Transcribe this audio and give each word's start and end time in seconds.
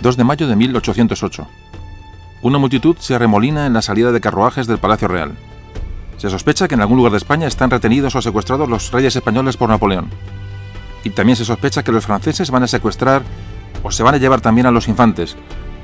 Madrid, 0.00 0.08
2 0.08 0.16
de 0.16 0.24
mayo 0.24 0.48
de 0.48 0.56
1808. 0.56 1.46
Una 2.42 2.58
multitud 2.58 2.96
se 2.98 3.14
arremolina 3.14 3.66
en 3.66 3.74
la 3.74 3.82
salida 3.82 4.12
de 4.12 4.20
carruajes 4.20 4.66
del 4.66 4.78
Palacio 4.78 5.08
Real. 5.08 5.32
Se 6.16 6.30
sospecha 6.30 6.68
que 6.68 6.74
en 6.74 6.80
algún 6.80 6.96
lugar 6.96 7.12
de 7.12 7.18
España 7.18 7.46
están 7.46 7.70
retenidos 7.70 8.14
o 8.14 8.22
secuestrados 8.22 8.68
los 8.68 8.90
reyes 8.92 9.16
españoles 9.16 9.56
por 9.56 9.68
Napoleón. 9.68 10.10
Y 11.04 11.10
también 11.10 11.36
se 11.36 11.44
sospecha 11.44 11.82
que 11.82 11.92
los 11.92 12.06
franceses 12.06 12.50
van 12.50 12.62
a 12.62 12.66
secuestrar 12.66 13.22
o 13.82 13.90
se 13.90 14.02
van 14.02 14.14
a 14.14 14.18
llevar 14.18 14.40
también 14.40 14.66
a 14.66 14.70
los 14.70 14.88
infantes, 14.88 15.36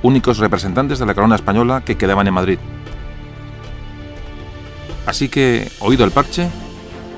únicos 0.03 0.39
representantes 0.39 0.99
de 0.99 1.07
la 1.07 1.15
corona 1.15 1.37
española 1.37 1.83
que 1.85 1.97
quedaban 1.97 2.27
en 2.27 2.35
Madrid. 2.35 2.59
Así 5.07 5.29
que, 5.29 5.71
oído 5.81 6.05
el 6.05 6.11
parche, 6.11 6.49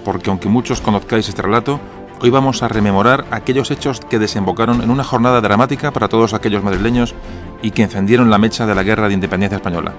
porque 0.04 0.30
aunque 0.30 0.48
muchos 0.48 0.80
conozcáis 0.80 1.28
este 1.28 1.42
relato, 1.42 1.80
hoy 2.20 2.30
vamos 2.30 2.62
a 2.62 2.68
rememorar 2.68 3.24
aquellos 3.30 3.70
hechos 3.70 4.00
que 4.00 4.18
desembocaron 4.18 4.82
en 4.82 4.90
una 4.90 5.04
jornada 5.04 5.40
dramática 5.40 5.92
para 5.92 6.08
todos 6.08 6.34
aquellos 6.34 6.62
madrileños 6.62 7.14
y 7.62 7.70
que 7.70 7.82
encendieron 7.82 8.30
la 8.30 8.38
mecha 8.38 8.66
de 8.66 8.74
la 8.74 8.82
guerra 8.82 9.08
de 9.08 9.14
independencia 9.14 9.56
española. 9.56 9.94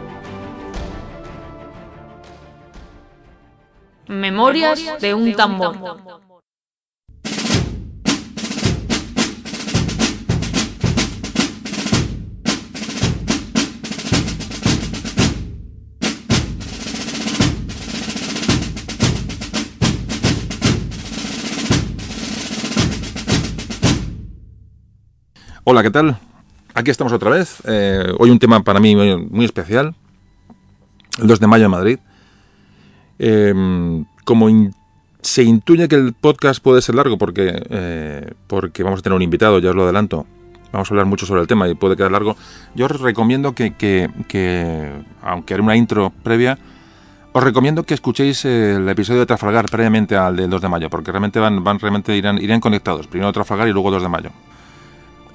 Memorias 4.08 5.00
de 5.00 5.14
un 5.14 5.34
tambor. 5.36 5.76
Hola, 25.72 25.84
¿qué 25.84 25.92
tal? 25.92 26.18
Aquí 26.74 26.90
estamos 26.90 27.14
otra 27.14 27.30
vez. 27.30 27.62
Eh, 27.68 28.12
hoy 28.18 28.32
un 28.32 28.40
tema 28.40 28.64
para 28.64 28.80
mí 28.80 28.96
muy, 28.96 29.46
especial. 29.46 29.94
El 31.22 31.28
2 31.28 31.40
de 31.40 31.46
mayo 31.46 31.66
en 31.66 31.70
Madrid. 31.70 32.00
Eh, 33.20 34.04
como 34.24 34.48
se 35.22 35.44
intuye 35.44 35.88
que 35.88 35.94
el 35.94 36.14
podcast 36.14 36.64
puede 36.64 36.82
ser 36.82 36.96
largo 36.96 37.20
porque, 37.20 37.62
eh, 37.70 38.32
porque 38.48 38.82
vamos 38.82 39.02
a 39.02 39.04
tener 39.04 39.16
un 39.16 39.22
invitado, 39.22 39.60
ya 39.60 39.70
os 39.70 39.76
lo 39.76 39.84
adelanto. 39.84 40.26
Vamos 40.72 40.90
a 40.90 40.94
hablar 40.96 41.06
mucho 41.06 41.28
sobre 41.28 41.42
el 41.42 41.48
tema 41.48 41.70
y 41.70 41.76
puede 41.76 41.96
quedar 41.96 42.14
largo. 42.14 42.36
Yo 42.74 42.88
os 42.88 43.00
recomiendo 43.00 43.54
que, 43.54 43.76
que, 43.76 44.90
aunque 45.22 45.54
haré 45.54 45.62
una 45.62 45.76
intro 45.76 46.12
previa, 46.24 46.58
os 47.32 47.44
recomiendo 47.44 47.84
que 47.84 47.94
escuchéis 47.94 48.44
el 48.44 48.90
episodio 48.90 49.20
de 49.20 49.28
Trafalgar 49.28 49.68
previamente 49.70 50.18
al 50.18 50.36
del 50.36 50.50
2 50.50 50.64
de 50.64 50.68
mayo, 50.68 50.90
porque 50.90 51.12
realmente 51.12 51.40
van, 51.40 51.64
van 51.64 51.78
realmente 51.78 52.18
irán, 52.18 52.42
irán 52.42 52.60
conectados. 52.60 53.06
Primero 53.06 53.32
Trafalgar 53.32 53.68
y 53.68 53.72
luego 53.72 53.92
2 53.92 54.02
de 54.02 54.10
mayo. 54.10 54.32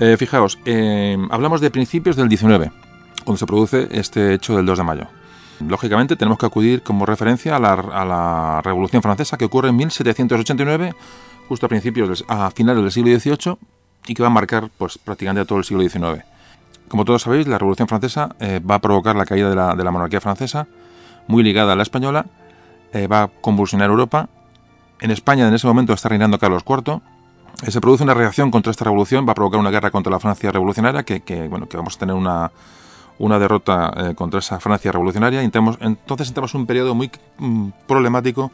Eh, 0.00 0.16
fijaos, 0.16 0.58
eh, 0.64 1.16
hablamos 1.30 1.60
de 1.60 1.70
principios 1.70 2.16
del 2.16 2.28
19, 2.28 2.72
cuando 3.24 3.38
se 3.38 3.46
produce 3.46 3.88
este 3.92 4.34
hecho 4.34 4.56
del 4.56 4.66
2 4.66 4.78
de 4.78 4.84
mayo. 4.84 5.06
Lógicamente 5.60 6.16
tenemos 6.16 6.38
que 6.38 6.46
acudir 6.46 6.82
como 6.82 7.06
referencia 7.06 7.56
a 7.56 7.60
la, 7.60 8.60
Revolución 8.64 9.02
Francesa 9.02 9.36
que 9.36 9.44
ocurre 9.44 9.68
en 9.68 9.76
1789, 9.76 10.94
justo 11.48 11.66
a 11.66 11.68
principios, 11.68 12.24
a 12.26 12.50
finales 12.50 12.82
del 12.82 12.90
siglo 12.90 13.18
XVIII 13.18 13.56
y 14.06 14.14
que 14.14 14.22
va 14.22 14.26
a 14.26 14.32
marcar 14.32 14.68
pues, 14.76 14.98
prácticamente 14.98 15.46
todo 15.46 15.58
el 15.58 15.64
siglo 15.64 15.88
XIX. 15.88 16.24
Como 16.88 17.04
todos 17.04 17.22
sabéis, 17.22 17.46
la 17.46 17.58
Revolución 17.58 17.86
Francesa 17.86 18.34
eh, 18.40 18.60
va 18.68 18.76
a 18.76 18.80
provocar 18.80 19.14
la 19.14 19.24
caída 19.24 19.48
de 19.74 19.84
la, 19.84 19.90
monarquía 19.92 20.20
francesa, 20.20 20.66
muy 21.28 21.42
ligada 21.44 21.72
a 21.74 21.76
la 21.76 21.82
española, 21.82 22.26
va 23.10 23.22
a 23.22 23.28
convulsionar 23.28 23.90
Europa. 23.90 24.28
En 25.00 25.10
España 25.10 25.48
en 25.48 25.54
ese 25.54 25.66
momento 25.66 25.92
está 25.92 26.08
reinando 26.08 26.38
Carlos 26.38 26.62
IV, 26.68 27.00
eh, 27.00 27.00
se 27.62 27.80
produce 27.80 28.02
una 28.02 28.14
reacción 28.14 28.50
contra 28.50 28.70
esta 28.70 28.84
revolución, 28.84 29.26
va 29.26 29.32
a 29.32 29.34
provocar 29.34 29.60
una 29.60 29.70
guerra 29.70 29.90
contra 29.90 30.10
la 30.10 30.20
Francia 30.20 30.50
revolucionaria, 30.50 31.02
que, 31.02 31.48
bueno, 31.48 31.68
que 31.68 31.76
vamos 31.76 31.96
a 31.96 31.98
tener 31.98 32.14
una, 32.14 32.50
una 33.18 33.38
derrota 33.38 33.92
eh, 33.96 34.14
contra 34.14 34.40
esa 34.40 34.60
Francia 34.60 34.92
revolucionaria. 34.92 35.42
entonces 35.42 36.28
entramos 36.28 36.54
en 36.54 36.62
un 36.62 36.66
periodo 36.66 36.94
muy 36.94 37.10
mm, 37.38 37.68
problemático, 37.86 38.50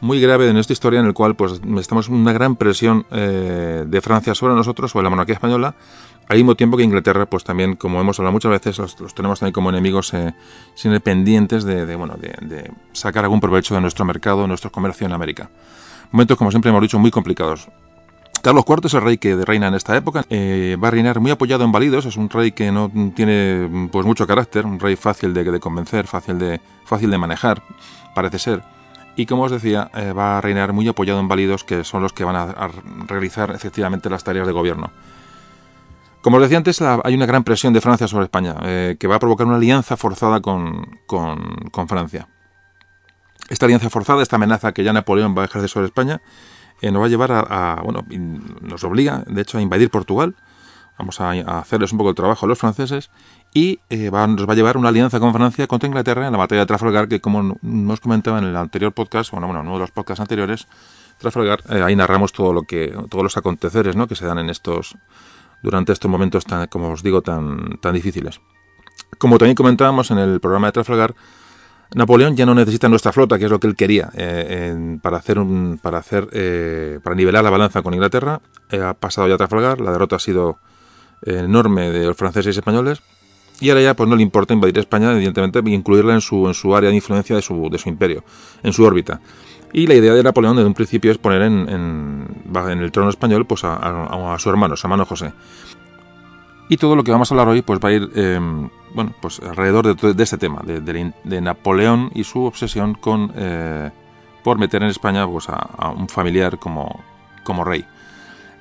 muy 0.00 0.20
grave 0.20 0.48
en 0.48 0.54
nuestra 0.54 0.72
historia, 0.72 1.00
en 1.00 1.06
el 1.06 1.14
cual 1.14 1.36
pues 1.36 1.60
estamos 1.78 2.08
en 2.08 2.14
una 2.14 2.32
gran 2.32 2.56
presión 2.56 3.06
eh, 3.12 3.84
de 3.86 4.00
Francia 4.00 4.34
sobre 4.34 4.54
nosotros, 4.54 4.90
sobre 4.90 5.04
la 5.04 5.10
monarquía 5.10 5.34
española, 5.34 5.74
al 6.28 6.36
mismo 6.36 6.54
tiempo 6.54 6.76
que 6.76 6.82
Inglaterra, 6.82 7.26
pues 7.26 7.44
también, 7.44 7.76
como 7.76 8.00
hemos 8.00 8.18
hablado 8.18 8.32
muchas 8.32 8.50
veces, 8.50 8.78
los, 8.78 9.14
tenemos 9.14 9.40
también 9.40 9.52
como 9.52 9.70
enemigos 9.70 10.12
sin 10.74 11.00
pendientes 11.00 11.64
de, 11.64 11.94
bueno, 11.96 12.14
de, 12.16 12.34
de, 12.40 12.70
sacar 12.92 13.24
algún 13.24 13.40
provecho 13.40 13.74
de 13.74 13.80
nuestro 13.80 14.04
mercado, 14.04 14.42
de 14.42 14.48
nuestro 14.48 14.70
comercio 14.70 15.06
en 15.06 15.12
América. 15.12 15.50
Momentos, 16.10 16.38
como 16.38 16.50
siempre 16.50 16.70
hemos 16.70 16.82
dicho, 16.82 16.98
muy 16.98 17.10
complicados. 17.10 17.68
Carlos 18.42 18.64
IV 18.68 18.80
es 18.86 18.94
el 18.94 19.02
rey 19.02 19.18
que 19.18 19.36
reina 19.36 19.68
en 19.68 19.74
esta 19.74 19.96
época. 19.96 20.24
Eh, 20.28 20.76
va 20.82 20.88
a 20.88 20.90
reinar 20.90 21.20
muy 21.20 21.30
apoyado 21.30 21.62
en 21.64 21.70
válidos. 21.70 22.06
Es 22.06 22.16
un 22.16 22.28
rey 22.28 22.50
que 22.50 22.72
no 22.72 22.90
tiene 23.14 23.88
pues 23.90 24.04
mucho 24.04 24.26
carácter, 24.26 24.66
un 24.66 24.80
rey 24.80 24.96
fácil 24.96 25.32
de, 25.32 25.60
convencer, 25.60 26.08
fácil 26.08 26.40
de, 26.40 26.60
fácil 26.84 27.10
de 27.10 27.18
manejar, 27.18 27.62
parece 28.16 28.40
ser. 28.40 28.64
Y 29.14 29.26
como 29.26 29.44
os 29.44 29.52
decía, 29.52 29.90
eh, 29.94 30.12
va 30.12 30.38
a 30.38 30.40
reinar 30.40 30.72
muy 30.72 30.88
apoyado 30.88 31.20
en 31.20 31.28
válidos, 31.28 31.62
que 31.62 31.84
son 31.84 32.02
los 32.02 32.12
que 32.12 32.24
van 32.24 32.34
a, 32.34 32.70
realizar 33.06 33.52
efectivamente 33.52 34.10
las 34.10 34.24
tareas 34.24 34.46
de 34.46 34.52
gobierno. 34.52 34.90
Como 36.20 36.38
os 36.38 36.42
decía 36.42 36.56
antes, 36.56 36.80
hay 36.82 37.14
una 37.14 37.26
gran 37.26 37.44
presión 37.44 37.72
de 37.72 37.80
Francia 37.80 38.08
sobre 38.08 38.24
España, 38.24 38.56
eh, 38.62 38.96
que 38.98 39.06
va 39.06 39.16
a 39.16 39.18
provocar 39.20 39.46
una 39.46 39.56
alianza 39.56 39.96
forzada 39.96 40.40
con, 40.40 40.98
con 41.06 41.88
Francia. 41.88 42.26
Esta 43.48 43.66
alianza 43.66 43.90
forzada, 43.90 44.22
esta 44.22 44.36
amenaza 44.36 44.72
que 44.72 44.82
ya 44.82 44.92
Napoleón 44.92 45.36
va 45.36 45.42
a 45.42 45.44
ejercer 45.44 45.68
sobre 45.68 45.86
España, 45.86 46.22
eh, 46.82 46.90
nos 46.90 47.00
va 47.00 47.06
a 47.06 47.08
llevar 47.08 47.30
a, 47.32 47.80
bueno, 47.82 48.04
nos 48.60 48.82
obliga, 48.82 49.22
de 49.26 49.40
hecho, 49.40 49.56
a 49.56 49.62
invadir 49.62 49.88
Portugal. 49.88 50.34
Vamos 50.98 51.20
a, 51.20 51.30
hacerles 51.58 51.92
un 51.92 51.98
poco 51.98 52.10
el 52.10 52.16
trabajo 52.16 52.44
a 52.44 52.48
los 52.48 52.58
franceses 52.58 53.10
y 53.54 53.78
eh, 53.88 54.10
nos 54.10 54.48
va 54.48 54.52
a 54.52 54.56
llevar 54.56 54.76
una 54.76 54.88
alianza 54.88 55.20
con 55.20 55.32
Francia 55.32 55.66
contra 55.68 55.86
Inglaterra 55.86 56.26
en 56.26 56.32
la 56.32 56.38
batalla 56.38 56.62
de 56.62 56.66
Trafalgar, 56.66 57.08
que 57.08 57.20
como 57.20 57.56
nos 57.62 58.00
comentaba 58.00 58.38
en 58.38 58.44
el 58.44 58.56
anterior 58.56 58.92
podcast, 58.92 59.30
bueno, 59.30 59.46
bueno, 59.46 59.62
uno 59.62 59.74
de 59.74 59.78
los 59.78 59.90
podcasts 59.92 60.20
anteriores, 60.20 60.66
Trafalgar, 61.18 61.62
eh, 61.70 61.82
ahí 61.82 61.94
narramos 61.94 62.32
todo 62.32 62.52
lo 62.52 62.64
que, 62.64 62.92
todos 63.08 63.22
los 63.22 63.36
aconteceres, 63.36 63.94
¿no? 63.94 64.08
que 64.08 64.16
se 64.16 64.26
dan 64.26 64.38
en 64.38 64.50
estos, 64.50 64.96
durante 65.62 65.92
estos 65.92 66.10
momentos 66.10 66.44
tan, 66.44 66.66
como 66.66 66.90
os 66.90 67.02
digo, 67.04 67.22
tan, 67.22 67.78
tan 67.80 67.94
difíciles. 67.94 68.40
Como 69.18 69.38
también 69.38 69.54
comentábamos 69.54 70.10
en 70.10 70.18
el 70.18 70.40
programa 70.40 70.66
de 70.66 70.72
Trafalgar, 70.72 71.14
Napoleón 71.94 72.36
ya 72.36 72.46
no 72.46 72.54
necesita 72.54 72.88
nuestra 72.88 73.12
flota, 73.12 73.38
que 73.38 73.44
es 73.44 73.50
lo 73.50 73.60
que 73.60 73.66
él 73.66 73.76
quería, 73.76 74.10
eh, 74.14 74.98
para 75.02 75.18
hacer 75.18 75.38
para 75.82 75.98
hacer, 75.98 76.28
eh, 76.32 77.00
para 77.02 77.14
nivelar 77.14 77.44
la 77.44 77.50
balanza 77.50 77.82
con 77.82 77.94
Inglaterra. 77.94 78.40
Eh, 78.70 78.80
ha 78.80 78.94
pasado 78.94 79.28
ya 79.28 79.34
a 79.34 79.38
Trafalgar, 79.38 79.80
la 79.80 79.92
derrota 79.92 80.16
ha 80.16 80.18
sido 80.18 80.58
enorme 81.24 81.90
de 81.90 82.06
los 82.06 82.16
franceses 82.16 82.56
y 82.56 82.58
españoles, 82.58 83.00
y 83.60 83.68
ahora 83.68 83.82
ya 83.82 83.94
pues 83.94 84.08
no 84.08 84.16
le 84.16 84.22
importa 84.22 84.54
invadir 84.54 84.76
España, 84.78 85.12
evidentemente, 85.12 85.60
e 85.60 85.70
incluirla 85.70 86.14
en 86.14 86.20
su, 86.20 86.52
su 86.52 86.74
área 86.74 86.90
de 86.90 86.96
influencia 86.96 87.36
de 87.36 87.42
su, 87.42 87.70
imperio, 87.86 88.24
en 88.62 88.72
su 88.72 88.82
órbita. 88.82 89.20
Y 89.72 89.86
la 89.86 89.94
idea 89.94 90.14
de 90.14 90.22
Napoleón 90.22 90.56
desde 90.56 90.66
un 90.66 90.74
principio 90.74 91.12
es 91.12 91.18
poner 91.18 91.42
en, 91.42 92.26
el 92.80 92.92
trono 92.92 93.10
español 93.10 93.46
pues 93.46 93.62
a 93.64 94.36
su 94.38 94.50
hermano, 94.50 94.76
su 94.76 94.86
hermano 94.86 95.06
José. 95.06 95.32
Y 96.68 96.76
todo 96.76 96.96
lo 96.96 97.04
que 97.04 97.12
vamos 97.12 97.30
a 97.30 97.34
hablar 97.34 97.48
hoy 97.48 97.62
pues 97.62 97.78
va 97.78 97.90
a 97.90 97.92
ir 97.92 98.10
em, 98.14 98.68
bueno, 98.94 99.12
pues 99.20 99.40
alrededor 99.40 99.96
de, 99.96 100.14
de 100.14 100.22
este 100.22 100.38
tema, 100.38 100.60
de, 100.64 101.40
Napoleón 101.40 102.10
y 102.14 102.24
su 102.24 102.44
obsesión 102.44 102.94
con 102.94 103.32
eh, 103.36 103.90
por 104.42 104.58
meter 104.58 104.82
en 104.82 104.88
España 104.88 105.26
pues, 105.26 105.48
a, 105.48 105.90
un 105.90 106.08
familiar 106.08 106.58
como, 106.58 107.00
como 107.44 107.64
rey. 107.64 107.84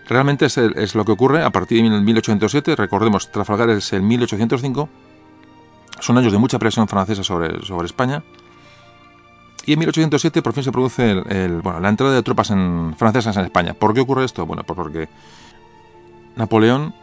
Realmente 0.07 0.45
es, 0.45 0.95
lo 0.95 1.05
que 1.05 1.11
ocurre 1.11 1.43
a 1.43 1.49
partir 1.51 1.81
de 1.83 1.89
1807, 1.89 2.75
recordemos, 2.75 3.31
Trafalgar 3.31 3.69
es 3.69 3.93
el 3.93 4.01
1805, 4.01 4.89
son 5.99 6.17
años 6.17 6.31
de 6.33 6.37
mucha 6.37 6.59
presión 6.59 6.87
francesa 6.87 7.23
sobre, 7.23 7.63
sobre 7.65 7.85
España, 7.85 8.23
y 9.65 9.73
en 9.73 9.79
1807 9.79 10.41
por 10.41 10.53
fin 10.53 10.63
se 10.63 10.71
produce 10.71 11.11
el, 11.11 11.61
bueno, 11.61 11.79
la 11.79 11.89
entrada 11.89 12.13
de 12.13 12.23
tropas 12.23 12.49
en, 12.49 12.95
francesas 12.97 13.37
en 13.37 13.45
España. 13.45 13.73
¿Por 13.75 13.93
qué 13.93 14.01
ocurre 14.01 14.25
esto? 14.25 14.45
Bueno, 14.45 14.63
pues 14.63 14.75
porque 14.75 15.07
Napoleón 16.35 16.93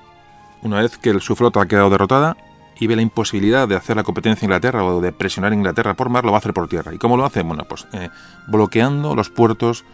una 0.62 0.80
vez 0.80 0.98
que 0.98 1.18
su 1.20 1.36
flota 1.36 1.62
ha 1.62 1.66
quedado 1.66 1.90
derrotada 1.90 2.36
y 2.80 2.86
ve 2.86 2.96
la 2.96 3.02
imposibilidad 3.02 3.66
de 3.66 3.76
hacer 3.76 3.96
la 3.96 4.04
competencia 4.04 4.44
en 4.44 4.50
Inglaterra 4.50 4.84
o 4.84 5.00
de 5.00 5.12
presionar 5.12 5.52
a 5.52 5.54
Inglaterra 5.54 5.94
por 5.94 6.08
mar, 6.08 6.24
lo 6.24 6.30
va 6.30 6.38
a 6.38 6.40
hacer 6.40 6.54
por 6.54 6.68
tierra. 6.68 6.94
¿Y 6.94 6.98
cómo 6.98 7.16
lo 7.16 7.24
hace? 7.24 7.42
Bueno, 7.42 7.64
pues 7.64 7.86
eh, 7.92 8.08
bloqueando 8.46 9.14
los 9.14 9.30
puertos 9.30 9.84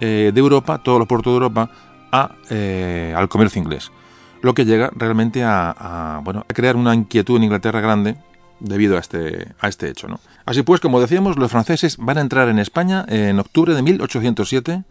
eh, 0.00 0.30
de 0.34 0.40
Europa, 0.40 0.78
todos 0.78 0.98
los 0.98 1.08
puertos 1.08 1.32
de 1.32 1.34
Europa, 1.34 1.70
a, 2.12 2.36
eh, 2.50 3.14
al 3.16 3.28
comercio 3.28 3.62
inglés. 3.62 3.90
Lo 4.42 4.52
que 4.54 4.66
llega 4.66 4.90
realmente 4.94 5.42
a, 5.42 6.20
bueno, 6.22 6.44
a 6.48 6.52
crear 6.52 6.76
una 6.76 6.94
inquietud 6.94 7.36
en 7.36 7.44
Inglaterra 7.44 7.80
grande 7.80 8.16
debido 8.60 8.96
a 8.96 9.00
este, 9.00 9.54
a 9.58 9.68
este 9.68 9.88
hecho. 9.88 10.06
¿no? 10.06 10.20
Así 10.44 10.62
pues, 10.62 10.80
como 10.80 11.00
decíamos, 11.00 11.38
los 11.38 11.50
franceses 11.50 11.96
van 11.96 12.18
a 12.18 12.20
entrar 12.20 12.48
en 12.48 12.58
España 12.58 13.06
en 13.08 13.38
octubre 13.38 13.74
de 13.74 13.82
1807, 13.82 14.84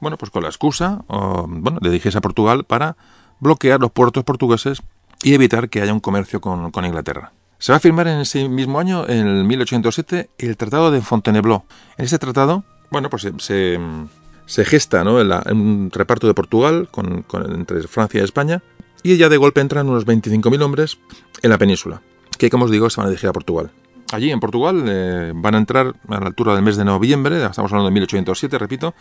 bueno, 0.00 0.16
pues 0.16 0.30
con 0.30 0.44
la 0.44 0.48
excusa 0.48 1.02
bueno, 1.08 1.80
de 1.80 1.90
dirigirse 1.90 2.18
a 2.18 2.20
Portugal 2.20 2.62
para 2.64 2.96
bloquear 3.40 3.80
los 3.80 3.90
puertos 3.90 4.22
portugueses 4.22 4.80
y 5.22 5.34
evitar 5.34 5.68
que 5.68 5.82
haya 5.82 5.92
un 5.92 6.00
comercio 6.00 6.40
con, 6.40 6.84
Inglaterra. 6.84 7.32
Se 7.58 7.72
va 7.72 7.76
a 7.76 7.80
firmar 7.80 8.06
en 8.06 8.20
ese 8.20 8.48
mismo 8.48 8.78
año, 8.78 9.04
en 9.08 9.26
el 9.26 9.44
1807, 9.44 10.30
el 10.38 10.56
Tratado 10.56 10.90
de 10.90 11.00
Fontainebleau. 11.00 11.64
En 11.96 12.04
ese 12.04 12.18
tratado, 12.18 12.64
bueno, 12.90 13.10
pues 13.10 13.26
se, 13.38 14.64
gesta 14.64 15.02
¿no? 15.02 15.16
un 15.16 15.90
reparto 15.92 16.26
de 16.26 16.34
Portugal 16.34 16.88
entre 17.32 17.82
Francia 17.88 18.20
y 18.20 18.24
España. 18.24 18.62
y 19.02 19.16
ya 19.16 19.28
de 19.28 19.36
golpe 19.36 19.60
entran 19.60 19.88
unos 19.88 20.06
25.000 20.06 20.62
hombres 20.62 20.98
en 21.42 21.50
la 21.50 21.58
península, 21.58 22.00
que 22.38 22.50
como 22.50 22.66
os 22.66 22.70
digo 22.70 22.90
se 22.90 23.00
van 23.00 23.06
a 23.06 23.10
dirigir 23.10 23.28
a 23.28 23.32
Portugal. 23.32 23.70
Allí 24.12 24.30
en 24.30 24.40
Portugal 24.40 24.84
eh, 24.86 25.32
van 25.34 25.54
a 25.54 25.58
entrar 25.58 25.94
a 26.08 26.20
la 26.20 26.26
altura 26.26 26.54
del 26.54 26.62
mes 26.62 26.76
de 26.76 26.84
noviembre, 26.84 27.44
estamos 27.44 27.70
hablando 27.72 27.86
de 27.86 27.94
1807, 27.94 28.56
repito, 28.56 28.94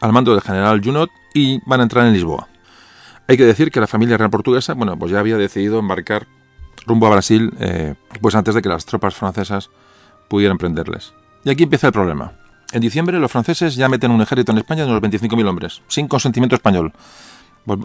al 0.00 0.12
mando 0.12 0.32
del 0.32 0.40
general 0.40 0.80
Junot 0.82 1.10
y 1.34 1.60
van 1.66 1.80
a 1.80 1.82
entrar 1.84 2.06
en 2.06 2.12
Lisboa. 2.12 2.48
Hay 3.26 3.36
que 3.36 3.44
decir 3.44 3.70
que 3.70 3.80
la 3.80 3.86
familia 3.86 4.16
real 4.16 4.30
portuguesa, 4.30 4.74
bueno, 4.74 4.98
pues 4.98 5.10
ya 5.10 5.18
había 5.18 5.38
decidido 5.38 5.78
embarcar 5.78 6.26
rumbo 6.86 7.06
a 7.06 7.10
Brasil, 7.10 7.54
eh, 7.58 7.94
pues 8.20 8.34
antes 8.34 8.54
de 8.54 8.62
que 8.62 8.68
las 8.68 8.84
tropas 8.84 9.14
francesas 9.14 9.70
pudieran 10.28 10.58
prenderles. 10.58 11.14
Y 11.44 11.50
aquí 11.50 11.62
empieza 11.62 11.86
el 11.86 11.92
problema. 11.92 12.32
En 12.72 12.80
diciembre 12.80 13.18
los 13.18 13.30
franceses 13.30 13.76
ya 13.76 13.88
meten 13.88 14.10
un 14.10 14.20
ejército 14.20 14.52
en 14.52 14.58
España 14.58 14.84
de 14.84 14.90
unos 14.90 15.02
25.000 15.02 15.48
hombres, 15.48 15.82
sin 15.88 16.08
consentimiento 16.08 16.56
español. 16.56 16.92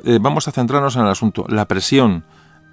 Eh, 0.03 0.19
vamos 0.19 0.47
a 0.47 0.51
centrarnos 0.51 0.95
en 0.95 1.03
el 1.03 1.09
asunto. 1.09 1.45
La 1.47 1.65
presión 1.65 2.25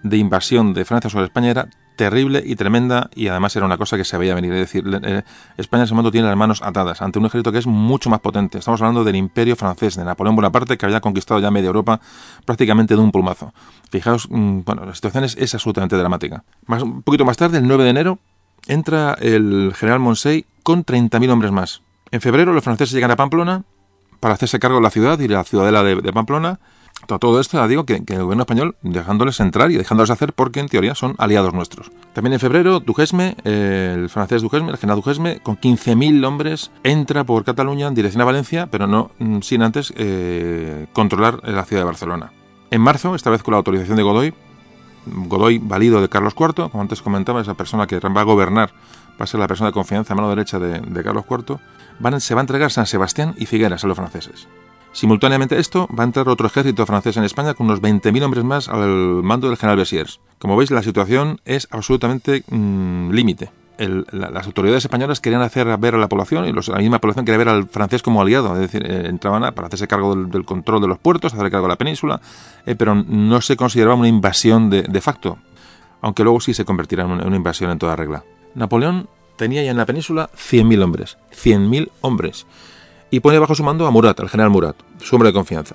de 0.03 0.17
invasión 0.17 0.75
de 0.75 0.85
Francia 0.85 1.11
sobre 1.11 1.27
España 1.27 1.51
era 1.51 1.69
terrible 1.97 2.43
y 2.45 2.55
tremenda 2.57 3.11
y 3.15 3.29
además 3.29 3.57
era 3.57 3.67
una 3.67 3.77
cosa 3.77 3.97
que 3.97 4.05
se 4.05 4.17
veía 4.19 4.35
venir. 4.35 4.53
Es 4.53 4.61
decir, 4.61 4.85
eh, 5.03 5.23
España 5.57 5.83
en 5.83 5.85
ese 5.87 5.95
momento 5.95 6.13
tiene 6.13 6.29
las 6.29 6.37
manos 6.37 6.63
atadas 6.63 7.03
ante 7.03 7.19
un 7.19 7.27
ejército 7.27 7.51
que 7.51 7.59
es 7.59 7.67
mucho 7.67 8.11
más 8.11 8.21
potente. 8.21 8.59
Estamos 8.59 8.81
hablando 8.81 9.03
del 9.03 9.17
imperio 9.17 9.57
francés, 9.57 9.97
de 9.97 10.05
Napoleón 10.05 10.37
Bonaparte, 10.37 10.77
que 10.77 10.87
había 10.87 11.01
conquistado 11.01 11.41
ya 11.41 11.51
media 11.51 11.67
Europa 11.67 12.01
prácticamente 12.45 12.95
de 12.95 13.01
un 13.01 13.11
plumazo. 13.11 13.53
Fijaos, 13.91 14.29
mm, 14.31 14.61
bueno, 14.65 14.85
la 14.85 14.95
situación 14.95 15.25
es, 15.25 15.55
absolutamente 15.55 15.97
dramática. 15.97 16.45
Más, 16.67 16.83
un 16.83 17.03
poquito 17.03 17.25
más 17.25 17.37
tarde, 17.37 17.59
el 17.59 17.67
9 17.67 17.85
de 17.85 17.91
enero, 17.91 18.19
entra 18.67 19.15
el 19.15 19.73
general 19.75 20.01
Monsey 20.01 20.45
con 20.63 20.85
30.000 20.85 21.31
hombres 21.31 21.53
más. 21.53 21.83
En 22.11 22.21
febrero 22.21 22.53
los 22.53 22.63
franceses 22.63 22.93
llegan 22.93 23.11
a 23.11 23.17
Pamplona 23.17 23.65
para 24.21 24.35
hacerse 24.35 24.59
cargo 24.59 24.77
de 24.77 24.83
la 24.83 24.91
ciudad 24.91 25.19
y 25.19 25.29
la 25.29 25.45
ciudadela 25.45 25.83
de 25.83 26.13
Pamplona 26.13 26.61
todo 27.07 27.41
esto, 27.41 27.59
ya 27.59 27.69
digo, 27.69 27.85
que, 27.85 27.95
el 27.95 28.23
gobierno 28.23 28.43
español 28.43 28.77
dejándoles 28.83 29.39
entrar 29.41 29.71
y 29.71 29.77
dejándoles 29.77 30.11
hacer 30.11 30.33
porque 30.33 30.61
en 30.61 30.69
teoría 30.69 30.95
son 30.95 31.15
aliados 31.19 31.55
nuestros. 31.55 31.91
También 32.15 32.33
en 32.33 32.41
febrero, 32.41 32.81
Dujesme, 32.81 33.37
el 33.45 34.09
francés 34.09 34.43
Dujesme, 34.43 34.71
el 34.71 34.77
general 34.77 35.01
Dujesme, 35.01 35.41
con 35.41 35.57
15.000 35.57 36.27
hombres, 36.27 36.71
entra 36.83 37.25
por 37.25 37.45
Cataluña 37.45 37.87
en 37.87 37.95
dirección 37.95 38.23
a 38.23 38.25
Valencia, 38.25 38.67
pero 38.71 38.87
no 38.87 39.11
mm, 39.19 39.41
sin 39.41 39.63
antes 39.63 39.93
eh, 39.97 40.87
controlar 40.93 41.41
la 41.49 41.65
ciudad 41.65 41.83
de 41.83 41.87
Barcelona. 41.87 42.33
En 42.71 42.81
marzo, 42.81 43.15
esta 43.15 43.31
vez 43.31 43.43
con 43.43 43.53
la 43.53 43.59
autorización 43.59 43.97
de 43.97 44.03
Godoy, 44.03 44.35
Godoy 45.07 45.59
valido 45.59 46.01
de 46.01 46.09
Carlos 46.09 46.35
IV, 46.39 46.71
como 46.71 46.81
antes 46.81 47.03
comentaba, 47.03 47.41
esa 47.41 47.55
persona 47.55 47.87
que 47.87 48.01
va 48.01 48.21
a 48.21 48.25
gobernar, 48.25 48.71
va 49.21 49.25
a 49.25 49.27
ser 49.27 49.39
la 49.39 49.47
persona 49.47 49.71
de 49.71 49.75
confianza 49.75 50.15
mano 50.15 50.29
derecha 50.29 50.59
de, 50.59 51.03
Carlos 51.05 51.25
IV, 51.31 51.59
se 52.21 52.35
va 52.35 52.41
a 52.41 52.43
entregar 52.43 52.73
San 52.73 52.87
Sebastián 52.87 53.35
y 53.39 53.47
Figueras 53.47 53.85
a 53.85 53.87
los 53.87 53.97
franceses. 53.97 54.49
Simultáneamente 54.97 55.59
esto 55.59 55.87
va 55.89 56.05
a 56.05 56.07
entrar 56.07 56.27
otro 56.27 56.47
ejército 56.47 56.87
francés 56.87 57.19
en 57.19 57.25
España 57.25 57.53
con 57.53 57.67
unos 57.67 57.83
20.000 57.83 58.23
hombres 58.23 58.45
más 58.45 58.71
al 58.71 59.23
mando 59.23 59.49
del 59.49 59.59
general 59.59 59.77
Bessiers. 59.77 60.21
Como 60.39 60.57
veis, 60.57 60.71
la 60.71 60.83
situación 60.83 61.39
es 61.45 61.69
absolutamente 61.71 62.45
mm, 62.49 63.11
límite. 63.11 63.51
las 63.77 64.47
autoridades 64.47 64.87
españolas 64.87 65.21
querían 65.21 65.43
hacer 65.43 65.67
ver 65.77 65.97
a 65.97 65.99
la 65.99 66.09
población 66.09 66.47
y 66.47 66.53
la 66.55 66.79
misma 66.79 66.99
población 66.99 67.27
quería 67.27 67.37
ver 67.37 67.51
al 67.51 67.69
francés 67.69 68.03
como 68.03 68.23
aliado, 68.23 68.55
es 68.55 68.61
decir, 68.61 68.91
eh, 68.91 69.07
entraban 69.07 69.43
para 69.53 69.67
hacerse 69.67 69.87
cargo 69.87 70.17
del, 70.17 70.47
control 70.47 70.81
de 70.81 70.89
los 70.89 70.99
puertos, 70.99 71.35
hacer 71.35 71.51
cargo 71.51 71.67
de 71.67 71.73
la 71.73 71.77
península, 71.77 72.23
eh, 72.65 72.75
pero 72.75 72.95
no 72.95 73.43
se 73.43 73.55
consideraba 73.55 73.97
una 73.97 74.09
invasión 74.09 74.71
de, 74.71 75.01
facto, 75.03 75.37
aunque 76.01 76.23
luego 76.23 76.41
sí 76.41 76.55
se 76.55 76.65
convertirá 76.65 77.05
en 77.05 77.11
una, 77.11 77.37
invasión 77.37 77.71
en 77.71 77.79
toda 77.79 77.97
regla. 77.97 78.25
Napoleón 78.55 79.11
tenía 79.37 79.63
ya 79.63 79.73
en 79.73 79.77
la 79.77 79.85
península 79.85 80.31
100.000 80.35 80.83
hombres, 80.83 81.19
100.000 81.33 81.91
hombres 82.01 82.47
y 83.17 83.21
pone 83.21 83.39
bajo 83.39 83.55
su 83.55 83.65
mando 83.65 83.87
a 83.87 83.91
Murat, 83.91 84.21
al 84.21 84.29
general 84.29 84.51
Murat, 84.51 84.77
su 85.03 85.17
hombre 85.17 85.31
de 85.31 85.33
confianza. 85.33 85.75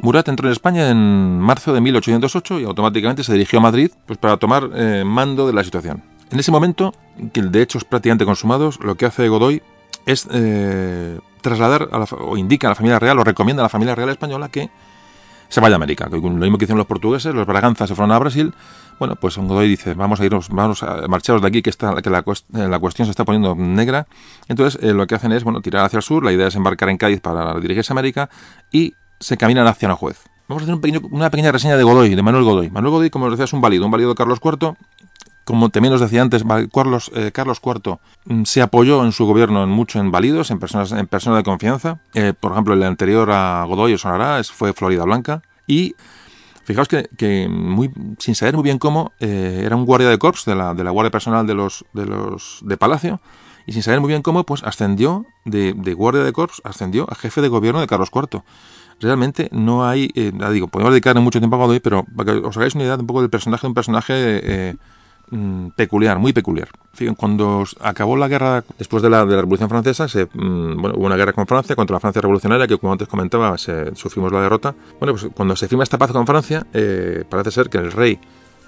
Murat 0.00 0.28
entró 0.28 0.46
en 0.46 0.52
España 0.52 0.88
en 0.88 1.40
marzo 1.40 1.74
de 1.74 1.80
1808 1.80 2.60
y 2.60 2.64
automáticamente 2.64 3.24
se 3.24 3.32
dirigió 3.32 3.58
a 3.58 3.62
Madrid 3.62 3.90
pues, 4.06 4.20
para 4.20 4.36
tomar 4.36 4.70
eh, 4.72 5.02
mando 5.04 5.48
de 5.48 5.52
la 5.52 5.64
situación. 5.64 6.04
En 6.30 6.38
ese 6.38 6.52
momento, 6.52 6.94
que 7.32 7.42
de 7.42 7.60
hecho 7.60 7.78
es 7.78 7.84
prácticamente 7.84 8.24
consumados, 8.24 8.78
lo 8.84 8.94
que 8.94 9.06
hace 9.06 9.26
Godoy 9.28 9.62
es 10.08 10.26
eh, 10.32 11.20
trasladar 11.42 11.90
o 12.18 12.36
indica 12.38 12.66
a 12.66 12.70
la 12.70 12.74
familia 12.74 12.98
real 12.98 13.18
o 13.18 13.24
recomienda 13.24 13.62
a 13.62 13.66
la 13.66 13.68
familia 13.68 13.94
real 13.94 14.08
española 14.08 14.48
que 14.48 14.70
se 15.50 15.60
vaya 15.60 15.74
a 15.74 15.76
América. 15.76 16.08
Lo 16.10 16.18
mismo 16.18 16.56
que 16.56 16.64
hicieron 16.64 16.78
los 16.78 16.86
portugueses, 16.86 17.34
los 17.34 17.46
Braganzas 17.46 17.90
se 17.90 17.94
fueron 17.94 18.12
a 18.12 18.18
Brasil. 18.18 18.54
Bueno, 18.98 19.16
pues 19.16 19.36
Godoy 19.36 19.68
dice, 19.68 19.92
vamos 19.92 20.18
a 20.20 20.24
irnos, 20.24 20.48
vamos 20.48 20.82
a 20.82 21.06
marcharos 21.08 21.42
de 21.42 21.48
aquí, 21.48 21.60
que, 21.60 21.68
está, 21.68 22.00
que 22.00 22.08
la, 22.08 22.24
la 22.52 22.78
cuestión 22.78 23.04
se 23.04 23.10
está 23.10 23.26
poniendo 23.26 23.54
negra. 23.54 24.06
Entonces, 24.48 24.82
eh, 24.82 24.94
lo 24.94 25.06
que 25.06 25.14
hacen 25.14 25.32
es, 25.32 25.44
bueno, 25.44 25.60
tirar 25.60 25.84
hacia 25.84 25.98
el 25.98 26.02
sur, 26.02 26.24
la 26.24 26.32
idea 26.32 26.46
es 26.48 26.56
embarcar 26.56 26.88
en 26.88 26.96
Cádiz 26.96 27.20
para 27.20 27.60
dirigirse 27.60 27.92
a 27.92 27.94
América 27.94 28.30
y 28.72 28.94
se 29.20 29.36
caminan 29.36 29.66
hacia 29.66 29.92
juez 29.94 30.24
Vamos 30.48 30.62
a 30.62 30.72
hacer 30.72 31.02
una 31.10 31.28
pequeña 31.28 31.52
reseña 31.52 31.76
de 31.76 31.82
Godoy, 31.82 32.14
de 32.14 32.22
Manuel 32.22 32.44
Godoy. 32.44 32.70
Manuel 32.70 32.92
Godoy, 32.92 33.10
como 33.10 33.26
os 33.26 33.32
decía, 33.32 33.44
es 33.44 33.52
un 33.52 33.60
válido, 33.60 33.84
un 33.84 33.90
válido 33.90 34.10
de 34.10 34.14
Carlos 34.14 34.38
IV, 34.42 34.74
como 35.48 35.70
también 35.70 35.94
os 35.94 36.00
decía 36.02 36.20
antes, 36.20 36.44
Carlos, 36.74 37.10
eh, 37.14 37.30
Carlos 37.32 37.62
IV 37.64 37.96
mm, 38.26 38.42
se 38.44 38.60
apoyó 38.60 39.02
en 39.02 39.12
su 39.12 39.24
gobierno 39.24 39.64
en 39.64 39.70
mucho 39.70 39.98
en 39.98 40.10
válidos, 40.10 40.50
en 40.50 40.58
personas, 40.58 40.92
en 40.92 41.06
personas 41.06 41.38
de 41.38 41.42
confianza. 41.42 42.02
Eh, 42.12 42.34
por 42.38 42.52
ejemplo, 42.52 42.74
el 42.74 42.82
anterior 42.82 43.30
a 43.30 43.64
Godoy, 43.64 43.94
o 43.94 43.98
sonará, 43.98 44.44
fue 44.44 44.74
Florida 44.74 45.04
Blanca. 45.04 45.40
Y 45.66 45.94
fijaos 46.64 46.86
que, 46.86 47.48
muy, 47.48 47.90
sin 48.18 48.34
saber 48.34 48.56
muy 48.56 48.62
bien 48.62 48.78
cómo, 48.78 49.12
eh, 49.20 49.62
era 49.64 49.74
un 49.74 49.86
guardia 49.86 50.10
de 50.10 50.18
corps 50.18 50.44
de 50.44 50.54
la, 50.54 50.74
de 50.74 50.84
la 50.84 50.90
guardia 50.90 51.10
personal 51.10 51.46
de 51.46 51.54
los, 51.54 51.86
de 51.94 52.04
los 52.04 52.58
de 52.60 52.76
Palacio. 52.76 53.22
Y 53.64 53.72
sin 53.72 53.82
saber 53.82 54.00
muy 54.00 54.08
bien 54.08 54.20
cómo, 54.20 54.44
pues 54.44 54.62
ascendió 54.64 55.24
de, 55.46 55.72
guardia 55.94 56.24
de 56.24 56.32
corps, 56.34 56.60
ascendió 56.62 57.06
a 57.10 57.14
jefe 57.14 57.40
de 57.40 57.48
gobierno 57.48 57.80
de 57.80 57.86
Carlos 57.86 58.10
IV 58.14 58.42
realmente 59.00 59.48
no 59.52 59.86
hay, 59.86 60.08
digo, 60.52 60.66
podemos 60.66 60.92
dedicarle 60.92 61.20
mucho 61.20 61.38
tiempo 61.38 61.54
a 61.54 61.60
Godoy, 61.60 61.78
pero 61.78 62.04
para 62.16 62.32
que 62.32 62.38
os 62.44 62.56
hagáis 62.56 62.74
una 62.74 62.82
idea 62.82 62.96
un 62.96 63.06
poco 63.06 63.20
del 63.20 63.30
personaje, 63.30 63.64
un 63.64 63.72
personaje 63.72 64.76
Mm, 65.30 65.68
peculiar, 65.76 66.18
muy 66.18 66.32
peculiar. 66.32 66.68
cuando 67.16 67.64
acabó 67.80 68.16
la 68.16 68.26
guerra, 68.26 68.64
después 68.76 69.02
de 69.04 69.10
la, 69.10 69.24
de 69.24 69.36
la 69.36 69.42
Revolución 69.42 69.68
Francesa, 69.68 70.08
se, 70.08 70.24
mm, 70.24 70.80
bueno, 70.80 70.96
hubo 70.96 71.06
una 71.06 71.16
guerra 71.16 71.32
con 71.32 71.46
Francia 71.46 71.76
contra 71.76 71.94
la 71.94 72.00
Francia 72.00 72.20
revolucionaria, 72.20 72.66
que 72.66 72.76
como 72.76 72.92
antes 72.92 73.06
comentaba, 73.06 73.56
sufrimos 73.56 74.32
la 74.32 74.40
derrota. 74.40 74.74
Bueno, 74.98 75.14
pues 75.14 75.28
cuando 75.34 75.54
se 75.54 75.68
firma 75.68 75.84
esta 75.84 75.96
paz 75.96 76.10
con 76.10 76.26
Francia, 76.26 76.66
eh, 76.72 77.24
parece 77.28 77.50
ser 77.52 77.68
que 77.68 77.78
el 77.78 77.92
rey 77.92 78.18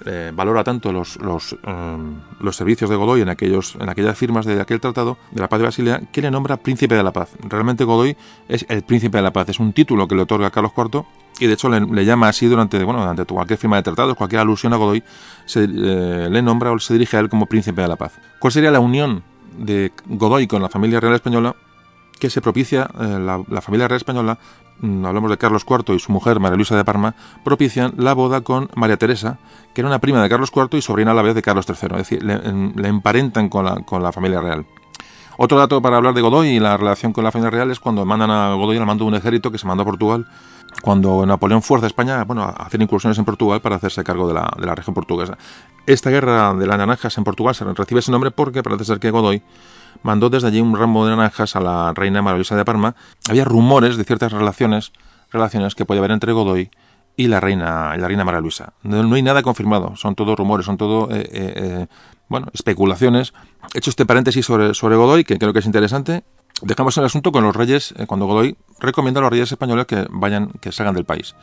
eh, 0.05 0.31
valora 0.33 0.63
tanto 0.63 0.91
los, 0.91 1.17
um, 1.17 2.19
los, 2.39 2.55
servicios 2.55 2.89
de 2.89 2.95
Godoy 2.95 3.21
en, 3.21 3.29
aquellos, 3.29 3.75
en 3.79 3.89
aquellas 3.89 4.17
firmas 4.17 4.45
de 4.45 4.59
aquel 4.59 4.79
tratado 4.79 5.17
de 5.31 5.41
la 5.41 5.49
paz 5.49 5.59
de 5.59 5.65
Basilea 5.65 6.01
que 6.11 6.21
le 6.21 6.31
nombra 6.31 6.57
príncipe 6.57 6.95
de 6.95 7.03
la 7.03 7.11
paz. 7.11 7.29
Realmente 7.43 7.83
Godoy 7.83 8.15
es 8.47 8.65
el 8.69 8.83
príncipe 8.83 9.17
de 9.17 9.23
la 9.23 9.31
paz, 9.31 9.49
es 9.49 9.59
un 9.59 9.73
título 9.73 10.07
que 10.07 10.15
le 10.15 10.23
otorga 10.23 10.49
Carlos 10.49 10.71
IV 10.75 11.03
y 11.39 11.47
de 11.47 11.53
hecho 11.53 11.69
le, 11.69 12.05
llama 12.05 12.29
así 12.29 12.47
durante, 12.47 12.83
bueno, 12.83 12.99
durante 13.01 13.25
cualquier 13.25 13.59
firma 13.59 13.77
de 13.77 13.83
tratados, 13.83 14.15
cualquier 14.15 14.41
alusión 14.41 14.73
a 14.73 14.77
Godoy, 14.77 15.03
se 15.45 15.63
eh, 15.63 16.29
le 16.29 16.41
nombra 16.41 16.71
o 16.71 16.79
se 16.79 16.93
dirige 16.93 17.17
a 17.17 17.19
él 17.19 17.29
como 17.29 17.45
príncipe 17.45 17.81
de 17.81 17.87
la 17.87 17.95
paz. 17.95 18.13
¿Cuál 18.39 18.53
sería 18.53 18.71
la 18.71 18.79
unión 18.79 19.23
de 19.57 19.91
Godoy 20.05 20.47
con 20.47 20.61
la 20.61 20.69
familia 20.69 20.99
real 20.99 21.15
española 21.15 21.55
que 22.21 22.29
se 22.29 22.39
propicia 22.39 22.87
eh, 22.99 23.19
la, 23.19 23.61
familia 23.61 23.87
real 23.87 23.97
española, 23.97 24.37
hablamos 24.81 25.29
de 25.29 25.37
Carlos 25.37 25.65
IV 25.69 25.95
y 25.95 25.99
su 25.99 26.11
mujer 26.11 26.39
María 26.39 26.55
Luisa 26.55 26.75
de 26.75 26.83
Parma, 26.83 27.15
propician 27.43 27.93
la 27.97 28.13
boda 28.13 28.41
con 28.41 28.69
María 28.75 28.97
Teresa, 28.97 29.37
que 29.73 29.81
era 29.81 29.87
una 29.87 29.99
prima 29.99 30.21
de 30.21 30.29
Carlos 30.29 30.51
IV 30.55 30.77
y 30.77 30.81
sobrina 30.81 31.11
a 31.11 31.13
la 31.13 31.21
vez 31.21 31.35
de 31.35 31.41
Carlos 31.41 31.65
III, 31.67 31.75
es 31.91 31.97
decir, 31.97 32.23
le, 32.23 32.87
emparentan 32.87 33.49
con 33.49 33.65
la, 33.65 33.75
con 33.77 34.03
la 34.03 34.11
familia 34.11 34.41
real. 34.41 34.65
Otro 35.37 35.57
dato 35.57 35.81
para 35.81 35.97
hablar 35.97 36.13
de 36.13 36.21
Godoy 36.21 36.49
y 36.49 36.59
la 36.59 36.77
relación 36.77 37.13
con 37.13 37.23
la 37.23 37.31
familia 37.31 37.49
real 37.49 37.71
es 37.71 37.79
cuando 37.79 38.05
mandan 38.05 38.29
a 38.29 38.53
Godoy 38.53 38.77
al 38.77 38.85
mando 38.85 39.05
de 39.05 39.09
un 39.09 39.15
ejército 39.15 39.51
que 39.51 39.57
se 39.57 39.65
mandó 39.65 39.83
a 39.83 39.85
Portugal 39.85 40.27
cuando 40.81 41.25
Napoleón 41.25 41.61
fuerza 41.61 41.85
a 41.85 41.87
España 41.87 42.23
bueno, 42.23 42.43
a 42.43 42.49
hacer 42.49 42.81
incursiones 42.81 43.17
en 43.17 43.25
Portugal 43.25 43.61
para 43.61 43.75
hacerse 43.75 44.03
cargo 44.03 44.27
de 44.27 44.33
la, 44.33 44.53
de 44.57 44.65
la 44.65 44.75
región 44.75 44.93
portuguesa. 44.93 45.37
Esta 45.85 46.09
guerra 46.09 46.53
de 46.53 46.65
las 46.67 46.77
naranjas 46.77 47.17
en 47.17 47.23
Portugal 47.23 47.55
se 47.55 47.65
recibe 47.65 47.99
ese 47.99 48.11
nombre 48.11 48.31
porque 48.31 48.63
parece 48.63 48.85
ser 48.85 48.99
que 48.99 49.11
Godoy 49.11 49.41
mandó 50.03 50.29
desde 50.29 50.47
allí 50.47 50.61
un 50.61 50.75
ramo 50.75 51.05
de 51.05 51.15
naranjas 51.15 51.55
a 51.55 51.59
la 51.59 51.93
reina 51.93 52.21
maravillosa 52.21 52.55
de 52.55 52.65
Parma. 52.65 52.95
Había 53.29 53.45
rumores 53.45 53.97
de 53.97 54.03
ciertas 54.03 54.31
relaciones, 54.31 54.91
relaciones 55.31 55.75
que 55.75 55.85
podía 55.85 55.99
haber 55.99 56.11
entre 56.11 56.33
Godoy 56.33 56.69
y 57.15 57.27
la 57.27 57.39
reina, 57.39 57.95
la 57.97 58.07
reina 58.07 58.23
María 58.23 58.41
Luisa. 58.41 58.73
No, 58.83 59.13
hay 59.13 59.21
nada 59.21 59.43
confirmado, 59.43 59.95
son 59.95 60.15
todos 60.15 60.37
rumores, 60.37 60.65
son 60.65 60.77
todo 60.77 61.09
eh, 61.11 61.21
eh, 61.31 61.53
eh, 61.55 61.87
bueno, 62.29 62.47
especulaciones. 62.53 63.33
He 63.73 63.79
hecho 63.79 63.89
este 63.89 64.05
paréntesis 64.05 64.45
sobre, 64.45 64.73
sobre 64.73 64.95
Godoy, 64.95 65.23
que 65.23 65.37
creo 65.37 65.53
que 65.53 65.59
es 65.59 65.65
interesante. 65.65 66.23
Dejamos 66.61 66.97
el 66.97 67.05
asunto 67.05 67.31
con 67.31 67.43
los 67.43 67.55
reyes, 67.55 67.93
cuando 68.07 68.27
Godoy 68.27 68.55
recomienda 68.79 69.19
a 69.19 69.23
los 69.23 69.31
reyes 69.31 69.51
españoles 69.51 69.85
que 69.87 70.05
vayan, 70.09 70.51
que 70.61 70.71
salgan 70.71 70.93
del 70.93 71.05
país. 71.05 71.35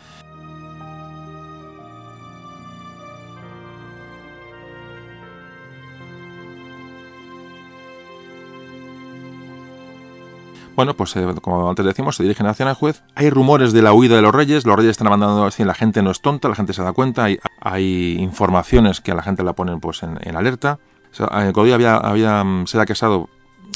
Bueno, 10.78 10.94
pues 10.94 11.16
eh, 11.16 11.26
como 11.42 11.68
antes 11.68 11.84
decimos, 11.84 12.14
se 12.14 12.22
dirigen 12.22 12.46
hacia 12.46 12.64
el 12.64 12.72
juez. 12.72 13.02
Hay 13.16 13.30
rumores 13.30 13.72
de 13.72 13.82
la 13.82 13.92
huida 13.92 14.14
de 14.14 14.22
los 14.22 14.32
reyes. 14.32 14.64
Los 14.64 14.76
reyes 14.76 14.92
están 14.92 15.08
abandonando 15.08 15.44
así, 15.44 15.64
la 15.64 15.74
gente 15.74 16.02
no 16.02 16.12
es 16.12 16.20
tonta, 16.20 16.48
la 16.48 16.54
gente 16.54 16.72
se 16.72 16.84
da 16.84 16.92
cuenta. 16.92 17.24
Hay, 17.24 17.40
hay 17.60 18.16
informaciones 18.20 19.00
que 19.00 19.10
a 19.10 19.16
la 19.16 19.24
gente 19.24 19.42
la 19.42 19.54
ponen 19.54 19.80
pues 19.80 20.04
en, 20.04 20.20
en 20.22 20.36
alerta. 20.36 20.78
O 21.18 21.24
eh, 21.24 21.72
había, 21.74 21.96
había, 21.96 22.44
mm, 22.44 22.68
se 22.68 22.80
ha 22.80 22.86
casado 22.86 23.28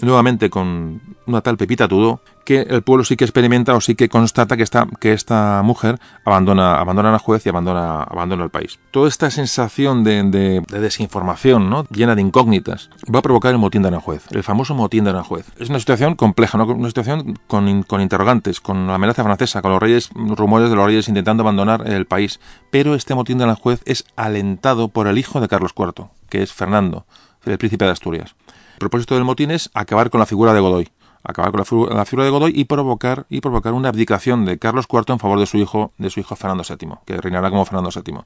nuevamente 0.02 0.50
con 0.50 1.00
una 1.26 1.40
tal 1.40 1.56
Pepita 1.56 1.88
Tudó, 1.88 2.20
que 2.44 2.62
el 2.62 2.82
pueblo 2.82 3.04
sí 3.04 3.16
que 3.16 3.24
experimenta 3.24 3.74
o 3.74 3.80
sí 3.80 3.94
que 3.94 4.08
constata 4.08 4.56
que 4.56 4.62
esta, 4.62 4.86
que 5.00 5.12
esta 5.12 5.62
mujer 5.62 5.98
abandona, 6.24 6.76
abandona 6.78 7.12
al 7.12 7.18
juez 7.18 7.46
y 7.46 7.48
abandona, 7.48 8.02
abandona 8.02 8.44
el 8.44 8.50
país. 8.50 8.78
Toda 8.90 9.08
esta 9.08 9.30
sensación 9.30 10.02
de, 10.04 10.22
de, 10.24 10.62
de 10.68 10.80
desinformación, 10.80 11.70
¿no? 11.70 11.86
llena 11.90 12.14
de 12.14 12.22
incógnitas, 12.22 12.90
va 13.12 13.20
a 13.20 13.22
provocar 13.22 13.52
el 13.52 13.58
motín 13.58 13.82
de 13.82 13.88
Aranjuez, 13.88 14.24
el 14.32 14.42
famoso 14.42 14.74
motín 14.74 15.04
de 15.04 15.10
Aranjuez. 15.10 15.46
Es 15.58 15.70
una 15.70 15.78
situación 15.78 16.16
compleja, 16.16 16.58
¿no? 16.58 16.64
una 16.66 16.88
situación 16.88 17.38
con, 17.46 17.82
con 17.84 18.00
interrogantes, 18.00 18.60
con 18.60 18.86
la 18.88 18.96
amenaza 18.96 19.22
francesa, 19.22 19.62
con 19.62 19.70
los 19.70 19.80
reyes, 19.80 20.10
rumores 20.14 20.68
de 20.68 20.76
los 20.76 20.86
reyes 20.86 21.08
intentando 21.08 21.42
abandonar 21.42 21.88
el 21.88 22.06
país. 22.06 22.40
Pero 22.70 22.94
este 22.94 23.14
motín 23.14 23.38
de 23.38 23.44
Aranjuez 23.44 23.82
es 23.84 24.04
alentado 24.16 24.88
por 24.88 25.06
el 25.06 25.18
hijo 25.18 25.40
de 25.40 25.48
Carlos 25.48 25.72
IV, 25.76 26.08
que 26.28 26.42
es 26.42 26.52
Fernando, 26.52 27.06
el 27.44 27.58
príncipe 27.58 27.84
de 27.84 27.92
Asturias. 27.92 28.34
Propósito 28.82 29.14
del 29.14 29.22
motín 29.22 29.52
es 29.52 29.70
acabar 29.74 30.10
con 30.10 30.18
la 30.18 30.26
figura 30.26 30.52
de 30.52 30.58
Godoy, 30.58 30.88
acabar 31.22 31.52
con 31.52 31.88
la, 31.88 31.94
la, 31.94 32.04
figura 32.04 32.24
de 32.24 32.30
Godoy 32.32 32.52
y 32.52 32.64
provocar 32.64 33.26
y 33.28 33.40
provocar 33.40 33.74
una 33.74 33.90
abdicación 33.90 34.44
de 34.44 34.58
Carlos 34.58 34.86
IV 34.92 35.04
en 35.12 35.20
favor 35.20 35.38
de 35.38 35.46
su 35.46 35.56
hijo 35.56 35.92
de 35.98 36.10
su 36.10 36.18
hijo 36.18 36.34
Fernando 36.34 36.64
VII, 36.68 36.94
que 37.06 37.16
reinará 37.18 37.48
como 37.48 37.64
Fernando 37.64 37.90
VII. 37.94 38.18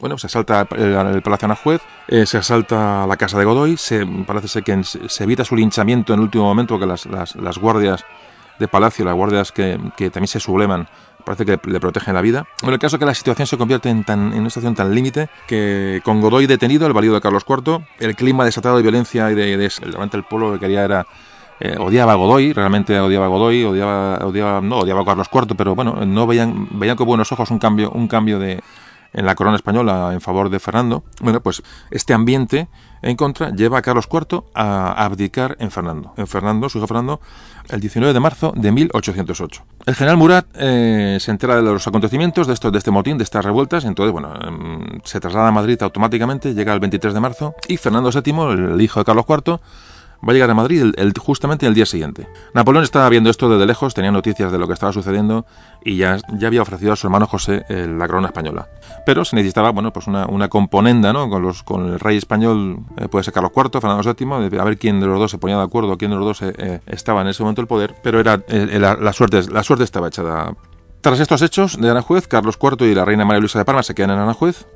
Bueno, 0.00 0.16
se 0.16 0.28
asalta 0.28 0.66
el, 0.70 0.94
el 0.94 1.20
Palacio 1.20 1.44
Anajuez, 1.44 1.82
eh, 2.06 2.24
se 2.24 2.38
asalta 2.38 3.06
la 3.06 3.18
casa 3.18 3.38
de 3.38 3.44
Godoy, 3.44 3.76
se 3.76 4.06
parece 4.26 4.48
ser 4.48 4.62
que 4.62 4.82
se 4.82 5.24
evita 5.24 5.44
su 5.44 5.54
linchamiento 5.54 6.14
en 6.14 6.20
el 6.20 6.24
último 6.24 6.44
momento 6.44 6.78
que 6.78 6.86
las, 6.86 7.04
las, 7.04 7.36
las 7.36 7.58
guardias 7.58 8.02
de 8.58 8.66
palacio, 8.66 9.04
las 9.04 9.14
guardias 9.14 9.52
que, 9.52 9.78
que 9.94 10.08
también 10.08 10.28
se 10.28 10.40
subleman 10.40 10.88
parece 11.28 11.44
que 11.44 11.70
le 11.70 11.80
protegen 11.80 12.14
la 12.14 12.22
vida. 12.22 12.46
Bueno, 12.62 12.74
el 12.74 12.80
caso 12.80 12.96
es 12.96 13.00
que 13.00 13.06
la 13.06 13.14
situación 13.14 13.46
se 13.46 13.58
convierte 13.58 13.90
en, 13.90 14.04
tan, 14.04 14.32
en 14.32 14.40
una 14.40 14.50
situación 14.50 14.74
tan 14.74 14.94
límite 14.94 15.28
que 15.46 16.00
con 16.04 16.20
Godoy 16.20 16.46
detenido, 16.46 16.86
el 16.86 16.92
valido 16.92 17.14
de 17.14 17.20
Carlos 17.20 17.44
IV, 17.48 17.80
el 18.00 18.16
clima 18.16 18.44
desatado 18.44 18.76
de 18.76 18.82
violencia 18.82 19.30
y 19.30 19.34
de, 19.34 19.56
de, 19.56 19.68
de 19.68 20.08
el 20.12 20.24
pueblo 20.24 20.52
que 20.54 20.58
quería 20.58 20.84
era 20.84 21.06
eh, 21.60 21.76
odiaba 21.78 22.12
a 22.12 22.14
Godoy, 22.14 22.52
realmente 22.52 22.98
odiaba 22.98 23.26
a 23.26 23.28
Godoy, 23.28 23.64
odiaba, 23.64 24.18
odiaba, 24.24 24.60
no 24.60 24.78
odiaba 24.78 25.02
a 25.02 25.04
Carlos 25.04 25.28
IV, 25.32 25.54
pero 25.56 25.74
bueno, 25.74 26.04
no 26.06 26.26
veían, 26.26 26.68
veían 26.72 26.96
con 26.96 27.06
buenos 27.06 27.30
ojos 27.32 27.50
un 27.50 27.58
cambio, 27.58 27.90
un 27.90 28.08
cambio 28.08 28.38
de, 28.38 28.62
en 29.12 29.26
la 29.26 29.34
corona 29.34 29.56
española 29.56 30.10
en 30.12 30.20
favor 30.20 30.50
de 30.50 30.60
Fernando. 30.60 31.04
Bueno, 31.20 31.40
pues 31.40 31.62
este 31.90 32.14
ambiente 32.14 32.68
en 33.02 33.16
contra 33.16 33.50
lleva 33.50 33.78
a 33.78 33.82
Carlos 33.82 34.08
IV 34.10 34.44
a 34.54 35.04
abdicar 35.04 35.56
en 35.60 35.70
Fernando. 35.70 36.12
En 36.16 36.26
Fernando, 36.26 36.68
su 36.68 36.78
hijo 36.78 36.86
Fernando, 36.86 37.20
el 37.70 37.80
19 37.80 38.12
de 38.12 38.20
marzo 38.20 38.52
de 38.56 38.72
1808. 38.72 39.62
El 39.86 39.94
general 39.94 40.16
Murat 40.16 40.46
eh, 40.54 41.18
se 41.20 41.30
entera 41.30 41.56
de 41.56 41.62
los 41.62 41.86
acontecimientos, 41.86 42.46
de, 42.46 42.54
esto, 42.54 42.70
de 42.70 42.78
este 42.78 42.90
motín, 42.90 43.18
de 43.18 43.24
estas 43.24 43.44
revueltas, 43.44 43.84
entonces, 43.84 44.12
bueno, 44.12 44.32
eh, 44.34 45.00
se 45.04 45.20
traslada 45.20 45.48
a 45.48 45.52
Madrid 45.52 45.80
automáticamente, 45.82 46.54
llega 46.54 46.72
el 46.72 46.80
23 46.80 47.14
de 47.14 47.20
marzo, 47.20 47.54
y 47.68 47.76
Fernando 47.76 48.10
VII, 48.10 48.72
el 48.72 48.80
hijo 48.80 49.00
de 49.00 49.04
Carlos 49.04 49.24
IV, 49.28 49.60
va 50.26 50.32
a 50.32 50.34
llegar 50.34 50.50
a 50.50 50.54
Madrid 50.54 50.92
justamente 51.18 51.66
el 51.66 51.74
día 51.74 51.86
siguiente. 51.86 52.28
Napoleón 52.54 52.84
estaba 52.84 53.08
viendo 53.08 53.30
esto 53.30 53.48
desde 53.48 53.66
lejos, 53.66 53.94
tenía 53.94 54.10
noticias 54.10 54.50
de 54.50 54.58
lo 54.58 54.66
que 54.66 54.74
estaba 54.74 54.92
sucediendo 54.92 55.46
y 55.84 55.96
ya, 55.96 56.18
ya 56.38 56.48
había 56.48 56.62
ofrecido 56.62 56.92
a 56.92 56.96
su 56.96 57.06
hermano 57.06 57.26
José 57.26 57.64
eh, 57.68 57.86
la 57.86 58.06
corona 58.06 58.28
española. 58.28 58.68
Pero 59.06 59.24
se 59.24 59.36
necesitaba, 59.36 59.70
bueno, 59.70 59.92
pues 59.92 60.06
una, 60.06 60.26
una 60.26 60.48
componenda, 60.48 61.12
¿no? 61.12 61.28
Con, 61.28 61.42
los, 61.42 61.62
con 61.62 61.86
el 61.86 62.00
rey 62.00 62.16
español, 62.16 62.80
eh, 62.96 63.08
puede 63.08 63.24
ser 63.24 63.34
Carlos 63.34 63.52
IV, 63.54 63.80
Fernando 63.80 64.14
VII, 64.14 64.58
a 64.58 64.64
ver 64.64 64.78
quién 64.78 65.00
de 65.00 65.06
los 65.06 65.18
dos 65.18 65.30
se 65.30 65.38
ponía 65.38 65.56
de 65.56 65.62
acuerdo, 65.62 65.96
quién 65.96 66.10
de 66.10 66.16
los 66.16 66.26
dos 66.26 66.42
eh, 66.42 66.80
estaba 66.86 67.22
en 67.22 67.28
ese 67.28 67.42
momento 67.42 67.60
el 67.60 67.68
poder, 67.68 67.94
pero 68.02 68.20
era 68.20 68.42
la, 68.48 68.96
la, 68.96 69.12
suerte, 69.12 69.42
la 69.50 69.62
suerte 69.62 69.84
estaba 69.84 70.08
echada. 70.08 70.54
Tras 71.00 71.20
estos 71.20 71.42
hechos 71.42 71.80
de 71.80 71.88
Aranjuez, 71.88 72.26
Carlos 72.26 72.58
IV 72.60 72.84
y 72.86 72.94
la 72.94 73.04
reina 73.04 73.24
María 73.24 73.40
Luisa 73.40 73.58
de 73.58 73.64
Parma 73.64 73.82
se 73.82 73.94
quedan 73.94 74.10
en 74.10 74.18
Aranjuez, 74.18 74.66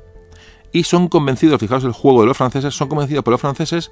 y 0.73 0.83
son 0.83 1.07
convencidos, 1.07 1.59
fijaos 1.59 1.83
el 1.83 1.91
juego 1.93 2.21
de 2.21 2.27
los 2.27 2.35
franceses, 2.35 2.75
son 2.75 2.89
convencidos 2.89 3.23
por 3.23 3.31
los 3.31 3.39
franceses 3.39 3.91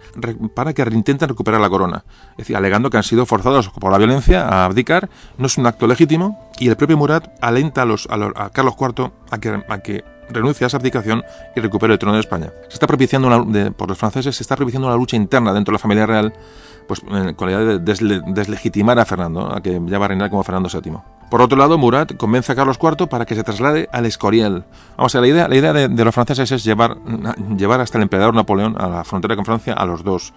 para 0.56 0.74
que 0.74 0.82
intenten 0.82 1.30
recuperar 1.30 1.62
la 1.62 1.70
corona. 1.70 2.04
Es 2.32 2.38
decir, 2.38 2.58
alegando 2.58 2.90
que 2.90 2.98
han 2.98 3.04
sido 3.04 3.26
forzados 3.26 3.70
por 3.70 3.92
la 3.92 4.00
violencia 4.00 4.48
a 4.48 4.66
abdicar, 4.66 5.10
no 5.38 5.46
es 5.46 5.58
un 5.58 5.68
acto 5.68 5.86
legítimo, 5.88 6.52
y 6.60 6.68
el 6.68 6.76
propio 6.76 6.98
Murat 6.98 7.30
alenta 7.40 7.84
a, 7.84 7.86
los, 7.86 8.08
a, 8.10 8.18
los, 8.18 8.34
Carlos 8.52 8.74
IV 8.80 9.12
a 9.30 9.38
que, 9.38 9.64
a 9.68 9.78
que 9.80 10.04
renuncie 10.30 10.66
a 10.66 10.68
esa 10.68 10.78
abdicación 10.78 11.24
y 11.56 11.60
recupere 11.60 11.94
el 11.94 12.00
trono 12.00 12.16
de 12.16 12.22
España. 12.22 12.52
Se 12.68 12.74
está 12.74 12.88
propiciando 12.88 13.28
una, 13.28 13.44
de, 13.44 13.72
por 13.72 13.88
los 13.88 13.98
franceses, 13.98 14.36
se 14.36 14.44
está 14.44 14.56
propiciando 14.56 14.88
una 14.88 14.98
lucha 14.98 15.16
interna 15.16 15.54
dentro 15.54 15.72
de 15.72 15.76
la 15.76 15.80
familia 15.80 16.06
real, 16.08 16.34
pues 16.92 17.04
la 17.10 17.52
idea 17.52 17.60
de 17.60 17.80
desle, 17.80 18.22
deslegitimar 18.28 19.00
a 19.00 19.06
Fernando, 19.06 19.50
a 19.56 19.62
que 19.62 19.80
ya 19.86 19.98
va 19.98 20.06
a 20.06 20.08
reinar 20.10 20.30
como 20.30 20.44
Fernando 20.44 20.68
VII. 20.68 20.98
Por 21.30 21.42
otro 21.42 21.58
lado, 21.58 21.78
Murat 21.78 22.18
convence 22.18 22.52
a 22.52 22.56
Carlos 22.56 22.78
IV 22.82 23.08
para 23.08 23.26
que 23.26 23.34
se 23.34 23.46
traslade 23.46 23.88
al 23.94 24.06
Escorial. 24.06 24.66
Vamos 24.98 25.16
a 25.16 25.22
la 25.22 25.28
idea, 25.28 25.48
la 25.48 25.56
idea 25.56 25.72
de, 25.72 25.88
de, 25.88 26.04
los 26.04 26.14
franceses 26.14 26.52
es 26.52 26.66
llevar, 26.66 26.98
llevar 27.56 27.80
hasta 27.80 27.98
el 27.98 28.02
emperador 28.02 28.36
Napoleón 28.36 28.76
a 28.78 28.90
la 28.90 29.06
frontera 29.06 29.38
con 29.38 29.46
Francia 29.46 29.74
a 29.74 29.86
los 29.86 30.04
dos 30.04 30.34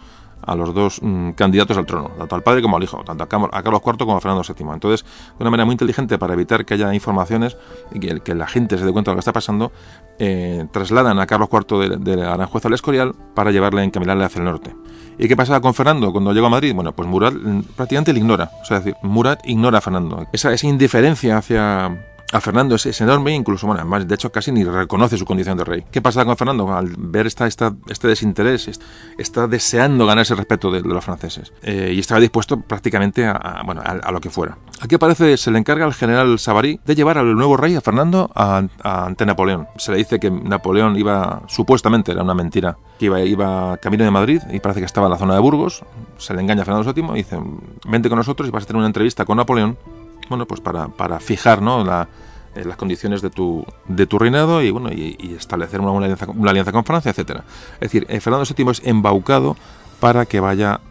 a 0.46 0.54
los 0.54 0.74
dos 0.74 1.00
mmm, 1.02 1.30
candidatos 1.30 1.76
al 1.76 1.86
trono, 1.86 2.10
tanto 2.18 2.34
al 2.34 2.42
padre 2.42 2.62
como 2.62 2.76
al 2.76 2.82
hijo, 2.82 3.02
tanto 3.04 3.24
a 3.24 3.28
Carlos 3.28 3.82
IV 3.84 3.98
como 3.98 4.16
a 4.16 4.20
Fernando 4.20 4.42
VII. 4.42 4.66
Entonces, 4.72 5.04
de 5.04 5.42
una 5.42 5.50
manera 5.50 5.64
muy 5.64 5.72
inteligente 5.74 6.18
para 6.18 6.34
evitar 6.34 6.64
que 6.64 6.74
haya 6.74 6.92
informaciones 6.94 7.56
y 7.92 8.00
que, 8.00 8.34
la 8.34 8.46
gente 8.46 8.76
se 8.78 8.84
dé 8.84 8.92
cuenta 8.92 9.10
de 9.10 9.14
lo 9.14 9.16
que 9.18 9.20
está 9.20 9.32
pasando, 9.32 9.70
eh, 10.18 10.66
trasladan 10.72 11.18
a 11.20 11.26
Carlos 11.26 11.48
IV 11.52 11.98
de, 12.00 12.14
de 12.14 12.26
Aranjuez 12.26 12.64
al 12.66 12.72
Escorial 12.72 13.14
para 13.34 13.52
llevarle, 13.52 13.84
encaminarle 13.84 14.24
hacia 14.24 14.40
el 14.40 14.44
norte. 14.44 14.74
¿Y 15.18 15.28
qué 15.28 15.36
pasaba 15.36 15.60
con 15.60 15.74
Fernando 15.74 16.10
cuando 16.12 16.32
llegó 16.32 16.46
a 16.46 16.50
Madrid? 16.50 16.74
Bueno, 16.74 16.92
pues 16.92 17.08
Murat 17.08 17.34
prácticamente 17.76 18.12
le 18.12 18.18
ignora. 18.18 18.50
O 18.62 18.64
sea, 18.64 18.78
es 18.78 18.84
decir, 18.84 18.98
Murat 19.02 19.40
ignora 19.46 19.78
a 19.78 19.80
Fernando. 19.80 20.26
Esa, 20.32 20.52
esa 20.52 20.66
indiferencia 20.66 21.38
hacia, 21.38 21.96
a 22.34 22.40
Fernando 22.40 22.74
es, 22.74 22.84
es, 22.86 23.00
enorme, 23.00 23.32
incluso, 23.32 23.68
bueno, 23.68 23.80
además, 23.80 24.08
de 24.08 24.14
hecho, 24.16 24.32
casi 24.32 24.50
ni 24.50 24.64
reconoce 24.64 25.16
su 25.16 25.24
condición 25.24 25.56
de 25.56 25.62
rey. 25.62 25.84
¿Qué 25.92 26.02
pasa 26.02 26.24
con 26.24 26.36
Fernando? 26.36 26.74
Al 26.74 26.92
ver 26.98 27.28
esta, 27.28 27.46
este 27.46 28.08
desinterés, 28.08 28.68
está 29.16 29.46
deseando 29.46 30.04
ganarse 30.04 30.32
el 30.32 30.38
respeto 30.38 30.72
de, 30.72 30.82
de 30.82 30.88
los 30.88 31.04
franceses 31.04 31.52
eh, 31.62 31.92
y 31.94 32.00
estaba 32.00 32.20
dispuesto 32.20 32.60
prácticamente 32.60 33.24
a, 33.24 33.32
a 33.32 33.62
bueno, 33.62 33.82
a, 33.84 33.92
a, 33.92 34.10
lo 34.10 34.20
que 34.20 34.30
fuera. 34.30 34.58
Aquí 34.80 34.96
aparece, 34.96 35.36
se 35.36 35.52
le 35.52 35.60
encarga 35.60 35.84
al 35.84 35.94
general 35.94 36.36
Savary 36.40 36.80
de 36.84 36.96
llevar 36.96 37.18
al 37.18 37.36
nuevo 37.36 37.56
rey, 37.56 37.76
a 37.76 37.80
Fernando, 37.80 38.28
ante 38.34 39.26
Napoleón. 39.26 39.68
Se 39.76 39.92
le 39.92 39.98
dice 39.98 40.18
que 40.18 40.28
Napoleón 40.28 40.96
iba, 40.96 41.42
supuestamente, 41.46 42.10
era 42.10 42.24
una 42.24 42.34
mentira, 42.34 42.76
que 42.98 43.06
iba, 43.06 43.20
iba 43.20 43.76
camino 43.76 44.02
de 44.02 44.10
Madrid 44.10 44.42
y 44.50 44.58
parece 44.58 44.80
que 44.80 44.86
estaba 44.86 45.06
en 45.06 45.12
la 45.12 45.18
zona 45.18 45.34
de 45.34 45.40
Burgos. 45.40 45.84
Se 46.18 46.34
le 46.34 46.40
engaña 46.40 46.62
a 46.62 46.64
Fernando 46.64 46.92
VII 46.92 47.12
y 47.12 47.22
dice, 47.22 47.38
vente 47.86 48.08
con 48.08 48.18
nosotros 48.18 48.48
y 48.48 48.50
vas 48.50 48.64
a 48.64 48.66
tener 48.66 48.78
una 48.78 48.88
entrevista 48.88 49.24
con 49.24 49.36
Napoleón 49.36 49.78
bueno, 50.28 50.46
pues 50.46 50.60
para, 50.60 50.88
para 50.88 51.20
fijar 51.20 51.62
¿no? 51.62 51.84
la, 51.84 52.08
eh, 52.54 52.64
las 52.64 52.76
condiciones 52.76 53.20
de 53.22 53.30
tu, 53.30 53.64
de 53.88 54.06
tu 54.06 54.18
reinado 54.18 54.62
y, 54.62 54.70
bueno, 54.70 54.90
y, 54.92 55.34
establecer 55.36 55.80
una, 55.80 55.90
una, 55.90 56.06
alianza, 56.06 56.26
una, 56.28 56.50
alianza, 56.50 56.72
con 56.72 56.84
Francia, 56.84 57.10
etcétera. 57.10 57.44
Es 57.74 57.80
decir, 57.80 58.06
eh, 58.08 58.20
Fernando 58.20 58.46
VII 58.56 58.70
es 58.70 58.82
embaucado 58.84 59.56
para 60.04 60.26
que 60.26 60.38
vaya 60.38 60.82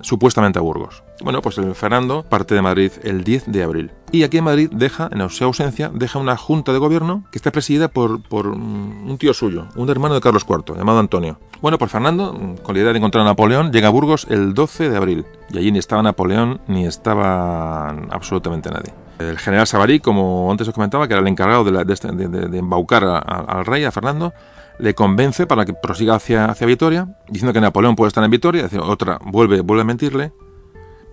supuestamente 0.00 0.58
a 0.58 0.62
Burgos. 0.62 1.04
Bueno, 1.22 1.40
pues 1.42 1.58
el 1.58 1.76
Fernando 1.76 2.24
parte 2.24 2.56
de 2.56 2.60
Madrid 2.60 2.90
el 3.04 3.22
10 3.22 3.52
de 3.52 3.62
abril. 3.62 3.92
Y 4.10 4.24
aquí 4.24 4.38
en 4.38 4.42
Madrid 4.42 4.68
deja, 4.72 5.08
en 5.12 5.20
ausencia, 5.20 5.92
deja 5.94 6.18
una 6.18 6.36
junta 6.36 6.72
de 6.72 6.80
gobierno 6.80 7.22
que 7.30 7.38
está 7.38 7.52
presidida 7.52 7.86
por, 7.86 8.20
por 8.20 8.48
un 8.48 9.16
tío 9.16 9.32
suyo, 9.32 9.68
un 9.76 9.88
hermano 9.90 10.16
de 10.16 10.20
Carlos 10.20 10.44
IV, 10.44 10.76
llamado 10.76 10.98
Antonio. 10.98 11.38
Bueno, 11.62 11.78
pues 11.78 11.92
Fernando, 11.92 12.56
con 12.64 12.74
la 12.74 12.80
idea 12.80 12.90
de 12.90 12.98
encontrar 12.98 13.22
a 13.22 13.26
Napoleón, 13.26 13.70
llega 13.70 13.86
a 13.86 13.92
Burgos 13.92 14.26
el 14.28 14.54
12 14.54 14.90
de 14.90 14.96
abril. 14.96 15.24
Y 15.50 15.58
allí 15.58 15.70
ni 15.70 15.78
estaba 15.78 16.02
Napoleón 16.02 16.60
ni 16.66 16.84
estaba 16.84 17.90
absolutamente 18.10 18.72
nadie. 18.72 18.92
El 19.20 19.38
general 19.38 19.68
Savary, 19.68 20.00
como 20.00 20.50
antes 20.50 20.66
os 20.66 20.74
comentaba, 20.74 21.06
que 21.06 21.14
era 21.14 21.20
el 21.20 21.28
encargado 21.28 21.62
de, 21.62 21.70
la, 21.70 21.82
este, 21.82 22.08
embaucar 22.08 23.04
al 23.04 23.64
rey, 23.64 23.84
a 23.84 23.92
Fernando, 23.92 24.34
le 24.78 24.94
convence 24.94 25.46
para 25.46 25.64
que 25.64 25.72
prosiga 25.72 26.14
hacia, 26.14 26.46
hacia 26.46 26.66
Vitoria, 26.66 27.08
diciendo 27.28 27.52
que 27.52 27.60
Napoleón 27.60 27.96
puede 27.96 28.08
estar 28.08 28.24
en 28.24 28.30
Vitoria, 28.30 28.62
decir, 28.62 28.80
otra 28.80 29.18
vuelve, 29.24 29.60
vuelve 29.60 29.82
a 29.82 29.84
mentirle, 29.84 30.32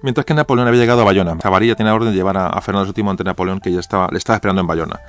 mientras 0.02 0.26
que 0.26 0.34
Napoleón 0.34 0.68
había 0.68 0.82
llegado 0.82 1.02
a 1.02 1.06
Bayona. 1.06 1.38
Savary 1.42 1.68
ya 1.68 1.76
tenía 1.76 1.94
orden 1.94 2.12
de 2.12 2.16
llevar 2.16 2.38
a, 2.38 2.60
Fernando 2.62 2.92
VII 2.94 3.10
ante 3.10 3.24
Napoleón, 3.24 3.60
que 3.60 3.72
ya 3.72 3.80
estaba, 3.80 4.10
le 4.12 4.18
estaba 4.18 4.36
esperando 4.36 4.62
en 4.62 4.68
Bayona. 4.68 5.00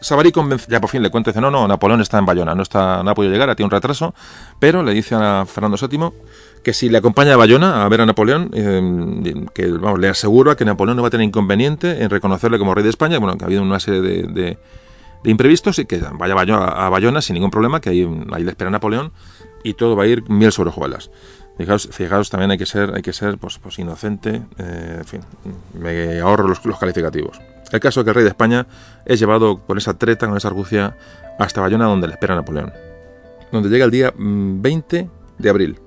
Savary 0.00 0.30
convence, 0.30 0.66
ya 0.70 0.80
por 0.80 0.90
fin 0.90 1.02
le 1.02 1.10
cuenta, 1.10 1.30
dice, 1.30 1.40
no, 1.40 1.50
no, 1.50 1.66
Napoleón 1.66 2.00
está 2.00 2.18
en 2.18 2.26
Bayona, 2.26 2.54
no, 2.54 2.62
está, 2.62 3.02
no 3.02 3.10
ha 3.10 3.14
podido 3.14 3.32
llegar, 3.32 3.50
ha 3.50 3.56
tenido 3.56 3.66
un 3.66 3.72
retraso, 3.72 4.14
pero 4.60 4.82
le 4.82 4.92
dice 4.94 5.16
a 5.16 5.44
Fernando 5.44 5.76
VII 5.76 6.10
que 6.62 6.72
si 6.72 6.88
le 6.88 6.98
acompaña 6.98 7.34
a 7.34 7.36
Bayona 7.36 7.84
a 7.84 7.88
ver 7.88 8.02
a 8.02 8.06
Napoleón, 8.06 8.50
eh, 8.54 9.46
que 9.52 9.66
vamos, 9.66 9.98
le 9.98 10.08
aseguro 10.08 10.52
a 10.52 10.56
que 10.56 10.64
Napoleón 10.64 10.96
no 10.96 11.02
va 11.02 11.08
a 11.08 11.10
tener 11.10 11.26
inconveniente 11.26 12.02
en 12.02 12.10
reconocerle 12.10 12.58
como 12.58 12.74
rey 12.74 12.84
de 12.84 12.90
España, 12.90 13.18
bueno, 13.18 13.36
que 13.36 13.44
ha 13.44 13.46
habido 13.46 13.62
una 13.62 13.80
serie 13.80 14.00
de, 14.00 14.58
de 15.22 15.30
imprevistos 15.30 15.78
y 15.78 15.86
que 15.86 15.98
vaya 15.98 16.34
a 16.34 16.88
Bayona, 16.88 17.20
sin 17.20 17.34
ningún 17.34 17.50
problema, 17.50 17.80
que 17.80 17.90
ahí, 17.90 18.08
ahí 18.32 18.44
le 18.44 18.50
espera 18.50 18.70
Napoleón 18.70 19.12
y 19.62 19.74
todo 19.74 19.96
va 19.96 20.04
a 20.04 20.06
ir 20.06 20.28
miel 20.28 20.52
sobre 20.52 20.70
hojuelas. 20.70 21.10
Fijaos, 21.56 21.88
fijaos, 21.90 22.30
también 22.30 22.52
hay 22.52 22.58
que 22.58 22.66
ser, 22.66 22.94
hay 22.94 23.02
que 23.02 23.12
ser 23.12 23.36
pues, 23.36 23.58
pues 23.58 23.78
inocente, 23.80 24.42
eh, 24.58 24.96
en 24.98 25.04
fin, 25.04 25.20
me 25.74 26.20
ahorro 26.20 26.46
los, 26.46 26.64
los, 26.64 26.78
calificativos. 26.78 27.40
El 27.72 27.80
caso 27.80 28.00
es 28.00 28.04
que 28.04 28.10
el 28.10 28.14
rey 28.14 28.24
de 28.24 28.30
España 28.30 28.66
es 29.04 29.18
llevado 29.18 29.58
con 29.66 29.76
esa 29.76 29.98
treta, 29.98 30.28
con 30.28 30.36
esa 30.36 30.48
argucia, 30.48 30.96
hasta 31.38 31.60
Bayona, 31.60 31.86
donde 31.86 32.06
le 32.06 32.14
espera 32.14 32.36
Napoleón. 32.36 32.72
Donde 33.50 33.68
llega 33.68 33.84
el 33.84 33.90
día 33.90 34.12
20 34.16 35.02
mm, 35.02 35.08
de 35.42 35.50
abril. 35.50 35.80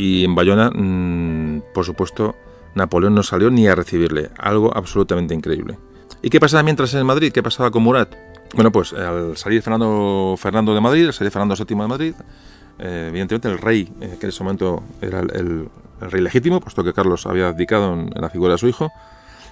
Y 0.00 0.24
en 0.24 0.34
Bayona, 0.34 0.70
mm, 0.70 1.74
por 1.74 1.84
supuesto, 1.84 2.34
Napoleón 2.74 3.14
no 3.14 3.22
salió 3.22 3.50
ni 3.50 3.68
a 3.68 3.74
recibirle. 3.74 4.30
Algo 4.38 4.74
absolutamente 4.74 5.34
increíble. 5.34 5.76
¿Y 6.22 6.30
qué 6.30 6.40
pasaba 6.40 6.62
mientras 6.62 6.94
en 6.94 7.04
Madrid? 7.04 7.30
¿Qué 7.30 7.42
pasaba 7.42 7.70
con 7.70 7.82
Murat? 7.82 8.14
Bueno, 8.54 8.72
pues 8.72 8.94
al 8.94 9.36
salir 9.36 9.60
Fernando, 9.60 10.36
Fernando 10.38 10.74
de 10.74 10.80
Madrid, 10.80 11.06
al 11.06 11.12
salir 11.12 11.30
Fernando 11.30 11.54
VII 11.54 11.66
de 11.66 11.86
Madrid, 11.86 12.14
eh, 12.78 13.08
evidentemente 13.10 13.48
el 13.48 13.58
rey, 13.58 13.92
eh, 14.00 14.16
que 14.18 14.24
en 14.24 14.30
ese 14.30 14.42
momento 14.42 14.82
era 15.02 15.20
el, 15.20 15.68
rey 16.00 16.22
legítimo, 16.22 16.60
puesto 16.60 16.82
que 16.82 16.94
Carlos 16.94 17.26
había 17.26 17.48
abdicado 17.48 17.92
en, 17.92 18.10
la 18.14 18.30
figura 18.30 18.52
de 18.54 18.58
su 18.58 18.68
hijo, 18.68 18.90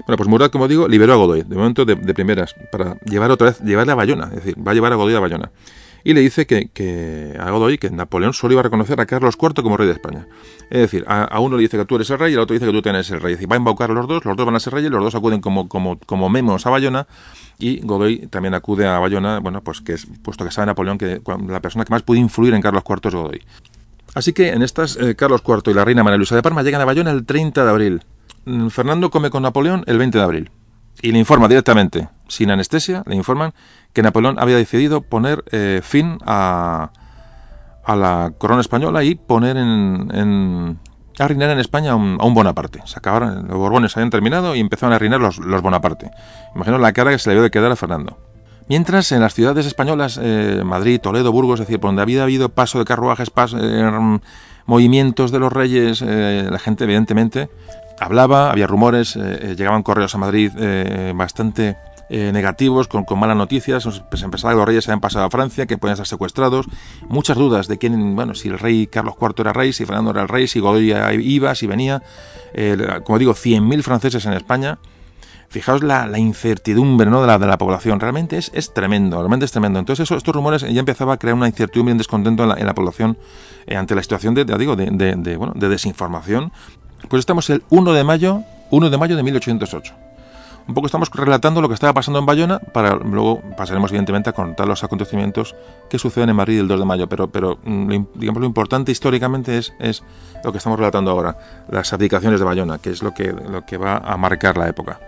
bueno, 0.07 0.17
pues 0.17 0.29
Murat, 0.31 0.51
como 0.51 0.67
digo, 0.67 0.89
liberó 0.89 1.13
a 1.13 1.17
Godoy, 1.17 1.43
de 1.43 1.57
momento 1.57 1.85
de, 1.85 1.97
primeras, 2.15 2.55
para 2.73 2.99
llevar 3.01 3.31
otra 3.31 3.49
vez, 3.49 3.61
llevarle 3.61 3.93
a 3.93 3.97
Bayona, 3.97 4.29
es 4.29 4.37
decir, 4.37 4.57
va 4.67 4.73
a 4.73 4.75
llevar 4.75 4.95
a 4.95 4.97
Godoy 4.97 5.15
a 5.15 5.21
Bayona. 5.21 5.51
Y 6.09 6.15
le 6.15 6.23
dice 6.23 6.47
que, 6.47 7.37
a 7.39 7.51
Godoy 7.51 7.77
que 7.77 7.91
Napoleón 7.91 8.33
solo 8.33 8.55
iba 8.55 8.61
a 8.61 8.63
reconocer 8.63 8.99
a 8.99 9.05
Carlos 9.05 9.37
IV 9.39 9.63
como 9.63 9.77
rey 9.77 9.87
de 9.87 9.93
España. 9.93 10.27
Es 10.71 10.81
decir, 10.81 11.05
a, 11.07 11.39
uno 11.39 11.57
le 11.57 11.63
dice 11.65 11.77
que 11.77 11.85
tú 11.85 11.97
eres 11.97 12.09
el 12.09 12.19
rey 12.19 12.33
y 12.33 12.35
al 12.35 12.41
otro 12.41 12.55
dice 12.55 12.65
que 12.65 12.73
tú 12.73 12.81
tienes 12.81 13.11
el 13.11 13.21
rey. 13.21 13.35
Es 13.35 13.41
decir, 13.41 13.53
va 13.53 13.57
a 13.57 13.59
embaucar 13.59 13.91
a 13.91 13.93
los 13.93 14.09
dos, 14.09 14.25
los 14.25 14.35
dos 14.35 14.47
van 14.47 14.57
a 14.57 14.59
ser 14.59 14.73
reyes, 14.73 14.91
los 14.91 15.05
dos 15.05 15.15
acuden 15.15 15.43
como, 15.43 15.69
como, 15.69 15.99
como 15.99 16.31
memos 16.31 16.67
a 16.67 16.71
Bayona 16.71 17.07
y 17.59 17.81
Godoy 17.81 18.27
también 18.29 18.55
acude 18.55 18.87
a 18.87 18.99
Bayona, 18.99 19.41
bueno, 19.41 19.61
pues 19.61 19.83
que 19.83 19.93
es, 19.93 20.07
puesto 20.23 20.47
que 20.47 20.51
sabe 20.51 20.69
Napoleón 20.69 20.97
que 20.97 21.21
la 21.47 21.61
persona 21.61 21.85
que 21.85 21.93
más 21.93 22.03
puede 22.03 22.21
influir 22.21 22.55
en 22.55 22.63
Carlos 22.63 22.85
IV 22.89 23.01
es 23.07 23.15
Godoy. 23.15 23.43
Así 24.15 24.33
que 24.33 24.49
en 24.49 24.63
estas, 24.63 24.97
eh, 24.97 25.15
Carlos 25.15 25.43
IV 25.47 25.71
y 25.71 25.75
la 25.75 25.85
reina 25.85 26.03
María 26.03 26.17
Luisa 26.17 26.35
de 26.35 26.41
Parma 26.41 26.63
llegan 26.63 26.81
a 26.81 26.87
Bayona 26.87 27.11
el 27.11 27.27
30 27.27 27.65
de 27.65 27.71
abril. 27.71 28.03
Mm, 28.47 28.69
Fernando 28.69 29.11
come 29.11 29.29
con 29.29 29.43
Napoleón 29.43 29.85
el 29.87 29.99
20 29.99 30.17
de 30.17 30.25
abril 30.25 30.51
y 31.03 31.13
le 31.13 31.19
informa 31.19 31.49
directamente, 31.49 32.09
sin 32.29 32.51
anestesia, 32.51 33.03
le 33.07 33.15
informan 33.15 33.53
que 33.93 34.03
Napoleón 34.03 34.39
había 34.39 34.57
decidido 34.57 35.03
poner 35.03 35.45
eh, 35.53 35.81
fin 35.83 36.19
a, 36.27 36.91
a, 37.85 37.97
la 37.97 38.33
corona 38.39 38.61
española 38.61 39.05
y 39.05 39.15
poner 39.15 39.57
en, 39.57 40.79
a 41.19 41.29
reinar 41.29 41.51
en 41.51 41.59
España 41.59 41.93
a 41.93 41.95
un, 41.97 42.35
Bonaparte. 42.35 42.81
Se 42.85 42.99
acabaron, 42.99 43.47
los 43.49 43.57
Borbones 43.57 43.97
habían 43.97 44.11
terminado 44.11 44.55
y 44.55 44.61
empezaron 44.61 44.93
a 44.93 44.99
reinar 44.99 45.21
los, 45.21 45.39
los 45.39 45.63
Bonaparte. 45.63 46.11
Imagino 46.55 46.79
la 46.79 46.93
cara 46.93 47.11
que 47.11 47.19
se 47.19 47.31
le 47.31 47.37
dio 47.37 47.43
de 47.43 47.51
quedar 47.51 47.71
a 47.71 47.77
Fernando. 47.77 48.19
Mientras 48.69 49.13
en 49.13 49.21
las 49.21 49.33
ciudades 49.33 49.65
españolas, 49.65 50.21
eh, 50.23 50.63
Madrid, 50.65 51.01
Toledo, 51.01 51.33
Burgos, 51.33 51.61
es 51.61 51.67
decir, 51.67 51.81
por 51.81 51.89
donde 51.89 52.03
había 52.03 52.23
habido 52.23 52.51
paso 52.51 52.79
de 52.79 52.85
carruajes, 52.85 53.33
eh, 53.59 54.21
movimientos 54.67 55.31
de 55.33 55.39
los 55.39 55.51
reyes, 55.51 56.03
la 56.03 56.59
gente 56.59 56.85
evidentemente 56.85 57.49
hablaba, 58.01 58.51
había 58.51 58.67
rumores, 58.67 59.17
llegaban 59.17 59.83
correos 59.83 60.15
a 60.15 60.19
Madrid 60.19 60.53
bastante 61.15 61.77
negativos, 62.11 62.89
con, 62.89 63.05
malas 63.19 63.37
noticias. 63.37 63.83
Se 63.83 64.25
empezaba 64.25 64.53
que 64.53 64.59
los 64.59 64.67
reyes 64.67 64.89
habían 64.89 65.01
pasado 65.01 65.27
a 65.27 65.31
Francia, 65.31 65.67
que 65.67 65.79
podían 65.79 65.97
ser 65.97 66.07
secuestrados. 66.07 66.67
Muchas 67.09 67.37
dudas 67.37 67.69
de 67.69 67.79
quién, 67.79 68.17
bueno, 68.17 68.35
si 68.35 68.49
el 68.49 68.59
rey 68.59 68.87
Carlos 68.87 69.15
IV 69.21 69.35
era 69.39 69.53
rey, 69.53 69.73
si 69.73 69.85
Fernando 69.85 70.11
era 70.13 70.23
el 70.23 70.29
rey, 70.29 70.49
si 70.49 70.61
Godoy 70.61 70.93
iba, 71.23 71.55
si 71.55 71.67
venía. 71.67 72.03
como 73.05 73.19
digo, 73.19 73.35
100.000 73.35 73.83
franceses 73.83 74.25
en 74.27 74.33
España. 74.33 74.79
Fijaos 75.51 75.83
la, 75.83 76.19
incertidumbre 76.19 77.09
¿no? 77.09 77.23
de, 77.23 77.27
la, 77.27 77.39
de 77.39 77.47
la 77.47 77.57
población. 77.57 78.01
Realmente 78.01 78.37
es, 78.37 78.51
es 78.53 78.75
tremendo, 78.75 79.17
realmente 79.17 79.47
es 79.47 79.53
tremendo. 79.53 79.79
Entonces 79.79 80.05
eso, 80.05 80.17
estos 80.17 80.35
rumores 80.35 80.61
ya 80.63 80.81
empezaba 80.81 81.15
a 81.15 81.17
crear 81.17 81.35
una 81.35 81.47
incertidumbre 81.47 81.93
y 81.93 81.95
un 81.95 81.99
descontento 81.99 82.43
en 82.43 82.67
la, 82.67 82.75
población 82.75 83.17
eh, 83.67 83.77
ante 83.77 83.95
la 83.95 84.03
situación 84.03 84.35
de, 84.35 84.45
digo, 84.45 84.77
de, 84.77 85.37
bueno, 85.39 85.55
de 85.57 85.69
desinformación. 85.71 86.53
Pues 87.09 87.21
estamos 87.21 87.49
el 87.51 87.63
1 87.71 87.93
de 87.93 88.05
mayo, 88.05 88.43
1 88.71 88.91
de 88.91 88.99
mayo 88.99 89.17
de 89.17 89.23
1808 89.23 89.95
un 90.69 90.75
poco 90.75 90.87
estamos 90.87 91.11
relatando 91.11 91.63
lo 91.63 91.69
que 91.69 91.75
estaba 91.75 91.95
pasando 91.95 92.19
en 92.19 92.27
Bayona, 92.27 92.59
para 92.59 92.95
luego 92.95 93.41
pasaremos 93.57 93.91
evidentemente 93.91 94.29
a 94.29 94.35
contar 94.35 94.69
los 94.69 94.85
acontecimientos 94.85 95.57
que 95.89 95.99
suceden 95.99 96.29
en 96.29 96.37
Madrid 96.37 96.61
el 96.61 96.69
2 96.69 96.81
de 96.81 96.85
mayo, 96.85 97.09
pero, 97.09 97.59
mm, 97.65 98.05
digamos 98.15 98.41
lo 98.41 98.47
importante 98.47 98.93
históricamente 98.93 99.57
es, 99.57 99.73
es 99.81 100.05
lo 100.45 100.53
que 100.53 100.59
estamos 100.59 100.79
relatando 100.79 101.11
ahora, 101.11 101.39
las 101.71 101.91
abdicaciones 101.95 102.39
de 102.39 102.45
Bayona, 102.45 102.79
que 102.79 102.91
es 102.91 103.03
lo 103.03 103.15
que, 103.15 103.33
lo 103.33 103.65
que 103.65 103.79
va 103.79 103.97
a 103.97 104.19
marcar 104.19 104.59
la 104.59 104.69
época. 104.69 105.01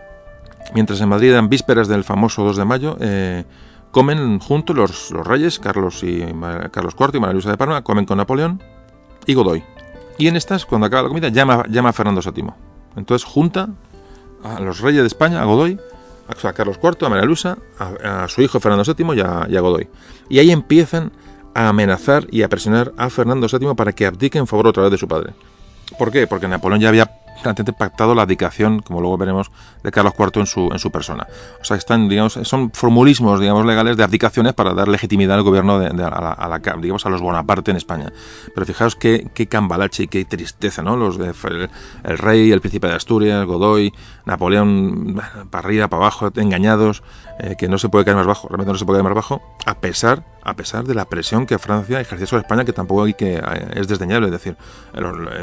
Mientras 0.74 0.98
en 1.03 1.11
Madrid 1.11 1.31
eran 1.31 1.50
vísperas 1.50 1.88
del 1.88 2.05
famoso 2.05 2.42
2 2.42 2.57
de 2.57 2.64
mayo, 2.64 2.96
eh, 2.98 3.44
comen 3.90 4.38
juntos 4.38 4.74
los, 4.74 5.11
los, 5.11 5.26
reyes, 5.26 5.59
Carlos, 5.59 6.03
y, 6.03 6.20
Carlos 6.70 6.94
IV 6.98 7.16
y 7.16 7.20
María 7.20 7.35
Luisa 7.35 7.50
de 7.50 7.59
Parma, 7.59 7.83
comen 7.83 8.07
con 8.07 8.16
Napoleón 8.16 8.62
y 9.26 9.35
Godoy. 9.35 9.62
Y 10.20 10.28
en 10.28 10.37
estas, 10.37 10.66
cuando 10.66 10.87
acaba 10.87 11.04
la 11.04 11.09
comida, 11.09 11.28
llama, 11.30 11.64
llama 11.70 11.88
a 11.88 11.92
Fernando 11.94 12.20
VII. 12.20 12.44
Entonces 12.94 13.26
junta 13.26 13.70
a 14.44 14.61
los 14.61 14.80
reyes 14.80 15.00
de 15.00 15.06
España, 15.06 15.40
a 15.40 15.46
Godoy, 15.46 15.80
a 16.28 16.52
Carlos 16.52 16.78
IV, 16.83 17.06
a 17.06 17.09
María 17.09 17.56
a, 17.78 18.28
su 18.28 18.42
hijo 18.42 18.61
Fernando 18.61 18.85
VII 18.85 19.16
y 19.16 19.20
a, 19.20 19.46
y 19.48 19.56
a, 19.56 19.61
Godoy. 19.62 19.88
Y 20.28 20.38
ahí 20.38 20.50
empiezan 20.50 21.11
a 21.54 21.68
amenazar 21.68 22.26
y 22.30 22.42
a 22.42 22.50
presionar 22.50 22.92
a 22.98 23.09
Fernando 23.09 23.46
VII 23.50 23.74
para 23.74 23.92
que 23.92 24.04
abdique 24.04 24.38
en 24.38 24.46
favor 24.46 24.66
otra 24.66 24.83
vez 24.83 24.92
de 24.92 24.98
su 24.98 25.09
padre. 25.09 25.33
¿Por 25.98 26.12
qué? 26.12 26.26
Porque 26.26 26.46
Napoleón 26.46 26.83
ya 26.83 26.90
había 26.90 27.10
pactado 27.40 28.14
la 28.14 28.22
abdicación, 28.22 28.81
como 28.81 29.00
luego 29.00 29.18
veremos, 29.18 29.50
de 29.83 29.90
Carlos 29.90 30.14
IV 30.18 30.40
en 30.40 30.46
su, 30.46 30.70
en 30.72 30.79
su 30.79 30.90
persona. 30.90 31.26
O 31.61 31.64
sea, 31.64 31.76
están, 31.76 32.09
digamos, 32.09 32.38
son 32.42 32.70
formulismos, 32.72 33.40
digamos, 33.40 33.66
legales 33.66 33.96
de 33.96 34.05
abdicaciones 34.05 34.53
para 34.55 34.74
dar 34.74 34.88
legitimidad 34.88 35.37
al 35.37 35.42
gobierno 35.42 35.79
de, 35.79 35.87
a, 35.87 36.48
la, 36.48 36.61
digamos, 36.81 37.07
a 37.07 37.09
los 37.11 37.20
Bonaparte 37.20 37.70
en 37.70 37.76
España. 37.76 38.12
Pero 38.55 38.66
fijaos 38.66 38.96
qué, 38.96 39.29
qué 39.35 39.46
cambalache 39.46 40.05
y 40.05 40.09
qué 40.09 40.24
tristeza, 40.24 40.83
¿no? 40.83 40.96
Los, 40.96 41.18
el, 41.18 41.70
el, 42.05 42.18
rey, 42.18 42.53
el 42.53 42.61
príncipe 42.61 42.88
de 42.88 42.94
Asturias, 42.94 43.46
Godoy, 43.46 43.92
Napoleón, 44.31 45.21
para 45.51 45.66
arriba, 45.66 45.88
para 45.88 46.05
abajo, 46.05 46.31
engañados, 46.37 47.03
eh, 47.40 47.57
que 47.59 47.69
no 47.69 47.79
se 47.79 47.88
puede 47.88 48.05
caer 48.05 48.16
más 48.16 48.29
bajo, 48.29 48.47
realmente 48.47 48.71
no 48.71 48.79
se 48.79 48.85
puede 48.85 48.99
caer 48.99 49.12
más 49.12 49.14
bajo, 49.14 49.43
a 49.66 49.81
pesar, 49.81 50.25
a 50.45 50.55
pesar 50.55 50.85
de 50.85 50.95
la 50.95 51.07
presión 51.07 51.47
que 51.47 51.59
Francia 51.59 52.01
ejercía 52.01 52.29
sobre 52.29 52.43
España, 52.43 52.64
que 52.64 52.73
tampoco 52.73 53.03
hay 53.03 53.14
que, 53.14 53.38
eh, 53.38 53.71
es 53.75 53.88
desdeñable. 53.88 54.29
Es 54.29 54.33
decir, 54.33 54.57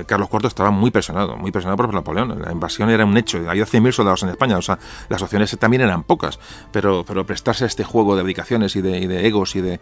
Carlos 0.06 0.30
IV 0.32 0.48
estaba 0.48 0.72
muy 0.72 0.90
presionado, 0.90 1.36
muy 1.36 1.52
presionado 1.52 1.76
por 1.76 1.94
Napoleón. 1.94 2.42
La 2.42 2.54
invasión 2.54 2.90
era 2.90 3.04
un 3.04 3.18
hecho, 3.18 3.38
había 3.50 3.66
100.000 3.66 3.92
soldados 3.92 4.24
en 4.24 4.30
España, 4.30 4.58
o 4.58 4.62
sea, 4.62 4.80
las 5.10 5.22
opciones 5.22 5.56
también 5.60 5.82
eran 5.82 6.04
pocas, 6.04 6.40
pero, 6.72 7.04
pero 7.06 7.26
prestarse 7.26 7.66
a 7.66 7.68
este 7.68 7.84
juego 7.84 8.16
de 8.16 8.22
abdicaciones 8.22 8.78
y 8.78 8.82
de, 8.82 9.28
egos 9.28 9.56
y 9.58 9.62
de... 9.62 9.80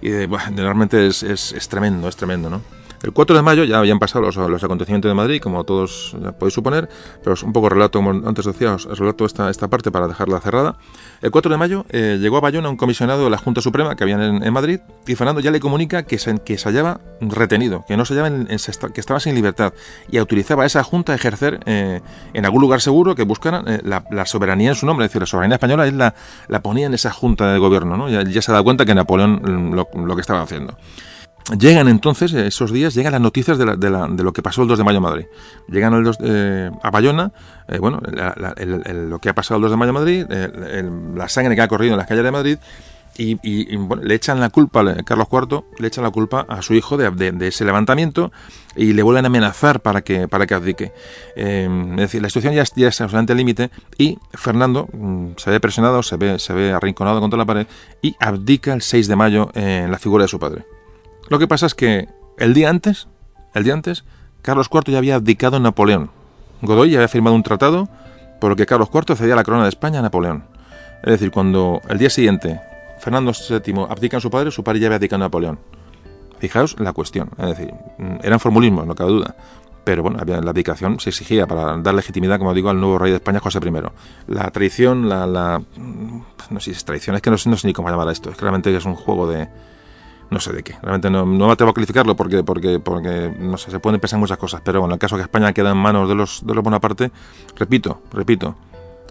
Y 0.00 0.08
de, 0.08 0.26
realmente 0.26 1.06
es, 1.06 1.22
es, 1.22 1.52
es 1.52 1.68
tremendo, 1.68 2.08
es 2.08 2.16
tremendo, 2.16 2.50
¿no? 2.50 2.60
El 3.02 3.12
4 3.12 3.34
de 3.34 3.42
mayo 3.42 3.64
ya 3.64 3.78
habían 3.78 3.98
pasado 3.98 4.24
los, 4.24 4.64
acontecimientos 4.64 5.08
de 5.08 5.14
Madrid, 5.14 5.40
como 5.40 5.64
todos 5.64 6.16
podéis 6.38 6.54
suponer, 6.54 6.88
pero 7.22 7.34
es 7.34 7.42
un 7.42 7.52
poco 7.52 7.68
relato, 7.68 7.98
como 7.98 8.10
antes 8.10 8.44
decía, 8.44 8.74
os 8.74 8.98
relato 8.98 9.24
esta, 9.24 9.50
esta 9.50 9.68
parte 9.68 9.90
para 9.90 10.06
dejarla 10.06 10.40
cerrada. 10.40 10.76
El 11.20 11.32
4 11.32 11.50
de 11.50 11.58
mayo 11.58 11.84
eh, 11.90 12.18
llegó 12.20 12.36
a 12.36 12.40
Bayona 12.40 12.68
un 12.68 12.76
comisionado 12.76 13.24
de 13.24 13.30
la 13.30 13.38
Junta 13.38 13.60
Suprema 13.60 13.96
que 13.96 14.04
había 14.04 14.24
en, 14.24 14.52
Madrid 14.52 14.80
y 15.06 15.14
Fernando 15.16 15.40
ya 15.40 15.50
le 15.50 15.58
comunica 15.58 16.04
que 16.04 16.18
se, 16.18 16.38
que 16.38 16.58
se 16.58 16.68
hallaba 16.68 17.00
retenido, 17.20 17.84
que 17.88 17.96
no 17.96 18.04
se 18.04 18.14
hallaba 18.14 18.28
en, 18.28 18.46
que 18.46 19.00
estaba 19.00 19.18
sin 19.18 19.34
libertad 19.34 19.72
y 20.10 20.18
autorizaba 20.18 20.62
a 20.62 20.66
esa 20.66 20.84
Junta 20.84 21.12
a 21.12 21.16
ejercer 21.16 21.60
eh, 21.66 22.00
en 22.34 22.44
algún 22.44 22.60
lugar 22.60 22.80
seguro 22.80 23.14
que 23.14 23.24
buscaran 23.24 23.66
eh, 23.66 23.80
la, 23.82 24.26
soberanía 24.26 24.70
en 24.70 24.74
su 24.76 24.86
nombre, 24.86 25.06
es 25.06 25.10
decir, 25.10 25.22
la 25.22 25.26
soberanía 25.26 25.56
española 25.56 25.86
él 25.86 25.98
la, 25.98 26.14
la 26.48 26.60
ponía 26.62 26.86
en 26.86 26.94
esa 26.94 27.10
Junta 27.10 27.52
de 27.52 27.58
gobierno, 27.58 27.96
¿no? 27.96 28.08
ya, 28.08 28.22
ya 28.22 28.42
se 28.42 28.52
da 28.52 28.62
cuenta 28.62 28.84
que 28.84 28.94
Napoleón 28.94 29.40
mm, 29.42 30.06
lo 30.06 30.14
que 30.14 30.20
estaba 30.20 30.42
haciendo. 30.42 30.76
Llegan 31.58 31.88
entonces, 31.88 32.32
esos 32.32 32.72
días, 32.72 32.94
llegan 32.94 33.12
las 33.12 33.20
noticias 33.20 33.58
de, 33.58 33.64
lo 33.66 34.32
que 34.32 34.42
pasó 34.42 34.62
el 34.62 34.68
2 34.68 34.78
de 34.78 34.84
mayo 34.84 34.98
en 34.98 35.02
Madrid. 35.02 35.24
Llegan 35.68 35.94
el 35.94 36.10
eh, 36.24 36.70
a 36.82 36.90
Bayona, 36.90 37.32
eh, 37.68 37.78
bueno, 37.78 38.00
lo 38.00 39.18
que 39.18 39.28
ha 39.28 39.34
pasado 39.34 39.56
el 39.56 39.62
2 39.62 39.70
de 39.72 39.76
mayo 39.76 39.90
en 39.90 39.94
Madrid, 39.94 40.26
la 41.16 41.28
sangre 41.28 41.56
que 41.56 41.62
ha 41.62 41.68
corrido 41.68 41.94
en 41.94 41.98
las 41.98 42.06
calles 42.06 42.24
de 42.24 42.30
Madrid, 42.30 42.58
y, 43.18 43.36
le 44.02 44.14
echan 44.14 44.40
la 44.40 44.48
culpa, 44.50 44.82
Carlos 45.04 45.28
IV 45.30 45.64
le 45.78 45.88
echan 45.88 46.04
la 46.04 46.10
culpa 46.10 46.46
a 46.48 46.62
su 46.62 46.74
hijo 46.74 46.96
de, 46.96 47.34
ese 47.46 47.64
levantamiento 47.64 48.32
y 48.74 48.94
le 48.94 49.02
vuelven 49.02 49.26
a 49.26 49.28
amenazar 49.28 49.80
para 49.80 50.02
que, 50.02 50.28
para 50.28 50.46
que 50.46 50.54
abdique. 50.54 50.92
Eh, 51.36 51.68
es 51.92 51.96
decir, 51.96 52.22
la 52.22 52.28
situación 52.28 52.54
ya, 52.54 52.62
es 52.62 53.00
absolutamente 53.00 53.34
límite 53.34 53.70
y 53.98 54.18
Fernando 54.32 54.88
mm, 54.92 55.32
se 55.36 55.50
ve 55.50 55.60
presionado, 55.60 56.02
se 56.02 56.16
ve, 56.16 56.38
se 56.38 56.52
ve 56.54 56.72
arrinconado 56.72 57.20
contra 57.20 57.36
la 57.36 57.44
pared 57.44 57.66
y 58.00 58.16
abdica 58.18 58.72
el 58.72 58.82
6 58.82 59.08
de 59.08 59.16
mayo 59.16 59.50
en 59.54 59.90
la 59.90 59.98
figura 59.98 60.24
de 60.24 60.28
su 60.28 60.38
padre. 60.38 60.64
Lo 61.32 61.38
que 61.38 61.48
pasa 61.48 61.64
es 61.64 61.74
que 61.74 62.10
el 62.36 62.52
día 62.52 62.68
antes, 62.68 63.08
el 63.54 63.64
día 63.64 63.72
antes, 63.72 64.04
Carlos 64.42 64.68
IV 64.70 64.92
ya 64.92 64.98
había 64.98 65.14
abdicado 65.14 65.56
en 65.56 65.62
Napoleón. 65.62 66.10
Godoy 66.60 66.90
ya 66.90 66.98
había 66.98 67.08
firmado 67.08 67.34
un 67.34 67.42
tratado 67.42 67.88
por 68.38 68.50
el 68.50 68.56
que 68.58 68.66
Carlos 68.66 68.90
IV 68.92 69.16
cedía 69.16 69.34
la 69.34 69.42
corona 69.42 69.62
de 69.62 69.70
España 69.70 70.00
a 70.00 70.02
Napoleón. 70.02 70.44
Es 71.02 71.12
decir, 71.12 71.30
cuando 71.30 71.80
el 71.88 71.96
día 71.96 72.10
siguiente 72.10 72.60
Fernando 72.98 73.32
VII 73.32 73.86
abdica 73.88 74.18
en 74.18 74.20
su 74.20 74.30
padre, 74.30 74.50
su 74.50 74.62
padre 74.62 74.80
ya 74.80 74.88
había 74.88 74.96
abdicado 74.96 75.22
a 75.22 75.26
Napoleón. 75.28 75.58
Fijaos 76.38 76.78
la 76.78 76.92
cuestión. 76.92 77.30
Es 77.38 77.46
decir, 77.46 77.72
eran 78.22 78.38
formulismos, 78.38 78.86
no 78.86 78.94
cabe 78.94 79.12
duda. 79.12 79.34
Pero 79.84 80.02
bueno, 80.02 80.18
la 80.22 80.50
abdicación 80.50 81.00
se 81.00 81.08
exigía 81.08 81.46
para 81.46 81.78
dar 81.78 81.94
legitimidad, 81.94 82.36
como 82.40 82.52
digo, 82.52 82.68
al 82.68 82.78
nuevo 82.78 82.98
rey 82.98 83.10
de 83.10 83.16
España, 83.16 83.40
José 83.40 83.58
I. 83.58 83.72
La 84.26 84.50
traición, 84.50 85.08
la. 85.08 85.62
no 86.50 86.60
sé 86.60 86.64
si 86.66 86.70
es 86.72 86.84
traición, 86.84 87.16
es 87.16 87.22
que 87.22 87.30
no, 87.30 87.38
sé 87.38 87.48
ni 87.66 87.72
cómo 87.72 87.88
llamar 87.88 88.08
a 88.08 88.12
esto. 88.12 88.28
Es 88.28 88.36
que 88.36 88.76
es 88.76 88.84
un 88.84 88.96
juego 88.96 89.26
de, 89.26 89.48
no 90.32 90.40
sé 90.40 90.52
de 90.52 90.62
qué. 90.62 90.74
Realmente 90.82 91.10
no, 91.10 91.24
no 91.24 91.46
me 91.46 91.52
atrevo 91.52 91.70
a 91.70 91.74
calificarlo 91.74 92.16
porque, 92.16 92.42
porque, 92.42 92.80
porque 92.80 93.32
no 93.38 93.56
sé, 93.58 93.70
se 93.70 93.78
pueden 93.78 94.00
pensar 94.00 94.18
muchas 94.18 94.38
cosas, 94.38 94.60
pero 94.64 94.80
bueno, 94.80 94.94
en 94.94 94.96
el 94.96 94.98
caso 94.98 95.16
que 95.16 95.22
España 95.22 95.52
queda 95.52 95.70
en 95.70 95.76
manos 95.76 96.08
de 96.08 96.14
los, 96.14 96.44
de 96.44 96.54
los 96.54 96.64
Bonaparte, 96.64 97.12
repito, 97.56 98.02
repito, 98.12 98.56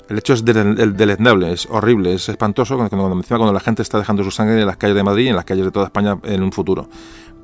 el 0.10 0.18
hecho 0.18 0.34
es 0.34 0.44
deleznable, 0.44 1.54
es 1.54 1.68
horrible, 1.70 2.14
es 2.14 2.28
espantoso 2.28 2.76
cuando, 2.76 2.98
cuando, 2.98 3.24
cuando 3.28 3.54
la 3.54 3.60
gente 3.62 3.82
está 3.82 3.98
dejando 3.98 4.24
su 4.24 4.32
sangre 4.32 4.60
en 4.60 4.68
las 4.68 4.76
calles 4.76 4.96
de 4.96 5.04
Madrid 5.04 5.26
y 5.26 5.30
en 5.30 5.36
las 5.36 5.46
calles 5.46 5.64
de 5.64 5.72
toda 5.72 5.86
España 5.86 6.18
en 6.24 6.44
un 6.44 6.52
futuro. 6.52 6.90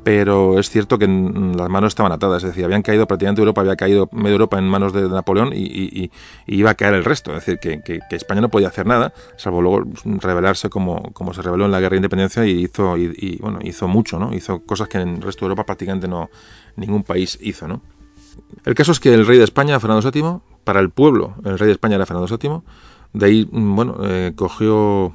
Pero 0.03 0.60
es 0.60 0.69
cierto 0.69 0.97
que 0.97 1.07
las 1.07 1.69
manos 1.69 1.89
estaban 1.89 2.12
atadas, 2.12 2.43
es 2.43 2.49
decir, 2.49 2.63
habían 2.63 2.81
caído 2.81 3.07
prácticamente 3.07 3.41
Europa, 3.41 3.62
había 3.62 3.75
caído 3.75 4.10
medio 4.12 4.36
Europa 4.36 4.57
en 4.57 4.67
manos 4.67 4.93
de 4.93 5.07
Napoleón 5.10 5.51
y, 5.53 6.12
iba 6.45 6.69
a 6.69 6.75
caer 6.75 6.93
el 6.93 7.03
resto, 7.03 7.36
es 7.36 7.45
decir, 7.45 7.60
que, 7.60 7.99
España 8.12 8.41
no 8.41 8.49
podía 8.49 8.69
hacer 8.69 8.86
nada, 8.86 9.13
salvo 9.36 9.62
luego 9.62 9.83
rebelarse 10.03 10.69
como, 10.69 11.12
como 11.13 11.33
se 11.33 11.41
reveló 11.41 11.65
en 11.65 11.71
la 11.71 11.79
guerra 11.79 11.91
de 11.91 11.97
independencia 11.97 12.45
y 12.45 12.63
hizo, 12.63 12.97
y, 12.97 13.38
bueno, 13.41 13.60
hizo 13.63 13.88
mucho, 13.88 14.17
¿no? 14.19 14.33
hizo 14.33 14.60
cosas 14.60 14.88
que 14.88 14.99
en 14.99 15.15
el 15.15 15.21
resto 15.21 15.41
de 15.41 15.49
Europa 15.49 15.65
prácticamente 15.65 16.07
no 16.07 16.29
ningún 16.75 17.03
país 17.03 17.38
hizo. 17.41 17.67
¿no? 17.67 17.81
El 18.65 18.75
caso 18.75 18.91
es 18.91 18.99
que 18.99 19.13
el 19.13 19.25
rey 19.25 19.38
de 19.38 19.43
España, 19.43 19.79
Fernando 19.79 20.10
VII, 20.10 20.39
para 20.63 20.79
el 20.79 20.89
pueblo, 20.89 21.36
el 21.43 21.57
rey 21.60 21.67
de 21.67 21.73
España 21.73 21.95
era 21.95 22.05
Fernando 22.05 22.38
VII, 22.38 22.62
de 23.13 23.25
ahí, 23.25 23.49
mm, 23.51 23.75
bueno, 23.75 23.97
eh, 24.03 24.33
cogió 24.36 25.13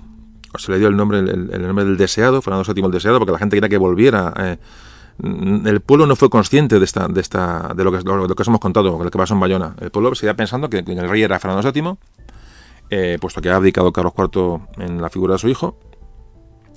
se 0.56 0.72
le 0.72 0.78
dio 0.78 0.88
el 0.88 0.96
nombre, 0.96 1.18
el, 1.18 1.62
nombre 1.62 1.84
del 1.84 1.96
deseado, 1.96 2.42
Fernando 2.42 2.72
VII 2.72 2.84
el 2.84 2.90
deseado, 2.90 3.18
porque 3.18 3.32
la 3.32 3.38
gente 3.38 3.56
quería 3.56 3.68
que 3.68 3.78
volviera. 3.78 4.32
Eh, 4.38 4.56
el 5.22 5.80
pueblo 5.80 6.06
no 6.06 6.16
fue 6.16 6.30
consciente 6.30 6.78
de 6.78 6.84
esta, 6.84 7.06
de 7.08 7.20
esta, 7.20 7.72
de 7.76 7.84
lo 7.84 7.92
que, 7.92 8.00
lo, 8.00 8.26
que 8.26 8.42
os 8.42 8.48
hemos 8.48 8.60
contado, 8.60 9.02
lo 9.02 9.10
que 9.10 9.18
pasó 9.18 9.34
en 9.34 9.40
Bayona. 9.40 9.74
El 9.80 9.90
pueblo 9.90 10.14
seguía 10.14 10.34
pensando 10.34 10.68
que, 10.68 10.78
el 10.78 11.08
rey 11.08 11.22
era 11.22 11.38
Fernando 11.38 11.70
VII, 11.70 11.94
eh, 12.90 13.18
puesto 13.20 13.40
que 13.40 13.50
ha 13.50 13.56
abdicado 13.56 13.92
Carlos 13.92 14.14
IV 14.16 14.60
en 14.78 15.00
la 15.00 15.10
figura 15.10 15.34
de 15.34 15.38
su 15.38 15.48
hijo. 15.48 15.78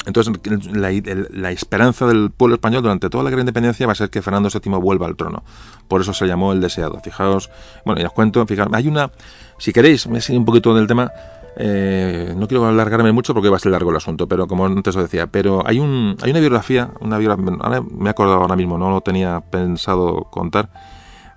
Entonces, 0.05 0.33
la, 0.71 0.91
la, 1.31 1.51
esperanza 1.51 2.05
del 2.05 2.29
pueblo 2.29 2.55
español 2.55 2.83
durante 2.83 3.09
toda 3.09 3.23
la 3.23 3.31
gran 3.31 3.39
independencia 3.39 3.88
va 3.88 3.93
a 3.93 3.95
ser 3.95 4.11
que 4.11 4.21
Fernando 4.21 4.49
VII 4.49 4.73
vuelva 4.77 5.07
al 5.07 5.15
trono. 5.15 5.43
Por 5.88 6.01
eso 6.01 6.13
se 6.13 6.27
llamó 6.27 6.53
el 6.53 6.61
deseado. 6.61 6.99
Fijaos, 7.03 7.49
bueno, 7.85 8.01
ya 8.01 8.07
os 8.07 8.13
cuento, 8.13 8.45
fijaos, 8.45 8.69
hay 8.73 8.88
una, 8.88 9.11
si 9.57 9.73
queréis, 9.73 10.05
me 10.07 10.21
sigue 10.21 10.38
un 10.38 10.45
poquito 10.45 10.75
del 10.75 10.85
tema, 10.85 11.11
eh, 11.57 12.33
no 12.35 12.47
quiero 12.47 12.65
alargarme 12.65 13.11
mucho 13.11 13.33
porque 13.33 13.49
va 13.49 13.57
a 13.57 13.59
ser 13.59 13.71
largo 13.71 13.89
el 13.89 13.95
asunto, 13.95 14.27
pero 14.27 14.47
como 14.47 14.65
antes 14.65 14.95
os 14.95 15.03
decía, 15.03 15.27
pero 15.27 15.63
hay, 15.65 15.79
un, 15.79 16.17
hay 16.21 16.31
una 16.31 16.39
biografía, 16.39 16.91
una 16.99 17.17
biografía, 17.17 17.81
me 17.91 18.07
he 18.07 18.09
acordado 18.09 18.41
ahora 18.41 18.55
mismo, 18.55 18.77
no 18.77 18.89
lo 18.89 19.01
tenía 19.01 19.41
pensado 19.41 20.27
contar. 20.31 20.69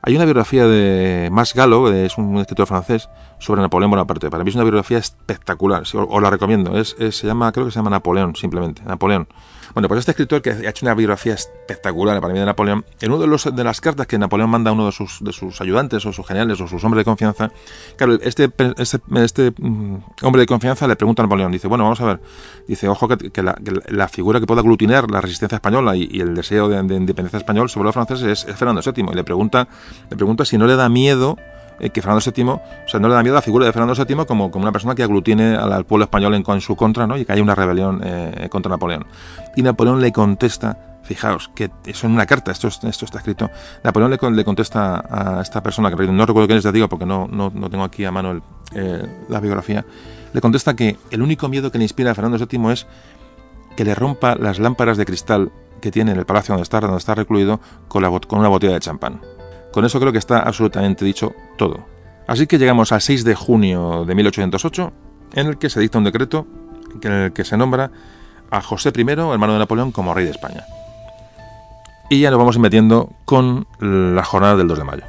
Hay 0.03 0.15
una 0.15 0.25
biografía 0.25 0.67
de 0.67 1.29
Mas 1.31 1.55
Gallo, 1.55 1.93
es 1.93 2.17
un 2.19 2.39
escritor 2.39 2.67
francés, 2.67 3.09
sobre 3.39 3.61
Napoleón 3.61 3.91
Bonaparte. 3.91 4.31
Para 4.31 4.45
mí 4.45 4.51
es 4.51 4.55
una 4.55 4.65
biografía 4.65 4.99
espectacular, 4.99 5.83
os, 5.83 6.23
la 6.23 6.31
recomiendo. 6.31 6.79
Es, 6.79 6.97
se 6.99 7.27
llama, 7.27 7.51
creo 7.53 7.67
que 7.67 7.73
se 7.73 7.79
llama 7.79 7.91
Napoleón, 7.91 8.37
simplemente. 8.37 8.83
Napoleón. 8.85 9.27
Bueno, 9.75 9.89
pues 9.89 10.01
este 10.01 10.13
escritor 10.13 10.43
que 10.43 10.51
ha 10.51 10.71
hecho 10.71 10.87
una 10.87 10.95
biografía 10.95 11.35
espectacular 11.35 12.21
para 12.21 12.33
mí 12.33 12.41
de 12.41 12.47
Napoleón, 12.47 12.85
en 13.01 13.13
una 13.13 13.27
de, 13.27 13.51
de 13.53 13.65
las 13.65 13.81
cartas 13.81 14.07
que 14.07 14.19
Napoleón 14.19 14.51
manda 14.51 14.71
a 14.71 14.73
uno 14.73 14.87
de 14.87 14.93
sus, 14.93 15.23
de 15.23 15.33
sus 15.33 15.61
ayudantes 15.61 16.05
o 16.07 16.13
sus 16.13 16.27
generales 16.27 16.61
o 16.61 16.67
sus 16.67 16.83
hombres 16.85 17.03
de 17.03 17.05
confianza, 17.05 17.51
claro, 17.97 18.15
este, 18.23 18.51
este, 18.79 18.99
este 19.17 19.53
mm, 19.59 19.97
hombre 20.23 20.41
de 20.41 20.47
confianza 20.47 20.87
le 20.87 20.97
pregunta 20.97 21.23
a 21.23 21.27
Napoleón, 21.27 21.53
dice, 21.53 21.69
bueno, 21.69 21.85
vamos 21.85 22.01
a 22.01 22.07
ver, 22.07 22.21
dice, 22.67 22.89
ojo 22.89 23.09
que, 23.09 23.43
la, 23.43 24.09
figura 24.09 24.41
que 24.41 24.47
pueda 24.47 24.61
aglutinar 24.61 25.11
la 25.11 25.21
resistencia 25.21 25.57
española 25.57 25.97
y, 25.97 26.21
el 26.21 26.35
deseo 26.35 26.69
de, 26.69 26.79
independencia 26.79 27.39
español 27.39 27.69
sobre 27.69 27.87
los 27.87 27.95
franceses 27.95 28.45
es, 28.47 28.57
Fernando 28.57 28.81
VII, 28.83 29.05
y 29.11 29.15
le 29.15 29.25
pregunta, 29.25 29.69
le 30.11 30.17
pregunta 30.17 30.45
si 30.45 30.59
no 30.59 30.67
le 30.67 30.77
da 30.77 30.89
miedo 30.89 31.37
eh, 31.81 31.91
que 31.91 32.03
Fernando 32.03 32.25
VII, 32.25 32.45
o 32.49 32.61
sea, 32.87 33.01
no 33.01 33.09
le 33.09 33.15
da 33.15 33.23
miedo 33.23 33.35
la 33.35 33.43
figura 33.43 33.67
de 33.67 33.73
Fernando 33.73 33.95
VII 33.95 34.27
como, 34.27 34.51
como 34.51 34.63
una 34.63 34.73
persona 34.73 34.95
que 34.95 35.03
aglutine 35.03 35.57
al, 35.57 35.85
pueblo 35.85 36.05
español 36.05 36.35
en, 36.35 36.61
su 36.61 36.77
contra, 36.77 37.07
¿no? 37.07 37.17
Y 37.17 37.25
que 37.25 37.33
haya 37.33 37.43
una 37.43 37.55
rebelión 37.55 38.01
eh, 38.05 38.49
contra 38.51 38.71
Napoleón. 38.71 39.07
Y 39.57 39.63
Napoleón 39.63 40.01
le 40.01 40.13
contesta, 40.13 41.01
fijaos, 41.03 41.51
que 41.55 41.71
eso 41.87 42.07
en 42.07 42.13
una 42.13 42.27
carta, 42.27 42.51
esto, 42.51 42.69
esto 42.69 43.05
está 43.05 43.19
escrito, 43.19 43.51
Napoleón 43.85 44.11
le, 44.11 44.31
le, 44.31 44.45
contesta 44.45 45.05
a 45.09 45.41
esta 45.43 45.63
persona, 45.63 45.91
que 45.91 46.07
no 46.07 46.27
recuerdo 46.27 46.47
quién 46.47 46.59
es, 46.59 46.65
te 46.65 46.73
digo, 46.73 46.89
porque 46.89 47.07
no, 47.07 47.29
no, 47.31 47.51
no 47.55 47.71
tengo 47.71 47.85
aquí 47.85 48.05
a 48.05 48.11
mano 48.11 48.43
eh, 48.75 49.07
la 49.29 49.41
biografía, 49.41 49.85
le 50.33 50.41
contesta 50.41 50.75
que 50.75 50.97
el 51.11 51.23
único 51.23 51.49
miedo 51.49 51.71
que 51.71 51.79
le 51.79 51.85
inspira 51.85 52.11
a 52.11 52.15
Fernando 52.15 52.39
VII 52.39 52.73
es 52.73 52.87
que 53.77 53.85
le 53.85 53.95
rompa 53.95 54.35
las 54.35 54.59
lámparas 54.59 54.97
de 54.97 55.07
cristal 55.07 55.53
que 55.81 55.91
tiene 55.91 56.11
en 56.11 56.19
el 56.19 56.27
palacio 56.27 56.53
donde 56.53 56.65
está, 56.65 56.81
donde 56.81 56.99
está 56.99 57.15
recluido 57.15 57.61
con 57.89 58.05
una 58.05 58.49
botella 58.49 58.75
de 58.75 58.81
champán. 58.81 59.21
Con 59.79 59.85
eso 59.85 60.01
creo 60.01 60.11
que 60.11 60.19
está 60.19 60.41
absolutamente 60.41 61.05
dicho 61.05 61.37
todo. 61.57 61.87
Así 62.27 62.49
que 62.49 62.59
llegamos 62.59 62.91
al 62.91 63.01
6 63.01 63.23
de 63.23 63.37
junio 63.37 64.05
de 64.05 64.13
1808, 64.17 64.93
en 65.35 65.47
el 65.47 65.57
que 65.57 65.71
se 65.71 65.79
dicta 65.79 65.99
un 65.99 66.03
decreto 66.03 66.49
en 67.01 67.13
el 67.13 67.33
que 67.33 67.45
se 67.45 67.57
nombra 67.57 67.93
a 68.51 68.61
José 68.61 68.91
I, 68.93 69.03
hermano 69.03 69.53
de 69.53 69.61
Napoleón, 69.61 69.93
como 69.93 70.15
rey 70.15 70.25
de 70.25 70.33
España. 70.33 70.65
Y 72.11 72.19
ya 72.19 72.33
nos 72.33 72.41
vamos 72.41 72.59
metiendo 72.59 73.13
con 73.25 73.69
la 73.79 74.25
jornada 74.25 74.57
del 74.57 74.67
2 74.67 74.79
de 74.79 74.85
mayo. 74.85 75.05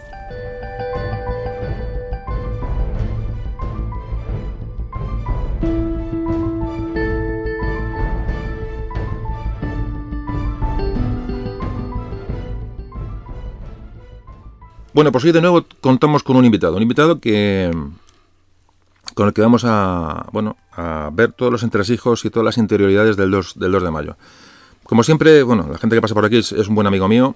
Bueno, 14.99 15.13
pues 15.13 15.23
hoy 15.23 15.31
de 15.31 15.39
nuevo 15.39 15.65
contamos 15.79 16.23
con 16.23 16.35
un 16.35 16.43
invitado, 16.43 16.75
un 16.75 16.81
invitado 16.81 17.21
que 17.21 17.71
con 19.13 19.27
el 19.29 19.33
que 19.33 19.39
vamos 19.39 19.63
a, 19.65 20.27
bueno, 20.33 20.57
a 20.73 21.09
ver 21.13 21.31
todos 21.31 21.53
los 21.53 21.63
entresijos 21.63 22.25
y 22.25 22.29
todas 22.29 22.43
las 22.43 22.57
interioridades 22.57 23.15
del 23.15 23.31
2, 23.31 23.57
del 23.57 23.71
2 23.71 23.83
de 23.83 23.91
mayo. 23.91 24.17
Como 24.83 25.03
siempre, 25.03 25.41
bueno, 25.43 25.69
la 25.71 25.77
gente 25.77 25.95
que 25.95 26.01
pasa 26.01 26.13
por 26.13 26.25
aquí 26.25 26.39
es, 26.39 26.51
un 26.51 26.75
buen 26.75 26.85
amigo 26.85 27.07
mío. 27.07 27.33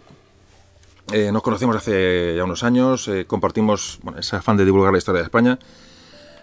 Eh, 1.13 1.31
nos 1.31 1.41
conocimos 1.41 1.77
hace 1.77 2.35
ya 2.35 2.43
unos 2.43 2.65
años, 2.65 3.07
eh, 3.07 3.23
compartimos 3.25 3.97
bueno, 4.03 4.19
ese 4.19 4.35
afán 4.35 4.57
de 4.57 4.65
divulgar 4.65 4.91
la 4.91 4.97
historia 4.97 5.19
de 5.21 5.27
España. 5.27 5.57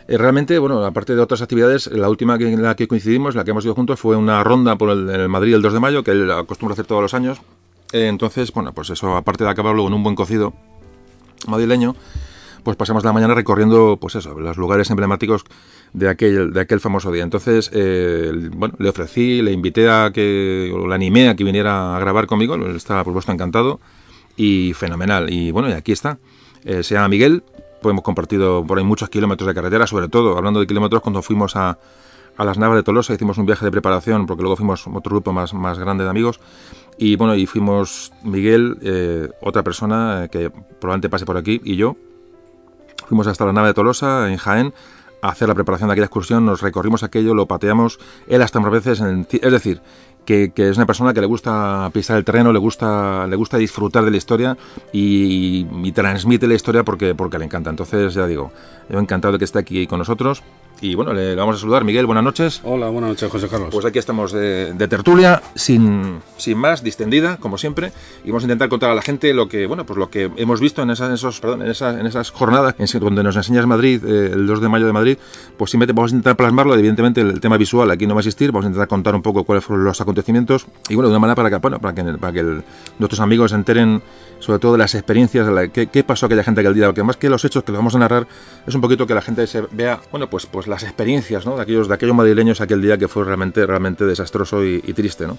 Eh, 0.08 0.16
realmente, 0.16 0.58
bueno, 0.58 0.82
aparte 0.86 1.14
de 1.14 1.20
otras 1.20 1.42
actividades, 1.42 1.88
la 1.88 2.08
última 2.08 2.38
que, 2.38 2.50
en 2.50 2.62
la 2.62 2.76
que 2.76 2.88
coincidimos, 2.88 3.34
la 3.34 3.44
que 3.44 3.50
hemos 3.50 3.66
ido 3.66 3.74
juntos, 3.74 4.00
fue 4.00 4.16
una 4.16 4.42
ronda 4.42 4.76
por 4.76 4.88
el, 4.88 5.10
en 5.10 5.20
el 5.20 5.28
Madrid 5.28 5.54
el 5.54 5.60
2 5.60 5.74
de 5.74 5.80
mayo, 5.80 6.02
que 6.02 6.12
él 6.12 6.30
acostumbra 6.30 6.72
hacer 6.72 6.86
todos 6.86 7.02
los 7.02 7.12
años. 7.12 7.42
entonces, 7.92 8.50
bueno, 8.54 8.72
pues 8.72 8.88
eso, 8.88 9.14
aparte 9.14 9.44
de 9.44 9.50
acabarlo 9.50 9.82
con 9.82 9.92
un 9.92 10.02
buen 10.02 10.16
cocido, 10.16 10.54
madrileño, 11.46 11.94
pues 12.62 12.76
pasamos 12.76 13.04
la 13.04 13.12
mañana 13.12 13.34
recorriendo, 13.34 13.98
pues 14.00 14.14
eso, 14.16 14.38
los 14.38 14.56
lugares 14.56 14.90
emblemáticos 14.90 15.44
de 15.92 16.08
aquel, 16.08 16.52
de 16.52 16.60
aquel 16.60 16.80
famoso 16.80 17.10
día. 17.10 17.22
Entonces, 17.22 17.70
eh, 17.72 18.50
bueno, 18.52 18.74
le 18.78 18.88
ofrecí, 18.88 19.42
le 19.42 19.52
invité 19.52 19.88
a 19.88 20.10
que, 20.12 20.70
o 20.74 20.86
le 20.86 20.94
animé 20.94 21.28
a 21.28 21.36
que 21.36 21.44
viniera 21.44 21.96
a 21.96 22.00
grabar 22.00 22.26
conmigo, 22.26 22.56
estaba 22.68 23.02
por 23.04 23.12
supuesto 23.12 23.32
encantado 23.32 23.80
y 24.36 24.72
fenomenal. 24.74 25.32
Y 25.32 25.50
bueno, 25.50 25.68
y 25.68 25.72
aquí 25.72 25.92
está. 25.92 26.18
Eh, 26.64 26.82
se 26.82 26.94
llama 26.94 27.08
Miguel, 27.08 27.42
pues 27.80 27.92
hemos 27.92 28.04
compartido 28.04 28.64
por 28.66 28.78
ahí 28.78 28.84
muchos 28.84 29.08
kilómetros 29.08 29.46
de 29.48 29.54
carretera, 29.54 29.86
sobre 29.86 30.08
todo, 30.08 30.36
hablando 30.36 30.60
de 30.60 30.66
kilómetros, 30.66 31.02
cuando 31.02 31.22
fuimos 31.22 31.56
a, 31.56 31.78
a 32.36 32.44
las 32.44 32.58
Navas 32.58 32.76
de 32.76 32.82
Tolosa, 32.82 33.14
hicimos 33.14 33.38
un 33.38 33.46
viaje 33.46 33.64
de 33.64 33.70
preparación, 33.70 34.26
porque 34.26 34.42
luego 34.42 34.56
fuimos 34.56 34.86
otro 34.86 35.10
grupo 35.10 35.32
más, 35.32 35.54
más 35.54 35.78
grande 35.78 36.04
de 36.04 36.10
amigos, 36.10 36.40
y 37.00 37.16
bueno, 37.16 37.34
y 37.34 37.46
fuimos 37.46 38.12
Miguel, 38.22 38.76
eh, 38.82 39.30
otra 39.40 39.62
persona 39.62 40.24
eh, 40.24 40.28
que 40.28 40.50
probablemente 40.50 41.08
pase 41.08 41.24
por 41.24 41.38
aquí, 41.38 41.58
y 41.64 41.76
yo. 41.76 41.96
Fuimos 43.08 43.26
hasta 43.26 43.46
la 43.46 43.54
nave 43.54 43.68
de 43.68 43.74
Tolosa, 43.74 44.30
en 44.30 44.36
Jaén, 44.36 44.74
a 45.22 45.30
hacer 45.30 45.48
la 45.48 45.54
preparación 45.54 45.88
de 45.88 45.94
aquella 45.94 46.04
excursión. 46.04 46.44
Nos 46.44 46.60
recorrimos 46.60 47.02
aquello, 47.02 47.32
lo 47.32 47.46
pateamos, 47.46 47.98
él 48.28 48.42
hasta 48.42 48.60
más 48.60 48.70
veces. 48.70 49.00
es 49.00 49.50
decir, 49.50 49.80
que, 50.26 50.52
es 50.54 50.76
una 50.76 50.84
persona 50.84 51.14
que 51.14 51.22
le 51.22 51.26
gusta 51.26 51.90
pisar 51.94 52.18
el 52.18 52.24
terreno, 52.24 52.52
le 52.52 52.58
gusta, 52.58 53.26
le 53.26 53.34
gusta 53.34 53.56
disfrutar 53.56 54.04
de 54.04 54.10
la 54.10 54.18
historia 54.18 54.58
y, 54.92 55.66
y, 55.82 55.92
transmite 55.92 56.46
la 56.46 56.54
historia 56.54 56.84
porque, 56.84 57.14
porque 57.14 57.38
le 57.38 57.46
encanta. 57.46 57.70
Entonces, 57.70 58.12
ya 58.12 58.26
digo, 58.26 58.52
yo 58.90 58.98
encantado 58.98 59.32
de 59.32 59.38
que 59.38 59.46
esté 59.46 59.58
aquí 59.58 59.86
con 59.86 60.00
nosotros. 60.00 60.42
Y 60.82 60.94
bueno, 60.94 61.12
le 61.12 61.34
vamos 61.34 61.56
a 61.56 61.58
saludar. 61.58 61.84
Miguel, 61.84 62.06
buenas 62.06 62.24
noches. 62.24 62.62
Hola, 62.64 62.88
buenas 62.88 63.10
noches, 63.10 63.30
José 63.30 63.48
Carlos. 63.48 63.68
Pues 63.70 63.84
aquí 63.84 63.98
estamos 63.98 64.32
de, 64.32 64.72
tertulia, 64.88 65.42
sin, 65.54 66.20
sin 66.38 66.56
más, 66.56 66.82
distendida, 66.82 67.36
como 67.36 67.58
siempre. 67.58 67.92
Y 68.24 68.30
vamos 68.30 68.44
a 68.44 68.46
intentar 68.46 68.70
contar 68.70 68.90
a 68.90 68.94
la 68.94 69.02
gente 69.02 69.34
lo 69.34 69.46
que, 69.48 69.66
bueno, 69.66 69.84
pues 69.84 69.98
lo 69.98 70.08
que 70.08 70.30
hemos 70.36 70.58
visto 70.58 70.82
en 70.82 70.90
esas, 70.90 71.12
esos, 71.12 71.38
perdón, 71.40 71.62
en 71.62 71.70
esas, 71.70 71.98
en 71.98 72.06
esas 72.06 72.30
jornadas 72.30 72.74
donde 72.98 73.22
nos 73.22 73.36
enseñas 73.36 73.66
Madrid, 73.66 74.02
eh, 74.04 74.30
el 74.32 74.46
2 74.46 74.60
de 74.60 74.68
mayo 74.68 74.86
de 74.86 74.92
Madrid. 74.92 75.18
Pues 75.58 75.70
simplemente 75.70 75.92
vamos 75.92 76.12
a 76.12 76.14
intentar 76.14 76.36
plasmarlo. 76.36 76.74
Evidentemente, 76.74 77.20
el, 77.20 77.40
tema 77.40 77.58
visual 77.58 77.90
aquí 77.90 78.06
no 78.06 78.14
va 78.14 78.20
a 78.20 78.22
existir. 78.22 78.50
Vamos 78.50 78.64
a 78.64 78.68
intentar 78.68 78.88
contar 78.88 79.14
un 79.14 79.22
poco 79.22 79.44
cuáles 79.44 79.64
fueron 79.64 79.84
los 79.84 80.00
acontecimientos. 80.00 80.66
Y 80.88 80.94
bueno, 80.94 81.08
de 81.08 81.12
una 81.12 81.18
manera 81.18 81.36
para 81.36 81.50
que, 81.50 81.56
bueno, 81.56 81.78
para 81.78 81.94
que, 81.94 82.04
para 82.18 82.32
que 82.32 82.62
nuestros 82.98 83.20
amigos 83.20 83.50
se 83.50 83.56
enteren 83.56 84.02
sobre 84.40 84.58
todo 84.58 84.72
de 84.72 84.78
las 84.78 84.94
experiencias, 84.94 85.46
de 85.46 85.52
la, 85.52 85.68
qué, 85.68 85.86
qué, 85.86 86.02
pasó 86.02 86.26
aquella 86.26 86.42
gente 86.42 86.62
aquel 86.62 86.74
día, 86.74 86.86
porque 86.86 87.02
más 87.02 87.16
que 87.16 87.28
los 87.28 87.44
hechos 87.44 87.62
que 87.62 87.72
les 87.72 87.78
vamos 87.78 87.94
a 87.94 87.98
narrar, 87.98 88.26
es 88.66 88.74
un 88.74 88.80
poquito 88.80 89.06
que 89.06 89.14
la 89.14 89.20
gente 89.20 89.46
se 89.46 89.62
vea, 89.70 90.00
bueno, 90.10 90.28
pues, 90.28 90.46
pues 90.46 90.59
las 90.66 90.82
experiencias, 90.82 91.46
¿no? 91.46 91.56
De 91.56 91.62
aquellos, 91.62 91.88
de 91.88 91.94
aquellos 91.94 92.14
madrileños 92.14 92.60
aquel 92.60 92.82
día 92.82 92.98
que 92.98 93.08
fue 93.08 93.24
realmente, 93.24 93.64
realmente 93.66 94.04
desastroso 94.04 94.64
y, 94.64 94.80
triste, 94.92 95.26
¿no? 95.26 95.38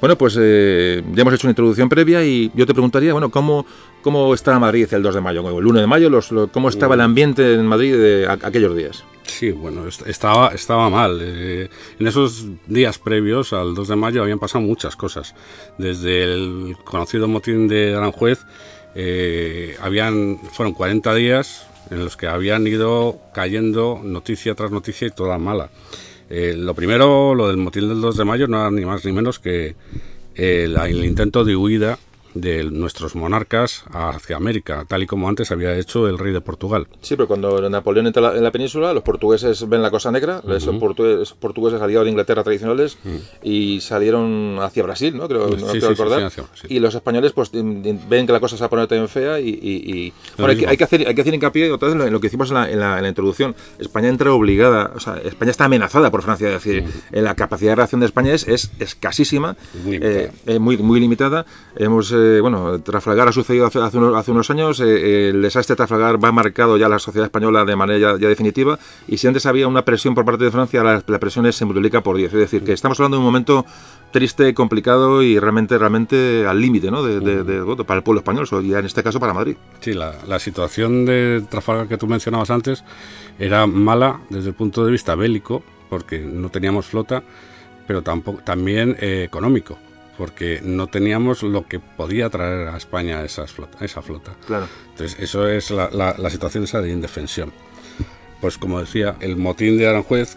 Bueno, 0.00 0.16
pues 0.18 0.36
eh, 0.38 1.02
ya 1.14 1.22
hemos 1.22 1.34
hecho 1.34 1.46
una 1.46 1.52
introducción 1.52 1.88
previa 1.88 2.22
y 2.24 2.50
yo 2.54 2.66
te 2.66 2.74
preguntaría, 2.74 3.12
bueno, 3.12 3.30
¿cómo, 3.30 3.64
cómo 4.02 4.34
está 4.34 4.58
Madrid 4.58 4.86
el 4.92 5.02
2 5.02 5.14
de 5.14 5.20
mayo, 5.20 5.58
el 5.58 5.66
1 5.66 5.80
de 5.80 5.86
mayo, 5.86 6.10
los, 6.10 6.32
cómo 6.52 6.68
estaba 6.68 6.94
el 6.94 7.00
ambiente 7.00 7.54
en 7.54 7.66
Madrid 7.66 7.94
de 7.94 8.28
aquellos 8.28 8.76
días? 8.76 9.04
Sí, 9.26 9.50
bueno, 9.50 9.86
estaba, 10.06 10.48
estaba 10.48 10.88
mal. 10.88 11.18
Eh, 11.22 11.68
en 11.98 12.06
esos 12.06 12.46
días 12.66 12.98
previos 12.98 13.52
al 13.52 13.74
2 13.74 13.88
de 13.88 13.96
mayo 13.96 14.22
habían 14.22 14.38
pasado 14.38 14.64
muchas 14.64 14.96
cosas. 14.96 15.34
Desde 15.78 16.24
el 16.24 16.76
conocido 16.84 17.28
motín 17.28 17.68
de 17.68 17.94
Aranjuez, 17.94 18.44
eh, 18.94 19.76
habían, 19.82 20.38
fueron 20.52 20.72
40 20.72 21.14
días 21.14 21.66
en 21.90 22.04
los 22.04 22.16
que 22.16 22.26
habían 22.26 22.66
ido 22.66 23.18
cayendo 23.34 24.00
noticia 24.02 24.54
tras 24.54 24.70
noticia 24.70 25.06
y 25.06 25.10
toda 25.10 25.38
mala. 25.38 25.70
Eh, 26.28 26.54
lo 26.56 26.74
primero, 26.74 27.34
lo 27.34 27.48
del 27.48 27.56
motín 27.56 27.88
del 27.88 28.00
2 28.00 28.16
de 28.16 28.24
mayo, 28.24 28.48
no 28.48 28.58
era 28.58 28.70
ni 28.70 28.84
más 28.84 29.04
ni 29.04 29.12
menos 29.12 29.38
que 29.38 29.76
el, 30.34 30.76
el 30.76 31.04
intento 31.04 31.44
de 31.44 31.56
huida 31.56 31.98
de 32.40 32.64
nuestros 32.64 33.14
monarcas 33.16 33.84
hacia 33.90 34.36
América, 34.36 34.84
tal 34.86 35.02
y 35.02 35.06
como 35.06 35.28
antes 35.28 35.50
había 35.50 35.76
hecho 35.76 36.08
el 36.08 36.18
rey 36.18 36.32
de 36.32 36.40
Portugal. 36.40 36.86
Sí, 37.00 37.16
pero 37.16 37.26
cuando 37.26 37.68
Napoleón 37.68 38.06
entra 38.06 38.36
en 38.36 38.42
la 38.42 38.50
península, 38.50 38.92
los 38.92 39.02
portugueses 39.02 39.68
ven 39.68 39.82
la 39.82 39.90
Cosa 39.90 40.10
Negra, 40.10 40.42
los 40.44 40.66
portugueses, 40.66 41.32
portugueses 41.34 41.80
aliados 41.80 42.04
de 42.04 42.10
Inglaterra 42.10 42.42
tradicionales, 42.44 42.98
y 43.42 43.80
salieron 43.80 44.58
hacia 44.60 44.82
Brasil, 44.82 45.16
¿no? 45.16 45.28
Creo, 45.28 45.48
no 45.48 45.66
creo 45.66 45.88
recordar. 45.88 46.30
y 46.68 46.78
los 46.78 46.94
españoles 46.94 47.32
pues 47.32 47.50
ven 47.52 48.26
que 48.26 48.32
la 48.32 48.40
cosa 48.40 48.56
se 48.56 48.60
va 48.60 48.66
a 48.66 48.70
poner 48.70 48.86
también 48.86 49.08
fea 49.08 49.40
y... 49.40 50.12
Bueno, 50.36 50.68
hay 50.68 50.76
que, 50.76 50.84
hacer, 50.84 51.06
hay 51.06 51.14
que 51.14 51.20
hacer 51.20 51.34
hincapié 51.34 51.70
otra 51.72 51.88
vez 51.88 52.06
en 52.06 52.12
lo 52.12 52.20
que 52.20 52.26
hicimos 52.26 52.50
en 52.50 52.80
la, 52.80 53.08
introducción. 53.08 53.54
España 53.78 54.08
entra 54.08 54.32
obligada, 54.32 54.92
o 54.94 55.00
sea, 55.00 55.16
España 55.24 55.50
está 55.50 55.64
amenazada 55.64 56.10
por 56.10 56.22
Francia, 56.22 56.48
es 56.48 56.64
decir, 56.64 56.84
la 57.12 57.34
capacidad 57.34 57.72
de 57.72 57.76
reacción 57.76 58.00
de 58.00 58.06
España 58.06 58.34
es, 58.34 58.46
es 58.48 58.70
escasísima, 58.78 59.56
muy 59.84 59.98
limitada. 59.98 60.30
Eh, 60.46 60.58
muy, 60.58 60.76
muy 60.76 61.00
limitada. 61.00 61.46
Hemos... 61.76 62.12
Eh, 62.12 62.25
bueno, 62.40 62.80
Trafalgar 62.80 63.28
ha 63.28 63.32
sucedido 63.32 63.66
hace, 63.66 63.78
hace, 63.78 63.98
unos, 63.98 64.50
años, 64.50 64.80
eh, 64.80 65.30
el 65.30 65.42
desastre 65.42 65.74
de 65.74 65.76
Trafalgar 65.76 66.22
va 66.22 66.32
marcado 66.32 66.76
ya 66.76 66.88
la 66.88 66.98
sociedad 66.98 67.26
española 67.26 67.64
de 67.64 67.76
manera 67.76 68.18
ya, 68.18 68.28
definitiva, 68.28 68.78
y 69.08 69.18
si 69.18 69.26
antes 69.26 69.46
había 69.46 69.68
una 69.68 69.82
presión 69.82 70.14
por 70.14 70.24
parte 70.24 70.44
de 70.44 70.50
Francia, 70.50 70.82
la, 70.82 71.18
presión 71.18 71.50
se 71.52 71.64
multiplica 71.64 72.02
por 72.02 72.16
10. 72.16 72.32
Es 72.32 72.38
decir, 72.38 72.64
que 72.64 72.72
estamos 72.72 72.98
hablando 73.00 73.16
de 73.16 73.20
un 73.20 73.26
momento 73.26 73.66
triste, 74.10 74.54
complicado 74.54 75.22
y 75.22 75.38
realmente 75.38 75.76
realmente 75.78 76.46
al 76.46 76.60
límite 76.60 76.90
¿no? 76.90 77.02
de, 77.02 77.60
voto 77.60 77.84
para 77.84 77.98
el 77.98 78.04
pueblo 78.04 78.20
español, 78.20 78.46
y 78.64 78.74
en 78.74 78.86
este 78.86 79.02
caso 79.02 79.18
para 79.20 79.34
Madrid. 79.34 79.56
Sí, 79.80 79.94
la, 79.94 80.14
la 80.26 80.38
situación 80.38 81.04
de 81.04 81.44
Trafalgar 81.48 81.88
que 81.88 81.98
tú 81.98 82.06
mencionabas 82.06 82.50
antes 82.50 82.84
era 83.38 83.66
mala 83.66 84.20
desde 84.30 84.50
el 84.50 84.54
punto 84.54 84.84
de 84.84 84.92
vista 84.92 85.14
bélico, 85.14 85.62
porque 85.88 86.18
no 86.18 86.48
teníamos 86.50 86.86
flota, 86.86 87.22
pero 87.86 88.02
tampoco, 88.02 88.42
también 88.42 88.96
eh, 89.00 89.24
económico 89.24 89.78
porque 90.16 90.60
no 90.62 90.86
teníamos 90.86 91.42
lo 91.42 91.66
que 91.66 91.78
podía 91.80 92.30
traer 92.30 92.68
a 92.68 92.76
España 92.76 93.22
esa 93.24 93.46
flota. 93.46 93.84
Esa 93.84 94.02
flota. 94.02 94.32
Claro. 94.46 94.68
Entonces, 94.90 95.18
eso 95.20 95.48
es 95.48 95.70
la, 95.70 95.90
la, 95.90 96.30
situación 96.30 96.64
esa 96.64 96.80
de 96.80 96.90
indefensión. 96.90 97.52
Pues 98.40 98.58
como 98.58 98.80
decía, 98.80 99.16
el 99.20 99.36
motín 99.36 99.78
de 99.78 99.88
Aranjuez, 99.88 100.36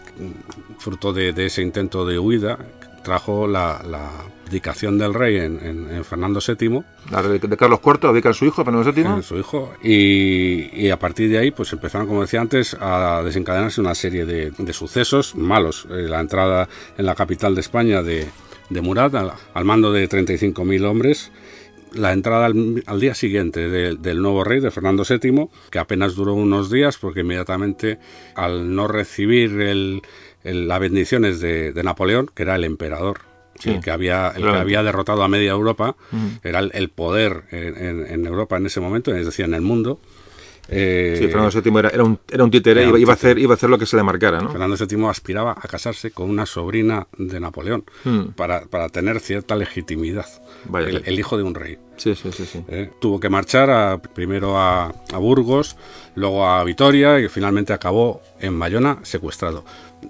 fruto 0.78 1.12
de, 1.12 1.34
ese 1.44 1.62
intento 1.62 2.06
de 2.06 2.18
huida, 2.18 2.58
trajo 3.02 3.46
la, 3.46 3.82
la 3.88 4.10
abdicación 4.46 4.98
del 4.98 5.14
rey 5.14 5.36
en, 5.36 6.04
Fernando 6.04 6.40
VII. 6.46 6.82
La 7.10 7.22
de, 7.22 7.56
Carlos 7.56 7.80
IV, 7.84 8.08
abdica 8.08 8.32
su 8.32 8.46
hijo, 8.46 8.64
Fernando 8.64 8.90
VII. 8.90 9.04
En 9.04 9.22
su 9.22 9.38
hijo. 9.38 9.74
Y, 9.82 10.86
y, 10.86 10.90
a 10.90 10.98
partir 10.98 11.30
de 11.30 11.38
ahí, 11.38 11.50
pues 11.50 11.72
empezaron, 11.72 12.06
como 12.06 12.22
decía 12.22 12.40
antes, 12.40 12.76
a 12.80 13.22
desencadenarse 13.24 13.80
una 13.80 13.94
serie 13.94 14.24
de, 14.24 14.50
de 14.50 14.72
sucesos 14.72 15.34
malos. 15.36 15.86
Eh, 15.90 16.06
la 16.08 16.20
entrada 16.20 16.68
en 16.96 17.06
la 17.06 17.14
capital 17.14 17.54
de 17.54 17.60
España 17.60 18.02
de, 18.02 18.28
de 18.70 18.80
Murat 18.80 19.14
al, 19.14 19.64
mando 19.64 19.92
de 19.92 20.08
35.000 20.08 20.84
hombres. 20.84 21.30
La 21.92 22.12
entrada 22.12 22.46
al, 22.46 23.00
día 23.00 23.14
siguiente 23.14 23.68
del 23.68 24.22
nuevo 24.22 24.44
rey, 24.44 24.60
de 24.60 24.70
Fernando 24.70 25.02
VII, 25.08 25.48
que 25.70 25.78
apenas 25.80 26.14
duró 26.14 26.34
unos 26.34 26.70
días 26.70 26.96
porque 26.98 27.20
inmediatamente 27.20 27.98
al 28.36 28.74
no 28.74 28.86
recibir 28.86 29.60
el, 29.60 30.02
las 30.44 30.80
bendiciones 30.80 31.40
de, 31.40 31.72
Napoleón, 31.82 32.30
que 32.32 32.44
era 32.44 32.54
el 32.54 32.62
emperador, 32.62 33.22
el, 33.64 33.80
que 33.80 33.90
había, 33.90 34.28
el 34.28 34.42
que 34.42 34.56
había 34.56 34.84
derrotado 34.84 35.24
a 35.24 35.28
media 35.28 35.50
Europa, 35.50 35.96
era 36.44 36.60
el, 36.60 36.90
poder 36.90 37.42
en, 37.50 38.06
en, 38.06 38.24
Europa 38.24 38.56
en 38.56 38.66
ese 38.66 38.80
momento, 38.80 39.12
es 39.12 39.26
decir, 39.26 39.44
en 39.44 39.54
el 39.54 39.62
mundo, 39.62 40.00
eh, 40.72 41.16
sí, 41.18 41.26
Fernando 41.26 41.60
VII 41.60 41.78
era, 41.78 41.88
era, 41.88 42.04
un, 42.04 42.18
era 42.30 42.44
un 42.44 42.50
títere, 42.50 42.84
iba, 42.84 43.12
a 43.12 43.14
hacer, 43.14 43.38
iba 43.38 43.52
a 43.52 43.56
hacer 43.56 43.68
lo 43.68 43.78
que 43.78 43.86
se 43.86 43.96
le 43.96 44.02
marcara. 44.04 44.40
¿no? 44.40 44.50
Fernando 44.50 44.76
VII 44.76 45.06
aspiraba 45.06 45.52
a 45.52 45.68
casarse 45.68 46.12
con 46.12 46.30
una 46.30 46.46
sobrina 46.46 47.08
de 47.18 47.40
Napoleón 47.40 47.84
hmm. 48.04 48.30
para, 48.36 48.62
para, 48.66 48.88
tener 48.88 49.20
cierta 49.20 49.56
legitimidad. 49.56 50.26
el, 50.72 51.18
hijo 51.18 51.36
de 51.36 51.42
un 51.42 51.54
rey. 51.54 51.78
Sí, 51.96 52.14
sí, 52.14 52.30
sí. 52.32 52.44
sí. 52.46 52.64
Eh, 52.68 52.90
tuvo 53.00 53.18
que 53.18 53.28
marchar 53.28 53.70
a, 53.70 54.00
primero 54.00 54.58
a, 54.58 54.86
a, 54.86 55.18
Burgos, 55.18 55.76
luego 56.14 56.46
a 56.46 56.62
Vitoria 56.62 57.18
y 57.18 57.28
finalmente 57.28 57.72
acabó 57.72 58.22
en 58.38 58.58
Bayona 58.58 58.98
secuestrado. 59.02 59.64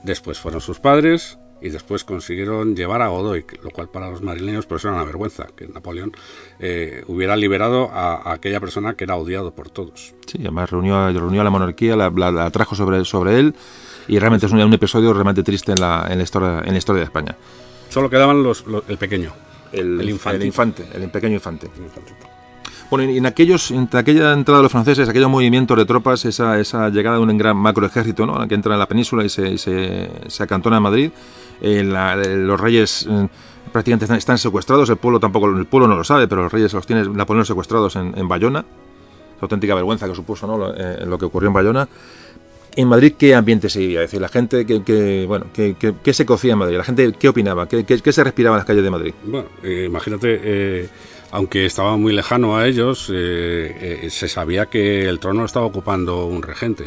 Después 0.05 0.39
fueron 0.39 0.61
sus 0.61 0.79
padres, 0.79 1.39
y 1.61 1.69
después 1.69 2.05
consiguieron 2.05 2.75
llevar 2.75 3.03
a 3.03 3.09
Godoy, 3.09 3.45
lo 3.63 3.71
cual 3.71 3.89
para 3.89 4.11
los 4.11 4.23
madrileños 4.23 4.67
por 4.67 4.79
eso 4.79 4.89
era 4.89 4.97
una 4.97 5.05
vergüenza, 5.05 5.47
que 5.55 5.67
Napoleón 5.69 6.13
eh, 6.59 7.05
hubiera 7.07 7.37
liberado 7.37 7.91
a, 7.93 8.33
aquella 8.33 8.61
persona 8.61 8.95
que 8.95 9.05
era 9.05 9.17
odiado 9.17 9.53
por 9.53 9.71
todos. 9.71 10.15
Sí, 10.27 10.39
además 10.41 10.71
reunió, 10.71 11.13
reunió 11.13 11.41
a 11.41 11.45
la 11.45 11.51
monarquía, 11.51 11.97
la, 11.97 12.11
la, 12.11 12.51
trajo 12.51 12.75
sobre, 12.75 13.05
sobre 13.05 13.39
él 13.39 13.55
y 14.09 14.19
realmente 14.19 14.47
es 14.47 14.53
un, 14.53 14.73
episodio 14.73 15.13
realmente 15.13 15.43
triste 15.43 15.73
en 15.73 15.81
la, 15.81 16.07
en 16.09 16.19
la, 16.19 16.25
historia, 16.25 16.63
en 16.65 16.73
la 16.73 16.79
historia 16.79 17.01
de 17.01 17.05
España. 17.05 17.37
Solo 17.89 18.09
quedaban 18.09 18.43
los, 18.43 18.65
el 18.89 18.99
pequeño, 18.99 19.33
el, 19.73 20.09
infante. 20.09 20.37
El 20.37 20.47
infante, 20.47 20.87
el 20.95 21.11
pequeño 21.11 21.35
infante. 21.35 21.71
Bueno, 22.91 23.09
y 23.09 23.19
en, 23.19 23.27
aquellos, 23.27 23.71
en 23.71 23.89
aquella 23.93 24.33
entrada 24.33 24.59
de 24.59 24.63
los 24.65 24.73
franceses, 24.73 25.09
aquellos 25.09 25.31
movimientos 25.31 25.77
de 25.77 25.85
tropas, 25.85 26.25
esa, 26.25 26.59
esa 26.59 26.89
llegada 26.89 27.19
de 27.19 27.23
un 27.23 27.39
gran 27.39 27.57
macro 27.57 27.87
ejército, 27.87 28.27
¿no? 28.27 28.47
que 28.49 28.55
entra 28.57 28.73
en 28.75 28.81
la 28.81 28.87
península 28.87 29.25
y 29.25 29.29
se, 29.29 29.59
se, 29.59 30.11
se 30.27 30.43
acantona 30.43 30.79
en 30.79 30.83
Madrid, 30.83 31.11
eh, 31.61 31.83
los 31.85 32.61
reyes 32.61 33.07
eh, 33.09 33.29
prácticamente 33.73 34.17
están, 34.17 34.39
secuestrados, 34.39 34.89
el 34.91 34.97
pueblo 34.97 35.21
tampoco, 35.21 35.47
el 35.47 35.67
pueblo 35.67 35.89
no 35.89 35.97
lo 35.97 36.05
sabe, 36.05 36.27
pero 36.27 36.43
los 36.43 36.53
reyes 36.53 36.73
los 36.73 36.87
tiene 36.87 37.05
Napoleón 37.09 37.45
secuestrados 37.45 37.97
en, 37.97 38.17
en 38.17 38.29
Bayona, 38.29 38.61
la 38.61 39.43
auténtica 39.43 39.75
vergüenza 39.75 40.09
que 40.09 40.15
supuso 40.15 40.47
¿no? 40.47 40.59
lo, 40.59 40.75
eh, 40.75 41.05
lo 41.07 41.19
que 41.19 41.27
ocurrió 41.27 41.49
en 41.49 41.55
Bayona. 41.55 41.89
En 42.77 42.87
Madrid, 42.87 43.15
¿qué 43.19 43.35
ambiente 43.35 43.69
se 43.69 43.81
vivía? 43.81 44.01
Es 44.01 44.07
decir, 44.07 44.21
la 44.21 44.29
gente, 44.29 44.65
que, 44.65 45.25
bueno, 45.27 45.47
¿qué, 45.53 46.15
se 46.15 46.25
cocía 46.25 46.53
en 46.53 46.59
Madrid? 46.59 46.77
¿La 46.77 46.85
gente 46.85 47.13
qué 47.19 47.29
opinaba? 47.29 47.67
¿Qué, 47.67 47.85
qué, 47.85 48.13
se 48.13 48.23
respiraba 48.23 48.57
en 48.57 48.59
las 48.59 48.67
calles 48.67 48.85
de 48.85 48.91
Madrid? 48.91 49.15
Bueno, 49.25 49.49
imagínate, 49.65 50.89
aunque 51.33 51.67
estaba 51.67 51.97
muy 51.97 52.13
lejano 52.13 52.57
a 52.57 52.69
ellos, 52.69 53.07
se 53.07 54.29
sabía 54.29 54.67
que 54.67 55.09
el 55.09 55.19
trono 55.19 55.45
estaba 55.45 55.67
ocupando 55.67 56.27
un 56.27 56.45
regente, 56.45 56.85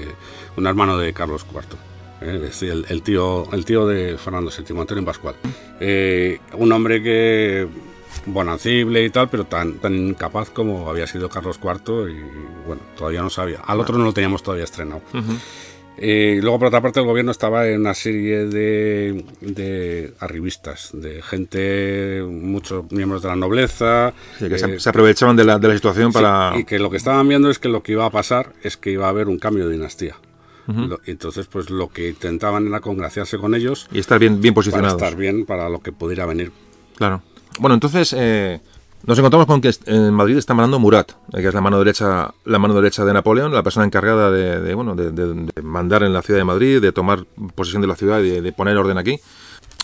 un 0.56 0.68
hermano 0.68 0.98
de 0.98 1.12
Carlos 1.12 1.46
IV. 1.52 1.93
¿Eh? 2.24 2.50
el, 2.90 3.02
tío, 3.02 3.52
el 3.52 3.66
tío 3.66 3.88
de 3.88 4.18
Fernando 4.18 4.52
VII, 4.52 4.80
Antonio 4.80 5.06
Pascual. 5.06 5.36
Eh, 5.80 6.40
un 6.54 6.72
hombre 6.72 7.02
que 7.02 7.68
bonancible 8.26 9.04
y 9.04 9.10
tal, 9.10 9.30
pero 9.30 9.46
tan, 9.46 9.80
tan 9.80 9.96
incapaz 9.96 10.50
como 10.50 10.90
había 10.90 11.08
sido 11.08 11.30
Carlos 11.30 11.60
IV 11.62 12.10
y 12.10 12.22
bueno, 12.66 12.82
todavía 12.98 13.22
no 13.22 13.30
sabía. 13.30 13.60
Al 13.66 13.80
otro 13.80 13.98
no 13.98 14.06
lo 14.06 14.14
teníamos 14.14 14.44
todavía 14.44 14.64
estrenado. 14.64 15.02
Eh, 15.98 16.40
luego, 16.42 16.58
por 16.58 16.68
otra 16.70 16.82
parte, 16.82 17.00
el 17.00 17.06
gobierno 17.06 17.32
estaba 17.32 17.68
en 17.68 17.82
una 17.82 17.94
serie 17.94 18.46
de, 18.46 19.24
de 19.42 20.14
arribistas, 20.20 20.90
de 20.94 21.22
gente, 21.22 22.24
muchos 22.28 22.92
miembros 22.92 23.22
de 23.22 23.28
la 23.30 23.36
nobleza. 23.36 24.14
que 24.40 24.58
se, 24.58 24.90
aprovechaban 24.90 25.36
de 25.36 25.44
la, 25.44 25.60
de 25.60 25.68
la 25.68 25.76
situación 25.76 26.12
para. 26.12 26.54
y 26.58 26.64
que 26.64 26.80
lo 26.80 26.90
que 26.90 26.98
estaban 26.98 27.28
viendo 27.28 27.50
es 27.50 27.60
que 27.60 27.70
lo 27.70 27.84
que 27.84 27.92
iba 27.92 28.06
a 28.06 28.10
pasar 28.10 28.54
es 28.64 28.76
que 28.76 28.92
iba 28.92 29.06
a 29.06 29.10
haber 29.10 29.28
un 29.28 29.38
cambio 29.38 29.68
de 29.68 29.74
dinastía 29.74 30.16
entonces, 31.06 31.48
pues 31.48 31.70
lo 31.70 31.90
que 31.90 32.10
intentaban 32.10 32.68
era 32.68 32.80
congraciarse 32.80 33.38
con 33.38 33.56
ellos. 33.56 33.88
Y 33.92 34.00
estar 34.00 34.20
bien, 34.20 34.42
bien 34.42 34.54
posicionados. 34.54 34.96
Para 34.96 35.08
estar 35.08 35.20
bien 35.20 35.46
para 35.46 35.70
lo 35.70 35.82
que 35.82 35.92
pudiera 35.92 36.26
venir. 36.26 36.52
Claro. 36.96 37.22
Bueno, 37.60 37.76
entonces 37.76 38.16
eh, 38.18 38.62
nos 39.06 39.18
encontramos 39.18 39.48
con 39.48 39.62
que 39.62 39.72
en 39.86 40.14
Madrid 40.14 40.38
está 40.38 40.54
mandando 40.54 40.80
Murat, 40.80 41.12
eh, 41.12 41.42
que 41.42 41.48
es 41.48 41.54
la 41.54 41.62
mano 41.62 41.78
derecha, 41.80 42.34
la 42.46 42.60
mano 42.60 42.74
derecha 42.74 43.04
de 43.06 43.14
Napoleón, 43.14 43.54
la 43.54 43.64
persona 43.64 43.86
encargada 43.86 44.32
de, 44.32 44.74
bueno, 44.74 44.96
de, 44.96 45.62
mandar 45.62 46.04
en 46.04 46.14
la 46.14 46.22
ciudad 46.22 46.40
de 46.40 46.46
Madrid, 46.46 46.82
de 46.82 46.92
tomar 46.92 47.26
posesión 47.56 47.82
de 47.82 47.88
la 47.88 47.96
ciudad 47.96 48.22
y 48.22 48.42
de, 48.42 48.52
poner 48.54 48.78
orden 48.78 48.98
aquí. 48.98 49.20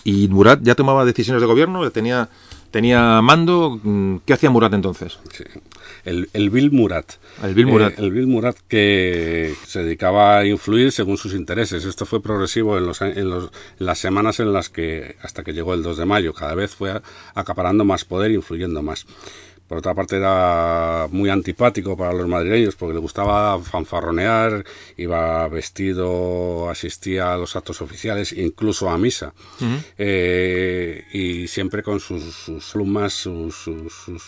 Y 0.04 0.28
Murat 0.28 0.60
ya 0.62 0.74
tomaba 0.74 1.04
decisiones 1.04 1.42
de 1.42 1.46
gobierno, 1.46 1.88
tenía 1.90 2.30
tenía 2.70 3.20
mando. 3.20 3.78
Mm, 3.82 4.16
¿Qué 4.24 4.32
hacía 4.32 4.50
Murat 4.50 4.72
entonces? 4.72 5.18
Sí. 5.32 5.44
El, 6.04 6.28
el 6.32 6.50
Bill 6.50 6.70
Murat. 6.70 7.12
El 7.42 7.54
Bill 7.54 7.66
Murat. 7.66 7.98
Eh, 7.98 8.02
el 8.02 8.10
Bill 8.10 8.26
Murat 8.26 8.56
que 8.68 9.54
se 9.66 9.82
dedicaba 9.82 10.38
a 10.38 10.46
influir 10.46 10.92
según 10.92 11.16
sus 11.16 11.34
intereses. 11.34 11.84
Esto 11.84 12.06
fue 12.06 12.22
progresivo 12.22 12.78
en, 12.78 12.86
los, 12.86 13.00
en, 13.02 13.28
los, 13.28 13.50
las 13.78 13.98
semanas 13.98 14.40
en 14.40 14.52
las 14.52 14.68
que, 14.68 15.16
hasta 15.22 15.42
que 15.42 15.52
llegó 15.52 15.74
el 15.74 15.82
2 15.82 15.98
de 15.98 16.06
mayo, 16.06 16.32
cada 16.32 16.54
vez 16.54 16.74
fue 16.74 17.00
acaparando 17.34 17.84
más 17.84 18.04
poder 18.04 18.30
e 18.30 18.34
influyendo 18.34 18.82
más. 18.82 19.06
Por 19.70 19.78
otra 19.78 19.94
parte 19.94 20.16
era 20.16 21.06
muy 21.12 21.30
antipático 21.30 21.96
para 21.96 22.12
los 22.12 22.26
madrileños 22.26 22.74
porque 22.74 22.94
le 22.94 22.98
gustaba 22.98 23.56
fanfarronear, 23.60 24.64
iba 24.96 25.46
vestido, 25.46 26.68
asistía 26.68 27.32
a 27.32 27.36
los 27.36 27.54
actos 27.54 27.80
oficiales, 27.80 28.32
incluso 28.32 28.90
a 28.90 28.98
misa, 28.98 29.32
eh, 29.96 31.04
y 31.12 31.46
siempre 31.46 31.84
con 31.84 32.00
sus, 32.00 32.50
plumas, 32.72 33.12
sus, 33.12 33.70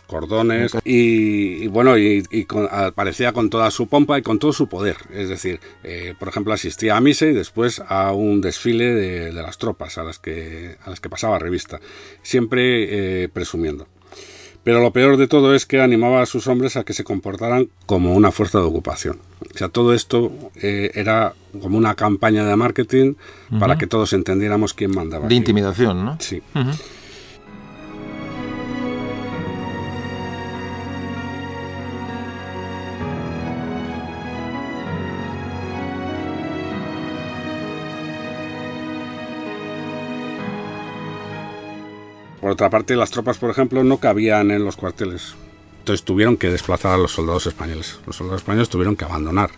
cordones, 0.07 0.77
y, 0.85 1.67
bueno, 1.67 1.99
y, 1.99 2.23
aparecía 2.71 3.33
con 3.33 3.51
toda 3.51 3.69
su 3.73 3.89
pompa 3.89 4.21
y 4.21 4.23
con 4.23 4.39
todo 4.39 4.53
su 4.53 4.69
poder. 4.69 4.99
Es 5.13 5.29
decir, 5.29 5.59
eh, 5.83 6.15
por 6.21 6.29
ejemplo, 6.29 6.53
asistía 6.53 6.97
a 6.97 7.01
misa 7.01 7.27
y 7.27 7.33
después 7.33 7.83
a 7.89 8.13
un 8.13 8.43
desfile 8.43 8.95
de, 8.95 9.33
las 9.33 9.59
tropas 9.59 9.99
a 9.99 10.05
las 10.05 10.21
que, 10.21 10.77
a 10.85 10.91
las 10.91 11.01
que 11.01 11.11
pasaba 11.11 11.41
revista, 11.41 11.81
siempre 12.23 13.25
eh, 13.25 13.29
presumiendo. 13.29 13.89
Pero 14.65 14.81
lo 14.81 14.93
peor 14.93 15.17
de 15.17 15.27
todo 15.27 15.55
es 15.55 15.67
que 15.67 15.81
animaba 15.81 16.23
a 16.23 16.27
sus 16.27 16.47
hombres 16.47 16.77
a 16.77 16.85
que 16.85 16.93
se 16.93 17.03
comportaran 17.03 17.69
como 17.87 18.15
una 18.15 18.31
fuerza 18.31 18.59
de 18.59 18.65
ocupación. 18.65 19.19
O 19.53 19.59
sea, 19.59 19.69
todo 19.69 19.93
esto 19.93 20.33
eh, 20.63 20.93
era 20.95 21.35
como 21.61 21.77
una 21.77 21.95
campaña 21.95 22.45
de 22.45 22.55
marketing 22.57 23.15
para 23.59 23.77
que 23.77 23.87
todos 23.87 24.13
entendiéramos 24.13 24.73
quién 24.73 24.93
mandaba. 24.95 25.27
De 25.27 25.35
intimidación, 25.35 26.05
¿no? 26.05 26.17
Sí. 26.21 26.43
Por 42.43 42.51
otra 42.51 42.71
parte, 42.71 42.97
las 42.97 43.13
tropas, 43.13 43.39
por 43.39 43.51
ejemplo, 43.51 43.85
no 43.85 43.99
cabían 43.99 44.51
en 44.51 44.65
los 44.65 44.77
cuarteles. 44.77 45.37
Entonces 45.79 46.05
tuvieron 46.05 46.37
que 46.37 46.51
desplazar 46.51 46.95
a 46.95 46.99
los 46.99 47.13
soldados 47.13 47.47
españoles. 47.47 48.01
Los 48.05 48.17
soldados 48.17 48.41
españoles 48.41 48.69
tuvieron 48.69 48.97
que 48.97 49.05
abandonar. 49.05 49.51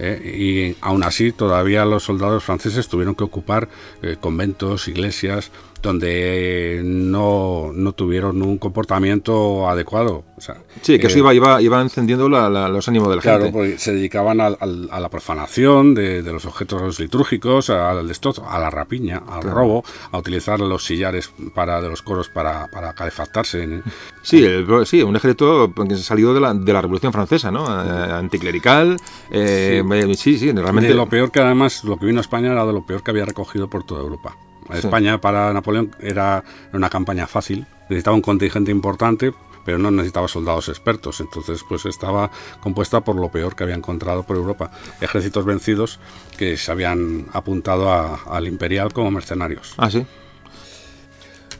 ¿eh? 0.00 0.74
Y 0.76 0.76
aún 0.84 1.04
así, 1.04 1.30
todavía 1.30 1.84
los 1.84 2.02
soldados 2.02 2.42
franceses 2.42 2.88
tuvieron 2.88 3.14
que 3.14 3.22
ocupar 3.22 3.68
eh, 4.02 4.16
conventos, 4.20 4.88
iglesias, 4.88 5.52
donde 5.82 6.80
no, 6.84 7.70
no 7.74 7.92
tuvieron 7.92 8.40
un 8.42 8.58
comportamiento 8.58 9.68
adecuado. 9.68 10.24
O 10.36 10.40
sea, 10.40 10.56
Sí, 10.80 10.98
que 10.98 11.08
eso 11.08 11.16
eh, 11.16 11.20
iba, 11.20 11.34
iba, 11.34 11.60
iba 11.62 11.80
encendiendo 11.80 12.28
la- 12.28 12.48
la- 12.48 12.68
los 12.68 12.88
ánimos 12.88 13.08
de 13.10 13.16
la 13.16 13.22
Claro, 13.22 13.44
gente. 13.44 13.52
porque 13.58 13.78
se 13.78 13.92
dedicaban 13.92 14.40
al- 14.40 14.56
a, 14.90 15.00
la 15.00 15.08
profanación 15.08 15.94
de, 15.94 16.22
de 16.22 16.32
los 16.32 16.46
objetos 16.46 16.98
litúrgicos, 17.00 17.70
al 17.70 18.06
destrozo, 18.08 18.48
a 18.48 18.58
la 18.58 18.70
rapiña, 18.70 19.22
al 19.28 19.42
robo, 19.42 19.84
a 20.10 20.18
utilizar 20.18 20.60
los 20.60 20.84
sillares 20.84 21.30
para, 21.54 21.80
de 21.82 21.88
los 21.88 22.02
coros 22.02 22.28
para, 22.28 22.68
para 22.68 22.92
calefactarse. 22.94 23.82
Sí, 24.22 24.44
el- 24.44 24.66
sí, 24.86 25.02
un 25.02 25.16
ejército 25.16 25.72
que 25.88 25.96
salió 25.96 26.32
de 26.34 26.40
la, 26.40 26.54
de 26.54 26.72
la 26.72 26.80
Revolución 26.80 27.12
Francesa, 27.12 27.50
¿no? 27.50 27.64
Eh, 27.66 28.12
Anticlerical. 28.12 28.96
eh, 29.30 29.82
eh, 29.92 30.14
sí. 30.14 30.38
sí, 30.38 30.52
realmente. 30.52 30.88
De 30.88 30.94
lo 30.94 31.08
peor 31.08 31.30
que 31.30 31.40
además, 31.40 31.84
lo 31.84 31.96
que 31.98 32.06
vino 32.06 32.18
a 32.18 32.22
España 32.22 32.52
era 32.52 32.64
de 32.64 32.72
lo 32.72 32.86
peor 32.86 33.02
que 33.02 33.10
había 33.10 33.24
recogido 33.24 33.68
por 33.68 33.84
toda 33.84 34.00
Europa. 34.02 34.36
España 34.78 35.20
para 35.20 35.52
Napoleón 35.52 35.94
era 36.00 36.44
una 36.72 36.88
campaña 36.90 37.26
fácil, 37.26 37.66
necesitaba 37.88 38.16
un 38.16 38.22
contingente 38.22 38.70
importante, 38.70 39.32
pero 39.64 39.78
no 39.78 39.90
necesitaba 39.92 40.26
soldados 40.26 40.68
expertos, 40.68 41.20
entonces 41.20 41.62
pues 41.68 41.86
estaba 41.86 42.30
compuesta 42.60 43.00
por 43.02 43.14
lo 43.16 43.30
peor 43.30 43.54
que 43.54 43.62
había 43.62 43.76
encontrado 43.76 44.24
por 44.24 44.36
Europa, 44.36 44.72
ejércitos 45.00 45.44
vencidos 45.44 46.00
que 46.36 46.56
se 46.56 46.72
habían 46.72 47.26
apuntado 47.32 47.90
a- 47.92 48.20
al 48.26 48.48
imperial 48.48 48.92
como 48.92 49.10
mercenarios. 49.12 49.74
Ah, 49.76 49.88
sí. 49.90 50.04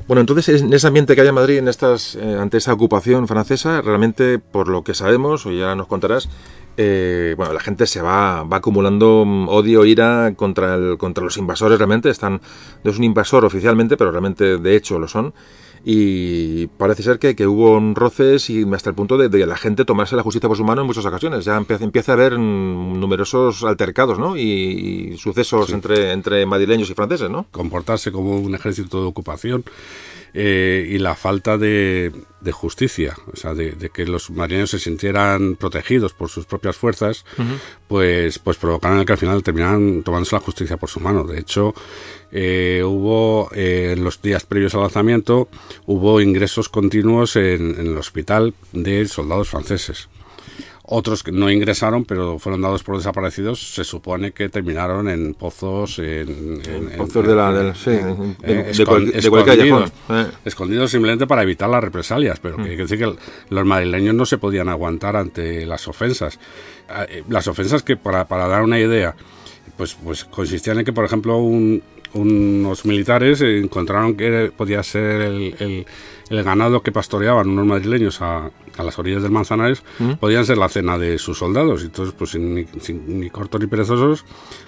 Bueno, 0.08 0.20
entonces 0.20 0.60
en 0.60 0.72
ese 0.72 0.86
ambiente 0.88 1.14
que 1.14 1.20
hay 1.20 1.28
en 1.28 1.34
Madrid, 1.34 1.58
en 1.58 1.68
estas, 1.68 2.16
eh, 2.16 2.36
ante 2.40 2.56
esa 2.56 2.72
ocupación 2.72 3.28
francesa, 3.28 3.80
realmente, 3.82 4.40
por 4.40 4.66
lo 4.68 4.82
que 4.82 4.94
sabemos, 4.94 5.46
o 5.46 5.52
ya 5.52 5.76
nos 5.76 5.86
contarás, 5.86 6.28
eh, 6.76 7.34
bueno, 7.36 7.52
la 7.52 7.60
gente 7.60 7.86
se 7.86 8.00
va, 8.00 8.44
va 8.44 8.58
acumulando 8.58 9.24
mm, 9.26 9.48
odio, 9.48 9.84
ira 9.84 10.32
contra, 10.36 10.74
el, 10.74 10.98
contra 10.98 11.24
los 11.24 11.36
invasores, 11.36 11.78
realmente. 11.78 12.10
Están, 12.10 12.40
no 12.84 12.90
es 12.90 12.98
un 12.98 13.04
invasor 13.04 13.44
oficialmente, 13.44 13.96
pero 13.96 14.10
realmente 14.10 14.58
de 14.58 14.76
hecho 14.76 14.98
lo 14.98 15.08
son. 15.08 15.34
Y 15.84 16.68
parece 16.68 17.02
ser 17.02 17.18
que, 17.18 17.34
que 17.34 17.46
hubo 17.46 17.80
roces 17.94 18.48
y 18.50 18.64
hasta 18.72 18.90
el 18.90 18.94
punto 18.94 19.18
de, 19.18 19.28
de 19.28 19.46
la 19.46 19.56
gente 19.56 19.84
tomarse 19.84 20.14
la 20.14 20.22
justicia 20.22 20.48
por 20.48 20.56
su 20.56 20.64
mano 20.64 20.82
en 20.82 20.86
muchas 20.86 21.04
ocasiones. 21.04 21.44
Ya 21.44 21.56
empieza, 21.56 21.82
empieza 21.82 22.12
a 22.12 22.14
haber 22.14 22.38
mm, 22.38 23.00
numerosos 23.00 23.64
altercados, 23.64 24.18
¿no? 24.18 24.36
Y, 24.36 25.12
y 25.12 25.18
sucesos 25.18 25.70
entre, 25.70 26.12
entre 26.12 26.46
madrileños 26.46 26.88
y 26.90 26.94
franceses, 26.94 27.30
¿no? 27.30 27.46
comportarse 27.50 28.12
como 28.12 28.38
un 28.38 28.54
ejército 28.54 29.00
de 29.00 29.08
ocupación 29.08 29.64
eh, 30.34 30.86
y 30.88 30.98
la 30.98 31.14
falta 31.14 31.58
de, 31.58 32.12
de 32.40 32.52
justicia, 32.52 33.16
o 33.32 33.36
sea, 33.36 33.54
de, 33.54 33.72
de 33.72 33.90
que 33.90 34.06
los 34.06 34.30
marineros 34.30 34.70
se 34.70 34.78
sintieran 34.78 35.56
protegidos 35.56 36.12
por 36.12 36.28
sus 36.30 36.46
propias 36.46 36.76
fuerzas, 36.76 37.24
pues, 37.88 38.38
pues 38.38 38.56
provocaron 38.56 39.04
que 39.04 39.12
al 39.12 39.18
final 39.18 39.42
terminaran 39.42 40.02
tomándose 40.02 40.34
la 40.34 40.40
justicia 40.40 40.76
por 40.76 40.88
su 40.88 41.00
mano. 41.00 41.24
De 41.24 41.38
hecho, 41.38 41.74
eh, 42.30 42.82
hubo 42.84 43.50
eh, 43.54 43.94
en 43.96 44.04
los 44.04 44.22
días 44.22 44.44
previos 44.44 44.74
al 44.74 44.80
lanzamiento, 44.80 45.48
hubo 45.86 46.20
ingresos 46.20 46.68
continuos 46.68 47.36
en, 47.36 47.78
en 47.78 47.86
el 47.88 47.96
hospital 47.96 48.54
de 48.72 49.06
soldados 49.06 49.50
franceses. 49.50 50.08
Otros 50.94 51.22
que 51.22 51.32
no 51.32 51.50
ingresaron, 51.50 52.04
pero 52.04 52.38
fueron 52.38 52.60
dados 52.60 52.82
por 52.82 52.98
desaparecidos, 52.98 53.74
se 53.74 53.82
supone 53.82 54.32
que 54.32 54.50
terminaron 54.50 55.08
en 55.08 55.32
pozos, 55.32 55.98
en, 55.98 56.60
en- 56.66 56.90
en- 56.92 56.98
Pozos 56.98 57.26
de 57.26 57.34
la- 57.34 57.50
del- 57.50 57.74
sí, 57.74 57.92
de- 57.92 58.00
eh, 58.42 58.72
de 58.76 58.84
cual- 58.84 59.06
escon- 59.06 59.22
de 59.22 59.30
cualquier 59.30 59.58
escondidos, 59.60 59.92
eh. 60.10 60.26
escondidos 60.44 60.90
simplemente 60.90 61.26
para 61.26 61.42
evitar 61.44 61.70
las 61.70 61.82
represalias, 61.82 62.38
pero 62.40 62.58
Mm. 62.58 62.62
que 62.64 62.68
quiere 62.68 62.82
decir 62.82 62.98
que 62.98 63.14
los 63.48 63.64
madrileños 63.64 64.14
no 64.14 64.26
se 64.26 64.36
podían 64.36 64.68
aguantar 64.68 65.16
ante 65.16 65.64
las 65.64 65.88
ofensas. 65.88 66.38
Ah, 66.90 67.06
eh, 67.08 67.22
Las 67.28 67.46
ofensas 67.48 67.82
que, 67.82 67.96
para, 67.96 68.28
para 68.28 68.46
dar 68.46 68.62
una 68.62 68.78
idea, 68.78 69.14
pues, 69.78 69.94
pues 69.94 70.26
consistían 70.26 70.78
en 70.80 70.84
que, 70.84 70.92
por 70.92 71.06
ejemplo, 71.06 71.38
un- 71.38 71.82
unos 72.14 72.84
militares 72.84 73.40
encontraron 73.40 74.14
que 74.14 74.52
podía 74.54 74.82
ser 74.82 75.22
el, 75.22 75.54
el- 75.58 75.86
el 76.28 76.42
ganado 76.42 76.82
que 76.82 76.92
pastoreaban 76.92 77.48
unos 77.48 77.64
madrileños 77.66 78.20
a, 78.20 78.50
a 78.78 78.82
las 78.82 78.98
orillas 78.98 79.22
del 79.22 79.32
Manzanares, 79.32 79.82
Mm. 79.98 80.12
podían 80.14 80.44
ser 80.46 80.58
la 80.58 80.68
cena 80.68 80.98
de 80.98 81.18
sus 81.18 81.38
soldados. 81.38 81.82
Y 81.82 81.86
entonces, 81.86 82.14
pues 82.16 82.34
ni, 82.36 82.64
sin 82.80 83.20
ni 83.20 83.30
cortos 83.30 83.60
ni 83.60 83.66
perezosos, 83.66 84.24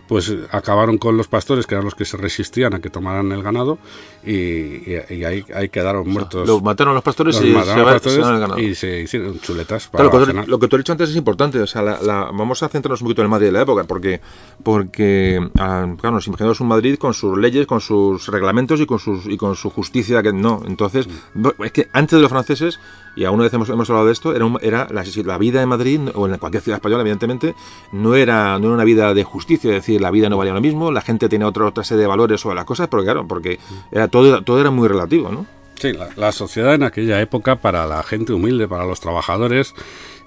pues 0.09 0.35
acabaron 0.51 0.99
con 0.99 1.17
los 1.17 1.29
pastores, 1.29 1.67
que 1.67 1.75
eran 1.75 1.85
los 1.85 1.95
que 1.95 2.05
se 2.05 2.17
resistían 2.17 2.75
a 2.75 2.81
que 2.81 2.90
tomaran 2.90 3.33
el 3.33 3.43
ganado, 3.43 3.79
y, 4.25 4.33
y- 4.33 5.01
y 5.11 5.25
ahí, 5.25 5.45
ahí 5.55 5.69
quedaron 5.69 6.09
muertos. 6.09 6.47
Los 6.47 6.62
mataron 6.62 6.95
los 6.95 7.03
pastores 7.03 7.37
Los 7.37 7.45
y 7.45 7.49
mataron 7.53 7.75
se, 7.75 7.81
los 7.83 7.93
pastores 7.93 8.27
se 8.27 8.33
el 8.33 8.40
ganado. 8.40 8.59
y 8.61 8.75
se 8.75 9.01
hicieron 9.01 9.40
chuletas 9.40 9.88
para 9.88 10.09
Claro, 10.11 10.27
lo 10.27 10.47
lo 10.47 10.59
que 10.59 10.69
tú 10.69 10.77
has 10.77 10.81
dicho 10.81 10.93
antes 10.93 11.11
es 11.11 11.17
importante. 11.17 11.59
O 11.61 11.67
sea, 11.67 11.83
la- 11.83 12.01
la- 12.03 12.25
vamos 12.33 12.62
a 12.62 12.69
centrarnos 12.69 13.01
un 13.01 13.07
poquito 13.07 13.23
en 13.23 13.27
el 13.27 13.31
Madrid 13.31 13.47
de 13.47 13.53
la 13.53 13.62
época, 13.62 13.85
porque, 13.85 14.21
porque 14.62 15.40
ah, 15.59 15.87
claro, 16.01 16.17
nos 16.17 16.27
imaginamos 16.27 16.61
un 16.61 16.69
Madrid 16.69 16.97
con 16.99 17.14
sus 17.14 17.38
leyes, 17.38 17.67
con 17.67 17.81
sus 17.81 18.27
reglamentos 18.29 18.81
y 18.81 18.87
con, 18.87 18.99
sus, 18.99 19.27
y 19.27 19.37
con 19.37 19.55
su 19.57 19.71
justicia. 19.71 20.23
que 20.23 20.33
No, 20.33 20.62
entonces, 20.67 21.09
no, 21.35 21.53
es 21.64 21.73
que 21.73 21.88
antes 21.93 22.17
de 22.17 22.23
los 22.23 22.31
franceses, 22.31 22.79
y 23.17 23.25
alguna 23.25 23.45
vez 23.45 23.55
hemos, 23.55 23.69
hemos 23.69 23.88
hablado 23.94 24.07
de 24.07 24.12
esto, 24.12 24.35
era, 24.35 24.46
era 24.61 24.88
la, 24.90 25.38
vida 25.38 25.62
en 25.62 25.68
Madrid, 25.68 26.00
o 26.14 26.26
en 26.26 26.38
cualquier 26.38 26.62
ciudad 26.62 26.78
española, 26.78 27.02
evidentemente, 27.02 27.54
no 27.92 28.14
era, 28.14 28.59
no 28.59 28.66
era 28.66 28.74
una 28.74 28.85
vida 28.85 29.14
de 29.14 29.24
justicia, 29.24 29.70
es 29.70 29.76
decir, 29.76 30.00
la 30.00 30.11
vida 30.11 30.28
no 30.28 30.37
valía 30.37 30.54
lo 30.54 30.61
mismo, 30.61 30.92
la 30.92 31.00
gente 31.00 31.28
tenía 31.28 31.46
otra, 31.46 31.66
otra 31.66 31.85
serie 31.85 32.02
de 32.02 32.09
valores 32.09 32.40
sobre 32.40 32.57
las 32.57 32.64
cosas, 32.64 32.88
porque 32.88 33.04
claro, 33.04 33.26
porque 33.26 33.59
era 33.90 34.09
todo, 34.09 34.42
todo 34.42 34.61
era 34.61 34.70
muy 34.70 34.88
relativo, 34.88 35.30
¿no? 35.30 35.46
Sí, 35.76 35.92
la 36.16 36.30
sociedad 36.30 36.74
en 36.74 36.85
aquella 36.85 37.20
época 37.20 37.57
para 37.57 37.85
la 37.87 38.02
gente 38.04 38.33
humilde, 38.33 38.68
para 38.68 38.85
los 38.85 39.00
trabajadores, 39.00 39.74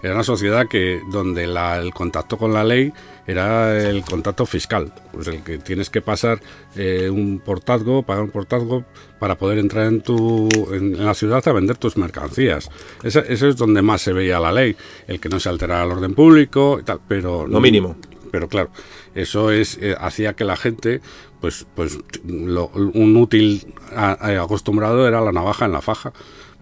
era 0.04 0.14
una 0.14 0.24
sociedad 0.24 0.68
que 0.68 1.02
donde 1.12 1.48
la- 1.48 1.78
el 1.80 1.94
contacto 1.94 2.38
con 2.38 2.54
la 2.54 2.64
ley 2.64 2.94
era 3.26 3.78
el 3.78 4.04
contacto 4.06 4.46
fiscal, 4.46 4.94
pues 5.12 5.28
el 5.28 5.44
que 5.44 5.58
tienes 5.58 5.90
que 5.90 6.02
pasar 6.02 6.40
eh, 6.76 7.10
un 7.10 7.40
portazgo, 7.40 8.04
pagar 8.04 8.24
un 8.24 8.30
portazgo 8.32 8.86
para 9.20 9.36
poder 9.38 9.58
entrar 9.58 9.88
en 9.88 10.02
tu 10.02 10.48
en, 10.72 11.04
la 11.04 11.14
ciudad 11.14 11.46
a 11.48 11.52
vender 11.52 11.78
tus 11.78 11.98
mercancías. 11.98 12.70
Esa- 13.04 13.22
eso 13.22 13.48
es 13.48 13.56
donde 13.58 13.82
más 13.82 14.02
se 14.02 14.14
veía 14.14 14.40
la 14.40 14.52
ley, 14.52 14.76
el 15.08 15.20
que 15.20 15.30
no 15.30 15.40
se 15.40 15.50
alterara 15.50 15.84
el 15.84 15.92
orden 15.92 16.14
público 16.14 16.78
y 16.80 16.84
tal, 16.84 17.00
pero 17.08 17.48
Lo 17.48 17.60
mínimo. 17.60 17.96
pero 18.32 18.48
claro, 18.48 18.70
eso 19.16 19.52
es 19.52 19.78
eh, 19.82 19.96
hacía 20.00 20.34
que 20.34 20.44
la 20.46 20.56
gente, 20.56 21.02
pues, 21.42 21.66
pues 21.76 21.98
lo- 22.26 22.68
un 22.68 23.18
útil 23.18 23.74
a- 23.96 24.12
a- 24.12 24.42
acostumbrado 24.44 25.08
era 25.08 25.22
la 25.22 25.32
navaja 25.32 25.66
en 25.66 25.72
la 25.72 25.82
faja, 25.82 26.14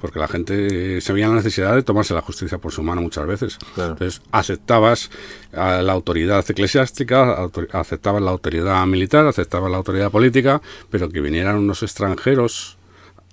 porque 0.06 0.20
la 0.20 0.28
gente 0.28 0.98
eh, 0.98 1.02
se 1.02 1.14
veía 1.14 1.28
la 1.28 1.36
necesidad 1.36 1.74
de 1.74 1.82
tomarse 1.82 2.14
la 2.14 2.22
justicia 2.22 2.60
por 2.60 2.72
su 2.72 2.84
mano 2.84 3.02
muchas 3.02 3.26
veces. 3.26 3.58
Claro. 3.74 3.94
Entonces 3.94 4.22
aceptabas 4.32 5.10
a 5.52 5.82
la 5.82 5.94
autoridad 5.94 6.46
eclesiástica, 6.48 7.50
aceptabas 7.72 8.22
la 8.22 8.30
autoridad 8.30 8.86
militar, 8.86 9.26
aceptabas 9.26 9.72
la 9.72 9.78
autoridad 9.78 10.12
política, 10.12 10.62
pero 10.92 11.10
que 11.10 11.22
vinieran 11.22 11.58
unos 11.58 11.82
extranjeros 11.82 12.78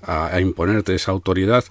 a, 0.02 0.28
a 0.28 0.40
imponerte 0.40 0.94
esa 0.94 1.12
autoridad 1.12 1.64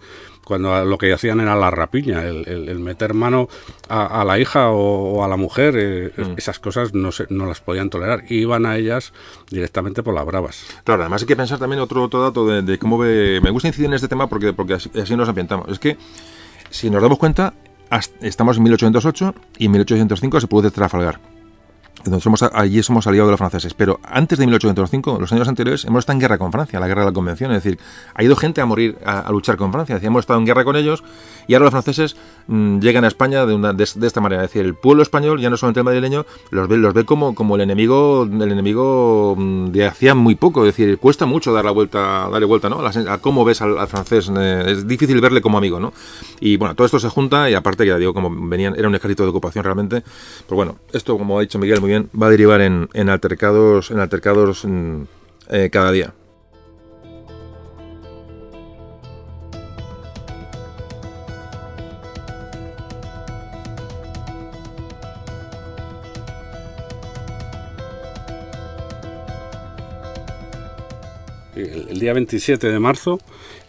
cuando 0.51 0.83
lo 0.83 0.97
que 0.97 1.13
hacían 1.13 1.39
era 1.39 1.55
la 1.55 1.71
rapiña, 1.71 2.23
el, 2.25 2.45
el- 2.45 2.67
el 2.67 2.79
meter 2.79 3.13
mano 3.13 3.47
a, 3.87 4.19
a 4.21 4.25
la 4.25 4.37
hija 4.37 4.69
o, 4.71 5.13
o 5.13 5.23
a 5.23 5.29
la 5.29 5.37
mujer, 5.37 5.75
eh, 5.77 6.11
esas 6.35 6.59
cosas 6.59 6.93
no, 6.93 7.13
se, 7.13 7.25
no 7.29 7.45
las 7.45 7.61
podían 7.61 7.89
tolerar, 7.89 8.25
y 8.27 8.39
iban 8.41 8.65
a 8.65 8.75
ellas 8.75 9.13
directamente 9.49 10.03
por 10.03 10.13
las 10.13 10.25
bravas. 10.25 10.65
Claro, 10.83 11.03
además 11.03 11.21
hay 11.21 11.27
que 11.27 11.35
pensar 11.37 11.57
también 11.57 11.79
otro, 11.81 12.03
otro 12.03 12.21
dato 12.21 12.45
de, 12.45 12.61
de 12.63 12.77
cómo 12.77 12.97
ve... 12.97 13.39
Me 13.41 13.49
gusta 13.49 13.69
incidir 13.69 13.87
en 13.87 13.93
este 13.93 14.09
tema 14.09 14.27
porque, 14.27 14.51
porque 14.51 14.73
así, 14.73 14.91
así 15.01 15.15
nos 15.15 15.29
ambientamos. 15.29 15.69
Es 15.69 15.79
que, 15.79 15.95
si 16.69 16.89
nos 16.89 17.01
damos 17.01 17.17
cuenta, 17.17 17.53
estamos 18.21 18.57
en 18.57 18.63
1808 18.63 19.35
y 19.57 19.65
en 19.67 19.71
1805 19.71 20.41
se 20.41 20.47
produce 20.47 20.71
Trafalgar. 20.71 21.19
Entonces 22.05 22.23
somos, 22.23 22.43
allí 22.43 22.81
somos 22.83 23.07
aliados 23.07 23.27
de 23.27 23.31
los 23.31 23.37
franceses. 23.37 23.73
Pero 23.73 23.99
antes 24.03 24.39
de 24.39 24.45
1805, 24.45 25.17
los 25.19 25.31
años 25.31 25.47
anteriores, 25.47 25.85
hemos 25.85 25.99
estado 25.99 26.15
en 26.17 26.21
guerra 26.21 26.37
con 26.37 26.51
Francia, 26.51 26.79
la 26.79 26.87
guerra 26.87 27.01
de 27.01 27.07
la 27.07 27.13
Convención. 27.13 27.51
Es 27.51 27.63
decir, 27.63 27.79
ha 28.13 28.23
ido 28.23 28.35
gente 28.35 28.61
a 28.61 28.65
morir, 28.65 28.97
a, 29.05 29.19
a 29.19 29.31
luchar 29.31 29.57
con 29.57 29.71
Francia. 29.71 29.95
Decir, 29.95 30.07
hemos 30.07 30.21
estado 30.21 30.39
en 30.39 30.45
guerra 30.45 30.63
con 30.63 30.75
ellos 30.75 31.03
y 31.47 31.53
ahora 31.53 31.65
los 31.65 31.71
franceses 31.71 32.15
mm, 32.47 32.79
llegan 32.79 33.03
a 33.03 33.07
España 33.07 33.45
de, 33.45 33.53
una, 33.53 33.73
de, 33.73 33.87
de 33.95 34.07
esta 34.07 34.21
manera. 34.21 34.43
Es 34.43 34.49
decir, 34.51 34.65
el 34.65 34.75
pueblo 34.75 35.03
español, 35.03 35.39
ya 35.41 35.49
no 35.49 35.57
solamente 35.57 35.79
el 35.79 35.83
madrileño, 35.85 36.25
los 36.49 36.67
ve, 36.67 36.77
los 36.77 36.93
ve 36.93 37.05
como, 37.05 37.35
como 37.35 37.55
el 37.55 37.61
enemigo 37.61 38.23
el 38.23 38.51
enemigo 38.51 39.35
mm, 39.37 39.67
de 39.67 39.85
hacía 39.85 40.15
muy 40.15 40.35
poco. 40.35 40.65
Es 40.65 40.75
decir, 40.75 40.97
cuesta 40.97 41.25
mucho 41.25 41.53
dar 41.53 41.65
la 41.65 41.71
vuelta, 41.71 42.27
darle 42.31 42.45
vuelta 42.45 42.69
¿no? 42.69 42.79
a, 42.79 42.89
a 43.13 43.17
cómo 43.19 43.45
ves 43.45 43.61
al, 43.61 43.77
al 43.77 43.87
francés. 43.87 44.31
eh, 44.35 44.65
es 44.67 44.87
difícil 44.87 45.19
verle 45.21 45.41
como 45.41 45.57
amigo. 45.57 45.79
¿no? 45.79 45.93
Y 46.39 46.57
bueno, 46.57 46.75
todo 46.75 46.85
esto 46.85 46.99
se 46.99 47.09
junta 47.09 47.49
y 47.49 47.53
aparte, 47.53 47.85
ya 47.85 47.97
digo, 47.97 48.13
como 48.13 48.29
venían, 48.49 48.75
era 48.75 48.87
un 48.87 48.95
ejército 48.95 49.23
de 49.23 49.29
ocupación 49.29 49.63
realmente. 49.63 50.01
Pues 50.47 50.55
bueno, 50.55 50.77
esto, 50.93 51.17
como 51.17 51.37
ha 51.37 51.41
dicho 51.41 51.59
Miguel 51.59 51.81
muy 51.81 51.90
bien, 51.91 52.09
va 52.19 52.27
a 52.27 52.29
derivar 52.29 52.61
en, 52.61 52.87
en 52.93 53.09
altercados, 53.09 53.91
en 53.91 53.99
altercados 53.99 54.63
mm, 54.63 55.01
eh, 55.49 55.69
cada 55.71 55.91
día. 55.91 56.13
El 71.53 71.99
día 71.99 72.13
27 72.13 72.71
de 72.71 72.79
marzo, 72.79 73.19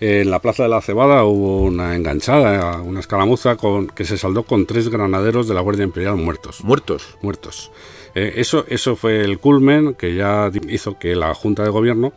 en 0.01 0.31
la 0.31 0.39
Plaza 0.39 0.62
de 0.62 0.68
la 0.68 0.81
Cebada 0.81 1.25
hubo 1.25 1.62
una 1.62 1.95
enganchada, 1.95 2.81
una 2.81 3.01
escaramuza 3.01 3.57
con, 3.57 3.89
que 3.89 4.05
se 4.05 4.16
saldó 4.16 4.45
con 4.45 4.66
tres 4.66 4.89
granaderos 4.89 5.47
de 5.49 5.55
la 5.55 5.61
Guardia 5.61 5.85
Imperial 5.85 6.16
muertos. 6.16 6.64
Muertos. 6.64 7.18
Muertos. 7.23 7.70
Eh, 8.15 8.35
eso, 8.37 8.65
eso 8.69 8.97
fue 8.97 9.23
el 9.23 9.39
culmen 9.39 9.95
que 9.95 10.15
ya 10.15 10.51
hizo 10.69 10.99
que 10.99 11.15
la 11.15 11.35
Junta 11.35 11.63
de 11.63 11.71
Gobierno, 11.71 12.13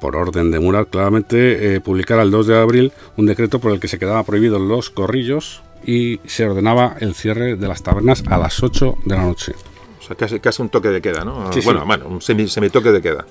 por 0.00 0.16
orden 0.16 0.50
de 0.50 0.58
Murat, 0.58 0.88
claramente 0.88 1.74
eh, 1.74 1.80
publicara 1.80 2.22
el 2.22 2.30
2 2.30 2.46
de 2.46 2.58
abril 2.58 2.92
un 3.16 3.26
decreto 3.26 3.60
por 3.60 3.72
el 3.72 3.80
que 3.80 3.88
se 3.88 3.98
quedaban 3.98 4.24
prohibidos 4.24 4.60
los 4.60 4.90
corrillos 4.90 5.62
y 5.84 6.20
se 6.26 6.46
ordenaba 6.46 6.96
el 7.00 7.14
cierre 7.14 7.56
de 7.56 7.68
las 7.68 7.82
tabernas 7.82 8.24
a 8.28 8.38
las 8.38 8.62
8 8.62 8.98
de 9.04 9.14
la 9.14 9.24
noche. 9.24 9.54
O 10.00 10.02
sea, 10.02 10.16
casi, 10.16 10.40
casi 10.40 10.62
un 10.62 10.68
toque 10.68 10.88
de 10.88 11.00
queda, 11.00 11.24
¿no? 11.24 11.52
Sí, 11.52 11.60
bueno, 11.64 11.80
sí. 11.80 11.86
bueno, 11.86 12.06
un 12.08 12.20
semi, 12.20 12.48
semitoque 12.48 12.90
de 12.90 13.02
queda. 13.02 13.26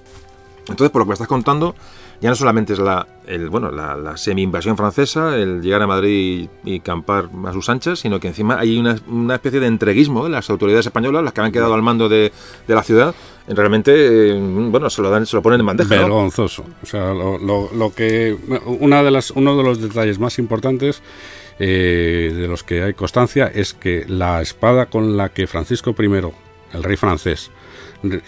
Entonces, 0.62 0.92
por 0.92 1.02
lo 1.02 1.06
que 1.06 1.10
me 1.10 1.14
estás 1.14 1.28
contando, 1.28 1.76
ya 2.22 2.30
no 2.30 2.36
solamente 2.36 2.74
es 2.74 2.80
la, 2.80 3.08
el, 3.28 3.50
bueno, 3.50 3.72
la, 3.72 4.18
semi-invasión 4.18 4.76
francesa, 4.76 5.38
el 5.38 5.62
llegar 5.62 5.82
a 5.82 5.88
Madrid 5.88 6.50
y, 6.64 6.80
campar 6.82 7.30
a 7.46 7.54
sus 7.54 7.70
anchas, 7.70 8.00
sino 8.00 8.20
que 8.20 8.28
encima 8.28 8.60
hay 8.60 8.78
una, 8.78 8.98
una 9.08 9.36
especie 9.36 9.60
de 9.60 9.68
entreguismo 9.68 10.24
de 10.26 10.30
las 10.30 10.50
autoridades 10.50 10.86
españolas, 10.86 11.24
las 11.24 11.34
que 11.34 11.42
han 11.42 11.52
quedado 11.52 11.74
al 11.74 11.82
mando 11.82 12.10
de, 12.10 12.32
la 12.68 12.84
ciudad, 12.84 13.16
realmente, 13.48 13.94
eh, 14.32 14.40
bueno, 14.42 14.90
se 14.90 15.02
lo, 15.02 15.10
dan, 15.10 15.26
se 15.26 15.36
lo 15.38 15.42
ponen 15.42 15.62
en 15.62 15.66
bandeja. 15.66 15.96
Vergonzoso. 15.96 16.66
O 16.84 16.86
sea, 16.86 17.14
lo- 17.14 17.40
lo 17.74 17.94
que 17.94 18.36
una 18.66 19.02
de 19.04 19.12
las, 19.12 19.32
uno 19.32 19.56
de 19.58 19.64
los 19.64 19.82
detalles 19.82 20.20
más 20.20 20.40
importantes 20.40 21.02
eh, 21.60 22.34
de 22.36 22.48
los 22.48 22.64
que 22.64 22.84
hay 22.84 22.94
constancia 22.94 23.48
es 23.54 23.74
que 23.74 24.06
la 24.08 24.42
espada 24.42 24.86
con 24.88 25.18
la 25.18 25.30
que 25.30 25.46
Francisco 25.48 25.96
I, 25.98 26.06
el 26.74 26.84
rey 26.84 26.96
francés, 26.98 27.52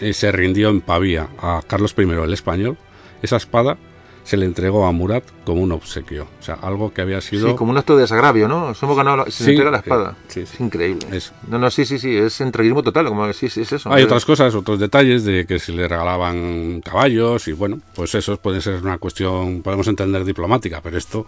eh, 0.02 0.14
se 0.14 0.32
rindió 0.32 0.70
en 0.70 0.82
Pavía 0.82 1.30
a 1.40 1.62
Carlos 1.66 1.96
I 1.98 2.02
el 2.02 2.34
español, 2.34 2.78
esa 3.22 3.38
espada 3.38 3.78
se 4.24 4.38
le 4.38 4.46
entregó 4.46 4.86
a 4.86 4.92
Murat 4.92 5.24
como 5.46 5.62
un 5.62 5.72
obsequio. 5.72 6.28
O 6.40 6.44
sea, 6.44 6.54
algo 6.62 6.94
que 6.94 7.02
había 7.02 7.20
sido... 7.22 7.50
Sí, 7.50 7.56
como 7.56 7.72
un 7.72 7.78
acto 7.80 7.96
de 7.96 8.02
desagravio, 8.04 8.48
¿no? 8.48 8.68
Nos 8.68 8.84
hemos 8.84 8.96
ganado, 8.96 9.26
se 9.26 9.32
Sí, 9.32 9.44
le 9.46 9.52
entrega 9.54 9.72
la 9.72 9.78
eh, 9.78 9.82
espada. 9.84 10.16
sí, 10.28 10.46
sí. 10.46 10.54
Es 10.54 10.60
increíble. 10.60 11.08
No, 11.48 11.58
no, 11.58 11.72
sí, 11.72 11.86
sí, 11.86 11.98
sí, 11.98 12.16
es 12.16 12.40
entreguismo 12.40 12.84
total, 12.84 13.08
como 13.08 13.34
sí, 13.34 13.50
sí, 13.50 13.62
es 13.62 13.72
eso. 13.72 13.92
Hay 13.92 14.04
otras 14.04 14.24
cosas, 14.24 14.54
otros 14.54 14.80
detalles 14.80 15.26
de 15.26 15.48
que 15.48 15.58
se 15.58 15.72
le 15.72 15.88
regalaban 15.88 16.82
caballos 16.82 17.48
y 17.48 17.54
bueno, 17.54 17.80
pues 17.96 18.14
esos 18.14 18.38
pueden 18.38 18.62
ser 18.62 18.76
una 18.84 19.00
cuestión, 19.00 19.64
podemos 19.64 19.88
entender 19.88 20.24
diplomática, 20.24 20.82
pero 20.84 21.00
esto, 21.00 21.26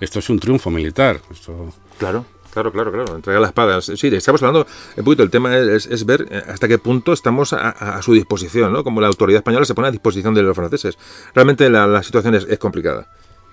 esto 0.00 0.18
es 0.20 0.30
un 0.30 0.38
triunfo 0.40 0.70
militar. 0.70 1.20
Esto, 1.30 1.74
Claro, 1.98 2.24
claro, 2.52 2.72
claro, 2.72 2.92
claro. 2.92 3.16
Entregar 3.16 3.40
la 3.40 3.48
espada. 3.48 3.80
Sí, 3.80 4.08
estamos 4.08 4.42
hablando 4.42 4.66
un 4.96 5.04
poquito. 5.04 5.22
El 5.22 5.30
tema 5.30 5.56
es, 5.56 5.86
es 5.86 6.04
ver 6.06 6.26
eh, 6.30 6.42
hasta 6.48 6.68
qué 6.68 6.78
punto 6.78 7.12
estamos 7.12 7.52
a, 7.52 7.70
a- 7.70 7.98
a 7.98 8.02
su 8.02 8.12
disposición, 8.14 8.72
¿no? 8.72 8.84
Como 8.84 9.00
la 9.00 9.06
autoridad 9.08 9.38
española 9.38 9.64
se 9.64 9.74
pone 9.74 9.88
a 9.88 9.90
disposición 9.90 10.34
de 10.34 10.42
los 10.42 10.54
franceses. 10.56 10.98
Realmente 11.34 11.68
la, 11.70 11.86
la 11.86 12.02
situación 12.02 12.34
es, 12.34 12.44
es 12.48 12.58
complicada. 12.58 13.06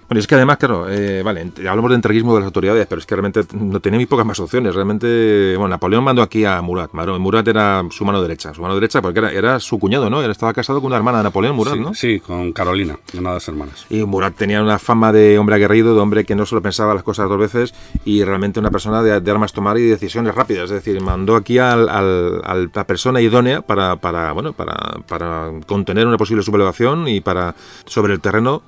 Bueno, 0.09 0.19
es 0.21 0.27
que 0.27 0.35
además, 0.35 0.55
claro, 0.57 0.87
eh, 0.89 1.21
vale, 1.21 1.51
hablamos 1.67 1.89
de 1.89 1.95
entreguismo 1.95 2.33
de 2.33 2.39
las 2.39 2.45
autoridades, 2.47 2.87
pero 2.87 2.99
es 2.99 3.05
que 3.05 3.13
realmente 3.13 3.41
no 3.53 3.81
tenía 3.81 3.97
muy 3.99 4.05
pocas 4.05 4.25
más 4.25 4.39
opciones. 4.39 4.73
Realmente, 4.73 5.53
bueno, 5.57 5.67
Napoleón 5.69 6.03
mandó 6.03 6.21
aquí 6.21 6.45
a 6.45 6.61
Murat. 6.61 6.91
Murat 6.93 7.45
era 7.47 7.83
su 7.89 8.05
mano 8.05 8.21
derecha, 8.21 8.53
su 8.53 8.61
mano 8.61 8.73
derecha 8.75 9.01
porque 9.01 9.19
era, 9.19 9.31
era 9.33 9.59
su 9.59 9.77
cuñado, 9.77 10.09
¿no? 10.09 10.21
Él 10.21 10.31
estaba 10.31 10.53
casado 10.53 10.79
con 10.79 10.87
una 10.87 10.95
hermana 10.95 11.17
de 11.17 11.25
Napoleón, 11.25 11.57
Murat, 11.57 11.73
sí, 11.73 11.79
¿no? 11.81 11.93
sí, 11.93 12.19
con 12.21 12.53
Carolina, 12.53 12.97
una 13.17 13.29
de 13.31 13.35
las 13.35 13.47
hermanas. 13.49 13.85
Y 13.89 14.03
Murat 14.05 14.33
tenía 14.35 14.61
una 14.63 14.79
fama 14.79 15.11
de 15.11 15.37
hombre 15.39 15.55
aguerrido, 15.55 15.93
de 15.93 15.99
hombre 15.99 16.23
que 16.23 16.35
no 16.35 16.45
solo 16.45 16.61
pensaba 16.61 16.93
las 16.93 17.03
cosas 17.03 17.27
dos 17.27 17.37
veces 17.37 17.73
y 18.05 18.23
realmente 18.23 18.61
una 18.61 18.71
persona 18.71 19.03
de, 19.03 19.19
de 19.19 19.31
armas 19.31 19.51
tomar 19.51 19.77
y 19.77 19.83
decisiones 19.87 20.33
rápidas. 20.35 20.65
Es 20.65 20.83
decir, 20.85 21.01
mandó 21.01 21.35
aquí 21.35 21.57
al, 21.57 21.89
al- 21.89 22.41
al- 22.45 22.71
la 22.73 22.83
persona 22.85 23.19
idónea 23.19 23.61
para, 23.61 23.97
para, 23.97 24.31
bueno, 24.31 24.53
para, 24.53 24.99
para 25.05 25.51
contener 25.65 26.07
una 26.07 26.17
posible 26.17 26.43
sublevación 26.43 27.09
y 27.09 27.19
para, 27.19 27.55
sobre 27.85 28.13
el 28.13 28.21
terreno, 28.21 28.61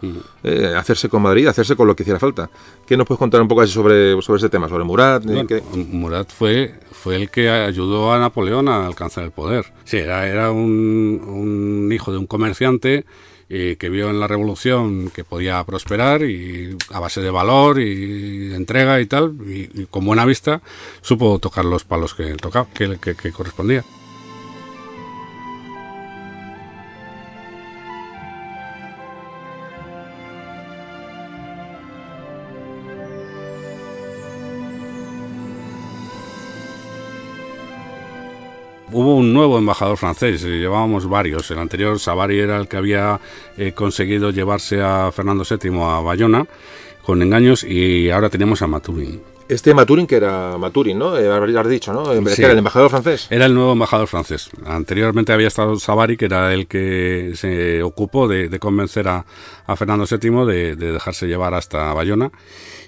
eh, 0.44 0.74
hacerse 0.78 1.08
con 1.08 1.29
Madrid, 1.30 1.48
hacerse 1.48 1.76
con 1.76 1.88
lo 1.88 1.96
que 1.96 2.04
hiciera 2.04 2.20
falta. 2.20 2.50
¿Qué 2.86 2.98
nos 2.98 3.08
puedes 3.08 3.20
contar 3.20 3.42
un 3.42 3.48
poco 3.48 3.62
así 3.62 3.72
sobre, 3.74 4.22
sobre 4.22 4.38
ese 4.38 4.50
tema? 4.50 4.68
Sobre 4.70 4.84
Murat. 4.84 5.24
Bueno, 5.24 5.48
¿qué- 5.48 5.62
Murat 5.76 6.30
fue, 6.32 6.74
fue 6.92 7.16
el 7.16 7.30
que 7.30 7.50
ayudó 7.50 8.12
a 8.14 8.20
Napoleón 8.20 8.68
a 8.68 8.86
alcanzar 8.86 9.24
el 9.24 9.32
poder. 9.32 9.66
Sí, 9.86 9.98
era, 9.98 10.28
era 10.28 10.52
un, 10.52 11.22
un 11.28 11.92
hijo 11.92 12.12
de 12.12 12.18
un 12.18 12.28
comerciante 12.28 13.06
eh, 13.52 13.78
que 13.80 13.90
vio 13.90 14.10
en 14.12 14.20
la 14.20 14.28
revolución 14.28 15.10
que 15.10 15.24
podía 15.24 15.64
prosperar 15.64 16.22
y 16.24 16.78
a 16.92 17.00
base 17.00 17.20
de 17.22 17.32
valor 17.32 17.80
y 17.80 18.54
entrega 18.54 19.02
y 19.02 19.08
tal, 19.08 19.34
y, 19.48 19.82
y 19.82 19.88
con 19.90 20.06
buena 20.06 20.24
vista 20.26 20.62
supo 21.02 21.40
tocar 21.40 21.66
los 21.66 21.84
palos 21.84 22.14
que 22.14 22.36
tocaba, 22.36 22.68
que, 22.74 22.98
que- 23.02 23.16
que 23.16 23.32
correspondía. 23.32 23.84
Hubo 38.92 39.16
un 39.16 39.34
nuevo 39.34 39.60
embajador 39.60 39.98
francés, 39.98 40.44
eh, 40.44 40.60
llevábamos 40.60 41.08
varios. 41.08 41.52
El 41.52 41.60
anterior, 41.60 42.00
Savary, 42.00 42.40
era 42.40 42.58
el 42.58 42.68
que 42.68 42.78
había 42.78 43.20
eh, 43.56 43.72
conseguido 43.74 44.32
llevarse 44.32 44.82
a 44.82 45.12
Fernando 45.12 45.44
VII 45.48 45.80
a 45.82 46.00
Bayona 46.00 46.48
con 47.04 47.22
engaños 47.22 47.64
y 47.64 48.10
ahora 48.10 48.30
tenemos 48.30 48.64
a 48.64 48.68
Maturin. 48.68 49.22
Este 49.48 49.74
Maturin, 49.74 50.08
que 50.08 50.16
era 50.16 50.58
Maturin, 50.58 50.98
¿no? 50.98 51.18
Eh, 51.18 51.28
has 51.28 51.70
dicho, 51.70 51.94
¿no? 51.94 52.06
Sí. 52.06 52.36
Que 52.36 52.44
era 52.44 52.52
el 52.54 52.60
embajador 52.60 52.90
francés. 52.90 53.28
Era 53.30 53.46
el 53.46 53.54
nuevo 53.54 53.74
embajador 53.74 54.08
francés. 54.08 54.50
Anteriormente 54.66 55.34
había 55.34 55.48
estado 55.48 55.76
Savary, 55.78 56.18
que 56.18 56.26
era 56.26 56.54
el 56.54 56.68
que 56.68 57.34
se 57.36 57.84
ocupó 57.84 58.28
de, 58.28 58.50
de 58.50 58.60
convencer 58.60 59.08
a, 59.08 59.26
a 59.66 59.76
Fernando 59.76 60.06
VII 60.06 60.46
de, 60.46 60.76
de 60.76 60.92
dejarse 60.94 61.28
llevar 61.28 61.54
hasta 61.54 61.94
Bayona. 61.94 62.32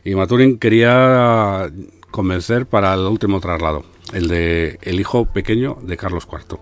Y 0.03 0.15
Maturin 0.15 0.57
quería 0.57 1.71
convencer 2.11 2.65
para 2.65 2.93
el 2.93 3.01
último 3.01 3.39
traslado, 3.39 3.83
el 4.13 4.27
de 4.27 4.79
el 4.81 4.99
hijo 4.99 5.25
pequeño 5.25 5.77
de 5.81 5.97
Carlos 5.97 6.27
IV, 6.31 6.59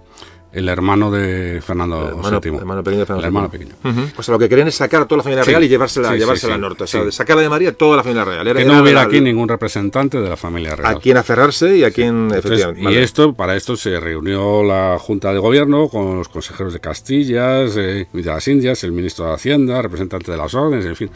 el 0.52 0.68
hermano 0.68 1.12
de 1.12 1.62
Fernando 1.64 2.02
El 2.02 2.08
hermano, 2.16 2.42
VII. 2.42 2.56
hermano 2.58 2.84
pequeño 2.84 3.00
de 3.02 3.06
Fernando 3.06 3.20
El 3.22 3.26
hermano 3.28 3.50
VII. 3.50 3.60
pequeño. 3.60 3.76
Ujú. 3.84 4.12
O 4.18 4.24
sea, 4.24 4.32
lo 4.34 4.40
que 4.40 4.50
querían 4.50 4.68
es 4.68 4.76
sacar 4.76 5.04
a 5.04 5.06
toda 5.06 5.18
la 5.18 5.24
familia 5.24 5.44
Sí. 5.44 5.52
real 5.52 5.64
y 5.64 5.68
llevársela, 5.70 6.12
Sí, 6.12 6.18
llevársela 6.18 6.54
sí. 6.54 6.56
al 6.56 6.62
norte. 6.62 6.84
O 6.86 6.88
sea, 6.88 7.04
de 7.04 7.12
sacarla 7.12 7.44
de 7.44 7.50
María 7.50 7.72
toda 7.78 7.98
la 7.98 8.04
familia 8.04 8.26
real. 8.26 8.48
Era- 8.48 8.60
Que 8.60 8.66
no 8.66 8.82
hubiera 8.82 9.02
aquí 9.04 9.22
ningún 9.22 9.48
representante 9.48 10.20
de 10.20 10.28
la 10.28 10.38
familia 10.38 10.76
real. 10.76 10.96
a 10.96 11.00
quien 11.00 11.18
aferrarse 11.18 11.78
y 11.78 11.84
a 11.84 11.92
quien 11.92 12.08
Entonces, 12.32 12.46
efectivamente. 12.46 12.92
y 12.92 12.98
esto, 12.98 13.34
para 13.34 13.56
esto 13.56 13.76
se 13.78 14.00
reunió 14.00 14.64
la 14.64 14.98
Junta 15.00 15.32
de 15.34 15.38
Gobierno 15.40 15.88
con 15.88 16.18
los 16.18 16.30
consejeros 16.30 16.74
de 16.74 16.80
Castillas 16.80 17.76
eh, 17.78 18.08
de 18.12 18.24
las 18.24 18.48
Indias, 18.48 18.84
el 18.84 18.92
ministro 18.92 19.26
de 19.28 19.34
Hacienda, 19.34 19.82
representante 19.84 20.32
de 20.32 20.38
las 20.38 20.54
órdenes, 20.56 20.84
en 20.86 20.96
fin, 20.96 21.12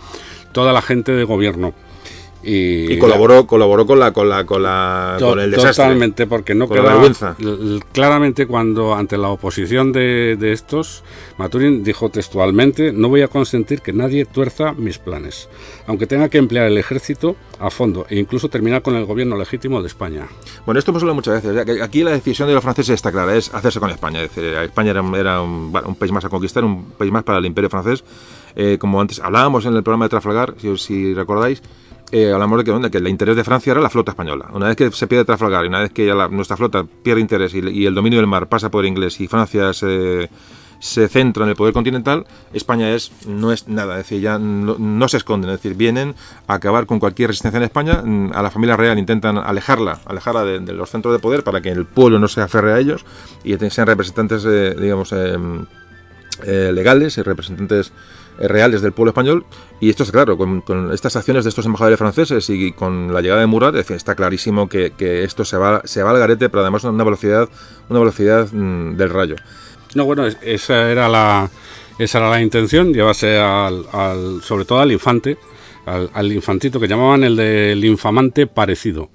toda 0.52 0.72
la 0.74 0.82
gente 0.84 1.12
de 1.12 1.24
gobierno. 1.24 1.74
Y, 2.46 2.92
y 2.94 3.00
colaboró, 3.00 3.48
colaboró 3.48 3.86
con 3.86 4.00
la, 4.00 4.12
con 4.12 4.28
la, 4.28 4.46
con 4.46 4.62
la, 4.64 5.16
To- 5.18 5.30
con 5.30 5.40
el 5.40 5.52
desastre. 5.52 5.86
Totalmente, 5.86 6.28
porque 6.28 6.54
no 6.54 6.68
quedaba- 6.68 6.90
vergüenza. 6.92 7.36
claramente 7.92 8.46
cuando 8.48 8.94
ante 8.96 9.18
la 9.18 9.30
oposición 9.30 9.92
de, 9.94 10.36
de 10.38 10.52
estos, 10.52 11.04
Maturin 11.38 11.84
dijo 11.84 12.10
textualmente, 12.10 12.92
no 12.92 13.10
voy 13.10 13.22
a 13.22 13.28
consentir 13.28 13.82
que 13.82 13.94
nadie 13.94 14.26
tuerza 14.26 14.74
mis 14.74 14.98
planes, 14.98 15.48
aunque 15.88 16.06
tenga 16.08 16.28
que 16.30 16.38
emplear 16.38 16.68
el 16.68 16.78
ejército 16.78 17.36
a 17.60 17.70
fondo 17.70 18.06
e 18.10 18.20
incluso 18.20 18.50
terminar 18.50 18.82
con 18.82 18.96
el 18.96 19.06
gobierno 19.06 19.38
legítimo 19.38 19.82
de 19.82 19.88
España. 19.88 20.28
Bueno, 20.66 20.80
esto 20.80 20.92
hemos 20.92 21.02
hablado 21.04 21.16
muchas 21.16 21.42
veces. 21.42 21.66
que 21.66 21.82
Aquí 21.82 22.04
la 22.04 22.12
decisión 22.12 22.48
de 22.50 22.54
los 22.56 22.64
franceses 22.64 22.96
está 22.96 23.12
clara, 23.12 23.36
es 23.36 23.54
hacerse 23.54 23.80
con 23.80 23.90
España. 23.90 24.22
Es 24.22 24.36
decir, 24.36 24.54
España 24.56 24.92
era, 24.92 25.02
un- 25.02 25.16
era 25.16 25.42
un, 25.42 25.72
bueno, 25.72 25.88
un 25.90 25.96
país 25.96 26.12
más 26.12 26.26
a 26.26 26.30
conquistar, 26.30 26.64
un 26.66 26.92
país 26.98 27.12
más 27.12 27.24
para 27.24 27.38
el 27.38 27.46
imperio 27.46 27.70
francés. 27.70 28.04
Eh, 28.56 28.78
como 28.80 29.00
antes 29.02 29.20
hablábamos 29.20 29.66
en 29.66 29.76
el 29.76 29.82
programa 29.84 30.06
de 30.06 30.10
Trafalgar, 30.10 30.56
si, 30.60 30.78
si 30.78 31.14
recordáis, 31.14 31.62
eh, 32.14 32.32
hablamos 32.32 32.64
de 32.64 32.92
que, 32.92 32.98
el 33.00 33.08
interés 33.08 33.36
de 33.36 33.44
Francia 33.44 33.72
era 33.72 33.82
la 33.82 33.90
flota 33.90 34.12
española. 34.12 34.48
Una 34.54 34.68
vez 34.68 34.76
que 34.76 34.92
se 34.92 35.08
pierde 35.08 35.26
Trafalgar 35.26 35.66
y 35.66 35.68
una 35.68 35.80
vez 35.80 35.92
que 35.92 36.06
ya 36.06 36.28
nuestra 36.28 36.56
flota 36.56 36.84
pierde 36.84 37.22
interés 37.22 37.56
y, 37.56 37.88
el 37.88 37.96
dominio 37.96 38.20
del 38.20 38.28
mar 38.28 38.48
pasa 38.48 38.70
por 38.70 38.86
inglés 38.86 39.20
y 39.20 39.28
Francia 39.28 39.74
se, 39.74 40.30
se 40.78 41.08
centra 41.08 41.44
en 41.44 41.50
el 41.50 41.56
poder 41.56 41.74
continental, 41.74 42.28
España 42.54 42.92
es 42.92 43.12
no 43.26 43.52
es 43.52 43.68
nada, 43.68 43.94
es 43.94 44.04
decir, 44.06 44.22
ya 44.22 44.38
no, 44.38 45.08
se 45.08 45.18
esconden, 45.18 45.50
es 45.50 45.58
decir, 45.58 45.76
vienen 45.76 46.14
a 46.46 46.54
acabar 46.54 46.86
con 46.86 47.00
cualquier 47.00 47.30
resistencia 47.30 47.58
en 47.58 47.64
España, 47.64 48.04
mm, 48.06 48.32
a 48.36 48.44
la 48.44 48.52
familia 48.52 48.78
real 48.78 49.00
intentan 49.00 49.40
alejarla, 49.40 50.02
alejarla 50.06 50.44
de, 50.44 50.72
los 50.72 50.92
centros 50.92 51.16
de 51.16 51.20
poder 51.20 51.44
para 51.44 51.62
que 51.62 51.70
el 51.70 51.88
pueblo 51.88 52.20
no 52.20 52.28
se 52.28 52.42
aferre 52.42 52.74
a 52.74 52.80
ellos 52.80 53.06
y 53.44 53.58
sean 53.72 53.88
representantes, 53.88 54.46
eh, 54.46 54.76
digamos, 54.80 55.12
eh, 55.14 55.36
eh, 56.46 56.72
legales 56.74 57.18
y 57.18 57.22
representantes 57.22 57.94
eh, 58.40 58.48
reales 58.48 58.82
del 58.82 58.92
pueblo 58.92 59.12
español 59.12 59.46
y 59.86 59.90
esto 59.90 60.04
es 60.04 60.12
claro, 60.12 60.38
con, 60.38 60.64
estas 60.94 61.16
acciones 61.16 61.44
de 61.44 61.50
estos 61.50 61.66
embajadores 61.66 62.00
franceses 62.00 62.50
y 62.50 62.72
con 62.72 63.14
la 63.14 63.22
llegada 63.22 63.42
de 63.42 63.48
Murat, 63.48 63.76
está 63.76 64.16
clarísimo 64.16 64.70
que, 64.70 64.92
que 64.98 65.24
esto 65.24 65.44
se 65.46 65.58
va, 65.58 65.82
se 65.86 66.02
va 66.04 66.12
al 66.12 66.20
garete, 66.20 66.50
pero 66.50 66.62
además 66.62 66.84
una 66.84 67.04
velocidad, 67.04 67.50
una 67.90 68.00
velocidad 68.00 68.48
mm, 68.52 68.96
del 68.96 69.10
rayo. 69.10 69.36
No, 69.96 70.06
bueno, 70.06 70.26
es- 70.26 70.38
esa 70.42 70.90
era 70.92 71.10
la, 71.10 71.50
esa 72.00 72.18
era 72.20 72.30
la 72.30 72.42
intención, 72.42 72.94
llevarse 72.94 73.38
al, 73.38 73.86
sobre 74.42 74.66
todo 74.66 74.80
al 74.80 74.92
infante, 74.92 75.38
al 75.86 76.32
infantito 76.32 76.80
que 76.80 76.88
llamaban 76.88 77.24
el 77.24 77.36
del 77.36 77.84
infamante 77.84 78.48
parecido. 78.48 79.10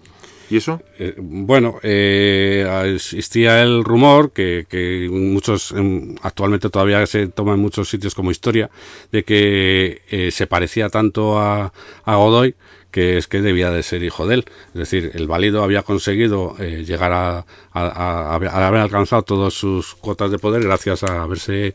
¿Y 0.50 0.56
eso? 0.56 0.80
Eh, 0.98 1.14
bueno, 1.18 1.78
eh, 1.82 2.66
existía 2.94 3.62
el 3.62 3.84
rumor 3.84 4.32
que, 4.32 4.66
que 4.68 5.08
muchos 5.10 5.72
em, 5.72 6.16
actualmente 6.22 6.70
todavía 6.70 7.04
se 7.06 7.28
toma 7.28 7.54
en 7.54 7.60
muchos 7.60 7.88
sitios 7.90 8.14
como 8.14 8.30
historia 8.30 8.70
de 9.12 9.24
que 9.24 10.02
eh, 10.10 10.30
se 10.30 10.46
parecía 10.46 10.88
tanto 10.88 11.38
a, 11.38 11.72
a 12.04 12.16
Godoy 12.16 12.54
que 12.98 13.16
es 13.16 13.28
que 13.28 13.40
debía 13.40 13.70
de 13.70 13.84
ser 13.84 14.02
hijo 14.02 14.26
de 14.26 14.34
él. 14.34 14.44
Es 14.74 14.80
decir, 14.80 15.12
el 15.14 15.28
válido 15.28 15.62
había 15.62 15.82
conseguido 15.84 16.56
eh, 16.58 16.82
llegar 16.84 17.12
a, 17.12 17.46
a, 17.72 18.34
haber 18.34 18.80
alcanzado 18.80 19.22
todas 19.22 19.54
sus 19.54 19.94
cuotas 19.94 20.32
de 20.32 20.40
poder 20.40 20.64
gracias 20.64 21.04
a 21.04 21.22
haberse 21.22 21.74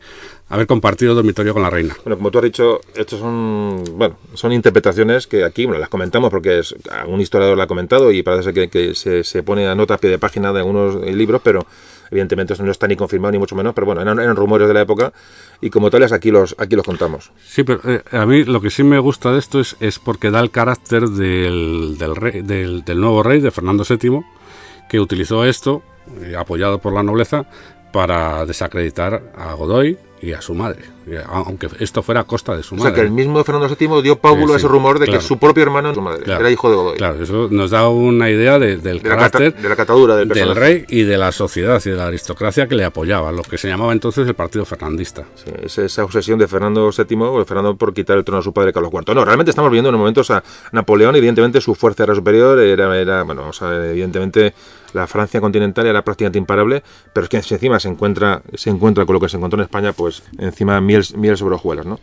haber 0.50 0.66
compartido 0.66 1.14
dormitorio 1.14 1.54
con 1.54 1.62
la 1.62 1.70
reina. 1.70 1.96
Bueno, 2.04 2.18
como 2.18 2.30
tú 2.30 2.40
has 2.40 2.44
dicho, 2.44 2.78
estos 2.94 3.20
son 3.20 3.84
bueno, 3.92 4.18
son 4.34 4.52
interpretaciones 4.52 5.26
que 5.26 5.44
aquí 5.44 5.64
bueno, 5.64 5.80
las 5.80 5.88
comentamos 5.88 6.28
porque 6.28 6.58
es, 6.58 6.74
un 7.06 7.22
historiador 7.22 7.56
la 7.56 7.64
ha 7.64 7.68
comentado 7.68 8.12
y 8.12 8.22
parece 8.22 8.52
que, 8.52 8.68
que 8.68 8.94
se, 8.94 9.24
se, 9.24 9.42
pone 9.42 9.66
a 9.66 9.74
nota 9.74 9.94
a 9.94 9.96
pie 9.96 10.10
de 10.10 10.18
página 10.18 10.52
de 10.52 10.58
algunos 10.58 10.96
libros, 11.06 11.40
pero 11.42 11.66
evidentemente 12.10 12.52
eso 12.54 12.62
no 12.62 12.70
está 12.70 12.86
ni 12.86 12.96
confirmado 12.96 13.32
ni 13.32 13.38
mucho 13.38 13.54
menos, 13.56 13.74
pero 13.74 13.86
bueno, 13.86 14.00
eran, 14.00 14.36
rumores 14.36 14.68
de 14.68 14.74
la 14.74 14.82
época 14.82 15.12
y 15.60 15.70
como 15.70 15.90
tales 15.90 16.12
aquí 16.12 16.30
los 16.30 16.54
aquí 16.58 16.76
los 16.76 16.84
contamos. 16.84 17.32
Sí, 17.44 17.62
pero 17.64 17.80
eh, 17.84 18.02
a 18.12 18.26
mí 18.26 18.44
lo 18.44 18.60
que 18.60 18.70
sí 18.70 18.82
me 18.82 18.98
gusta 18.98 19.32
de 19.32 19.38
esto 19.38 19.60
es, 19.60 19.76
es 19.80 19.98
porque 19.98 20.30
da 20.30 20.40
el 20.40 20.50
carácter 20.50 21.08
del, 21.08 21.96
del, 21.98 22.16
rey, 22.16 22.42
del, 22.42 22.84
del 22.84 23.00
nuevo 23.00 23.22
rey, 23.22 23.40
de 23.40 23.50
Fernando 23.50 23.84
VII, 23.88 24.20
que 24.88 25.00
utilizó 25.00 25.44
esto, 25.44 25.82
eh, 26.20 26.34
apoyado 26.36 26.78
por 26.78 26.92
la 26.92 27.02
nobleza, 27.02 27.46
para 27.92 28.44
desacreditar 28.44 29.32
a 29.36 29.54
Godoy 29.54 29.96
y 30.24 30.32
a 30.32 30.40
su 30.40 30.54
madre, 30.54 30.82
aunque 31.28 31.68
esto 31.80 32.02
fuera 32.02 32.22
a 32.22 32.24
costa 32.24 32.56
de 32.56 32.62
su 32.62 32.74
madre. 32.74 32.90
O 32.90 32.94
sea, 32.94 33.02
que 33.02 33.06
el 33.06 33.12
mismo 33.12 33.42
Fernando 33.44 33.68
VII 33.68 34.02
dio 34.02 34.16
pábulo 34.16 34.48
sí, 34.48 34.52
a 34.54 34.56
ese 34.56 34.68
rumor 34.68 34.98
de 34.98 35.04
claro, 35.04 35.20
que 35.20 35.26
su 35.26 35.38
propio 35.38 35.62
hermano 35.62 35.92
su 35.92 36.00
madre, 36.00 36.22
claro, 36.22 36.40
era 36.40 36.50
hijo 36.50 36.70
de 36.70 36.76
Godoy. 36.76 36.96
Claro, 36.96 37.22
eso 37.22 37.48
nos 37.50 37.70
da 37.70 37.88
una 37.88 38.30
idea 38.30 38.58
de, 38.58 38.78
del 38.78 39.02
de 39.02 39.08
carácter 39.08 39.42
la 39.42 39.50
cata, 39.50 39.62
de 39.62 39.68
la 39.68 39.76
catadura 39.76 40.16
del, 40.16 40.28
del, 40.28 40.56
rey 40.56 40.84
y 40.88 41.02
de 41.02 41.18
la 41.18 41.30
sociedad 41.30 41.82
y 41.84 41.90
de 41.90 41.96
la 41.96 42.06
aristocracia 42.06 42.66
que 42.66 42.74
le 42.74 42.84
apoyaba, 42.84 43.32
lo 43.32 43.42
que 43.42 43.58
se 43.58 43.68
llamaba 43.68 43.92
entonces 43.92 44.26
el 44.26 44.34
Partido 44.34 44.64
Fernandista. 44.64 45.24
Sí, 45.34 45.50
es 45.62 45.76
esa 45.76 46.04
obsesión 46.04 46.38
de 46.38 46.48
Fernando 46.48 46.90
VII, 46.90 47.18
o 47.20 47.38
de 47.38 47.44
Fernando 47.44 47.76
por 47.76 47.92
quitar 47.92 48.16
el 48.16 48.24
trono 48.24 48.40
a 48.40 48.42
su 48.42 48.52
padre 48.54 48.72
Carlos 48.72 48.90
IV. 48.92 49.14
No, 49.14 49.24
realmente 49.24 49.50
estamos 49.50 49.70
viendo 49.70 49.90
en 49.90 49.96
momentos 49.96 50.30
a 50.30 50.42
Napoleón, 50.72 51.16
evidentemente 51.16 51.60
su 51.60 51.74
fuerza 51.74 52.04
era 52.04 52.14
superior, 52.14 52.58
era, 52.58 52.98
era 52.98 53.22
bueno, 53.24 53.48
o 53.48 53.52
sea, 53.52 53.74
evidentemente 53.90 54.54
la 54.94 55.06
Francia 55.06 55.40
continental 55.40 55.86
era 55.86 56.02
prácticamente 56.02 56.38
imparable, 56.38 56.82
pero 57.12 57.24
es 57.24 57.30
que 57.30 57.54
encima 57.54 57.78
se 57.80 57.88
encuentra, 57.88 58.42
se 58.54 58.70
encuentra 58.70 59.04
con 59.04 59.14
lo 59.14 59.20
que 59.20 59.28
se 59.28 59.36
encontró 59.36 59.58
en 59.58 59.64
España, 59.64 59.92
pues 59.92 60.22
encima 60.38 60.80
miel, 60.80 61.04
miel 61.16 61.36
sobre 61.36 61.56
hojuelas, 61.56 61.84
¿no? 61.84 61.98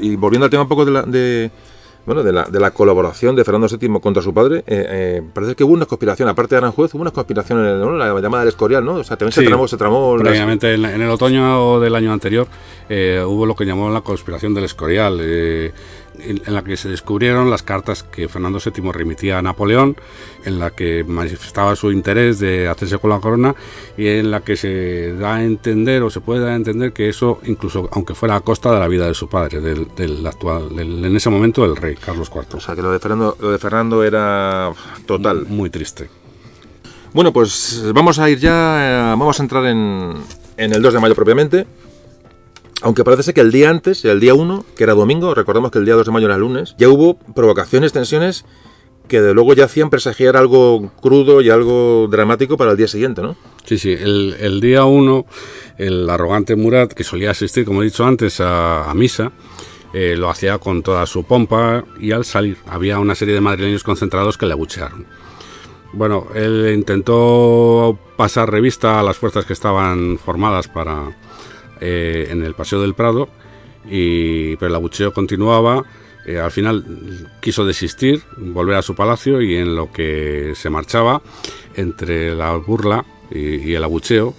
Y 0.00 0.16
volviendo 0.16 0.44
al 0.44 0.50
tema 0.50 0.62
un 0.62 0.68
poco 0.68 0.84
de, 0.84 0.92
la, 0.92 1.02
de, 1.02 1.50
bueno, 2.06 2.22
de 2.22 2.32
la, 2.32 2.44
de 2.44 2.60
la 2.60 2.70
colaboración 2.72 3.34
de 3.34 3.44
Fernando 3.44 3.66
VII 3.68 4.00
contra 4.00 4.22
su 4.22 4.34
padre, 4.34 4.58
eh, 4.58 4.62
eh, 4.66 5.22
parece 5.32 5.54
que 5.54 5.64
hubo 5.64 5.72
una 5.72 5.86
conspiración, 5.86 6.28
aparte 6.28 6.54
de 6.54 6.58
Aranjuez, 6.58 6.94
hubo 6.94 7.02
una 7.02 7.10
conspiración 7.10 7.64
en 7.66 7.80
¿no? 7.80 7.92
la 7.92 8.20
llamada 8.20 8.42
del 8.42 8.48
Escorial, 8.48 8.84
¿no? 8.84 8.94
O 8.94 9.04
sea, 9.04 9.16
también 9.16 9.32
sí, 9.32 9.40
se 9.40 9.46
tramó, 9.46 9.68
se 9.68 9.76
tramó 9.76 10.16
previamente 10.18 10.76
las... 10.76 10.90
en, 10.90 11.00
en, 11.00 11.06
el 11.06 11.10
otoño 11.10 11.80
del 11.80 11.94
año 11.94 12.12
anterior 12.12 12.46
eh, 12.88 13.22
hubo 13.26 13.46
lo 13.46 13.54
que 13.54 13.64
llamó 13.64 13.90
la 13.90 14.02
conspiración 14.02 14.54
del 14.54 14.64
Escorial, 14.64 15.20
en, 16.18 16.54
la 16.54 16.62
que 16.62 16.76
se 16.76 16.88
descubrieron 16.88 17.50
las 17.50 17.62
cartas 17.62 18.02
que 18.02 18.28
Fernando 18.28 18.58
VII 18.58 18.92
remitía 18.92 19.38
a 19.38 19.42
Napoleón, 19.42 19.96
en 20.44 20.58
la 20.58 20.70
que 20.70 21.04
manifestaba 21.04 21.76
su 21.76 21.90
interés 21.90 22.38
de 22.38 22.68
hacerse 22.68 22.98
con 22.98 23.10
la 23.10 23.20
corona 23.20 23.54
y 23.96 24.08
en 24.08 24.30
la 24.30 24.40
que 24.40 24.56
se 24.56 25.14
da 25.14 25.36
a 25.36 25.44
entender 25.44 26.02
o 26.02 26.10
se 26.10 26.20
puede 26.20 26.40
dar 26.40 26.50
a 26.50 26.56
entender 26.56 26.92
que 26.92 27.08
eso, 27.08 27.40
incluso 27.44 27.88
aunque 27.92 28.14
fuera 28.14 28.36
a 28.36 28.40
costa 28.40 28.72
de 28.72 28.80
la 28.80 28.88
vida 28.88 29.06
de 29.06 29.14
su 29.14 29.28
padre, 29.28 29.60
del, 29.60 29.88
del 29.96 30.26
actual, 30.26 30.74
del, 30.74 31.04
en 31.04 31.16
ese 31.16 31.30
momento 31.30 31.64
el 31.64 31.76
rey 31.76 31.96
Carlos 31.96 32.30
IV. 32.34 32.56
O 32.56 32.60
sea, 32.60 32.74
que 32.74 32.82
lo 32.82 32.92
de 32.92 32.98
Fernando, 32.98 33.36
lo 33.40 33.50
de 33.50 33.58
Fernando 33.58 34.04
era 34.04 34.72
total. 35.06 35.46
Muy 35.48 35.70
triste. 35.70 36.08
Bueno, 37.12 37.32
pues 37.32 37.82
vamos 37.94 38.18
a 38.18 38.28
ir 38.28 38.38
ya, 38.38 39.14
vamos 39.16 39.38
a 39.38 39.42
entrar 39.42 39.64
en, 39.66 40.14
en 40.56 40.72
el 40.72 40.82
2 40.82 40.94
de 40.94 41.00
mayo 41.00 41.14
propiamente. 41.14 41.66
Aunque 42.82 43.04
parece 43.04 43.32
que 43.32 43.40
el 43.40 43.50
día 43.50 43.70
antes, 43.70 44.04
el 44.04 44.20
día 44.20 44.34
1, 44.34 44.64
que 44.76 44.84
era 44.84 44.94
domingo, 44.94 45.34
recordemos 45.34 45.70
que 45.70 45.78
el 45.78 45.84
día 45.84 45.94
2 45.94 46.06
de 46.06 46.12
mayo 46.12 46.26
era 46.26 46.36
lunes, 46.36 46.74
ya 46.78 46.88
hubo 46.88 47.18
provocaciones, 47.18 47.92
tensiones 47.92 48.44
que 49.08 49.20
de 49.20 49.34
luego 49.34 49.52
ya 49.52 49.66
hacían 49.66 49.90
presagiar 49.90 50.36
algo 50.36 50.90
crudo 51.00 51.42
y 51.42 51.50
algo 51.50 52.08
dramático 52.10 52.56
para 52.56 52.70
el 52.70 52.76
día 52.76 52.88
siguiente, 52.88 53.20
¿no? 53.20 53.36
Sí, 53.64 53.78
sí, 53.78 53.92
el, 53.92 54.60
día 54.60 54.84
1, 54.84 55.26
el 55.78 56.08
arrogante 56.08 56.56
Murat, 56.56 56.92
que 56.92 57.04
solía 57.04 57.30
asistir, 57.30 57.64
como 57.64 57.82
he 57.82 57.86
dicho 57.86 58.04
antes, 58.04 58.40
a, 58.40 58.90
a 58.90 58.94
misa, 58.94 59.32
eh, 59.92 60.16
lo 60.16 60.28
hacía 60.28 60.58
con 60.58 60.82
toda 60.82 61.06
su 61.06 61.24
pompa 61.24 61.84
y 62.00 62.12
al 62.12 62.24
salir 62.24 62.56
había 62.66 62.98
una 62.98 63.14
serie 63.14 63.34
de 63.34 63.40
madrileños 63.40 63.84
concentrados 63.84 64.36
que 64.36 64.44
le 64.44 64.52
abuchearon. 64.52 65.06
Bueno, 65.92 66.26
él 66.34 66.72
intentó 66.74 67.96
pasar 68.16 68.50
revista 68.50 68.98
a 68.98 69.04
las 69.04 69.16
fuerzas 69.18 69.44
que 69.44 69.52
estaban 69.52 70.18
formadas 70.18 70.66
para, 70.66 71.16
eh, 71.80 72.28
en 72.30 72.44
el 72.44 72.54
Paseo 72.54 72.80
del 72.80 72.94
Prado, 72.94 73.28
y, 73.88 74.56
pero 74.56 74.68
el 74.68 74.74
abucheo 74.74 75.12
continuaba. 75.12 75.84
Eh, 76.26 76.38
al 76.38 76.50
final 76.50 77.30
quiso 77.40 77.66
desistir, 77.66 78.22
volver 78.38 78.76
a 78.76 78.82
su 78.82 78.94
palacio 78.94 79.42
y 79.42 79.56
en 79.56 79.76
lo 79.76 79.92
que 79.92 80.52
se 80.54 80.70
marchaba, 80.70 81.20
entre 81.74 82.34
la 82.34 82.56
burla 82.56 83.04
y, 83.30 83.74
el 83.74 83.84
abucheo, 83.84 84.34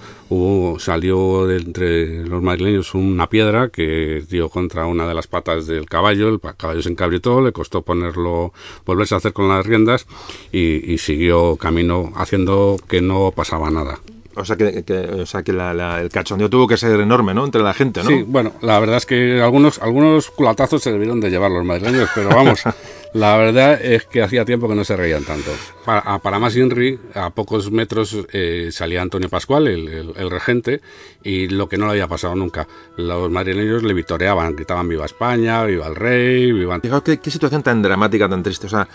salió 0.80 1.46
de 1.46 1.58
entre 1.58 2.26
los 2.26 2.42
madrileños 2.42 2.96
una 2.96 3.30
piedra 3.30 3.70
que 3.70 4.24
dio 4.28 4.50
contra 4.50 4.88
una 4.88 5.08
de 5.08 5.14
las 5.14 5.28
patas 5.28 5.68
del 5.68 5.86
caballo, 5.86 6.30
el 6.30 6.40
caballo 6.58 6.82
se 6.82 6.90
encabritó, 6.90 7.42
le 7.42 7.52
costó 7.52 7.84
ponerlo, 7.84 8.52
volverse 8.86 9.14
a 9.14 9.18
hacer 9.20 9.34
con 9.34 9.50
las 9.50 9.66
riendas 9.66 10.08
y 10.52 10.98
siguió 10.98 11.56
camino 11.58 12.14
haciendo 12.16 12.78
que 12.88 13.02
no 13.02 13.32
pasaba 13.36 13.70
nada. 13.70 14.00
O 14.38 14.44
sea 14.44 14.56
que, 14.56 14.84
que 14.84 14.98
o 14.98 15.26
sea 15.26 15.44
que 15.44 15.54
la, 15.54 15.74
la, 15.74 16.02
el 16.02 16.10
cachondeo 16.10 16.50
tuvo 16.50 16.68
que 16.68 16.78
ser 16.78 17.00
enorme, 17.00 17.34
¿no? 17.34 17.46
Entre 17.46 17.62
la 17.62 17.74
gente, 17.74 18.04
¿no? 18.04 18.10
Sí, 18.10 18.24
bueno, 18.28 18.54
la 18.62 18.80
verdad 18.80 18.98
es 18.98 19.06
que 19.06 19.42
algunos, 19.42 19.80
algunos 19.80 20.30
culatazos 20.30 20.82
se 20.84 20.92
debieron 20.92 21.22
de 21.22 21.30
llevar 21.30 21.52
los 21.52 21.64
madrileños, 21.64 22.10
pero 22.14 22.30
vamos, 22.30 22.64
la 23.14 23.38
verdad 23.38 23.82
es 23.82 24.06
que 24.06 24.22
hacía 24.22 24.44
tiempo 24.44 24.68
que 24.68 24.76
no 24.76 24.84
se 24.84 24.98
reían 24.98 25.24
tanto. 25.24 25.52
Para, 25.86 26.20
para 26.20 26.38
más 26.40 26.56
Inri, 26.58 27.00
a 27.14 27.30
pocos 27.30 27.72
metros 27.72 28.18
eh, 28.34 28.70
salía 28.72 29.02
Antonio 29.02 29.30
Pascual, 29.30 29.68
el, 29.68 29.88
el, 29.88 30.14
el, 30.18 30.30
regente, 30.30 30.82
y 31.24 31.48
lo 31.48 31.70
que 31.70 31.78
no 31.78 31.86
le 31.86 31.92
había 31.92 32.08
pasado 32.08 32.36
nunca. 32.36 32.68
Los 32.98 33.32
madrileños 33.32 33.84
le 33.84 33.94
vitoreaban, 33.94 34.56
gritaban 34.56 34.90
viva 34.90 35.06
España, 35.06 35.64
viva 35.64 35.88
el 35.88 35.96
rey, 35.96 36.52
viva... 36.52 36.80
Fijaos 36.82 37.04
qué, 37.04 37.20
qué 37.20 37.32
situación 37.32 37.64
tan 37.64 37.82
dramática, 37.82 38.28
tan 38.28 38.44
triste, 38.44 38.68
o 38.68 38.70
sea 38.70 38.88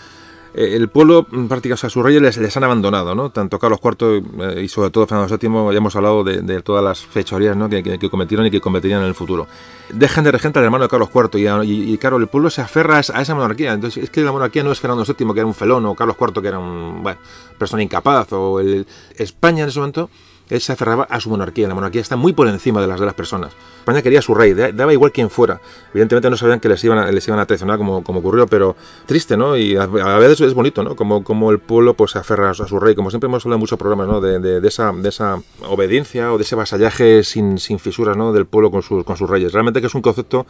el 0.53 0.89
pueblo, 0.89 1.23
prácticamente, 1.23 1.73
o 1.73 1.77
sea, 1.77 1.89
sus 1.89 2.03
reyes 2.03 2.21
les, 2.21 2.37
les, 2.37 2.57
han 2.57 2.63
abandonado, 2.63 3.15
¿no? 3.15 3.29
Tanto 3.29 3.57
Carlos 3.57 3.79
IV 3.83 4.23
eh, 4.57 4.63
y 4.63 4.67
sobre 4.67 4.89
todo 4.89 5.07
Fernando 5.07 5.37
VII, 5.37 5.71
ya 5.71 5.77
hemos 5.77 5.95
hablado 5.95 6.23
de, 6.23 6.41
de 6.41 6.61
todas 6.61 6.83
las 6.83 6.99
fechorías 7.05 7.55
¿no? 7.55 7.69
que, 7.69 7.81
que, 7.81 8.09
cometieron 8.09 8.45
y 8.45 8.51
que 8.51 8.59
cometerían 8.59 9.01
en 9.01 9.07
el 9.07 9.15
futuro. 9.15 9.47
Dejan 9.93 10.23
de 10.23 10.31
regente 10.31 10.59
al 10.59 10.65
hermano 10.65 10.83
de 10.85 10.89
Carlos 10.89 11.09
IV 11.13 11.39
y, 11.39 11.71
y, 11.71 11.93
y, 11.93 11.97
claro, 11.97 12.17
el 12.17 12.27
pueblo 12.27 12.49
se 12.49 12.61
aferra 12.61 12.97
a 12.97 12.99
esa, 12.99 13.35
monarquía. 13.35 13.73
Entonces, 13.73 14.03
es 14.03 14.09
que 14.09 14.21
la 14.21 14.31
monarquía 14.31 14.63
no 14.63 14.71
es 14.71 14.79
Fernando 14.79 15.05
VII, 15.05 15.33
que 15.33 15.39
era 15.39 15.45
un 15.45 15.53
felón, 15.53 15.85
o 15.85 15.95
Carlos 15.95 16.17
IV, 16.19 16.41
que 16.41 16.47
era 16.47 16.59
un, 16.59 17.01
bueno, 17.01 17.19
persona 17.57 17.81
incapaz, 17.81 18.33
o 18.33 18.59
el, 18.59 18.85
España 19.15 19.63
en 19.63 19.69
ese 19.69 19.79
momento 19.79 20.09
él 20.51 20.59
se 20.59 20.73
aferraba 20.73 21.05
a 21.09 21.19
su 21.19 21.29
monarquía. 21.29 21.67
La 21.67 21.73
monarquía 21.73 22.01
está 22.01 22.17
muy 22.17 22.33
por 22.33 22.47
encima 22.47 22.81
de 22.81 22.87
las 22.87 22.99
de 22.99 23.05
las 23.05 23.15
personas. 23.15 23.53
España 23.79 24.01
quería 24.01 24.19
a 24.19 24.21
su 24.21 24.35
rey, 24.35 24.53
daba 24.53 24.91
igual 24.93 25.11
quien 25.11 25.29
fuera. 25.29 25.61
Evidentemente 25.91 26.29
no 26.29 26.37
sabían 26.37 26.59
que 26.59 26.67
les 26.67 26.83
iban 26.83 26.97
a, 26.99 27.09
les 27.09 27.25
iban 27.27 27.39
a 27.39 27.45
traicionar 27.45 27.77
como, 27.77 28.03
como 28.03 28.19
ocurrió, 28.19 28.45
pero 28.47 28.75
triste, 29.05 29.37
¿no? 29.37 29.57
Y 29.57 29.77
a, 29.77 29.87
veces 29.87 30.41
es 30.41 30.53
bonito, 30.53 30.83
¿no? 30.83 30.95
Como, 30.95 31.23
como 31.23 31.51
el 31.51 31.59
pueblo 31.59 31.93
pues 31.95 32.11
se 32.11 32.19
aferra 32.19 32.51
a 32.51 32.53
su 32.53 32.79
rey. 32.79 32.95
Como 32.95 33.09
siempre 33.09 33.27
hemos 33.27 33.45
hablado 33.45 33.55
en 33.55 33.61
muchos 33.61 33.79
programas, 33.79 34.07
¿no? 34.07 34.19
De, 34.19 34.39
de, 34.39 34.59
de, 34.59 34.67
esa, 34.67 34.91
de 34.91 35.07
esa 35.09 35.41
obediencia 35.67 36.33
o 36.33 36.37
de 36.37 36.43
ese 36.43 36.55
vasallaje 36.55 37.23
sin, 37.23 37.57
sin 37.57 37.79
fisuras, 37.79 38.17
¿no? 38.17 38.33
Del 38.33 38.45
pueblo 38.45 38.71
con, 38.71 38.81
sus 38.83 39.05
con 39.05 39.15
sus 39.15 39.29
reyes. 39.29 39.53
Realmente 39.53 39.79
que 39.79 39.87
es 39.87 39.95
un 39.95 40.01
concepto 40.01 40.45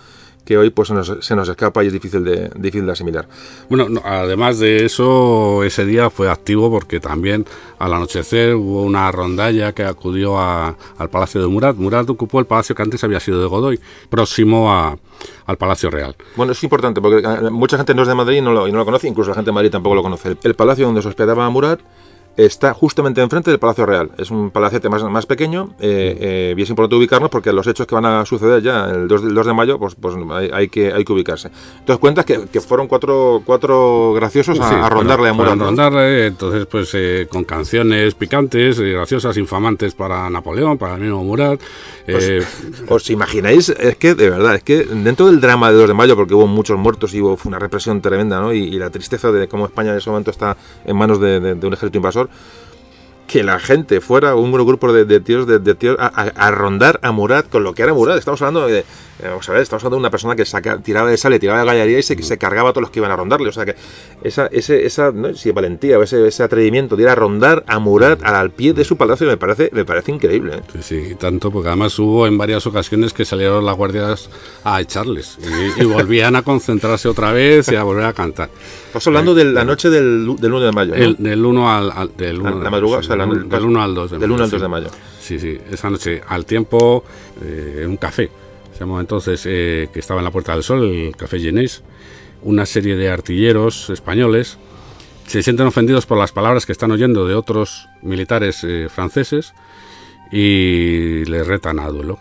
que 0.45 0.57
hoy 0.57 0.69
pues 0.69 0.87
se 0.87 0.93
nos, 0.93 1.17
se 1.19 1.35
nos 1.35 1.47
escapa 1.47 1.83
y 1.83 1.87
es 1.87 1.93
difícil 1.93 2.23
de, 2.23 2.49
difícil 2.55 2.85
de 2.85 2.91
asimilar. 2.91 3.27
Bueno, 3.69 3.89
no, 3.89 4.01
además 4.03 4.59
de 4.59 4.85
eso, 4.85 5.63
ese 5.63 5.85
día 5.85 6.09
fue 6.09 6.29
activo 6.29 6.69
porque 6.71 6.99
también 6.99 7.45
al 7.79 7.93
anochecer 7.93 8.55
hubo 8.55 8.83
una 8.83 9.11
rondalla 9.11 9.73
que 9.73 9.83
acudió 9.83 10.39
a, 10.39 10.75
al 10.97 11.09
Palacio 11.09 11.41
de 11.41 11.47
Murat. 11.47 11.75
Murat 11.75 12.09
ocupó 12.09 12.39
el 12.39 12.45
palacio 12.45 12.75
que 12.75 12.81
antes 12.81 13.03
había 13.03 13.19
sido 13.19 13.41
de 13.41 13.47
Godoy, 13.47 13.79
próximo 14.09 14.71
a, 14.71 14.97
al 15.45 15.57
Palacio 15.57 15.89
Real. 15.89 16.15
Bueno, 16.35 16.53
es 16.53 16.63
importante 16.63 17.01
porque 17.01 17.21
mucha 17.51 17.77
gente 17.77 17.93
no 17.93 18.01
es 18.01 18.07
de 18.07 18.15
Madrid 18.15 18.37
y 18.37 18.41
no 18.41 18.53
lo, 18.53 18.67
y 18.67 18.71
no 18.71 18.79
lo 18.79 18.85
conoce, 18.85 19.07
incluso 19.07 19.29
la 19.29 19.35
gente 19.35 19.49
de 19.49 19.55
Madrid 19.55 19.71
tampoco 19.71 19.95
lo 19.95 20.03
conoce. 20.03 20.29
El, 20.29 20.37
el 20.43 20.55
palacio 20.55 20.85
donde 20.85 21.01
se 21.01 21.07
hospedaba 21.07 21.49
Murat 21.49 21.79
está 22.37 22.73
justamente 22.73 23.21
enfrente 23.21 23.51
del 23.51 23.59
Palacio 23.59 23.85
Real. 23.85 24.11
Es 24.17 24.31
un 24.31 24.51
palacete 24.51 24.89
más, 24.89 25.03
más 25.03 25.25
pequeño 25.25 25.75
eh, 25.79 26.17
eh, 26.19 26.55
y 26.57 26.61
es 26.61 26.69
importante 26.69 26.95
ubicarnos 26.95 27.29
porque 27.29 27.51
los 27.53 27.67
hechos 27.67 27.85
que 27.85 27.93
van 27.95 28.05
a 28.05 28.25
suceder 28.25 28.61
ya 28.63 28.85
el 28.89 29.07
2, 29.07 29.23
el 29.23 29.33
2 29.35 29.45
de 29.47 29.53
mayo, 29.53 29.77
pues, 29.79 29.95
pues 29.95 30.15
hay, 30.31 30.49
hay 30.53 30.67
que, 30.69 30.91
hay 30.93 31.03
que 31.03 31.13
ubicarse. 31.13 31.49
Entonces 31.79 31.99
cuentas 31.99 32.25
que, 32.25 32.45
que 32.51 32.61
fueron 32.61 32.87
cuatro, 32.87 33.41
cuatro 33.45 34.13
graciosos 34.13 34.59
a, 34.59 34.69
Sí, 34.69 34.75
a 34.75 34.89
rondarle 34.89 35.29
a 35.29 35.33
para- 35.33 35.33
Murat. 35.33 35.49
para 35.49 35.55
¿no? 35.55 35.65
rondarle, 35.65 36.27
entonces, 36.27 36.65
pues 36.67 36.91
eh, 36.93 37.27
con 37.29 37.43
canciones 37.43 38.15
picantes, 38.15 38.79
graciosas, 38.79 39.37
infamantes 39.37 39.93
para 39.93 40.29
Napoleón, 40.29 40.77
para 40.77 40.95
el 40.95 41.01
mismo 41.01 41.23
Murat. 41.23 41.59
Pues, 42.05 42.23
eh, 42.29 42.41
¿Os 42.87 43.09
imagináis? 43.09 43.69
Es 43.69 43.95
que, 43.97 44.15
de 44.15 44.29
verdad, 44.29 44.55
es 44.55 44.63
que 44.63 44.83
dentro 44.85 45.27
del 45.27 45.39
drama 45.41 45.71
de 45.71 45.77
2 45.77 45.87
de 45.89 45.93
mayo, 45.93 46.15
porque 46.15 46.33
hubo 46.33 46.47
muchos 46.47 46.77
muertos 46.77 47.13
y 47.13 47.21
hubo 47.21 47.37
fue 47.37 47.49
una 47.49 47.59
represión 47.59 48.01
tremenda, 48.01 48.39
¿no? 48.41 48.53
Y, 48.53 48.59
y 48.63 48.79
la 48.79 48.89
tristeza 48.89 49.31
de 49.31 49.47
cómo 49.47 49.65
España 49.65 49.91
en 49.91 49.97
ese 49.97 50.09
momento 50.09 50.31
está 50.31 50.57
en 50.85 50.95
manos 50.97 51.19
de, 51.19 51.39
de- 51.39 51.55
de 51.55 51.67
un 51.67 51.73
ejército 51.73 51.97
invasor, 51.97 52.20
que 53.27 53.43
la 53.43 53.59
gente 53.59 54.01
fuera 54.01 54.35
un 54.35 54.51
grupo 54.51 54.91
de, 54.91 55.05
de 55.05 55.19
tíos, 55.21 55.47
de, 55.47 55.59
de 55.59 55.75
a- 55.97 56.47
a 56.47 56.51
rondar 56.51 56.99
a 57.01 57.11
Murat 57.13 57.47
con 57.49 57.63
lo 57.63 57.73
que 57.73 57.83
era 57.83 57.93
Murat. 57.93 58.17
Estamos 58.17 58.41
hablando 58.41 58.67
de, 58.67 58.83
eh, 59.23 59.27
vamos 59.27 59.47
a 59.49 59.53
ver, 59.53 59.61
estamos 59.61 59.83
hablando 59.83 59.97
de 59.97 59.99
una 60.01 60.09
persona 60.11 60.35
que 60.35 60.45
saca, 60.45 60.79
tiraba 60.79 61.09
de 61.09 61.17
sal, 61.17 61.37
tiraba 61.39 61.59
de 61.61 61.65
gallería 61.65 61.99
y 61.99 62.03
se, 62.03 62.21
se 62.21 62.37
cargaba 62.37 62.69
a 62.69 62.73
todos 62.73 62.81
los 62.83 62.91
que 62.91 62.99
iban 62.99 63.11
a 63.11 63.15
rondarle. 63.15 63.49
O 63.49 63.51
sea 63.51 63.65
que 63.65 63.75
esa, 64.23 64.47
ese, 64.47 64.85
esa, 64.85 65.11
no 65.11 65.33
si 65.33 65.51
valentía 65.51 65.97
o 65.99 66.03
ese, 66.03 66.27
ese 66.27 66.43
atrevimiento 66.43 66.95
de 66.95 67.03
ir 67.03 67.09
a 67.09 67.15
rondar 67.15 67.63
a 67.67 67.79
Murat 67.79 68.23
al, 68.23 68.51
pie 68.51 68.73
de 68.73 68.83
su 68.83 68.97
palacio 68.97 69.27
me 69.27 69.37
parece, 69.37 69.69
me 69.73 69.85
parece 69.85 70.11
increíble. 70.11 70.55
¿eh? 70.57 70.61
Sí, 70.81 71.03
sí, 71.09 71.15
tanto, 71.15 71.51
porque 71.51 71.67
además 71.69 71.97
hubo 71.99 72.27
en 72.27 72.37
varias 72.37 72.65
ocasiones 72.67 73.13
que 73.13 73.25
salieron 73.25 73.65
las 73.65 73.75
guardias 73.77 74.29
a 74.63 74.79
echarles 74.81 75.37
y, 75.77 75.81
y 75.81 75.85
volvían 75.85 76.35
a 76.35 76.41
concentrarse 76.41 77.07
otra 77.07 77.31
vez 77.31 77.69
y 77.71 77.75
a 77.75 77.83
volver 77.83 78.05
a 78.05 78.13
cantar. 78.13 78.49
Estamos 78.87 79.07
hablando 79.07 79.33
de 79.33 79.45
la 79.45 79.63
noche 79.63 79.89
del, 79.89 80.35
del 80.39 80.51
1 80.53 80.65
de 80.65 80.71
mayo. 80.71 80.91
¿no? 80.95 81.01
El, 81.03 81.15
del 81.17 81.45
1 81.45 81.71
al, 81.71 81.91
al- 81.91 82.17
del 82.17 82.41
La- 82.43 82.51
uno- 82.51 82.63
la 82.63 82.69
madrugada, 82.69 83.01
sí, 83.01 83.05
o 83.05 83.07
sea, 83.07 83.15
la- 83.15 83.25
del, 83.25 83.47
del 83.49 83.63
1 83.65 83.81
al 83.81 83.95
2 83.95 84.11
de 84.11 84.17
Del 84.19 84.31
1 84.31 84.43
al 84.43 84.49
2 84.49 84.59
sí. 84.59 84.61
de 84.63 84.67
mayo. 84.67 84.87
Sí, 85.21 85.39
sí, 85.39 85.57
esa 85.71 85.89
noche 85.89 86.21
al 86.27 86.45
tiempo 86.45 87.03
eh, 87.41 87.81
en 87.83 87.89
un 87.91 87.97
café, 87.97 88.29
entonces, 88.99 89.43
eh, 89.45 89.89
que 89.93 89.99
estaba 89.99 90.19
en 90.19 90.25
la 90.25 90.31
Puerta 90.31 90.53
del 90.53 90.63
Sol, 90.63 90.83
el 90.83 91.15
Café 91.15 91.39
Genés, 91.39 91.83
una 92.43 92.65
serie 92.65 92.95
de 92.95 93.09
artilleros 93.09 93.89
españoles 93.89 94.57
se 95.27 95.43
sienten 95.43 95.67
ofendidos 95.67 96.05
por 96.05 96.17
las 96.17 96.31
palabras 96.31 96.65
que 96.65 96.71
están 96.71 96.91
oyendo 96.91 97.25
de 97.27 97.35
otros 97.35 97.87
militares 98.01 98.63
eh, 98.63 98.87
franceses 98.89 99.53
y 100.31 101.23
les 101.25 101.45
retan 101.47 101.79
a 101.79 101.87
duelo. 101.87 102.19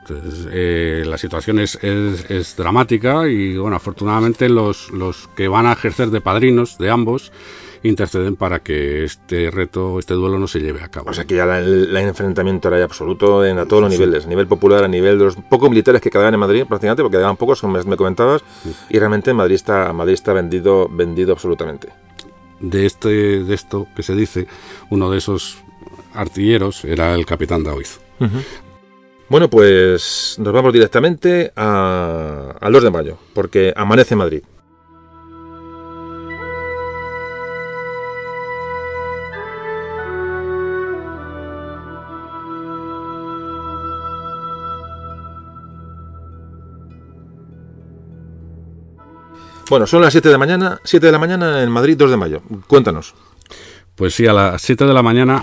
Entonces, 0.00 0.48
eh, 0.50 1.04
la 1.06 1.18
situación 1.18 1.58
es, 1.58 1.76
es- 1.82 2.30
es 2.30 2.56
dramática 2.56 3.28
y, 3.28 3.56
bueno, 3.58 3.76
afortunadamente 3.76 4.48
los, 4.48 4.90
los 4.90 5.28
que 5.36 5.48
van 5.48 5.66
a 5.66 5.72
ejercer 5.72 6.10
de 6.10 6.20
padrinos 6.20 6.78
de 6.78 6.90
ambos 6.90 7.30
interceden 7.82 8.36
para 8.36 8.60
que 8.60 9.04
este 9.04 9.50
reto, 9.50 9.98
este 9.98 10.14
duelo 10.14 10.38
no 10.38 10.46
se 10.48 10.60
lleve 10.60 10.82
a 10.82 10.88
cabo. 10.88 11.10
O 11.10 11.12
sea 11.14 11.24
que 11.24 11.36
ya 11.36 11.46
la- 11.46 11.58
el, 11.58 11.88
el 11.90 11.96
enfrentamiento 11.96 12.68
era 12.68 12.78
ya 12.78 12.84
absoluto 12.84 13.44
en, 13.44 13.58
a 13.58 13.66
todos 13.66 13.82
los 13.82 13.90
niveles, 13.92 14.26
a 14.26 14.28
nivel 14.28 14.46
popular, 14.46 14.84
a 14.84 14.88
nivel 14.88 15.18
de 15.18 15.24
los 15.26 15.36
pocos 15.36 15.70
militares 15.70 16.00
que 16.00 16.10
quedaban 16.10 16.34
en 16.34 16.40
Madrid, 16.40 16.64
prácticamente, 16.68 17.02
porque 17.02 17.16
quedaban 17.18 17.36
pocos, 17.36 17.60
como 17.60 17.74
me, 17.78 17.82
me 17.84 17.96
comentabas, 17.96 18.42
y 18.90 18.98
realmente 18.98 19.32
Madrid 19.34 19.54
está, 19.56 19.92
Madrid 19.92 20.14
está 20.14 20.32
vendido, 20.32 20.88
vendido 20.88 21.32
absolutamente. 21.32 21.88
de 22.60 22.86
este 22.86 23.08
de 23.44 23.54
esto 23.54 23.86
que 23.94 24.02
se 24.02 24.14
dice 24.16 24.46
uno 24.90 25.10
de 25.10 25.18
esos 25.18 25.58
artilleros 26.14 26.84
era 26.84 27.14
el 27.14 27.24
capitán 27.24 27.62
Daoiz 27.62 28.00
Bueno, 29.28 29.48
pues 29.48 30.36
nos 30.38 30.52
vamos 30.52 30.72
directamente 30.72 31.52
a- 31.54 32.56
al 32.60 32.72
2 32.72 32.82
de 32.82 32.90
mayo, 32.90 33.18
porque 33.34 33.72
amanece 33.76 34.16
Madrid. 34.16 34.42
Bueno, 49.68 49.86
son 49.86 50.00
las 50.00 50.12
7 50.12 50.28
de 50.28 50.32
la 50.32 50.38
mañana, 50.38 50.80
7 50.82 51.06
de 51.06 51.12
la 51.12 51.18
mañana 51.18 51.62
en 51.62 51.70
Madrid, 51.70 51.96
2 51.96 52.10
de 52.10 52.16
mayo. 52.16 52.40
Cuéntanos. 52.66 53.14
pues 53.96 54.14
sí 54.14 54.26
a 54.26 54.32
las 54.32 54.62
7 54.62 54.86
de 54.86 54.94
la 54.94 55.02
mañana 55.02 55.42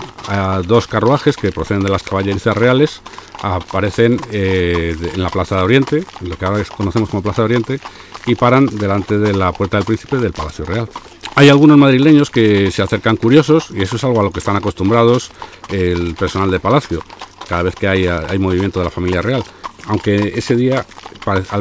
dos 0.66 0.86
carruajes 0.86 1.36
que 1.36 1.52
proceden 1.52 1.82
de 1.82 1.90
las 1.90 2.02
caballerizas 2.02 2.56
reales 2.56 3.02
aparecen 3.42 4.18
eh, 4.32 4.96
en 5.14 5.22
la 5.22 5.28
Plaza 5.28 5.56
de 5.56 5.62
Oriente 5.62 6.04
lo 6.22 6.38
que 6.38 6.46
ahora 6.46 6.64
conocemos 6.74 7.10
como 7.10 7.22
Plaza 7.22 7.42
de 7.42 7.46
Oriente 7.46 7.80
y 8.24 8.34
paran 8.34 8.64
delante 8.66 9.18
de 9.18 9.34
la 9.34 9.52
Puerta 9.52 9.76
del 9.76 9.84
Príncipe 9.84 10.16
del 10.16 10.32
Palacio 10.32 10.64
Real 10.64 10.88
hay 11.34 11.50
algunos 11.50 11.76
madrileños 11.76 12.30
que 12.30 12.70
se 12.70 12.80
acercan 12.80 13.16
curiosos 13.16 13.68
y 13.74 13.82
eso 13.82 13.96
es 13.96 14.04
algo 14.04 14.20
a 14.20 14.22
lo 14.22 14.30
que 14.30 14.38
están 14.38 14.56
acostumbrados 14.56 15.30
el 15.68 16.14
personal 16.14 16.50
de 16.50 16.58
Palacio 16.58 17.02
cada 17.46 17.62
vez 17.62 17.74
que 17.74 17.88
hay, 17.88 18.06
hay 18.06 18.38
movimiento 18.38 18.78
de 18.78 18.86
la 18.86 18.90
familia 18.90 19.20
real 19.20 19.44
aunque 19.86 20.32
ese 20.36 20.56
día 20.56 20.84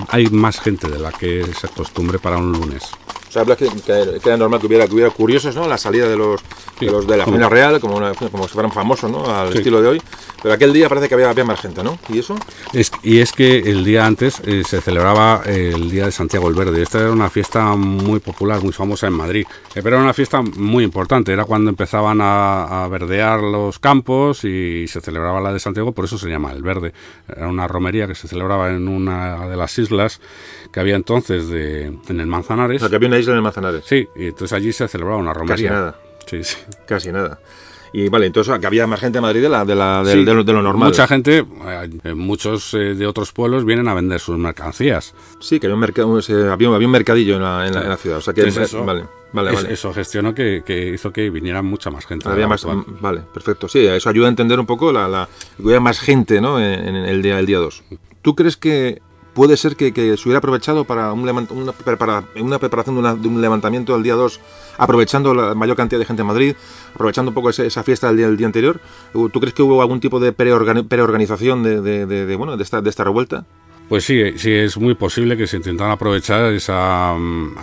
hay 0.10 0.28
más 0.28 0.60
gente 0.60 0.88
de 0.90 1.00
la 1.00 1.12
que 1.12 1.46
se 1.60 1.68
acostumbre 1.68 2.20
para 2.20 2.38
un 2.38 2.52
lunes. 2.52 2.84
O 3.28 3.32
sea, 3.32 3.42
hablas 3.42 3.58
que, 3.58 3.68
que- 3.68 4.20
que 4.22 4.30
era 4.30 4.38
normal 4.38 4.60
que 4.62 4.68
hubiera, 4.68 4.88
que 4.88 4.94
hubiera 4.94 5.10
curiosos, 5.12 5.56
¿no? 5.56 5.68
La 5.68 5.78
salida 5.78 6.08
de 6.08 6.16
los 6.16 6.40
de, 6.80 6.86
los 6.88 7.06
de 7.08 7.18
la 7.18 7.26
familia 7.26 7.50
real, 7.50 7.80
como, 7.80 7.98
una- 7.98 8.14
como 8.14 8.48
si 8.48 8.54
fueran 8.54 8.72
famosos, 8.72 9.10
¿no? 9.12 9.26
Al 9.34 9.52
Sí. 9.52 9.58
estilo 9.60 9.82
de 9.82 9.88
hoy. 9.90 10.02
Pero 10.46 10.54
aquel 10.54 10.74
día 10.74 10.88
parece 10.90 11.10
que 11.10 11.16
había, 11.16 11.32
había 11.32 11.44
más 11.44 11.60
gente, 11.60 11.84
¿no? 11.84 11.98
¿Y 12.08 12.20
eso? 12.20 12.36
Es- 12.72 12.92
y 13.02 13.18
es 13.18 13.32
que 13.32 13.58
el 13.58 13.84
día 13.84 14.06
antes 14.06 14.40
eh, 14.46 14.62
se 14.64 14.80
celebraba 14.80 15.42
el 15.48 15.90
Día 15.90 16.06
de 16.06 16.12
Santiago 16.12 16.48
el 16.50 16.54
Verde. 16.54 16.84
Esta 16.84 17.00
era 17.00 17.12
una 17.12 17.32
fiesta 17.32 17.76
muy 17.76 18.20
popular, 18.20 18.62
muy 18.62 18.72
famosa 18.72 19.08
en 19.08 19.14
Madrid. 19.14 19.48
Eh, 19.74 19.82
pero 19.82 19.96
era 19.96 20.04
una 20.04 20.14
fiesta 20.14 20.44
muy 20.44 20.84
importante. 20.84 21.34
Era 21.34 21.46
cuando 21.46 21.72
empezaban 21.72 22.20
a, 22.22 22.84
a 22.84 22.88
verdear 22.90 23.40
los 23.42 23.80
campos 23.80 24.44
y 24.46 24.88
se 24.88 25.02
celebraba 25.02 25.42
la 25.42 25.52
de 25.52 25.60
Santiago, 25.60 25.94
por 25.94 26.06
eso 26.06 26.20
se 26.20 26.30
llama 26.30 26.52
el 26.52 26.62
Verde. 26.62 26.94
Era 27.28 27.48
una 27.48 27.68
romería 27.68 28.06
que 28.06 28.14
se 28.14 28.28
celebraba 28.28 28.70
en 28.70 28.88
una 28.88 29.48
de 29.48 29.58
las 29.58 29.76
islas 29.80 30.22
que 30.72 30.80
había 30.80 30.96
entonces 30.96 31.50
de, 31.50 31.86
en 31.86 32.20
el 32.20 32.28
O 32.28 32.32
Manzanares. 32.32 32.82
sea, 32.82 32.90
que 32.92 32.98
había 32.98 33.08
una 33.08 33.18
isla 33.18 33.32
en 33.32 33.38
el 33.38 33.42
Manzanares. 33.44 33.84
Sí, 33.88 34.08
y 34.16 34.26
entonces 34.28 34.54
allí 34.54 34.72
se 34.74 34.88
celebraba 34.88 35.18
una 35.20 35.34
romería. 35.34 35.72
nada. 35.72 35.96
Sí, 36.28 36.44
sí. 36.44 36.58
Casi 36.86 37.12
nada. 37.12 37.40
Y 37.98 38.10
vale, 38.10 38.26
entonces 38.26 38.60
que 38.60 38.68
había 38.68 38.86
más 38.88 39.00
gente 39.00 39.20
en 39.20 39.22
Madrid 39.22 39.42
de, 39.42 39.48
la, 39.48 39.64
de, 39.64 39.74
la, 39.74 40.04
Sí, 40.06 40.26
de, 40.26 40.34
lo, 40.34 40.44
de 40.44 40.52
lo 40.52 40.62
normal. 40.62 40.90
Mucha 40.90 41.08
gente, 41.08 41.46
eh, 42.04 42.14
muchos 42.14 42.74
eh, 42.74 42.94
de 42.94 43.08
otros 43.08 43.32
pueblos 43.32 43.64
vienen 43.64 43.88
a 43.88 43.94
vender 43.94 44.20
sus 44.20 44.38
mercancías. 44.38 45.14
Sí, 45.40 45.62
que 45.62 45.68
había 45.68 45.76
un, 45.76 45.80
mercado, 45.80 46.20
había, 46.52 46.68
un- 46.70 46.76
había 46.76 46.88
un 46.88 46.92
mercadillo 46.92 47.38
en 47.38 47.44
la, 47.44 47.66
en 47.66 47.74
la- 47.74 47.82
en 47.84 47.90
la 47.90 47.96
ciudad. 47.98 48.18
O 48.18 48.22
sea 48.22 48.34
que. 48.34 48.42
Entonces 48.42 48.64
eso- 48.68 48.84
vale, 48.84 49.06
vale, 49.32 49.54
vale. 49.54 49.72
Eso 49.72 49.94
gestionó 49.94 50.36
que, 50.36 50.62
que 50.66 50.90
hizo 50.90 51.14
que 51.14 51.30
viniera 51.30 51.62
mucha 51.62 51.90
más 51.90 52.06
gente. 52.06 52.28
Había 52.28 52.50
más, 52.50 52.66
habitual. 52.66 52.98
vale, 53.00 53.22
perfecto. 53.34 53.70
Sí, 53.70 53.86
eso 53.88 54.10
ayuda 54.10 54.26
a 54.26 54.30
entender 54.30 54.60
un 54.60 54.66
poco 54.66 54.92
la, 54.92 55.08
la 55.08 55.80
más 55.80 56.00
gente, 56.02 56.42
¿no? 56.42 56.60
En, 56.60 56.88
en 56.88 56.96
el 56.98 57.22
día 57.22 57.40
el 57.40 57.46
día 57.46 57.60
2. 57.60 57.82
¿Tú 58.22 58.36
crees 58.36 58.58
que 58.58 59.02
puede 59.36 59.58
ser 59.58 59.76
que, 59.76 59.94
se 60.18 60.24
hubiera 60.24 60.40
aprovechado 60.40 60.86
para, 60.86 61.14
un 61.14 61.24
una, 61.54 61.72
prepara- 61.74 62.24
una 62.42 62.58
preparación 62.58 62.96
de, 62.96 63.00
una- 63.02 63.16
de 63.16 63.28
un 63.28 63.40
levantamiento 63.42 63.94
del 63.94 64.02
día 64.02 64.16
2, 64.16 64.40
aprovechando 64.78 65.36
la 65.36 65.54
mayor 65.54 65.76
cantidad 65.78 66.00
de 66.00 66.06
gente 66.06 66.22
en 66.22 66.28
Madrid, 66.28 66.56
aprovechando 66.96 67.30
un 67.30 67.36
poco 67.36 67.52
ese- 67.52 67.68
esa 67.68 67.84
fiesta 67.84 68.12
del 68.12 68.38
día, 68.38 68.48
anterior? 68.48 68.80
¿Tú 69.14 69.30
crees 69.40 69.54
que 69.54 69.62
hubo 69.62 69.82
algún 69.82 70.00
tipo 70.00 70.20
de 70.20 70.36
preorgani- 70.36 70.88
preorganización 70.88 71.62
de, 71.62 71.82
de, 71.82 72.36
bueno, 72.36 72.58
de, 72.58 72.64
esta, 72.64 72.82
revuelta? 73.04 73.46
Pues 73.88 74.04
sí, 74.04 74.20
sí, 74.38 74.52
es 74.52 74.78
muy 74.78 74.96
posible 74.96 75.38
que 75.38 75.46
se 75.46 75.58
intentara 75.58 75.92
aprovechar 75.92 76.46
esa, 76.54 77.14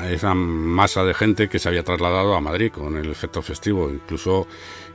esa 0.09 0.35
masa 0.35 1.03
de 1.03 1.15
gente 1.15 1.49
que 1.49 1.59
se 1.59 1.69
había 1.69 1.83
trasladado 1.83 2.37
a 2.37 2.41
Madrid 2.41 2.71
con 2.71 2.97
el 2.97 3.11
efecto 3.11 3.43
festivo. 3.43 3.91
Incluso 3.91 4.47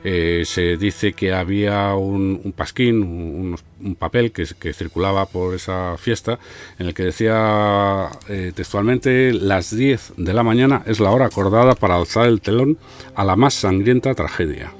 eh, 0.04 0.42
se 0.46 0.76
dice 0.76 1.12
que 1.12 1.32
había 1.32 1.94
un, 1.94 2.40
un 2.44 2.52
pasquín, 2.52 3.02
un, 3.02 3.56
un 3.84 3.94
papel 3.96 4.32
que, 4.32 4.46
que 4.58 4.72
circulaba 4.72 5.26
por 5.26 5.54
esa 5.54 5.96
fiesta 5.98 6.38
en 6.78 6.86
el 6.86 6.94
que 6.94 7.04
decía 7.04 8.08
eh, 8.28 8.52
textualmente 8.54 9.32
las 9.32 9.74
10 9.74 10.14
de 10.16 10.32
la 10.34 10.42
mañana 10.42 10.82
es 10.86 11.00
la 11.00 11.10
hora 11.10 11.26
acordada 11.26 11.74
para 11.74 11.96
alzar 11.96 12.26
el 12.26 12.40
telón 12.40 12.78
a 13.14 13.24
la 13.24 13.36
más 13.36 13.54
sangrienta 13.54 14.14
tragedia. 14.14 14.72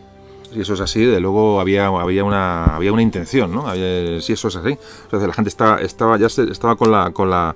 Si 0.52 0.60
eso 0.60 0.74
es 0.74 0.80
así, 0.80 1.04
de 1.04 1.20
luego 1.20 1.60
había, 1.60 1.88
había, 1.88 2.24
una, 2.24 2.64
había 2.76 2.92
una 2.92 3.02
intención, 3.02 3.52
¿no? 3.52 3.66
Había- 3.68 4.20
si 4.22 4.32
eso 4.32 4.48
es 4.48 4.56
así. 4.56 4.78
O 5.10 5.18
sea, 5.18 5.26
la 5.28 5.34
gente 5.34 5.50
estaba, 5.50 5.80
estaba 5.82 6.16
ya 6.18 6.28
se- 6.30 6.50
estaba 6.50 6.74
con 6.76 6.90
la, 6.90 7.10
con, 7.10 7.28
la, 7.28 7.54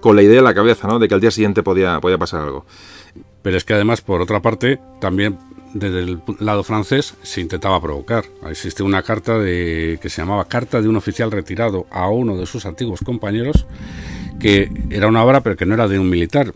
con 0.00 0.16
la 0.16 0.22
idea 0.22 0.38
en 0.38 0.44
la 0.44 0.52
cabeza, 0.54 0.88
¿no? 0.88 0.98
De 0.98 1.06
que 1.06 1.14
al 1.14 1.20
día 1.20 1.30
siguiente 1.30 1.62
podía, 1.62 2.00
podía 2.00 2.18
pasar 2.18 2.40
algo. 2.40 2.66
Pero 3.42 3.56
es 3.56 3.64
que 3.64 3.74
además, 3.74 4.00
por 4.00 4.20
otra 4.20 4.40
parte, 4.42 4.80
también 5.00 5.38
desde 5.74 6.00
el 6.00 6.22
lado 6.38 6.62
francés 6.62 7.14
se 7.22 7.40
intentaba 7.40 7.80
provocar. 7.80 8.24
Existe 8.48 8.82
una 8.82 9.02
carta 9.02 9.38
que 9.42 9.98
se 10.02 10.22
llamaba 10.22 10.44
Carta 10.46 10.80
de 10.80 10.88
un 10.88 10.96
oficial 10.96 11.30
retirado 11.30 11.86
a 11.90 12.08
uno 12.08 12.36
de 12.36 12.46
sus 12.46 12.66
antiguos 12.66 13.00
compañeros, 13.00 13.66
que 14.38 14.70
era 14.90 15.08
una 15.08 15.24
obra 15.24 15.42
pero 15.42 15.56
que 15.56 15.66
no 15.66 15.74
era 15.74 15.88
de 15.88 15.98
un 15.98 16.10
militar, 16.10 16.52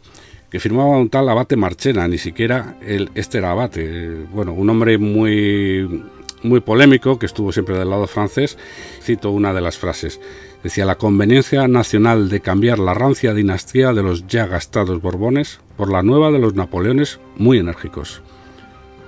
que 0.51 0.61
firmaba 0.61 0.99
un 0.99 1.09
tal 1.09 1.29
abate 1.29 1.57
Marchena, 1.57 2.07
ni 2.09 2.19
siquiera 2.19 2.77
el, 2.87 3.11
este 3.15 3.39
era 3.39 3.51
abate. 3.51 4.27
Bueno, 4.33 4.53
un 4.53 4.69
hombre 4.71 4.99
muy, 4.99 6.05
muy 6.43 6.61
polémico 6.61 7.19
que 7.19 7.27
estuvo 7.27 7.53
siempre 7.53 7.79
del 7.79 7.91
lado 7.91 8.07
francés. 8.07 8.57
Cito 9.03 9.31
una 9.31 9.53
de 9.53 9.61
las 9.61 9.79
frases. 9.79 10.21
Decía, 10.63 10.85
la 10.85 10.97
conveniencia 10.97 11.69
nacional 11.69 12.29
de 12.29 12.41
cambiar 12.41 12.79
la 12.79 12.95
rancia 12.95 13.35
dinastía 13.35 13.93
de 13.93 14.03
los 14.03 14.27
ya 14.27 14.47
gastados 14.47 15.01
Borbones 15.01 15.61
por 15.77 15.93
la 15.93 16.03
nueva 16.03 16.31
de 16.31 16.39
los 16.39 16.55
Napoleones 16.55 17.21
muy 17.37 17.59
enérgicos. 17.59 18.23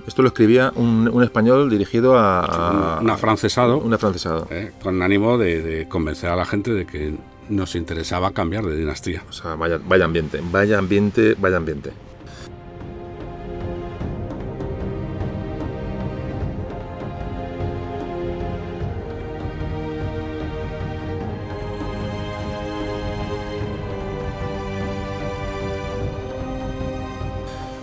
Esto 0.09 0.23
lo 0.23 0.29
escribía 0.29 0.73
un, 0.75 1.09
un 1.13 1.23
español 1.23 1.69
dirigido 1.71 2.19
a, 2.19 2.97
a- 2.97 3.01
Un 3.01 3.11
afrancesado. 3.11 3.79
un 3.79 3.93
afrancesado. 3.95 4.49
eh, 4.51 4.73
con 4.83 5.01
ánimo 5.03 5.39
de, 5.39 5.63
de 5.63 5.87
convencer 5.87 6.31
a 6.31 6.37
la 6.37 6.45
gente 6.47 6.73
de 6.73 6.87
que 6.87 7.15
nos 7.49 7.75
interesaba 7.77 8.31
cambiar 8.33 8.65
de 8.67 8.75
dinastía. 8.77 9.23
O 9.29 9.33
sea, 9.33 9.55
vaya, 9.55 9.79
vaya 9.87 10.05
ambiente, 10.07 10.41
vaya 10.51 10.79
ambiente, 10.79 11.37
vaya 11.39 11.59
ambiente. 11.59 11.93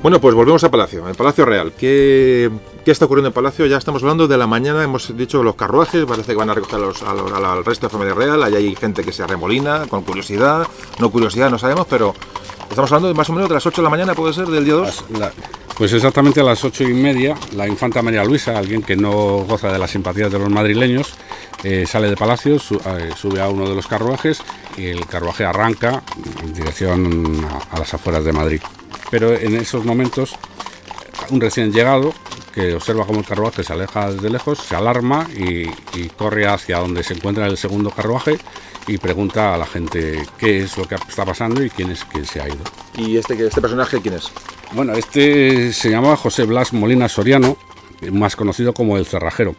Bueno, 0.06 0.22
pues 0.22 0.36
volvemos 0.36 0.64
a 0.64 0.70
Palacio, 0.70 1.10
el 1.10 1.16
Palacio 1.16 1.46
Real. 1.46 1.74
¿Qué, 1.76 2.52
está 2.86 3.06
ocurriendo 3.06 3.30
en 3.30 3.34
Palacio? 3.34 3.66
Ya 3.66 3.78
estamos 3.78 4.04
hablando 4.04 4.28
de 4.28 4.38
la 4.38 4.46
mañana, 4.46 4.84
hemos 4.84 5.18
dicho 5.18 5.42
los 5.42 5.56
carruajes, 5.56 6.06
parece 6.06 6.34
que 6.34 6.38
van 6.38 6.52
a 6.52 6.54
recoger 6.54 6.76
a 6.76 6.82
los- 6.84 7.02
al 7.02 7.66
resto 7.66 7.88
de 7.88 7.92
familia 7.92 8.14
real, 8.14 8.44
ahí 8.44 8.54
hay 8.54 8.76
gente 8.76 9.04
que 9.04 9.12
se 9.12 9.24
arremolina, 9.24 9.88
con 9.88 10.04
curiosidad, 10.04 10.68
no 11.00 11.10
curiosidad, 11.10 11.50
no 11.50 11.58
sabemos, 11.58 11.88
pero 11.90 12.14
estamos 12.70 12.92
hablando 12.92 13.16
más 13.16 13.28
o 13.32 13.34
menos 13.34 13.50
de 13.50 13.56
las 13.56 13.66
8 13.66 13.78
de 13.82 13.84
la 13.86 13.90
mañana, 13.90 14.14
puede 14.14 14.32
ser, 14.34 14.46
del 14.46 14.64
día 14.64 14.76
2. 14.76 15.06
Las- 15.10 15.20
la- 15.20 15.32
pues 15.76 15.92
exactamente 15.92 16.40
a 16.40 16.44
las 16.44 16.64
ocho 16.64 16.84
y 16.84 16.94
media, 16.94 17.36
la 17.56 17.68
infanta 17.68 18.04
María 18.04 18.24
Luisa, 18.24 18.60
alguien 18.60 18.84
que 18.84 18.96
no 18.96 19.12
goza 19.48 19.74
de 19.74 19.80
las 19.80 19.90
simpatías 19.90 20.32
de 20.32 20.38
los 20.38 20.50
madrileños, 20.52 21.16
eh, 21.64 21.88
sale 21.88 22.12
de 22.12 22.16
Palacio, 22.16 22.58
eh, 22.58 23.10
sube 23.18 23.42
a 23.42 23.50
uno 23.50 23.68
de 23.68 23.74
los 23.74 23.88
carruajes 23.88 24.44
y 24.78 24.86
el 24.86 25.08
carruaje 25.08 25.46
arranca 25.46 26.04
en 26.44 26.54
dirección 26.54 27.44
a 27.72 27.80
las 27.80 27.92
afueras 27.92 28.24
de 28.24 28.34
Madrid. 28.34 28.62
Pero 29.12 29.36
en 29.36 29.56
esos 29.56 29.86
momentos, 29.86 30.36
un 31.30 31.42
recién 31.42 31.72
llegado 31.72 32.14
que 32.54 32.74
observa 32.74 33.06
cómo 33.06 33.20
el 33.20 33.26
carruaje 33.26 33.64
se 33.64 33.74
aleja 33.74 34.12
desde 34.12 34.30
lejos, 34.30 34.60
se 34.60 34.76
alarma 34.76 35.28
y, 35.36 35.70
y 35.98 36.10
corre 36.16 36.48
hacia 36.48 36.80
donde 36.80 37.04
se 37.04 37.14
encuentra 37.14 37.48
el 37.48 37.58
segundo 37.58 37.92
carruaje 37.92 38.38
y 38.88 38.98
pregunta 38.98 39.54
a 39.54 39.58
la 39.58 39.66
gente 39.66 40.24
qué 40.38 40.60
es 40.60 40.78
lo 40.78 40.86
que 40.88 40.96
está 40.96 41.26
pasando 41.26 41.64
y 41.64 41.70
quién 41.70 41.92
es 41.92 42.04
quien 42.06 42.26
se 42.26 42.42
ha 42.42 42.48
ido. 42.48 42.60
¿Y 42.98 43.18
este, 43.18 43.34
este 43.46 43.62
personaje 43.62 44.00
quién 44.02 44.16
es? 44.16 44.32
Bueno, 44.72 44.94
este 44.94 45.74
se 45.74 45.90
llamaba 45.90 46.16
José 46.16 46.44
Blas 46.44 46.74
Molina 46.74 47.10
Soriano, 47.10 47.58
más 48.12 48.36
conocido 48.36 48.74
como 48.74 48.98
el 48.98 49.06
Cerrajero. 49.06 49.56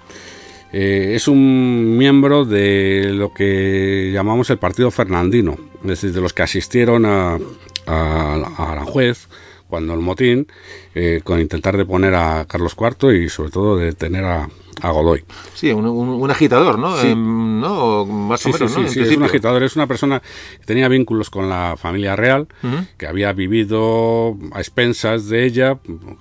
Eh, 0.72 1.12
es 1.14 1.28
un 1.28 1.96
miembro 1.96 2.44
de 2.44 3.10
lo 3.12 3.32
que 3.32 4.10
llamamos 4.12 4.50
el 4.50 4.58
Partido 4.58 4.90
Fernandino, 4.90 5.56
es 5.82 5.88
decir, 5.88 6.12
de 6.12 6.20
los 6.20 6.32
que 6.32 6.42
asistieron 6.42 7.06
a, 7.06 7.38
a, 7.86 8.34
Aranjuez 8.58 9.28
cuando 9.68 9.94
el 9.94 10.00
motín, 10.00 10.46
eh, 10.94 11.20
con 11.24 11.40
intentar 11.40 11.76
deponer 11.76 12.14
a 12.14 12.44
Carlos 12.48 12.76
IV 12.78 13.12
y 13.16 13.28
sobre 13.28 13.50
todo 13.50 13.76
de 13.76 13.86
detener 13.86 14.24
a, 14.24 14.48
a 14.80 14.90
Godoy. 14.92 15.24
Sí, 15.54 15.72
un, 15.72 15.84
un- 15.86 16.08
un 16.22 16.30
agitador, 16.30 16.78
¿no? 16.78 16.96
Sí. 16.98 17.08
Em, 17.08 17.60
¿no? 17.60 18.04
Más 18.06 18.40
Sí, 18.42 18.50
o 18.50 18.52
menos, 18.52 18.72
sí, 18.72 18.80
¿no? 18.82 18.88
sí, 18.88 19.00
es 19.00 19.16
un 19.16 19.24
agitador, 19.24 19.64
es 19.64 19.74
una 19.74 19.88
persona 19.88 20.22
que 20.60 20.64
tenía 20.66 20.86
vínculos 20.86 21.30
con 21.30 21.48
la 21.48 21.74
familia 21.76 22.14
real, 22.14 22.46
que 22.96 23.08
había 23.08 23.32
vivido 23.32 24.36
a 24.52 24.60
expensas 24.60 25.28
de 25.28 25.44
ella, 25.46 25.78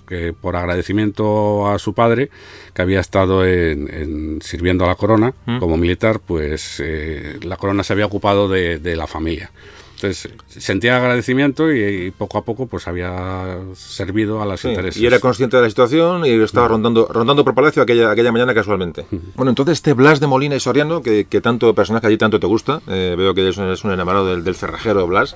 que 0.07 0.33
por 0.33 0.55
agradecimiento 0.55 1.67
a 1.69 1.77
su 1.77 1.93
padre, 1.93 2.31
que 2.73 2.81
había 2.81 2.99
estado 2.99 3.45
en- 3.45 3.93
en- 3.93 4.41
sirviendo 4.41 4.85
a 4.85 4.87
la 4.87 4.95
corona 4.95 5.33
como 5.59 5.77
militar, 5.77 6.19
pues 6.19 6.81
eh, 6.83 7.37
la 7.43 7.57
corona 7.57 7.83
se 7.83 7.93
había 7.93 8.07
ocupado 8.07 8.47
de, 8.49 8.79
de 8.79 8.95
la 8.95 9.05
familia. 9.05 9.51
Entonces 9.95 10.29
sentía 10.47 10.97
agradecimiento 10.97 11.71
y, 11.71 11.79
y 12.07 12.11
poco 12.11 12.37
a 12.37 12.43
poco 12.45 12.67
pues 12.67 12.87
había 12.87 13.57
servido 13.75 14.41
a 14.41 14.45
los 14.45 14.59
Sí, 14.59 14.69
intereses. 14.69 15.01
y 15.01 15.05
era 15.05 15.19
consciente 15.19 15.55
de 15.57 15.63
la 15.63 15.69
situación 15.69 16.25
y 16.25 16.31
estaba 16.31 16.67
rondando, 16.67 17.07
rondando 17.11 17.43
por 17.43 17.55
Palacio 17.55 17.81
aquella, 17.81 18.11
aquella 18.11 18.31
mañana 18.31 18.53
casualmente. 18.53 19.05
Bueno, 19.35 19.49
entonces 19.51 19.77
este 19.77 19.93
Blas 19.93 20.19
de 20.19 20.27
Molina 20.27 20.55
y 20.55 20.59
Soriano, 20.59 21.01
que, 21.01 21.25
que 21.25 21.41
tanto 21.41 21.73
personaje 21.73 22.07
allí 22.07 22.17
tanto 22.17 22.39
te 22.39 22.47
gusta, 22.47 22.81
eh, 22.87 23.15
veo 23.17 23.33
que 23.33 23.41
eres 23.41 23.57
un, 23.57 23.65
eres 23.65 23.83
un 23.83 23.91
enamorado 23.91 24.27
del, 24.27 24.43
del 24.43 24.55
cerrajero 24.55 25.07
Blas, 25.07 25.35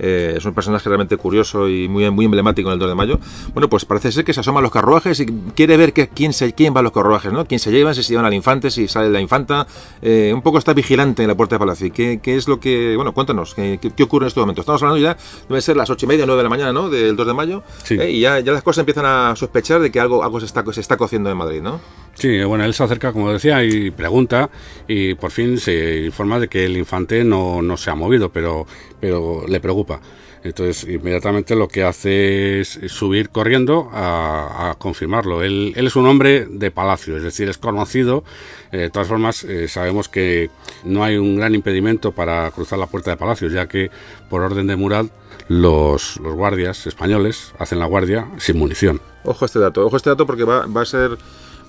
eh, 0.00 0.34
es 0.36 0.44
un 0.44 0.54
personaje 0.54 0.88
realmente 0.88 1.16
curioso 1.16 1.68
y 1.68 1.88
muy, 1.88 2.10
muy 2.10 2.24
emblemático 2.24 2.68
en 2.70 2.74
el 2.74 2.78
2 2.78 2.88
de 2.88 2.94
mayo. 2.94 3.20
Bueno, 3.52 3.68
pues 3.68 3.84
parece 3.84 4.10
ser 4.10 4.24
que 4.24 4.32
se 4.32 4.40
asoma 4.40 4.60
a 4.60 4.62
los 4.62 4.72
carruajes 4.72 5.20
y 5.20 5.26
quiere 5.54 5.76
ver 5.76 5.92
que, 5.92 6.08
quién, 6.08 6.32
se, 6.32 6.52
quién 6.54 6.74
va 6.74 6.80
a 6.80 6.82
los 6.82 6.92
carruajes, 6.92 7.32
¿no? 7.32 7.44
Quién 7.44 7.60
se 7.60 7.70
llevan, 7.70 7.94
si 7.94 8.02
se 8.02 8.10
llevan 8.10 8.24
al 8.26 8.34
infante, 8.34 8.70
si 8.70 8.88
sale 8.88 9.10
la 9.10 9.20
infanta. 9.20 9.66
eh, 10.02 10.32
un 10.34 10.42
poco 10.42 10.58
está 10.58 10.72
vigilante 10.72 11.22
en 11.22 11.28
la 11.28 11.34
puerta 11.36 11.56
de 11.56 11.58
Palacio. 11.60 11.86
¿Y 11.86 11.90
¿Qué, 11.90 12.20
qué 12.22 12.36
es 12.36 12.48
lo 12.48 12.58
que...? 12.58 12.94
Bueno, 12.96 13.12
cuéntanos, 13.12 13.54
¿qué, 13.54 13.78
qué, 13.78 14.02
ocurre 14.02 14.24
en 14.24 14.28
este 14.28 14.40
momento? 14.40 14.62
Estamos 14.62 14.82
hablando 14.82 15.02
ya, 15.02 15.16
debe 15.48 15.60
ser 15.60 15.76
las 15.76 15.90
ocho 15.90 16.06
y 16.06 16.08
media, 16.08 16.24
nueve 16.26 16.38
de 16.38 16.44
la 16.44 16.48
mañana, 16.48 16.72
¿no? 16.72 16.88
Del 16.88 17.16
2 17.16 17.26
de 17.26 17.34
mayo. 17.34 17.62
Sí. 17.82 17.94
Eh, 18.00 18.10
y 18.10 18.20
ya, 18.20 18.40
ya 18.40 18.52
las 18.52 18.62
cosas 18.62 18.80
empiezan 18.80 19.04
a 19.06 19.36
sospechar 19.36 19.80
de 19.80 19.90
que 19.90 20.00
algo, 20.00 20.24
algo 20.24 20.40
se, 20.40 20.46
está, 20.46 20.64
se 20.72 20.80
está 20.80 20.96
cociendo 20.96 21.30
en 21.30 21.36
Madrid, 21.36 21.60
¿no? 21.60 21.80
Sí, 22.14 22.42
bueno, 22.44 22.64
él 22.64 22.74
se 22.74 22.82
acerca, 22.82 23.12
como 23.12 23.32
decía, 23.32 23.64
y 23.64 23.90
pregunta, 23.90 24.50
y 24.86 25.14
por 25.14 25.30
fin 25.30 25.58
se 25.58 26.04
informa 26.04 26.38
de 26.38 26.48
que 26.48 26.66
el 26.66 26.76
infante 26.76 27.24
no, 27.24 27.62
no 27.62 27.76
se 27.76 27.90
ha 27.90 27.94
movido, 27.94 28.30
pero, 28.30 28.66
pero 29.00 29.44
le 29.48 29.60
preocupa. 29.60 30.00
Entonces, 30.42 30.84
inmediatamente 30.84 31.54
lo 31.54 31.68
que 31.68 31.82
hace 31.82 32.60
es 32.60 32.78
subir 32.86 33.28
corriendo 33.28 33.90
a, 33.92 34.70
a 34.70 34.74
confirmarlo. 34.74 35.42
Él, 35.42 35.74
él 35.76 35.86
es 35.86 35.96
un 35.96 36.06
hombre 36.06 36.46
de 36.46 36.70
palacio, 36.70 37.16
es 37.16 37.22
decir, 37.22 37.48
es 37.48 37.58
conocido. 37.58 38.24
Eh, 38.72 38.78
de 38.78 38.90
todas 38.90 39.08
formas, 39.08 39.44
eh, 39.44 39.68
sabemos 39.68 40.08
que 40.08 40.50
no 40.84 41.04
hay 41.04 41.16
un 41.16 41.36
gran 41.36 41.54
impedimento 41.54 42.12
para 42.12 42.50
cruzar 42.52 42.78
la 42.78 42.86
puerta 42.86 43.10
de 43.10 43.18
palacio, 43.18 43.48
ya 43.48 43.66
que 43.66 43.90
por 44.30 44.40
orden 44.42 44.66
de 44.66 44.76
Murat 44.76 45.06
los, 45.48 46.16
los 46.18 46.34
guardias 46.34 46.86
españoles 46.86 47.52
hacen 47.58 47.78
la 47.78 47.86
guardia 47.86 48.30
sin 48.38 48.58
munición. 48.58 49.00
Ojo 49.24 49.44
a 49.44 49.46
este 49.46 49.58
dato, 49.58 49.84
ojo 49.84 49.96
a 49.96 49.98
este 49.98 50.10
dato 50.10 50.24
porque 50.24 50.44
va, 50.44 50.64
va 50.66 50.82
a 50.82 50.86
ser 50.86 51.18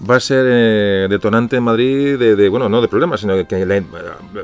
va 0.09 0.15
a 0.15 0.19
ser 0.19 0.45
eh, 0.49 1.07
detonante 1.09 1.57
en 1.57 1.63
Madrid 1.63 2.17
de, 2.17 2.35
de, 2.35 2.49
bueno 2.49 2.69
no 2.69 2.81
de 2.81 2.87
problemas 2.87 3.19
sino 3.21 3.45
que 3.47 3.65
la- 3.65 3.83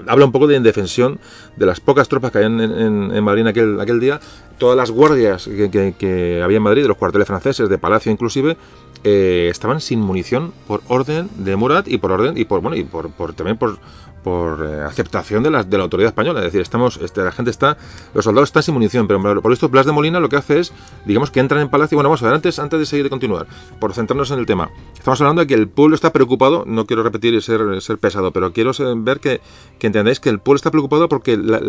habla 0.08 0.26
un 0.26 0.32
poco 0.32 0.46
de 0.48 0.56
indefensión 0.56 1.20
de 1.56 1.66
las 1.66 1.80
pocas 1.80 2.08
tropas 2.08 2.32
que 2.32 2.42
en, 2.42 2.60
en- 2.60 3.12
en 3.16 3.24
Madrid 3.24 3.42
en 3.42 3.48
aquel, 3.48 3.80
aquel 3.80 4.00
día. 4.00 4.20
Todas 4.58 4.76
las 4.76 4.90
guardias 4.90 5.46
que, 5.46 5.70
que- 5.70 5.94
que 5.98 6.42
había 6.44 6.58
en 6.58 6.64
Madrid 6.64 6.82
de 6.82 6.88
los 6.88 6.98
cuarteles 6.98 7.28
franceses 7.28 7.70
de 7.70 7.78
Palacio 7.78 8.12
inclusive 8.12 8.58
eh, 9.04 9.48
estaban 9.52 9.80
sin 9.82 10.00
munición 10.02 10.52
por 10.68 10.82
orden 10.88 11.30
de 11.38 11.56
Murat 11.56 11.88
y 11.88 11.98
por 12.00 12.12
orden 12.12 12.38
y 12.38 12.46
por 12.46 12.62
bueno 12.62 12.76
y 12.76 12.84
por, 12.84 13.12
por 13.12 13.34
también 13.34 13.58
por 13.58 13.78
por 14.24 14.66
eh, 14.66 14.82
aceptación 14.84 15.44
de 15.44 15.52
la, 15.52 15.64
de 15.64 15.78
la 15.78 15.84
autoridad 15.84 16.10
española. 16.10 16.40
Es 16.40 16.46
decir, 16.46 16.62
estamos, 16.62 16.98
este, 16.98 17.22
la 17.24 17.32
gente 17.32 17.52
está, 17.52 17.78
los 18.14 18.26
soldados 18.26 18.50
están 18.50 18.64
sin 18.64 18.74
munición, 18.74 19.08
pero 19.08 19.42
por 19.42 19.54
esto 19.54 19.70
Blas 19.70 19.86
de 19.86 19.92
Molina 19.94 20.20
lo 20.20 20.28
que 20.30 20.36
hace 20.36 20.60
es, 20.60 20.74
digamos, 21.06 21.32
que 21.32 21.40
entran 21.40 21.62
en 21.62 21.70
palacio. 21.70 21.96
Bueno, 21.96 22.10
vamos 22.10 22.22
a 22.24 22.26
ver, 22.26 22.36
antes, 22.36 22.60
antes 22.60 22.80
de 22.80 22.86
seguir 22.86 23.04
de 23.06 23.10
continuar, 23.10 23.48
por 23.80 23.94
centrarnos 23.94 24.32
en 24.32 24.40
el 24.40 24.46
tema, 24.46 24.70
estamos 24.98 25.22
hablando 25.22 25.42
de 25.42 25.48
que 25.48 25.54
el 25.54 25.68
pueblo 25.70 25.96
está 25.96 26.12
preocupado, 26.12 26.64
no 26.68 26.86
quiero 26.86 27.04
repetir 27.04 27.34
y 27.34 27.42
ser, 27.42 27.82
ser 27.82 27.98
pesado, 28.00 28.32
pero 28.32 28.52
quiero 28.52 28.74
ser- 28.74 28.96
ver 28.98 29.20
que, 29.20 29.40
que 29.80 29.88
entendáis 29.88 30.20
que 30.20 30.30
el 30.30 30.40
pueblo 30.40 30.58
está 30.58 30.72
preocupado 30.72 31.08
porque 31.08 31.38
la- 31.38 31.60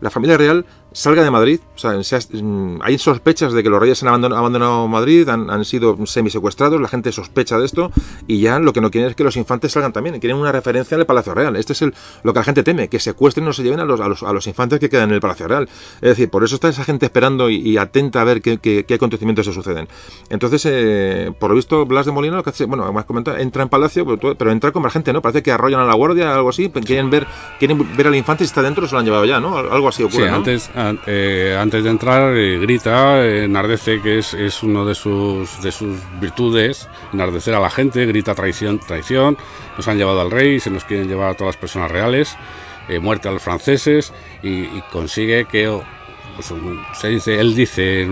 la 0.00 0.10
familia 0.10 0.36
real 0.36 0.64
salga 0.92 1.22
de 1.22 1.30
Madrid. 1.30 1.60
O 1.74 1.78
sea, 1.78 1.92
mm, 1.92 2.78
hay 2.82 2.98
sospechas 2.98 3.52
de 3.52 3.62
que 3.62 3.70
los 3.70 3.80
reyes 3.80 4.02
han 4.02 4.08
abandonado, 4.08 4.38
abandonado 4.40 4.88
Madrid, 4.88 5.28
han, 5.28 5.50
han 5.50 5.64
sido 5.64 5.96
semisecuestrados, 6.06 6.80
la 6.80 6.88
gente 6.88 7.10
sospecha 7.12 7.58
de 7.58 7.66
esto 7.66 7.90
y 8.26 8.40
ya 8.40 8.58
lo 8.58 8.72
que 8.72 8.80
no 8.80 8.90
quieren 8.90 9.10
es 9.10 9.16
que 9.16 9.24
los 9.24 9.36
infantes 9.36 9.72
salgan 9.72 9.92
también, 9.92 10.18
quieren 10.20 10.36
una 10.38 10.52
referencia 10.52 10.94
en 10.94 11.00
el 11.00 11.06
Palacio 11.06 11.34
Real. 11.34 11.56
Este 11.56 11.72
es 11.72 11.82
el, 11.82 11.94
lo 12.22 12.32
que 12.32 12.38
la 12.40 12.44
gente 12.44 12.62
teme, 12.62 12.88
que 12.88 13.00
secuestren 13.00 13.46
o 13.48 13.52
se 13.52 13.62
lleven 13.62 13.80
a 13.80 13.84
los, 13.84 14.00
a 14.00 14.08
los, 14.08 14.22
a 14.22 14.32
los 14.32 14.46
infantes 14.46 14.78
que 14.80 14.88
quedan 14.88 15.08
en 15.10 15.14
el 15.16 15.20
Palacio 15.20 15.48
Real. 15.48 15.68
Es 16.00 16.08
decir, 16.10 16.28
por 16.30 16.44
eso 16.44 16.54
está 16.56 16.68
esa 16.68 16.84
gente 16.84 17.06
esperando 17.06 17.50
y, 17.50 17.56
y 17.56 17.76
atenta 17.78 18.20
a 18.20 18.24
ver 18.24 18.42
qué, 18.42 18.58
qué- 18.58 18.84
qué 18.86 18.94
acontecimientos 18.94 19.46
se 19.46 19.52
suceden. 19.52 19.88
Entonces, 20.30 20.62
eh, 20.66 21.32
por 21.38 21.50
lo 21.50 21.56
visto, 21.56 21.84
Blas 21.86 22.06
de 22.06 22.12
Molina 22.12 22.36
lo 22.36 22.42
que 22.42 22.50
hace, 22.50 22.64
bueno, 22.66 22.84
además 22.84 23.04
comentado, 23.06 23.36
entra 23.38 23.62
en 23.62 23.68
Palacio, 23.68 24.04
pero, 24.06 24.36
pero 24.36 24.50
entra 24.52 24.72
con 24.72 24.82
más 24.82 24.92
gente, 24.92 25.12
¿no? 25.12 25.22
Parece 25.22 25.42
que 25.42 25.52
arrollan 25.52 25.80
a 25.80 25.84
la 25.86 25.94
guardia, 25.94 26.34
algo 26.34 26.50
así, 26.50 26.68
quieren 26.68 27.10
ver, 27.10 27.26
quieren 27.58 27.96
ver 27.96 28.06
al 28.06 28.14
infante 28.16 28.44
si 28.44 28.48
está 28.48 28.62
dentro, 28.62 28.86
se 28.86 28.92
lo 28.94 28.98
han 28.98 29.04
llevado 29.04 29.24
ya, 29.24 29.40
¿no? 29.40 29.56
Algo 29.56 29.88
así 29.88 30.02
ocurre, 30.02 30.24
Sí, 30.24 30.30
¿no? 30.30 30.36
antes, 30.36 30.70
an- 30.74 30.81
eh, 31.06 31.56
antes 31.58 31.84
de 31.84 31.90
entrar 31.90 32.36
eh, 32.36 32.58
grita, 32.58 33.24
enardece, 33.26 34.00
que 34.00 34.18
es, 34.18 34.34
es 34.34 34.60
de 34.62 34.94
sus, 34.94 35.62
de 35.62 35.72
sus 35.72 35.98
virtudes, 36.20 36.88
enardecer 37.12 37.54
a 37.54 37.60
la 37.60 37.70
gente, 37.70 38.06
grita 38.06 38.34
traición, 38.34 38.78
traición, 38.78 39.36
nos 39.76 39.88
han 39.88 39.98
llevado 39.98 40.20
al 40.20 40.30
rey, 40.30 40.60
se 40.60 40.70
nos 40.70 40.84
quieren 40.84 41.08
llevar 41.08 41.30
a 41.30 41.34
todas 41.34 41.54
las 41.54 41.60
personas 41.60 41.90
reales, 41.90 42.36
eh, 42.88 42.98
muerte 42.98 43.28
a 43.28 43.32
los 43.32 43.42
franceses, 43.42 44.12
y, 44.42 44.62
y 44.62 44.82
consigue 44.90 45.44
que, 45.46 45.80
pues, 46.34 46.50
un- 46.50 46.80
se 46.94 47.08
dice, 47.08 47.38
él 47.38 47.54
dice 47.54 48.02
en 48.02 48.10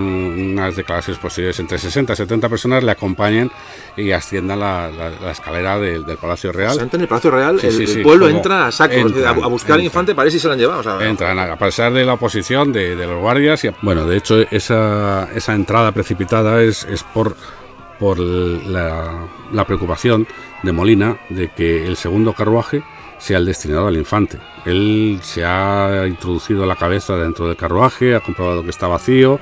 unas 0.52 0.76
declaraciones 0.76 1.20
posteriores, 1.20 1.58
entre 1.60 1.78
60 1.78 2.12
y 2.12 2.16
70 2.16 2.48
personas 2.48 2.82
le 2.84 2.90
acompañen 2.92 3.50
y 3.96 4.10
asciendan 4.12 4.60
la, 4.60 4.90
la- 4.90 5.10
la 5.10 5.30
escalera 5.32 5.78
del, 5.78 6.04
del 6.04 6.16
Palacio 6.16 6.52
Real. 6.52 6.78
Entra 6.80 6.96
en 6.96 7.02
el 7.02 7.08
Palacio 7.08 7.30
Real, 7.30 7.60
Sí, 7.60 7.66
el, 7.66 7.72
sí, 7.72 7.82
el 7.82 7.88
sí, 7.88 8.02
pueblo 8.02 8.28
entra 8.28 8.66
a 8.66 8.72
saco, 8.72 8.94
a, 9.26 9.46
buscar 9.48 9.74
al 9.74 9.84
infante 9.84 10.14
para 10.14 10.24
ver 10.24 10.32
si 10.32 10.38
se 10.38 10.46
lo 10.46 10.52
han 10.54 10.58
llevado. 10.58 10.80
o 10.80 10.82
sea, 10.82 11.08
Entran 11.08 11.38
a 11.38 11.56
pesar 11.56 11.92
de 11.92 12.04
la 12.04 12.14
oposición 12.14 12.72
de, 12.72 12.96
de 12.96 13.06
los 13.06 13.20
guardias. 13.20 13.64
Y, 13.64 13.70
bueno, 13.82 14.04
de 14.06 14.16
hecho, 14.16 14.40
esa, 14.50 15.28
esa 15.34 15.54
entrada 15.54 15.92
precipitada 15.92 16.62
es, 16.62 16.84
es 16.84 17.02
por, 17.02 17.36
por 17.98 18.18
la, 18.18 19.26
la 19.52 19.64
preocupación 19.66 20.26
de 20.62 20.72
Molina 20.72 21.16
de 21.30 21.48
que 21.48 21.86
el 21.86 21.96
segundo 21.96 22.32
carruaje 22.34 22.82
sea 23.20 23.38
el 23.38 23.46
destinado 23.46 23.86
al 23.86 23.96
infante. 23.96 24.38
Él 24.66 25.20
se 25.22 25.44
ha 25.44 26.04
introducido 26.06 26.66
la 26.66 26.76
cabeza 26.76 27.16
dentro 27.16 27.46
del 27.46 27.56
carruaje, 27.56 28.14
ha 28.14 28.20
comprobado 28.20 28.64
que 28.64 28.70
está 28.70 28.86
vacío 28.86 29.38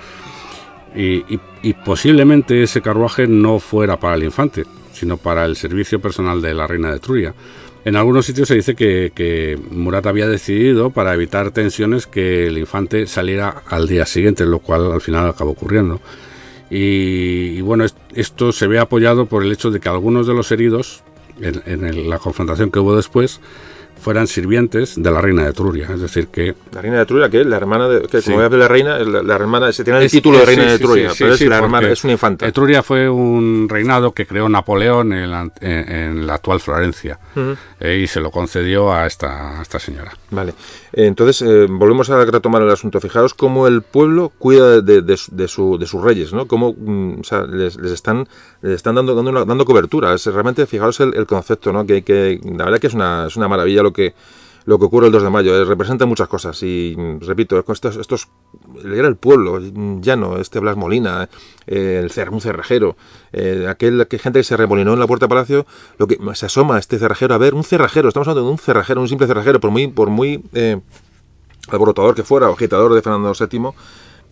Y, 0.95 1.39
posiblemente 1.85 2.63
ese 2.63 2.83
carruaje 2.83 3.27
no 3.27 3.59
fuera 3.59 3.99
para 3.99 4.17
el 4.17 4.25
infante, 4.25 4.65
sino 4.93 5.17
para 5.17 5.45
el 5.45 5.57
servicio 5.57 6.01
personal 6.01 6.43
de 6.43 6.55
la 6.55 6.67
reina 6.67 6.91
de 6.91 6.97
Etruria. 6.97 7.35
En 7.85 7.97
algunos 7.97 8.27
sitios 8.27 8.49
se 8.49 8.55
dice 8.55 8.75
que, 8.75 9.13
que, 9.15 9.59
Murat 9.71 10.07
había 10.07 10.29
decidido, 10.29 10.91
para 10.91 11.15
evitar 11.15 11.53
tensiones, 11.53 12.07
que 12.07 12.47
el 12.47 12.59
infante 12.59 13.07
saliera 13.07 13.63
al 13.69 13.87
día 13.87 14.05
siguiente, 14.05 14.45
lo 14.45 14.59
cual 14.59 14.93
al 14.93 15.01
final 15.01 15.29
acabó 15.29 15.53
ocurriendo. 15.53 16.01
Y, 16.71 17.61
bueno, 17.63 17.87
esto 18.15 18.53
se 18.53 18.67
ve 18.67 18.79
apoyado 18.79 19.27
por 19.27 19.43
el 19.43 19.53
hecho 19.53 19.71
de 19.71 19.81
que 19.81 19.89
algunos 19.89 20.27
de 20.27 20.35
los 20.35 20.53
heridos, 20.53 21.03
en, 21.41 22.09
la 22.09 22.19
confrontación 22.19 22.71
que 22.71 22.79
hubo 22.79 22.97
después, 22.97 23.41
fueran 24.01 24.27
sirvientes 24.27 24.95
de 24.97 25.11
la 25.11 25.21
reina 25.21 25.45
de 25.45 25.51
Etruria. 25.51 25.89
Es 25.93 26.01
decir, 26.01 26.29
que. 26.29 26.55
La 26.73 26.81
reina 26.81 26.97
de 26.97 27.03
Etruria, 27.03 27.29
que 27.29 27.41
es 27.41 27.47
la 27.47 27.57
hermana 27.57 27.89
de. 27.89 28.03
Que 28.03 28.23
como 28.23 28.41
la 28.41 28.69
reina, 28.69 28.99
la, 28.99 29.35
hermana. 29.35 29.73
Se 29.73 29.85
tiene 29.85 30.03
el 30.03 30.11
título 30.11 30.39
de 30.39 30.47
reina 30.47 30.65
de 30.65 30.75
Etruria, 30.75 31.11
pero 31.19 31.35
es 31.35 31.41
la 31.43 31.59
hermana, 31.59 31.91
es 31.91 32.05
una 32.05 32.13
infanta. 32.13 32.47
Etruria 32.47 32.83
fue 32.83 33.09
un 33.09 33.69
reinado 33.69 34.13
que 34.13 34.27
creó 34.27 34.49
Napoleón 34.49 35.13
en 35.13 35.31
la, 35.31 35.51
en, 35.61 36.27
la 36.27 36.35
actual 36.35 36.61
Florencia 36.61 37.19
eh, 37.81 38.01
y 38.03 38.07
se 38.07 38.21
lo 38.21 38.31
concedió 38.31 38.93
a 38.93 39.07
esta, 39.07 39.59
a 39.59 39.63
esta 39.63 39.79
señora. 39.79 40.13
Vale. 40.31 40.55
Entonces, 40.93 41.43
eh, 41.43 41.67
volvemos 41.69 42.11
a 42.11 42.25
retomar 42.25 42.63
el 42.63 42.71
asunto. 42.71 43.01
Fijaos 43.01 43.35
cómo 43.35 43.67
el 43.67 43.83
pueblo 43.83 44.33
cuida 44.39 44.81
de, 44.81 45.03
de, 45.03 45.17
su, 45.49 45.79
de 45.79 45.87
sus 45.87 46.03
reyes, 46.03 46.33
¿no? 46.33 46.47
Cómo 46.47 46.75
mm, 46.77 47.21
o 47.21 47.25
sea, 47.25 47.43
les, 47.43 47.77
les, 47.77 47.93
están, 47.93 48.27
les 48.63 48.75
están 48.75 48.95
dando, 48.95 49.15
dando, 49.15 49.45
dando 49.45 49.65
cobertura. 49.65 50.15
Es, 50.15 50.27
realmente, 50.27 50.67
fijaos 50.67 51.01
el, 51.01 51.15
el 51.15 51.27
concepto, 51.27 51.73
¿no? 51.73 51.87
Que, 51.87 52.03
que, 52.03 52.41
la 52.45 52.65
verdad 52.65 52.79
que 52.81 52.87
es 52.87 52.95
una, 52.95 53.27
es 53.27 53.37
una 53.37 53.49
maravilla 53.49 53.83
lo 53.89 53.93
que 53.93 54.15
lo 54.69 54.79
que 54.79 54.85
ocurre 54.85 55.07
el 55.07 55.13
2 55.13 55.23
de 55.23 55.31
mayo. 55.31 55.57
Eh, 55.57 55.65
representa 55.65 56.05
muchas 56.05 56.29
cosas 56.29 56.63
y, 56.63 56.95
repito, 57.21 57.59
estos, 57.73 57.97
estos 57.97 58.29
era 58.85 59.09
el 59.09 59.17
pueblo 59.17 59.59
llano, 60.03 60.37
este 60.37 60.59
Blas 60.61 60.77
Molina, 60.77 61.31
eh, 61.67 62.03
el 62.05 62.29
un 62.31 62.41
cerrajero, 62.43 62.95
eh, 63.33 63.67
aquel 63.67 64.07
que 64.09 64.19
gente 64.19 64.41
que 64.41 64.45
se 64.45 64.59
remolinó 64.59 64.93
en 64.93 65.01
la 65.01 65.07
puerta 65.07 65.25
de 65.25 65.31
palacio, 65.31 65.67
lo 65.97 66.07
que 66.07 66.19
se 66.35 66.47
asoma 66.47 66.79
este 66.79 66.99
cerrajero 66.99 67.35
a 67.35 67.39
ver, 67.39 67.55
un 67.55 67.65
cerrajero, 67.65 68.09
estamos 68.09 68.29
hablando 68.29 68.47
de 68.47 68.53
un 68.53 68.59
cerrajero, 68.59 69.01
un 69.01 69.09
simple 69.09 69.27
cerrajero, 69.27 69.59
por 69.59 69.71
muy, 69.71 69.89
por 69.89 70.11
muy 70.11 70.45
alborotador 71.71 72.15
que 72.15 72.23
fuera, 72.23 72.51
o 72.51 72.53
agitador 72.53 72.93
de 72.93 73.01
Fernando 73.01 73.33
VII, 73.33 73.71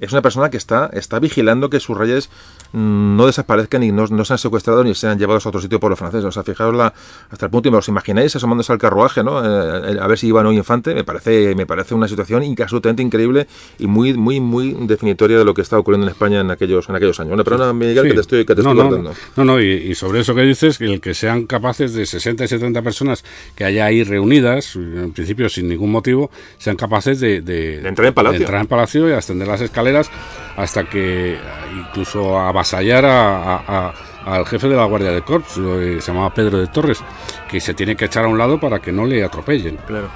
es 0.00 0.12
una 0.12 0.22
persona 0.22 0.50
que 0.50 0.56
está, 0.56 0.90
está 0.92 1.18
vigilando 1.18 1.70
que 1.70 1.80
sus 1.80 1.96
reyes 1.96 2.30
no 2.72 3.26
desaparezcan 3.26 3.82
y 3.82 3.92
no, 3.92 4.06
no 4.06 4.24
sean 4.24 4.38
secuestrados 4.38 4.84
ni 4.84 4.94
sean 4.94 5.18
llevados 5.18 5.46
a 5.46 5.48
otro 5.48 5.60
sitio 5.60 5.80
por 5.80 5.90
los 5.90 5.98
franceses. 5.98 6.24
O 6.24 6.32
sea, 6.32 6.42
fijaos 6.42 6.74
la, 6.74 6.92
hasta 7.30 7.46
el 7.46 7.50
punto, 7.50 7.70
¿os 7.70 7.88
imagináis 7.88 8.36
asomándose 8.36 8.72
al 8.72 8.78
carruaje, 8.78 9.24
¿no? 9.24 9.42
Eh, 9.42 9.94
eh, 9.94 9.98
a 10.00 10.06
ver 10.06 10.18
si 10.18 10.26
iba 10.28 10.40
o 10.40 10.42
no 10.42 10.52
infante? 10.52 10.94
Me 10.94 11.04
parece, 11.04 11.54
me 11.54 11.64
parece 11.64 11.94
una 11.94 12.08
situación 12.08 12.44
absolutamente 12.60 13.02
increíble 13.02 13.46
y 13.78 13.86
muy, 13.86 14.14
muy, 14.14 14.40
muy 14.40 14.76
definitoria 14.80 15.38
de 15.38 15.44
lo 15.44 15.54
que 15.54 15.62
está 15.62 15.78
ocurriendo 15.78 16.06
en 16.06 16.12
España 16.12 16.40
en 16.40 16.50
aquellos, 16.50 16.88
en 16.88 16.96
aquellos 16.96 17.18
años. 17.20 17.30
Bueno, 17.30 17.44
perdona, 17.44 17.72
Miguel, 17.72 18.06
que 18.06 18.14
te 18.14 18.20
estoy, 18.20 18.44
que 18.44 18.54
te 18.54 18.62
no, 18.62 18.72
estoy 18.72 19.02
no, 19.02 19.12
No, 19.36 19.44
no, 19.44 19.60
y, 19.60 19.94
sobre 19.94 20.20
eso 20.20 20.34
que 20.34 20.42
dices, 20.42 20.80
el 20.80 21.00
que 21.00 21.14
sean 21.14 21.46
capaces 21.46 21.94
de 21.94 22.04
60 22.04 22.44
y 22.44 22.48
70 22.48 22.82
personas 22.82 23.24
que 23.54 23.64
haya 23.64 23.86
ahí 23.86 24.04
reunidas, 24.04 24.76
en 24.76 25.12
principio 25.12 25.48
sin 25.48 25.68
ningún 25.68 25.90
motivo, 25.90 26.30
sean 26.58 26.76
capaces 26.76 27.20
de, 27.20 27.40
de, 27.40 27.86
entrar 27.86 28.08
en 28.08 28.14
palacio. 28.14 28.38
De 28.38 28.44
entrar 28.44 28.60
en 28.60 28.66
palacio 28.66 29.08
y 29.08 29.12
ascender 29.12 29.48
las 29.48 29.60
escaleras 29.60 29.85
hasta 30.56 30.84
que 30.84 31.38
incluso 31.76 32.38
avasallar 32.38 33.04
a, 33.06 33.92
al 34.24 34.44
jefe 34.46 34.68
de 34.68 34.76
la 34.76 34.84
Guardia 34.84 35.12
de 35.12 35.22
Corps, 35.22 35.44
se 35.46 36.00
llamaba 36.00 36.34
Pedro 36.34 36.58
de 36.58 36.66
Torres, 36.66 37.02
que 37.48 37.60
se 37.60 37.74
tiene 37.74 37.96
que 37.96 38.06
echar 38.06 38.24
a 38.24 38.28
un 38.28 38.38
lado 38.38 38.58
para 38.58 38.80
que 38.80 38.90
no 38.90 39.06
le 39.06 39.22
atropellen. 39.22 39.76
Claro. 39.86 40.08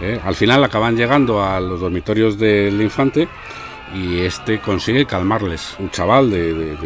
Eh, 0.00 0.20
al 0.24 0.36
final 0.36 0.62
acaban 0.62 0.96
llegando 0.96 1.42
a 1.42 1.60
los 1.60 1.80
dormitorios 1.80 2.38
del 2.38 2.80
infante 2.80 3.28
y 3.94 4.20
este 4.20 4.60
consigue 4.60 5.06
calmarles. 5.06 5.76
Un 5.78 5.90
chaval 5.90 6.30
de, 6.30 6.76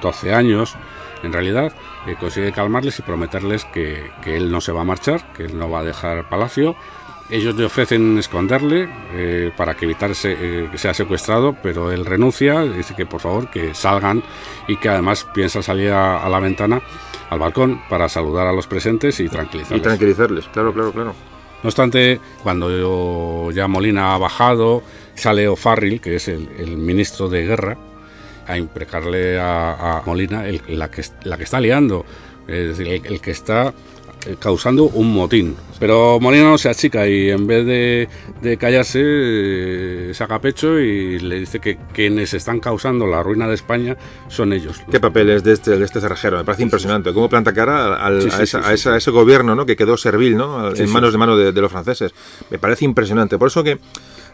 12 0.00 0.34
años, 0.34 0.74
en 1.22 1.32
realidad, 1.32 1.72
eh, 2.06 2.16
consigue 2.18 2.52
calmarles 2.52 2.98
y 2.98 3.02
prometerles 3.02 3.64
que, 3.66 4.10
él 4.24 4.50
no 4.50 4.60
se 4.60 4.72
va 4.72 4.82
a 4.82 4.84
marchar, 4.84 5.32
que 5.32 5.44
él 5.44 5.58
no 5.58 5.70
va 5.70 5.80
a 5.80 5.84
dejar 5.84 6.28
palacio. 6.28 6.76
Ellos 7.30 7.54
le 7.56 7.64
ofrecen 7.64 8.18
esconderle 8.18 8.88
eh, 9.12 9.52
para 9.56 9.74
que 9.74 9.86
evitar 9.86 10.10
eh, 10.24 10.68
que 10.70 10.78
sea 10.78 10.92
secuestrado, 10.92 11.56
pero 11.62 11.90
él 11.90 12.04
renuncia, 12.04 12.60
dice 12.62 12.94
que 12.94 13.06
por 13.06 13.20
favor 13.20 13.48
que 13.48 13.74
salgan 13.74 14.22
y 14.68 14.76
que 14.76 14.88
además 14.90 15.26
piensa 15.32 15.62
salir 15.62 15.92
a, 15.92 16.28
la 16.28 16.40
ventana, 16.40 16.82
al 17.30 17.38
balcón, 17.38 17.80
para 17.88 18.08
saludar 18.08 18.46
a 18.46 18.52
los 18.52 18.66
presentes 18.66 19.18
y 19.20 19.28
tranquilizarles. 19.28 19.80
Y 19.80 19.82
tranquilizarles, 19.82 20.48
claro, 20.48 20.74
claro, 20.74 20.92
claro. 20.92 21.14
No 21.62 21.68
obstante, 21.68 22.20
cuando 22.42 23.50
ya 23.52 23.68
Molina 23.68 24.14
ha 24.14 24.18
bajado, 24.18 24.82
sale 25.14 25.48
O'Farrill, 25.48 26.00
que 26.00 26.16
es 26.16 26.28
el, 26.28 26.76
ministro 26.76 27.28
de 27.28 27.46
guerra, 27.46 27.76
a 28.46 28.56
imprecarle 28.58 29.38
a, 29.40 30.02
Molina 30.04 30.44
la, 30.68 30.90
que, 30.90 31.04
la 31.24 31.36
que 31.36 31.44
está 31.44 31.60
liando, 31.60 32.04
es 32.48 32.76
decir, 32.76 33.02
el, 33.04 33.20
que 33.20 33.30
está 33.30 33.72
eh, 34.26 34.36
causando 34.38 34.84
un 34.84 35.12
motín. 35.12 35.56
Pero 35.78 36.20
Molina 36.20 36.44
no 36.44 36.58
se 36.58 36.68
achica 36.68 37.08
y 37.08 37.30
en 37.30 37.46
vez 37.46 37.66
de, 37.66 38.56
callarse, 38.56 39.00
eh, 39.02 40.10
saca 40.14 40.40
pecho 40.40 40.78
y 40.78 41.18
le 41.18 41.40
dice 41.40 41.60
que 41.60 41.76
quienes 41.92 42.34
están 42.34 42.60
causando 42.60 43.06
la 43.06 43.22
ruina 43.22 43.48
de 43.48 43.54
España 43.54 43.96
son 44.28 44.52
ellos. 44.52 44.80
¿Qué 44.90 45.00
papel 45.00 45.30
es 45.30 45.42
de 45.42 45.52
este, 45.52 45.76
de 45.76 45.84
este 45.84 46.00
cerrajero? 46.00 46.38
Me 46.38 46.44
parece 46.44 46.62
impresionante. 46.62 47.12
¿Cómo 47.12 47.28
planta 47.28 47.52
cara 47.52 48.06
a, 48.06 48.12
ese 48.72 49.10
gobierno 49.10 49.54
¿no? 49.54 49.66
que 49.66 49.76
quedó 49.76 49.96
servil 49.96 50.36
¿no? 50.36 50.72
en 50.74 50.90
manos 50.90 51.12
de 51.12 51.18
manos 51.18 51.38
de, 51.38 51.52
de 51.52 51.60
los 51.60 51.72
franceses? 51.72 52.12
Me 52.50 52.58
parece 52.58 52.84
impresionante. 52.84 53.38
Por 53.38 53.48
eso 53.48 53.64
que 53.64 53.78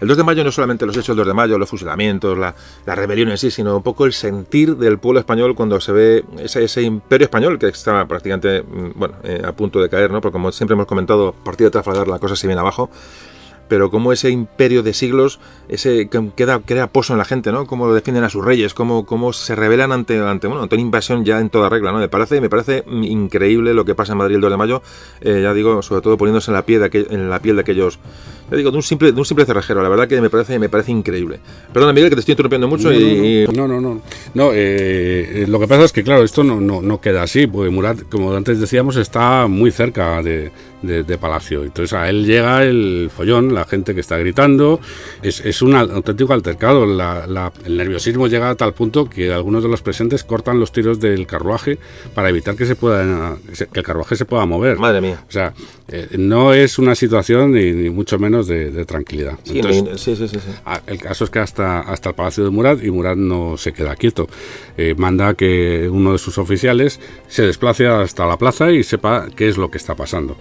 el 0.00 0.08
2 0.08 0.16
de 0.16 0.24
mayo 0.24 0.44
no 0.44 0.52
solamente 0.52 0.86
los 0.86 0.96
hechos 0.96 1.08
del 1.08 1.18
2 1.18 1.26
de 1.28 1.34
mayo, 1.34 1.58
los 1.58 1.68
fusilamientos, 1.68 2.36
la, 2.38 2.54
la 2.86 2.94
rebelión 2.94 3.30
en 3.30 3.38
sí, 3.38 3.50
sino 3.50 3.76
un 3.76 3.82
poco 3.82 4.06
el 4.06 4.12
sentir 4.12 4.76
del 4.76 4.98
pueblo 4.98 5.20
español 5.20 5.54
cuando 5.54 5.80
se 5.80 5.92
ve 5.92 6.24
ese, 6.38 6.82
imperio 6.82 7.24
español 7.24 7.58
que 7.58 7.66
está 7.68 8.06
prácticamente 8.06 8.62
mm, 8.62 8.90
bueno, 8.94 9.14
eh, 9.22 9.42
a 9.44 9.52
punto 9.52 9.80
de 9.80 9.88
caer, 9.88 10.10
¿no? 10.10 10.20
porque 10.20 10.32
como 10.32 10.52
siempre 10.52 10.74
hemos 10.74 10.86
comentado, 10.86 11.28
a 11.28 11.44
partir 11.44 11.66
de 11.66 11.70
Trafalgar 11.70 12.08
la 12.08 12.18
cosa 12.18 12.36
se 12.36 12.46
viene 12.46 12.60
abajo 12.60 12.90
pero 13.68 13.90
como 13.90 14.12
ese 14.12 14.30
imperio 14.30 14.82
de 14.82 14.94
siglos 14.94 15.38
ese 15.68 16.08
queda 16.08 16.60
crea 16.60 16.88
pozo 16.88 17.12
en 17.12 17.18
la 17.18 17.24
gente, 17.24 17.52
¿no? 17.52 17.66
Cómo 17.66 17.92
defienden 17.92 18.24
a 18.24 18.30
sus 18.30 18.44
reyes, 18.44 18.74
cómo, 18.74 19.04
cómo 19.04 19.32
se 19.32 19.54
rebelan 19.54 19.92
ante, 19.92 20.18
ante 20.18 20.48
una 20.48 20.66
invasión 20.76 21.24
ya 21.24 21.38
en 21.38 21.50
toda 21.50 21.68
regla, 21.68 21.92
¿no? 21.92 21.98
Me 21.98 22.08
parece, 22.08 22.40
me 22.40 22.48
parece 22.48 22.84
increíble 22.88 23.74
lo 23.74 23.84
que 23.84 23.94
pasa 23.94 24.12
en 24.12 24.18
Madrid 24.18 24.36
el 24.36 24.40
2 24.40 24.50
de 24.50 24.56
mayo, 24.56 24.82
eh, 25.20 25.40
ya 25.42 25.52
digo, 25.52 25.82
sobre 25.82 26.00
todo 26.00 26.16
poniéndose 26.16 26.50
en 26.50 26.54
la 26.54 26.62
piel 26.62 26.80
de, 26.80 27.06
en 27.10 27.30
la 27.30 27.40
piel 27.40 27.56
de 27.56 27.62
aquellos 27.62 27.98
ya 28.50 28.56
digo, 28.56 28.70
de 28.70 28.76
un 28.76 28.82
simple, 28.82 29.12
de 29.12 29.18
un 29.18 29.24
simple 29.24 29.44
cerrajero, 29.44 29.82
la 29.82 29.88
verdad 29.88 30.08
que 30.08 30.20
me 30.20 30.30
parece, 30.30 30.58
me 30.58 30.68
parece 30.68 30.92
increíble. 30.92 31.40
Perdona, 31.72 31.92
Miguel, 31.92 32.10
que 32.10 32.16
te 32.16 32.20
estoy 32.20 32.32
interrumpiendo 32.32 32.68
mucho 32.68 32.90
no, 32.90 32.94
y... 32.94 33.46
No, 33.54 33.68
no, 33.68 33.80
no. 33.80 34.00
no 34.34 34.50
eh, 34.54 35.44
lo 35.48 35.60
que 35.60 35.68
pasa 35.68 35.84
es 35.84 35.92
que, 35.92 36.02
claro, 36.02 36.22
esto 36.22 36.44
no, 36.44 36.60
no, 36.60 36.82
no 36.82 37.00
queda 37.00 37.22
así, 37.22 37.46
porque 37.46 37.70
Murat, 37.70 38.02
como 38.10 38.32
antes 38.34 38.60
decíamos, 38.60 38.96
está 38.96 39.46
muy 39.46 39.70
cerca 39.70 40.22
de, 40.22 40.50
de, 40.82 41.18
Palacio. 41.18 41.64
Entonces 41.64 41.92
a 41.92 42.08
él 42.08 42.24
llega 42.24 42.62
el 42.64 43.10
follón, 43.14 43.54
la 43.54 43.64
gente 43.64 43.94
que 43.94 44.00
está 44.00 44.16
gritando, 44.18 44.80
es, 45.22 45.40
es 45.40 45.62
un 45.62 45.74
auténtico 45.74 46.32
altercado. 46.32 46.84
el 46.84 47.76
nerviosismo 47.76 48.28
llega 48.28 48.50
a 48.50 48.54
tal 48.54 48.74
punto 48.74 49.08
que 49.08 49.32
algunos 49.32 49.62
de 49.62 49.68
los 49.68 49.82
presentes 49.82 50.24
cortan 50.24 50.60
los 50.60 50.72
tiros 50.72 51.00
del 51.00 51.26
carruaje 51.26 51.78
para 52.14 52.28
evitar 52.28 52.54
que 52.54 52.66
se 52.66 52.76
pueda 52.76 53.36
que 53.72 53.80
el 53.80 53.84
carruaje 53.84 54.16
se 54.16 54.24
pueda 54.24 54.46
mover. 54.46 54.78
Madre 54.78 55.00
mía. 55.00 55.24
O 55.28 55.32
sea, 55.32 55.52
eh, 55.88 56.08
no 56.18 56.54
es 56.54 56.78
una 56.78 56.94
situación 56.94 57.52
ni, 57.52 57.90
mucho 57.90 58.18
menos 58.18 58.37
de, 58.46 58.84
tranquilidad. 58.84 59.38
Sí, 59.44 59.60
sí, 59.96 60.16
sí, 60.16 60.28
sí, 60.28 60.38
El 60.86 60.98
caso 60.98 61.24
es 61.24 61.30
que 61.30 61.38
hasta, 61.38 61.80
hasta 61.80 62.10
el 62.10 62.14
Palacio 62.14 62.44
de 62.44 62.50
Murat 62.50 62.82
y 62.82 62.90
Murat 62.90 63.16
no 63.16 63.56
se 63.56 63.72
queda 63.72 63.96
quieto. 63.96 64.28
Eh, 64.76 64.94
manda 64.96 65.34
que 65.34 65.88
uno 65.90 66.12
de 66.12 66.18
sus 66.18 66.38
oficiales 66.38 67.00
se 67.26 67.42
desplace 67.42 67.86
hasta 67.86 68.26
la 68.26 68.36
plaza 68.36 68.70
y 68.70 68.82
sepa 68.82 69.26
qué 69.34 69.48
es 69.48 69.56
lo 69.56 69.70
que 69.70 69.78
está 69.78 69.94
pasando 69.94 70.36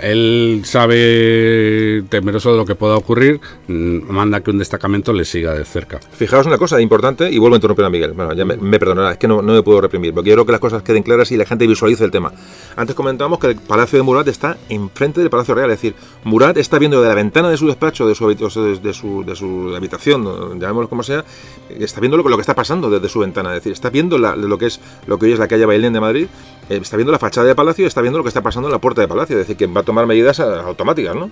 él 0.00 0.62
sabe, 0.64 2.04
temeroso 2.08 2.52
de 2.52 2.56
lo 2.56 2.64
que 2.64 2.74
pueda 2.74 2.96
ocurrir, 2.96 3.40
mm, 3.68 4.10
manda 4.10 4.40
que 4.40 4.50
un 4.50 4.58
destacamento 4.58 5.12
le 5.12 5.24
siga 5.24 5.54
de 5.54 5.64
cerca. 5.64 5.98
Fijaos 5.98 6.46
una 6.46 6.58
cosa 6.58 6.80
importante, 6.80 7.30
y 7.30 7.38
vuelvo 7.38 7.56
a 7.56 7.58
interrumpir 7.58 7.84
a 7.84 7.90
Miguel. 7.90 8.12
Bueno, 8.12 8.32
ya 8.34 8.44
me, 8.44 8.78
perdonará, 8.78 9.12
es 9.12 9.18
que 9.18 9.28
no, 9.28 9.42
no, 9.42 9.52
me 9.52 9.62
puedo 9.62 9.80
reprimir, 9.80 10.14
porque 10.14 10.30
quiero 10.30 10.46
que 10.46 10.52
las 10.52 10.60
cosas 10.60 10.82
queden 10.82 11.02
claras 11.02 11.30
y 11.32 11.36
la 11.36 11.44
gente 11.44 11.66
visualice 11.66 12.04
el 12.04 12.10
tema. 12.10 12.32
Antes 12.76 12.94
comentábamos 12.94 13.38
que 13.38 13.48
el 13.48 13.56
Palacio 13.56 13.98
de 13.98 14.02
Murat 14.04 14.28
está 14.28 14.56
enfrente 14.68 15.20
del 15.20 15.30
Palacio 15.30 15.54
Real, 15.54 15.70
es 15.70 15.78
decir, 15.78 15.94
Murat 16.24 16.56
está 16.56 16.78
viendo 16.78 17.02
de 17.02 17.08
la 17.08 17.14
ventana 17.14 17.41
de 17.50 17.56
su 17.56 17.66
despacho, 17.66 18.06
de 18.06 18.14
su, 18.14 18.28
de 18.28 19.24
de 19.24 19.36
su 19.36 19.74
habitación, 19.76 20.60
llamémoslo 20.60 20.88
como 20.88 21.02
sea, 21.02 21.24
está 21.68 22.00
viendo 22.00 22.16
lo, 22.16 22.24
que 22.24 22.40
está 22.40 22.54
pasando 22.54 22.90
desde 22.90 23.08
su 23.08 23.20
ventana, 23.20 23.50
es 23.50 23.56
decir, 23.56 23.72
está 23.72 23.90
viendo 23.90 24.18
lo 24.18 24.58
que 24.58 24.66
es 24.66 24.80
lo 25.06 25.18
que 25.18 25.26
hoy 25.26 25.32
es 25.32 25.38
la 25.38 25.48
calle 25.48 25.66
Bailén 25.66 25.92
de 25.92 26.00
Madrid, 26.00 26.26
eh, 26.68 26.78
está 26.80 26.96
viendo 26.96 27.12
la 27.12 27.18
fachada 27.18 27.46
de 27.46 27.54
Palacio, 27.54 27.86
está 27.86 28.00
viendo 28.00 28.18
lo 28.18 28.24
que 28.24 28.28
está 28.28 28.42
pasando 28.42 28.68
en 28.68 28.72
la 28.72 28.80
puerta 28.80 29.00
de 29.00 29.08
Palacio, 29.08 29.36
es 29.36 29.46
decir, 29.46 29.56
que 29.56 29.66
va 29.66 29.80
a 29.80 29.84
tomar 29.84 30.06
medidas 30.06 30.40
automáticas, 30.40 31.14
¿no? 31.14 31.30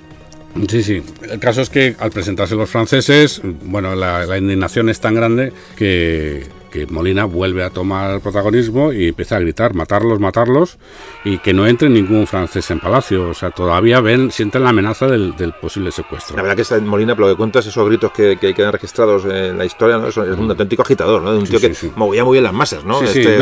Sí, 0.69 0.83
sí. 0.83 1.03
El 1.31 1.39
caso 1.39 1.63
es 1.63 1.71
que 1.71 1.95
al 1.99 2.11
presentarse 2.11 2.57
los 2.57 2.69
franceses, 2.69 3.41
bueno, 3.45 3.95
la, 3.95 4.37
indignación 4.37 4.89
es 4.89 5.01
tan 5.01 5.15
grande 5.15 5.53
que, 5.77 6.47
que 6.71 6.87
Molina 6.87 7.25
vuelve 7.25 7.65
a 7.65 7.71
tomar 7.71 8.15
el 8.15 8.21
protagonismo 8.21 8.93
y 8.93 9.09
empieza 9.09 9.37
a 9.37 9.41
gritar, 9.41 9.75
matarlos, 9.75 10.21
matarlos, 10.21 10.79
y 11.25 11.39
que 11.39 11.53
no 11.53 11.67
entre 11.67 11.89
ningún 11.89 12.27
francés 12.27 12.71
en 12.71 12.81
Palacio. 12.81 13.31
O 13.31 13.35
sea, 13.35 13.51
todavía 13.51 14.01
ven, 14.01 14.31
sienten 14.31 14.65
la 14.65 14.71
amenaza 14.71 15.07
del, 15.07 15.35
posible 15.61 15.91
secuestro. 15.91 16.37
La 16.37 16.43
verdad 16.43 16.65
que 16.65 16.81
Molina, 16.81 17.15
por 17.15 17.27
lo 17.27 17.33
que 17.33 17.37
cuentas, 17.37 17.67
esos 17.67 17.87
gritos 17.87 18.13
que, 18.13 18.37
que 18.37 18.55
quedan 18.55 18.73
registrados 18.73 19.25
en 19.25 19.59
la 19.59 19.65
historia, 19.65 19.99
¿no? 19.99 20.09
es, 20.09 20.17
un 20.17 20.51
auténtico 20.51 20.83
agitador, 20.83 21.23
¿no? 21.23 21.33
De 21.33 21.39
un 21.39 21.45
tío 21.45 21.61
que 21.61 21.75
movía 21.97 22.25
muy 22.25 22.35
bien 22.35 22.45
las 22.45 22.55
masas, 22.55 22.85
¿no? 22.85 23.03
Este 23.03 23.37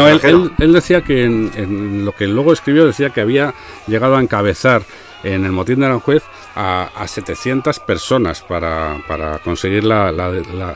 él, 0.58 0.72
decía 0.72 1.02
que 1.02 1.24
en, 1.24 2.04
lo 2.04 2.12
que 2.12 2.26
luego 2.26 2.52
escribió, 2.52 2.86
decía 2.86 3.10
que 3.10 3.20
había 3.20 3.54
llegado 3.86 4.16
a 4.16 4.22
encabezar 4.22 4.82
en 5.22 5.44
el 5.44 5.52
motín 5.52 5.80
de 5.80 5.86
Aranjuez 5.86 6.22
a, 6.55 6.90
a 6.94 7.07
700 7.07 7.80
personas 7.80 8.42
para, 8.42 8.99
para 9.07 9.38
conseguir 9.38 9.84
la, 9.84 10.11
la, 10.12 10.30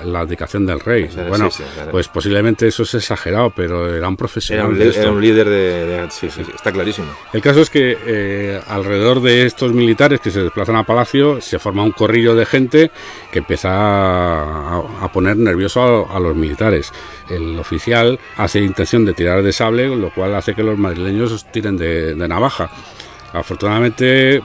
la, 0.05 0.20
abdicación 0.20 0.66
del 0.66 0.81
rey. 0.81 1.09
bueno, 1.29 1.49
pues 1.91 2.09
posiblemente 2.09 2.66
eso 2.68 2.85
es 2.85 2.95
exagerado, 2.95 3.51
pero 3.51 3.95
era 3.95 4.09
un 4.09 4.16
profesional. 4.16 4.81
Era 4.81 5.11
un, 5.11 5.20
líder 5.20 5.49
de, 5.49 6.07
sí, 6.11 6.31
sí, 6.31 6.43
está 6.55 6.73
clarísimo. 6.73 7.09
El 7.33 7.41
caso 7.41 7.61
es 7.61 7.70
que 7.70 7.99
eh, 8.07 8.61
alrededor 8.68 9.20
de 9.20 9.47
estos 9.47 9.73
militares 9.73 10.20
que 10.20 10.31
se 10.31 10.43
desplazan 10.43 10.77
a 10.77 10.85
Palacio 10.85 11.41
se 11.41 11.59
forma 11.59 11.83
un 11.83 11.93
corrillo 11.93 12.35
de 12.35 12.47
gente 12.47 12.91
que 13.31 13.41
empieza 13.41 13.70
a, 13.73 15.11
poner 15.12 15.37
nervioso 15.37 16.09
a, 16.11 16.20
los 16.20 16.37
militares. 16.37 16.93
El 17.29 17.59
oficial 17.59 18.18
hace 18.37 18.61
intención 18.61 19.05
de 19.05 19.14
tirar 19.14 19.43
de 19.43 19.53
sable, 19.53 19.95
lo 19.95 20.12
cual 20.12 20.35
hace 20.35 20.55
que 20.55 20.62
los 20.62 20.79
madrileños 20.79 21.45
tiren 21.51 21.77
de, 21.77 22.14
de 22.14 22.29
navaja. 22.29 22.70
Afortunadamente, 23.33 24.43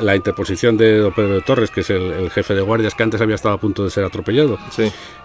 la 0.00 0.14
interposición 0.14 0.76
de 0.76 0.98
don 0.98 1.12
Pedro 1.12 1.34
de 1.34 1.40
Torres, 1.42 1.70
que 1.70 1.80
es 1.80 1.90
el, 1.90 2.30
jefe 2.30 2.54
de 2.54 2.60
guardias 2.60 2.94
que 2.94 3.02
antes 3.02 3.20
había 3.20 3.34
estado 3.34 3.54
a 3.54 3.58
punto 3.58 3.82
de 3.82 3.90
ser 3.90 4.04
atropellado, 4.04 4.58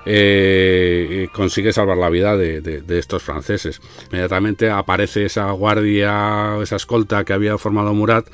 eh, 0.06 1.28
consigue 1.32 1.72
salvar 1.74 1.98
la 1.98 2.10
vida 2.10 2.36
de, 2.36 2.84
estos 2.98 3.22
franceses. 3.22 3.82
Inmediatamente 4.10 4.70
aparece 4.70 5.26
esa 5.26 5.52
guardia, 5.52 6.58
esa 6.62 6.76
escolta 6.76 7.24
que 7.24 7.34
había 7.34 7.58
formado 7.58 7.94
Murat 7.94 8.26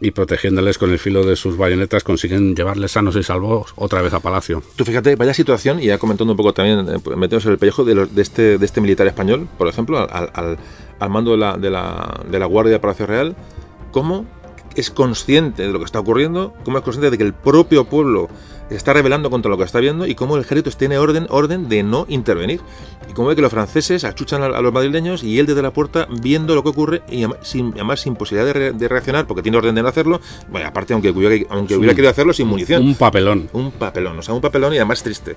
y 0.00 0.12
protegiéndoles 0.12 0.78
con 0.78 0.90
el 0.90 0.98
filo 0.98 1.24
de 1.24 1.34
sus 1.36 1.56
bayonetas 1.56 2.04
consiguen 2.04 2.54
llevarles 2.54 2.92
sanos 2.92 3.16
y 3.16 3.22
salvos 3.22 3.72
otra 3.76 4.02
vez 4.02 4.12
a 4.12 4.20
Palacio. 4.20 4.62
Tú 4.76 4.84
fíjate, 4.84 5.16
vaya 5.16 5.34
situación, 5.34 5.80
y 5.82 5.86
ya 5.86 5.98
comentando 5.98 6.32
un 6.32 6.36
poco 6.36 6.54
también, 6.54 6.80
eh, 6.88 6.98
metiéndose 7.16 7.48
en 7.48 7.52
el 7.52 7.58
pellejo 7.58 7.84
de, 7.84 8.08
este, 8.20 8.58
de 8.58 8.64
este 8.64 8.80
militar 8.80 9.06
español, 9.06 9.48
por 9.58 9.66
ejemplo, 9.66 9.98
al, 9.98 10.30
al, 10.32 11.10
mando 11.10 11.32
de 11.32 11.38
la, 11.38 11.56
de, 11.56 11.70
la, 11.70 12.20
de 12.28 12.38
la 12.38 12.46
Guardia 12.46 12.74
de 12.74 12.80
Palacio 12.80 13.06
Real, 13.06 13.36
cómo 13.90 14.26
es 14.74 14.90
consciente 14.90 15.64
de 15.64 15.72
lo 15.72 15.78
que 15.78 15.84
está 15.84 16.00
ocurriendo, 16.00 16.54
cómo 16.64 16.78
es 16.78 16.84
consciente 16.84 17.10
de 17.10 17.18
que 17.18 17.24
el 17.24 17.34
propio 17.34 17.84
pueblo 17.84 18.28
está 18.70 18.92
rebelando 18.92 19.30
contra 19.30 19.50
lo 19.50 19.56
que 19.56 19.64
está 19.64 19.80
viendo 19.80 20.06
y 20.06 20.14
cómo 20.14 20.36
el 20.36 20.42
ejército 20.42 20.70
tiene 20.70 20.98
orden, 20.98 21.26
orden 21.30 21.68
de 21.68 21.82
no 21.82 22.06
intervenir. 22.08 22.60
Y 23.08 23.12
cómo 23.12 23.28
ve 23.28 23.36
que 23.36 23.42
los 23.42 23.50
franceses 23.50 24.04
achuchan 24.04 24.42
a, 24.42 24.60
los 24.60 24.72
madrileños 24.72 25.24
y 25.24 25.38
él 25.38 25.46
desde 25.46 25.62
la 25.62 25.72
puerta 25.72 26.06
viendo 26.20 26.54
lo 26.54 26.62
que 26.62 26.68
ocurre 26.68 27.02
y 27.08 27.24
además 27.24 28.00
sin, 28.00 28.14
posibilidad 28.14 28.54
de, 28.54 28.88
reaccionar 28.88 29.26
porque 29.26 29.42
tiene 29.42 29.58
orden 29.58 29.74
de 29.74 29.82
no 29.82 29.88
hacerlo, 29.88 30.20
bueno, 30.48 30.68
aparte 30.68 30.92
aunque 30.92 31.10
hubiera, 31.10 31.46
aunque 31.50 31.76
hubiera 31.76 31.94
querido 31.94 32.10
hacerlo 32.10 32.32
sin 32.32 32.46
munición. 32.46 32.82
Un 32.82 32.94
papelón. 32.94 33.48
Un 33.52 33.72
papelón, 33.72 34.18
o 34.18 34.22
sea, 34.22 34.34
un 34.34 34.40
papelón 34.40 34.74
y 34.74 34.76
además 34.76 35.02
triste. 35.02 35.36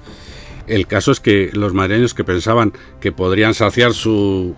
El 0.67 0.87
caso 0.87 1.11
es 1.11 1.19
que 1.19 1.49
los 1.53 1.73
madrileños 1.73 2.13
que 2.13 2.23
pensaban 2.23 2.73
que 2.99 3.11
podrían 3.11 3.53
saciar 3.53 3.93
su, 3.93 4.55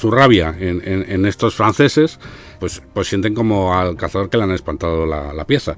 su 0.00 0.10
rabia 0.10 0.54
en 0.58 1.26
estos 1.26 1.54
franceses, 1.54 2.18
pues, 2.60 2.82
pues 2.92 3.08
sienten 3.08 3.34
como 3.34 3.74
al 3.74 3.96
cazador 3.96 4.28
que 4.28 4.36
le 4.36 4.44
han 4.44 4.52
espantado 4.52 5.06
la, 5.06 5.44
pieza. 5.46 5.76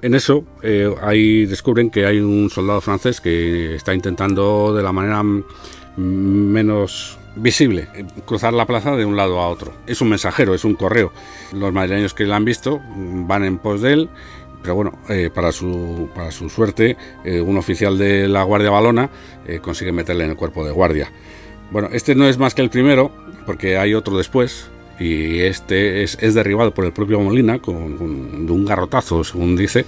En 0.00 0.14
eso, 0.14 0.44
eh, 0.62 0.92
ahí 1.02 1.44
descubren 1.44 1.90
que 1.90 2.06
hay 2.06 2.18
un 2.18 2.50
soldado 2.50 2.80
francés 2.80 3.20
que 3.20 3.76
está 3.76 3.94
intentando 3.94 4.74
de 4.74 4.82
la 4.82 4.92
manera 4.92 5.22
menos 5.96 7.18
visible 7.36 7.88
cruzar 8.24 8.52
la 8.54 8.66
plaza 8.66 8.96
de 8.96 9.04
un 9.04 9.16
lado 9.16 9.40
a 9.40 9.48
otro. 9.48 9.74
Es 9.86 10.00
un 10.00 10.08
mensajero, 10.08 10.54
es 10.54 10.64
un 10.64 10.74
correo. 10.74 11.12
Los 11.52 11.72
madrileños 11.72 12.14
que 12.14 12.24
lo 12.24 12.34
han 12.34 12.46
visto 12.46 12.80
van 12.96 13.44
en 13.44 13.58
pos 13.58 13.82
de 13.82 13.92
él 13.92 14.10
pero 14.62 14.76
bueno, 14.76 14.96
eh, 15.08 15.28
para, 15.34 15.50
su, 15.50 16.08
para 16.14 16.30
su 16.30 16.48
suerte, 16.48 16.96
eh, 17.24 17.40
un 17.40 17.56
oficial 17.56 17.98
de 17.98 18.28
la 18.28 18.44
Guardia 18.44 18.70
Balona 18.70 19.10
consigue 19.60 19.90
meterle 19.90 20.22
en 20.22 20.30
el 20.30 20.36
cuerpo 20.36 20.64
de 20.64 20.70
guardia. 20.70 21.10
Bueno, 21.72 21.88
este 21.90 22.14
no 22.14 22.28
es 22.28 22.38
más 22.38 22.54
que 22.54 22.62
el 22.62 22.70
primero, 22.70 23.10
porque 23.44 23.76
hay 23.76 23.94
otro 23.94 24.16
después, 24.16 24.70
y 25.02 25.40
este 25.40 26.02
es, 26.02 26.34
derribado 26.34 26.72
por 26.72 26.84
el 26.84 26.92
propio 26.92 27.20
Molina 27.20 27.58
con, 27.58 27.74
un 27.74 28.64
garrotazo, 28.64 29.24
según 29.24 29.56
dice, 29.56 29.84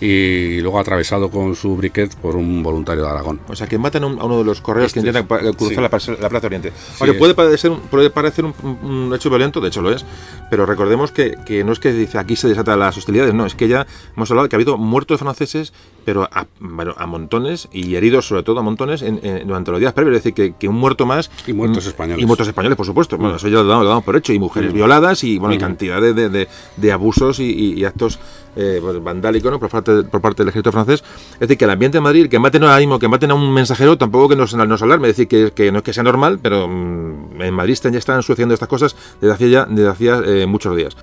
y 0.00 0.60
luego 0.60 0.78
atravesado 0.78 1.30
con 1.30 1.54
su 1.54 1.76
briquet 1.76 2.14
por 2.16 2.36
un 2.36 2.62
voluntario 2.62 3.04
de 3.04 3.10
Aragón. 3.10 3.40
O 3.48 3.54
sea, 3.54 3.66
que 3.66 3.78
matan 3.78 4.04
a 4.04 4.06
uno 4.06 4.38
de 4.38 4.44
los 4.44 4.60
correos 4.60 4.92
que 4.92 5.00
este 5.00 5.10
intentan 5.10 5.54
cruzar 5.54 5.82
la, 5.82 5.88
Plaza 6.28 6.46
Oriente. 6.46 6.72
puede 7.18 7.34
parecer, 7.34 7.72
puede 7.90 8.10
parecer 8.10 8.44
un, 8.44 9.12
hecho 9.14 9.30
violento, 9.30 9.60
de 9.60 9.68
hecho 9.68 9.82
lo 9.82 9.92
es, 9.92 10.04
pero 10.50 10.66
recordemos 10.66 11.12
que, 11.12 11.36
que, 11.46 11.64
no 11.64 11.72
es 11.72 11.78
que 11.78 11.92
dice 11.92 12.18
aquí 12.18 12.36
se 12.36 12.48
desatan 12.48 12.78
las 12.78 12.96
hostilidades, 12.96 13.34
no, 13.34 13.46
es 13.46 13.54
que 13.54 13.68
ya 13.68 13.86
hemos 14.16 14.30
hablado 14.30 14.44
de 14.44 14.48
que 14.48 14.56
ha 14.56 14.58
habido 14.58 14.76
muertos 14.76 15.20
franceses, 15.20 15.72
pero 16.08 16.22
a, 16.32 16.46
bueno, 16.58 16.94
a 16.96 17.06
montones 17.06 17.68
y 17.70 17.94
heridos 17.94 18.26
sobre 18.26 18.42
todo 18.42 18.60
a 18.60 18.62
montones 18.62 19.04
durante 19.44 19.70
los 19.70 19.78
días 19.78 19.92
previos, 19.92 20.16
es 20.16 20.24
decir, 20.24 20.54
que, 20.58 20.66
un 20.66 20.76
muerto 20.76 21.04
más. 21.04 21.30
Y 21.46 21.52
muertos 21.52 21.84
mm, 21.84 21.88
españoles. 21.88 22.22
Y 22.22 22.26
muertos 22.26 22.48
españoles, 22.48 22.78
por 22.78 22.86
supuesto. 22.86 23.18
Bueno, 23.18 23.36
eso 23.36 23.46
ya 23.46 23.62
lo 23.62 23.84
damos, 23.84 24.04
por 24.04 24.16
hecho. 24.16 24.32
Y 24.32 24.38
mujeres 24.38 24.72
violadas 24.72 25.22
y 25.22 25.36
bueno, 25.36 25.54
y 25.54 25.58
cantidad 25.58 26.00
de, 26.00 26.48
de, 26.78 26.92
abusos 26.92 27.40
y, 27.40 27.84
actos 27.84 28.18
eh, 28.56 28.78
pues, 28.80 29.04
vandálicos 29.04 29.58
por, 29.58 29.68
parte, 29.68 30.02
por 30.04 30.22
parte 30.22 30.44
del 30.44 30.48
ejército 30.48 30.72
francés. 30.72 31.04
Es 31.34 31.40
decir, 31.40 31.58
que 31.58 31.66
el 31.66 31.72
ambiente 31.72 31.98
de 31.98 32.00
Madrid, 32.00 32.30
que 32.30 32.38
maten 32.38 32.62
mismo, 32.78 32.98
que 32.98 33.08
maten 33.08 33.30
a 33.30 33.34
un 33.34 33.52
mensajero, 33.52 33.98
tampoco 33.98 34.30
que 34.30 34.36
nos, 34.36 34.54
nos 34.54 34.80
alarme. 34.80 35.10
Es 35.10 35.16
decir, 35.18 35.28
que, 35.28 35.52
que, 35.52 35.70
no 35.70 35.78
es 35.80 35.84
que 35.84 35.92
sea 35.92 36.04
normal, 36.04 36.38
pero 36.42 36.66
mm, 36.68 37.42
en 37.42 37.52
Madrid 37.52 37.76
ya 37.82 37.98
están 37.98 38.22
sucediendo 38.22 38.54
estas 38.54 38.70
cosas 38.70 38.96
desde 39.20 39.34
hacía 39.34 39.48
ya 39.48 39.66
desde 39.66 39.88
hacía 39.90 40.22
eh, 40.24 40.46
muchos 40.46 40.74
días. 40.74 40.96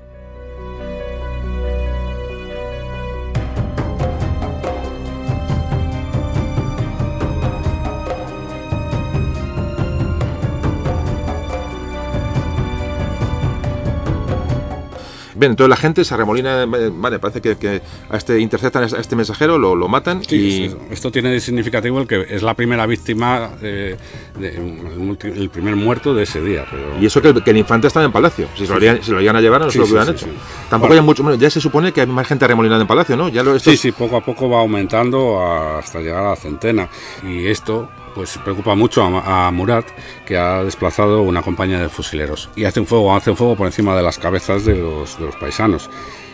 Bien, 15.36 15.51
entonces 15.51 15.69
la 15.69 15.75
gente 15.75 16.03
se 16.05 16.13
arremolina, 16.13 16.65
vale, 16.65 17.19
parece 17.19 17.41
que, 17.41 17.81
a 18.09 18.17
este 18.17 18.39
interceptan 18.39 18.83
a 18.83 18.86
este 18.86 19.15
mensajero, 19.15 19.57
lo, 19.57 19.75
lo 19.75 19.88
matan 19.88 20.21
y... 20.29 20.71
Esto 20.89 21.11
tiene 21.11 21.29
de 21.29 21.39
significativo 21.39 21.99
el 21.99 22.07
que 22.07 22.25
es 22.29 22.41
la 22.41 22.53
primera 22.53 22.86
víctima, 22.86 23.51
de, 23.61 23.97
el, 24.39 25.49
primer 25.49 25.75
muerto 25.75 26.13
de 26.13 26.23
ese 26.23 26.41
día. 26.41 26.65
Y 27.01 27.05
eso 27.05 27.21
que, 27.21 27.33
el 27.45 27.57
infante 27.57 27.88
estaba 27.88 28.05
en 28.05 28.11
Palacio, 28.11 28.47
si, 28.55 28.65
se 28.65 29.11
lo, 29.11 29.21
iban 29.21 29.36
a 29.36 29.41
llevar 29.41 29.61
no 29.61 29.69
se 29.69 29.79
lo 29.79 29.86
hubieran 29.86 30.09
hecho. 30.09 30.27
Tampoco 30.69 30.93
hay 30.93 31.01
mucho, 31.01 31.23
bueno, 31.23 31.38
ya 31.38 31.49
se 31.49 31.59
supone 31.59 31.91
que 31.91 32.01
hay 32.01 32.07
más 32.07 32.27
gente 32.27 32.45
arremolinada 32.45 32.81
en 32.81 32.88
Palacio, 32.88 33.17
¿no? 33.17 33.29
Ya 33.29 33.43
lo, 33.43 33.59
Sí, 33.59 33.77
sí, 33.77 33.91
poco 33.91 34.17
a 34.17 34.21
poco 34.21 34.49
va 34.49 34.59
aumentando 34.59 35.41
hasta 35.41 35.99
llegar 35.99 36.23
a 36.25 36.29
la 36.29 36.36
centena. 36.36 36.88
Y 37.23 37.47
esto 37.47 37.89
pues 38.16 38.38
preocupa 38.38 38.74
mucho 38.76 39.03
a, 39.03 39.51
Murat, 39.51 39.86
que 40.26 40.38
ha 40.38 40.63
desplazado 40.63 41.22
una 41.22 41.41
compañía 41.41 41.80
de 41.80 41.89
fusileros. 41.89 42.49
Y 42.55 42.63
hacen 42.63 42.88
fuego, 42.88 43.13
hacen 43.13 43.36
fuego 43.36 43.55
por 43.55 43.68
encima 43.68 43.95
de 43.95 44.01
las 44.01 44.18
cabezas 44.18 44.66
de 44.66 44.76
los, 44.76 45.20
de 45.20 45.26
los 45.26 45.36
paisanos, 45.36 45.89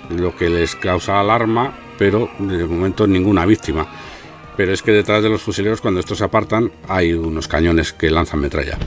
lo 0.10 0.36
que 0.36 0.50
les 0.50 0.76
causa 0.76 1.20
alarma, 1.20 1.74
pero 1.98 2.30
de 2.38 2.66
momento 2.66 3.08
ninguna 3.08 3.46
víctima. 3.46 3.88
Pero 4.56 4.74
es 4.74 4.84
que 4.84 4.92
detrás 4.92 5.24
de 5.24 5.30
los 5.30 5.42
fusileros, 5.42 5.82
cuando 5.82 6.00
estos 6.00 6.20
se 6.20 6.24
apartan, 6.24 6.72
hay 6.88 7.14
unos 7.14 7.48
cañones 7.48 7.94
que 7.94 8.12
lanzan 8.12 8.42
metralla. 8.42 8.78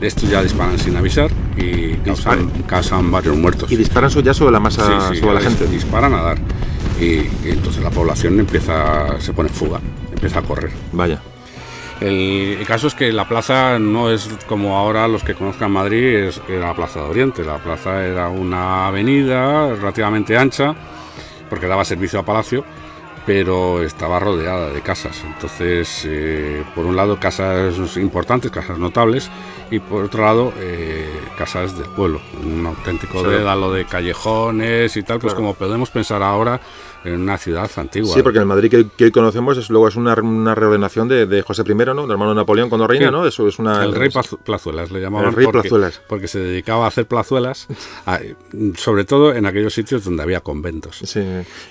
Estos 0.00 0.28
ya 0.30 0.42
disparan 0.42 0.78
sin 0.78 0.96
avisar 0.96 1.30
y 1.56 1.94
causan, 2.66 3.10
varios 3.10 3.36
muertos. 3.36 3.72
Y 3.72 3.76
disparan 3.76 4.10
ya 4.10 4.34
sobre 4.34 4.52
la 4.52 4.60
masa, 4.60 5.12
sobre 5.14 5.34
la 5.34 5.40
gente. 5.40 5.66
Disparan 5.66 6.14
a 6.14 6.22
dar. 6.22 6.38
Y, 7.00 7.04
y, 7.04 7.50
entonces 7.50 7.82
la 7.82 7.90
población 7.90 8.38
empieza, 8.38 9.20
se 9.20 9.32
pone 9.32 9.48
en 9.48 9.54
fuga, 9.54 9.80
empieza 10.12 10.38
a 10.38 10.42
correr. 10.42 10.70
Vaya. 10.92 11.20
El, 12.00 12.64
caso 12.66 12.88
es 12.88 12.94
que 12.94 13.12
la 13.12 13.28
plaza 13.28 13.78
no 13.78 14.10
es 14.10 14.28
como 14.46 14.76
ahora 14.76 15.06
los 15.08 15.22
que 15.22 15.34
conozcan 15.34 15.70
Madrid, 15.70 16.16
es, 16.16 16.40
era 16.48 16.68
la 16.68 16.74
Plaza 16.74 17.00
de 17.00 17.08
Oriente. 17.08 17.44
La 17.44 17.58
plaza 17.58 18.04
era 18.04 18.28
una 18.28 18.88
avenida 18.88 19.74
relativamente 19.74 20.36
ancha, 20.36 20.74
porque 21.48 21.66
daba 21.66 21.84
servicio 21.84 22.18
a 22.18 22.24
Palacio, 22.24 22.64
pero 23.24 23.82
estaba 23.82 24.18
rodeada 24.18 24.70
de 24.70 24.80
casas. 24.82 25.22
Entonces, 25.24 26.02
eh, 26.04 26.64
por 26.74 26.84
un 26.84 26.96
lado, 26.96 27.18
casas 27.18 27.96
importantes, 27.96 28.50
casas 28.50 28.78
notables, 28.78 29.30
y 29.70 29.78
por 29.78 30.04
otro 30.04 30.24
lado, 30.24 30.52
eh, 30.58 31.08
casas 31.38 31.78
del 31.78 31.88
pueblo. 31.90 32.20
Un 32.44 32.66
auténtico 32.66 33.22
dédalo 33.22 33.72
de 33.72 33.84
callejones 33.86 34.96
y 34.96 35.02
tal, 35.02 35.20
pues 35.20 35.34
como 35.34 35.54
podemos 35.54 35.90
pensar 35.90 36.22
ahora 36.22 36.60
en 37.04 37.20
una 37.20 37.38
ciudad 37.38 37.70
antigua. 37.76 38.14
Sí, 38.14 38.22
porque 38.22 38.38
el 38.38 38.46
Madrid 38.46 38.70
que, 38.70 38.86
que 38.96 39.04
hoy 39.04 39.10
conocemos 39.10 39.56
es 39.58 39.70
luego 39.70 39.88
es 39.88 39.96
una, 39.96 40.14
una 40.14 40.54
reordenación 40.54 41.08
de, 41.08 41.26
de 41.26 41.42
José 41.42 41.62
I, 41.66 41.74
¿no? 41.74 42.02
Del 42.02 42.10
hermano 42.12 42.30
de 42.30 42.36
Napoleón 42.36 42.68
cuando 42.68 42.86
reina, 42.86 43.06
Sí. 43.06 43.12
¿no? 43.12 43.26
Eso 43.26 43.46
es 43.48 43.58
una... 43.58 43.84
el 43.84 43.94
rey 43.94 44.10
Plazuelas 44.44 44.90
le 44.90 45.00
llamaban 45.00 45.28
El 45.28 45.34
rey 45.34 45.44
porque, 45.46 45.60
Plazuelas. 45.62 46.00
porque 46.08 46.28
se 46.28 46.38
dedicaba 46.40 46.84
a 46.84 46.88
hacer 46.88 47.06
plazuelas, 47.06 47.66
a- 48.06 48.20
sobre 48.76 49.04
todo 49.04 49.32
en 49.34 49.46
aquellos 49.46 49.74
sitios 49.74 50.04
donde 50.04 50.22
había 50.22 50.40
conventos. 50.40 50.98
Sí. 51.04 51.20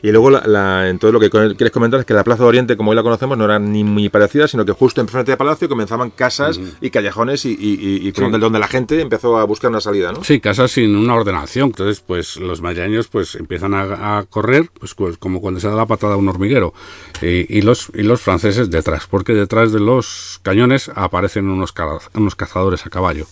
Y 0.02 0.12
luego, 0.12 0.30
la, 0.30 0.44
la- 0.46 0.90
entonces 0.90 1.14
lo 1.14 1.20
que 1.20 1.30
quieres 1.56 1.72
comentar 1.72 2.00
es 2.00 2.06
que 2.06 2.14
la 2.14 2.24
Plaza 2.24 2.44
de 2.44 2.50
Oriente, 2.50 2.78
como 2.78 2.92
hoy 2.92 2.96
la 2.96 3.04
conocemos, 3.04 3.38
no 3.38 3.46
era 3.46 3.60
ni 3.60 3.84
muy 3.84 4.10
parecida, 4.10 4.48
sino 4.48 4.66
que 4.66 4.72
justo 4.74 5.02
en 5.02 5.08
frente 5.08 5.32
de 5.32 5.38
Palacio 5.38 5.68
comenzaban 5.70 6.12
casas 6.12 6.60
y 6.82 6.90
callejones 6.90 7.46
y, 7.46 7.52
y, 7.52 7.74
y- 7.80 8.08
y 8.08 8.12
por 8.12 8.24
Sí. 8.26 8.32
donde, 8.32 8.40
donde 8.40 8.60
la 8.60 8.68
gente 8.68 9.02
empezó 9.02 9.38
a 9.38 9.44
buscar 9.46 9.70
una 9.72 9.82
salida, 9.82 10.12
¿no? 10.12 10.24
Sí, 10.24 10.40
casas 10.40 10.72
sin 10.72 10.96
una 10.96 11.16
ordenación. 11.16 11.68
Entonces, 11.70 12.02
pues 12.06 12.38
los 12.38 12.62
madrileños 12.62 13.08
pues 13.08 13.36
empiezan 13.36 13.74
a, 13.74 14.20
a 14.20 14.24
correr, 14.24 14.70
pues, 14.80 14.94
pues, 14.94 15.18
como 15.24 15.40
cuando 15.40 15.62
se 15.62 15.70
da 15.70 15.76
la 15.76 15.86
patada 15.86 16.16
a 16.16 16.18
un 16.18 16.28
hormiguero. 16.28 16.74
Y, 17.22 17.62
los, 17.62 17.90
y 17.94 18.04
los 18.04 18.20
franceses 18.20 18.70
detrás, 18.70 19.08
porque 19.08 19.32
detrás 19.32 19.72
de 19.72 19.80
los 19.80 20.42
cañones 20.44 20.92
aparecen 20.94 21.48
unos, 21.48 21.74
unos 22.14 22.36
cazadores 22.36 22.86
a 22.86 22.90
caballo. 22.90 23.26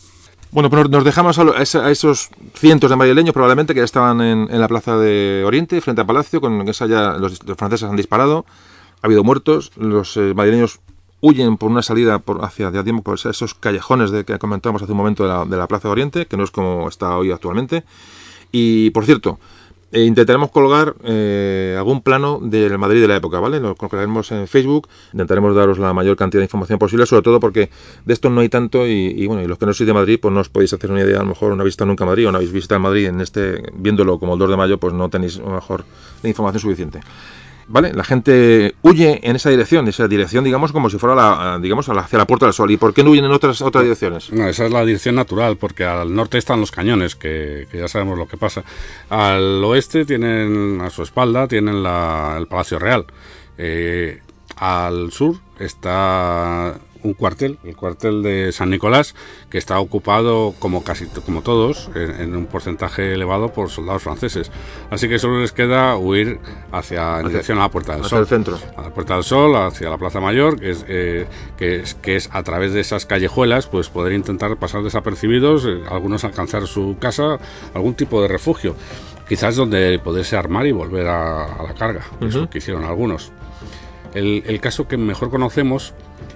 Bueno, 0.51 0.69
pues 0.69 0.89
nos 0.89 1.03
dejamos 1.03 1.37
a, 1.37 1.89
esos 1.91 2.29
cientos 2.53 2.89
de 2.89 2.95
madrileños 2.95 3.33
probablemente 3.33 3.73
que 3.73 3.81
ya 3.81 3.85
estaban 3.85 4.21
en, 4.21 4.47
en 4.49 4.61
la 4.61 4.69
Plaza 4.69 4.97
de 4.97 5.43
Oriente, 5.45 5.81
frente 5.81 6.01
a 6.01 6.05
Palacio, 6.05 6.39
con 6.39 6.65
esa 6.69 6.87
ya 6.87 7.17
los, 7.17 7.39
franceses 7.57 7.89
han 7.89 7.97
disparado, 7.97 8.45
ha 9.01 9.07
habido 9.07 9.25
muertos, 9.25 9.73
los 9.75 10.15
eh, 10.15 10.33
madrileños 10.33 10.79
huyen 11.19 11.57
por 11.57 11.69
una 11.69 11.81
salida 11.81 12.19
por, 12.19 12.45
hacia 12.45 12.71
ya 12.71 12.83
digo, 12.83 13.01
por 13.01 13.19
esos 13.19 13.53
callejones 13.53 14.11
de 14.11 14.23
que 14.23 14.39
comentábamos 14.39 14.81
hace 14.81 14.93
un 14.93 14.97
momento 14.97 15.23
de 15.23 15.29
la, 15.29 15.43
de 15.43 15.57
la 15.57 15.67
Plaza 15.67 15.89
de 15.89 15.91
Oriente, 15.91 16.25
que 16.25 16.37
no 16.37 16.45
es 16.45 16.51
como 16.51 16.87
está 16.87 17.17
hoy 17.17 17.31
actualmente. 17.31 17.83
Y, 18.51 18.89
por 18.91 19.05
cierto, 19.05 19.39
eh, 19.91 20.03
intentaremos 20.03 20.51
colgar 20.51 20.95
eh, 21.03 21.75
algún 21.77 22.01
plano 22.01 22.39
del 22.41 22.77
Madrid 22.77 23.01
de 23.01 23.07
la 23.07 23.17
época, 23.17 23.39
¿vale? 23.39 23.59
Lo 23.59 23.75
colgaremos 23.75 24.31
en 24.31 24.47
Facebook, 24.47 24.87
intentaremos 25.11 25.55
daros 25.55 25.79
la 25.79 25.93
mayor 25.93 26.15
cantidad 26.15 26.39
de 26.39 26.45
información 26.45 26.79
posible, 26.79 27.05
sobre 27.05 27.23
todo 27.23 27.39
porque 27.39 27.69
de 28.05 28.13
esto 28.13 28.29
no 28.29 28.41
hay 28.41 28.49
tanto 28.49 28.87
y, 28.87 29.27
bueno, 29.27 29.41
y 29.41 29.47
los 29.47 29.57
que 29.57 29.65
no 29.65 29.73
sois 29.73 29.87
de 29.87 29.93
Madrid, 29.93 30.19
pues 30.21 30.33
no 30.33 30.39
os 30.39 30.49
podéis 30.49 30.73
hacer 30.73 30.91
una 30.91 31.01
idea, 31.01 31.17
a 31.17 31.23
lo 31.23 31.29
mejor 31.29 31.55
no 31.55 31.61
habéis 31.61 31.73
estado 31.73 31.87
nunca 31.87 32.05
a 32.05 32.07
Madrid 32.07 32.27
o 32.27 32.31
no 32.31 32.37
habéis 32.37 32.51
visitado 32.51 32.79
Madrid 32.79 33.07
en 33.07 33.21
este, 33.21 33.63
viéndolo 33.73 34.17
como 34.19 34.33
el 34.33 34.39
2 34.39 34.49
de 34.49 34.57
mayo, 34.57 34.77
pues 34.79 34.93
no 34.93 35.09
tenéis 35.09 35.37
a 35.39 35.43
lo 35.43 35.51
mejor 35.51 35.83
la 36.23 36.29
información 36.29 36.61
suficiente. 36.61 37.01
¿Vale? 37.71 37.93
La 37.93 38.03
gente 38.03 38.75
huye 38.81 39.21
en 39.23 39.35
esa 39.37 39.49
dirección, 39.49 39.87
esa 39.87 40.07
dirección, 40.07 40.43
digamos, 40.43 40.73
como 40.73 40.89
si 40.89 40.97
fuera 40.97 41.15
la, 41.15 41.57
digamos, 41.61 41.87
hacia 41.87 42.17
la 42.17 42.25
Puerta 42.27 42.45
del 42.45 42.53
Sol. 42.53 42.69
¿Y 42.69 42.75
por 42.77 42.93
qué 42.93 43.01
no 43.03 43.11
huyen 43.11 43.23
en 43.25 43.31
otras, 43.31 43.61
otras 43.61 43.83
direcciones? 43.85 44.31
No, 44.33 44.45
esa 44.47 44.65
es 44.65 44.71
la 44.71 44.83
dirección 44.83 45.15
natural, 45.15 45.55
porque 45.55 45.85
al 45.85 46.13
norte 46.13 46.37
están 46.37 46.59
los 46.59 46.69
cañones, 46.71 47.15
que, 47.15 47.67
que 47.71 47.77
ya 47.79 47.87
sabemos 47.87 48.17
lo 48.17 48.27
que 48.27 48.35
pasa. 48.35 48.63
Al 49.09 49.63
oeste 49.63 50.03
tienen 50.05 50.81
a 50.81 50.89
su 50.89 51.01
espalda 51.03 51.47
tienen 51.47 51.81
la- 51.81 52.35
el 52.37 52.47
Palacio 52.47 52.77
Real. 52.77 53.05
Eh, 53.57 54.19
al 54.57 55.11
sur 55.11 55.37
está 55.59 56.75
un 57.03 57.13
cuartel, 57.13 57.57
el 57.63 57.75
cuartel 57.75 58.23
de 58.23 58.51
San 58.51 58.69
Nicolás, 58.69 59.15
que 59.49 59.57
está 59.57 59.79
ocupado 59.79 60.53
como 60.59 60.83
casi 60.83 61.05
como 61.25 61.41
todos, 61.41 61.89
en, 61.95 62.11
en 62.21 62.35
un 62.35 62.45
porcentaje 62.45 63.13
elevado 63.13 63.51
por 63.53 63.69
soldados 63.69 64.03
franceses. 64.03 64.51
Así 64.89 65.07
que 65.09 65.19
solo 65.19 65.39
les 65.41 65.51
queda 65.51 65.97
huir 65.97 66.39
hacia, 66.71 67.19
en 67.19 67.27
dirección 67.27 67.57
a 67.57 67.61
la 67.61 67.69
Puerta 67.69 67.93
del 67.93 68.01
hacia 68.01 68.09
Sol 68.09 68.19
el 68.19 68.27
centro. 68.27 68.59
a 68.77 68.81
la 68.83 68.93
Puerta 68.93 69.15
del 69.15 69.23
Sol, 69.23 69.55
hacia 69.55 69.89
la 69.89 69.97
Plaza 69.97 70.19
Mayor, 70.19 70.59
que 70.59 70.71
es, 70.71 70.85
eh, 70.87 71.27
que 71.57 71.81
es, 71.81 71.95
que 71.95 72.15
es 72.15 72.29
a 72.31 72.43
través 72.43 72.73
de 72.73 72.81
esas 72.81 73.05
callejuelas, 73.05 73.67
pues 73.67 73.89
poder 73.89 74.13
intentar 74.13 74.57
pasar 74.57 74.83
desapercibidos, 74.83 75.65
eh, 75.65 75.81
algunos 75.89 76.23
alcanzar 76.23 76.67
su 76.67 76.97
casa, 76.99 77.39
algún 77.73 77.95
tipo 77.95 78.21
de 78.21 78.27
refugio. 78.27 78.75
Quizás 79.27 79.55
donde 79.55 79.97
poderse 80.03 80.35
armar 80.35 80.67
y 80.67 80.73
volver 80.73 81.07
a, 81.07 81.45
a 81.45 81.63
la 81.63 81.73
carga, 81.73 82.01
eso 82.19 82.49
que 82.49 82.57
hicieron 82.57 82.83
algunos. 82.83 83.31
El, 84.13 84.43
el 84.45 84.59
caso 84.59 84.89
que 84.89 84.97
mejor 84.97 85.29
conocemos 85.29 85.93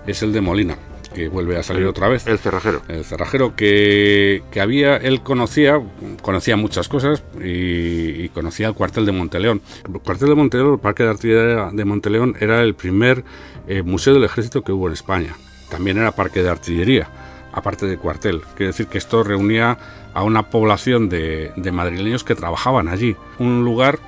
es 0.07 0.21
el 0.23 0.33
de 0.33 0.41
Molina, 0.41 0.77
que 1.13 1.29
vuelve 1.29 1.57
a 1.57 1.63
salir 1.63 1.85
otra 1.85 2.07
vez. 2.07 2.27
El 2.27 2.37
cerrajero. 2.37 2.81
El 2.87 3.05
cerrajero 3.05 3.55
que, 3.55 4.43
que 4.51 4.61
había, 4.61 4.97
él 4.97 5.21
conocía, 5.21 5.81
conocía 6.21 6.57
muchas 6.57 6.87
cosas 6.87 7.23
y, 7.41 8.23
y 8.23 8.29
conocía 8.29 8.67
el 8.67 8.73
cuartel 8.73 9.05
de 9.05 9.11
Monteleón. 9.11 9.61
El 9.87 9.99
cuartel 10.01 10.29
de 10.29 10.35
Monteleón, 10.35 10.73
el 10.73 10.79
Parque 10.79 11.03
de 11.03 11.09
Artillería 11.09 11.69
de 11.71 11.85
Monteleón, 11.85 12.35
era 12.39 12.61
el 12.61 12.75
primer 12.75 13.23
eh, 13.67 13.81
museo 13.81 14.13
del 14.13 14.23
ejército 14.25 14.63
que 14.63 14.71
hubo 14.71 14.87
en 14.87 14.93
España. 14.93 15.35
También 15.69 15.97
era 15.97 16.11
parque 16.11 16.43
de 16.43 16.49
artillería, 16.49 17.09
aparte 17.51 17.85
de 17.87 17.97
cuartel. 17.97 18.41
Quiere 18.55 18.67
decir 18.67 18.87
que 18.87 18.97
esto 18.97 19.23
reunía 19.23 19.77
a 20.13 20.23
una 20.23 20.49
población 20.49 21.09
de, 21.09 21.51
de 21.55 21.71
madrileños 21.71 22.23
que 22.23 22.35
trabajaban 22.35 22.87
allí. 22.87 23.15
Un 23.39 23.65
lugar 23.65 23.99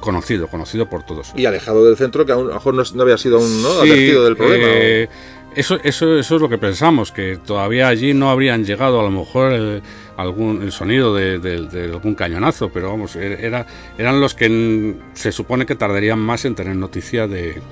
conocido, 0.00 0.48
conocido 0.48 0.88
por 0.88 1.02
todos. 1.04 1.32
Y 1.36 1.46
alejado 1.46 1.84
del 1.84 1.96
centro, 1.96 2.24
que 2.26 2.32
a 2.32 2.36
lo 2.36 2.44
mejor 2.54 2.74
no, 2.74 2.82
no 2.94 3.02
había 3.02 3.18
sido 3.18 3.38
aún 3.38 3.62
¿no? 3.62 3.70
Sí, 3.82 3.90
advertido 3.90 4.24
del 4.24 4.36
problema. 4.36 4.64
eh, 4.68 5.08
eso, 5.54 5.78
eso, 5.84 6.18
eso 6.18 6.36
es 6.36 6.42
lo 6.42 6.48
que 6.50 6.58
pensamos, 6.58 7.12
que 7.12 7.38
todavía 7.38 7.88
allí 7.88 8.12
no 8.12 8.28
habrían 8.30 8.64
llegado 8.66 9.00
a 9.00 9.02
lo 9.02 9.10
mejor 9.10 9.52
el, 9.54 9.82
algún, 10.18 10.62
el 10.62 10.70
sonido 10.70 11.14
de, 11.14 11.38
de- 11.38 11.62
de 11.66 11.84
algún 11.84 12.14
cañonazo, 12.14 12.68
pero 12.68 12.90
vamos, 12.90 13.16
er- 13.16 13.38
era, 13.40 13.66
eran 13.96 14.20
los 14.20 14.34
que 14.34 14.94
se 15.14 15.32
supone 15.32 15.64
que 15.64 15.74
tardarían 15.74 16.18
más 16.18 16.44
en 16.44 16.54
tener 16.54 16.76
noticia 16.76 17.26
de, 17.26 17.62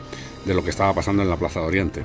de 0.47 0.55
lo 0.55 0.65
que 0.65 0.71
estaba 0.71 0.95
pasando 0.95 1.23
en 1.23 1.29
la 1.29 1.37
Plaza 1.37 1.61
de 1.61 1.67
Oriente. 1.67 2.03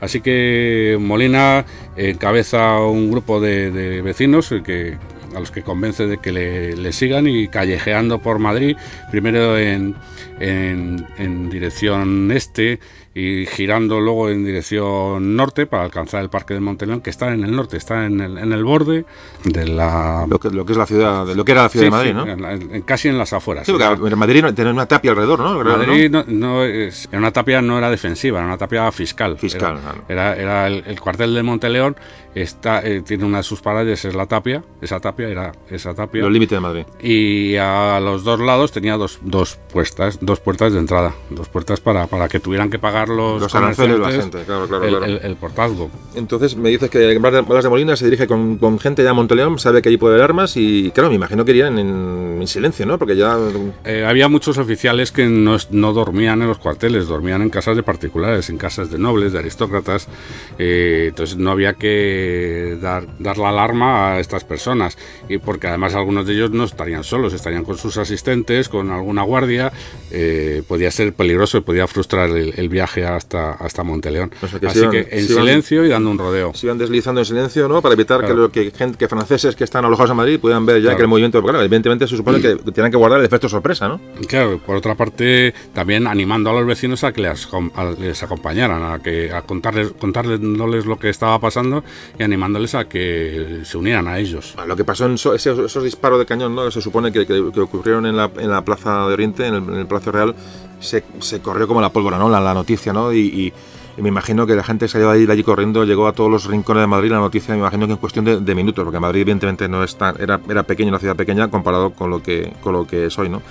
Así 0.00 0.22
que 0.22 0.96
Molina 0.98 1.66
encabeza 1.96 2.78
un 2.80 3.10
grupo 3.10 3.38
de, 3.40 3.70
de 3.70 4.00
vecinos 4.00 4.50
eh, 4.52 4.62
que, 4.64 4.96
a 5.38 5.40
los 5.40 5.50
que 5.50 5.62
convence 5.62 6.06
de 6.06 6.18
que 6.18 6.32
le, 6.32 6.92
sigan 6.92 7.26
y 7.26 7.48
callejeando 7.48 8.20
por 8.20 8.38
Madrid, 8.38 8.76
primero 9.10 9.58
en, 9.58 9.94
en 10.40 11.50
dirección 11.50 12.30
este 12.32 12.80
y 13.18 13.46
girando 13.46 14.00
luego 14.00 14.28
en 14.30 14.44
dirección 14.44 15.34
norte 15.36 15.66
para 15.66 15.82
alcanzar 15.84 16.22
el 16.22 16.30
Parque 16.30 16.54
de 16.54 16.60
Monteleón, 16.60 17.00
que 17.00 17.10
está 17.10 17.32
en 17.32 17.42
el 17.44 17.54
norte, 17.54 17.76
está 17.76 18.06
en 18.06 18.20
el, 18.20 18.38
en 18.38 18.52
el 18.52 18.64
borde 18.64 19.04
de 19.44 19.66
la... 19.66 20.26
Lo 20.28 20.38
que, 20.38 20.50
lo 20.50 20.64
que 20.64 20.72
es 20.72 20.78
la 20.78 20.86
ciudad, 20.86 21.26
lo 21.26 21.44
que 21.44 21.52
era 21.52 21.62
la 21.64 21.68
ciudad 21.68 21.82
Sí, 21.82 21.86
de 21.86 21.90
Madrid, 21.90 22.10
sí, 22.10 22.14
¿no? 22.14 22.26
en 22.32 22.42
la- 22.42 22.52
en- 22.52 22.82
casi 22.82 23.08
en 23.08 23.18
las 23.18 23.32
afueras. 23.32 23.66
Sí, 23.66 23.72
porque 23.72 24.12
en 24.12 24.18
Madrid 24.18 24.42
no- 24.42 24.54
tenía 24.54 24.72
una 24.72 24.86
tapia 24.86 25.10
alrededor, 25.10 25.40
¿no? 25.40 25.62
Madrid 25.64 26.10
no, 26.10 26.24
no 26.28 26.64
es, 26.64 27.08
era 27.10 27.18
una 27.18 27.32
tapia 27.32 27.60
no 27.62 27.78
era 27.78 27.90
defensiva, 27.90 28.38
era 28.38 28.46
una 28.46 28.58
tapia 28.58 28.90
fiscal. 28.92 29.36
Fiscal, 29.38 29.72
Era, 29.78 29.80
claro. 29.80 30.04
era, 30.08 30.36
era 30.36 30.66
el, 30.66 30.84
el 30.86 31.00
cuartel 31.00 31.34
de 31.34 31.42
Monteleón, 31.42 31.96
está, 32.34 32.86
eh, 32.86 33.02
tiene 33.04 33.24
una 33.24 33.38
de 33.38 33.42
sus 33.42 33.60
paredes, 33.60 34.04
es 34.04 34.14
la 34.14 34.26
tapia, 34.26 34.62
esa 34.80 35.00
tapia 35.00 35.28
era 35.28 35.52
esa 35.70 35.94
tapia. 35.94 36.22
Los 36.22 36.30
límites 36.32 36.56
de 36.56 36.60
Madrid. 36.60 36.84
Y 37.02 37.56
a 37.56 37.98
los 38.00 38.22
dos 38.22 38.38
lados 38.40 38.70
tenía 38.72 38.96
dos, 38.96 39.18
dos 39.22 39.58
puertas, 39.72 40.18
dos 40.20 40.40
puertas 40.40 40.72
de 40.72 40.78
entrada, 40.78 41.14
dos 41.30 41.48
puertas 41.48 41.80
para, 41.80 42.06
para 42.06 42.28
que 42.28 42.38
tuvieran 42.38 42.70
que 42.70 42.78
pagar 42.78 43.07
los, 43.08 43.40
Los 43.42 43.54
aranceles 43.54 43.98
la 43.98 44.10
gente, 44.12 44.42
claro, 44.44 44.68
claro, 44.68 44.84
el, 44.84 44.90
claro. 44.90 45.04
el- 45.06 45.20
el 45.22 45.36
portazgo. 45.36 45.90
Entonces 46.14 46.56
me 46.56 46.68
dices 46.70 46.90
que 46.90 47.18
Blas 47.18 47.62
de 47.64 47.68
Molina 47.70 47.96
se 47.96 48.04
dirige 48.04 48.26
con, 48.26 48.58
con 48.58 48.78
gente 48.78 49.02
ya 49.02 49.10
a 49.10 49.14
Monteleón, 49.14 49.58
sabe 49.58 49.82
que 49.82 49.88
allí 49.88 49.96
puede 49.98 50.14
haber 50.14 50.24
armas 50.24 50.56
y 50.56 50.90
claro, 50.92 51.08
me 51.10 51.16
imagino 51.16 51.44
que 51.44 51.50
irían 51.52 51.78
en, 51.78 52.38
en 52.40 52.46
silencio, 52.48 52.86
¿no? 52.86 52.98
Porque 52.98 53.16
ya... 53.16 53.36
Eh, 53.84 54.04
había 54.06 54.28
muchos 54.28 54.58
oficiales 54.58 55.12
que 55.12 55.26
no, 55.26 55.56
no 55.70 55.92
dormían 55.92 56.40
en 56.42 56.48
los 56.48 56.58
cuarteles, 56.58 57.06
dormían 57.08 57.42
en 57.42 57.50
casas 57.50 57.76
de 57.76 57.82
particulares, 57.82 58.48
en 58.50 58.58
casas 58.58 58.90
de 58.90 58.98
nobles, 58.98 59.32
de 59.32 59.38
aristócratas. 59.38 60.08
eh, 60.58 61.06
entonces 61.08 61.36
no 61.36 61.50
había 61.50 61.74
que 61.74 62.78
dar, 62.80 63.06
dar 63.18 63.38
la 63.38 63.50
alarma 63.50 64.12
a 64.14 64.20
estas 64.20 64.44
personas. 64.44 64.98
Y 65.28 65.38
porque 65.38 65.66
además 65.68 65.94
algunos 65.94 66.26
de 66.26 66.34
ellos 66.34 66.50
no 66.50 66.64
estarían 66.64 67.04
solos, 67.04 67.32
estarían 67.32 67.64
con 67.64 67.76
sus 67.78 67.96
asistentes, 67.98 68.68
con 68.68 68.90
alguna 68.90 69.22
guardia. 69.22 69.72
eh, 70.10 70.62
podía 70.66 70.90
ser 70.90 71.12
peligroso 71.12 71.58
y 71.58 71.60
podía 71.60 71.86
frustrar 71.86 72.30
el, 72.30 72.54
el 72.56 72.68
viaje 72.68 72.87
hasta, 72.96 73.52
hasta 73.52 73.82
Monteleón. 73.82 74.30
O 74.42 74.46
sea, 74.48 74.58
que 74.60 74.66
Así 74.66 74.88
que 74.90 75.08
en 75.10 75.26
silencio 75.26 75.84
y 75.84 75.88
dando 75.88 76.10
un 76.10 76.18
rodeo. 76.18 76.52
Se 76.54 76.66
iban 76.66 76.78
deslizando 76.78 77.20
en 77.20 77.24
silencio, 77.24 77.68
¿no? 77.68 77.80
Para 77.82 77.94
evitar 77.94 78.18
Claro. 78.20 78.50
que, 78.50 78.62
lo, 78.64 78.72
que, 78.72 78.96
que 78.96 79.08
franceses 79.08 79.54
que 79.56 79.64
están 79.64 79.84
alojados 79.84 80.10
en 80.10 80.16
Madrid 80.16 80.38
puedan 80.40 80.64
ver 80.66 80.76
ya 80.76 80.82
Claro. 80.88 80.96
que 80.96 81.02
el 81.02 81.08
movimiento... 81.08 81.42
Claro, 81.42 81.60
evidentemente 81.62 82.06
se 82.06 82.16
supone 82.16 82.40
que 82.40 82.56
tienen 82.72 82.90
que 82.90 82.96
guardar 82.98 83.20
el 83.20 83.26
efecto 83.26 83.48
sorpresa, 83.48 83.88
¿no? 83.88 84.00
Claro, 84.26 84.58
por 84.64 84.76
otra 84.76 84.94
parte, 84.94 85.54
también 85.74 86.06
animando 86.06 86.50
a 86.50 86.52
los 86.54 86.66
vecinos 86.66 87.04
a 87.04 87.12
que 87.12 87.22
les, 87.22 87.48
a- 87.74 87.84
les 87.98 88.22
acompañaran, 88.22 88.82
a 88.82 88.98
que 89.00 89.32
a 89.32 89.42
contarles, 89.42 89.92
contarles 89.98 90.40
lo 90.86 90.98
que 90.98 91.08
estaba 91.10 91.38
pasando 91.40 91.84
y 92.18 92.22
animándoles 92.22 92.74
a 92.74 92.86
que 92.88 93.60
se 93.64 93.76
unieran 93.78 94.08
a 94.08 94.18
ellos. 94.18 94.54
Lo 94.66 94.76
que 94.76 94.84
pasó 94.84 95.06
en 95.06 95.18
so- 95.18 95.34
esos, 95.34 95.58
esos 95.58 95.84
disparos 95.84 96.18
de 96.18 96.26
cañón, 96.26 96.54
¿no? 96.54 96.70
Se 96.70 96.80
supone 96.80 97.12
que, 97.12 97.26
que- 97.26 97.38
ocurrieron 97.58 98.06
en 98.06 98.16
la, 98.16 98.30
en 98.38 98.50
la 98.50 98.64
Plaza 98.64 99.06
de 99.06 99.12
Oriente, 99.12 99.46
en 99.46 99.54
el, 99.54 99.62
en 99.64 99.74
el 99.76 99.86
Palacio 99.86 100.12
Real, 100.12 100.34
se, 100.80 101.04
se 101.20 101.40
corrió 101.40 101.66
como 101.68 101.80
la 101.80 101.90
pólvora, 101.90 102.18
¿no? 102.18 102.28
La, 102.28 102.40
la 102.40 102.54
noticia, 102.54 102.92
¿no? 102.92 103.12
Y, 103.12 103.18
y- 103.20 103.52
y 103.96 104.00
me 104.00 104.10
imagino 104.10 104.46
que 104.46 104.54
la 104.54 104.62
gente 104.62 104.86
salió 104.86 105.10
de 105.10 105.32
allí, 105.32 105.42
corriendo, 105.42 105.84
llegó 105.84 106.06
a 106.06 106.12
todos 106.12 106.30
los 106.30 106.44
rincones 106.44 106.82
de 106.82 106.86
Madrid 106.86 107.10
la 107.10 107.18
noticia, 107.18 107.52
me 107.54 107.58
imagino 107.58 107.84
que 107.88 107.94
en 107.94 107.98
cuestión 107.98 108.24
de, 108.24 108.38
de 108.38 108.54
minutos, 108.54 108.84
porque 108.84 109.00
Madrid 109.00 109.22
evidentemente 109.22 109.68
no 109.68 109.82
es 109.82 109.96
tan, 109.96 110.14
era, 110.20 110.38
era 110.48 110.62
pequeño, 110.62 110.90
una 110.90 111.00
ciudad 111.00 111.16
pequeña 111.16 111.48
comparado 111.50 111.90
con 111.90 112.08
lo 112.08 112.22
que, 112.22 112.52
con 112.60 112.74
lo 112.74 112.86
que 112.86 113.06
es 113.06 113.18
hoy, 113.18 113.28
¿no? 113.28 113.42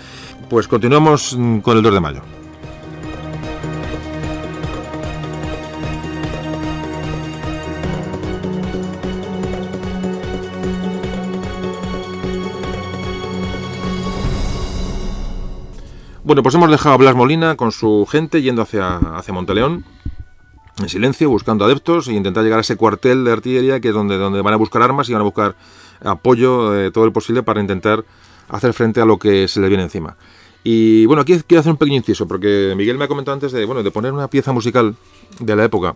Pues 0.49 0.69
continuamos 0.69 1.35
mm, 1.37 1.57
con 1.59 1.75
el 1.75 1.83
2 1.83 1.93
de 1.95 1.99
mayo. 1.99 2.21
Bueno, 16.27 16.43
pues 16.43 16.55
hemos 16.55 16.69
dejado 16.69 16.95
a 16.95 16.97
Blas 16.97 17.15
Molina 17.15 17.55
con 17.55 17.71
su 17.71 18.05
gente 18.05 18.41
yendo 18.41 18.61
hacia, 18.61 18.97
hacia 18.97 19.33
Monteleón, 19.33 19.85
en 20.77 20.89
silencio, 20.89 21.29
buscando 21.29 21.63
adeptos 21.63 22.09
e 22.09 22.13
intentar 22.15 22.43
llegar 22.43 22.57
a 22.57 22.63
ese 22.63 22.75
cuartel 22.75 23.23
de 23.23 23.31
artillería 23.31 23.79
que 23.79 23.87
es 23.87 23.93
donde, 23.93 24.17
donde 24.17 24.41
van 24.41 24.53
a 24.53 24.57
buscar 24.57 24.81
armas 24.81 25.07
y 25.07 25.13
van 25.13 25.21
a 25.21 25.23
buscar 25.23 25.55
apoyo, 26.03 26.77
eh, 26.77 26.91
todo 26.91 27.05
el 27.05 27.13
posible, 27.13 27.43
para 27.43 27.61
intentar 27.61 28.03
hacer 28.49 28.73
frente 28.73 28.99
a 28.99 29.05
lo 29.05 29.17
que 29.17 29.47
se 29.47 29.61
les 29.61 29.69
viene 29.69 29.85
encima. 29.85 30.17
Y 30.65 31.05
bueno, 31.05 31.21
aquí 31.21 31.39
quiero 31.47 31.61
hacer 31.61 31.71
un 31.71 31.77
pequeño 31.77 31.95
inciso, 31.95 32.27
porque 32.27 32.73
Miguel 32.75 32.97
me 32.97 33.05
ha 33.05 33.07
comentado 33.07 33.33
antes 33.33 33.53
de, 33.53 33.63
bueno, 33.63 33.81
de 33.81 33.91
poner 33.91 34.11
una 34.11 34.27
pieza 34.27 34.51
musical 34.51 34.97
de 35.39 35.55
la 35.55 35.63
época. 35.63 35.95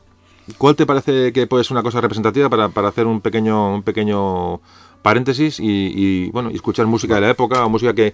¿Cuál 0.58 0.78
te 0.78 0.86
parece 0.86 1.34
que 1.34 1.46
puede 1.46 1.66
ser 1.66 1.74
una 1.74 1.84
cosa 1.84 2.00
representativa 2.00 2.50
para, 2.50 2.70
para 2.70 2.88
hacer 2.88 3.06
un 3.06 3.20
pequeño, 3.20 3.76
un 3.76 3.84
pequeño 3.84 4.62
paréntesis 5.02 5.60
y, 5.60 5.66
y, 5.66 6.32
bueno, 6.32 6.52
escuchar 6.52 6.86
música 6.86 7.16
de 7.16 7.22
la 7.22 7.30
época 7.32 7.66
o 7.66 7.70
música 7.70 7.94
que, 7.94 8.14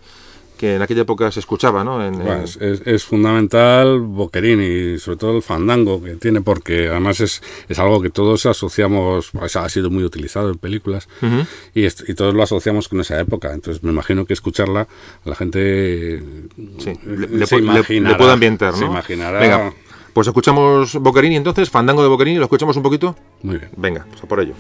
que 0.58 0.76
en 0.76 0.82
aquella 0.82 1.02
época 1.04 1.32
se 1.32 1.40
escuchaba, 1.40 1.84
¿no? 1.84 2.06
En, 2.06 2.14
Bueno, 2.18 2.44
es, 2.44 2.58
es- 2.58 2.82
es 2.86 3.04
fundamental 3.06 4.00
Boquerini 4.02 4.66
y 4.96 5.00
sobre 5.00 5.18
todo 5.18 5.36
el 5.38 5.42
fandango 5.44 6.04
que 6.04 6.16
tiene, 6.16 6.42
porque 6.42 6.88
además 6.90 7.20
es, 7.22 7.42
es 7.70 7.80
algo 7.80 8.02
que 8.02 8.10
todos 8.10 8.46
asociamos, 8.46 9.30
o 9.34 9.48
sea, 9.50 9.64
ha 9.66 9.70
sido 9.70 9.90
muy 9.90 10.04
utilizado 10.04 10.50
en 10.50 10.58
películas 10.58 11.08
Ujú. 11.22 11.46
y, 11.74 11.86
est- 11.86 12.10
y 12.10 12.14
todos 12.16 12.34
lo 12.34 12.44
asociamos 12.44 12.88
con 12.90 13.00
esa 13.02 13.20
época. 13.20 13.54
Entonces 13.54 13.84
me 13.84 13.92
imagino 13.92 14.26
que 14.26 14.34
escucharla, 14.34 14.88
la 15.24 15.36
gente 15.36 16.24
Sí, 16.80 16.90
eh, 16.90 16.98
le, 17.06 17.28
le 17.28 17.46
se 17.46 17.60
le- 17.62 18.00
le 18.02 18.16
puedo 18.16 18.32
ambientar, 18.32 18.74
¿no? 18.74 18.80
Se 18.80 18.86
imaginará. 18.86 19.40
Venga, 19.40 19.74
pues 20.14 20.28
escuchamos 20.28 20.96
Bocarini 20.96 21.36
entonces, 21.36 21.70
Fandango 21.70 22.02
de 22.02 22.10
Bocarini, 22.10 22.38
¿lo 22.38 22.44
escuchamos 22.46 22.76
un 22.76 22.84
poquito? 22.84 23.16
Muy 23.44 23.58
bien. 23.58 23.70
Venga, 23.78 24.06
pues 24.10 24.24
a 24.24 24.28
por 24.28 24.40
ello. 24.40 24.54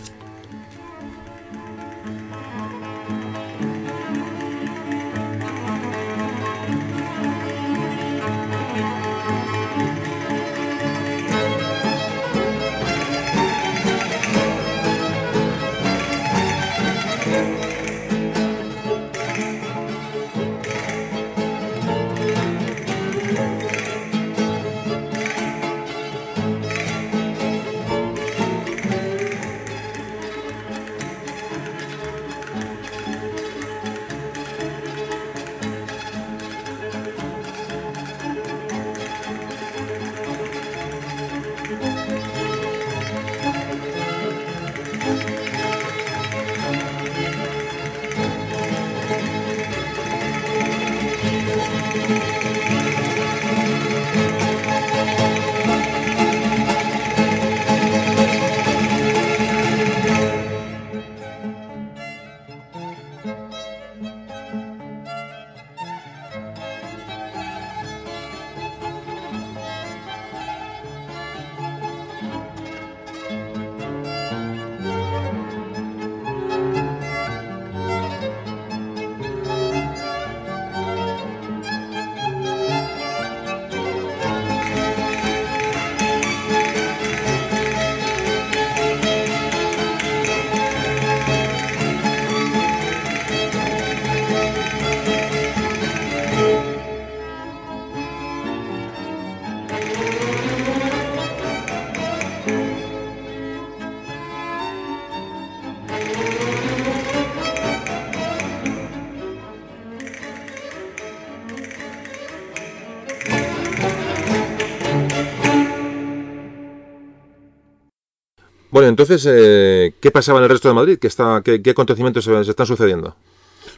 Entonces, 118.87 119.27
eh, 119.29 119.93
¿qué 119.99 120.11
pasaba 120.11 120.39
en 120.39 120.43
el 120.43 120.49
resto 120.49 120.67
de 120.67 120.73
Madrid? 120.73 120.97
¿Qué, 120.99 121.69
acontecimientos 121.69 122.23
se, 122.23 122.39
están 122.41 122.65
sucediendo? 122.65 123.15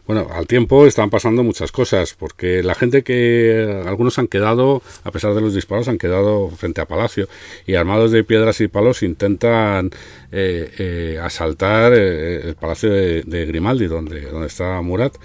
Bueno, 0.07 0.27
al 0.31 0.47
tiempo 0.47 0.87
están 0.87 1.09
pasando 1.09 1.43
muchas 1.43 1.71
cosas, 1.71 2.15
porque 2.17 2.63
la 2.63 2.73
gente 2.73 3.03
que 3.03 3.83
algunos 3.85 4.17
han 4.17 4.27
quedado, 4.27 4.81
a 5.03 5.11
pesar 5.11 5.35
de 5.35 5.41
los 5.41 5.53
disparos, 5.53 5.87
han 5.87 5.99
quedado 5.99 6.49
frente 6.49 6.81
a 6.81 6.85
Palacio 6.85 7.27
y 7.67 7.75
armados 7.75 8.11
de 8.11 8.23
piedras 8.23 8.59
y 8.61 8.67
palos 8.67 9.03
intentan 9.03 9.91
eh, 10.31 10.71
eh, 10.79 11.19
asaltar 11.21 11.93
el 11.93 12.55
Palacio 12.55 12.89
de, 12.89 13.45
Grimaldi, 13.45 13.85
donde, 13.85 14.45
está 14.47 14.81
Murat, 14.81 15.15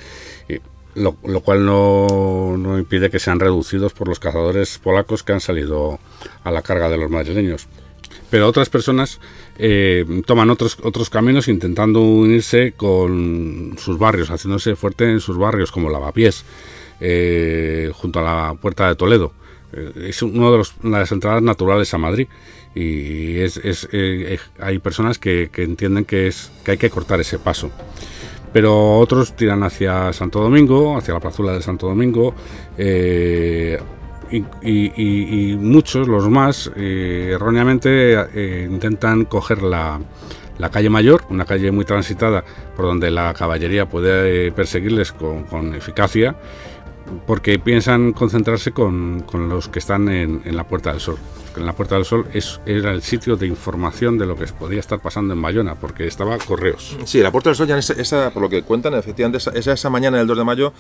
lo, 0.96 1.40
cual 1.40 1.64
no 1.64 2.78
impide 2.78 3.08
que 3.08 3.18
sean 3.18 3.40
reducidos 3.40 3.94
por 3.94 4.08
los 4.08 4.20
cazadores 4.20 4.78
polacos 4.78 5.22
que 5.22 5.32
han 5.32 5.40
salido 5.40 5.98
a 6.42 6.50
la 6.50 6.60
carga 6.60 6.90
de 6.90 6.98
los 6.98 7.10
madrileños 7.10 7.68
pero 8.34 8.48
otras 8.48 8.68
personas 8.68 9.20
eh, 9.60 10.04
toman 10.26 10.50
otros 10.50 10.76
otros 10.82 11.08
caminos 11.08 11.46
intentando 11.46 12.00
unirse 12.00 12.72
con 12.76 13.76
sus 13.78 13.96
barrios, 13.96 14.28
haciéndose 14.28 14.74
fuerte 14.74 15.08
en 15.08 15.20
sus 15.20 15.38
barrios 15.38 15.70
como 15.70 15.88
Lavapiés, 15.88 16.44
eh, 16.98 17.92
junto 17.94 18.18
a 18.18 18.22
la 18.24 18.54
Puerta 18.54 18.88
de 18.88 18.96
Toledo. 18.96 19.32
Eh, 19.72 20.08
es 20.08 20.20
una 20.22 20.50
de 20.50 20.64
las 20.82 21.12
entradas 21.12 21.44
naturales 21.44 21.94
a 21.94 21.98
Madrid 21.98 22.26
y 22.74 23.36
hay 24.58 24.78
personas 24.80 25.20
que, 25.20 25.48
entienden 25.54 26.04
que 26.04 26.26
es 26.26 26.50
que 26.64 26.72
hay 26.72 26.78
que 26.78 26.90
cortar 26.90 27.20
ese 27.20 27.38
paso 27.38 27.70
pero 28.52 28.98
otros 28.98 29.36
tiran 29.36 29.62
hacia 29.62 30.12
Santo 30.12 30.40
Domingo, 30.40 30.96
hacia 30.96 31.14
la 31.14 31.20
plazuela 31.20 31.52
de 31.52 31.62
Santo 31.62 31.88
Domingo, 31.88 32.34
y, 34.38 34.92
y- 34.96 35.52
y- 35.52 35.56
muchos, 35.56 36.08
los 36.08 36.28
más, 36.28 36.70
eh, 36.76 37.32
erróneamente 37.34 38.14
eh, 38.34 38.68
intentan 38.70 39.24
coger 39.24 39.62
la, 39.62 40.00
la 40.58 40.70
calle 40.70 40.90
mayor, 40.90 41.22
una 41.30 41.44
calle 41.44 41.70
muy 41.70 41.84
transitada 41.84 42.44
por 42.76 42.86
donde 42.86 43.10
la 43.10 43.32
caballería 43.34 43.86
puede 43.88 44.46
eh, 44.48 44.52
perseguirles 44.52 45.12
con, 45.12 45.44
con 45.44 45.74
eficacia, 45.74 46.36
porque 47.26 47.58
piensan 47.58 48.12
concentrarse 48.12 48.72
con, 48.72 49.20
con 49.20 49.48
los 49.48 49.68
que 49.68 49.78
están 49.78 50.08
en, 50.08 50.42
en 50.44 50.56
la 50.56 50.64
Puerta 50.64 50.90
del 50.90 51.00
Sol. 51.00 51.16
En 51.56 51.66
la 51.66 51.72
Puerta 51.72 51.94
del 51.94 52.04
Sol 52.04 52.26
es, 52.32 52.60
era 52.66 52.90
el 52.92 53.02
sitio 53.02 53.36
de 53.36 53.46
información 53.46 54.18
de 54.18 54.26
lo 54.26 54.36
que 54.36 54.44
podía 54.46 54.80
estar 54.80 55.00
pasando 55.00 55.34
en 55.34 55.40
Bayona, 55.42 55.74
porque 55.76 56.06
estaba 56.06 56.36
Correos. 56.38 56.96
Sí, 57.04 57.20
la 57.20 57.30
Puerta 57.30 57.50
del 57.50 57.56
Sol, 57.56 57.66
ya 57.68 57.78
esa, 57.78 57.92
esa, 57.94 58.30
por 58.30 58.42
lo 58.42 58.48
que 58.48 58.62
cuentan, 58.62 58.94
efectivamente, 58.94 59.38
esa, 59.38 59.72
esa, 59.72 59.90
mañana 59.90 60.18
del 60.18 60.26
2 60.26 60.38
de 60.38 60.44
mayo, 60.44 60.72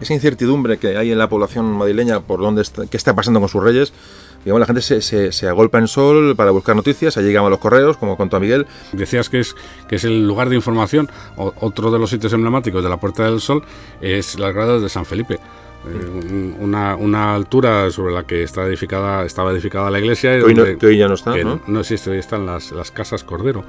esa 0.00 0.14
incertidumbre 0.14 0.78
que 0.78 0.96
hay 0.96 1.12
en 1.12 1.18
la 1.18 1.28
población 1.28 1.66
madrileña 1.72 2.20
por 2.20 2.40
dónde 2.40 2.62
está, 2.62 2.86
qué 2.86 2.96
está 2.96 3.14
pasando 3.14 3.40
con 3.40 3.48
sus 3.48 3.62
reyes, 3.62 3.92
digamos, 4.44 4.60
la 4.60 4.66
gente 4.66 4.82
se, 4.82 5.00
se, 5.02 5.30
se 5.32 5.46
agolpa 5.48 5.78
en 5.78 5.86
sol 5.86 6.34
para 6.34 6.50
buscar 6.50 6.74
noticias, 6.74 7.16
allí 7.16 7.28
llegaban 7.28 7.50
los 7.50 7.60
correos, 7.60 7.96
como 7.96 8.16
contó 8.16 8.40
Miguel. 8.40 8.66
Decías 8.92 9.28
que 9.28 9.38
es, 9.40 9.54
que 9.88 9.96
es 9.96 10.04
el 10.04 10.26
lugar 10.26 10.48
de 10.48 10.56
información. 10.56 11.08
O- 11.36 11.52
otro 11.60 11.90
de 11.92 11.98
los 12.00 12.10
sitios 12.10 12.32
emblemáticos 12.32 12.82
de 12.82 12.88
la 12.90 12.96
Puerta 12.98 13.24
del 13.24 13.40
Sol 13.40 13.62
es 14.00 14.38
las 14.40 14.52
gradas 14.52 14.82
de 14.82 14.88
San 14.88 15.04
Felipe. 15.04 15.38
Eh, 15.84 16.08
un- 16.08 16.56
una, 16.60 16.94
una 16.96 17.34
altura 17.34 17.90
sobre 17.90 18.12
la 18.14 18.24
que 18.24 18.42
está 18.44 18.64
edificada, 18.66 19.24
estaba 19.24 19.50
edificada 19.52 19.90
la 19.90 19.98
iglesia. 19.98 20.38
Que 20.38 20.44
hoy, 20.44 20.54
no, 20.54 20.62
donde- 20.62 20.78
que 20.78 20.86
hoy 20.86 20.96
ya 20.98 21.08
no 21.08 21.14
está, 21.14 21.36
¿no? 21.44 21.60
no 21.66 21.80
existe, 21.80 22.10
hoy 22.10 22.18
están 22.18 22.46
las, 22.46 22.70
las 22.72 22.90
casas 22.90 23.24
Cordero 23.24 23.64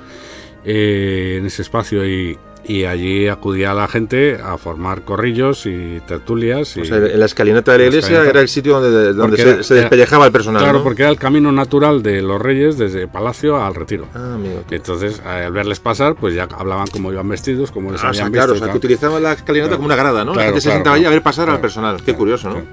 eh, 0.65 1.38
en 1.40 1.45
ese 1.45 1.61
espacio 1.61 2.06
y, 2.07 2.38
y 2.65 2.85
allí 2.85 3.27
acudía 3.27 3.73
la 3.73 3.90
gente 3.90 4.38
a 4.41 4.57
formar 4.57 5.02
corrillos 5.02 5.65
y 5.65 5.99
tertulias. 6.07 6.77
Y, 6.77 6.81
O 6.81 6.85
sea, 6.85 6.95
en 6.98 7.19
la 7.19 7.26
escalinata 7.26 7.73
de 7.73 7.77
la 7.80 7.84
La 7.84 7.88
iglesia 7.90 8.07
escalinata. 8.07 8.30
era 8.30 8.40
el 8.41 8.48
sitio 8.48 8.80
donde, 8.80 9.14
donde 9.14 9.35
se, 9.38 9.49
era- 9.49 9.64
se 9.64 9.73
despellejaba 9.76 10.26
el 10.27 10.31
personal. 10.31 10.61
claro, 10.61 10.77
¿no? 10.77 10.84
porque 10.85 11.02
era 11.02 11.11
el 11.11 11.18
camino 11.19 11.52
natural 11.52 12.02
de 12.02 12.22
los 12.22 12.41
reyes 12.41 12.77
desde 12.77 13.06
Palacio 13.10 13.61
al 13.61 13.76
Retiro. 13.76 14.07
Ah, 14.15 14.35
amigo. 14.35 14.64
Entonces, 14.72 15.19
al 15.26 15.52
verles 15.52 15.81
pasar, 15.81 16.15
pues 16.15 16.34
ya 16.35 16.44
hablaban 16.57 16.88
cómo 16.88 17.11
iban 17.11 17.27
vestidos, 17.27 17.69
cómo 17.72 17.91
les 17.91 18.02
Ah, 18.02 18.11
o 18.11 18.14
sea, 18.14 18.22
habían 18.27 18.31
claro, 18.31 18.52
o 18.52 18.53
visto. 18.53 18.65
sea, 18.65 18.72
que 18.72 18.77
utilizaban 18.77 19.22
la 19.22 19.34
escalinata 19.34 19.68
Claro. 19.72 19.77
como 19.80 19.85
una 19.88 19.95
grada, 19.98 20.19
¿no? 20.23 20.31
la 20.31 20.35
Claro, 20.35 20.48
gente 20.52 20.61
se 20.61 20.72
sentaba 20.72 20.95
allí 20.95 21.03
a 21.06 21.10
ver 21.10 21.22
pasar 21.22 21.49
al 21.49 21.60
personal. 21.60 22.02
qué 22.06 22.14
curioso, 22.14 22.49
¿no? 22.49 22.64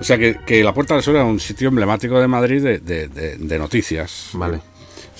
O 0.00 0.04
sea 0.04 0.16
que, 0.16 0.36
que 0.46 0.62
la 0.62 0.72
Puerta 0.72 0.94
del 0.94 1.02
Sol 1.02 1.16
era 1.16 1.24
un 1.24 1.40
sitio 1.40 1.68
emblemático 1.70 2.20
de 2.20 2.28
Madrid 2.28 2.62
de, 2.62 2.78
de- 2.78 3.08
de- 3.08 3.36
de 3.36 3.58
noticias. 3.58 4.30
Vale. 4.34 4.60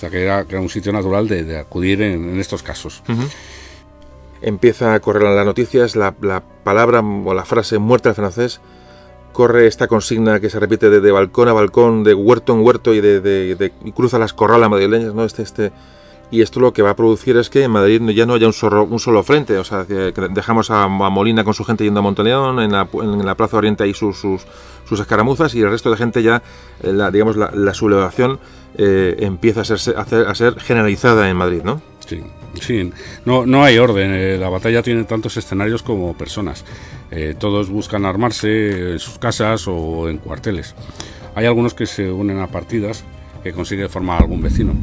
Sea 0.01 0.09
que 0.09 0.23
era, 0.23 0.45
que 0.45 0.53
era 0.55 0.61
un 0.61 0.69
sitio 0.69 0.91
natural 0.91 1.27
de, 1.27 1.43
de 1.43 1.59
acudir 1.59 2.01
en, 2.01 2.27
en 2.29 2.39
estos 2.39 2.63
casos. 2.63 3.03
Empieza 4.41 4.95
a 4.95 4.99
correr 4.99 5.21
en 5.27 5.35
las 5.35 5.45
noticias 5.45 5.95
la, 5.95 6.15
la 6.21 6.41
palabra 6.63 7.01
o 7.01 7.33
la 7.35 7.45
frase 7.45 7.77
muerta 7.77 8.09
al 8.09 8.15
francés. 8.15 8.59
Corre 9.33 9.67
esta 9.67 9.87
consigna 9.87 10.39
que 10.39 10.49
se 10.49 10.59
repite 10.59 10.89
de, 10.89 10.99
de 10.99 11.11
balcón 11.11 11.47
a 11.47 11.53
balcón, 11.53 12.03
de 12.03 12.15
huerto 12.15 12.53
en 12.53 12.61
huerto 12.65 12.93
y, 12.95 12.99
de, 13.01 13.21
de- 13.21 13.71
y 13.85 13.91
cruza 13.91 14.17
las 14.17 14.33
corralas 14.33 14.69
madrileñas, 14.71 15.13
¿no? 15.13 15.23
Este, 15.23 15.43
este, 15.43 15.71
y 16.31 16.41
esto 16.41 16.59
lo 16.59 16.73
que 16.73 16.81
va 16.81 16.89
a 16.91 16.95
producir 16.95 17.37
es 17.37 17.49
que 17.51 17.63
en 17.63 17.71
Madrid 17.71 18.01
ya 18.15 18.25
no 18.25 18.33
haya 18.33 18.47
un 18.47 18.53
solo, 18.53 18.83
un 18.83 18.99
solo 18.99 19.21
frente. 19.21 19.57
O 19.59 19.63
sea, 19.63 19.85
que 19.85 20.11
dejamos 20.31 20.71
a, 20.71 20.85
a 20.85 20.87
Molina 20.87 21.43
con 21.43 21.53
su 21.53 21.63
gente 21.63 21.83
yendo 21.83 21.99
a 21.99 22.03
Montoleón, 22.03 22.59
en 22.59 22.71
la, 22.71 22.87
en 22.93 23.23
la 23.23 23.35
Plaza 23.35 23.57
Oriente 23.57 23.83
hay 23.83 23.93
sus, 23.93 24.17
sus, 24.19 24.41
sus 24.89 24.99
escaramuzas 24.99 25.53
y 25.53 25.61
el 25.61 25.69
resto 25.69 25.91
de 25.91 25.97
gente 25.97 26.23
ya, 26.23 26.41
eh, 26.81 26.91
la, 26.91 27.11
digamos, 27.11 27.37
la, 27.37 27.51
la 27.53 27.73
sublevación 27.75 28.39
eh, 28.77 29.17
empieza 29.19 29.61
a 29.61 29.65
ser, 29.65 29.95
a, 29.97 30.05
ser, 30.05 30.27
a 30.27 30.35
ser 30.35 30.59
generalizada 30.59 31.29
en 31.29 31.35
Madrid, 31.37 31.61
¿no? 31.63 31.81
Sí, 32.05 32.21
sí. 32.59 32.91
No, 33.25 33.45
no 33.45 33.63
hay 33.63 33.77
orden. 33.77 34.11
eh, 34.13 34.37
La 34.39 34.49
batalla 34.49 34.81
tiene 34.83 35.03
tantos 35.03 35.37
escenarios 35.37 35.83
como 35.83 36.13
personas. 36.15 36.65
Eh, 37.11 37.35
todos 37.37 37.69
buscan 37.69 38.05
armarse 38.05 38.93
en 38.93 38.99
sus 38.99 39.17
casas 39.17 39.67
o 39.67 40.09
en 40.09 40.17
cuarteles. 40.17 40.75
Hay 41.35 41.45
algunos 41.45 41.73
que 41.73 41.85
se 41.85 42.09
unen 42.11 42.39
a 42.39 42.47
partidas 42.47 43.03
que 43.43 43.53
consigue 43.53 43.87
formar 43.89 44.21
algún 44.21 44.41
vecino. 44.41 44.73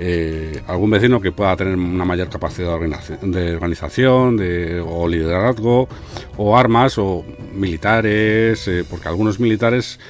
Eh, 0.00 0.60
algún 0.66 0.90
vecino 0.90 1.20
que 1.20 1.30
pueda 1.30 1.54
tener 1.56 1.76
una 1.76 2.04
mayor 2.04 2.28
capacidad 2.28 2.76
de 3.22 3.54
organización, 3.54 4.36
de 4.36 4.80
o 4.80 5.06
liderazgo, 5.06 5.88
o 6.36 6.56
armas, 6.58 6.98
o 6.98 7.24
militares, 7.54 8.66
eh, 8.66 8.84
porque 8.88 9.06
algunos 9.06 9.38
militares 9.38 10.00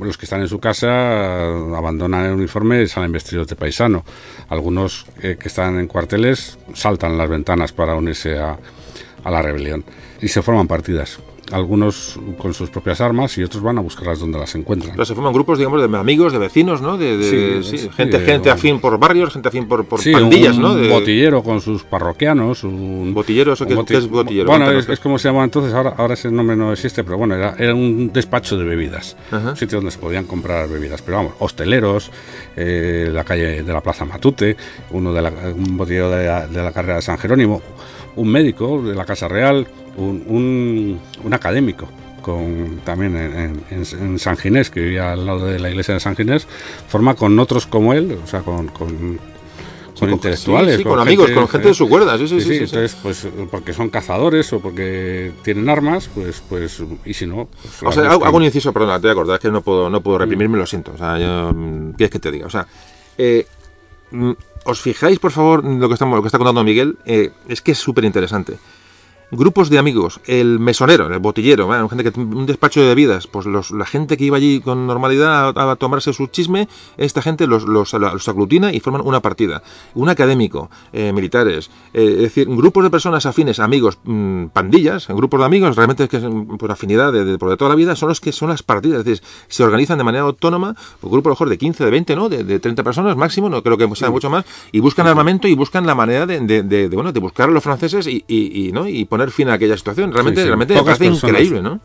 los 0.00 0.18
que 0.18 0.26
están 0.26 0.40
en 0.40 0.48
su 0.48 0.58
casa 0.58 1.44
abandonan 1.76 2.26
el 2.26 2.32
uniforme 2.32 2.82
y 2.82 2.88
salen 2.88 3.12
vestidos 3.12 3.48
de 3.48 3.56
paisano. 3.56 4.04
Algunos 4.48 5.06
eh, 5.22 5.36
que 5.38 5.48
están 5.48 5.78
en 5.78 5.86
cuarteles 5.86 6.58
saltan 6.74 7.18
las 7.18 7.28
ventanas 7.28 7.72
para 7.72 7.94
unirse 7.94 8.38
a, 8.38 8.58
a 9.24 9.30
la 9.30 9.42
rebelión 9.42 9.84
y 10.20 10.28
se 10.28 10.42
forman 10.42 10.68
partidas. 10.68 11.18
Algunos 11.52 12.18
con 12.38 12.54
sus 12.54 12.70
propias 12.70 13.00
armas 13.00 13.36
y 13.38 13.42
otros 13.44 13.62
van 13.62 13.78
a 13.78 13.80
buscarlas 13.80 14.18
donde 14.20 14.38
las 14.38 14.54
encuentran. 14.54 14.92
Pero 14.92 15.04
se 15.04 15.14
forman 15.14 15.32
grupos, 15.32 15.58
digamos, 15.58 15.80
de 15.88 15.96
amigos, 15.98 16.32
de 16.32 16.38
vecinos, 16.38 16.80
¿no? 16.80 16.96
De, 16.96 17.16
de- 17.18 17.62
Sí, 17.62 17.88
gente, 17.96 18.18
gente 18.20 18.50
afín 18.50 18.80
por 18.80 18.98
barrios, 18.98 19.32
gente 19.32 19.48
afín 19.48 19.66
por, 19.68 19.84
por 19.84 20.00
Sí, 20.00 20.12
pandillas, 20.12 20.56
un 20.56 20.62
¿no? 20.62 20.74
De, 20.74 20.88
botillero 20.88 21.42
con 21.42 21.60
sus 21.60 21.82
parroquianos. 21.84 22.64
Un 22.64 23.12
Botillero, 23.14 23.52
¿eso 23.52 23.64
un 23.64 23.70
boti- 23.76 23.96
es 23.96 24.08
botillero? 24.08 24.46
Bueno, 24.48 24.70
es, 24.70 24.88
es 24.88 24.98
como 25.00 25.18
se 25.18 25.28
llamaba 25.28 25.44
entonces, 25.44 25.72
ahora, 25.74 25.94
ahora 25.96 26.14
ese 26.14 26.30
nombre 26.30 26.56
no 26.56 26.72
existe, 26.72 27.04
pero 27.04 27.18
bueno, 27.18 27.34
era, 27.34 27.54
era 27.58 27.74
un 27.74 28.12
despacho 28.12 28.56
de 28.56 28.64
bebidas. 28.64 29.16
Ajá. 29.30 29.50
Un 29.50 29.56
sitio 29.56 29.78
donde 29.78 29.90
se 29.90 29.98
podían 29.98 30.24
comprar 30.24 30.68
bebidas. 30.68 31.02
Pero 31.02 31.18
vamos, 31.18 31.34
hosteleros, 31.38 32.10
eh, 32.56 33.10
la 33.12 33.24
calle 33.24 33.62
de 33.62 33.72
la 33.72 33.80
Plaza 33.80 34.04
Matute, 34.04 34.56
uno 34.90 35.12
de 35.12 35.22
la, 35.22 35.30
un 35.54 35.76
botillero 35.76 36.10
de 36.10 36.26
la, 36.26 36.46
de 36.46 36.62
la 36.62 36.72
carrera 36.72 36.96
de 36.96 37.02
San 37.02 37.18
Jerónimo, 37.18 37.60
un 38.16 38.28
médico 38.28 38.82
de 38.82 38.94
la 38.94 39.04
Casa 39.04 39.28
Real, 39.28 39.66
un, 39.96 40.24
un, 40.26 41.00
un 41.24 41.34
académico. 41.34 41.88
Con, 42.22 42.80
también 42.84 43.16
en, 43.16 43.60
en- 43.70 43.84
en 44.00 44.18
San 44.20 44.36
Ginés, 44.36 44.70
que 44.70 44.78
vivía 44.80 45.10
al 45.12 45.26
lado 45.26 45.44
de 45.46 45.58
la 45.58 45.70
iglesia 45.70 45.94
de 45.94 45.98
San 45.98 46.14
Ginés, 46.14 46.46
forma 46.86 47.14
con 47.14 47.36
otros 47.40 47.66
como 47.66 47.94
él, 47.94 48.16
o 48.22 48.26
sea, 48.28 48.42
con, 48.42 48.68
con, 48.68 48.90
con 48.96 49.18
con- 49.98 50.10
intelectuales. 50.10 50.76
sí, 50.76 50.82
sí, 50.82 50.84
con 50.88 51.00
amigos, 51.00 51.32
con 51.32 51.48
gente 51.48 51.66
de 51.68 51.74
su 51.74 51.88
cuerda, 51.88 52.16
sí, 52.18 52.28
sí, 52.28 52.40
sí, 52.40 52.46
sí. 52.46 52.56
Entonces, 52.58 52.96
pues 53.02 53.26
porque 53.50 53.72
son 53.72 53.88
cazadores 53.90 54.52
o 54.52 54.60
porque 54.60 55.32
tienen 55.42 55.68
armas, 55.68 56.08
pues, 56.14 56.40
pues, 56.48 56.80
y 57.04 57.12
si 57.12 57.26
no. 57.26 57.48
pues, 57.60 57.82
O 57.82 57.90
sea, 57.90 58.12
hago, 58.12 58.24
hago 58.24 58.36
un 58.36 58.44
inciso, 58.44 58.72
perdona, 58.72 58.98
te 59.00 59.02
voy 59.02 59.10
a 59.10 59.12
acordar, 59.14 59.34
es 59.38 59.40
que 59.42 59.50
no 59.50 59.60
puedo, 59.62 59.90
no 59.90 60.00
puedo 60.00 60.18
reprimirme, 60.18 60.58
lo 60.58 60.66
siento. 60.66 60.92
O 60.94 60.98
sea, 60.98 61.18
yo, 61.18 61.52
mm, 61.52 61.94
¿qué 61.94 62.04
es 62.04 62.10
que 62.10 62.20
te 62.20 62.30
diga? 62.30 62.46
O 62.46 62.50
sea, 62.50 62.68
eh, 63.18 63.44
mm, 64.12 64.30
os 64.64 64.80
fijáis, 64.80 65.18
por 65.18 65.32
favor, 65.32 65.64
lo 65.64 65.88
que, 65.88 65.94
está 65.94 66.38
contando 66.38 66.64
Miguel, 66.64 66.98
eh, 67.04 67.32
es 67.48 67.60
que 67.60 67.72
es 67.72 67.78
súper 67.78 68.04
interesante. 68.04 68.58
Grupos 69.34 69.70
de 69.70 69.78
amigos, 69.78 70.20
el 70.26 70.58
mesonero, 70.58 71.06
el 71.06 71.18
botillero, 71.18 71.66
¿vale? 71.66 71.88
gente 71.88 72.04
que, 72.12 72.20
un 72.20 72.44
despacho 72.44 72.80
de 72.82 72.88
bebidas, 72.88 73.26
pues 73.26 73.46
los, 73.46 73.70
la 73.70 73.86
gente 73.86 74.18
que 74.18 74.24
iba 74.24 74.36
allí 74.36 74.60
con 74.60 74.86
normalidad 74.86 75.56
a, 75.58 75.70
a 75.72 75.76
tomarse 75.76 76.12
su 76.12 76.26
chisme, 76.26 76.68
esta 76.98 77.22
gente 77.22 77.46
los, 77.46 77.64
los, 77.64 77.94
los 77.94 78.28
aglutina 78.28 78.74
y 78.74 78.80
forman 78.80 79.00
una 79.02 79.20
partida. 79.20 79.62
Un 79.94 80.10
académico, 80.10 80.70
eh, 80.92 81.14
militares, 81.14 81.70
eh, 81.94 82.12
es 82.16 82.22
decir, 82.24 82.46
grupos 82.46 82.84
de 82.84 82.90
personas 82.90 83.24
afines, 83.24 83.58
amigos, 83.58 83.98
mm, 84.04 84.48
pandillas, 84.48 85.08
grupos 85.08 85.40
de 85.40 85.46
amigos, 85.46 85.76
realmente 85.76 86.04
es 86.04 86.10
que 86.10 86.20
son 86.20 86.58
por 86.58 86.70
afinidad 86.70 87.10
de, 87.10 87.24
de- 87.24 87.38
por 87.38 87.48
de 87.48 87.56
toda 87.56 87.70
la 87.70 87.74
vida, 87.74 87.96
son 87.96 88.10
los 88.10 88.20
que 88.20 88.32
son 88.32 88.50
las 88.50 88.62
partidas, 88.62 88.98
es 88.98 89.04
decir, 89.06 89.24
se 89.48 89.64
organizan 89.64 89.96
de 89.96 90.04
manera 90.04 90.24
autónoma, 90.24 90.76
por 91.00 91.10
grupo 91.10 91.30
a 91.30 91.30
lo 91.30 91.34
mejor 91.36 91.48
de 91.48 91.56
15, 91.56 91.84
de 91.86 91.90
20, 91.90 92.16
¿no? 92.16 92.28
De, 92.28 92.44
de 92.44 92.60
30 92.60 92.82
personas 92.84 93.16
máximo, 93.16 93.48
no 93.48 93.62
creo 93.62 93.78
que 93.78 93.88
sea 93.96 94.10
mucho 94.10 94.28
más, 94.28 94.44
y 94.72 94.80
buscan 94.80 95.06
armamento 95.06 95.48
y 95.48 95.54
buscan 95.54 95.86
la 95.86 95.94
manera 95.94 96.26
de, 96.26 96.38
de, 96.40 96.62
de- 96.62 96.88
de, 96.90 96.94
bueno, 96.96 97.12
de 97.12 97.20
buscar 97.20 97.48
a 97.48 97.52
los 97.52 97.62
franceses 97.62 98.06
y, 98.06 98.22
y, 98.28 98.68
y, 98.68 98.72
¿no? 98.72 98.86
y 98.86 99.06
poner 99.06 99.21
fin 99.30 99.48
a 99.48 99.54
aquella 99.54 99.76
situación. 99.76 100.12
Realmente, 100.12 100.40
Sí, 100.40 100.44
sí. 100.44 100.48
realmente 100.48 100.74
me 100.74 100.80
Pocas 100.80 100.98
parece 100.98 101.10
personas. 101.12 101.40
increíble, 101.42 101.62
¿no? 101.62 101.80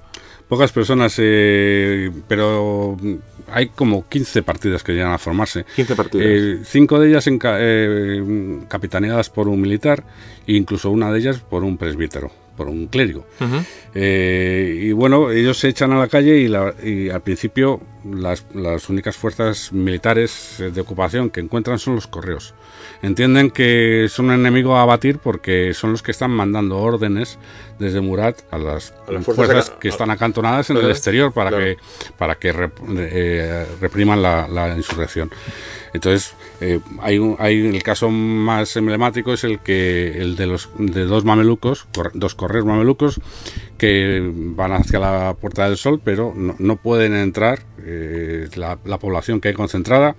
Pocas 0.48 0.72
personas, 0.72 1.16
eh, 1.18 2.10
pero 2.28 2.96
hay 3.52 3.68
como 3.68 4.08
15 4.08 4.44
partidas 4.44 4.82
que 4.82 4.94
llegan 4.94 5.12
a 5.12 5.18
formarse. 5.18 5.66
15 5.76 5.96
partidas. 5.96 6.26
Eh, 6.28 6.60
cinco 6.64 7.00
de 7.00 7.10
ellas 7.10 7.26
eh, 7.28 8.64
capitaneadas 8.70 9.30
por 9.30 9.50
un 9.50 9.60
militar 9.60 10.04
e 10.48 10.54
incluso 10.54 10.90
una 10.90 11.12
de 11.12 11.20
ellas 11.20 11.40
por 11.40 11.64
un 11.66 11.78
presbítero, 11.78 12.32
por 12.58 12.68
un 12.68 12.88
clérigo. 12.88 13.26
Eh, 13.96 14.80
y 14.84 14.92
bueno, 14.92 15.32
ellos 15.32 15.58
se 15.58 15.70
echan 15.70 15.92
a 15.94 15.98
la 16.00 16.08
calle 16.08 16.38
y, 16.38 16.48
la- 16.50 16.74
y 16.84 17.10
al 17.10 17.22
principio 17.22 17.80
las, 18.04 18.46
las 18.54 18.90
únicas 18.90 19.16
fuerzas 19.16 19.72
militares 19.72 20.60
eh, 20.60 20.72
de 20.72 20.82
ocupación 20.82 21.30
que 21.30 21.40
encuentran 21.40 21.80
son 21.80 21.96
los 21.96 22.08
correos. 22.08 22.54
Entienden 23.02 23.52
que 23.52 24.08
son 24.10 24.26
un 24.28 24.34
enemigo 24.34 24.76
a 24.76 24.82
abatir 24.82 25.20
porque 25.20 25.74
son 25.74 25.92
los 25.92 26.02
que 26.04 26.12
están 26.12 26.32
mandando 26.32 26.78
órdenes 26.80 27.38
desde 27.80 28.02
Murat 28.02 28.40
a 28.52 28.58
las, 28.58 28.94
A 29.08 29.12
las 29.12 29.26
fuerzas, 29.26 29.70
que 29.72 29.88
están 29.90 30.10
acantonadas 30.12 30.70
en 30.70 30.78
el 30.78 30.90
exterior 30.90 31.32
para 31.34 31.50
claro. 31.50 31.64
que 31.66 31.78
para 32.18 32.36
que 32.36 32.54
rep- 32.54 32.72
eh, 32.98 33.66
repriman 33.80 34.22
la, 34.22 34.48
la 34.48 34.76
insurrección. 34.76 35.30
Entonces, 35.94 36.34
eh, 36.60 36.80
hay, 37.02 37.18
un, 37.18 37.36
hay 37.40 37.66
el 37.66 37.82
caso 37.82 38.10
más 38.10 38.76
emblemático 38.76 39.34
es 39.34 39.44
el 39.44 39.60
que 39.60 40.22
el 40.22 40.36
de 40.36 40.46
los 40.46 40.70
de 40.78 41.06
dos 41.06 41.24
mamelucos, 41.24 41.88
cor- 41.96 42.12
dos 42.14 42.36
correos 42.36 42.66
mamelucos 42.66 43.20
que 43.78 44.30
van 44.34 44.74
hacia 44.74 45.00
la 45.00 45.34
Puerta 45.40 45.68
del 45.68 45.78
Sol, 45.78 46.02
pero 46.04 46.34
no, 46.36 46.56
no 46.60 46.76
pueden 46.76 47.16
entrar 47.16 47.60
eh, 47.84 48.50
la, 48.56 48.78
la 48.86 48.98
población 49.00 49.40
que 49.40 49.48
hay 49.50 49.54
concentrada. 49.54 50.16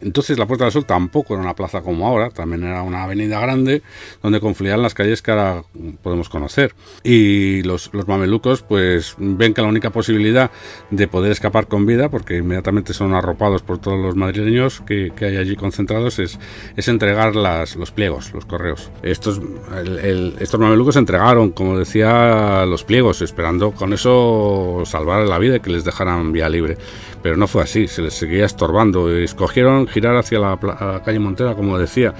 Entonces 0.00 0.38
la 0.38 0.46
Puerta 0.46 0.64
del 0.64 0.72
Sol 0.72 0.86
tampoco 0.86 1.34
era 1.34 1.42
una 1.42 1.54
plaza 1.54 1.82
como 1.82 2.06
ahora, 2.06 2.30
también 2.30 2.64
era 2.64 2.82
una 2.82 3.04
avenida 3.04 3.40
grande 3.40 3.82
donde 4.22 4.40
confluían 4.40 4.82
las 4.82 4.94
calles 4.94 5.20
que 5.22 5.30
ahora 5.30 5.62
podemos 6.02 6.28
conocer. 6.28 6.74
Y 7.04 7.62
los, 7.62 7.90
los 7.92 8.06
mamelucos 8.08 8.62
pues 8.62 9.14
ven 9.18 9.52
que 9.54 9.62
la 9.62 9.68
única 9.68 9.90
posibilidad 9.90 10.50
de 10.90 11.08
poder 11.08 11.32
escapar 11.32 11.66
con 11.66 11.86
vida, 11.86 12.08
porque 12.08 12.36
inmediatamente 12.38 12.92
son 12.94 13.14
arropados 13.14 13.62
por 13.62 13.78
todos 13.78 13.98
los 13.98 14.16
madrileños 14.16 14.80
que, 14.86 15.12
hay 15.20 15.36
allí 15.36 15.56
concentrados, 15.56 16.18
es, 16.18 16.38
es 16.76 16.88
entregar 16.88 17.36
las, 17.36 17.76
los 17.76 17.90
pliegos, 17.90 18.32
los 18.32 18.44
correos. 18.46 18.90
Estos, 19.02 19.40
el- 19.76 19.98
el- 19.98 20.34
estos 20.40 20.58
mamelucos 20.60 20.96
entregaron, 20.96 21.50
como 21.50 21.78
decía, 21.78 22.64
los 22.66 22.84
pliegos, 22.84 23.22
esperando 23.22 23.72
con 23.72 23.92
eso 23.92 24.82
salvar 24.86 25.26
la 25.26 25.38
vida 25.38 25.56
y 25.56 25.60
que 25.60 25.70
les 25.70 25.84
dejaran 25.84 26.32
vía 26.32 26.48
libre. 26.48 26.76
Pero 27.22 27.36
no 27.36 27.46
fue 27.46 27.62
así, 27.62 27.86
se 27.86 28.02
les 28.02 28.14
seguía 28.14 28.46
estorbando. 28.46 29.14
Escogieron 29.14 29.86
girar 29.86 30.16
hacia 30.16 30.38
la, 30.38 30.58
la 30.62 31.02
calle 31.04 31.18
Montera, 31.18 31.54
como 31.54 31.78
decía, 31.78 32.14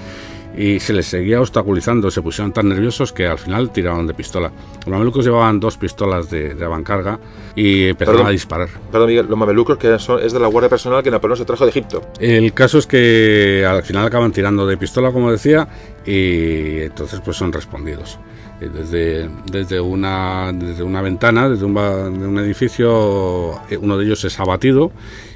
y 0.55 0.79
se 0.79 0.93
les 0.93 1.07
seguía 1.07 1.39
obstaculizando. 1.39 2.11
Se 2.11 2.21
pusieron 2.21 2.51
tan 2.51 2.69
nerviosos 2.69 3.11
que 3.11 3.25
al 3.25 3.39
final 3.39 3.71
tiraron 3.71 4.05
de 4.05 4.13
pistola. 4.13 4.51
Los 4.79 4.87
mamelucos 4.87 5.25
llevaban 5.25 5.59
dos 5.59 5.77
pistolas 5.77 6.29
de, 6.29 6.53
de 6.53 6.65
avancarga 6.65 7.19
y 7.55 7.87
empezaron 7.87 8.17
Perdón. 8.17 8.29
a 8.29 8.31
disparar. 8.31 8.69
Perdón, 8.91 9.07
Miguel, 9.09 9.25
los 9.27 9.37
mamelucos 9.37 9.77
que 9.77 9.97
son, 9.97 10.21
es 10.21 10.33
de 10.33 10.39
la 10.39 10.47
guardia 10.47 10.69
personal 10.69 11.01
que 11.01 11.09
Napoleón 11.09 11.37
se 11.37 11.45
trajo 11.45 11.63
de 11.63 11.71
Egipto. 11.71 12.01
El 12.19 12.53
caso 12.53 12.77
es 12.77 12.85
que 12.85 13.65
al 13.67 13.81
final 13.83 14.05
acaban 14.05 14.31
tirando 14.31 14.67
de 14.67 14.77
pistola, 14.77 15.11
como 15.11 15.31
decía, 15.31 15.67
y 16.05 16.81
entonces 16.81 17.21
pues 17.23 17.37
son 17.37 17.51
respondidos. 17.51 18.19
Eh, 18.61 18.69
Desde, 18.69 19.29
desde, 19.51 19.81
una, 19.81 20.51
desde 20.53 20.83
una 20.83 21.01
ventana, 21.01 21.49
desde 21.49 21.65
un, 21.65 21.73
de 21.73 22.27
un 22.27 22.37
edificio, 22.39 23.53
eh, 23.69 23.77
uno 23.77 23.97
de 23.97 24.05
ellos 24.05 24.23
es 24.23 24.39
abatido 24.39 24.91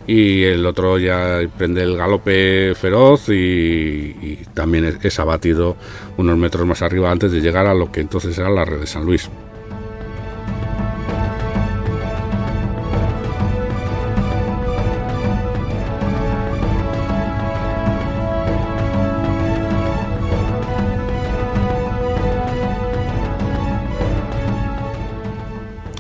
y 0.08 0.44
el 0.44 0.66
otro 0.66 1.00
ya 1.00 1.42
prende 1.58 1.82
el 1.82 1.98
galope 1.98 2.76
feroz 2.76 3.30
y, 3.30 3.34
y 3.34 4.40
también 4.54 4.86
es, 4.86 5.04
es 5.04 5.20
abatido 5.20 5.76
unos 6.18 6.38
metros 6.38 6.68
más 6.68 6.84
arriba 6.84 7.12
antes 7.12 7.32
de 7.32 7.42
llegar 7.42 7.66
a 7.66 7.74
lo 7.74 7.92
que 7.92 8.02
entonces 8.02 8.38
era 8.38 8.50
la 8.52 8.66
red 8.66 8.80
de 8.80 8.88
San 8.88 9.04
Luis. 9.06 9.30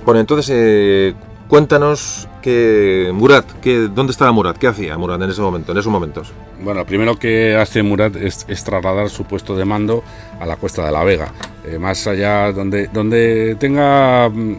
Bueno, 0.05 0.19
entonces, 0.19 0.49
eh, 0.53 1.15
Cuéntanos 1.47 2.27
que 2.41 3.11
Murat, 3.13 3.45
que, 3.61 3.87
¿dónde 3.87 4.11
estaba 4.11 4.31
Murat? 4.31 4.57
¿Qué 4.57 4.65
hacía 4.65 4.97
Murat 4.97 5.21
en 5.21 5.29
ese 5.29 5.41
momento, 5.41 5.73
en 5.73 5.77
esos 5.77 5.91
momentos? 5.91 6.33
Bueno, 6.59 6.83
primero 6.85 7.19
que 7.19 7.55
hace 7.55 7.83
Murat 7.83 8.15
es, 8.15 8.45
es 8.49 8.63
trasladar 8.63 9.11
su 9.11 9.25
puesto 9.25 9.55
de 9.55 9.63
mando 9.63 10.03
a 10.39 10.45
la 10.47 10.55
Cuesta 10.55 10.83
de 10.83 10.91
la 10.91 11.03
Vega, 11.03 11.31
eh, 11.63 11.77
más 11.77 12.07
allá 12.07 12.51
donde, 12.51 12.87
donde 12.87 13.55
tenga 13.59 14.27
mm, 14.27 14.55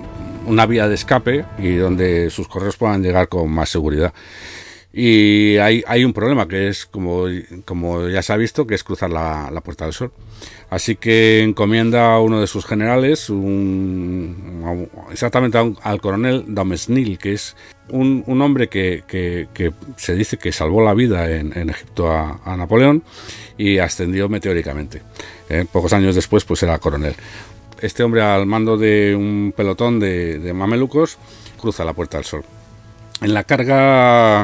una 0.47 0.65
vía 0.67 0.87
de 0.87 0.95
escape 0.95 1.45
y 1.59 1.75
donde 1.75 2.31
sus 2.31 2.47
correos 2.47 2.77
puedan 2.77 3.03
llegar 3.03 3.29
con 3.29 3.51
más 3.51 3.69
seguridad. 3.69 4.13
Y 4.99 5.59
hay, 5.59 5.85
hay 5.87 6.07
un 6.07 6.15
problema 6.15 6.49
que 6.49 6.69
es, 6.69 6.87
como, 6.87 7.25
como 7.67 8.09
ya 8.09 8.23
se 8.23 8.33
ha 8.33 8.37
visto, 8.39 8.67
que 8.67 8.75
es 8.75 8.83
cruzar 8.83 9.11
la, 9.11 9.51
la 9.53 9.61
Puerta 9.61 9.85
del 9.85 9.93
Sol. 9.93 10.11
Así 10.71 10.97
que 10.97 11.43
encomienda 11.43 12.15
a 12.15 12.21
uno 12.21 12.41
de 12.41 12.47
sus 12.47 12.65
generales, 12.65 13.29
un, 13.29 14.89
exactamente 15.13 15.61
un- 15.61 15.77
al 15.83 16.01
coronel 16.01 16.45
Damesnil, 16.49 17.19
que 17.19 17.35
es 17.35 17.57
un, 17.91 18.25
un 18.27 18.41
hombre 18.41 18.69
que, 18.69 19.05
que- 19.07 19.49
que 19.53 19.71
se 19.99 20.15
dice 20.15 20.39
que 20.39 20.51
salvó 20.51 20.83
la 20.83 20.95
vida 20.95 21.31
en, 21.31 21.53
en 21.59 21.69
Egipto 21.69 22.11
a, 22.11 22.41
a 22.43 22.57
Napoleón 22.57 23.03
y 23.59 23.77
ascendió 23.79 24.31
meteóricamente. 24.31 25.03
Eh, 25.51 25.67
pocos 25.71 25.93
años 25.93 26.15
después, 26.15 26.45
pues 26.47 26.63
era 26.63 26.79
coronel. 26.79 27.15
Este 27.83 28.03
hombre, 28.03 28.23
al 28.23 28.47
mando 28.47 28.79
de 28.79 29.15
un 29.15 29.53
pelotón 29.55 30.01
de, 30.01 30.39
de 30.39 30.53
mamelucos, 30.55 31.19
cruza 31.61 31.85
la 31.85 31.93
Puerta 31.93 32.17
del 32.17 32.25
Sol. 32.25 32.45
En 33.21 33.35
la 33.35 33.45
carga 33.45 34.43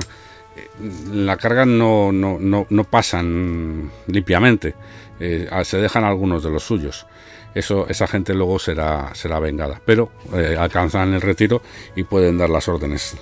la 1.12 1.36
carga 1.36 1.64
no, 1.66 2.12
no, 2.12 2.38
no, 2.40 2.66
no 2.70 2.84
pasan 2.84 3.90
limpiamente, 4.06 4.74
eh, 5.20 5.48
se 5.64 5.78
dejan 5.78 6.04
algunos 6.04 6.42
de 6.42 6.50
los 6.50 6.62
suyos. 6.64 7.06
Eso, 7.54 7.86
esa 7.88 8.06
gente 8.06 8.32
luego 8.34 8.58
será, 8.58 9.14
será 9.14 9.38
vengada, 9.38 9.80
pero 9.84 10.10
eh, 10.34 10.56
alcanzan 10.58 11.12
el 11.12 11.20
retiro 11.20 11.60
y 11.94 12.04
pueden 12.04 12.38
dar 12.38 12.48
las 12.48 12.66
órdenes. 12.68 13.16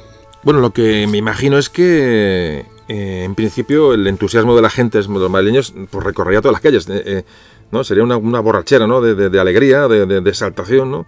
Bueno, 0.45 0.61
lo 0.61 0.71
que 0.73 1.07
me 1.09 1.19
imagino 1.19 1.59
es 1.59 1.69
que 1.69 2.65
eh, 2.89 3.23
en 3.25 3.35
principio 3.35 3.93
el 3.93 4.07
entusiasmo 4.07 4.55
de 4.55 4.63
la 4.63 4.71
gente, 4.71 4.99
de 5.03 5.09
los 5.09 5.31
madrileños, 5.31 5.75
pues 5.91 6.05
recorrería 6.05 6.41
todas 6.41 6.53
las 6.53 6.63
calles. 6.63 6.89
eh, 6.89 7.03
eh, 7.05 7.23
¿no? 7.73 7.83
Sería 7.85 8.03
una, 8.05 8.17
una 8.17 8.41
borrachera 8.41 8.87
¿no? 8.87 9.01
de, 9.01 9.41
alegría, 9.41 9.87
de, 9.89 10.07
de- 10.07 10.21
de 10.21 10.31
exaltación, 10.31 10.91
¿no? 10.91 11.07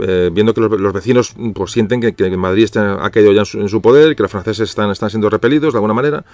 Eh, 0.00 0.30
viendo 0.32 0.52
que 0.54 0.60
los, 0.60 0.92
vecinos 0.92 1.34
pues, 1.54 1.70
sienten 1.70 2.00
que, 2.00 2.14
que 2.14 2.36
Madrid 2.36 2.68
ha 2.76 3.10
caído 3.10 3.32
ya 3.32 3.40
en 3.40 3.46
su, 3.46 3.60
en 3.60 3.68
su 3.68 3.80
poder, 3.80 4.16
que 4.16 4.22
los 4.22 4.30
franceses 4.32 4.68
están, 4.68 4.90
están 4.90 5.10
siendo 5.10 5.30
repelidos 5.30 5.72
de 5.72 5.76
alguna 5.78 5.94
manera, 5.94 6.24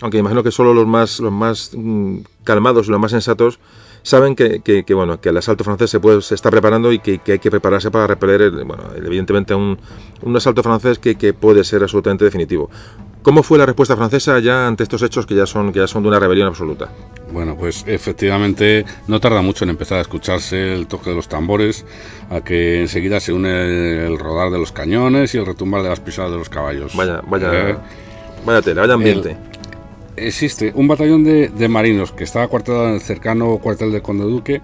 aunque 0.00 0.18
imagino 0.18 0.42
que 0.42 0.50
solo 0.50 0.72
los 0.72 0.86
más, 0.86 1.20
los 1.20 1.32
más 1.32 1.70
mm, 1.74 2.18
calmados 2.44 2.88
y 2.88 2.90
los 2.90 2.98
más 3.00 3.10
sensatos 3.10 3.58
saben 4.02 4.34
que, 4.34 4.60
que- 4.60 4.84
que, 4.84 4.94
bueno, 4.94 5.20
que 5.20 5.28
el 5.30 5.36
asalto 5.36 5.64
francés 5.64 5.90
se, 5.90 6.00
puede, 6.00 6.20
se 6.22 6.34
está 6.34 6.50
preparando 6.50 6.92
y 6.92 6.98
que, 6.98 7.18
que 7.18 7.32
hay 7.32 7.38
que 7.38 7.50
prepararse 7.50 7.90
para 7.90 8.06
repeler, 8.06 8.40
el- 8.42 8.64
bueno, 8.64 8.84
evidentemente, 8.96 9.54
un, 9.54 9.78
un 10.22 10.36
asalto 10.36 10.62
francés 10.62 10.98
que, 10.98 11.14
que 11.16 11.32
puede 11.34 11.62
ser 11.64 11.82
absolutamente 11.82 12.24
definitivo. 12.24 12.70
¿Cómo 13.24 13.42
fue 13.42 13.56
la 13.56 13.64
respuesta 13.64 13.96
francesa 13.96 14.38
ya 14.38 14.66
ante 14.66 14.82
estos 14.82 15.00
hechos 15.00 15.24
que 15.24 15.34
ya 15.34 15.46
son, 15.46 15.72
que 15.72 15.78
ya 15.78 15.86
son 15.86 16.02
de 16.02 16.10
una 16.10 16.20
rebelión 16.20 16.46
absoluta? 16.46 16.90
Bueno, 17.32 17.56
pues 17.56 17.82
efectivamente 17.86 18.84
no 19.08 19.18
tarda 19.18 19.40
mucho 19.40 19.64
en 19.64 19.70
empezar 19.70 19.96
a 19.96 20.02
escucharse 20.02 20.74
el 20.74 20.86
toque 20.86 21.08
de 21.08 21.16
los 21.16 21.26
tambores, 21.26 21.86
a 22.28 22.42
que 22.42 22.82
enseguida 22.82 23.20
se 23.20 23.32
une 23.32 24.04
el 24.06 24.18
rodar 24.18 24.50
de 24.50 24.58
los 24.58 24.72
cañones 24.72 25.34
y 25.34 25.38
el 25.38 25.46
retumbar 25.46 25.82
de 25.82 25.88
las 25.88 26.00
pisadas 26.00 26.32
de 26.32 26.36
los 26.36 26.50
caballos. 26.50 26.94
Vaya, 26.94 27.22
vaya, 27.26 27.70
Eh, 27.70 27.76
vaya 28.44 28.60
tela, 28.60 28.82
vaya 28.82 28.92
ambiente. 28.92 29.38
Existe 30.16 30.72
un 30.74 30.86
batallón 30.86 31.24
de, 31.24 31.48
de 31.48 31.66
marinos 31.66 32.12
que 32.12 32.24
estaba 32.24 32.46
cuartelado 32.48 32.88
en 32.88 32.94
el 32.96 33.00
cercano 33.00 33.56
cuartel 33.56 33.90
del 33.90 34.02
Conde 34.02 34.24
Duque, 34.24 34.60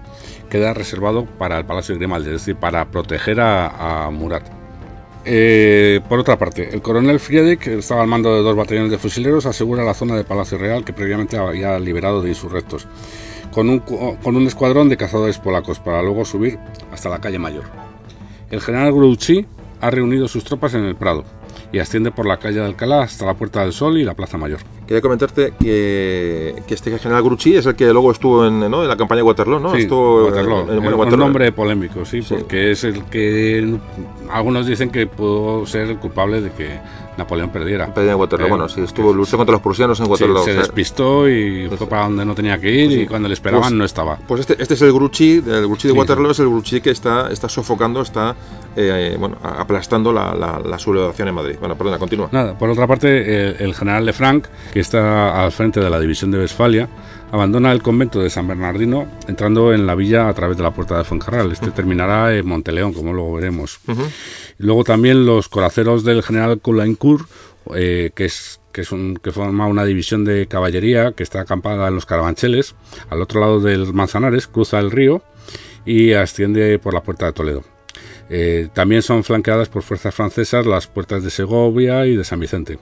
queda 0.51 0.75
reservado 0.75 1.25
para 1.25 1.57
el 1.57 1.65
Palacio 1.65 1.95
de 1.95 1.99
Grimaldi, 1.99 2.27
es 2.27 2.33
decir, 2.33 2.57
para 2.57 2.85
proteger 2.91 3.41
a, 3.41 4.05
a 4.05 4.11
Murat. 4.11 4.60
Eh, 5.23 6.01
por 6.09 6.19
otra 6.19 6.37
parte, 6.37 6.69
el 6.73 6.81
coronel 6.81 7.19
Friedrich 7.19 7.67
estaba 7.67 8.01
al 8.01 8.07
mando 8.07 8.35
de 8.35 8.41
dos 8.41 8.55
batallones 8.55 8.91
de 8.91 8.97
fusileros, 8.97 9.45
asegura 9.45 9.83
la 9.83 9.93
zona 9.93 10.15
de 10.15 10.23
Palacio 10.23 10.57
Real 10.57 10.83
que 10.83 10.93
previamente 10.93 11.37
había 11.37 11.77
liberado 11.79 12.21
de 12.21 12.29
insurrectos, 12.29 12.87
con 13.51 13.69
un, 13.69 13.79
con 13.79 14.35
un 14.35 14.47
escuadrón 14.47 14.89
de 14.89 14.97
cazadores 14.97 15.37
polacos 15.37 15.79
para 15.79 16.01
luego 16.01 16.25
subir 16.25 16.57
hasta 16.91 17.09
la 17.09 17.21
calle 17.21 17.37
Mayor. 17.37 17.65
El 18.49 18.61
general 18.61 18.93
Grouchy 18.93 19.45
ha 19.79 19.91
reunido 19.91 20.27
sus 20.27 20.43
tropas 20.43 20.73
en 20.73 20.85
el 20.85 20.95
Prado 20.95 21.23
y 21.71 21.79
asciende 21.79 22.11
por 22.11 22.25
la 22.25 22.37
calle 22.37 22.59
de 22.59 22.65
Alcalá 22.65 23.01
hasta 23.03 23.25
la 23.25 23.33
Puerta 23.33 23.61
del 23.61 23.71
Sol 23.73 23.97
y 23.97 24.03
la 24.03 24.13
Plaza 24.13 24.37
Mayor. 24.37 24.59
Quería 24.87 25.01
comentarte 25.01 25.53
que, 25.59 26.53
que 26.67 26.73
este 26.73 26.97
general 26.99 27.23
Grucci 27.23 27.55
es 27.55 27.65
el 27.65 27.75
que 27.75 27.85
luego 27.93 28.11
estuvo 28.11 28.45
en, 28.45 28.59
¿no? 28.69 28.83
en 28.83 28.89
la 28.89 28.97
campaña 28.97 29.17
de 29.19 29.23
Waterloo, 29.23 29.59
¿no? 29.59 29.71
Sí, 29.73 29.81
estuvo 29.83 30.19
en- 30.27 30.33
Waterloo. 30.33 30.59
en- 30.63 30.69
Eh, 30.69 30.75
bueno, 30.75 30.89
un 30.89 30.99
Waterloo. 30.99 31.17
nombre 31.25 31.51
polémico, 31.53 32.03
sí, 32.03 32.21
Sí. 32.21 32.35
porque 32.37 32.71
es 32.71 32.83
el 32.83 33.03
que 33.05 33.77
algunos 34.31 34.65
dicen 34.67 34.89
que 34.89 35.07
pudo 35.07 35.65
ser 35.65 35.87
el 35.89 35.97
culpable 35.97 36.41
de 36.41 36.51
que 36.51 36.79
Napoleón 37.17 37.49
perdiera. 37.49 37.85
Campaña 37.85 38.07
de 38.07 38.15
Waterloo. 38.15 38.45
Eh, 38.47 38.49
bueno, 38.49 38.69
sí, 38.69 38.81
estuvo 38.81 39.13
luchó 39.13 39.37
contra 39.37 39.53
los 39.53 39.61
prusianos 39.61 39.99
en 39.99 40.05
Sí, 40.05 40.11
Waterloo. 40.11 40.43
se 40.43 40.51
o 40.51 40.53
sea, 40.53 40.61
despistó 40.63 41.29
y 41.29 41.67
pues 41.67 41.77
fue 41.77 41.87
para 41.89 42.03
donde 42.03 42.25
no 42.25 42.33
tenía 42.33 42.57
que 42.59 42.71
ir 42.71 42.85
pues 42.87 42.95
sí. 42.97 43.01
y 43.03 43.07
cuando 43.07 43.27
le 43.27 43.33
esperaban 43.33 43.63
Pues- 43.69 43.73
no 43.73 43.83
estaba. 43.85 44.17
Pues 44.27 44.41
este, 44.41 44.61
este 44.61 44.73
es 44.75 44.81
el 44.81 44.93
Grucci, 44.93 45.43
el 45.45 45.67
Grucci 45.67 45.87
de 45.89 45.93
Sí, 45.93 45.99
Waterloo 45.99 46.31
es 46.31 46.39
el 46.39 46.47
Grucci 46.47 46.81
que 46.81 46.91
está, 46.91 47.29
está 47.31 47.49
sofocando, 47.49 48.01
está 48.01 48.35
eh, 48.75 49.15
bueno, 49.19 49.37
aplastando 49.43 50.13
la, 50.13 50.33
la, 50.33 50.59
la 50.63 50.79
sublevación 50.79 51.27
en 51.27 51.35
Madrid. 51.35 51.55
Bueno, 51.59 51.75
perdona, 51.77 51.97
continúa. 51.99 52.29
Nada, 52.31 52.57
por 52.57 52.69
otra 52.69 52.87
parte, 52.87 53.49
el, 53.49 53.55
el 53.59 53.75
general 53.75 54.05
Lefranc, 54.05 54.47
que 54.73 54.79
está 54.79 55.43
al 55.43 55.51
frente 55.51 55.79
de 55.81 55.89
la 55.89 55.99
división 55.99 56.31
de 56.31 56.39
Westfalia, 56.39 56.87
abandona 57.31 57.71
el 57.71 57.81
convento 57.81 58.21
de 58.21 58.29
San 58.29 58.47
Bernardino 58.47 59.07
entrando 59.27 59.73
en 59.73 59.87
la 59.87 59.95
villa 59.95 60.27
a 60.27 60.33
través 60.33 60.57
de 60.57 60.63
la 60.63 60.73
puerta 60.73 60.97
de 60.97 61.03
Fuencarral. 61.03 61.51
Este 61.51 61.71
terminará 61.71 62.35
en 62.35 62.45
Monteleón, 62.45 62.93
como 62.93 63.13
luego 63.13 63.33
veremos. 63.33 63.79
Luego 64.57 64.83
también 64.83 65.25
los 65.25 65.49
coraceros 65.49 66.03
del 66.03 66.23
general 66.23 66.59
Coulaincourt, 66.59 67.27
eh, 67.75 68.11
que 68.13 68.25
es 68.25 68.59
que 68.71 68.81
es 68.81 68.91
un, 68.91 69.17
que 69.21 69.31
forma 69.31 69.67
una 69.67 69.83
división 69.83 70.23
de 70.23 70.47
caballería 70.47 71.11
que 71.11 71.23
está 71.23 71.41
acampada 71.41 71.89
en 71.89 71.95
los 71.95 72.05
Carabancheles, 72.05 72.75
al 73.09 73.21
otro 73.21 73.41
lado 73.41 73.59
del 73.59 73.93
Manzanares, 73.93 74.47
cruza 74.47 74.79
el 74.79 74.91
río 74.91 75.21
y 75.85 76.13
asciende 76.13 76.79
por 76.79 76.93
la 76.93 77.03
puerta 77.03 77.25
de 77.25 77.33
Toledo. 77.33 77.63
Eh, 78.29 78.69
también 78.73 79.01
son 79.01 79.25
flanqueadas 79.25 79.67
por 79.67 79.83
fuerzas 79.83 80.15
francesas 80.15 80.65
las 80.65 80.87
puertas 80.87 81.21
de 81.23 81.29
Segovia 81.29 82.05
y 82.05 82.15
de 82.15 82.23
San 82.23 82.39
Vicente. 82.39 82.79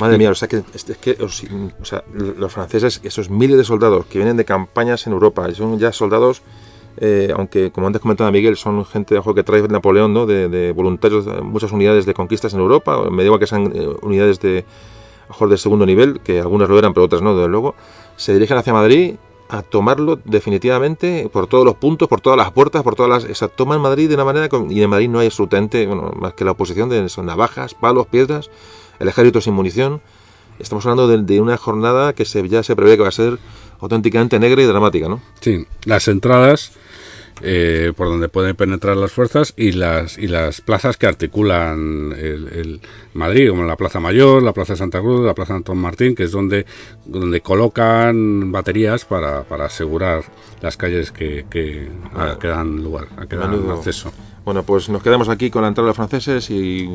Madre 0.00 0.18
mía, 0.18 0.30
o 0.30 0.34
sea 0.34 0.46
que, 0.46 0.62
es 0.74 0.84
que 0.84 1.16
o 1.22 1.84
sea, 1.84 2.04
los 2.12 2.52
franceses, 2.52 3.00
esos 3.02 3.30
miles 3.30 3.56
de 3.56 3.64
soldados 3.64 4.04
que 4.06 4.18
vienen 4.18 4.36
de 4.36 4.44
campañas 4.44 5.06
en 5.06 5.14
Europa, 5.14 5.46
son 5.54 5.78
ya 5.78 5.90
soldados, 5.92 6.42
eh, 6.98 7.32
aunque 7.34 7.70
como 7.72 7.86
antes 7.86 8.02
comentaba 8.02 8.30
Miguel, 8.30 8.56
son 8.56 8.84
gente 8.84 9.18
que 9.34 9.42
trae 9.42 9.62
Napoleón, 9.68 10.12
¿no? 10.12 10.26
de, 10.26 10.48
de 10.48 10.72
voluntarios, 10.72 11.26
muchas 11.42 11.72
unidades 11.72 12.04
de 12.04 12.12
conquistas 12.12 12.52
en 12.52 12.60
Europa, 12.60 13.08
me 13.10 13.22
digo 13.22 13.38
que 13.38 13.46
sean 13.46 13.72
eh, 13.74 13.88
unidades 14.02 14.38
de, 14.40 14.66
ojo, 15.30 15.48
de 15.48 15.56
segundo 15.56 15.86
nivel, 15.86 16.20
que 16.20 16.40
algunas 16.40 16.68
lo 16.68 16.78
eran, 16.78 16.92
pero 16.92 17.06
otras 17.06 17.22
no, 17.22 17.34
desde 17.34 17.48
luego, 17.48 17.74
se 18.16 18.34
dirigen 18.34 18.58
hacia 18.58 18.74
Madrid 18.74 19.14
a 19.48 19.62
tomarlo 19.62 20.18
definitivamente 20.24 21.30
por 21.32 21.46
todos 21.46 21.64
los 21.64 21.76
puntos, 21.76 22.08
por 22.08 22.20
todas 22.20 22.36
las 22.36 22.50
puertas, 22.50 22.82
por 22.82 22.96
todas 22.96 23.24
las... 23.24 23.30
O 23.30 23.34
sea, 23.34 23.46
toman 23.46 23.80
Madrid 23.80 24.08
de 24.08 24.16
una 24.16 24.24
manera... 24.24 24.48
con- 24.48 24.70
Y 24.72 24.82
en 24.82 24.90
Madrid 24.90 25.08
no 25.08 25.20
hay 25.20 25.26
absolutamente, 25.26 25.86
bueno, 25.86 26.12
más 26.18 26.34
que 26.34 26.44
la 26.44 26.50
oposición 26.50 26.88
de 26.88 27.08
son 27.08 27.26
navajas, 27.26 27.72
palos, 27.74 28.08
piedras, 28.08 28.50
el 28.98 29.08
ejército 29.08 29.40
sin 29.40 29.54
munición. 29.54 30.00
Estamos 30.58 30.86
hablando 30.86 31.06
de, 31.08 31.22
de 31.22 31.40
una 31.40 31.56
jornada 31.56 32.14
que 32.14 32.24
se, 32.24 32.46
ya 32.48 32.62
se 32.62 32.74
prevé 32.76 32.96
que 32.96 33.02
va 33.02 33.08
a 33.08 33.12
ser 33.12 33.38
auténticamente 33.80 34.38
negra 34.38 34.62
y 34.62 34.64
dramática, 34.66 35.08
¿no? 35.08 35.20
Sí, 35.40 35.66
las 35.84 36.08
entradas 36.08 36.72
eh, 37.42 37.92
por 37.94 38.08
donde 38.08 38.30
pueden 38.30 38.56
penetrar 38.56 38.96
las 38.96 39.12
fuerzas 39.12 39.52
y 39.58 39.72
las 39.72 40.16
y 40.16 40.26
las 40.26 40.62
plazas 40.62 40.96
que 40.96 41.06
articulan 41.06 42.14
el, 42.16 42.48
el 42.48 42.80
Madrid, 43.12 43.50
como 43.50 43.64
la 43.64 43.76
Plaza 43.76 44.00
Mayor, 44.00 44.42
la 44.42 44.54
Plaza 44.54 44.74
Santa 44.76 45.00
Cruz, 45.00 45.26
la 45.26 45.34
Plaza 45.34 45.54
Antón 45.54 45.76
Martín, 45.76 46.14
que 46.14 46.22
es 46.22 46.30
donde, 46.32 46.64
donde 47.04 47.42
colocan 47.42 48.50
baterías 48.50 49.04
para, 49.04 49.42
para 49.44 49.66
asegurar 49.66 50.24
las 50.62 50.78
calles 50.78 51.12
que, 51.12 51.44
que, 51.50 51.90
a- 52.14 52.38
que 52.38 52.48
dan 52.48 52.82
lugar, 52.82 53.08
a 53.18 53.26
que 53.26 53.36
dan 53.36 53.70
acceso. 53.70 54.10
Bueno, 54.46 54.62
pues 54.62 54.88
nos 54.88 55.02
quedamos 55.02 55.28
aquí 55.28 55.50
con 55.50 55.60
la 55.60 55.68
entrada 55.68 55.86
de 55.86 55.90
los 55.90 55.96
franceses 55.96 56.48
y, 56.48 56.88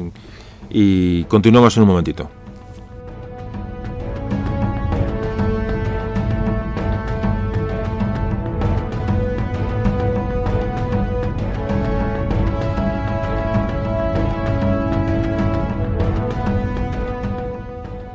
y 0.74 1.24
continuamos 1.26 1.76
en 1.78 1.84
un 1.84 1.90
momentito. 1.90 2.30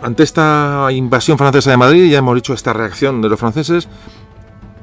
Ante 0.06 0.22
esta 0.22 0.86
invasión 0.92 1.36
francesa 1.36 1.72
de 1.72 1.76
Madrid, 1.76 2.08
ya 2.08 2.18
hemos 2.18 2.36
dicho 2.36 2.54
esta 2.54 2.72
reacción 2.72 3.20
de 3.22 3.28
los 3.28 3.40
franceses, 3.40 3.88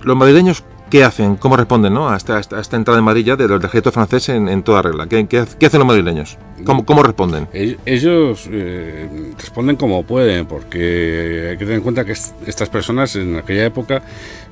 los 0.01 0.17
madrileños, 0.17 0.65
¿qué 0.93 1.03
hacen? 1.03 1.37
¿Cómo 1.37 1.57
responden 1.57 1.91
¿no? 1.95 2.07
a, 2.07 2.15
esta, 2.17 2.37
a 2.37 2.75
entrada 2.77 2.99
en 2.99 3.03
Madrid 3.03 3.25
ya 3.25 3.35
del 3.35 3.51
ejército 3.53 3.91
francés 3.91 4.29
en, 4.29 4.61
toda 4.61 4.83
regla? 4.83 5.07
¿Qué, 5.07 5.25
hacen 5.39 5.79
los 5.79 5.87
madrileños? 5.87 6.37
¿Cómo, 6.63 6.85
cómo 6.85 7.01
responden? 7.01 7.47
Ell- 7.51 7.79
Ellos 7.83 8.47
eh, 8.51 9.33
responden 9.39 9.75
como 9.75 10.03
pueden, 10.03 10.45
porque 10.45 11.47
hay 11.49 11.57
que 11.57 11.65
tener 11.65 11.77
en 11.77 11.81
cuenta 11.81 12.05
que 12.05 12.11
est- 12.11 12.35
estas 12.47 12.69
personas 12.69 13.15
en 13.15 13.37
aquella 13.37 13.65
época 13.65 14.03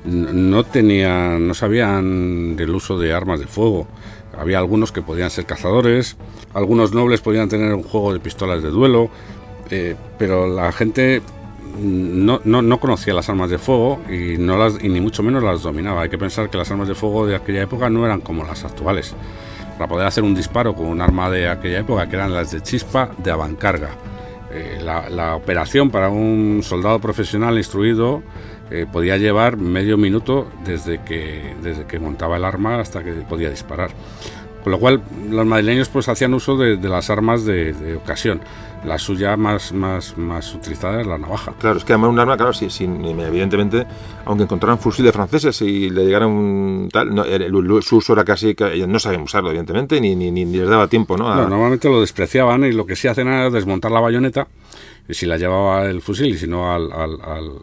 no 0.04 0.64
tenían, 0.64 1.46
no 1.46 1.54
sabían 1.54 2.56
del 2.56 2.74
uso 2.74 2.98
de 2.98 3.12
armas 3.12 3.38
de 3.38 3.46
fuego. 3.46 3.86
Había 4.36 4.58
algunos 4.58 4.90
que 4.90 5.00
podían 5.00 5.30
ser 5.30 5.46
cazadores, 5.46 6.16
algunos 6.54 6.92
nobles 6.92 7.20
podían 7.20 7.48
tener 7.48 7.72
un 7.72 7.84
juego 7.84 8.12
de 8.12 8.18
pistolas 8.18 8.64
de 8.64 8.70
duelo, 8.70 9.10
eh, 9.70 9.94
pero 10.18 10.48
la 10.52 10.72
gente 10.72 11.22
no, 11.80 12.40
no, 12.44 12.62
no 12.62 12.80
conocía 12.80 13.14
las 13.14 13.28
armas 13.28 13.50
de 13.50 13.58
fuego 13.58 14.00
y, 14.10 14.36
no 14.38 14.56
las, 14.56 14.82
y 14.82 14.88
ni 14.88 15.00
mucho 15.00 15.22
menos 15.22 15.42
las 15.42 15.62
dominaba. 15.62 16.02
Hay 16.02 16.08
que 16.08 16.18
pensar 16.18 16.50
que 16.50 16.58
las 16.58 16.70
armas 16.70 16.88
de 16.88 16.94
fuego 16.94 17.26
de 17.26 17.36
aquella 17.36 17.62
época 17.62 17.90
no 17.90 18.04
eran 18.04 18.20
como 18.20 18.44
las 18.44 18.64
actuales. 18.64 19.14
Para 19.78 19.88
poder 19.88 20.06
hacer 20.06 20.22
un 20.24 20.34
disparo 20.34 20.74
con 20.74 20.86
un 20.86 21.00
arma 21.00 21.30
de 21.30 21.48
aquella 21.48 21.80
época, 21.80 22.08
que 22.08 22.16
eran 22.16 22.32
las 22.34 22.52
de 22.52 22.60
chispa 22.60 23.10
de 23.18 23.30
avancarga. 23.30 23.90
Eh, 24.52 24.80
la, 24.82 25.08
la 25.08 25.34
operación 25.34 25.90
para 25.90 26.10
un 26.10 26.60
soldado 26.62 27.00
profesional 27.00 27.56
instruido 27.56 28.22
eh, 28.74 28.86
podía 28.90 29.18
llevar 29.18 29.58
medio 29.58 29.98
minuto 29.98 30.50
desde 30.64 31.02
que, 31.02 31.54
desde 31.62 31.84
que 31.84 31.98
montaba 31.98 32.38
el 32.38 32.44
arma 32.44 32.80
hasta 32.80 33.04
que 33.04 33.12
podía 33.12 33.50
disparar. 33.50 33.90
Con 34.62 34.70
lo 34.72 34.78
cual, 34.78 35.02
los 35.28 35.44
madrileños 35.44 35.88
pues 35.88 36.08
hacían 36.08 36.34
uso 36.34 36.56
de, 36.56 36.76
de 36.76 36.88
las 36.88 37.10
armas 37.10 37.44
de, 37.44 37.72
de 37.72 37.96
ocasión. 37.96 38.40
La 38.84 38.98
suya 38.98 39.36
más, 39.36 39.72
más, 39.72 40.16
más 40.18 40.54
utilizada 40.54 41.00
es 41.00 41.06
la 41.06 41.16
navaja. 41.18 41.52
Claro, 41.58 41.78
es 41.78 41.84
que 41.84 41.92
además 41.92 42.10
un 42.10 42.18
arma, 42.18 42.36
claro, 42.36 42.52
sí, 42.52 42.66
evidentemente, 42.80 43.86
aunque 44.24 44.44
encontraran 44.44 44.78
fusiles 44.78 45.12
franceses 45.12 45.60
y 45.62 45.88
le 45.90 46.04
llegaran 46.04 46.28
un 46.30 46.88
tal, 46.92 47.14
no, 47.14 47.24
el- 47.24 47.42
el- 47.42 47.82
su 47.82 47.96
uso 47.98 48.12
era 48.12 48.24
casi, 48.24 48.56
no 48.88 48.98
sabían 48.98 49.22
usarlo, 49.22 49.50
evidentemente, 49.50 50.00
ni, 50.00 50.16
ni, 50.16 50.30
ni 50.32 50.44
les 50.44 50.68
daba 50.68 50.88
tiempo, 50.88 51.16
¿no? 51.16 51.28
A- 51.30 51.36
No, 51.36 51.48
normalmente 51.48 51.88
lo 51.88 52.00
despreciaban 52.00 52.64
y 52.64 52.72
lo 52.72 52.84
que 52.86 52.96
sí 52.96 53.06
hacían 53.08 53.28
era 53.28 53.50
desmontar 53.50 53.92
la 53.92 54.00
bayoneta, 54.00 54.48
y 55.08 55.14
si 55.14 55.26
la 55.26 55.36
llevaba 55.36 55.84
el 55.86 56.02
fusil 56.02 56.26
y 56.26 56.38
si 56.38 56.48
no 56.48 56.72
al, 56.72 56.90
al- 56.92 57.20
al- 57.22 57.58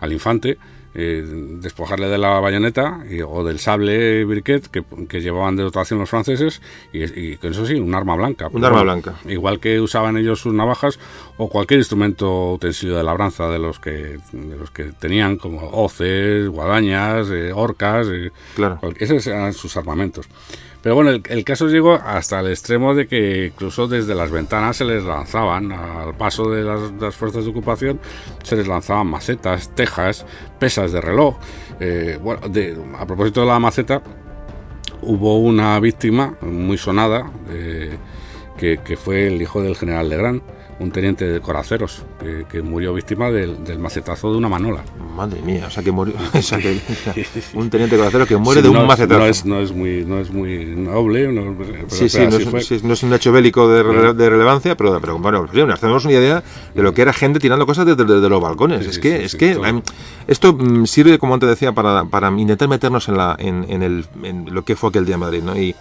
al 0.00 0.12
infante, 0.12 0.58
eh, 0.94 1.24
despojarle 1.60 2.08
de 2.08 2.18
la 2.18 2.38
bayoneta 2.40 3.00
y- 3.10 3.20
o 3.22 3.42
del 3.44 3.58
sable 3.58 4.24
briquet 4.24 4.68
que, 4.68 4.84
que 5.08 5.20
llevaban 5.20 5.56
de 5.56 5.62
dotación 5.64 5.98
los 5.98 6.08
franceses 6.10 6.62
y, 6.92 7.02
y 7.32 7.36
con 7.36 7.50
eso 7.50 7.66
sí, 7.66 7.74
un 7.74 7.94
arma 7.94 8.14
blanca. 8.16 8.48
Un 8.52 8.64
arma 8.64 8.82
blanca. 8.82 9.14
Igual 9.28 9.58
que 9.60 9.80
usaban 9.80 10.16
ellos 10.16 10.40
sus 10.40 10.54
navajas 10.54 10.98
o 11.36 11.48
cualquier 11.48 11.80
instrumento 11.80 12.52
utensilio 12.52 12.96
de 12.96 13.02
labranza 13.02 13.48
de 13.48 13.58
los 13.58 13.78
que, 13.80 14.18
de 14.32 14.56
los 14.58 14.70
que 14.70 14.84
tenían, 14.84 15.36
como 15.36 15.68
hoces, 15.70 16.48
guadañas, 16.48 17.28
eh, 17.30 17.52
horcas, 17.52 18.06
eh, 18.10 18.30
Claro. 18.54 18.78
esos 18.98 19.26
eran 19.26 19.52
sus 19.52 19.76
armamentos. 19.76 20.28
Pero 20.84 20.96
bueno, 20.96 21.12
el, 21.12 21.22
el 21.30 21.44
caso 21.44 21.66
llegó 21.68 21.94
hasta 21.94 22.40
el 22.40 22.48
extremo 22.48 22.94
de 22.94 23.06
que 23.06 23.46
incluso 23.46 23.88
desde 23.88 24.14
las 24.14 24.30
ventanas 24.30 24.76
se 24.76 24.84
les 24.84 25.02
lanzaban, 25.02 25.72
al 25.72 26.14
paso 26.14 26.50
de 26.50 26.62
las, 26.62 27.16
fuerzas 27.16 27.44
de 27.44 27.50
ocupación, 27.52 27.98
se 28.42 28.54
les 28.54 28.68
lanzaban 28.68 29.06
macetas, 29.06 29.74
tejas, 29.74 30.26
pesas 30.58 30.92
de 30.92 31.00
reloj. 31.00 31.36
Eh, 31.80 32.18
bueno, 32.20 32.42
a 32.98 33.06
propósito 33.06 33.40
de 33.40 33.46
la 33.46 33.58
maceta, 33.58 34.02
hubo 35.00 35.38
una 35.38 35.80
víctima 35.80 36.36
muy 36.42 36.76
sonada, 36.76 37.30
eh, 37.48 37.96
que 38.58 38.98
fue 39.02 39.28
el 39.28 39.40
hijo 39.40 39.62
del 39.62 39.76
general 39.76 40.10
Legrand, 40.10 40.42
un 40.80 40.90
teniente 40.90 41.24
de 41.24 41.40
coraceros, 41.40 42.02
que, 42.20 42.46
que 42.50 42.60
murió 42.62 42.92
víctima 42.92 43.30
del, 43.30 43.62
del 43.64 43.78
macetazo 43.78 44.32
de 44.32 44.38
una 44.38 44.48
manola. 44.48 44.82
Madre 45.16 45.40
mía, 45.42 45.64
o 45.68 45.70
sea 45.70 45.82
que 45.84 45.92
murió, 45.92 46.14
o 46.34 46.42
sea 46.42 46.58
que- 46.58 46.80
un 47.54 47.70
teniente 47.70 47.96
corazero 47.96 48.26
que 48.26 48.36
muere 48.36 48.60
Sí, 48.60 48.64
de 48.64 48.70
un 48.70 48.78
no, 48.80 48.86
macetazo. 48.86 49.20
No 49.20 49.26
es, 49.26 49.44
no 49.44 49.60
es 49.60 49.72
muy, 49.72 50.04
no 50.04 50.18
es 50.18 50.30
muy 50.32 50.64
noble, 50.74 51.28
no, 51.32 51.54
pero- 51.56 51.88
Sí, 51.88 52.08
sí, 52.08 52.18
no 52.26 52.36
es, 52.58 52.66
sí, 52.66 52.80
no 52.82 52.92
es 52.92 53.02
un 53.04 53.12
hecho 53.14 53.30
bélico 53.30 53.68
de, 53.68 53.84
rele- 53.84 54.14
de 54.14 54.30
relevancia, 54.30 54.76
pero, 54.76 55.00
pero 55.00 55.18
bueno, 55.18 55.46
sí, 55.52 55.58
nos 55.62 56.04
una 56.04 56.12
idea 56.12 56.42
de 56.74 56.82
lo 56.82 56.92
que 56.92 57.02
era 57.02 57.12
gente 57.12 57.38
tirando 57.38 57.66
cosas 57.66 57.86
desde 57.86 58.04
desde 58.04 58.28
los 58.28 58.42
balcones. 58.42 58.86
Es 58.86 58.98
que, 58.98 59.24
es 59.24 59.36
que 59.36 59.54
todo. 59.54 59.66
em, 59.66 59.82
esto 60.26 60.52
mm, 60.54 60.86
sirve, 60.86 61.18
como 61.18 61.34
antes 61.34 61.48
decía, 61.48 61.72
para, 61.72 62.04
para 62.06 62.28
intentar 62.30 62.68
meternos 62.68 63.08
en, 63.08 63.16
la, 63.16 63.36
en, 63.38 63.64
en 63.68 63.82
el, 63.84 64.06
en 64.22 64.52
lo 64.52 64.64
que 64.64 64.74
fue 64.74 64.88
aquel 64.90 65.06
día 65.06 65.14
en 65.14 65.20
Madrid, 65.20 65.42
¿no? 65.44 65.56
Y 65.56 65.74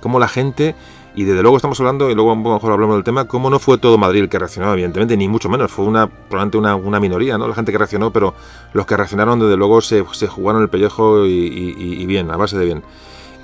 cómo 0.00 0.18
la 0.18 0.28
gente, 0.28 0.74
y 1.16 1.24
desde 1.24 1.42
luego 1.42 1.56
estamos 1.56 1.78
hablando, 1.80 2.08
y 2.10 2.14
luego 2.14 2.32
a 2.32 2.34
lo 2.36 2.40
mejor 2.54 2.72
hablamos 2.72 2.96
del 2.96 3.04
tema, 3.04 3.26
cómo 3.26 3.50
no 3.50 3.58
fue 3.58 3.78
todo 3.78 3.98
Madrid 3.98 4.20
el 4.22 4.28
que 4.28 4.38
reaccionó, 4.38 4.72
evidentemente, 4.72 5.16
ni 5.16 5.28
mucho 5.28 5.48
menos, 5.48 5.70
fue 5.70 5.84
una 5.84 6.06
probablemente 6.08 6.58
una, 6.58 6.76
una 6.76 7.00
minoría, 7.00 7.36
¿no? 7.38 7.48
La 7.48 7.54
gente 7.54 7.72
que 7.72 7.78
reaccionó, 7.78 8.12
pero 8.12 8.34
los 8.72 8.86
que 8.86 8.96
reaccionaron, 8.96 9.38
desde 9.40 9.56
luego, 9.56 9.80
se, 9.80 10.04
se 10.12 10.26
jugaron 10.28 10.62
el 10.62 10.68
pellejo 10.68 11.26
y, 11.26 11.30
y- 11.30 11.74
y- 11.78 12.02
y 12.02 12.06
bien, 12.06 12.30
a 12.30 12.36
base 12.36 12.56
de 12.58 12.64
bien. 12.64 12.82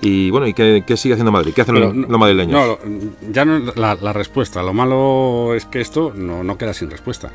Y 0.01 0.31
bueno, 0.31 0.47
¿y 0.47 0.53
qué, 0.55 0.85
qué 0.87 0.97
sigue 0.97 1.15
haciendo 1.15 1.33
Madrid? 1.33 1.53
¿Qué 1.55 1.63
hacen 1.63 1.75
Pero 1.75 1.93
los, 1.93 2.09
los 2.09 2.21
madrileños? 2.21 2.79
No, 2.85 3.33
ya 3.33 3.45
no 3.47 3.59
la, 3.77 3.95
la 3.95 4.13
respuesta. 4.13 4.63
Lo 4.63 4.75
malo 4.75 5.55
es 5.55 5.65
que 5.65 5.81
esto 5.81 6.13
no, 6.15 6.45
no 6.45 6.59
queda 6.59 6.75
sin 6.75 6.91
respuesta. 6.91 7.31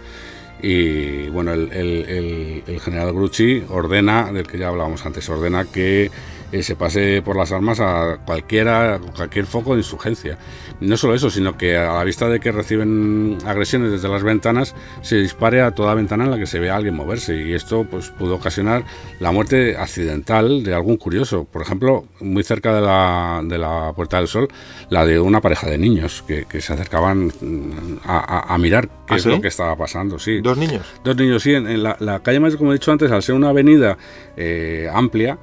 Y 0.62 1.28
bueno, 1.30 1.54
el, 1.54 1.72
el- 1.72 2.06
el- 2.08 2.64
el 2.68 2.80
general 2.80 3.14
Grucci 3.14 3.64
ordena, 3.70 4.32
del 4.32 4.46
que 4.46 4.60
ya 4.60 4.68
hablábamos 4.68 5.04
antes, 5.06 5.28
ordena 5.28 5.66
que 5.66 6.12
eh, 6.52 6.64
se 6.64 6.76
pase 6.76 7.22
por 7.22 7.36
las 7.36 7.52
armas 7.52 7.80
a 7.80 8.20
cualquiera, 8.26 9.00
cualquier 9.16 9.46
foco 9.46 9.74
de 9.74 9.80
insurgencia. 9.80 10.38
No 10.80 10.98
solo 10.98 11.14
eso, 11.16 11.30
sino 11.30 11.58
que 11.58 11.78
a 11.78 11.94
la 11.94 12.04
vista 12.04 12.28
de 12.28 12.40
que 12.40 12.52
reciben 12.52 13.38
agresiones 13.46 13.92
desde 13.92 14.10
las 14.10 14.24
ventanas, 14.24 14.76
se 15.02 15.18
dispare 15.18 15.62
a 15.62 15.72
toda 15.72 15.94
ventana 15.94 16.26
en 16.26 16.32
la 16.32 16.38
que 16.38 16.46
se 16.48 16.60
vea 16.60 16.74
a 16.74 16.78
alguien 16.78 16.96
moverse. 16.96 17.36
Y 17.36 17.54
esto 17.54 17.86
pues 17.90 18.10
pudo 18.10 18.36
ocasionar 18.36 18.84
la 19.20 19.32
muerte 19.32 19.78
accidental 19.78 20.64
de 20.64 20.74
algún 20.74 20.98
curioso. 20.98 21.46
Por 21.46 21.62
ejemplo, 21.62 22.06
muy 22.20 22.44
cerca 22.44 22.74
de 22.76 22.82
la, 22.82 23.42
de 23.44 23.58
la 23.58 23.94
Puerta 23.96 24.18
del 24.18 24.28
Sol, 24.28 24.48
la 24.90 25.06
de 25.06 25.20
una 25.20 25.42
pareja 25.42 25.68
de 25.70 25.78
niños 25.78 26.24
que, 26.28 26.46
que 26.46 26.62
se 26.62 26.74
acercaban 26.74 27.28
mm, 27.28 27.98
a, 28.06 28.18
a- 28.50 28.54
a 28.54 28.58
mirar 28.58 28.88
qué 29.08 29.14
¿Ah, 29.14 29.18
es 29.18 29.24
sí? 29.24 29.30
lo 29.30 29.40
que 29.42 29.48
estaba 29.50 29.76
pasando. 29.76 30.18
Sí. 30.20 30.42
¿Dos 30.42 30.58
niños? 30.58 30.86
Dos 31.04 31.16
niños, 31.16 31.44
sí. 31.44 31.54
En, 31.54 31.68
en 31.68 31.84
la, 31.84 31.96
la 32.00 32.20
calle 32.22 32.40
Mayor, 32.40 32.58
como 32.58 32.72
he 32.72 32.76
dicho 32.76 32.92
antes, 32.92 33.12
al 33.12 33.22
ser 33.24 33.36
una 33.36 33.50
avenida 33.50 33.98
eh, 34.38 34.90
amplia, 34.92 35.38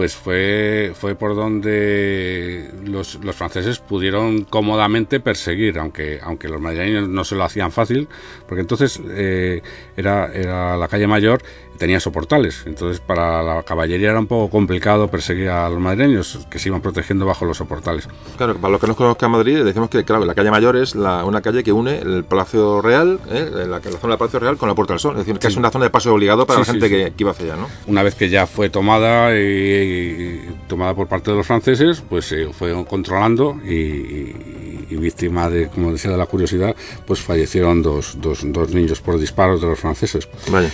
pues 0.00 0.16
fue, 0.16 0.92
fue 0.94 1.14
por 1.14 1.36
donde 1.36 2.70
los, 2.86 3.22
los 3.22 3.36
franceses 3.36 3.80
pudieron 3.80 4.44
cómodamente 4.44 5.20
perseguir, 5.20 5.78
aunque, 5.78 6.18
aunque 6.22 6.48
los 6.48 6.58
madrileños 6.58 7.06
no 7.06 7.22
se 7.22 7.34
lo 7.34 7.44
hacían 7.44 7.70
fácil, 7.70 8.08
porque 8.48 8.62
entonces 8.62 8.98
eh, 9.10 9.60
era, 9.98 10.32
era 10.32 10.78
la 10.78 10.88
calle 10.88 11.06
Mayor 11.06 11.42
tenía 11.80 11.98
soportales, 11.98 12.62
entonces 12.66 13.00
para 13.00 13.42
la 13.42 13.62
caballería 13.64 14.10
era 14.10 14.20
un 14.20 14.26
poco 14.28 14.50
complicado 14.50 15.08
perseguir 15.10 15.48
a 15.48 15.68
los 15.68 15.80
madrileños 15.80 16.46
que 16.50 16.58
se 16.58 16.68
iban 16.68 16.80
protegiendo 16.82 17.24
bajo 17.26 17.44
los 17.46 17.56
soportales. 17.56 18.06
Claro, 18.36 18.54
para 18.56 18.70
los 18.72 18.80
que 18.80 18.86
no 18.86 18.94
conozcan 18.94 19.30
Madrid, 19.32 19.64
decimos 19.64 19.88
que 19.90 20.04
claro, 20.04 20.24
la 20.26 20.34
calle 20.34 20.50
Mayor 20.50 20.76
es 20.76 20.94
la- 20.94 21.24
una 21.24 21.40
calle 21.40 21.64
que 21.64 21.72
une 21.72 21.98
el 21.98 22.22
Palacio 22.24 22.82
Real, 22.82 23.18
¿eh? 23.30 23.50
la, 23.52 23.66
la 23.66 23.80
zona 23.80 24.10
del 24.12 24.18
Palacio 24.18 24.38
Real 24.38 24.56
con 24.58 24.68
la 24.68 24.74
Puerta 24.74 24.92
del 24.92 25.00
Sol. 25.00 25.12
Es 25.18 25.24
decir, 25.26 25.38
que 25.40 25.48
es 25.48 25.56
una 25.56 25.70
zona 25.70 25.86
de 25.86 25.90
paso 25.90 26.12
obligado 26.12 26.46
para 26.46 26.62
Sí, 26.62 26.66
la 26.66 26.72
gente 26.74 26.88
sí. 26.88 26.92
Que, 26.94 27.10
que 27.16 27.22
iba 27.24 27.30
hacia 27.30 27.46
allá, 27.46 27.56
¿no? 27.56 27.66
Una 27.86 28.02
vez 28.02 28.14
que 28.14 28.28
ya 28.28 28.46
fue 28.46 28.68
tomada 28.70 29.34
y, 29.34 29.40
y 29.40 30.50
tomada 30.68 30.94
por 30.94 31.08
parte 31.08 31.30
de 31.30 31.38
los 31.38 31.46
franceses, 31.46 32.02
pues 32.08 32.26
se 32.26 32.52
fue 32.52 32.72
controlando 32.84 33.58
y, 33.64 33.72
y- 33.74 34.86
y 34.90 34.96
víctima 34.96 35.48
de, 35.48 35.68
como 35.68 35.92
decía, 35.92 36.10
de 36.10 36.16
la 36.18 36.26
curiosidad, 36.26 36.74
pues 37.06 37.20
fallecieron 37.20 37.80
dos, 37.80 38.18
dos, 38.20 38.40
dos 38.44 38.74
niños 38.74 39.00
por 39.00 39.18
disparos 39.18 39.60
de 39.62 39.68
los 39.68 39.78
franceses. 39.78 40.28
Vaya. 40.50 40.68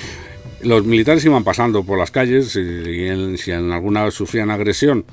Los 0.63 0.85
militares 0.85 1.25
iban 1.25 1.45
pasando 1.45 1.85
por 1.85 1.99
las 1.99 2.11
calles 2.11 2.57
y, 2.57 2.61
y 2.61 3.09
en- 3.09 3.37
si 3.39 3.51
en 3.53 3.73
alguna 3.73 4.11
sufrían 4.11 4.51
agresión 4.51 5.05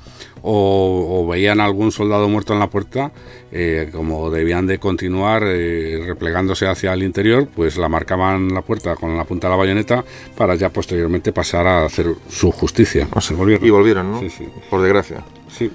o, 0.42 1.20
o 1.22 1.26
veían 1.28 1.60
algún 1.60 1.92
soldado 1.92 2.28
muerto 2.28 2.52
en 2.54 2.58
la 2.60 2.70
puerta, 2.70 3.12
eh, 3.52 3.90
como 3.92 4.30
debían 4.30 4.66
de 4.66 4.78
continuar 4.78 5.42
eh, 5.46 6.02
replegándose 6.06 6.66
hacia 6.66 6.92
el 6.94 7.02
interior, 7.02 7.46
pues 7.54 7.76
la 7.76 7.88
marcaban 7.88 8.48
la 8.54 8.62
puerta 8.62 8.96
con 8.96 9.16
la 9.16 9.24
punta 9.24 9.48
de 9.48 9.52
la 9.52 9.56
bayoneta 9.56 10.04
para 10.36 10.54
ya 10.54 10.70
posteriormente 10.70 11.32
pasar 11.32 11.66
a 11.66 11.84
hacer 11.84 12.06
su 12.28 12.50
justicia. 12.50 13.06
Volvieron. 13.36 13.66
Y 13.66 13.70
volvieron, 13.70 14.12
¿no? 14.12 14.20
Sí, 14.20 14.30
sí. 14.30 14.48
Por 14.70 14.80
desgracia. 14.82 15.22
Sí. 15.48 15.70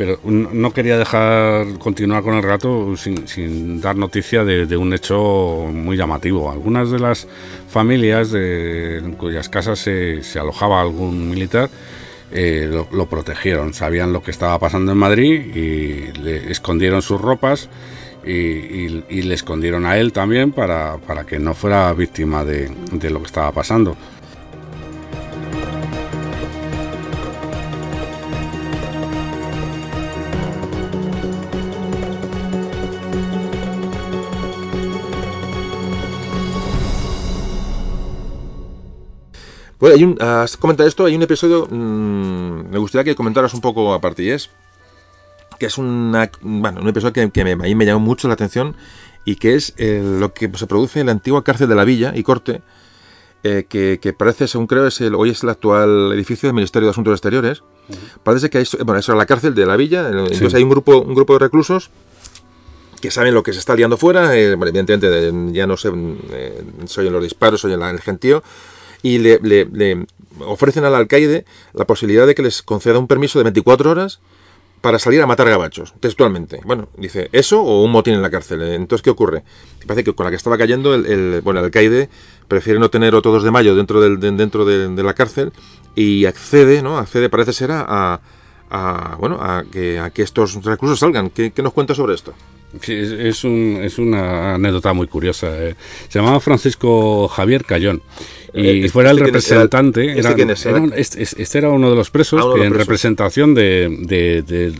Pero 0.00 0.18
no 0.24 0.72
quería 0.72 0.96
dejar 0.96 1.78
continuar 1.78 2.22
con 2.22 2.32
el 2.32 2.42
relato 2.42 2.96
sin, 2.96 3.82
dar 3.82 3.96
noticia 3.96 4.44
de, 4.44 4.76
un 4.78 4.94
hecho 4.94 5.68
muy 5.70 5.98
llamativo. 5.98 6.50
Algunas 6.50 6.90
de 6.90 6.98
las 6.98 7.28
familias 7.68 8.30
de, 8.30 8.96
en 8.96 9.12
cuyas 9.12 9.50
casas 9.50 9.78
se, 9.78 10.22
alojaba 10.40 10.80
algún 10.80 11.28
militar 11.28 11.68
eh, 12.32 12.82
lo, 12.90 13.06
protegieron, 13.10 13.74
sabían 13.74 14.14
lo 14.14 14.22
que 14.22 14.30
estaba 14.30 14.58
pasando 14.58 14.92
en 14.92 14.96
Madrid 14.96 15.54
y 15.54 16.18
le 16.18 16.50
escondieron 16.50 17.02
sus 17.02 17.20
ropas 17.20 17.68
y 18.24 19.20
le 19.20 19.34
escondieron 19.34 19.84
a 19.84 19.98
él 19.98 20.14
también 20.14 20.52
para, 20.52 20.96
para 20.96 21.26
que 21.26 21.38
no 21.38 21.52
fuera 21.52 21.92
víctima 21.92 22.42
de, 22.42 22.70
de 22.90 23.10
lo 23.10 23.20
que 23.20 23.26
estaba 23.26 23.52
pasando. 23.52 23.98
Bueno, 39.80 39.96
hay 39.96 40.04
un, 40.04 40.16
has 40.20 40.56
comentado 40.56 40.88
esto, 40.88 41.06
hay 41.06 41.16
un 41.16 41.22
episodio 41.22 41.66
mm, 41.70 42.70
me 42.70 42.78
gustaría 42.78 43.04
que 43.04 43.14
comentaras 43.16 43.54
un 43.54 43.60
poco 43.62 43.94
a 43.94 44.00
Partilles, 44.00 44.50
que 45.58 45.66
es 45.66 45.78
una, 45.78 46.30
bueno, 46.42 46.80
un 46.82 46.88
episodio 46.88 47.12
que, 47.14 47.30
que 47.30 47.44
me, 47.44 47.52
a 47.52 47.56
mí 47.56 47.74
me 47.74 47.86
llamó 47.86 48.00
mucho 48.00 48.28
la 48.28 48.34
atención 48.34 48.76
y 49.24 49.36
que 49.36 49.54
es 49.54 49.74
eh, 49.78 50.02
lo 50.20 50.32
que 50.34 50.50
se 50.54 50.66
produce 50.66 51.00
en 51.00 51.06
la 51.06 51.12
antigua 51.12 51.42
cárcel 51.44 51.68
de 51.68 51.74
la 51.74 51.84
Villa 51.84 52.12
y 52.14 52.22
Corte, 52.22 52.60
eh, 53.42 53.64
que, 53.68 53.98
que 54.02 54.12
parece, 54.12 54.48
según 54.48 54.66
creo, 54.66 54.86
es 54.86 55.00
el, 55.00 55.14
hoy 55.14 55.30
es 55.30 55.42
el 55.42 55.48
actual 55.48 56.12
edificio 56.12 56.46
del 56.48 56.54
Ministerio 56.54 56.86
de 56.86 56.90
Asuntos 56.90 57.12
Exteriores. 57.14 57.62
Parece 58.22 58.50
que 58.50 58.58
hay, 58.58 58.64
bueno, 58.84 58.98
eso 58.98 59.12
es 59.12 59.18
la 59.18 59.26
cárcel 59.26 59.54
de 59.54 59.64
la 59.66 59.76
Villa, 59.76 60.08
entonces 60.10 60.52
hay 60.54 60.62
un 60.62 60.70
grupo, 60.70 61.00
un 61.00 61.14
grupo 61.14 61.32
de 61.34 61.38
reclusos 61.38 61.90
que 63.00 63.10
saben 63.10 63.32
lo 63.32 63.42
que 63.42 63.54
se 63.54 63.58
está 63.58 63.74
liando 63.74 63.96
fuera, 63.96 64.36
eh, 64.36 64.54
bueno, 64.56 64.68
evidentemente 64.68 65.32
ya 65.54 65.66
no 65.66 65.78
sé, 65.78 65.90
eh, 66.32 66.62
soy 66.84 67.06
en 67.06 67.14
los 67.14 67.22
disparos, 67.22 67.62
soy 67.62 67.72
en, 67.72 67.80
la- 67.80 67.90
el 67.90 68.00
gentío, 68.00 68.42
y 69.02 69.18
le, 69.18 69.38
le- 69.42 69.66
le 69.66 70.06
ofrecen 70.40 70.84
al 70.84 70.94
alcaide 70.94 71.44
la 71.74 71.84
posibilidad 71.86 72.26
de 72.26 72.34
que 72.34 72.42
les 72.42 72.62
conceda 72.62 72.98
un 72.98 73.06
permiso 73.06 73.38
de 73.38 73.44
24 73.44 73.90
horas 73.90 74.20
para 74.80 74.98
salir 74.98 75.20
a 75.20 75.26
matar 75.26 75.48
gabachos, 75.50 75.92
textualmente. 76.00 76.60
Bueno, 76.64 76.88
dice, 76.96 77.28
¿eso 77.32 77.60
o 77.62 77.84
un 77.84 77.92
motín 77.92 78.14
en 78.14 78.22
la 78.22 78.30
cárcel? 78.30 78.62
Entonces, 78.62 79.02
¿qué 79.02 79.10
ocurre? 79.10 79.42
Parece 79.86 80.04
que 80.04 80.14
con 80.14 80.24
la 80.24 80.30
que 80.30 80.36
estaba 80.36 80.56
cayendo, 80.56 80.94
el, 80.94 81.04
el- 81.06 81.40
bueno, 81.42 81.60
el 81.60 81.66
alcaide 81.66 82.08
prefiere 82.48 82.78
no 82.80 82.88
tener 82.90 83.14
otro 83.14 83.30
2 83.32 83.42
de 83.44 83.50
mayo 83.50 83.74
dentro, 83.76 84.00
del, 84.00 84.18
de- 84.20 84.30
dentro 84.32 84.64
de, 84.64 85.02
la 85.02 85.12
cárcel 85.14 85.52
y 85.94 86.24
accede, 86.24 86.80
¿no? 86.82 86.96
Accede, 86.96 87.28
parece 87.28 87.52
ser, 87.52 87.72
a, 87.72 88.20
a- 88.70 89.16
bueno, 89.18 89.36
a 89.40 89.64
que, 89.70 89.98
a 89.98 90.08
que 90.10 90.22
estos 90.22 90.62
reclusos 90.64 90.98
salgan. 90.98 91.28
¿Qué, 91.28 91.50
qué 91.50 91.62
nos 91.62 91.74
cuenta 91.74 91.94
sobre 91.94 92.14
esto? 92.14 92.32
Sí, 92.80 92.94
es, 92.94 93.10
es 93.10 93.44
un- 93.44 93.80
es 93.82 93.98
una 93.98 94.54
anécdota 94.54 94.92
muy 94.92 95.06
curiosa. 95.08 95.48
eh. 95.58 95.74
Se 96.08 96.18
llamaba 96.18 96.38
Francisco 96.40 97.26
Javier 97.28 97.64
Cayón. 97.64 98.02
Y 98.54 98.66
Eh, 98.66 98.76
este- 98.78 98.88
fuera 98.90 99.10
el 99.10 99.16
este 99.18 99.26
representante. 99.26 100.06
¿Este 100.06 100.20
era- 100.20 100.34
quién 100.34 100.50
es? 100.50 100.66
era 100.66 100.80
un- 100.80 100.92
este, 100.96 101.22
este 101.22 101.58
era 101.58 101.68
uno 101.70 101.90
de 101.90 101.96
los 101.96 102.10
presos 102.10 102.40
Ah, 102.40 102.42
que 102.52 102.58
los 102.58 102.66
en 102.66 102.72
presos. 102.72 102.86
representación 102.86 103.54
de, 103.54 103.96
de, 104.02 104.42
de, 104.42 104.72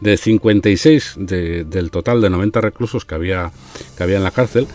de 0.00 0.16
56 0.16 1.14
de- 1.16 1.64
del 1.64 1.90
total 1.90 2.20
de 2.20 2.30
90 2.30 2.60
reclusos 2.60 3.04
que 3.04 3.14
había, 3.14 3.50
que 3.96 4.02
había 4.02 4.16
en 4.16 4.24
la 4.24 4.30
cárcel, 4.30 4.66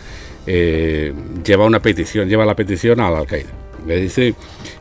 eh, 0.46 1.12
lleva 1.44 1.64
una 1.66 1.80
petición, 1.80 2.28
lleva 2.28 2.44
la 2.46 2.56
petición 2.56 3.00
al 3.00 3.14
alcaide. 3.16 3.48
Le 3.86 4.00
dice, 4.00 4.34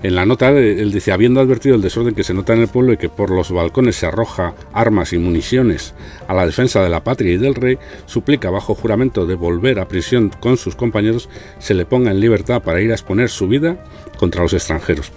en 0.03 0.15
la 0.15 0.25
nota, 0.25 0.51
eh, 0.51 0.81
él 0.81 0.91
dice, 0.91 1.11
habiendo 1.11 1.39
advertido 1.39 1.75
el 1.75 1.81
desorden 1.81 2.15
que 2.15 2.23
se 2.23 2.33
nota 2.33 2.53
en 2.53 2.61
el 2.61 2.67
pueblo 2.67 2.93
y 2.93 2.97
que 2.97 3.09
por 3.09 3.29
los 3.29 3.51
balcones 3.51 3.95
se 3.95 4.05
arroja 4.05 4.53
armas 4.73 5.13
y 5.13 5.17
municiones 5.17 5.93
a 6.27 6.33
la 6.33 6.45
defensa 6.45 6.81
de 6.81 6.89
la 6.89 7.03
patria 7.03 7.33
y 7.33 7.37
del 7.37 7.55
rey, 7.55 7.77
suplica 8.05 8.49
bajo 8.49 8.75
juramento 8.75 9.25
de 9.25 9.35
volver 9.35 9.79
a 9.79 9.87
prisión 9.87 10.31
con 10.39 10.57
sus 10.57 10.75
compañeros, 10.75 11.29
se 11.59 11.73
le 11.73 11.85
ponga 11.85 12.11
en 12.11 12.19
libertad 12.19 12.61
para 12.61 12.81
ir 12.81 12.91
a 12.91 12.95
exponer 12.95 13.29
su 13.29 13.47
vida 13.47 13.83
contra 14.17 14.41
los 14.41 14.53
extranjeros. 14.53 15.11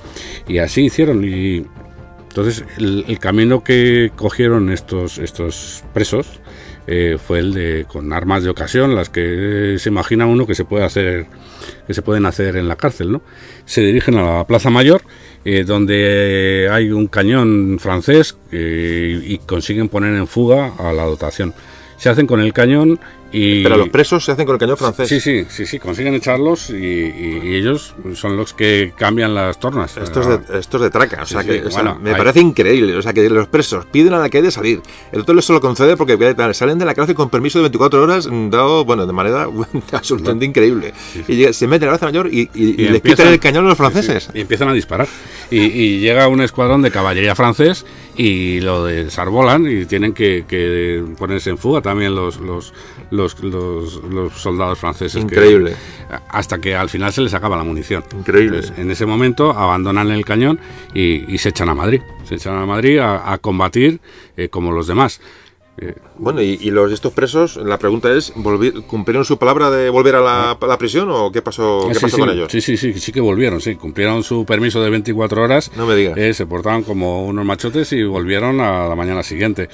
Y 0.49 0.59
así 0.59 0.85
hicieron 0.85 1.25
y 1.25 1.67
entonces 2.29 2.65
el, 2.79 3.05
el 3.09 3.19
camino 3.19 3.63
que 3.63 4.11
cogieron 4.17 4.71
estos, 4.71 5.19
estos 5.19 5.85
presos 5.93 6.42
eh, 6.87 7.17
fue 7.25 7.39
el 7.39 7.55
de 7.55 7.87
con 7.87 8.13
armas 8.13 8.43
de 8.43 8.51
ocasión, 8.51 8.95
las 8.95 9.09
que 9.09 9.75
eh, 9.75 9.79
se 9.79 9.89
imagina 9.89 10.27
uno 10.27 10.47
que 10.47 10.55
se 10.55 10.65
puede 10.65 10.85
hacer, 10.85 11.27
que 11.87 11.95
se 11.95 12.03
pueden 12.03 12.27
hacer 12.27 12.57
en 12.57 12.67
la 12.69 12.77
cárcel, 12.77 13.13
¿no? 13.13 13.23
Se 13.65 13.83
dirigen 13.83 14.17
a 14.17 14.39
la 14.39 14.47
Plaza 14.47 14.69
Mayor, 14.71 15.03
eh, 15.45 15.65
donde 15.65 16.69
hay 16.71 16.91
un 16.91 17.07
cañón 17.07 17.79
francés 17.79 18.37
y 18.51 19.39
consiguen 19.39 19.89
poner 19.89 20.15
en 20.15 20.27
fuga 20.27 20.73
a 20.79 20.93
la 20.93 21.05
dotación. 21.05 21.55
Se 21.97 22.09
hacen 22.09 22.27
con 22.27 22.41
el 22.41 22.53
cañón 22.53 22.99
y 23.33 23.63
Pero 23.63 23.77
los 23.79 23.89
presos 23.89 24.25
se 24.25 24.33
hacen 24.33 24.45
con 24.47 24.55
el 24.55 24.61
cañón 24.61 24.77
francés. 24.77 25.09
Sí, 25.09 25.21
sí, 25.21 25.45
sí, 25.49 25.65
sí, 25.67 25.79
consiguen 25.79 26.15
echarlos 26.15 26.71
y, 26.71 26.75
y- 26.75 27.41
y 27.45 27.55
ellos 27.57 27.95
son 28.15 28.37
los 28.37 28.53
que 28.53 28.93
cambian 28.97 29.35
las 29.35 29.59
tornas. 29.59 29.97
Esto 29.97 30.21
es, 30.21 30.27
de, 30.49 30.59
esto 30.59 30.77
es 30.77 30.83
de 30.83 30.91
traca, 30.91 31.23
o 31.23 31.27
Sí, 31.27 31.33
sea 31.35 31.43
sí, 31.43 31.49
que 31.49 31.63
o 31.67 31.71
sea, 31.71 31.83
bueno, 31.83 31.99
me 32.03 32.11
hay- 32.11 32.17
parece 32.17 32.41
increíble, 32.41 32.95
o 32.97 33.03
sea 33.03 33.13
que 33.13 33.29
los 33.31 33.47
presos 33.49 33.87
piden 33.87 34.13
a 34.15 34.19
la 34.19 34.29
calle 34.29 34.45
de 34.45 34.51
salir, 34.51 34.81
el 35.13 35.21
otro 35.23 35.35
les 35.35 35.45
solo 35.45 35.61
concede 35.61 35.97
porque 35.97 36.17
salen 36.53 36.79
de 36.79 36.85
la 36.85 36.95
cárcel 36.95 37.15
con 37.15 37.31
permiso 37.31 37.59
de 37.59 37.63
24 37.65 38.03
horas 38.03 38.27
mm, 38.31 38.51
dado, 38.51 38.85
bueno, 38.85 39.07
de 39.07 39.13
manera 39.13 39.49
absolutamente 39.93 40.45
increíble. 40.45 40.93
Y 41.29 41.53
se 41.53 41.67
meten 41.67 41.89
a 41.89 41.93
la 41.93 41.99
Plaza 41.99 42.07
Mayor 42.13 42.29
y, 42.33 42.49
les 42.55 42.95
empiezan- 42.97 43.01
quitan 43.03 43.29
el 43.29 43.41
cañón 43.41 43.67
a 43.67 43.69
los 43.71 43.79
sí, 43.79 43.85
sí, 43.85 43.91
franceses. 43.93 44.31
y 44.35 44.41
empiezan 44.41 44.69
a 44.69 44.73
disparar. 44.73 45.09
Y, 45.51 45.59
y 45.61 46.01
llega 46.01 46.29
un 46.29 46.41
escuadrón 46.43 46.83
de 46.83 46.91
caballería 46.91 47.35
francés 47.35 47.85
y 48.17 48.61
lo 48.61 48.85
desarbolan 48.85 49.67
y 49.71 49.85
tienen 49.87 50.13
que, 50.13 50.45
que 50.49 51.03
ponerse 51.19 51.51
en 51.51 51.59
fuga 51.59 51.81
también 51.83 52.15
los, 52.15 52.39
los, 52.41 52.73
los, 53.11 53.22
los- 53.43 54.03
los 54.05 54.33
soldados 54.35 54.79
franceses. 54.79 55.15
que- 55.25 55.35
Increíble. 55.35 55.75
hasta 56.29 56.59
que 56.59 56.75
al 56.75 56.89
final 56.89 57.13
se 57.13 57.21
les 57.23 57.35
acaba 57.35 57.57
la 57.57 57.65
munición. 57.65 58.05
Increíble. 58.17 58.59
Entonces, 58.59 58.79
en 58.79 58.91
ese 58.91 59.07
momento 59.07 59.51
abandonan 59.53 60.11
el 60.11 60.25
cañón 60.25 60.59
y, 60.95 61.33
y 61.33 61.39
se 61.39 61.49
echan 61.51 61.69
a 61.69 61.75
Madrid. 61.75 62.01
Se 62.25 62.35
echan 62.37 62.57
a 62.57 62.67
Madrid 62.67 62.99
a, 62.99 63.33
a 63.33 63.39
combatir 63.39 64.01
eh, 64.37 64.49
como 64.49 64.73
los 64.73 64.87
demás. 64.87 65.21
Eh, 65.79 65.95
Bueno, 66.19 66.43
y, 66.43 66.59
y 66.61 66.71
los 66.71 66.93
estos 66.93 67.15
presos, 67.15 67.57
la 67.57 67.79
pregunta 67.79 68.13
es, 68.13 68.35
¿volvi- 68.35 68.85
¿cumplieron 68.87 69.25
su 69.25 69.39
palabra 69.39 69.71
de 69.71 69.89
volver 69.89 70.17
a 70.17 70.21
la, 70.21 70.51
a 70.53 70.67
la 70.67 70.77
prisión 70.77 71.09
o 71.11 71.33
qué 71.33 71.41
pasó, 71.41 71.87
qué 71.89 71.95
sí, 71.95 72.01
pasó 72.03 72.17
sí, 72.17 72.21
con 72.21 72.31
ellos? 72.31 72.53
Sí, 72.53 72.61
sí, 72.61 72.77
sí, 72.77 72.93
sí 72.93 73.11
que 73.11 73.23
volvieron, 73.23 73.59
sí. 73.59 73.77
Cumplieron 73.77 74.23
su 74.23 74.45
permiso 74.45 74.83
de 74.83 74.91
24 74.91 75.43
horas. 75.43 75.71
No 75.75 75.87
me 75.87 75.95
digas. 75.97 76.19
Eh, 76.19 76.35
se 76.35 76.45
portaban 76.45 76.83
como 76.83 77.25
unos 77.25 77.47
machotes 77.47 77.91
y 77.95 78.03
volvieron 78.05 78.61
a 78.61 78.87
la 78.87 78.95
mañana 78.95 79.23
siguiente. 79.23 79.71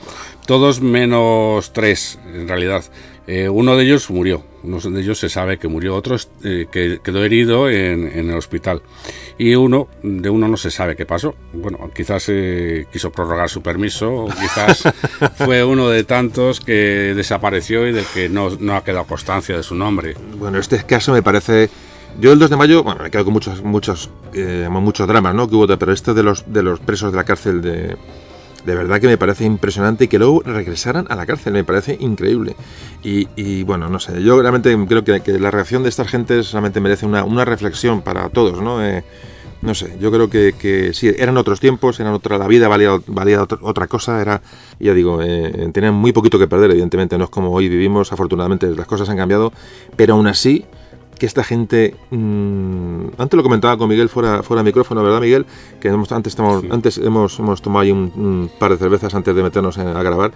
Todos 0.47 0.81
menos 0.81 1.73
tres, 1.73 2.21
en 2.33 2.47
realidad. 2.47 2.85
Eh, 3.31 3.47
uno 3.47 3.77
de 3.77 3.85
ellos 3.85 4.09
murió, 4.09 4.43
uno 4.63 4.81
de 4.81 5.03
ellos 5.03 5.19
se 5.19 5.29
sabe 5.29 5.59
que 5.59 5.69
murió, 5.69 5.95
otro 5.95 6.17
eh, 6.45 6.67
que 6.73 6.99
quedó 7.05 7.23
herido 7.23 7.69
en, 7.69 8.11
en 8.11 8.31
el 8.31 8.37
hospital. 8.39 8.81
Y 9.37 9.55
uno, 9.55 9.87
de 10.03 10.31
uno 10.31 10.49
no 10.49 10.57
se 10.57 10.71
sabe 10.71 10.97
qué 10.97 11.05
pasó. 11.05 11.35
Bueno, 11.53 11.91
quizás 11.95 12.25
eh, 12.29 12.87
quiso 12.91 13.13
prorrogar 13.13 13.51
su 13.51 13.61
permiso, 13.61 14.11
o 14.11 14.29
quizás 14.29 14.83
fue 15.37 15.63
uno 15.63 15.91
de 15.91 16.05
tantos 16.05 16.61
que 16.61 17.13
desapareció 17.15 17.87
y 17.87 17.93
del 17.93 18.07
que 18.07 18.31
no, 18.31 18.49
no 18.59 18.75
ha 18.75 18.83
quedado 18.83 19.05
constancia 19.05 19.59
de 19.59 19.63
su 19.63 19.75
nombre. 19.75 20.15
Bueno, 20.39 20.59
este 20.59 20.83
caso 20.85 21.13
me 21.13 21.23
parece. 21.23 21.69
Yo 22.19 22.33
el 22.33 22.39
2 22.39 22.49
de 22.49 22.57
mayo, 22.57 22.83
bueno, 22.83 23.03
me 23.03 23.11
quedo 23.11 23.25
con 23.25 23.35
muchos, 23.35 23.63
muchos, 23.63 24.09
muchos 24.71 25.07
dramas, 25.07 25.35
¿no? 25.35 25.47
Que 25.47 25.55
hubo, 25.55 25.67
pero 25.67 25.93
este 25.93 26.15
de 26.15 26.23
los, 26.23 26.51
de 26.51 26.63
los 26.63 26.81
presos 26.81 27.13
de 27.13 27.17
la 27.19 27.25
cárcel 27.25 27.61
de, 27.61 27.95
de 28.69 28.75
verdad 28.75 29.01
que 29.01 29.07
me 29.07 29.17
parece 29.17 29.45
impresionante 29.45 30.05
y 30.05 30.09
que 30.09 30.19
luego 30.19 30.43
regresaran 30.45 31.07
a 31.09 31.17
la 31.17 31.25
cárcel, 31.25 31.55
me 31.55 31.65
parece 31.65 31.97
increíble. 31.99 32.55
Y, 33.03 33.63
bueno, 33.63 33.89
no 33.89 33.99
sé, 33.99 34.23
yo 34.23 34.41
realmente 34.41 34.77
creo 34.87 35.03
que, 35.05 35.39
la 35.39 35.51
reacción 35.51 35.83
de 35.83 35.89
estas 35.89 36.09
gentes 36.09 36.53
realmente 36.53 36.79
merece 36.81 37.07
una, 37.07 37.45
reflexión 37.47 38.03
para 38.03 38.29
todos, 38.29 38.61
¿no? 38.61 38.85
Eh, 38.85 39.05
no 39.63 39.75
sé, 39.75 39.97
yo 39.99 40.13
creo 40.13 40.29
que, 40.29 40.53
que 40.53 40.93
sí, 40.93 41.11
eran 41.17 41.39
otros 41.39 41.61
tiempos, 41.61 41.99
eran 41.99 42.13
otra, 42.13 42.37
la 42.37 42.47
vida 42.47 42.69
valía, 42.69 43.43
otra 43.43 43.87
cosa, 43.87 44.21
era, 44.21 44.43
ya 44.79 44.93
digo, 44.93 45.23
eh, 45.23 45.71
tenían 45.73 45.95
muy 45.95 46.13
poquito 46.13 46.39
que 46.39 46.47
perder, 46.47 46.71
evidentemente, 46.73 47.17
no 47.17 47.25
es 47.25 47.31
como 47.31 47.51
hoy 47.51 47.71
vivimos, 47.71 48.13
afortunadamente 48.13 48.69
las 48.77 48.87
cosas 48.87 49.09
han 49.09 49.17
cambiado, 49.17 49.51
pero 49.97 50.15
aún 50.15 50.27
así, 50.27 50.67
que 51.19 51.27
esta 51.27 51.43
gente 51.45 51.95
mmm, 52.11 53.09
antes 53.19 53.37
lo 53.37 53.43
comentaba 53.43 53.77
con 53.77 53.89
Miguel 53.89 54.09
fuera 54.09 54.43
fuera 54.43 54.63
de 54.63 54.69
micrófono 54.69 55.03
verdad 55.03 55.21
Miguel 55.21 55.47
que 55.81 55.89
hemos, 55.89 56.11
antes 56.13 56.33
estamos, 56.33 56.63
Sí. 56.63 56.69
antes 56.71 56.99
hemos, 56.99 57.39
hemos 57.39 57.61
tomado 57.63 57.81
ahí 57.83 57.91
un, 57.91 58.11
un 58.17 58.51
par 58.59 58.71
de 58.73 58.77
cervezas 58.79 59.15
antes 59.15 59.35
de 59.35 59.43
meternos 59.43 59.77
en- 59.79 59.89
a 59.89 60.03
grabar 60.03 60.33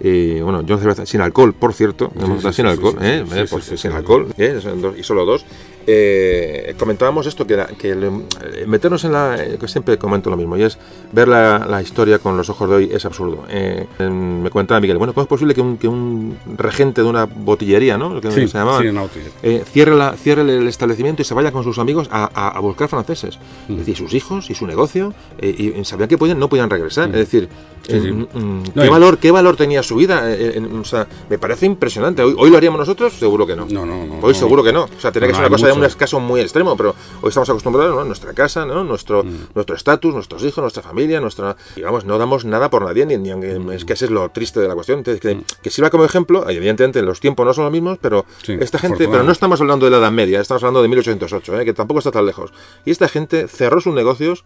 y 0.00 0.40
bueno 0.40 0.62
yo 0.62 0.76
cerveza 0.78 1.06
sin 1.06 1.20
alcohol 1.22 1.54
por 1.54 1.72
cierto 1.72 2.12
sí, 2.40 2.52
sin 2.52 2.66
alcohol 2.66 2.96
¿eh? 3.00 3.24
Eh, 3.34 3.46
sin 3.76 3.92
alcohol 3.92 4.28
¿eh? 4.36 4.60
Y 4.98 5.02
solo 5.02 5.24
dos 5.24 5.44
Eh, 5.88 6.74
comentábamos 6.78 7.26
esto 7.26 7.46
que, 7.46 7.56
que 7.78 7.94
le- 7.94 8.08
eh, 8.08 8.64
meternos 8.66 9.04
en 9.04 9.12
la 9.12 9.36
eh, 9.36 9.56
que 9.58 9.68
siempre 9.68 9.96
comento 9.98 10.30
lo 10.30 10.36
mismo 10.36 10.56
y 10.56 10.62
es 10.64 10.78
ver 11.12 11.28
la, 11.28 11.64
la 11.68 11.80
historia 11.80 12.18
con 12.18 12.36
los 12.36 12.50
ojos 12.50 12.68
de 12.68 12.74
hoy 12.76 12.90
es 12.92 13.04
absurdo 13.04 13.44
Eh, 13.48 13.86
em, 14.00 14.42
me 14.42 14.50
comentaba 14.50 14.80
Miguel 14.80 14.98
bueno 14.98 15.14
cómo 15.14 15.22
es 15.22 15.28
posible 15.28 15.54
que 15.54 15.60
un, 15.60 15.76
que 15.78 15.86
un 15.86 16.36
regente 16.56 17.02
de 17.02 17.08
una 17.08 17.24
botillería 17.26 17.96
no 17.96 18.20
que 18.20 18.30
Sí, 18.32 18.48
se 18.48 18.58
llamaba 18.58 18.80
sí, 18.80 18.88
en 18.88 18.98
eh, 19.42 19.62
cierre, 19.72 19.94
la, 19.94 20.14
cierre 20.16 20.42
el 20.42 20.66
establecimiento 20.66 21.22
y 21.22 21.24
se 21.24 21.34
vaya 21.34 21.52
con 21.52 21.62
sus 21.62 21.78
amigos 21.78 22.08
a, 22.10 22.28
a- 22.34 22.48
a 22.56 22.60
buscar 22.60 22.88
franceses. 22.88 23.38
Mm. 23.68 23.72
Es 23.72 23.78
decir, 23.78 23.96
sus 23.96 24.12
hijos 24.14 24.50
y 24.50 24.54
su 24.54 24.66
negocio, 24.66 25.14
eh, 25.38 25.72
y 25.78 25.84
sabían 25.84 26.08
que 26.08 26.18
podían, 26.18 26.38
no 26.38 26.48
podían 26.48 26.68
regresar. 26.70 27.08
Es 27.10 27.16
decir, 27.16 27.48
Mm. 27.86 27.92
Sí, 27.92 28.10
mm, 28.10 28.26
mm, 28.34 28.62
No, 28.74 28.82
¿qué, 28.82 28.86
y- 28.86 28.90
valor, 28.90 29.18
¿qué 29.18 29.30
valor 29.30 29.54
tenía 29.56 29.80
su 29.80 29.94
vida? 29.94 30.24
O 30.80 30.84
sea, 30.84 31.06
me 31.30 31.38
parece 31.38 31.66
impresionante. 31.66 32.20
¿Hoy, 32.20 32.34
hoy 32.36 32.50
lo 32.50 32.56
haríamos 32.56 32.80
nosotros? 32.80 33.12
Seguro 33.12 33.46
que 33.46 33.54
no. 33.54 33.66
No, 33.70 33.86
no, 33.86 34.04
no. 34.04 34.14
Hoy 34.22 34.32
no. 34.32 34.34
seguro 34.34 34.64
que 34.64 34.72
no. 34.72 34.84
O 34.84 34.88
sea, 35.00 35.12
No, 35.12 35.20
que 35.20 35.20
ser 35.20 35.30
no, 35.34 35.38
una 35.38 35.48
cosa 35.50 35.66
de 35.68 35.72
un 35.76 35.88
caso 35.98 36.20
muy 36.20 36.40
extremo, 36.40 36.76
pero 36.76 36.94
hoy 37.22 37.28
estamos 37.28 37.48
acostumbrados 37.48 37.94
¿no? 37.94 38.04
nuestra 38.04 38.32
casa, 38.34 38.64
¿no? 38.66 38.84
nuestro 38.84 39.24
Mm. 39.24 39.48
nuestro 39.54 39.76
estatus, 39.76 40.14
nuestros 40.14 40.42
hijos, 40.44 40.62
nuestra 40.62 40.82
familia, 40.82 41.20
nuestra... 41.20 41.56
Digamos, 41.74 42.04
no 42.04 42.18
damos 42.18 42.44
nada 42.44 42.70
por 42.70 42.84
nadie, 42.84 43.06
ni, 43.06 43.16
ni 43.16 43.30
aunque- 43.30 43.58
Mm. 43.58 43.70
es 43.72 43.84
que 43.84 43.92
ese 43.94 44.06
es 44.06 44.10
lo 44.10 44.28
triste 44.30 44.60
de 44.60 44.68
la 44.68 44.74
cuestión. 44.74 44.98
Entonces, 44.98 45.20
que, 45.20 45.40
que 45.62 45.70
sirva 45.70 45.90
como 45.90 46.04
ejemplo, 46.04 46.48
evidentemente 46.48 47.02
los 47.02 47.20
tiempos 47.20 47.46
no 47.46 47.54
son 47.54 47.64
los 47.64 47.72
mismos, 47.72 47.98
pero 48.00 48.24
Sí, 48.42 48.56
esta 48.60 48.78
gente, 48.78 49.08
pero 49.08 49.22
no 49.22 49.32
estamos 49.32 49.60
hablando 49.60 49.86
de 49.86 49.90
la 49.92 49.98
Edad 49.98 50.12
Media, 50.12 50.40
estamos 50.40 50.62
hablando 50.62 50.82
de 50.82 50.88
1808, 50.88 51.60
¿eh? 51.60 51.64
que 51.64 51.72
tampoco 51.72 51.98
está 51.98 52.10
tan 52.10 52.26
lejos. 52.26 52.52
Y 52.84 52.90
esta 52.90 53.08
gente 53.08 53.48
cerró 53.48 53.80
sus 53.80 53.94
negocios, 53.94 54.44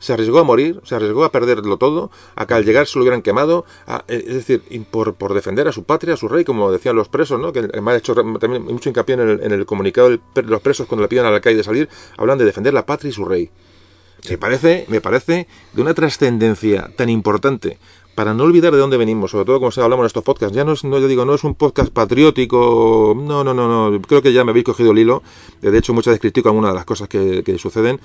se 0.00 0.12
arriesgó 0.12 0.40
a 0.40 0.42
morir, 0.44 0.80
se 0.82 0.96
arriesgó 0.96 1.22
a 1.24 1.30
perderlo 1.30 1.76
todo, 1.76 2.10
a 2.34 2.46
que 2.46 2.54
al 2.54 2.64
llegar 2.64 2.88
se 2.88 2.98
lo 2.98 3.04
hubieran 3.04 3.22
quemado, 3.22 3.64
a- 3.86 4.02
eh, 4.08 4.24
es 4.26 4.34
decir, 4.34 4.62
por, 4.90 5.14
por 5.14 5.32
defender 5.34 5.68
a 5.68 5.72
su 5.72 5.84
patria, 5.84 6.14
a 6.14 6.16
su 6.16 6.26
rey, 6.26 6.42
como 6.42 6.72
decían 6.72 6.96
los 6.96 7.08
presos, 7.08 7.38
¿no? 7.40 7.52
que 7.52 7.62
me 7.80 7.92
ha 7.92 7.96
hecho 7.96 8.14
también 8.14 8.64
mucho 8.64 8.88
hincapié 8.88 9.14
en 9.14 9.20
el, 9.20 9.40
en 9.44 9.52
el 9.52 9.64
comunicado 9.64 10.10
de 10.10 10.18
los 10.42 10.60
presos 10.60 10.88
cuando 10.88 11.02
le 11.02 11.08
piden 11.08 11.26
al 11.26 11.34
alcaide 11.34 11.62
salir, 11.62 11.88
hablan 12.16 12.38
de 12.38 12.44
defender 12.46 12.74
la 12.74 12.84
patria 12.84 13.10
y 13.10 13.12
su 13.12 13.24
rey. 13.24 13.50
Me 14.28 14.36
parece, 14.36 14.84
me 14.88 15.00
parece 15.00 15.46
de 15.72 15.80
una 15.80 15.94
trascendencia 15.94 16.90
tan 16.96 17.08
importante 17.08 17.78
para 18.14 18.34
no 18.34 18.44
olvidar 18.44 18.70
de 18.72 18.78
dónde 18.78 18.98
venimos, 18.98 19.30
sobre 19.30 19.46
todo 19.46 19.60
como 19.60 19.70
se 19.70 19.80
hablamos 19.80 20.02
en 20.04 20.08
estos 20.08 20.24
podcasts. 20.24 20.54
Ya 20.54 20.62
no 20.62 20.72
es, 20.72 20.84
no, 20.84 20.98
yo 20.98 21.08
digo, 21.08 21.24
no 21.24 21.32
es 21.34 21.42
un 21.42 21.54
podcast 21.54 21.90
patriótico, 21.90 23.14
no, 23.16 23.44
no, 23.44 23.54
no, 23.54 23.90
no, 23.90 24.02
creo 24.02 24.20
que 24.20 24.32
ya 24.34 24.44
me 24.44 24.50
habéis 24.50 24.66
cogido 24.66 24.90
el 24.92 24.98
hilo. 24.98 25.22
De 25.62 25.76
hecho, 25.78 25.94
muchas 25.94 26.12
veces 26.12 26.20
critico 26.20 26.48
algunas 26.50 26.72
de 26.72 26.74
las 26.76 26.84
cosas 26.84 27.08
que, 27.08 27.42
que 27.42 27.56
suceden, 27.58 27.98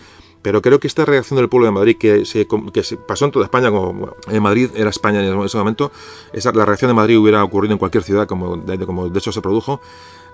pero 0.45 0.61
creo 0.61 0.79
que 0.79 0.85
esta 0.85 1.05
reacción 1.05 1.37
del 1.37 1.49
pueblo 1.49 1.65
de 1.65 1.71
Madrid, 1.71 1.97
que 1.97 2.23
se, 2.23 2.45
que 2.45 2.83
pasó 3.07 3.25
en 3.25 3.31
toda 3.31 3.45
España, 3.45 3.71
como 3.71 4.15
en 4.27 4.43
Madrid 4.43 4.69
era 4.75 4.91
España 4.91 5.25
en 5.25 5.41
ese 5.41 5.57
momento, 5.57 5.91
esa, 6.33 6.51
la 6.51 6.65
reacción 6.65 6.89
de 6.89 6.93
Madrid 6.93 7.17
hubiera 7.17 7.43
ocurrido 7.43 7.73
en 7.73 7.79
cualquier 7.79 8.03
ciudad, 8.03 8.27
como 8.27 8.61
como 8.85 9.09
de 9.09 9.17
hecho 9.17 9.31
se 9.31 9.41
produjo, 9.41 9.81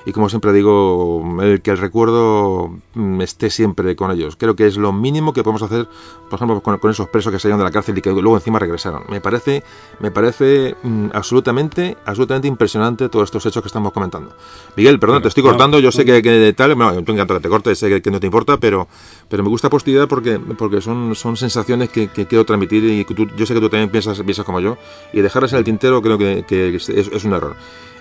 y 0.05 0.11
como 0.13 0.29
siempre 0.29 0.53
digo, 0.53 1.23
el 1.41 1.61
que 1.61 1.71
el 1.71 1.77
recuerdo 1.77 2.71
mm, 2.93 3.21
esté 3.21 3.49
siempre 3.49 3.95
con 3.95 4.11
ellos. 4.11 4.35
Creo 4.35 4.55
que 4.55 4.65
es 4.67 4.77
lo 4.77 4.91
mínimo 4.93 5.33
que 5.33 5.43
podemos 5.43 5.61
hacer, 5.61 5.87
por 6.29 6.37
ejemplo, 6.37 6.61
con, 6.61 6.77
con 6.79 6.91
esos 6.91 7.07
presos 7.09 7.31
que 7.31 7.39
salieron 7.39 7.59
de 7.59 7.65
la 7.65 7.71
cárcel 7.71 7.97
y 7.97 8.01
que 8.01 8.11
luego 8.11 8.35
encima 8.35 8.59
regresaron. 8.59 9.03
Me 9.09 9.21
parece, 9.21 9.63
me 9.99 10.11
parece 10.11 10.75
mm, 10.83 11.07
absolutamente, 11.13 11.97
absolutamente 12.05 12.47
impresionante 12.47 13.09
todos 13.09 13.25
estos 13.25 13.45
hechos 13.45 13.61
que 13.61 13.67
estamos 13.67 13.91
comentando. 13.93 14.33
Miguel, 14.75 14.99
perdón, 14.99 15.15
Bueno, 15.15 15.23
te 15.23 15.27
estoy 15.29 15.43
no, 15.43 15.49
cortando, 15.49 15.79
yo 15.79 15.91
sé 15.91 16.05
que, 16.05 16.21
que 16.21 16.53
tal, 16.55 16.75
bueno, 16.75 17.03
tú 17.03 17.11
encanta 17.11 17.35
que 17.35 17.39
te 17.41 17.49
cortes, 17.49 17.77
sé 17.79 17.89
que, 17.89 18.01
que 18.01 18.11
no 18.11 18.19
te 18.19 18.25
importa, 18.27 18.57
pero, 18.57 18.87
pero 19.29 19.43
me 19.43 19.49
gusta 19.49 19.69
postidad 19.69 20.07
porque, 20.07 20.39
porque 20.39 20.81
son, 20.81 21.15
son 21.15 21.37
sensaciones 21.37 21.89
que, 21.89 22.07
que 22.07 22.25
quiero 22.25 22.45
transmitir 22.45 22.83
y 22.83 23.05
que 23.05 23.13
tú- 23.13 23.27
yo 23.37 23.45
sé 23.45 23.53
que 23.53 23.59
tú 23.59 23.69
también 23.69 23.89
piensas, 23.89 24.19
piensas 24.21 24.45
como 24.45 24.59
yo, 24.59 24.77
y 25.13 25.21
dejarlas 25.21 25.51
en 25.53 25.59
el 25.59 25.63
tintero 25.63 26.01
creo 26.01 26.17
que, 26.17 26.43
que 26.47 26.75
es, 26.75 26.89
es 26.89 27.23
un 27.23 27.33
error. 27.33 27.55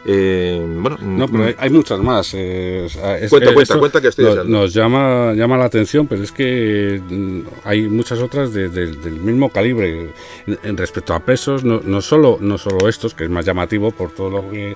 Eh, 0.06 0.58
bueno, 0.78 0.96
No, 1.02 1.28
pero 1.28 1.44
hay, 1.44 1.54
hay 1.58 1.70
muchas 1.70 1.98
más. 2.00 2.32
eh, 2.34 2.86
es- 2.86 3.30
Cuenta, 3.30 3.50
eh, 3.50 3.54
cuenta, 3.54 3.78
cuenta 3.78 4.00
que 4.00 4.08
estoy 4.08 4.24
nos, 4.24 4.46
nos 4.46 4.72
llama, 4.74 5.34
llama 5.34 5.58
la 5.58 5.66
atención, 5.66 6.06
pero 6.06 6.22
es 6.22 6.32
que 6.32 7.00
mm, 7.06 7.40
hay 7.64 7.82
muchas 7.88 8.18
otras 8.20 8.52
de- 8.54 8.68
de- 8.70 8.96
del 8.96 9.20
mismo 9.20 9.50
calibre. 9.50 10.10
En, 10.46 10.58
en 10.62 10.76
respecto 10.76 11.12
a 11.14 11.20
pesos, 11.20 11.64
no, 11.64 11.80
no, 11.84 12.00
solo, 12.00 12.38
no 12.40 12.56
solo 12.56 12.88
estos, 12.88 13.14
que 13.14 13.24
es 13.24 13.30
más 13.30 13.44
llamativo 13.44 13.90
por 13.90 14.10
todo 14.10 14.30
lo 14.30 14.50
que, 14.50 14.74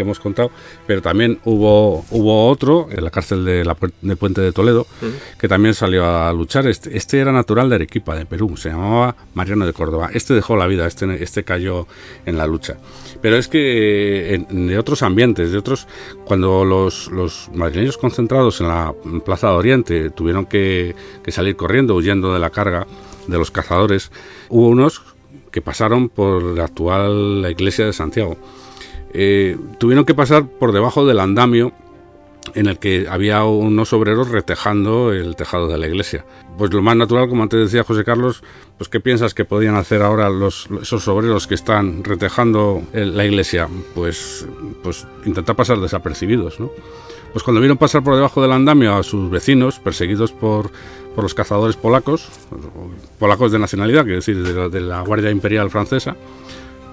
que 0.00 0.04
hemos 0.04 0.18
contado, 0.18 0.50
pero 0.86 1.02
también 1.02 1.38
hubo, 1.44 2.04
hubo 2.10 2.48
otro 2.48 2.88
en 2.90 3.04
la 3.04 3.10
cárcel 3.10 3.44
de, 3.44 3.64
la, 3.66 3.76
de 4.00 4.16
Puente 4.16 4.40
de 4.40 4.50
Toledo, 4.52 4.86
que 5.38 5.46
también 5.46 5.74
salió 5.74 6.06
a 6.06 6.32
luchar. 6.32 6.66
Este, 6.66 6.96
este 6.96 7.18
era 7.18 7.32
natural 7.32 7.68
de 7.68 7.74
Arequipa, 7.74 8.16
de 8.16 8.24
Perú, 8.24 8.56
se 8.56 8.70
llamaba 8.70 9.14
Mariano 9.34 9.66
de 9.66 9.74
Córdoba. 9.74 10.08
Este 10.14 10.32
dejó 10.32 10.56
la 10.56 10.66
vida, 10.66 10.86
este, 10.86 11.22
este 11.22 11.44
cayó 11.44 11.86
en 12.24 12.38
la 12.38 12.46
lucha. 12.46 12.78
Pero 13.20 13.36
es 13.36 13.48
que 13.48 13.60
eh, 13.60 14.34
en- 14.48 14.66
de 14.68 14.78
otros 14.78 15.02
ambientes, 15.02 15.52
de 15.52 15.58
otros, 15.58 15.86
cuando 16.24 16.64
los, 16.64 17.08
los 17.12 17.50
madrileños 17.54 17.98
concentrados 17.98 18.60
en 18.62 18.68
la 18.68 18.94
Plaza 19.24 19.48
de 19.48 19.54
Oriente 19.54 20.10
tuvieron 20.10 20.46
que, 20.46 20.94
que 21.22 21.30
salir 21.30 21.56
corriendo, 21.56 21.94
huyendo 21.94 22.32
de 22.32 22.38
la 22.40 22.48
carga 22.50 22.86
de 23.26 23.36
los 23.38 23.50
cazadores, 23.50 24.10
hubo 24.48 24.68
unos 24.68 25.02
que 25.50 25.60
pasaron 25.60 26.08
por 26.08 26.42
la 26.56 26.64
actual 26.64 27.42
la 27.42 27.50
iglesia 27.50 27.84
de 27.84 27.92
Santiago. 27.92 28.36
Eh, 29.12 29.56
tuvieron 29.78 30.04
que 30.04 30.14
pasar 30.14 30.46
por 30.46 30.72
debajo 30.72 31.06
del 31.06 31.20
andamio 31.20 31.72
en 32.54 32.66
el 32.66 32.78
que 32.78 33.06
había 33.08 33.44
unos 33.44 33.92
obreros 33.92 34.28
retejando 34.28 35.12
el 35.12 35.36
tejado 35.36 35.68
de 35.68 35.78
la 35.78 35.86
iglesia. 35.86 36.24
Pues 36.58 36.72
lo 36.72 36.82
más 36.82 36.96
natural, 36.96 37.28
como 37.28 37.42
antes 37.42 37.60
decía 37.60 37.84
José 37.84 38.04
Carlos, 38.04 38.42
pues 38.76 38.88
¿qué 38.88 39.00
piensas 39.00 39.34
que 39.34 39.44
podían 39.44 39.76
hacer 39.76 40.02
ahora 40.02 40.28
los, 40.30 40.68
esos 40.82 41.06
obreros 41.08 41.46
que 41.46 41.54
están 41.54 42.02
retejando 42.02 42.82
la 42.92 43.24
iglesia? 43.24 43.68
Pues, 43.94 44.46
pues 44.82 45.06
intentar 45.24 45.54
pasar 45.56 45.78
desapercibidos, 45.78 46.58
¿no? 46.60 46.70
Pues 47.32 47.44
cuando 47.44 47.60
vieron 47.60 47.78
pasar 47.78 48.02
por 48.02 48.16
debajo 48.16 48.42
del 48.42 48.50
andamio 48.52 48.96
a 48.96 49.02
sus 49.04 49.30
vecinos, 49.30 49.78
perseguidos 49.78 50.32
por, 50.32 50.70
por 51.14 51.22
los 51.22 51.34
cazadores 51.34 51.76
polacos, 51.76 52.28
polacos 53.20 53.52
de 53.52 53.58
nacionalidad, 53.60 54.02
quiero 54.02 54.16
decir, 54.16 54.42
de 54.42 54.52
la, 54.52 54.68
de 54.68 54.80
la 54.80 55.00
Guardia 55.02 55.30
Imperial 55.30 55.70
Francesa, 55.70 56.16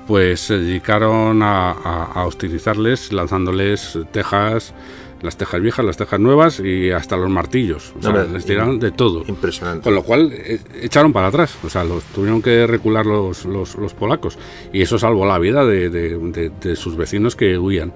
pues 0.07 0.39
se 0.39 0.57
dedicaron 0.57 1.43
a, 1.43 1.71
a- 1.71 2.11
a 2.13 2.25
hostilizarles 2.25 3.11
lanzándoles 3.13 3.99
tejas, 4.11 4.73
las 5.21 5.35
tejas 5.35 5.59
viejas, 5.61 5.83
las 5.85 5.97
tejas 5.97 6.19
nuevas 6.19 6.59
y 6.59 6.91
hasta 6.91 7.17
los 7.17 7.29
martillos. 7.29 7.93
O 7.97 8.01
sea, 8.01 8.11
les 8.33 8.45
tiraron 8.45 8.79
de 8.79 8.91
todo. 8.91 9.23
Impresionante. 9.27 9.83
Con 9.83 9.95
lo 9.95 10.03
cual 10.03 10.31
eh, 10.33 10.59
echaron 10.81 11.11
para 11.11 11.27
atrás, 11.27 11.57
o 11.63 11.69
sea, 11.69 11.83
los 11.83 12.03
tuvieron 12.05 12.41
que 12.41 12.67
recular 12.67 13.05
los, 13.05 13.43
los, 13.45 13.75
los 13.75 13.93
polacos. 13.93 14.37
Y 14.71 14.81
eso 14.83 14.97
salvó 14.99 15.25
la 15.25 15.39
vida 15.39 15.65
de, 15.65 15.89
de- 15.89 16.17
de- 16.17 16.51
de 16.61 16.75
sus 16.75 16.95
vecinos 16.95 17.35
que 17.35 17.57
huían. 17.57 17.93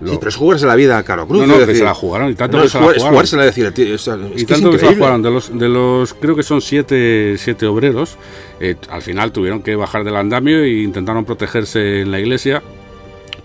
Lo- 0.00 0.10
Sí, 0.12 0.16
pero 0.18 0.28
es 0.28 0.36
jugarse 0.36 0.66
la 0.66 0.74
vida, 0.74 1.02
Caro 1.04 1.26
Cruz. 1.26 1.40
no, 1.40 1.46
no, 1.46 1.54
que 1.54 1.60
decir, 1.60 1.76
se 1.76 1.84
la 1.84 1.94
jugaron 1.94 2.30
y 2.30 2.34
tanto 2.34 2.56
no, 2.56 2.62
que 2.64 2.68
se 2.68 2.78
la 2.78 2.84
es 2.86 2.92
jugaron. 2.94 3.12
jugársela, 3.14 3.44
decir, 3.44 3.70
tío, 3.72 3.94
o 3.94 3.98
sea, 3.98 4.14
es 4.14 4.42
y 4.42 4.46
que 4.46 4.52
es 4.54 4.60
tanto 4.60 4.70
que 4.72 4.78
se 4.78 4.86
la 4.86 4.92
jugaron, 4.94 5.22
de 5.22 5.30
los, 5.30 5.56
de 5.58 5.68
los, 5.68 6.14
creo 6.14 6.34
que 6.36 6.42
son 6.42 6.60
siete, 6.60 7.36
siete 7.38 7.66
obreros, 7.66 8.16
eh, 8.60 8.74
al 8.90 9.02
final 9.02 9.30
tuvieron 9.32 9.62
que 9.62 9.76
bajar 9.76 10.04
del 10.04 10.16
andamio 10.16 10.58
e 10.62 10.82
intentaron 10.82 11.24
protegerse 11.24 12.00
en 12.02 12.10
la 12.10 12.18
iglesia. 12.20 12.62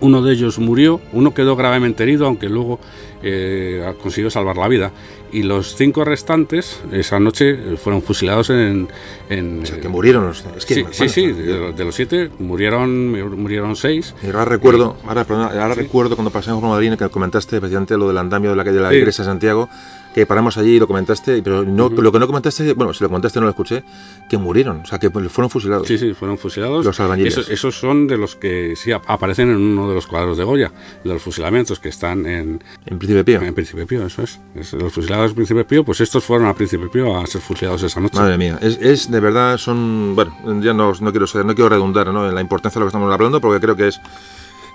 Uno 0.00 0.22
de 0.22 0.32
ellos 0.32 0.58
murió, 0.58 1.00
uno 1.12 1.34
quedó 1.34 1.56
gravemente 1.56 2.02
herido, 2.02 2.26
aunque 2.26 2.48
luego 2.48 2.80
eh, 3.22 3.92
consiguió 4.02 4.30
salvar 4.30 4.56
la 4.56 4.66
vida. 4.66 4.90
Y 5.32 5.42
los 5.44 5.76
cinco 5.76 6.04
restantes, 6.04 6.80
esa 6.92 7.20
noche, 7.20 7.50
eh, 7.50 7.76
fueron 7.76 8.02
fusilados 8.02 8.50
en... 8.50 8.88
en 9.28 9.62
O 9.62 9.66
sea, 9.66 9.80
que 9.80 9.88
murieron. 9.88 10.30
Es 10.56 10.66
que, 10.66 10.74
sí, 10.74 10.84
sí, 10.90 11.08
sí, 11.08 11.26
de, 11.32 11.72
de 11.72 11.84
los 11.84 11.94
siete 11.94 12.30
murieron, 12.38 13.10
murieron 13.40 13.76
seis. 13.76 14.14
Y 14.22 14.26
ahora 14.26 14.44
recuerdo, 14.44 14.96
ahora, 15.06 15.24
perdona, 15.24 15.46
ahora 15.62 15.74
recuerdo 15.74 16.16
cuando 16.16 16.30
pasamos 16.30 16.60
por 16.60 16.70
Madrid 16.70 16.94
que 16.94 17.08
comentaste 17.08 17.60
precisamente 17.60 17.96
lo 17.96 18.08
del 18.08 18.18
andamio 18.18 18.50
de 18.50 18.56
la 18.56 18.64
calle 18.64 18.76
de 18.76 18.82
la 18.82 18.90
Sí. 18.90 18.96
iglesia 18.96 19.24
de 19.24 19.30
Santiago, 19.30 19.68
que 20.14 20.26
paramos 20.26 20.56
allí 20.58 20.72
y 20.74 20.78
lo 20.80 20.88
comentaste, 20.88 21.40
pero 21.42 21.62
no, 21.62 21.88
lo 21.88 22.10
que 22.10 22.18
no 22.18 22.26
comentaste, 22.26 22.72
bueno, 22.72 22.92
si 22.92 23.04
lo 23.04 23.08
comentaste 23.08 23.38
no 23.38 23.44
lo 23.44 23.50
escuché, 23.50 23.84
que 24.28 24.38
murieron, 24.38 24.80
o 24.80 24.84
sea, 24.86 24.98
que 24.98 25.08
fueron 25.10 25.48
fusilados. 25.50 25.86
Sí, 25.86 25.98
sí, 25.98 26.14
fueron 26.14 26.36
fusilados. 26.36 26.84
Los 26.84 26.98
albañiles. 26.98 27.34
Esos, 27.34 27.48
esos 27.50 27.78
son 27.78 28.08
de 28.08 28.18
los 28.18 28.34
que 28.34 28.74
sí 28.74 28.90
ap- 28.90 29.04
aparecen 29.06 29.50
en 29.50 29.56
uno 29.58 29.88
de 29.88 29.94
los 29.94 30.08
cuadros 30.08 30.36
de 30.36 30.42
Goya, 30.42 30.72
de 31.04 31.10
los 31.14 31.22
fusilamientos 31.22 31.78
que 31.78 31.90
están 31.90 32.26
en, 32.26 32.60
En 32.86 32.98
Príncipe 32.98 33.22
Pío. 33.22 33.40
en 33.40 33.54
Príncipe 33.54 33.86
Pío, 33.86 34.04
eso 34.04 34.22
es. 34.22 34.40
Es 34.56 34.72
Los 34.72 34.92
fusilados 34.92 35.19
de 35.28 35.34
Príncipe 35.34 35.64
Pío, 35.64 35.84
pues 35.84 36.00
estos 36.00 36.24
fueron 36.24 36.48
a 36.48 36.54
Príncipe 36.54 36.88
Pío 36.88 37.16
a 37.18 37.26
ser 37.26 37.40
fusilados 37.40 37.82
esa 37.82 38.00
noche. 38.00 38.18
Madre 38.18 38.38
mía, 38.38 38.58
es, 38.60 38.78
es 38.80 39.10
de 39.10 39.20
verdad, 39.20 39.58
son, 39.58 40.14
bueno, 40.14 40.32
ya 40.62 40.72
no, 40.72 40.92
no 41.00 41.10
quiero 41.12 41.26
no 41.44 41.54
quiero 41.54 41.68
redundar 41.68 42.08
¿no? 42.12 42.28
en 42.28 42.34
la 42.34 42.40
importancia 42.40 42.78
de 42.78 42.80
lo 42.80 42.86
que 42.86 42.90
estamos 42.96 43.12
hablando, 43.12 43.40
porque 43.40 43.60
creo 43.60 43.76
que 43.76 43.88
es, 43.88 44.00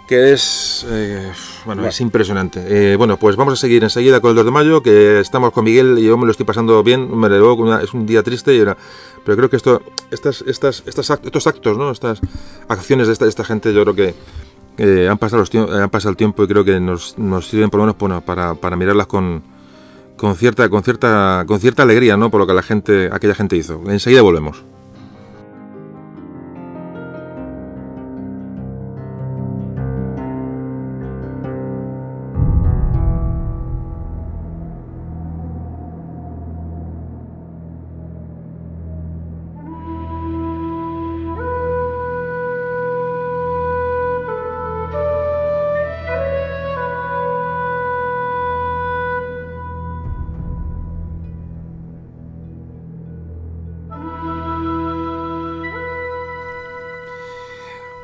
que 0.07 0.33
es, 0.33 0.85
eh, 0.89 1.31
bueno, 1.65 1.81
Bueno. 1.81 1.89
es 1.89 1.99
impresionante. 2.01 2.63
Eh, 2.67 2.95
bueno, 2.95 3.17
pues 3.17 3.35
vamos 3.35 3.53
a 3.53 3.57
seguir 3.57 3.83
enseguida 3.83 4.19
con 4.19 4.29
el 4.29 4.35
2 4.35 4.45
de 4.45 4.51
mayo, 4.51 4.83
que 4.83 5.19
estamos 5.19 5.51
con 5.51 5.65
Miguel 5.65 5.97
y 5.97 6.03
yo 6.05 6.15
me 6.17 6.25
lo 6.25 6.31
estoy 6.31 6.45
pasando 6.45 6.83
bien, 6.83 7.17
me 7.17 7.27
lo 7.27 7.53
una- 7.55 7.81
es 7.81 7.91
un 7.93 8.05
día 8.05 8.21
triste, 8.21 8.53
y 8.55 8.59
pero 9.23 9.37
creo 9.37 9.49
que 9.49 9.55
esto, 9.55 9.81
estas, 10.11 10.43
estas, 10.45 10.83
estas, 10.85 11.09
act- 11.09 11.25
estos 11.25 11.47
actos, 11.47 11.75
¿no? 11.77 11.89
estas 11.89 12.19
acciones 12.67 13.07
de 13.07 13.13
esta, 13.13 13.25
esta 13.25 13.43
gente, 13.43 13.73
yo 13.73 13.81
creo 13.83 13.95
que 13.95 14.13
eh, 14.77 15.07
han, 15.09 15.17
pasado 15.17 15.39
los 15.39 15.51
tiemp- 15.51 15.71
han 15.71 15.89
pasado 15.89 16.11
el 16.11 16.17
tiempo 16.17 16.43
y 16.43 16.47
creo 16.47 16.63
que 16.63 16.79
nos, 16.79 17.17
nos 17.17 17.47
sirven 17.47 17.69
por 17.71 17.79
lo 17.79 17.93
menos 17.95 18.23
para, 18.23 18.53
para 18.53 18.75
mirarlas 18.75 19.07
con, 19.07 19.41
con 20.17 20.35
cierta, 20.35 20.69
con 20.69 20.83
cierta, 20.83 21.43
con 21.47 21.59
cierta 21.59 21.83
alegría, 21.83 22.17
¿no? 22.17 22.31
Por 22.31 22.39
lo 22.39 22.47
que 22.47 22.53
la 22.53 22.63
gente, 22.63 23.09
aquella 23.11 23.35
gente 23.35 23.55
hizo. 23.57 23.81
Enseguida 23.87 24.21
volvemos. 24.21 24.63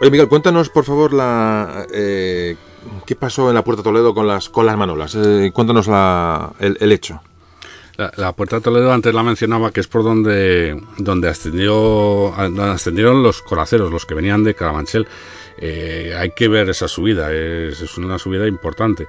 Oye, 0.02 0.10
Miguel, 0.10 0.28
cuéntanos, 0.28 0.70
por 0.70 0.84
favor, 0.84 1.14
la, 1.14 1.86
eh, 1.94 2.56
qué 3.06 3.16
pasó 3.16 3.50
en 3.50 3.54
la 3.54 3.64
Puerta 3.64 3.84
Toledo 3.84 4.16
con 4.16 4.26
las, 4.26 4.50
con 4.50 4.66
las 4.66 4.76
manolas. 4.76 5.14
Eh, 5.14 5.52
cuéntanos 5.54 5.86
la, 5.86 6.54
el, 6.60 6.92
hecho. 6.92 7.22
La, 8.18 8.34
Puerta 8.34 8.60
Toledo 8.62 8.92
antes 8.92 9.14
la 9.14 9.22
mencionaba 9.22 9.70
que 9.70 9.80
es 9.80 9.88
por 9.88 10.04
donde, 10.04 10.76
ascendió, 11.30 12.34
donde 12.36 12.64
ascendieron 12.64 13.22
los 13.22 13.44
coraceros, 13.44 13.92
los 13.92 14.08
que 14.08 14.16
venían 14.16 14.44
de 14.44 14.56
Carabanchel. 14.56 15.08
Eh, 15.60 16.16
hay 16.18 16.32
que 16.32 16.48
ver 16.48 16.68
esa 16.72 16.88
subida, 16.88 17.32
es, 17.32 17.80
es 17.82 17.96
una 18.00 18.18
subida 18.18 18.48
importante. 18.48 19.08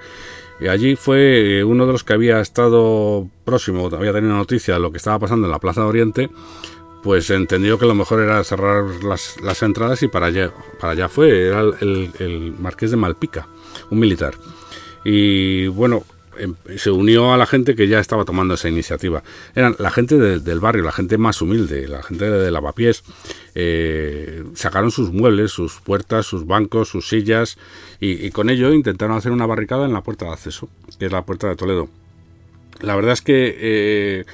Allí 0.69 0.95
fue 0.97 1.65
uno 1.65 1.87
de 1.87 1.93
los 1.93 2.05
que 2.05 2.13
había 2.13 2.39
estado 2.43 3.27
próximo, 3.47 3.89
había 3.97 4.13
tenido 4.13 4.35
noticia 4.35 4.75
de 4.75 4.81
lo 4.81 4.91
que 4.91 4.99
estaba 4.99 5.19
pasando 5.19 5.47
en 5.47 5.53
la 5.53 5.59
Plaza 5.59 5.81
de 5.81 5.87
Oriente, 5.87 6.31
pues 7.03 7.31
entendió 7.31 7.79
que 7.79 7.87
lo 7.87 7.95
mejor 7.95 8.21
era 8.21 8.43
cerrar 8.45 8.85
las, 9.05 9.63
entradas 9.63 10.03
y 10.03 10.09
para 10.09 10.27
allá, 10.27 10.53
para 10.81 10.93
allá 10.93 11.09
fue, 11.09 11.49
era 11.49 11.63
el 11.81 12.55
marqués 12.59 12.91
de 12.91 12.97
Malpica, 12.97 13.49
un 13.91 13.99
militar. 13.99 14.35
Y 15.05 15.67
bueno, 15.69 16.05
em, 16.39 16.55
se 16.77 16.91
unió 16.91 17.33
a 17.33 17.37
la 17.37 17.47
gente 17.47 17.75
que 17.75 17.89
ya 17.89 17.99
estaba 17.99 18.25
tomando 18.25 18.55
esa 18.55 18.69
iniciativa. 18.69 19.23
Eran 19.55 19.77
la 19.79 19.91
gente 19.91 20.17
del 20.17 20.61
barrio, 20.61 20.85
la 20.85 20.93
gente 20.93 21.19
más 21.19 21.43
humilde, 21.43 21.89
la 21.89 22.03
gente 22.03 22.31
de 22.31 22.51
lavapiés. 22.51 23.03
Eh, 23.55 24.45
sacaron 24.55 24.91
sus 24.91 25.13
muebles, 25.13 25.51
sus 25.51 25.81
puertas, 25.81 26.27
sus 26.27 26.47
bancos, 26.47 26.89
sus 26.89 27.09
sillas 27.09 27.59
y, 28.01 28.31
con 28.31 28.51
ello 28.51 28.73
intentaron 28.73 29.17
hacer 29.17 29.33
una 29.33 29.47
barricada 29.47 29.85
en 29.85 29.93
la 29.93 30.03
puerta 30.03 30.27
de 30.27 30.33
acceso, 30.33 30.69
que 30.99 31.07
es 31.07 31.13
la 31.13 31.25
puerta 31.25 31.49
de 31.49 31.57
Toledo. 31.57 31.89
La 32.81 32.97
verdad 32.97 33.13
es 33.13 33.23
que 33.23 33.57
eh, 33.59 34.25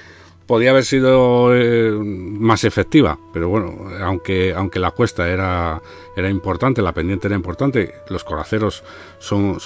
podía 0.48 0.70
haber 0.70 0.84
sido 0.86 1.54
eh, 1.54 1.92
más 1.92 2.64
efectiva, 2.64 3.18
pero 3.34 3.50
bueno, 3.50 3.76
aunque, 4.00 4.54
aunque 4.54 4.80
la 4.80 4.92
cuesta 4.92 5.28
era, 5.28 5.80
era 6.16 6.30
importante, 6.30 6.80
la 6.80 6.92
pendiente 6.92 7.26
era 7.26 7.36
importante, 7.36 7.92
los 8.08 8.24
coraceros 8.24 8.82
son, 9.18 9.58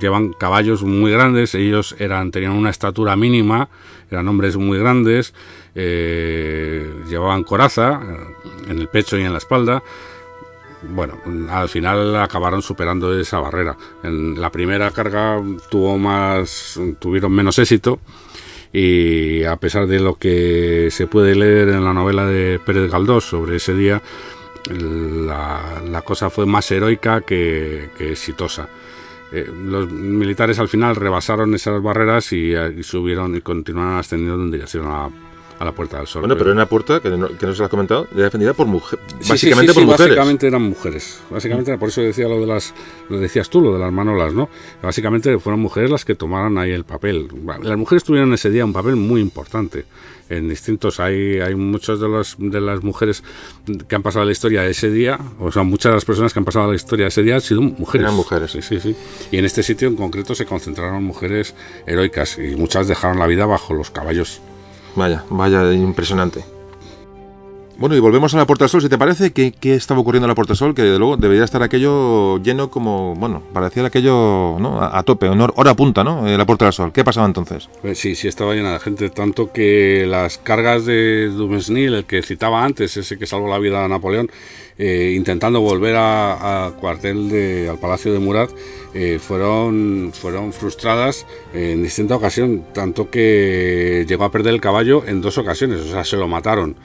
llevan 0.00 0.32
caballos 0.32 0.82
muy 0.82 1.12
grandes, 1.12 1.54
ellos 1.54 1.94
eran, 1.98 2.30
tenían 2.30 2.52
una 2.52 2.70
estatura 2.70 3.16
mínima, 3.16 3.68
eran 4.10 4.26
hombres 4.28 4.56
muy 4.56 4.78
grandes, 4.78 5.34
eh, 5.74 6.90
llevaban 7.06 7.44
coraza 7.44 8.00
eh, 8.02 8.70
en 8.70 8.78
el 8.78 8.88
pecho 8.88 9.18
y 9.18 9.24
en 9.24 9.32
la 9.32 9.38
espalda, 9.38 9.82
bueno, 10.88 11.18
al 11.50 11.68
final 11.68 12.16
acabaron 12.16 12.62
superando 12.62 13.16
esa 13.16 13.38
barrera. 13.38 13.76
En 14.02 14.40
la 14.40 14.50
primera 14.50 14.90
carga 14.90 15.40
tuvo 15.70 15.96
más, 15.96 16.80
tuvieron 16.98 17.30
menos 17.30 17.58
éxito 17.58 18.00
y 18.72 19.44
a 19.44 19.56
pesar 19.56 19.86
de 19.86 20.00
lo 20.00 20.14
que 20.14 20.88
se 20.90 21.06
puede 21.06 21.34
leer 21.34 21.68
en 21.68 21.84
la 21.84 21.92
novela 21.92 22.26
de 22.26 22.58
Pérez 22.64 22.90
Galdós 22.90 23.24
sobre 23.24 23.56
ese 23.56 23.74
día, 23.74 24.00
la, 24.70 26.02
cosa 26.04 26.30
fue 26.30 26.46
más 26.46 26.70
heroica 26.70 27.20
que, 27.20 27.90
exitosa. 27.98 28.68
Eh, 29.32 29.50
los 29.50 29.90
militares 29.90 30.58
al 30.58 30.68
final 30.68 30.96
rebasaron 30.96 31.54
esas 31.54 31.82
barreras 31.82 32.32
y, 32.32 32.54
y 32.54 32.82
subieron 32.82 33.34
y 33.34 33.40
continuaron 33.40 33.96
ascendiendo 33.96 34.42
en 34.42 34.50
dirección 34.50 34.86
a 34.86 35.08
a 35.62 35.64
la 35.64 35.72
Puerta 35.72 35.98
del 35.98 36.08
Sol. 36.08 36.22
Bueno, 36.22 36.34
pero 36.36 36.50
era 36.50 36.54
una 36.54 36.66
puerta 36.66 37.00
que 37.00 37.08
no, 37.08 37.28
que 37.28 37.46
no 37.46 37.52
se 37.52 37.60
lo 37.60 37.64
has 37.64 37.70
comentado, 37.70 38.08
era 38.12 38.24
defendida 38.24 38.52
por 38.52 38.66
mujeres. 38.66 39.04
básicamente 39.28 39.72
por 39.72 39.84
mujeres. 39.84 40.08
Básicamente 40.08 40.46
eran 40.48 40.62
mujeres. 40.62 41.20
Básicamente, 41.30 41.78
por 41.78 41.88
eso 41.88 42.00
decía 42.00 42.28
lo 42.28 42.40
de 42.40 42.46
las, 42.48 42.74
lo 43.08 43.18
decías 43.20 43.48
tú, 43.48 43.60
lo 43.60 43.72
de 43.72 43.78
las 43.78 43.92
manolas, 43.92 44.34
¿no? 44.34 44.48
Básicamente 44.82 45.38
fueron 45.38 45.60
mujeres 45.60 45.90
las 45.90 46.04
que 46.04 46.16
tomaron 46.16 46.58
ahí 46.58 46.72
el 46.72 46.84
papel. 46.84 47.28
Las 47.62 47.78
mujeres 47.78 48.02
tuvieron 48.02 48.34
ese 48.34 48.50
día 48.50 48.64
un 48.64 48.72
papel 48.72 48.96
muy 48.96 49.20
importante 49.20 49.84
en 50.28 50.48
distintos 50.48 50.98
hay 50.98 51.40
hay 51.40 51.54
muchas 51.54 52.00
de 52.00 52.08
las 52.08 52.36
de 52.38 52.60
las 52.60 52.82
mujeres 52.82 53.22
que 53.86 53.94
han 53.94 54.02
pasado 54.02 54.24
la 54.24 54.32
historia 54.32 54.64
ese 54.64 54.90
día 54.90 55.18
o 55.38 55.52
sea 55.52 55.62
muchas 55.62 55.90
de 55.90 55.96
las 55.96 56.04
personas 56.06 56.32
que 56.32 56.38
han 56.38 56.44
pasado 56.44 56.70
la 56.70 56.76
historia 56.76 57.08
ese 57.08 57.22
día 57.22 57.34
han 57.34 57.40
sido 57.42 57.60
mujeres 57.60 58.04
eran 58.04 58.14
mujeres 58.14 58.52
sí 58.52 58.62
sí 58.62 58.80
sí 58.80 58.96
y 59.30 59.36
en 59.36 59.44
este 59.44 59.62
sitio 59.62 59.88
en 59.88 59.96
concreto 59.96 60.34
se 60.34 60.46
concentraron 60.46 61.04
mujeres 61.04 61.54
heroicas 61.86 62.38
y 62.38 62.56
muchas 62.56 62.88
dejaron 62.88 63.18
la 63.18 63.26
vida 63.26 63.44
bajo 63.44 63.74
los 63.74 63.90
caballos 63.90 64.40
Vaya, 64.94 65.24
vaya, 65.30 65.72
impresionante. 65.72 66.44
Bueno, 67.78 67.96
y 67.96 68.00
volvemos 68.00 68.32
a 68.34 68.36
la 68.36 68.46
Puerta 68.46 68.64
del 68.64 68.70
Sol, 68.70 68.82
si 68.82 68.88
te 68.88 68.98
parece, 68.98 69.32
¿qué, 69.32 69.52
estaba 69.62 70.00
ocurriendo 70.00 70.26
en 70.26 70.28
la 70.28 70.34
Puerta 70.34 70.52
del 70.52 70.58
Sol? 70.58 70.74
Que 70.74 70.82
de 70.82 70.98
luego 70.98 71.16
debería 71.16 71.44
estar 71.44 71.62
aquello 71.62 72.38
lleno 72.42 72.70
como, 72.70 73.14
bueno, 73.16 73.42
parecía 73.52 73.84
aquello 73.84 74.56
¿no? 74.60 74.80
a, 74.80 75.02
tope, 75.02 75.28
hora 75.28 75.74
punta, 75.74 76.04
¿no? 76.04 76.28
En 76.28 76.38
la 76.38 76.46
Puerta 76.46 76.66
del 76.66 76.74
Sol. 76.74 76.92
¿Qué 76.92 77.02
pasaba 77.02 77.26
entonces? 77.26 77.68
Pues 77.80 77.98
sí, 77.98 78.14
sí 78.14 78.28
estaba 78.28 78.54
llena 78.54 78.72
de 78.74 78.78
gente, 78.78 79.10
tanto 79.10 79.52
que 79.52 80.06
las 80.06 80.38
cargas 80.38 80.84
de 80.84 81.28
Dumesnil, 81.28 81.94
el 81.94 82.04
que 82.04 82.22
citaba 82.22 82.64
antes, 82.64 82.96
ese 82.96 83.18
que 83.18 83.26
salvó 83.26 83.48
la 83.48 83.58
vida 83.58 83.84
a 83.84 83.88
Napoleón, 83.88 84.30
eh, 84.78 85.14
intentando 85.16 85.60
volver 85.60 85.96
a, 85.98 86.72
cuartel 86.80 87.30
de, 87.30 87.68
al 87.68 87.78
Palacio 87.78 88.12
de 88.12 88.18
Murat, 88.18 88.50
eh, 88.94 89.18
fueron, 89.20 90.12
fueron 90.14 90.52
frustradas 90.52 91.26
en 91.54 91.82
distinta 91.82 92.14
ocasión, 92.14 92.64
tanto 92.72 93.10
que 93.10 94.04
llegó 94.06 94.24
a 94.24 94.30
perder 94.30 94.54
el 94.54 94.60
caballo 94.60 95.02
en 95.06 95.20
dos 95.20 95.38
ocasiones, 95.38 95.80
o 95.80 95.90
sea, 95.90 96.04
se 96.04 96.16
lo 96.16 96.28
mataron. 96.28 96.76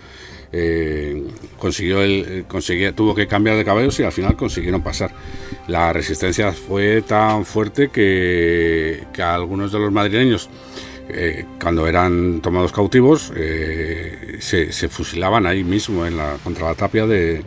Eh, 0.52 1.28
consiguió 1.58 2.02
el, 2.02 2.46
conseguía, 2.48 2.94
tuvo 2.94 3.14
que 3.14 3.28
cambiar 3.28 3.58
de 3.58 3.66
caballos 3.66 4.00
y 4.00 4.04
al 4.04 4.12
final 4.12 4.36
consiguieron 4.36 4.82
pasar. 4.82 5.12
La 5.68 5.92
resistencia 5.92 6.52
fue 6.54 7.02
tan 7.02 7.46
fuerte 7.46 7.90
que, 7.90 9.04
que 9.14 9.22
algunos 9.22 9.72
de 9.72 9.80
los 9.80 9.92
madrileños, 9.92 10.50
eh, 11.10 11.46
cuando 11.62 11.88
eran 11.88 12.42
tomados 12.42 12.72
cautivos, 12.72 13.34
se, 14.40 14.72
se, 14.72 14.90
fusilaban 14.90 15.46
ahí 15.46 15.64
mismo 15.64 16.06
en 16.06 16.18
contra 16.44 16.68
la 16.68 16.76
tapia 16.76 17.06
de, 17.06 17.44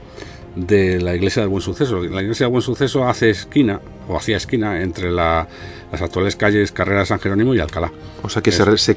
de 0.56 1.00
la 1.00 1.14
iglesia 1.14 1.42
del 1.42 1.50
Buen 1.50 1.62
Suceso. 1.62 2.02
La 2.02 2.22
iglesia 2.22 2.46
del 2.46 2.52
Buen 2.52 2.62
Suceso 2.62 3.06
hace 3.06 3.30
esquina, 3.30 3.80
o 4.08 4.16
hacía 4.16 4.36
esquina, 4.36 4.82
entre 4.82 5.10
la, 5.10 5.48
las 5.92 6.02
actuales 6.02 6.36
calles 6.36 6.72
Carrera 6.72 7.04
San 7.04 7.18
Jerónimo 7.18 7.54
y 7.54 7.60
Alcalá. 7.60 7.90
O 8.22 8.28
sea 8.28 8.42
que 8.42 8.52
se, 8.52 8.78
se, 8.78 8.96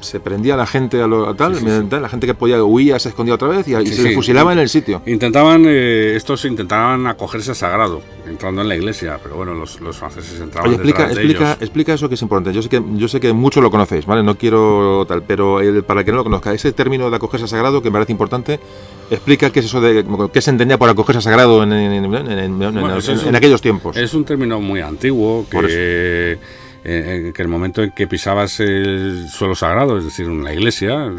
se, 0.00 0.20
prendía 0.20 0.56
la 0.56 0.66
gente 0.66 1.02
a, 1.02 1.06
lo, 1.06 1.34
tal, 1.34 1.58
la 1.90 2.08
gente 2.08 2.26
que 2.26 2.34
podía 2.34 2.62
huía 2.62 2.98
se 2.98 3.10
escondía 3.10 3.34
otra 3.34 3.48
vez 3.48 3.66
y, 3.68 3.86
se 3.86 4.14
fusilaba 4.14 4.52
en 4.52 4.60
el 4.60 4.68
sitio. 4.68 5.02
Intentaban, 5.06 5.64
eh, 5.66 6.14
estos 6.16 6.44
intentaban 6.44 7.06
acogerse 7.06 7.50
a 7.50 7.54
sagrado, 7.54 8.00
entrando 8.28 8.62
en 8.62 8.68
la 8.68 8.76
iglesia, 8.76 9.18
pero 9.22 9.36
bueno, 9.36 9.54
los, 9.54 9.80
los 9.80 9.96
franceses 9.96 10.40
entraban 10.40 10.68
Oye, 10.68 10.76
explica, 10.76 11.06
explica, 11.06 11.52
explica 11.60 11.94
eso 11.94 12.08
que 12.08 12.14
es 12.14 12.22
importante. 12.22 12.52
Yo 12.52 12.62
sé 12.62 12.68
que, 12.68 12.82
yo 12.94 13.08
sé 13.08 13.20
que 13.20 13.32
muchos 13.32 13.62
lo 13.62 13.70
conocéis, 13.70 14.06
¿vale? 14.06 14.22
No 14.22 14.36
quiero 14.38 15.04
tal, 15.08 15.22
pero 15.22 15.60
para 15.86 16.00
el 16.00 16.06
que 16.06 16.12
no 16.12 16.18
lo 16.18 16.24
conozca, 16.24 16.52
ese 16.54 16.72
término 16.72 17.10
de 17.10 17.16
acogerse 17.16 17.44
a 17.44 17.48
sagrado 17.48 17.82
que 17.82 17.90
me 17.90 17.94
parece 17.94 18.12
importante, 18.12 18.60
explica 19.10 19.50
qué 19.50 19.60
es 19.60 19.66
eso 19.66 19.80
de 19.80 20.04
qué 20.32 20.40
se 20.40 20.50
entendía 20.50 20.78
por 20.78 20.88
acogerse 20.88 21.18
a 21.18 21.22
sagrado 21.22 21.62
en, 21.62 21.72
en, 21.72 23.34
aquellos 23.34 23.60
tiempos. 23.60 23.96
Es 23.96 24.14
un 24.14 24.24
término 24.24 24.60
muy 24.60 24.80
antiguo 24.80 25.44
que 25.50 26.29
eh, 26.84 27.32
que 27.34 27.42
el 27.42 27.48
momento 27.48 27.82
en 27.82 27.90
que 27.90 28.06
pisabas 28.06 28.60
el 28.60 29.28
suelo 29.28 29.54
sagrado, 29.54 29.98
es 29.98 30.04
decir, 30.04 30.26
en 30.26 30.44
la 30.44 30.52
iglesia, 30.52 31.10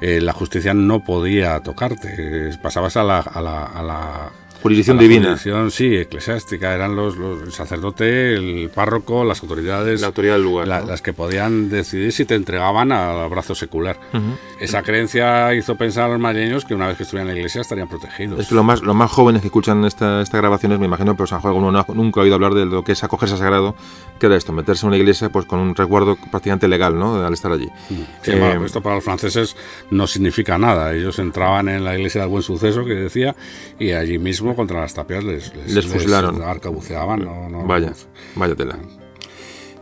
eh, 0.00 0.20
la 0.20 0.32
justicia 0.32 0.74
no 0.74 1.04
podía 1.04 1.58
tocarte, 1.60 2.50
pasabas 2.62 2.96
a 2.96 3.04
la, 3.04 3.20
a 3.20 3.40
la, 3.40 3.64
a 3.64 3.82
la 3.82 4.32
Jurisdicción 4.62 4.98
divina. 4.98 5.28
Jurisdicción, 5.28 5.70
sí, 5.70 5.96
eclesiástica. 5.96 6.74
Eran 6.74 6.96
los, 6.96 7.16
el 7.16 7.52
sacerdote, 7.52 8.34
el 8.34 8.70
párroco, 8.74 9.24
las 9.24 9.42
autoridades. 9.42 10.00
La 10.00 10.08
autoridad 10.08 10.34
del 10.34 10.42
lugar. 10.42 10.66
Las 10.66 11.02
que 11.02 11.12
podían 11.12 11.68
decidir 11.68 12.12
si 12.12 12.24
te 12.24 12.34
entregaban 12.34 12.92
al 12.92 13.28
brazo 13.28 13.54
secular. 13.54 13.98
Esa 14.60 14.82
creencia 14.82 15.54
hizo 15.54 15.76
pensar 15.76 16.04
a 16.04 16.08
los 16.08 16.20
madrileños 16.20 16.64
que 16.64 16.74
una 16.74 16.88
vez 16.88 16.96
que 16.96 17.04
estuvieran 17.04 17.28
en 17.28 17.34
la 17.34 17.38
iglesia 17.38 17.60
estarían 17.60 17.88
protegidos. 17.88 18.40
Es 18.40 18.48
que 18.48 18.54
los 18.54 18.64
más, 18.64 18.82
los 18.82 18.94
más 18.94 19.10
jóvenes 19.10 19.42
que 19.42 19.48
escuchan 19.48 19.84
esta, 19.84 20.20
esta 20.20 20.38
grabaciones, 20.38 20.78
me 20.78 20.86
imagino, 20.86 21.16
pero 21.16 21.26
San 21.26 21.40
Juan 21.40 21.54
no, 21.54 21.86
nunca 21.94 22.20
ha 22.20 22.22
oído 22.24 22.34
hablar 22.34 22.54
de 22.54 22.66
lo 22.66 22.82
que 22.82 22.92
es 22.92 23.04
acogerse 23.04 23.36
a 23.36 23.38
sagrado, 23.38 23.76
que 24.18 24.26
era 24.26 24.36
esto, 24.36 24.52
meterse 24.52 24.86
en 24.86 24.88
una 24.88 24.96
iglesia 24.96 25.28
pues 25.28 25.46
con 25.46 25.60
un 25.60 25.74
resguardo 25.74 26.16
prácticamente 26.30 26.68
legal, 26.68 26.98
¿no? 26.98 27.24
Al 27.24 27.32
estar 27.32 27.52
allí. 27.52 27.68
Eh, 28.24 28.60
esto 28.64 28.82
para 28.82 28.96
los 28.96 29.04
franceses 29.04 29.56
no 29.90 30.06
significa 30.06 30.58
nada. 30.58 30.92
Ellos 30.94 31.18
entraban 31.18 31.68
en 31.68 31.84
la 31.84 31.96
iglesia 31.96 32.22
del 32.22 32.30
Buen 32.30 32.42
Suceso, 32.42 32.84
que 32.84 32.94
decía, 32.94 33.36
y 33.78 33.92
allí 33.92 34.18
mismo 34.18 34.47
contra 34.54 34.80
las 34.80 34.94
tapias 34.94 35.24
les, 35.24 35.52
les, 35.66 35.86
fusilaron. 35.86 36.42
arcabuceaban. 36.42 37.24
No, 37.24 37.64
vaya, 37.66 37.92
vaya 38.36 38.54
tela. 38.54 38.78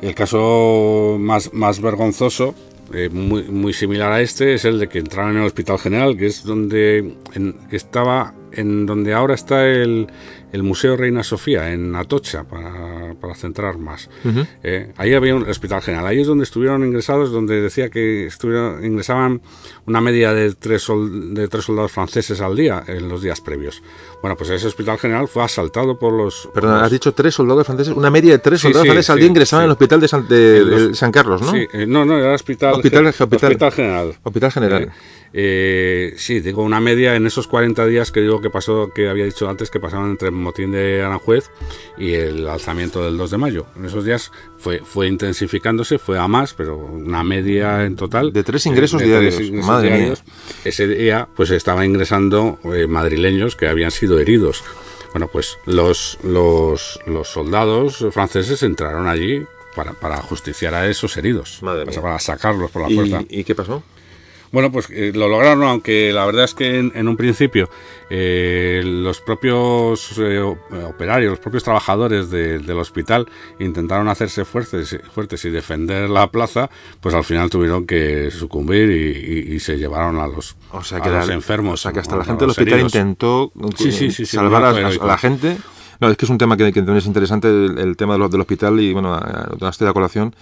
El 0.03 0.15
caso 0.15 1.17
más, 1.19 1.53
más 1.55 1.81
vergonzoso, 1.81 2.55
eh, 2.93 3.09
muy, 3.09 3.45
muy 3.45 3.73
similar 3.73 4.13
a 4.13 4.21
este, 4.21 4.55
es 4.55 4.65
el 4.65 4.79
de 4.79 4.89
que 4.89 4.99
entraron 4.99 5.33
en 5.33 5.39
el 5.39 5.47
Hospital 5.47 5.79
General, 5.79 6.17
que 6.17 6.27
es 6.27 6.45
donde 6.45 7.17
que 7.69 7.77
estaba 7.77 8.35
en 8.53 8.87
donde 8.87 9.13
ahora 9.13 9.35
está 9.35 9.67
el, 9.67 10.07
el 10.53 10.63
Museo 10.63 10.97
Reina 10.97 11.23
Sofía, 11.23 11.73
en 11.73 11.95
Atocha, 11.95 12.45
para, 12.45 13.15
para 13.21 13.35
centrar 13.35 13.77
más. 13.77 14.09
Eh, 14.63 14.93
ahí 14.97 15.15
había 15.15 15.35
un 15.35 15.49
hospital 15.49 15.83
general. 15.83 16.07
Ahí 16.07 16.21
es 16.21 16.27
donde 16.27 16.45
estuvieron 16.45 16.85
ingresados, 16.85 17.31
donde 17.31 17.61
decía 17.61 17.91
que 17.91 18.27
estuvieron, 18.27 18.85
ingresaban 18.85 19.43
una 19.87 20.01
media 20.01 20.33
de 20.33 20.55
tres, 20.55 20.87
de 20.89 21.49
tres 21.49 21.65
soldados 21.65 21.93
franceses 21.93 22.41
al 22.41 22.57
día 22.57 22.83
en 22.87 23.09
los 23.09 23.23
días 23.23 23.41
previos. 23.41 23.83
Bueno, 24.27 24.37
pues 24.37 24.51
ese 24.51 24.67
hospital 24.67 24.99
general 24.99 25.29
fue 25.29 25.45
asaltado 25.45 25.97
por 26.01 26.13
los... 26.13 26.49
Perdón, 26.53 26.83
has 26.83 26.91
dicho 26.91 27.15
tres 27.15 27.33
soldados 27.33 27.65
franceses, 27.65 27.95
una 27.95 28.11
media 28.11 28.33
de 28.33 28.39
tres 28.41 28.61
soldados 28.61 28.85
franceses 28.85 29.11
al 29.11 29.19
día 29.21 29.29
ingresaban 29.29 29.63
en 29.63 29.67
el 29.67 29.71
hospital 29.71 30.01
de 30.01 30.09
San, 30.09 30.27
de, 30.27 30.95
San 30.95 31.13
Carlos, 31.13 31.43
¿no? 31.43 31.53
Sí, 31.53 31.65
eh, 31.73 31.87
no, 31.87 32.05
no, 32.05 32.19
era 32.19 32.35
hospital, 32.35 32.75
hospital, 32.75 33.07
hospital, 33.07 33.71
general. 33.71 34.17
Hospital 34.25 34.51
general. 34.51 34.83
Eh, 34.83 34.91
eh, 35.33 36.15
sí, 36.17 36.41
digo 36.41 36.65
una 36.65 36.81
media 36.81 37.15
en 37.15 37.25
esos 37.29 37.47
40 37.47 37.87
días 37.87 38.11
que 38.11 38.21
digo 38.21 38.41
que 38.41 38.51
pasó, 38.51 38.91
que 38.93 39.09
había 39.09 39.27
dicho 39.27 39.49
antes 39.49 39.71
que 39.71 39.79
pasaban 39.79 40.11
entre 40.11 40.31
el 40.31 40.35
motín 40.35 40.73
de 40.73 41.03
Aranjuez 41.03 41.49
y 41.97 42.15
el 42.15 42.49
alzamiento 42.49 43.05
del 43.05 43.17
2 43.17 43.31
de 43.31 43.39
mayo. 43.39 43.67
En 43.77 43.85
esos 43.85 44.05
días 44.05 44.33
fue, 44.59 44.81
fue 44.81 45.07
intensificándose, 45.09 45.99
fue 45.99 46.19
a 46.19 46.29
más, 46.29 46.55
pero 46.55 46.77
una 46.77 47.23
media 47.23 47.85
en 47.85 47.97
total. 47.97 48.33
De 48.33 48.43
tres 48.43 48.67
ingresos 48.67 49.03
diarios. 49.03 49.41
Madre 49.65 50.15
Ese 50.65 50.87
día 50.87 51.29
pues 51.35 51.51
estaba 51.51 51.85
ingresando 51.85 52.59
eh, 52.65 52.87
madrileños 52.87 53.57
que 53.57 53.69
habían 53.69 53.91
sido 53.91 54.19
heridos. 54.19 54.63
Bueno, 55.13 55.29
pues 55.33 55.59
los, 55.65 56.19
los, 56.23 57.01
los 57.07 57.29
soldados 57.29 58.05
franceses 58.11 58.63
entraron 58.63 59.09
allí 59.09 59.47
para, 59.75 59.93
para 59.93 60.17
justiciar 60.19 60.75
a 60.75 60.89
esos 60.89 61.17
heridos, 61.17 61.61
para, 61.61 62.19
sacarlos 62.19 62.71
por 62.71 62.83
la 62.83 62.95
puerta. 62.95 63.25
¿Y 63.29 63.45
qué 63.45 63.55
pasó? 63.55 63.83
Bueno, 64.53 64.71
pues 64.71 64.89
eh, 64.91 65.13
lo 65.15 65.29
lograron, 65.29 65.65
aunque 65.65 66.13
la 66.13 66.25
verdad 66.25 66.45
es 66.45 66.55
que 66.55 66.79
en, 66.79 67.09
un 67.09 67.17
principio 67.17 67.69
eh, 68.11 68.83
los 68.85 69.21
propios 69.21 70.15
eh, 70.19 70.39
operarios, 70.41 71.31
los 71.31 71.41
propios 71.41 71.65
trabajadores 71.65 72.31
del 72.31 72.79
hospital 72.79 73.27
intentaron 73.59 74.09
hacerse 74.09 74.45
fuertes, 74.45 74.99
fuertes 75.13 75.45
y 75.45 75.51
defender 75.51 76.09
la 76.09 76.31
plaza, 76.31 76.71
pues 77.01 77.15
al 77.15 77.25
final 77.25 77.51
tuvieron 77.51 77.87
que 77.87 78.31
sucumbir 78.31 78.91
y, 78.91 79.57
se 79.57 79.79
llevaron 79.79 80.19
a 80.19 80.29
los, 80.29 80.55
o 80.71 80.85
sea, 80.85 81.01
que 81.01 81.09
los 81.09 81.29
enfermos. 81.31 81.75
O 81.75 81.77
sea, 81.77 81.93
que 81.93 82.01
hasta 82.01 82.17
la 82.17 82.25
gente 82.25 82.45
del 82.45 82.51
hospital 82.51 82.81
intentó 82.81 83.53
salvar 84.25 84.65
a, 84.65 84.73
la 84.73 85.19
gente. 85.19 85.57
No, 85.99 86.11
es 86.11 86.17
que 86.17 86.27
es 86.27 86.31
un 86.31 86.39
tema 86.39 86.57
que, 86.57 86.71
también 86.73 86.99
es 86.99 87.07
interesante, 87.07 87.49
el, 87.49 87.97
tema 87.97 88.19
de 88.19 88.29
del 88.29 88.41
hospital 88.41 88.79
y, 88.81 88.93
bueno, 88.93 89.19
estoy 89.69 89.87
de 89.87 89.93
colación 89.93 90.35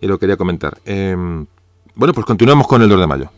y 0.00 0.06
lo 0.06 0.18
quería 0.18 0.36
comentar. 0.36 0.78
Em, 0.84 1.46
bueno, 1.94 2.14
pues 2.14 2.26
continuamos 2.26 2.66
con 2.68 2.82
el 2.82 2.88
2 2.88 3.00
de 3.00 3.06
mayo. 3.06 3.30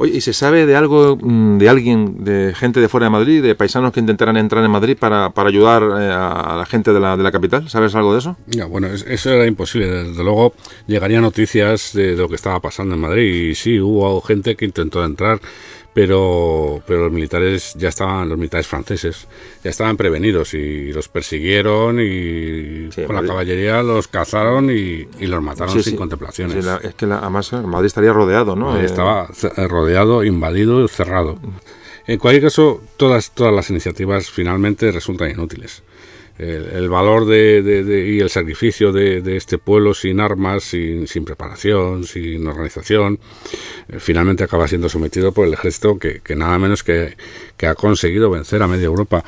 Oye, 0.00 0.16
¿y 0.16 0.20
se 0.20 0.32
sabe 0.32 0.64
de 0.64 0.76
algo, 0.76 1.18
mm, 1.20 1.58
de 1.58 1.68
alguien, 1.68 2.24
de 2.24 2.54
gente 2.54 2.80
de 2.80 2.88
fuera 2.88 3.06
de 3.06 3.10
Madrid, 3.10 3.42
de 3.42 3.54
paisanos 3.56 3.92
que 3.92 3.98
intentaran 3.98 4.36
entrar 4.36 4.64
en 4.64 4.70
Madrid 4.70 4.96
para, 4.98 5.30
para 5.30 5.48
ayudar 5.48 5.82
eh, 5.82 6.12
a 6.12 6.54
la 6.56 6.66
gente 6.66 6.92
de 6.92 7.00
la, 7.00 7.16
de 7.16 7.24
la 7.24 7.32
capital? 7.32 7.68
¿Sabes 7.68 7.94
algo 7.96 8.12
de 8.12 8.20
eso? 8.20 8.36
Ya, 8.46 8.66
bueno, 8.66 8.86
eso 8.86 9.30
era 9.30 9.46
imposible. 9.46 9.88
Desde 9.88 10.22
luego 10.22 10.54
llegarían 10.86 11.22
noticias 11.22 11.92
de, 11.94 12.14
lo 12.14 12.28
que 12.28 12.36
estaba 12.36 12.60
pasando 12.60 12.94
en 12.94 13.00
Madrid 13.00 13.50
y 13.50 13.54
sí, 13.56 13.80
hubo 13.80 14.20
gente 14.20 14.54
que 14.54 14.64
intentó 14.64 15.04
entrar 15.04 15.40
pero, 15.98 16.80
pero 16.86 17.02
los 17.06 17.12
militares 17.12 17.74
ya 17.76 17.88
estaban, 17.88 18.28
los 18.28 18.38
militares 18.38 18.68
franceses 18.68 19.26
ya 19.64 19.70
estaban 19.70 19.96
prevenidos 19.96 20.54
y 20.54 20.92
los 20.92 21.08
persiguieron 21.08 21.98
y 22.00 22.88
con 23.04 23.16
la 23.16 23.24
caballería 23.24 23.82
los 23.82 24.06
cazaron 24.06 24.70
y, 24.70 25.08
los 25.26 25.42
mataron 25.42 25.82
sin 25.82 25.96
contemplaciones. 25.96 26.64
es 26.84 26.94
que 26.94 27.06
además 27.06 27.52
eh, 27.52 27.56
Madrid 27.56 27.88
estaría 27.88 28.12
rodeado, 28.12 28.54
¿no? 28.54 28.78
Eh, 28.78 28.84
estaba 28.84 29.28
eh, 29.56 29.66
rodeado, 29.66 30.22
invadido, 30.22 30.86
cerrado. 30.86 31.36
En 32.06 32.20
cualquier 32.20 32.44
caso, 32.44 32.80
todas, 32.96 33.32
todas 33.32 33.52
las 33.52 33.68
iniciativas 33.68 34.30
finalmente 34.30 34.92
resultan 34.92 35.32
inútiles 35.32 35.82
el, 36.38 36.88
valor 36.88 37.26
de, 37.26 38.06
y 38.08 38.20
el 38.20 38.30
sacrificio 38.30 38.92
de, 38.92 39.36
este 39.36 39.58
pueblo 39.58 39.92
sin 39.92 40.20
armas, 40.20 40.64
sin, 40.64 41.06
preparación, 41.24 42.04
sin 42.04 42.46
organización, 42.46 43.18
eh, 43.88 43.96
finalmente 43.98 44.44
acaba 44.44 44.68
siendo 44.68 44.88
sometido 44.88 45.32
por 45.32 45.46
el 45.46 45.54
ejército 45.54 45.98
que, 45.98 46.22
nada 46.36 46.58
menos 46.58 46.82
que, 46.82 47.16
que, 47.56 47.66
ha 47.66 47.74
conseguido 47.74 48.30
vencer 48.30 48.62
a 48.62 48.68
media 48.68 48.86
Europa. 48.86 49.24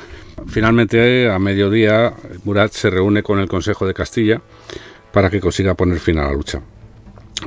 Finalmente, 0.47 1.29
a 1.29 1.37
mediodía, 1.37 2.13
Murat 2.45 2.71
se 2.71 2.89
reúne 2.89 3.23
con 3.23 3.39
el 3.39 3.47
Consejo 3.47 3.85
de 3.85 3.93
Castilla 3.93 4.41
para 5.11 5.29
que 5.29 5.39
consiga 5.39 5.75
poner 5.75 5.99
fin 5.99 6.17
a 6.17 6.23
la 6.23 6.33
lucha. 6.33 6.61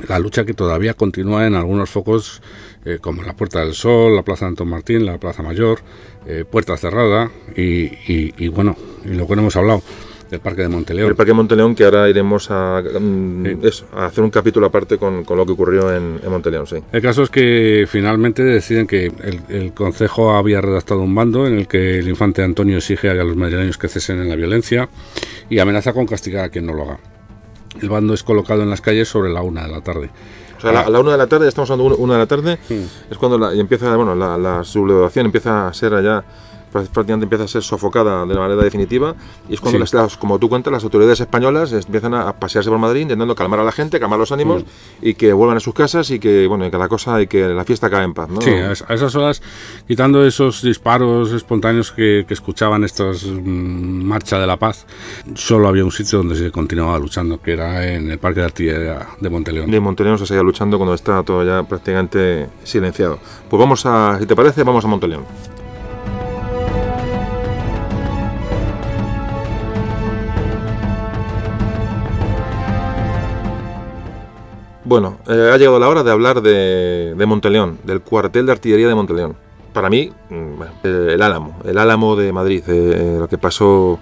La 0.07 0.19
lucha 0.19 0.45
que 0.45 0.53
todavía 0.53 0.93
continúa 0.93 1.47
en 1.47 1.55
algunos 1.55 1.89
focos 1.89 2.41
eh, 2.83 2.99
como 3.01 3.23
la 3.23 3.35
Puerta 3.35 3.61
del 3.61 3.73
Sol, 3.73 4.15
la 4.15 4.23
Plaza 4.23 4.45
de 4.45 4.49
Antón 4.49 4.67
Martín, 4.67 5.05
la 5.05 5.17
Plaza 5.17 5.41
Mayor, 5.41 5.79
eh, 6.27 6.43
Puerta 6.49 6.77
Cerrada 6.77 7.31
y, 7.55 8.47
bueno, 8.49 8.75
y 9.05 9.09
lo 9.13 9.27
que 9.27 9.35
no 9.35 9.41
hemos 9.43 9.55
hablado 9.55 9.81
del 10.29 10.39
Parque 10.39 10.63
de 10.63 10.69
Monteleón. 10.69 11.09
El 11.09 11.15
Parque 11.15 11.31
de 11.31 11.35
Monteleón 11.35 11.75
que 11.75 11.83
ahora 11.83 12.09
iremos 12.09 12.49
a, 12.49 12.81
mm, 12.81 13.45
a 13.93 14.05
hacer 14.05 14.23
un 14.23 14.29
capítulo 14.29 14.65
aparte 14.65 14.97
con, 14.97 15.23
lo 15.27 15.45
que 15.45 15.51
ocurrió 15.51 15.93
en, 15.95 16.19
Monteleón, 16.27 16.67
sí. 16.67 16.77
El 16.91 17.01
caso 17.01 17.23
es 17.23 17.29
que 17.29 17.85
finalmente 17.87 18.43
deciden 18.43 18.87
que 18.87 19.05
el, 19.05 19.41
el 19.49 19.73
Consejo 19.73 20.31
había 20.31 20.61
redactado 20.61 21.01
un 21.01 21.13
bando 21.13 21.45
en 21.47 21.57
el 21.57 21.67
que 21.67 21.99
el 21.99 22.07
infante 22.07 22.43
Antonio 22.43 22.77
exige 22.77 23.09
a 23.09 23.13
los 23.13 23.35
madrileños 23.35 23.77
que 23.77 23.87
cesen 23.87 24.19
en 24.19 24.29
la 24.29 24.35
violencia 24.35 24.89
y 25.49 25.59
amenaza 25.59 25.93
con 25.93 26.05
castigar 26.07 26.45
a 26.45 26.49
quien 26.49 26.65
no 26.65 26.73
lo 26.73 26.83
haga. 26.83 26.99
El 27.81 27.89
bando 27.89 28.13
es 28.13 28.23
colocado 28.23 28.63
en 28.63 28.69
las 28.69 28.81
calles 28.81 29.07
sobre 29.07 29.31
la 29.31 29.41
una 29.41 29.63
de 29.63 29.71
la 29.71 29.81
tarde. 29.81 30.09
O 30.57 30.61
sea, 30.61 30.69
a 30.69 30.89
la, 30.89 30.99
una 30.99 31.11
de 31.11 31.17
la 31.17 31.27
tarde, 31.27 31.47
estamos 31.47 31.69
hablando 31.69 31.97
una 31.97 32.13
de 32.13 32.19
la 32.19 32.25
tarde, 32.25 32.57
es 32.69 33.17
cuando 33.17 33.37
la, 33.37 33.53
y 33.53 33.59
empieza, 33.59 33.93
bueno, 33.95 34.15
la, 34.15 34.37
la 34.37 34.63
sublevación 34.63 35.25
empieza 35.25 35.67
a 35.67 35.73
ser 35.73 35.93
allá 35.93 36.23
prácticamente 36.83 37.25
empieza 37.25 37.45
a 37.45 37.47
ser 37.47 37.63
sofocada 37.63 38.25
de 38.25 38.35
manera 38.35 38.61
definitiva 38.61 39.15
y 39.49 39.53
es 39.53 39.61
cuando, 39.61 39.79
las, 39.79 40.17
como 40.17 40.39
tú 40.39 40.49
cuentas, 40.49 40.71
las 40.71 40.83
autoridades 40.83 41.19
españolas 41.19 41.71
empiezan 41.71 42.13
a, 42.13 42.33
pasearse 42.33 42.69
por 42.69 42.79
Madrid 42.79 43.01
intentando 43.01 43.35
calmar 43.35 43.59
a 43.59 43.63
la 43.63 43.71
gente, 43.71 43.99
calmar 43.99 44.19
los 44.19 44.31
ánimos 44.31 44.65
y 45.01 45.13
que 45.13 45.33
vuelvan 45.33 45.57
a 45.57 45.59
sus 45.59 45.73
casas 45.73 46.09
y 46.11 46.19
que, 46.19 46.47
bueno, 46.47 46.69
que 46.69 46.77
la 46.77 46.87
cosa 46.87 47.21
y 47.21 47.27
que 47.27 47.47
la 47.47 47.63
fiesta 47.63 47.89
cae 47.89 48.03
en 48.03 48.13
paz. 48.13 48.29
¿no? 48.29 48.41
Sí, 48.41 48.51
a 48.51 48.71
esas 48.71 49.15
horas, 49.15 49.41
quitando 49.87 50.25
esos 50.25 50.61
disparos 50.61 51.31
espontáneos 51.31 51.91
que, 51.91 52.25
escuchaban 52.35 52.83
estos 52.83 53.25
mm, 53.25 54.03
Marcha 54.03 54.37
de 54.37 54.45
la 54.45 54.57
Paz, 54.57 54.85
solo 55.35 55.69
había 55.69 55.85
un 55.85 55.91
sitio 55.91 56.17
donde 56.17 56.35
se 56.35 56.51
continuaba 56.51 56.99
luchando, 56.99 57.41
que 57.41 57.53
era 57.53 57.87
en 57.87 58.11
el 58.11 58.19
Parque 58.19 58.41
de 58.41 58.45
Artillería 58.45 59.07
de 59.19 59.29
Monteleón. 59.29 59.71
De 59.71 59.79
Monteleón 59.79 60.19
se 60.19 60.25
seguía 60.25 60.43
luchando 60.43 60.77
cuando 60.77 60.93
está 60.93 61.23
todo 61.23 61.45
ya 61.45 61.63
prácticamente 61.63 62.49
silenciado. 62.63 63.19
Pues 63.49 63.57
vamos 63.57 63.85
a, 63.85 64.17
si 64.19 64.25
te 64.25 64.35
parece, 64.35 64.63
vamos 64.63 64.83
a 64.83 64.87
Monteleón. 64.87 65.23
Bueno, 74.85 75.17
eh, 75.27 75.49
ha 75.51 75.57
llegado 75.57 75.79
la 75.79 75.89
hora 75.89 76.03
de 76.03 76.11
hablar 76.11 76.43
de, 76.43 77.15
Monteleón, 77.27 77.79
del 77.83 78.01
cuartel 78.01 78.45
de 78.45 78.51
artillería 78.51 78.87
de 78.87 78.93
Monteleón. 78.93 79.35
Para 79.73 79.89
mí, 79.89 80.11
mm, 80.29 80.85
el 80.85 81.21
Álamo, 81.23 81.57
el 81.65 81.79
Álamo 81.79 82.15
de 82.15 82.31
Madrid, 82.31 82.63
eh, 82.67 83.17
lo 83.19 83.27
que 83.27 83.39
pasó 83.39 83.99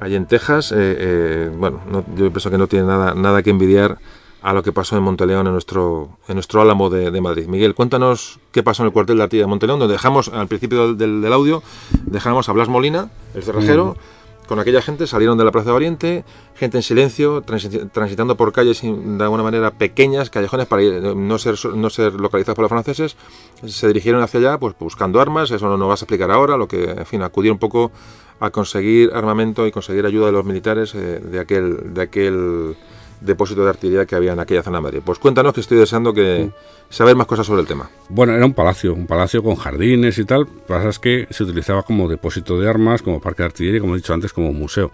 allí 0.00 0.14
en 0.14 0.26
Texas, 0.26 0.72
eh, 0.74 1.50
bueno, 1.58 1.80
yo 2.16 2.30
pienso 2.30 2.48
que 2.48 2.58
no 2.58 2.68
tiene 2.68 2.86
nada, 2.86 3.14
nada 3.14 3.42
que 3.42 3.50
envidiar 3.50 3.98
a 4.40 4.52
lo 4.52 4.62
que 4.62 4.70
pasó 4.70 4.96
en 4.96 5.02
Monteleón, 5.02 5.48
en 5.48 5.52
nuestro, 5.52 6.10
en 6.28 6.34
nuestro 6.34 6.60
Álamo 6.60 6.90
de, 6.90 7.20
Madrid. 7.20 7.48
Miguel, 7.48 7.74
cuéntanos 7.74 8.38
qué 8.52 8.62
pasó 8.62 8.84
en 8.84 8.88
el 8.88 8.92
cuartel 8.92 9.16
de 9.16 9.24
artillería 9.24 9.46
de 9.46 9.50
Monteleón, 9.50 9.80
donde 9.80 9.94
dejamos, 9.94 10.28
al 10.28 10.46
principio 10.46 10.94
del, 10.94 11.32
audio, 11.32 11.62
dejamos 12.04 12.48
a 12.48 12.52
Blas 12.52 12.68
Molina, 12.68 13.10
el 13.34 13.42
cerrajero, 13.42 13.96
con 14.46 14.58
aquella 14.58 14.82
gente, 14.82 15.06
salieron 15.06 15.38
de 15.38 15.44
la 15.44 15.50
Plaza 15.50 15.70
de 15.70 15.76
Oriente, 15.76 16.24
gente 16.54 16.78
en 16.78 16.82
silencio, 16.82 17.42
transitando 17.42 18.36
por 18.36 18.52
calles 18.52 18.82
de 18.82 19.22
alguna 19.22 19.42
manera 19.42 19.70
pequeñas, 19.72 20.30
callejones, 20.30 20.66
para 20.66 20.82
no 20.82 21.38
ser, 21.38 21.56
no 21.74 21.90
ser 21.90 22.14
localizados 22.14 22.56
por 22.56 22.62
los 22.62 22.70
franceses, 22.70 23.16
se 23.66 23.86
dirigieron 23.86 24.22
hacia 24.22 24.40
allá 24.40 24.58
pues 24.58 24.74
buscando 24.78 25.20
armas, 25.20 25.50
eso 25.50 25.68
no 25.68 25.76
nos 25.76 25.88
vas 25.88 26.02
a 26.02 26.04
explicar 26.04 26.30
ahora, 26.30 26.56
lo 26.56 26.68
que, 26.68 26.84
en 26.84 27.06
fin, 27.06 27.22
acudir 27.22 27.52
un 27.52 27.58
poco 27.58 27.92
a 28.40 28.50
conseguir 28.50 29.10
armamento 29.14 29.66
y 29.66 29.72
conseguir 29.72 30.04
ayuda 30.06 30.26
de 30.26 30.32
los 30.32 30.44
militares 30.44 30.94
eh, 30.94 31.20
de 31.20 31.38
aquel... 31.40 31.94
De 31.94 32.02
aquel 32.02 32.76
depósito 33.24 33.64
de 33.64 33.70
artillería 33.70 34.06
que 34.06 34.14
había 34.14 34.32
en 34.32 34.40
aquella 34.40 34.62
zona 34.62 34.78
de 34.78 34.82
Madrid. 34.82 35.00
Pues 35.04 35.18
cuéntanos 35.18 35.54
que 35.54 35.60
estoy 35.60 35.78
deseando 35.78 36.12
que 36.12 36.50
saber 36.88 37.16
más 37.16 37.26
cosas 37.26 37.46
sobre 37.46 37.62
el 37.62 37.66
tema. 37.66 37.90
Bueno, 38.08 38.34
era 38.34 38.44
un 38.44 38.54
palacio, 38.54 38.94
un 38.94 39.06
palacio 39.06 39.42
con 39.42 39.56
jardines 39.56 40.18
y 40.18 40.24
tal. 40.24 40.46
Pasa 40.46 40.88
es 40.88 40.98
que 40.98 41.26
se 41.30 41.44
utilizaba 41.44 41.82
como 41.82 42.08
depósito 42.08 42.58
de 42.58 42.68
armas, 42.68 43.02
como 43.02 43.20
parque 43.20 43.42
de 43.42 43.46
artillería, 43.46 43.80
como 43.80 43.94
he 43.94 43.98
dicho 43.98 44.14
antes, 44.14 44.32
como 44.32 44.52
museo. 44.52 44.86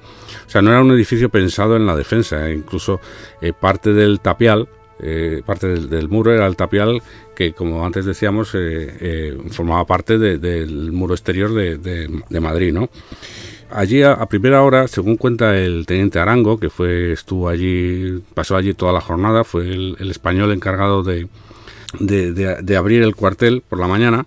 O 0.47 0.51
sea, 0.51 0.62
no 0.62 0.70
era 0.70 0.81
un 0.81 0.90
edificio 0.93 1.28
pensado 1.28 1.77
en 1.77 1.86
la 1.86 1.97
defensa. 1.97 2.48
¿eh? 2.48 2.55
Incluso 2.55 3.01
eh, 3.40 3.52
parte 3.52 3.93
del 3.93 4.20
tapial, 4.20 4.69
eh, 5.01 5.43
parte 5.44 5.66
del, 5.66 6.09
muro 6.09 6.32
era 6.32 6.47
el 6.47 6.57
tapial 6.57 7.02
que, 7.35 7.52
como 7.52 7.85
antes 7.85 8.05
decíamos, 8.05 8.55
formaba 9.51 9.86
parte 9.86 10.19
del 10.19 10.93
muro 10.93 11.15
exterior 11.15 11.52
de, 11.55 11.78
de 11.78 12.40
Madrid, 12.40 12.73
¿no? 12.73 12.90
Allí 13.72 14.02
a, 14.02 14.24
primera 14.26 14.62
hora, 14.62 14.88
según 14.88 15.16
cuenta 15.16 15.56
el 15.56 15.86
teniente 15.86 16.18
Arango, 16.18 16.59
que 16.59 16.70
fue 16.70 17.12
estuvo 17.12 17.48
allí, 17.48 18.22
pasó 18.34 18.56
allí 18.56 18.74
toda 18.74 18.92
la 18.92 19.01
jornada, 19.01 19.44
fue 19.44 19.68
el, 19.68 20.10
español 20.10 20.52
encargado 20.52 21.02
de, 21.02 21.28
de, 21.98 22.76
abrir 22.76 23.02
el 23.02 23.14
cuartel 23.14 23.62
por 23.66 23.78
la 23.78 23.86
mañana. 23.86 24.26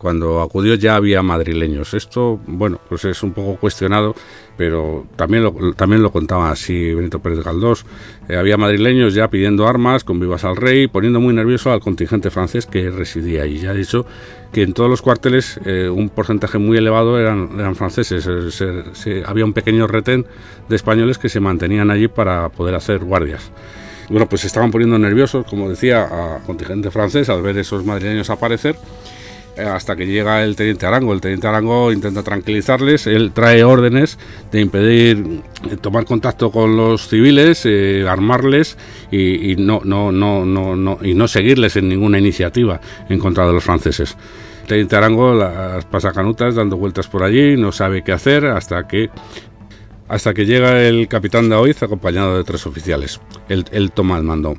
Cuando 0.00 0.40
acudió 0.40 0.76
ya 0.76 0.96
había 0.96 1.22
madrileños. 1.22 1.92
Esto, 1.92 2.40
bueno, 2.46 2.80
pues 2.88 3.04
es 3.04 3.22
un 3.22 3.32
poco 3.34 3.56
cuestionado, 3.60 4.14
pero 4.56 5.04
también 5.14 5.42
lo, 5.42 5.74
también 5.74 6.02
lo 6.02 6.10
contaba 6.10 6.50
así 6.50 6.94
Benito 6.94 7.18
Pérez 7.18 7.44
Galdós. 7.44 7.84
Eh, 8.26 8.36
había 8.36 8.56
madrileños 8.56 9.12
ya 9.12 9.28
pidiendo 9.28 9.68
armas, 9.68 10.02
con 10.02 10.18
vivas 10.18 10.44
al 10.44 10.56
rey, 10.56 10.88
poniendo 10.88 11.20
muy 11.20 11.34
nervioso 11.34 11.70
al 11.70 11.80
contingente 11.80 12.30
francés 12.30 12.64
que 12.64 12.90
residía 12.90 13.42
allí. 13.42 13.58
Ya 13.58 13.72
ha 13.72 13.74
dicho 13.74 14.06
que 14.54 14.62
en 14.62 14.72
todos 14.72 14.88
los 14.88 15.02
cuarteles 15.02 15.60
eh, 15.66 15.90
un 15.90 16.08
porcentaje 16.08 16.56
muy 16.56 16.78
elevado 16.78 17.20
eran, 17.20 17.50
eran 17.58 17.76
franceses. 17.76 18.26
había 19.26 19.44
un 19.44 19.52
pequeño 19.52 19.86
retén 19.86 20.24
de 20.70 20.76
españoles 20.76 21.18
que 21.18 21.28
se 21.28 21.40
mantenían 21.40 21.90
allí 21.90 22.08
para 22.08 22.48
poder 22.48 22.74
hacer 22.74 23.00
guardias. 23.00 23.52
Bueno, 24.08 24.30
pues 24.30 24.40
se 24.40 24.46
estaban 24.46 24.70
poniendo 24.70 24.98
nerviosos, 24.98 25.44
como 25.44 25.68
decía, 25.68 26.04
a 26.04 26.38
contingente 26.38 26.90
francés 26.90 27.28
al 27.28 27.42
ver 27.42 27.58
esos 27.58 27.84
madrileños 27.84 28.30
aparecer 28.30 28.76
eh, 28.76 29.19
hasta 29.60 29.96
que 29.96 30.06
llega 30.06 30.42
el 30.44 30.56
teniente 30.56 30.86
Arango. 30.86 31.12
El 31.12 31.20
teniente 31.20 31.46
Arango 31.46 31.92
intenta 31.92 32.22
tranquilizarles, 32.22 33.06
él 33.06 33.32
trae 33.32 33.64
órdenes 33.64 34.18
de 34.50 34.60
impedir 34.60 35.42
tomar 35.80 36.04
contacto 36.04 36.50
con 36.50 36.76
los 36.76 37.08
civiles, 37.08 37.62
eh, 37.64 38.06
armarles 38.08 38.76
y, 39.10 39.56
no, 39.56 39.80
no, 39.84 40.12
no, 40.12 40.44
no, 40.44 40.76
no, 40.76 40.98
y 41.02 41.14
no 41.14 41.28
seguirles 41.28 41.76
en 41.76 41.88
ninguna 41.88 42.18
iniciativa 42.18 42.80
en 43.08 43.18
contra 43.18 43.46
de 43.46 43.52
los 43.52 43.64
franceses. 43.64 44.16
El 44.62 44.66
teniente 44.66 44.96
Arango 44.96 45.34
las 45.34 45.84
pasa 45.84 46.12
canutas 46.12 46.54
dando 46.54 46.76
vueltas 46.76 47.08
por 47.08 47.22
allí, 47.22 47.56
no 47.56 47.72
sabe 47.72 48.02
qué 48.02 48.12
hacer 48.12 48.46
hasta 48.46 48.86
que 48.86 49.10
hasta 50.10 50.34
que 50.34 50.44
llega 50.44 50.82
el 50.82 51.06
capitán 51.06 51.48
Daoiz 51.48 51.80
acompañado 51.84 52.36
de 52.36 52.42
tres 52.42 52.66
oficiales. 52.66 53.20
Él, 53.48 53.92
toma 53.92 54.18
el 54.18 54.24
mando. 54.24 54.56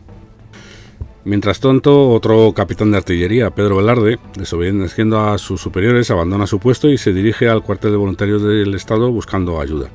Mientras 1.23 1.59
tanto, 1.59 2.09
otro 2.09 2.51
capitán 2.53 2.91
de 2.91 2.97
artillería, 2.97 3.51
Pedro 3.51 3.77
Velarde, 3.77 4.19
desobedeciendo 4.35 5.19
a 5.19 5.37
sus 5.37 5.61
superiores, 5.61 6.09
abandona 6.09 6.47
su 6.47 6.59
puesto 6.59 6.89
y 6.89 6.97
se 6.97 7.13
dirige 7.13 7.47
al 7.47 7.61
cuartel 7.61 7.91
de 7.91 7.97
voluntarios 7.97 8.41
del 8.41 8.73
Estado 8.73 9.11
buscando 9.11 9.61
ayuda. 9.61 9.89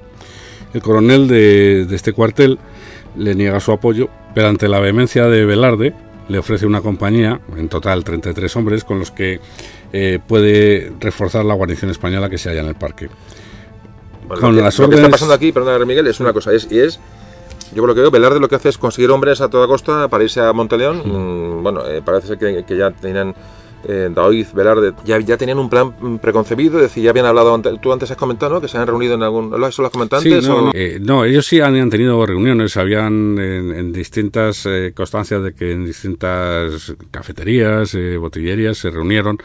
El 0.73 0.83
coronel 0.83 1.27
de, 1.27 1.87
este 1.91 2.13
cuartel 2.13 2.59
le 3.17 3.35
niega 3.35 3.59
su 3.61 3.73
apoyo, 3.73 4.09
pero 4.35 4.49
ante 4.49 4.69
la 4.69 4.79
vehemencia 4.79 5.27
de 5.27 5.45
Velarde, 5.45 5.95
le 6.29 6.39
ofrece 6.39 6.67
una 6.67 6.81
compañía, 6.81 7.41
en 7.57 7.69
total 7.69 8.05
33 8.05 8.55
hombres, 8.57 8.85
con 8.85 8.99
los 8.99 9.11
que 9.11 9.41
eh, 9.93 10.19
puede 10.27 10.93
reforzar 11.01 11.45
la 11.45 11.55
guarnición 11.55 11.91
española 11.91 12.29
que 12.29 12.39
se 12.39 12.51
halla 12.51 12.61
en 12.61 12.69
el 12.69 12.75
parque 12.75 13.09
lo, 14.29 14.89
que, 14.89 14.97
está 14.97 15.09
pasando 15.11 15.35
aquí, 15.35 15.53
perdón, 15.53 15.87
Miguel, 15.87 16.07
es 16.07 16.21
una 16.21 16.33
cosa, 16.33 16.53
es, 16.53 16.67
y 16.71 16.79
es 16.79 16.99
yo 17.75 17.83
creo 17.83 17.95
que 17.95 18.01
veo, 18.01 18.11
Velarde 18.11 18.41
lo 18.41 18.49
que 18.49 18.57
hace 18.57 18.69
es 18.69 18.79
conseguir 18.79 19.11
hombres 19.11 19.41
a 19.41 19.49
toda 19.49 19.67
costa 19.67 20.09
para 20.09 20.25
irse 20.25 20.41
a 20.41 20.53
Monteleón. 20.53 21.03
Mm, 21.05 21.63
bueno, 21.63 21.87
eh, 21.87 22.03
parece 22.05 22.29
ser 22.29 22.39
que, 22.39 22.65
que, 22.65 22.77
ya 22.77 22.91
tenían 22.91 23.35
eh, 23.89 24.11
Daoiz, 24.13 24.53
Velarde, 24.53 24.95
ya, 25.05 25.19
ya 25.21 25.37
tenían 25.37 25.59
un 25.59 25.71
plan 25.71 26.19
preconcebido, 26.19 26.77
es 26.79 26.85
decir, 26.85 27.05
ya 27.05 27.11
habían 27.11 27.27
hablado, 27.27 27.61
tú 27.81 27.93
antes 27.93 28.11
has 28.11 28.17
comentado, 28.17 28.55
¿no? 28.55 28.61
Que 28.61 28.69
se 28.69 28.79
han 28.79 28.87
reunido 28.87 29.15
en 29.15 29.23
algún... 29.23 29.53
¿Eso 29.65 29.83
lo 29.83 29.87
has 29.87 29.93
comentado 29.93 30.23
antes? 30.23 30.47
no, 30.49 30.71
eh, 30.75 30.99
no, 31.01 31.25
ellos 31.25 31.47
sí 31.47 31.61
han, 31.61 31.89
tenido 31.89 32.25
reuniones, 32.27 32.77
habían 32.77 33.39
en, 33.39 33.93
distintas 33.93 34.67
eh, 34.67 34.93
constancias 34.95 35.43
de 35.43 35.55
que 35.55 35.73
en 35.73 35.85
distintas 35.85 36.95
cafeterías, 37.11 37.95
eh, 37.95 38.17
botillerías, 38.17 38.79
se 38.79 38.91
reunieron 38.91 39.39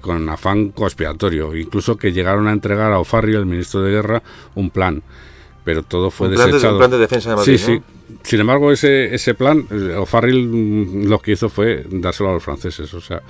con 0.00 0.28
afán 0.28 0.70
conspiratorio, 0.70 1.54
incluso 1.54 1.96
que 1.96 2.12
llegaron 2.12 2.48
a 2.48 2.52
entregar 2.52 2.92
a 2.92 3.00
O'Farrill, 3.00 3.36
el 3.36 3.46
ministro 3.46 3.82
de 3.82 3.90
Guerra, 3.90 4.22
un 4.54 4.70
plan 4.70 5.02
pero 5.66 5.82
todo 5.82 6.12
fue 6.12 6.28
desechado. 6.28 6.74
un 6.74 6.78
plan 6.78 6.90
de 6.92 6.98
defensa 6.98 7.30
de 7.30 7.36
Madrid, 7.36 7.58
Sí, 7.58 7.58
sí. 7.58 7.82
Sin 8.22 8.38
embargo, 8.38 8.70
ese, 8.70 9.12
ese 9.12 9.34
plan, 9.34 9.66
eh, 9.68 9.96
O'Farrill 9.96 10.46
mm, 10.46 11.08
lo 11.08 11.18
que 11.18 11.32
hizo 11.32 11.48
fue 11.48 11.84
dárselo 11.90 12.30
a 12.30 12.34
los 12.34 12.42
franceses. 12.44 12.94
O 12.94 13.00
sea, 13.00 13.20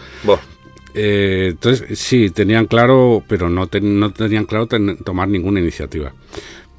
eh, 0.92 1.48
entonces, 1.52 1.98
sí, 1.98 2.28
tenían 2.28 2.66
claro, 2.66 3.24
pero 3.26 3.48
no, 3.48 3.66
no 3.80 4.12
tenían 4.12 4.44
claro 4.44 4.66
tomar 4.66 5.28
ninguna 5.28 5.60
iniciativa. 5.60 6.12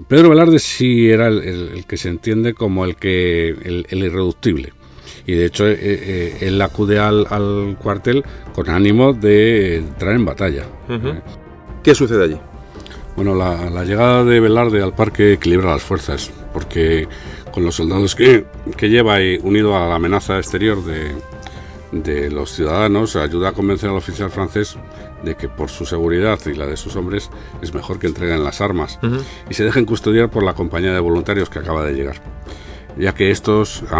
Pedro 0.08 0.30
Velarde 0.30 0.60
sí 0.60 1.10
era 1.10 1.26
el, 1.28 1.84
que 1.88 1.98
se 1.98 2.10
entiende 2.10 2.54
como 2.54 2.86
el 2.86 2.96
que 2.96 3.50
el, 3.50 3.86
irreductible. 3.90 4.74
Y 5.26 5.34
de 5.34 5.46
hecho, 5.46 5.68
eh, 5.68 6.38
él 6.42 6.62
acude 6.62 7.00
al, 7.00 7.26
al, 7.32 7.78
cuartel 7.82 8.24
con 8.54 8.70
ánimo 8.70 9.12
de 9.14 9.78
entrar 9.78 10.14
en 10.14 10.24
batalla. 10.24 10.66
¿Qué 11.84 11.96
sucede 11.96 12.26
allí? 12.26 12.38
Bueno, 13.18 13.34
la, 13.34 13.84
llegada 13.84 14.24
de 14.24 14.40
Velarde 14.40 14.84
al 14.84 14.94
parque 14.94 15.34
equilibra 15.34 15.72
las 15.72 15.82
fuerzas, 15.82 16.32
porque 16.54 17.08
con 17.52 17.66
los 17.66 17.74
soldados 17.74 18.14
que, 18.14 18.46
lleva 18.80 19.20
y 19.24 19.40
unido 19.42 19.76
a 19.76 19.88
la 19.88 19.96
amenaza 19.96 20.38
exterior 20.38 20.78
de, 21.92 22.30
los 22.30 22.52
ciudadanos, 22.52 23.16
ayuda 23.16 23.50
a 23.50 23.52
convencer 23.54 23.90
al 23.90 23.96
oficial 23.96 24.30
francés 24.30 24.78
de 25.24 25.34
que 25.34 25.50
por 25.50 25.70
su 25.70 25.84
seguridad 25.84 26.40
y 26.46 26.54
la 26.54 26.68
de 26.68 26.78
sus 26.78 26.96
hombres 26.96 27.32
es 27.60 27.74
mejor 27.74 27.98
que 27.98 28.06
entreguen 28.06 28.44
las 28.44 28.62
armas 28.62 29.00
y 29.50 29.54
se 29.56 29.64
dejen 29.64 29.86
custodiar 29.86 30.30
por 30.30 30.44
la 30.44 30.54
compañía 30.54 30.94
de 30.94 31.00
voluntarios 31.00 31.50
que 31.50 31.58
acaba 31.58 31.84
de 31.84 31.94
llegar 31.94 32.22
ya 33.00 33.14
que 33.14 33.32
estos 33.32 33.84
se 33.88 33.96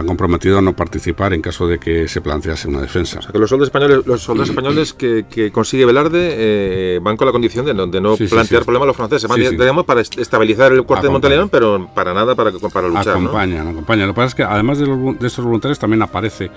han 0.00 0.06
comprometido 0.06 0.58
a 0.58 0.62
no 0.62 0.74
participar 0.74 1.32
en 1.32 1.42
caso 1.42 1.66
de 1.66 1.78
que 1.78 2.08
se 2.08 2.20
plantease 2.20 2.68
una 2.68 2.80
defensa. 2.80 3.18
O 3.18 3.22
sea, 3.22 3.32
que 3.32 3.38
los 3.38 3.50
soldados 3.50 3.68
españoles, 3.68 4.06
los 4.06 4.22
soldados 4.22 4.50
españoles 4.50 4.92
que, 4.92 5.50
consigue 5.52 5.84
Velarde 5.84 6.34
eh, 6.36 7.00
van 7.02 7.16
con 7.16 7.26
la 7.26 7.32
condición 7.32 7.66
de 7.66 7.74
no, 7.74 8.16
plantear 8.16 8.64
problemas 8.64 8.84
a 8.84 8.86
los 8.88 8.96
franceses, 8.96 9.28
van 9.28 9.40
digamos, 9.40 9.84
para 9.84 10.00
estabilizar 10.00 10.72
el 10.72 10.84
cuartel 10.84 11.08
de 11.08 11.12
Monteleón, 11.12 11.48
pero 11.48 11.88
para 11.94 12.14
nada 12.14 12.34
para, 12.34 12.50
para 12.52 12.88
luchar. 12.88 13.16
Acompañan, 13.16 13.68
acompañan. 13.68 14.08
Lo 14.08 14.14
que 14.14 14.16
pasa 14.16 14.28
es 14.28 14.34
que 14.34 14.42
además 14.42 14.78
de, 14.78 14.86
de 14.86 15.26
estos 15.26 15.44
voluntarios 15.44 15.78
también 15.78 16.02
aparece, 16.02 16.50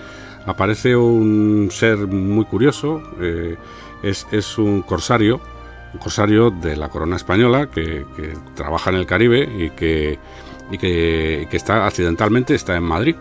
aparece 0.45 0.95
un 0.95 1.69
ser 1.72 1.97
muy 1.97 2.45
curioso, 2.45 3.01
eh, 3.19 3.57
es, 4.01 4.27
es 4.31 4.57
un 4.57 4.81
corsario, 4.81 5.39
un 5.93 5.99
corsario 5.99 6.51
de 6.51 6.76
la 6.76 6.89
corona 6.89 7.15
española 7.15 7.68
que, 7.68 8.05
que 8.15 8.34
trabaja 8.55 8.89
en 8.89 8.97
el 8.97 9.05
Caribe 9.05 9.49
y 9.57 9.69
que 9.72 10.19
y 10.72 10.77
que, 10.77 11.48
está 11.52 11.85
accidentalmente 11.85 12.56
está 12.56 12.76
en 12.76 12.84
Madrid. 12.84 13.15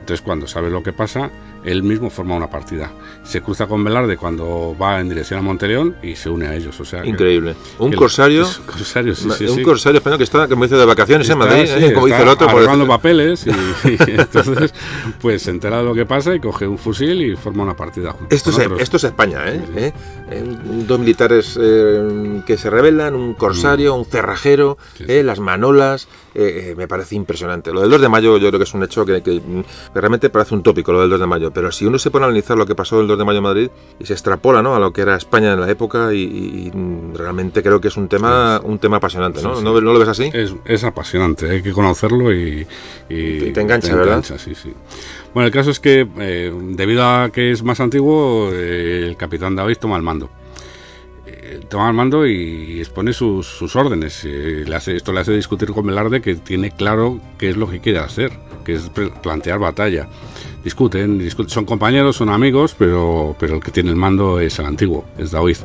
Entonces 0.00 0.22
cuando 0.22 0.46
sabe 0.46 0.70
lo 0.70 0.82
que 0.82 0.92
pasa, 0.92 1.30
él 1.66 1.82
mismo 1.82 2.10
forma 2.10 2.36
una 2.36 2.48
partida. 2.48 2.90
Se 3.24 3.42
cruza 3.42 3.66
con 3.66 3.82
Velarde 3.82 4.16
cuando 4.16 4.76
va 4.80 5.00
en 5.00 5.08
dirección 5.08 5.40
a 5.40 5.42
Monteleón 5.42 5.96
y 6.02 6.14
se 6.14 6.30
une 6.30 6.46
a 6.46 6.54
ellos. 6.54 6.78
O 6.80 6.84
sea, 6.84 7.04
Increíble. 7.04 7.56
un 7.78 7.92
corsario. 7.92 8.46
corsario 8.64 9.14
sí, 9.14 9.28
sí, 9.36 9.44
un 9.46 9.62
corsario 9.62 9.98
español 9.98 10.18
que 10.18 10.24
está, 10.24 10.46
como 10.48 10.64
dice, 10.64 10.76
de 10.76 10.84
vacaciones 10.84 11.28
en 11.28 11.38
Madrid, 11.38 11.68
¿eh? 11.68 11.92
como 11.92 12.06
dice 12.06 12.22
el 12.22 12.28
otro. 12.28 12.46
Por 12.46 12.86
papeles 12.86 13.46
y, 13.46 13.50
entonces 14.10 14.72
pues 15.20 15.42
se 15.42 15.50
entera 15.50 15.78
de 15.78 15.84
lo 15.84 15.94
que 15.94 16.06
pasa 16.06 16.34
y 16.34 16.40
coge 16.40 16.66
un 16.66 16.78
fusil 16.78 17.20
y 17.22 17.36
forma 17.36 17.64
una 17.64 17.76
partida 17.76 18.14
esto, 18.30 18.50
es, 18.50 18.58
esto 18.78 18.96
es 18.96 19.04
España, 19.04 19.42
¿eh? 19.48 19.60
¿Eh? 19.76 19.92
Dos 20.86 20.98
militares 20.98 21.58
eh, 21.60 22.42
que 22.46 22.56
se 22.56 22.70
rebelan, 22.70 23.14
un 23.14 23.34
corsario, 23.34 23.96
mm. 23.96 23.98
un 23.98 24.04
cerrajero, 24.04 24.78
las 24.98 25.40
manolas. 25.40 26.08
me 26.34 26.86
parece 26.86 27.16
impresionante. 27.16 27.72
Lo 27.72 27.80
del 27.80 27.90
2 27.90 28.00
de 28.00 28.08
mayo 28.08 28.38
yo 28.38 28.48
creo 28.48 28.58
que 28.58 28.64
es 28.64 28.74
un 28.74 28.84
hecho 28.84 29.04
que, 29.04 29.22
que 29.22 29.40
realmente 29.94 30.30
parece 30.30 30.54
un 30.54 30.62
tópico, 30.62 30.92
lo 30.92 31.00
del 31.00 31.10
2 31.10 31.20
de 31.20 31.26
mayo 31.26 31.50
pero 31.56 31.72
si 31.72 31.86
uno 31.86 31.98
se 31.98 32.10
pone 32.10 32.26
a 32.26 32.28
analizar 32.28 32.58
lo 32.58 32.66
que 32.66 32.74
pasó 32.74 33.00
el 33.00 33.06
2 33.06 33.16
de 33.16 33.24
mayo 33.24 33.38
en 33.38 33.44
Madrid 33.44 33.70
y 33.98 34.04
se 34.04 34.12
extrapola 34.12 34.60
¿no? 34.60 34.74
a 34.74 34.78
lo 34.78 34.92
que 34.92 35.00
era 35.00 35.16
España 35.16 35.54
en 35.54 35.60
la 35.62 35.70
época 35.70 36.12
y, 36.12 36.70
realmente 37.14 37.62
creo 37.62 37.80
que 37.80 37.88
es 37.88 37.96
un 37.96 38.08
tema 38.08 38.60
un 38.62 38.78
tema 38.78 38.98
apasionante, 38.98 39.40
¿no? 39.40 39.62
¿No, 39.62 39.80
lo 39.80 39.98
ves 39.98 40.10
así? 40.10 40.30
Es, 40.34 40.84
apasionante, 40.84 41.48
hay 41.48 41.62
que 41.62 41.72
conocerlo 41.72 42.30
y, 42.30 42.66
te 43.08 43.58
engancha, 43.58 43.96
¿verdad? 43.96 44.22
sí, 44.22 44.54
sí. 44.54 44.74
Bueno, 45.32 45.46
el 45.46 45.52
caso 45.52 45.70
es 45.70 45.80
que 45.80 46.06
eh, 46.18 46.52
debido 46.72 47.06
a 47.06 47.30
que 47.30 47.52
es 47.52 47.62
más 47.62 47.80
antiguo, 47.80 48.50
eh, 48.52 49.06
el 49.06 49.16
capitán 49.16 49.56
David 49.56 49.78
toma 49.80 49.96
el 49.96 50.02
mando 50.02 50.28
eh, 51.26 51.60
toma 51.70 51.88
el 51.88 51.94
mando 51.94 52.26
y 52.26 52.80
expone 52.80 53.14
sus, 53.14 53.74
órdenes. 53.74 54.24
le 54.24 54.76
hace, 54.76 54.94
esto 54.94 55.10
le 55.10 55.20
hace 55.20 55.32
discutir 55.32 55.70
con 55.70 55.86
Velarde 55.86 56.20
que 56.20 56.34
tiene 56.34 56.70
claro 56.70 57.18
qué 57.38 57.48
es 57.48 57.56
lo 57.56 57.66
que 57.66 57.80
quiere 57.80 58.00
hacer, 58.00 58.32
que 58.62 58.74
es 58.74 58.90
plantear 59.22 59.58
batalla 59.58 60.06
discuten, 60.66 61.30
son 61.46 61.64
compañeros, 61.64 62.16
son 62.16 62.28
amigos, 62.28 62.74
pero, 62.76 63.36
pero 63.38 63.54
el 63.54 63.62
que 63.62 63.70
tiene 63.70 63.90
el 63.90 63.96
mando 63.96 64.40
es 64.40 64.58
el 64.58 64.66
antiguo, 64.66 65.04
es 65.16 65.30
David. 65.30 65.58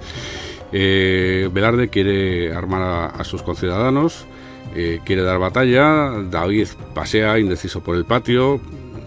Eh, 0.71 1.49
Velarde 1.51 1.89
quiere 1.89 2.53
armar 2.53 3.11
a, 3.17 3.23
sus 3.23 3.41
conciudadanos, 3.41 4.25
eh, 4.75 4.99
quiere 5.03 5.23
dar 5.23 5.39
batalla, 5.39 6.11
David 6.29 6.67
pasea 6.93 7.39
indeciso 7.39 7.81
por 7.81 7.95
el 7.95 8.05
patio. 8.05 8.61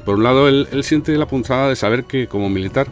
Por 0.05 0.17
un 0.17 0.25
lado, 0.25 0.49
él, 0.49 0.67
siente 0.83 1.17
la 1.17 1.27
punzada 1.27 1.69
de 1.69 1.77
saber 1.77 2.05
que 2.05 2.27
como 2.27 2.51
militar, 2.51 2.89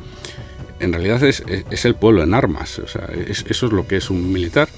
en 0.78 0.92
realidad 0.92 1.24
es, 1.24 1.42
el 1.84 1.94
pueblo 1.96 2.22
en 2.22 2.34
armas, 2.34 2.78
o 2.78 2.86
sea, 2.86 3.08
eso 3.26 3.66
es 3.66 3.72
lo 3.72 3.86
que 3.88 3.96
es 3.96 4.10
un 4.10 4.32
militar 4.32 4.68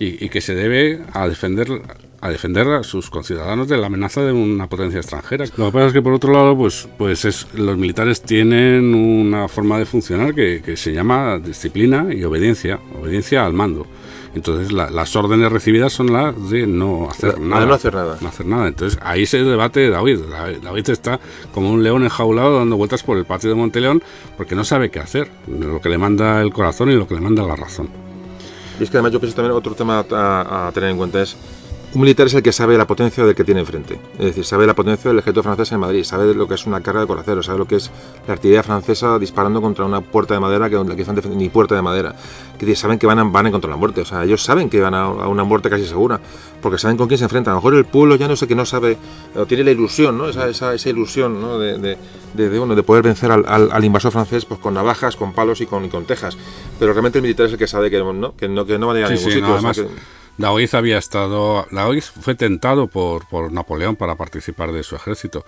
y 0.00 0.28
que 0.30 0.40
se 0.40 0.56
debe 0.56 1.00
a 1.12 1.28
defender 1.28 1.68
a 2.22 2.30
defender 2.30 2.68
a 2.68 2.84
sus 2.84 3.10
conciudadanos 3.10 3.66
de 3.66 3.76
la 3.76 3.88
amenaza 3.88 4.22
de 4.22 4.30
una 4.30 4.68
potencia 4.68 5.00
extranjera. 5.00 5.44
Lo 5.56 5.66
que 5.66 5.72
pasa 5.72 5.86
es 5.88 5.92
que 5.92 6.02
por 6.02 6.12
otro 6.12 6.32
lado, 6.32 6.56
pues, 6.56 6.88
pues 6.96 7.24
es, 7.24 7.52
los 7.52 7.76
militares 7.76 8.22
tienen 8.22 8.94
una 8.94 9.48
forma 9.48 9.76
de 9.76 9.86
funcionar 9.86 10.32
que, 10.32 10.62
se 10.76 10.92
llama 10.92 11.40
disciplina 11.40 12.14
y 12.14 12.22
obediencia, 12.22 12.78
obediencia 12.96 13.44
al 13.44 13.52
mando. 13.52 13.88
Entonces 14.36 14.72
las 14.72 15.16
órdenes 15.16 15.50
recibidas 15.50 15.92
son 15.92 16.12
las 16.12 16.48
de 16.48 16.64
no 16.64 17.10
hacer 17.10 17.40
nada. 17.40 17.66
No 17.66 17.74
hacer 17.74 17.92
nada. 17.92 18.18
No 18.20 18.28
hacer 18.28 18.46
nada. 18.46 18.68
Entonces 18.68 18.98
ahí 19.02 19.26
se 19.26 19.42
debate 19.42 19.90
David. 19.90 20.20
David 20.62 20.90
está 20.90 21.18
como 21.52 21.72
un 21.72 21.82
león 21.82 22.04
enjaulado 22.04 22.56
dando 22.56 22.76
vueltas 22.76 23.02
por 23.02 23.18
el 23.18 23.24
patio 23.24 23.50
de 23.50 23.56
Monteleón 23.56 24.00
porque 24.36 24.54
no 24.54 24.64
sabe 24.64 24.90
qué 24.90 25.00
hacer. 25.00 25.28
Lo 25.48 25.80
que 25.80 25.88
le 25.88 25.98
manda 25.98 26.40
el 26.40 26.52
corazón 26.52 26.88
y 26.88 26.94
lo 26.94 27.08
que 27.08 27.16
le 27.16 27.20
manda 27.20 27.42
la 27.42 27.56
razón. 27.56 27.90
Y 28.78 28.84
es 28.84 28.90
que 28.90 28.96
además 28.96 29.12
yo 29.12 29.20
pienso 29.20 29.36
también 29.36 29.56
otro 29.56 29.74
tema 29.74 30.06
a 30.08 30.70
tener 30.72 30.90
en 30.90 30.96
cuenta 30.96 31.20
es 31.20 31.36
un 31.94 32.00
militar 32.00 32.26
es 32.26 32.34
el 32.34 32.42
que 32.42 32.52
sabe 32.52 32.78
la 32.78 32.86
potencia 32.86 33.24
del 33.24 33.34
que 33.34 33.44
tiene 33.44 33.60
enfrente. 33.60 34.00
Es 34.18 34.26
decir, 34.26 34.44
sabe 34.44 34.66
la 34.66 34.74
potencia 34.74 35.10
del 35.10 35.18
ejército 35.18 35.42
francés 35.42 35.72
en 35.72 35.80
Madrid, 35.80 36.04
sabe 36.04 36.34
lo 36.34 36.48
que 36.48 36.54
es 36.54 36.64
una 36.64 36.80
carga 36.80 37.02
de 37.02 37.06
coraceros, 37.06 37.46
sabe 37.46 37.58
lo 37.58 37.66
que 37.66 37.76
es 37.76 37.90
la 38.26 38.32
artillería 38.32 38.62
francesa 38.62 39.18
disparando 39.18 39.60
contra 39.60 39.84
una 39.84 40.00
puerta 40.00 40.32
de 40.32 40.40
madera 40.40 40.70
que 40.70 40.76
aquí 40.76 41.02
están 41.02 41.20
ni 41.36 41.50
puerta 41.50 41.74
de 41.74 41.82
madera. 41.82 42.14
Que 42.58 42.74
saben 42.76 42.98
que 42.98 43.06
van 43.06 43.18
a, 43.18 43.24
van 43.24 43.44
a 43.44 43.48
encontrar 43.48 43.70
la 43.70 43.76
muerte. 43.76 44.00
O 44.00 44.04
sea, 44.06 44.24
ellos 44.24 44.42
saben 44.42 44.70
que 44.70 44.80
van 44.80 44.94
a, 44.94 45.08
una 45.08 45.44
muerte 45.44 45.68
casi 45.68 45.84
segura, 45.84 46.18
porque 46.62 46.78
saben 46.78 46.96
con 46.96 47.08
quién 47.08 47.18
se 47.18 47.24
enfrentan. 47.24 47.52
A 47.52 47.54
lo 47.56 47.60
mejor 47.60 47.74
el 47.74 47.84
pueblo 47.84 48.16
ya 48.16 48.26
no 48.26 48.36
sé 48.36 48.46
que 48.46 48.54
no 48.54 48.64
sabe, 48.64 48.96
o 49.34 49.44
tiene 49.44 49.64
la 49.64 49.72
ilusión, 49.72 50.16
¿no? 50.16 50.28
Esa, 50.28 50.48
esa, 50.48 50.72
esa 50.72 50.88
ilusión, 50.88 51.42
¿no? 51.42 51.58
De, 51.58 51.76
de, 51.76 51.98
de, 52.34 52.48
de 52.48 52.82
poder 52.82 53.02
vencer 53.02 53.30
al, 53.30 53.44
al, 53.46 53.84
invasor 53.84 54.12
francés 54.12 54.46
pues 54.46 54.60
con 54.60 54.72
navajas, 54.72 55.16
con 55.16 55.34
palos 55.34 55.60
y 55.60 55.66
con, 55.66 55.90
con 55.90 56.06
tejas. 56.06 56.38
Pero 56.78 56.92
realmente 56.92 57.18
el 57.18 57.22
militar 57.22 57.46
es 57.46 57.52
el 57.52 57.58
que 57.58 57.66
sabe 57.66 57.90
que 57.90 57.98
no, 57.98 58.34
que 58.34 58.48
no, 58.48 58.64
que 58.64 58.78
no 58.78 58.86
va 58.86 58.92
a 58.92 58.96
llegar 58.96 59.12
a 59.12 59.14
ningún 59.14 59.30
sitio. 59.30 59.88
Daoiz 60.38 60.74
había 60.74 60.98
estado, 60.98 61.66
Daoiz 61.70 62.10
fue 62.10 62.34
tentado 62.34 62.86
por, 62.86 63.28
por 63.28 63.52
Napoleón 63.52 63.96
para 63.96 64.16
participar 64.16 64.72
de 64.72 64.82
su 64.82 64.96
ejército 64.96 65.44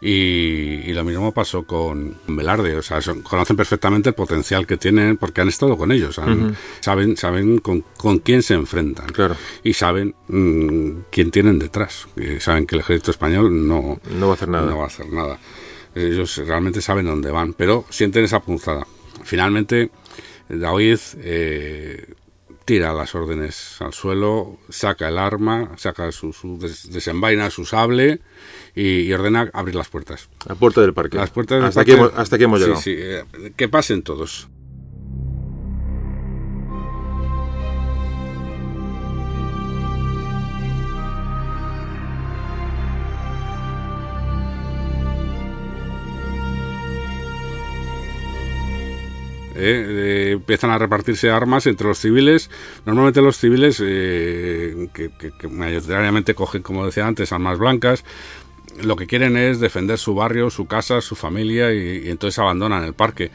y, 0.00 0.92
lo 0.92 1.04
mismo 1.04 1.32
pasó 1.32 1.64
con 1.64 2.16
Velarde, 2.26 2.76
o 2.76 2.82
sea, 2.82 3.00
conocen 3.22 3.56
perfectamente 3.56 4.08
el 4.08 4.14
potencial 4.14 4.66
que 4.66 4.76
tienen 4.76 5.16
porque 5.16 5.40
han 5.40 5.48
estado 5.48 5.76
con 5.76 5.92
ellos, 5.92 6.16
saben, 6.80 7.16
saben 7.16 7.58
con, 7.58 7.84
quién 8.20 8.42
se 8.42 8.54
enfrentan 8.54 9.08
claro. 9.08 9.36
y 9.62 9.74
saben 9.74 10.14
mm, 10.28 10.90
quién 11.10 11.30
tienen 11.30 11.58
detrás, 11.58 12.08
saben 12.40 12.66
que 12.66 12.76
el 12.76 12.80
ejército 12.80 13.10
español 13.10 13.66
no, 13.66 14.00
no 14.10 14.26
va 14.26 14.32
a 14.32 14.34
hacer 14.34 14.48
nada. 14.48 14.70
No 14.70 14.78
va 14.78 14.84
a 14.84 14.88
hacer 14.88 15.08
nada. 15.08 15.38
Ellos 15.94 16.36
realmente 16.38 16.80
saben 16.80 17.06
dónde 17.06 17.30
van, 17.30 17.54
pero 17.54 17.84
sienten 17.90 18.24
esa 18.24 18.40
punzada. 18.40 18.86
Finalmente, 19.24 19.90
David 20.48 20.98
eh, 21.18 22.14
tira 22.68 22.92
las 22.92 23.14
órdenes 23.14 23.80
al 23.80 23.94
suelo, 23.94 24.58
saca 24.68 25.08
el 25.08 25.16
arma, 25.16 25.70
saca 25.78 26.12
su, 26.12 26.58
desenvaina 26.90 27.48
su 27.48 27.64
sable 27.64 28.20
y, 28.74 29.10
ordena 29.10 29.48
abrir 29.54 29.74
las 29.74 29.88
puertas. 29.88 30.28
La 30.46 30.54
puerta 30.54 30.82
del 30.82 30.92
parque. 30.92 31.16
Las 31.16 31.30
puertas 31.30 31.64
hasta, 31.64 31.80
Aquí 31.80 31.92
hemos, 31.92 32.12
hasta 32.14 32.36
hemos 32.36 32.60
llegado. 32.60 32.78
Sí, 32.78 32.94
eh, 32.94 33.24
que 33.56 33.70
pasen 33.70 34.02
todos. 34.02 34.48
¿Eh? 49.58 50.32
empiezan 50.32 50.70
a 50.70 50.78
repartirse 50.78 51.30
armas 51.30 51.66
entre 51.66 51.88
los 51.88 51.98
civiles. 51.98 52.50
Normalmente 52.86 53.20
los 53.20 53.36
civiles, 53.36 53.82
eh, 53.84 54.88
que, 54.92 55.48
mayoritariamente 55.48 56.34
cogen, 56.34 56.62
como 56.62 56.86
decía 56.86 57.06
antes, 57.06 57.32
armas 57.32 57.58
blancas, 57.58 58.04
lo 58.82 58.96
que 58.96 59.06
quieren 59.06 59.36
es 59.36 59.60
defender 59.60 59.98
su 59.98 60.14
barrio, 60.14 60.50
su 60.50 60.66
casa, 60.66 61.00
su 61.00 61.16
familia 61.16 61.72
y, 61.72 62.08
entonces 62.08 62.38
abandonan 62.38 62.84
el 62.84 62.94
parque. 62.94 63.30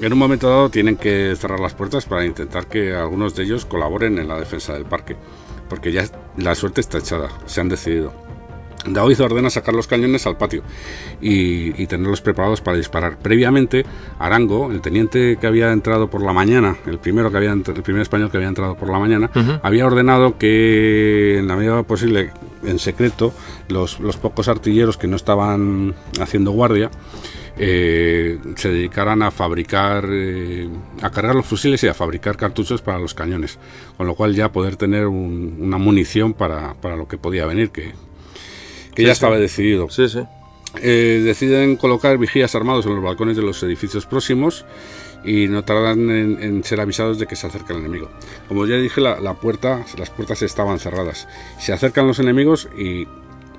En 0.00 0.12
un 0.12 0.18
momento 0.18 0.50
dado 0.50 0.68
tienen 0.68 0.96
que 0.96 1.34
cerrar 1.36 1.60
las 1.60 1.74
puertas 1.74 2.04
para 2.04 2.26
intentar 2.26 2.66
que 2.66 2.92
algunos 2.92 3.34
de 3.34 3.44
ellos 3.44 3.64
colaboren 3.64 4.18
en 4.18 4.28
la 4.28 4.38
defensa 4.38 4.74
del 4.74 4.84
parque, 4.84 5.16
porque 5.70 5.92
ya 5.92 6.04
la 6.36 6.54
suerte 6.54 6.82
está 6.82 6.98
echada, 6.98 7.30
se 7.46 7.60
han 7.62 7.70
decidido. 7.70 8.25
Daoiz 8.88 9.20
ordena 9.20 9.50
sacar 9.50 9.74
los 9.74 9.86
cañones 9.86 10.26
al 10.26 10.36
patio 10.36 10.62
y, 11.20 11.86
tenerlos 11.86 12.20
preparados 12.20 12.60
para 12.60 12.76
disparar. 12.76 13.18
Previamente, 13.18 13.84
Arango, 14.18 14.72
el 14.72 14.80
teniente 14.80 15.36
que 15.40 15.46
había 15.46 15.72
entrado 15.72 16.10
por 16.10 16.22
la 16.22 16.32
mañana, 16.32 16.76
el 16.86 16.98
primero 16.98 17.30
que 17.30 17.36
había 17.36 17.52
el 17.52 17.62
primer 17.62 18.02
español 18.02 18.30
que 18.30 18.36
había 18.36 18.48
entrado 18.48 18.76
por 18.76 18.90
la 18.90 18.98
mañana, 18.98 19.30
había 19.62 19.86
ordenado 19.86 20.38
que 20.38 21.38
en 21.38 21.46
la 21.46 21.56
medida 21.56 21.82
posible, 21.84 22.30
en 22.64 22.78
secreto, 22.78 23.32
los, 23.68 23.96
pocos 24.16 24.48
artilleros 24.48 24.96
que 24.96 25.06
no 25.06 25.16
estaban 25.16 25.94
haciendo 26.20 26.50
guardia 26.50 26.90
eh, 27.58 28.38
se 28.56 28.68
dedicaran 28.70 29.22
a 29.22 29.30
fabricar, 29.30 30.06
eh, 30.10 30.68
a 31.00 31.10
cargar 31.10 31.34
los 31.34 31.46
fusiles 31.46 31.82
y 31.84 31.88
a 31.88 31.94
fabricar 31.94 32.36
cartuchos 32.36 32.82
para 32.82 32.98
los 32.98 33.14
cañones, 33.14 33.58
con 33.96 34.06
lo 34.06 34.14
cual 34.14 34.34
ya 34.34 34.52
poder 34.52 34.76
tener 34.76 35.06
una 35.06 35.78
munición 35.78 36.34
para, 36.34 36.74
para, 36.74 36.96
lo 36.96 37.08
que 37.08 37.16
podía 37.16 37.46
venir, 37.46 37.70
que, 37.70 37.94
que 38.96 39.04
ya 39.04 39.12
estaba 39.12 39.38
decidido. 39.38 39.88
Sí, 39.90 40.08
sí. 40.08 40.20
Eh, 40.82 41.22
deciden 41.24 41.76
colocar 41.76 42.18
vigías 42.18 42.54
armados 42.54 42.86
en 42.86 42.94
los 42.94 43.04
balcones 43.04 43.36
de 43.36 43.42
los 43.42 43.62
edificios 43.62 44.06
próximos 44.06 44.64
y 45.24 45.48
no 45.48 45.64
tardan 45.64 46.10
en, 46.10 46.64
ser 46.64 46.80
avisados 46.80 47.18
de 47.18 47.26
que 47.26 47.36
se 47.36 47.46
acerca 47.46 47.72
el 47.72 47.80
enemigo. 47.80 48.10
Como 48.48 48.66
ya 48.66 48.76
dije, 48.76 49.00
la, 49.00 49.34
puerta, 49.34 49.84
las 49.98 50.10
puertas 50.10 50.42
estaban 50.42 50.78
cerradas. 50.78 51.28
Se 51.58 51.72
acercan 51.72 52.06
los 52.06 52.18
enemigos 52.18 52.68
y, 52.76 53.06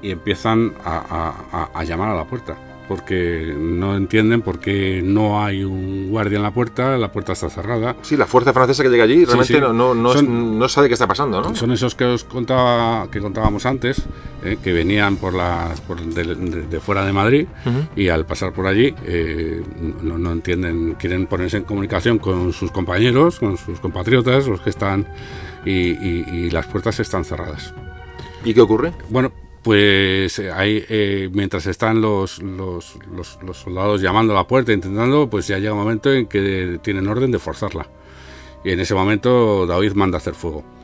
empiezan 0.01 0.73
a, 0.85 1.83
llamar 1.83 2.09
a 2.09 2.15
la 2.15 2.25
puerta 2.25 2.55
porque 2.87 3.53
no 3.57 3.95
entienden 3.95 4.41
por 4.41 4.59
qué 4.59 5.01
no 5.03 5.43
hay 5.43 5.63
un 5.63 6.09
guardia 6.09 6.37
en 6.37 6.43
la 6.43 6.51
puerta, 6.51 6.97
la 6.97 7.11
puerta 7.11 7.33
está 7.33 7.49
cerrada. 7.49 7.95
Sí, 8.01 8.15
la 8.15 8.25
fuerza 8.25 8.53
francesa 8.53 8.83
que 8.83 8.89
llega 8.89 9.03
allí 9.03 9.25
realmente 9.25 9.59
No, 9.59 9.93
no, 9.93 10.69
sabe 10.69 10.87
qué 10.87 10.93
está 10.93 11.07
pasando, 11.07 11.41
¿no? 11.41 11.55
Son 11.55 11.71
esos 11.71 11.95
que 11.95 12.05
os 12.05 12.23
contaba, 12.23 13.09
que 13.11 13.19
contábamos 13.19 13.65
antes, 13.65 14.03
eh, 14.43 14.57
que 14.63 14.73
venían 14.73 15.17
por 15.17 15.33
la, 15.33 15.71
de, 16.15 16.79
fuera 16.79 17.05
de 17.05 17.13
Madrid 17.13 17.47
y 17.95 18.09
al 18.09 18.25
pasar 18.25 18.53
por 18.53 18.67
allí 18.67 18.93
eh, 19.05 19.61
no, 20.01 20.31
entienden, 20.31 20.95
quieren 20.95 21.27
ponerse 21.27 21.57
en 21.57 21.63
comunicación 21.63 22.19
con 22.19 22.53
sus 22.53 22.71
compañeros, 22.71 23.39
con 23.39 23.57
sus 23.57 23.79
compatriotas, 23.79 24.47
los 24.47 24.61
que 24.61 24.69
están, 24.69 25.07
y, 25.65 25.71
y 25.71 26.49
las 26.51 26.67
puertas 26.67 26.99
están 26.99 27.25
cerradas. 27.25 27.73
¿Y 28.45 28.53
qué 28.53 28.61
ocurre? 28.61 28.93
Bueno, 29.09 29.31
pues 29.63 30.39
ahí, 30.39 30.83
eh, 30.89 31.29
mientras 31.31 31.65
están 31.67 32.01
los, 32.01 32.41
los, 32.41 32.97
soldados 33.53 34.01
llamando 34.01 34.33
a 34.33 34.37
la 34.37 34.47
puerta, 34.47 34.71
intentando, 34.71 35.29
pues 35.29 35.47
ya 35.47 35.57
llega 35.57 35.73
un 35.73 35.79
momento 35.79 36.11
en 36.11 36.27
que 36.27 36.79
tienen 36.81 37.07
orden 37.07 37.31
de 37.31 37.39
forzarla. 37.39 37.87
Y 38.63 38.71
en 38.71 38.79
ese 38.79 38.93
momento 38.95 39.65
David 39.65 39.93
manda 39.93 40.17
hacer 40.17 40.33
fuego 40.33 40.76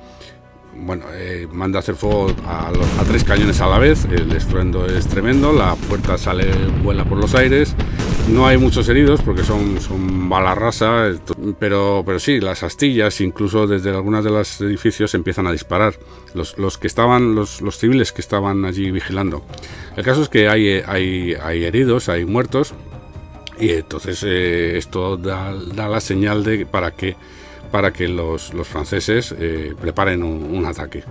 bueno, 0.75 1.05
eh, 1.13 1.47
manda 1.51 1.79
a 1.79 1.81
hacer 1.81 1.95
fuego 1.95 2.27
a, 2.45 2.71
tres 3.07 3.23
cañones 3.23 3.61
a 3.61 3.67
la 3.67 3.79
vez, 3.79 4.05
el 4.05 4.31
estruendo 4.31 4.85
es 4.85 5.07
tremendo, 5.07 5.53
la 5.53 5.75
puerta 5.75 6.17
sale, 6.17 6.51
vuela 6.83 7.05
por 7.05 7.17
los 7.17 7.35
aires, 7.35 7.75
no 8.29 8.47
hay 8.47 8.57
muchos 8.57 8.87
heridos 8.89 9.21
porque 9.21 9.43
son, 9.43 9.79
son 9.79 10.29
bala 10.29 10.55
rasa, 10.55 11.11
pero, 11.59 12.03
pero 12.05 12.19
sí, 12.19 12.39
las 12.39 12.63
astillas, 12.63 13.21
incluso 13.21 13.67
desde 13.67 13.91
algunos 13.91 14.23
de 14.23 14.31
los 14.31 14.61
edificios 14.61 15.13
empiezan 15.13 15.47
a 15.47 15.51
disparar, 15.51 15.95
los, 16.33 16.57
los 16.57 16.77
que 16.77 16.87
estaban, 16.87 17.35
los, 17.35 17.61
los, 17.61 17.77
civiles 17.77 18.11
que 18.11 18.21
estaban 18.21 18.65
allí 18.65 18.91
vigilando. 18.91 19.43
El 19.95 20.03
caso 20.03 20.23
es 20.23 20.29
que 20.29 20.49
hay, 20.49 20.81
hay, 20.85 21.35
hay 21.35 21.63
heridos, 21.63 22.09
hay 22.09 22.25
muertos, 22.25 22.73
y 23.59 23.69
entonces 23.69 24.23
eh, 24.25 24.77
esto 24.77 25.17
da, 25.17 25.53
da 25.73 25.87
la 25.87 26.01
señal 26.01 26.43
de 26.43 26.65
para 26.65 26.91
que 26.91 27.15
para 27.73 27.91
que 27.91 28.07
los, 28.07 28.51
franceses 28.65 29.33
eh, 29.35 29.73
preparen 29.81 30.21
un, 30.21 30.63
ataque. 30.63 31.03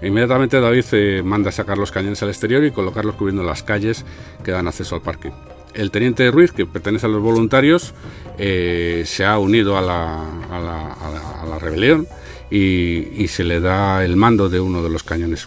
Inmediatamente 0.00 0.58
David 0.58 0.86
eh, 0.92 1.22
manda 1.22 1.50
a 1.50 1.52
sacar 1.52 1.76
los 1.76 1.92
cañones 1.92 2.22
al 2.22 2.30
exterior 2.30 2.64
y 2.64 2.70
colocarlos 2.70 3.14
cubriendo 3.16 3.42
las 3.42 3.62
calles 3.62 4.06
que 4.42 4.52
dan 4.52 4.66
acceso 4.66 4.94
al 4.94 5.02
parque. 5.02 5.32
El 5.74 5.90
teniente 5.90 6.30
Ruiz, 6.30 6.50
que 6.50 6.64
pertenece 6.64 7.04
a 7.04 7.10
los 7.10 7.20
voluntarios, 7.20 7.92
eh, 8.38 9.02
se 9.04 9.26
ha 9.26 9.38
unido 9.38 9.76
a 9.76 9.82
la, 9.82 11.58
rebelión 11.60 12.06
y, 12.50 13.28
se 13.28 13.44
le 13.44 13.60
da 13.60 14.02
el 14.02 14.16
mando 14.16 14.48
de 14.48 14.60
uno 14.60 14.82
de 14.82 14.88
los 14.88 15.02
cañones. 15.02 15.46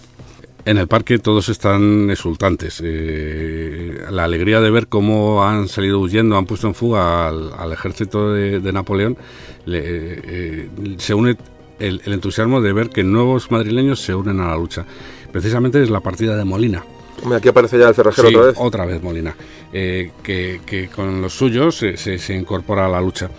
En 0.63 0.77
el 0.77 0.87
parque 0.87 1.17
todos 1.17 1.49
están 1.49 2.11
exultantes. 2.11 2.83
la 2.83 4.23
alegría 4.23 4.61
de 4.61 4.69
ver 4.69 4.87
cómo 4.87 5.43
han 5.43 5.67
salido 5.67 5.99
huyendo, 5.99 6.37
han 6.37 6.45
puesto 6.45 6.67
en 6.67 6.75
fuga 6.75 7.29
al, 7.29 7.73
ejército 7.73 8.31
de 8.31 8.71
Napoleón 8.71 9.17
eh, 9.67 10.69
se 10.97 11.13
une 11.13 11.37
el, 11.79 12.01
entusiasmo 12.05 12.61
de 12.61 12.73
ver 12.73 12.89
que 12.89 13.03
nuevos 13.03 13.51
madrileños 13.51 14.01
se 14.01 14.15
unen 14.15 14.39
a 14.39 14.47
la 14.47 14.57
lucha. 14.57 14.85
Precisamente 15.31 15.81
es 15.81 15.89
la 15.89 15.99
partida 15.99 16.35
de 16.35 16.45
Molina. 16.45 16.83
aquí 17.35 17.49
aparece 17.49 17.79
ya 17.79 17.89
el 17.89 17.95
cerrajero 17.95 18.29
otra 18.29 18.41
vez. 18.41 18.55
Otra 18.57 18.85
vez 18.85 19.01
Molina, 19.01 19.35
eh, 19.73 20.11
que, 20.23 20.89
con 20.95 21.21
los 21.21 21.33
suyos 21.33 21.75
se, 21.77 22.35
incorpora 22.35 22.85
a 22.85 22.89
la 22.89 23.01
lucha. 23.01 23.29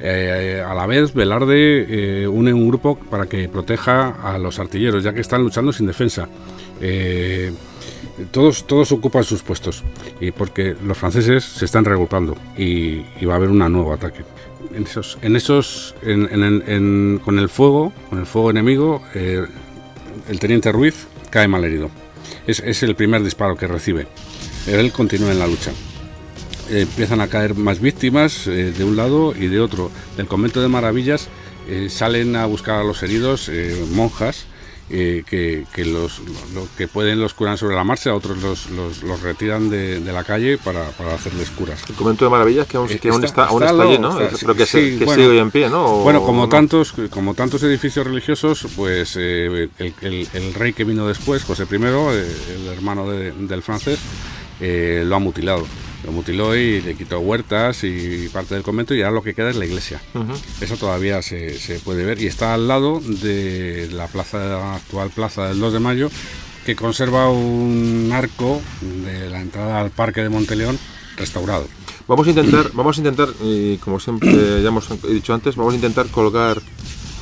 Eh, 0.00 0.64
a 0.66 0.74
la 0.74 0.86
vez, 0.86 1.14
Velarde 1.14 2.26
une 2.26 2.52
un 2.52 2.68
grupo 2.68 2.96
para 2.96 3.26
que 3.26 3.48
proteja 3.48 4.16
a 4.22 4.38
los 4.38 4.58
artilleros, 4.58 5.04
ya 5.04 5.12
que 5.12 5.20
están 5.20 5.42
luchando 5.42 5.72
sin 5.72 5.86
defensa. 5.86 6.28
Todos, 8.30 8.66
todos 8.66 8.92
ocupan 8.92 9.24
sus 9.24 9.42
puestos, 9.42 9.82
y 10.20 10.30
porque 10.30 10.76
los 10.84 10.98
franceses 10.98 11.44
se 11.44 11.64
están 11.64 11.84
reagrupando 11.84 12.36
y, 12.56 13.04
y 13.20 13.24
va 13.24 13.34
a 13.34 13.36
haber 13.36 13.50
un 13.50 13.58
nuevo 13.58 13.92
ataque 13.92 14.22
en 14.74 14.84
esos, 14.84 15.18
en 15.22 15.36
esos 15.36 15.94
con 17.24 17.38
el 17.38 17.48
fuego, 17.48 17.92
con 18.08 18.18
el 18.18 18.26
fuego 18.26 18.50
enemigo, 18.50 19.02
eh, 19.14 19.44
el 20.28 20.38
teniente 20.38 20.72
Ruiz 20.72 21.06
cae 21.30 21.48
mal 21.48 21.64
herido. 21.64 21.90
Es, 22.46 22.82
el 22.82 22.94
primer 22.94 23.22
disparo 23.22 23.56
que 23.56 23.66
recibe. 23.66 24.06
Él 24.66 24.92
continúa 24.92 25.32
en 25.32 25.38
la 25.38 25.46
lucha. 25.46 25.72
empiezan 26.70 27.20
a 27.20 27.28
caer 27.28 27.54
más 27.54 27.80
víctimas 27.80 28.46
eh, 28.46 28.72
de 28.72 28.84
un 28.84 28.96
lado 28.96 29.34
y 29.36 29.48
de 29.48 29.60
otro. 29.60 29.90
Del 30.16 30.26
convento 30.26 30.62
de 30.62 30.68
Maravillas 30.68 31.28
eh, 31.68 31.88
salen 31.88 32.36
a 32.36 32.46
buscar 32.46 32.80
a 32.80 32.84
los 32.84 33.02
heridos 33.02 33.50
monjas 33.90 34.46
eh, 34.94 35.24
que, 35.26 35.84
los 35.86 36.20
lo, 36.54 36.68
que 36.76 36.86
pueden 36.86 37.18
los 37.18 37.32
curan 37.32 37.56
sobre 37.56 37.74
la 37.74 37.82
marcha, 37.82 38.14
otros 38.14 38.42
los, 38.42 38.68
los, 38.70 39.22
retiran 39.22 39.70
de, 39.70 40.00
la 40.00 40.22
calle 40.22 40.58
para, 40.58 40.90
para, 40.90 41.14
hacerles 41.14 41.50
curas. 41.50 41.82
El 41.88 41.94
convento 41.94 42.26
de 42.26 42.30
maravillas 42.30 42.66
que 42.66 42.76
aún, 42.76 42.90
eh, 42.90 42.94
está, 42.94 43.46
aún 43.46 43.62
está, 43.62 43.82
allí, 43.82 43.98
¿no? 43.98 44.18
Pero 44.18 44.54
que, 44.54 44.66
sigue 44.66 45.06
hoy 45.06 45.38
en 45.38 45.50
pie, 45.50 45.70
¿no? 45.70 46.02
bueno, 46.02 46.22
como, 46.22 46.46
tantos, 46.50 46.92
como 47.08 47.32
tantos 47.32 47.62
edificios 47.62 48.06
religiosos, 48.06 48.66
pues 48.76 49.16
eh, 49.18 49.70
el, 49.78 50.28
el, 50.30 50.54
rey 50.54 50.74
que 50.74 50.84
vino 50.84 51.08
después, 51.08 51.42
José 51.42 51.66
I, 51.70 51.74
el 51.76 52.66
hermano 52.70 53.10
del 53.10 53.62
francés, 53.62 53.98
lo 54.60 55.16
ha 55.16 55.18
mutilado 55.18 55.66
Lo 56.04 56.12
mutiló 56.12 56.56
y 56.56 56.80
le 56.80 56.94
quitó 56.94 57.20
huertas 57.20 57.84
y 57.84 58.28
parte 58.32 58.54
del 58.54 58.64
convento 58.64 58.94
y 58.94 59.02
ahora 59.02 59.14
lo 59.14 59.22
que 59.22 59.34
queda 59.34 59.50
es 59.50 59.56
la 59.56 59.66
iglesia. 59.66 60.00
Eso 60.60 60.76
todavía 60.76 61.22
se, 61.22 61.58
se 61.58 61.78
puede 61.78 62.04
ver 62.04 62.20
y 62.20 62.26
está 62.26 62.54
al 62.54 62.66
lado 62.66 63.00
de 63.00 63.88
la 63.92 64.08
plaza 64.08 64.74
actual 64.74 65.10
plaza 65.10 65.48
del 65.48 65.60
2 65.60 65.72
de 65.72 65.80
mayo 65.80 66.10
que 66.64 66.76
conserva 66.76 67.30
un 67.30 68.10
arco 68.12 68.60
de 68.80 69.30
la 69.30 69.40
entrada 69.40 69.80
al 69.80 69.90
parque 69.90 70.22
de 70.22 70.28
Monteleón 70.28 70.78
restaurado. 71.16 71.66
Vamos 72.08 72.26
a 72.26 72.30
intentar, 72.30 72.70
vamos 72.74 72.96
a 72.96 73.00
intentar, 73.00 73.28
y 73.42 73.76
como 73.78 74.00
siempre 74.00 74.62
ya 74.62 74.68
hemos 74.68 74.88
dicho 75.02 75.34
antes, 75.34 75.56
vamos 75.56 75.72
a 75.72 75.76
intentar 75.76 76.06
colgar 76.08 76.60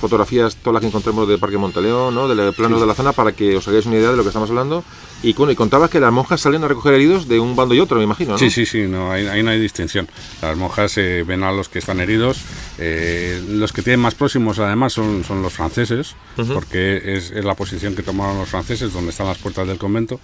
fotografías, 0.00 0.56
todas 0.56 0.74
las 0.74 0.80
que 0.80 0.86
encontremos 0.88 1.28
del 1.28 1.38
Parque 1.38 1.58
Monteleón, 1.58 2.14
¿no? 2.14 2.26
del 2.26 2.54
plano 2.54 2.80
de 2.80 2.86
la 2.86 2.94
zona, 2.94 3.12
para 3.12 3.32
que 3.32 3.56
os 3.56 3.68
hagáis 3.68 3.86
una 3.86 3.96
idea 3.96 4.10
de 4.10 4.16
lo 4.16 4.22
que 4.22 4.30
estamos 4.30 4.48
hablando. 4.48 4.82
Y, 5.22 5.34
bueno, 5.34 5.52
y 5.52 5.56
contabas 5.56 5.90
que 5.90 6.00
las 6.00 6.12
monjas 6.12 6.40
salen 6.40 6.64
a 6.64 6.68
recoger 6.68 6.94
heridos 6.94 7.28
de 7.28 7.38
un 7.38 7.54
bando 7.54 7.74
y 7.74 7.80
otro, 7.80 7.98
me 7.98 8.04
imagino, 8.04 8.32
¿no? 8.32 8.38
Sí, 8.38 8.50
sí, 8.50 8.64
sí, 8.64 8.82
no, 8.82 9.12
ahí, 9.12 9.42
no 9.42 9.50
hay 9.50 9.60
distinción. 9.60 10.08
Las 10.40 10.56
monjas 10.56 10.96
eh, 10.96 11.24
ven 11.26 11.42
a 11.42 11.52
los 11.52 11.68
que 11.68 11.78
están 11.78 12.00
heridos. 12.00 12.40
Eh, 12.78 13.42
los 13.48 13.72
que 13.72 13.82
tienen 13.82 14.00
más 14.00 14.14
próximos, 14.14 14.58
además, 14.58 14.94
son, 14.94 15.22
son 15.24 15.42
los 15.42 15.52
franceses, 15.52 16.16
porque 16.36 17.16
es, 17.16 17.30
es, 17.32 17.44
la 17.44 17.54
posición 17.54 17.94
que 17.94 18.02
tomaron 18.02 18.38
los 18.38 18.48
franceses, 18.48 18.92
donde 18.92 19.10
están 19.10 19.26
las 19.26 19.38
puertas 19.38 19.68
del 19.68 19.76
convento, 19.76 20.20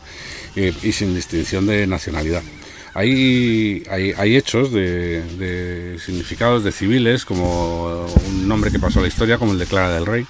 eh, 0.54 0.72
y 0.82 0.92
sin 0.92 1.14
distinción 1.14 1.66
de 1.66 1.86
nacionalidad. 1.86 2.42
Hay, 2.94 3.82
hay, 3.90 4.36
hechos 4.36 4.72
de, 4.72 5.98
significados 6.02 6.64
de 6.64 6.72
civiles, 6.72 7.26
como 7.26 8.06
un 8.06 8.48
nombre 8.48 8.70
que 8.70 8.78
pasó 8.78 9.00
a 9.00 9.02
la 9.02 9.08
historia, 9.08 9.36
como 9.36 9.52
el 9.52 9.58
de 9.58 9.66
Clara 9.66 9.90
del 9.90 10.06
Rey, 10.06 10.26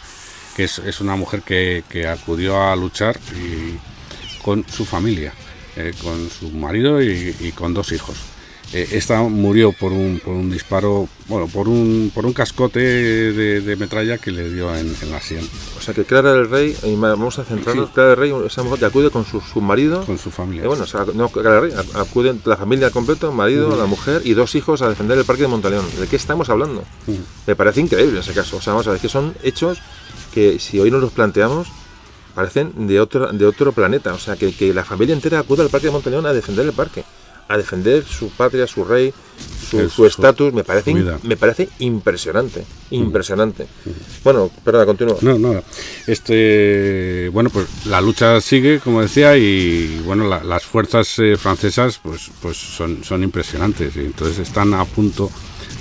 que 0.56 0.64
es, 0.64 1.00
una 1.00 1.14
mujer 1.14 1.42
que, 1.42 2.08
acudió 2.08 2.60
a 2.60 2.74
luchar 2.74 3.20
con 4.46 4.64
su 4.66 4.86
familia, 4.86 5.34
eh, 5.76 5.92
con 6.02 6.30
su 6.30 6.48
marido 6.50 7.02
y 7.02 7.52
con 7.54 7.74
dos 7.74 7.92
hijos. 7.92 8.16
Eh, 8.72 8.88
esta 8.92 9.22
murió 9.22 9.70
por 9.72 9.92
un, 9.92 10.20
por 10.24 10.34
un 10.34 10.50
disparo, 10.50 11.08
bueno, 11.28 11.46
por 11.46 11.68
un, 11.68 12.10
por 12.12 12.26
un 12.26 12.32
cascote 12.32 12.80
de, 12.80 13.76
metralla 13.76 14.18
que 14.18 14.32
le 14.32 14.50
dio 14.50 14.74
en, 14.74 14.92
la 15.10 15.20
sien. 15.20 15.48
O 15.78 15.80
sea 15.80 15.94
que 15.94 16.04
Clara 16.04 16.32
del 16.32 16.50
Rey, 16.50 16.76
vamos 16.96 17.38
a 17.38 17.44
centrarnos, 17.44 17.90
Clara 17.90 18.10
del 18.10 18.18
Rey, 18.18 18.34
esa 18.44 18.64
mujer 18.64 18.86
acude 18.86 19.10
con 19.10 19.24
su, 19.24 19.40
su 19.40 19.60
marido. 19.60 20.04
Con 20.04 20.18
su 20.18 20.30
familia. 20.30 20.64
Eh, 20.64 20.66
bueno, 20.66 20.82
o 20.82 20.86
sea, 20.86 21.06
no, 21.14 21.28
Clara 21.28 21.60
del 21.60 21.70
Rey, 21.70 21.84
acude 21.94 22.34
la 22.44 22.56
familia 22.56 22.90
completa, 22.90 23.30
marido, 23.30 23.76
la 23.76 23.86
mujer 23.86 24.22
y 24.24 24.34
dos 24.34 24.54
hijos 24.56 24.82
a 24.82 24.88
defender 24.88 25.16
el 25.16 25.24
parque 25.24 25.42
de 25.42 25.48
Montaleón. 25.48 25.84
¿De 26.00 26.08
qué 26.08 26.16
estamos 26.16 26.50
hablando? 26.50 26.82
Me 27.46 27.54
parece 27.54 27.80
increíble 27.80 28.20
ese 28.20 28.32
caso. 28.32 28.56
O 28.56 28.60
sea, 28.60 28.72
vamos 28.72 28.88
a 28.88 28.92
ver, 28.92 29.00
que 29.00 29.08
son 29.08 29.34
hechos 29.44 29.78
que 30.34 30.58
si 30.58 30.80
hoy 30.80 30.90
nos 30.90 31.00
los 31.00 31.12
planteamos, 31.12 31.68
parecen 32.36 32.86
de 32.86 33.00
otro, 33.00 33.32
de 33.32 33.46
otro 33.46 33.72
planeta. 33.72 34.14
O 34.14 34.18
sea, 34.18 34.36
que, 34.36 34.54
que 34.54 34.72
la 34.72 34.84
familia 34.84 35.14
entera 35.14 35.40
acude 35.40 35.62
al 35.62 35.70
parque 35.70 35.88
de 35.88 35.92
Montaleón 35.92 36.26
a 36.26 36.32
defender 36.32 36.66
el 36.66 36.72
parque 36.72 37.02
a 37.48 37.56
defender 37.56 38.04
su 38.04 38.30
patria, 38.30 38.66
su 38.66 38.84
rey, 38.84 39.12
su 39.88 40.06
estatus, 40.06 40.52
me 40.52 40.64
parece 40.64 40.94
me 40.94 41.36
parece 41.36 41.68
impresionante, 41.78 42.64
impresionante. 42.90 43.66
Bueno, 44.24 44.50
perdona, 44.64 44.86
continúa. 44.86 45.16
No, 45.20 45.38
no. 45.38 45.62
Este, 46.06 47.28
bueno, 47.32 47.50
pues 47.50 47.66
la 47.86 48.00
lucha 48.00 48.40
sigue, 48.40 48.80
como 48.80 49.02
decía, 49.02 49.36
y 49.36 50.00
bueno, 50.04 50.28
las 50.28 50.64
fuerzas 50.64 51.18
eh, 51.18 51.36
francesas, 51.36 52.00
pues, 52.02 52.30
pues 52.40 52.56
son, 52.56 53.04
son 53.04 53.22
impresionantes. 53.22 53.94
Y 53.96 54.00
entonces 54.00 54.38
están 54.38 54.74
a 54.74 54.84
punto 54.84 55.30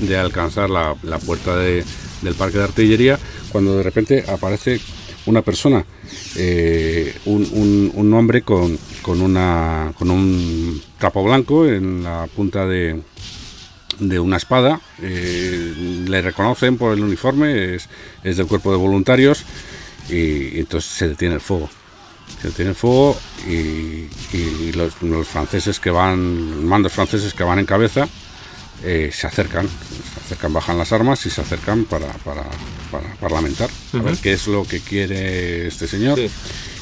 de 0.02 0.18
alcanzar 0.18 0.69
la, 0.69 0.95
puerta 1.26 1.56
de, 1.57 1.84
del 2.22 2.36
parque 2.36 2.57
de 2.57 2.64
artillería 2.64 3.19
cuando 3.52 3.77
de 3.77 3.84
repente 3.84 4.26
aparece 4.27 4.82
una 5.26 5.42
persona, 5.42 5.86
eh, 6.36 7.16
un, 7.26 7.92
un, 7.96 8.14
hombre 8.14 8.42
con, 8.44 8.78
con, 9.02 9.22
una, 9.22 9.94
con 9.98 10.12
un 10.12 10.82
trapo 11.00 11.24
blanco 11.24 11.66
en 11.66 12.04
la 12.04 12.28
punta 12.34 12.66
de, 12.68 13.02
de 14.00 14.20
una 14.20 14.38
espada. 14.38 14.80
Eh, 15.02 16.04
le 16.08 16.22
reconocen 16.22 16.78
por 16.78 16.94
el 16.94 17.04
uniforme, 17.04 17.76
es, 17.76 17.90
es, 18.24 18.38
del 18.38 18.48
cuerpo 18.48 18.72
de 18.72 18.78
voluntarios 18.78 19.44
y, 20.10 20.60
entonces 20.60 20.92
se 20.92 21.10
detiene 21.10 21.36
el 21.36 21.42
fuego. 21.42 21.70
Se 22.42 22.50
detiene 22.50 22.72
el 22.72 22.76
fuego 22.76 23.18
y, 23.48 24.08
los, 24.74 25.28
franceses 25.28 25.80
que 25.80 25.90
van, 25.90 26.66
mandos 26.66 26.94
franceses 26.94 27.34
que 27.34 27.44
van 27.44 27.60
en 27.60 27.66
cabeza, 27.66 28.08
eh, 28.84 29.10
se 29.14 29.28
acercan, 29.28 29.68
acercan, 30.26 30.54
bajan 30.54 30.78
las 30.78 30.92
armas 30.92 31.26
y 31.26 31.30
se 31.30 31.42
acercan 31.42 31.86
para, 31.86 32.08
para, 32.24 32.44
para 32.92 33.14
parlamentar, 33.16 33.70
a 33.94 33.98
ver 34.00 34.16
qué 34.22 34.34
es 34.34 34.48
lo 34.48 34.64
que 34.66 34.80
quiere 34.80 35.68
este 35.68 35.88
señor. 35.88 36.20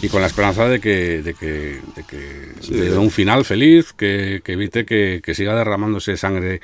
Y 0.02 0.10
con 0.10 0.22
la 0.22 0.28
esperanza 0.28 0.68
de 0.68 0.80
que, 0.80 1.22
de 1.22 1.34
que, 1.34 1.82
de 1.96 2.04
que 2.08 2.74
de 2.74 2.98
un 2.98 3.12
final 3.12 3.46
feliz, 3.46 3.94
que, 3.94 4.42
que 4.44 4.54
evite 4.54 4.86
que, 4.86 5.22
que, 5.24 5.34
siga 5.34 5.56
derramándose 5.56 6.18
sangre 6.18 6.62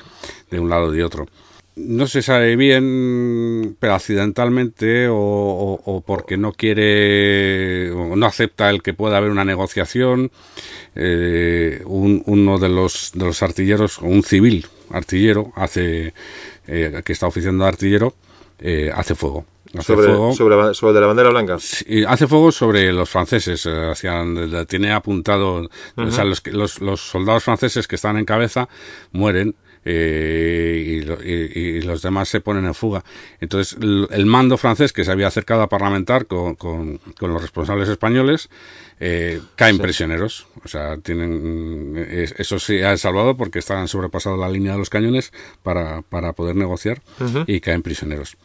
de 0.52 0.60
un 0.60 0.70
lado 0.70 0.94
y 0.94 0.98
de 0.98 1.04
otro. 1.04 1.28
No 1.76 2.08
se 2.08 2.22
sabe 2.22 2.58
bien, 2.58 3.78
pero 3.80 3.94
accidentalmente 3.94 5.08
o, 5.08 5.16
o, 5.16 6.02
porque 6.02 6.36
no 6.36 6.52
quiere 6.52 7.92
o 7.92 8.18
no 8.18 8.26
acepta 8.26 8.70
el 8.70 8.82
que 8.82 8.94
pueda 8.94 9.18
haber 9.18 9.32
una 9.32 9.46
negociación, 9.46 10.32
eh, 10.96 11.82
un, 11.86 12.22
uno 12.26 12.58
de 12.58 12.68
los, 12.68 13.12
de 13.14 13.26
los 13.26 13.42
artilleros, 13.42 14.00
o 14.00 14.06
un 14.08 14.24
civil, 14.24 14.66
artillero, 14.92 15.54
hace, 15.56 16.14
eh, 16.70 17.02
que 17.04 17.14
está 17.14 17.28
oficiando 17.28 17.64
de 17.64 17.70
artillero, 17.70 18.14
eh, 18.60 18.92
hace 18.94 19.16
fuego. 19.16 19.46
Hace 19.74 19.94
sobre, 19.94 20.08
fuego, 20.08 20.34
sobre, 20.74 20.94
de 20.94 21.02
la 21.02 21.08
bandera 21.08 21.30
blanca. 21.30 21.56
hace 21.56 22.28
fuego 22.28 22.52
sobre 22.52 22.92
los 22.92 23.10
franceses. 23.10 23.68
Eh, 23.68 24.66
tiene 24.68 24.92
apuntado, 24.92 25.70
o 25.96 26.12
sea, 26.12 26.24
los, 26.24 26.46
los, 26.48 26.82
los, 26.82 27.02
soldados 27.02 27.44
franceses 27.44 27.88
que 27.88 27.96
están 27.96 28.18
en 28.18 28.26
cabeza 28.26 28.70
mueren. 29.12 29.56
Y, 29.86 29.90
y, 29.90 31.82
los 31.82 32.02
demás 32.02 32.30
se 32.30 32.42
ponen 32.42 32.66
en 32.66 32.74
fuga. 32.74 33.04
Entonces, 33.40 33.78
el, 33.82 34.26
mando 34.26 34.58
francés 34.58 34.94
que 34.94 35.04
se 35.04 35.12
había 35.12 35.28
acercado 35.28 35.62
a 35.62 35.70
parlamentar 35.70 36.26
con, 36.26 36.56
con, 36.56 37.00
con 37.18 37.34
los 37.34 37.42
responsables 37.42 37.90
españoles 37.90 38.50
eh, 39.00 39.42
caen 39.56 39.78
prisioneros. 39.78 40.48
O 40.64 40.68
sea, 40.68 40.98
tienen 40.98 41.96
eso 42.38 42.60
sí 42.60 42.82
ha 42.82 42.98
salvado 42.98 43.38
porque 43.38 43.60
estaban 43.60 43.88
sobrepasado 43.88 44.36
la 44.36 44.50
línea 44.50 44.74
de 44.74 44.78
los 44.78 44.90
cañones 44.90 45.32
para, 45.64 46.02
para 46.02 46.34
poder 46.34 46.56
negociar 46.56 47.02
y 47.48 47.62
caen 47.62 47.82
prisioneros. 47.82 48.38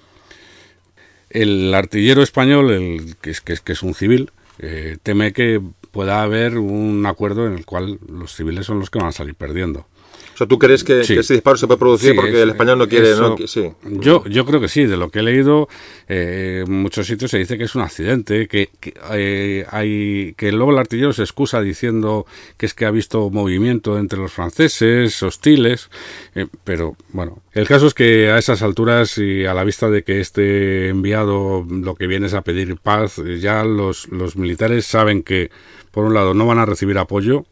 El 1.30 1.74
artillero 1.74 2.22
español, 2.22 2.70
el, 2.70 3.16
que, 3.20 3.30
es, 3.30 3.40
que, 3.40 3.72
es, 3.72 3.82
un 3.82 3.94
civil, 3.94 4.30
eh, 4.60 4.98
teme 5.02 5.32
que 5.32 5.60
pueda 5.90 6.22
haber 6.22 6.58
un 6.58 7.04
acuerdo 7.06 7.46
en 7.48 7.54
el 7.54 7.64
cual 7.64 7.98
los 8.08 8.36
civiles 8.36 8.66
son 8.66 8.78
los 8.78 8.90
que 8.90 9.00
van 9.00 9.08
a 9.08 9.12
salir 9.12 9.34
perdiendo. 9.34 9.86
O 10.34 10.36
sea, 10.36 10.48
¿tú 10.48 10.58
crees 10.58 10.82
que, 10.82 11.00
ese 11.00 11.34
disparo 11.34 11.56
se 11.56 11.68
puede 11.68 11.78
producir 11.78 12.16
porque 12.16 12.42
el 12.42 12.50
español 12.50 12.78
no 12.78 12.88
quiere? 12.88 13.14
sí. 13.46 13.70
yo, 13.84 14.24
yo 14.26 14.44
creo 14.44 14.60
que 14.60 14.68
sí, 14.68 14.84
de 14.84 14.96
lo 14.96 15.08
que 15.08 15.20
he 15.20 15.22
leído, 15.22 15.68
eh, 16.08 16.64
en 16.66 16.72
muchos 16.82 17.06
sitios 17.06 17.30
se 17.30 17.38
dice 17.38 17.56
que 17.56 17.64
es 17.64 17.74
un 17.76 17.82
accidente, 17.82 18.48
que, 18.48 18.70
eh, 19.12 19.64
hay, 19.70 20.34
que 20.36 20.50
luego 20.50 20.72
el 20.72 20.78
artillero 20.78 21.12
se 21.12 21.22
excusa 21.22 21.60
diciendo 21.60 22.26
que 22.56 22.66
es 22.66 22.74
que 22.74 22.84
ha 22.84 22.90
visto 22.90 23.30
movimiento 23.30 23.96
entre 23.96 24.18
los 24.18 24.32
franceses, 24.32 25.22
hostiles, 25.22 25.88
eh, 26.34 26.48
pero 26.64 26.96
bueno, 27.10 27.40
el 27.52 27.68
caso 27.68 27.86
es 27.86 27.94
que 27.94 28.30
a 28.30 28.38
esas 28.38 28.62
alturas 28.62 29.18
y 29.18 29.44
a 29.46 29.54
la 29.54 29.62
vista 29.62 29.88
de 29.88 30.02
que 30.02 30.20
este 30.20 30.88
enviado 30.88 31.64
lo 31.68 31.94
que 31.94 32.08
viene 32.08 32.26
es 32.26 32.34
a 32.34 32.42
pedir 32.42 32.76
paz, 32.76 33.22
ya 33.40 33.62
los, 33.62 34.08
los 34.08 34.34
militares 34.36 34.84
saben 34.84 35.22
que, 35.22 35.52
por 35.92 36.04
un 36.04 36.14
lado, 36.14 36.34
no 36.34 36.44
van 36.44 36.58
a 36.58 36.66
recibir 36.66 36.98
apoyo, 36.98 37.46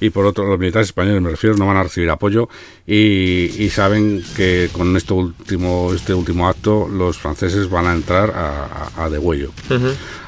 y 0.00 0.10
por 0.10 0.26
otro 0.26 0.46
los 0.46 0.58
militares 0.58 0.88
españoles 0.88 1.22
me 1.22 1.30
refiero 1.30 1.56
no 1.56 1.66
van 1.66 1.76
a 1.76 1.82
recibir 1.82 2.10
apoyo 2.10 2.48
y, 2.86 3.68
saben 3.70 4.22
que 4.36 4.68
con 4.72 4.96
este 4.96 5.12
último 5.12 5.92
este 5.94 6.12
último 6.12 6.48
acto 6.48 6.88
los 6.88 7.18
franceses 7.18 7.70
van 7.70 7.86
a 7.86 7.92
entrar 7.92 8.30
a, 8.30 9.04
a, 9.04 9.08
degüello 9.08 9.52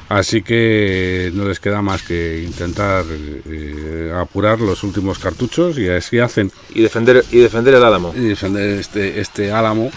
así 0.09 0.41
que 0.41 1.31
no 1.33 1.45
les 1.45 1.59
queda 1.59 1.81
más 1.81 2.03
que 2.03 2.43
intentar 2.43 3.03
eh, 3.09 4.13
apurar 4.15 4.59
los 4.59 4.83
últimos 4.83 5.19
cartuchos 5.19 5.77
y 5.77 5.89
así 5.89 6.19
hacen. 6.19 6.51
Y 6.73 6.81
defender 6.81 7.23
y 7.31 7.39
defender 7.39 7.73
el 7.75 7.83
álamo. 7.83 8.13
Y 8.15 8.21
defender 8.21 8.79
este 8.79 9.19
este 9.19 9.51
álamo 9.51 9.91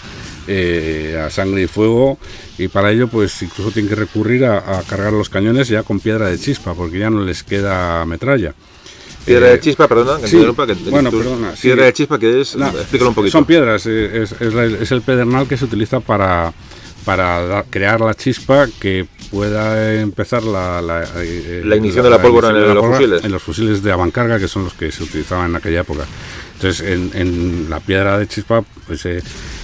eh, 0.47 1.21
a 1.23 1.29
sangre 1.29 1.63
y 1.63 1.67
fuego. 1.67 2.17
Y 2.57 2.67
para 2.67 2.91
ello 2.91 3.07
pues 3.07 3.41
incluso 3.41 3.71
tienen 3.71 3.89
que 3.89 3.95
recurrir 3.95 4.45
a, 4.45 4.79
a, 4.79 4.83
cargar 4.83 5.13
los 5.13 5.29
cañones 5.29 5.67
ya 5.67 5.83
con 5.83 5.99
piedra 5.99 6.27
de 6.27 6.39
chispa 6.39 6.73
porque 6.73 6.99
ya 6.99 7.09
no 7.09 7.23
les 7.23 7.43
queda 7.43 8.03
metralla 8.05 8.55
Piedra 9.27 9.47
de 9.47 9.55
eh, 9.55 9.59
chispa, 9.59 9.89
perdona, 9.89 10.25
que 10.25 10.37
bueno, 10.89 11.11
perdona. 11.11 11.51
Piedra 11.51 11.83
de 11.83 11.91
chispa, 11.91 12.17
que 12.17 12.39
es? 12.39 12.55
Explícalo 12.55 13.09
un 13.09 13.15
poquito. 13.15 13.33
Son 13.33 13.43
piedras, 13.43 13.85
eh, 13.85 14.23
es, 14.23 14.31
es, 14.31 14.91
el 14.91 15.01
pedernal 15.01 15.49
que 15.49 15.57
se 15.57 15.65
utiliza 15.65 15.99
para, 15.99 16.53
para 17.03 17.65
crear 17.69 17.99
la 17.99 18.13
chispa 18.13 18.67
que 18.79 19.05
pueda 19.29 19.99
empezar 19.99 20.43
la, 20.43 20.81
la, 20.81 21.03
eh, 21.17 21.61
la 21.65 21.75
ignición 21.75 22.05
de 22.05 22.09
la 22.09 22.21
pólvora 22.21 22.51
en, 22.51 22.73
los 22.73 22.85
fusiles. 22.85 23.23
En 23.25 23.31
los 23.33 23.43
fusiles 23.43 23.83
de 23.83 23.91
avancarga, 23.91 24.39
que 24.39 24.47
son 24.47 24.63
los 24.63 24.73
que 24.73 24.93
se 24.93 25.03
utilizaban 25.03 25.49
en 25.49 25.57
aquella 25.57 25.81
época. 25.81 26.05
Entonces, 26.53 26.87
en, 26.87 27.11
en 27.13 27.69
la 27.69 27.81
piedra 27.81 28.17
de 28.17 28.27
Chispa, 28.27 28.63
pues 28.87 29.05
eh, 29.05 29.21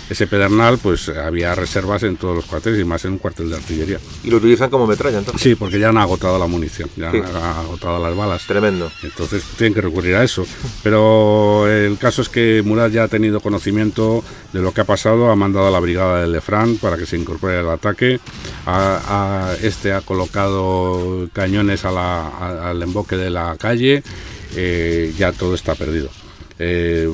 ese 0.09 0.27
pedernal, 0.27 0.77
pues 0.81 1.09
había 1.09 1.55
reservas 1.55 2.03
en 2.03 2.17
todos 2.17 2.35
los 2.35 2.45
cuarteles 2.45 2.80
y 2.80 2.84
más 2.84 3.03
en 3.05 3.13
un 3.13 3.17
cuartel 3.17 3.49
de 3.49 3.55
artillería. 3.55 3.99
Y 4.23 4.30
lo 4.30 4.38
utilizan 4.38 4.69
como 4.69 4.85
metralla, 4.85 5.19
entonces. 5.19 5.41
Sí, 5.41 5.55
porque 5.55 5.80
ya 5.80 5.89
han 5.89 5.97
agotado 5.97 6.38
la 6.38 6.45
munición, 6.47 6.89
ya 6.95 7.09
Sí. 7.11 7.17
han 7.17 7.35
agotado 7.35 8.01
las 8.01 8.15
balas. 8.15 8.45
Tremendo. 8.45 8.91
Entonces 9.01 9.43
tienen 9.57 9.73
que 9.73 9.81
recurrir 9.81 10.15
a 10.15 10.23
eso. 10.23 10.45
Pero 10.84 11.67
el 11.69 11.97
caso 11.97 12.21
es 12.21 12.30
que 12.30 12.61
Murat 12.65 12.91
ya 12.91 13.03
ha 13.03 13.07
tenido 13.07 13.39
conocimiento 13.39 14.23
de 14.51 14.61
lo 14.61 14.73
que 14.73 14.81
ha 14.81 14.85
pasado, 14.85 15.31
ha 15.31 15.35
mandado 15.35 15.67
a 15.67 15.71
la 15.71 15.80
brigada 15.80 16.21
de 16.21 16.27
Lefranc 16.27 16.80
para 16.80 16.97
que 16.97 17.05
se 17.05 17.17
incorpore 17.17 17.57
al 17.57 17.69
ataque. 17.69 18.19
Este 19.61 19.93
ha 19.93 20.01
colocado 20.01 21.27
cañones 21.34 21.85
a 21.85 21.91
la- 21.91 22.27
a- 22.27 22.69
al 22.69 22.81
emboque 22.81 23.15
de 23.15 23.30
la 23.30 23.55
calle. 23.57 24.03
eh, 24.55 25.11
ya 25.17 25.31
todo 25.31 25.55
está 25.55 25.73
perdido. 25.73 26.09
Eh, 26.59 27.09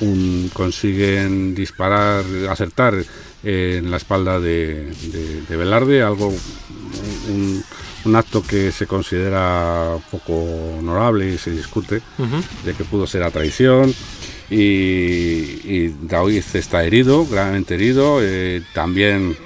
un- 0.00 0.50
consiguen 0.52 1.54
disparar, 1.54 2.24
acertar 2.48 2.94
en 3.42 3.90
la 3.90 3.96
espalda 3.96 4.38
de, 4.40 4.90
de- 5.12 5.42
de 5.48 5.56
Velarde, 5.56 6.02
algo 6.02 6.28
un, 7.28 7.62
un 8.04 8.16
acto 8.16 8.42
que 8.42 8.72
se 8.72 8.86
considera 8.86 9.96
poco 10.10 10.34
honorable 10.78 11.32
y 11.34 11.38
se 11.38 11.50
discute 11.50 12.00
de 12.64 12.74
que 12.74 12.84
pudo 12.84 13.06
ser 13.06 13.22
a 13.22 13.30
traición 13.30 13.94
y, 14.50 15.60
y 15.64 15.94
Daoiz 16.02 16.54
está 16.54 16.84
herido, 16.84 17.26
gravemente 17.26 17.74
herido, 17.74 18.18
eh, 18.22 18.62
también 18.74 19.36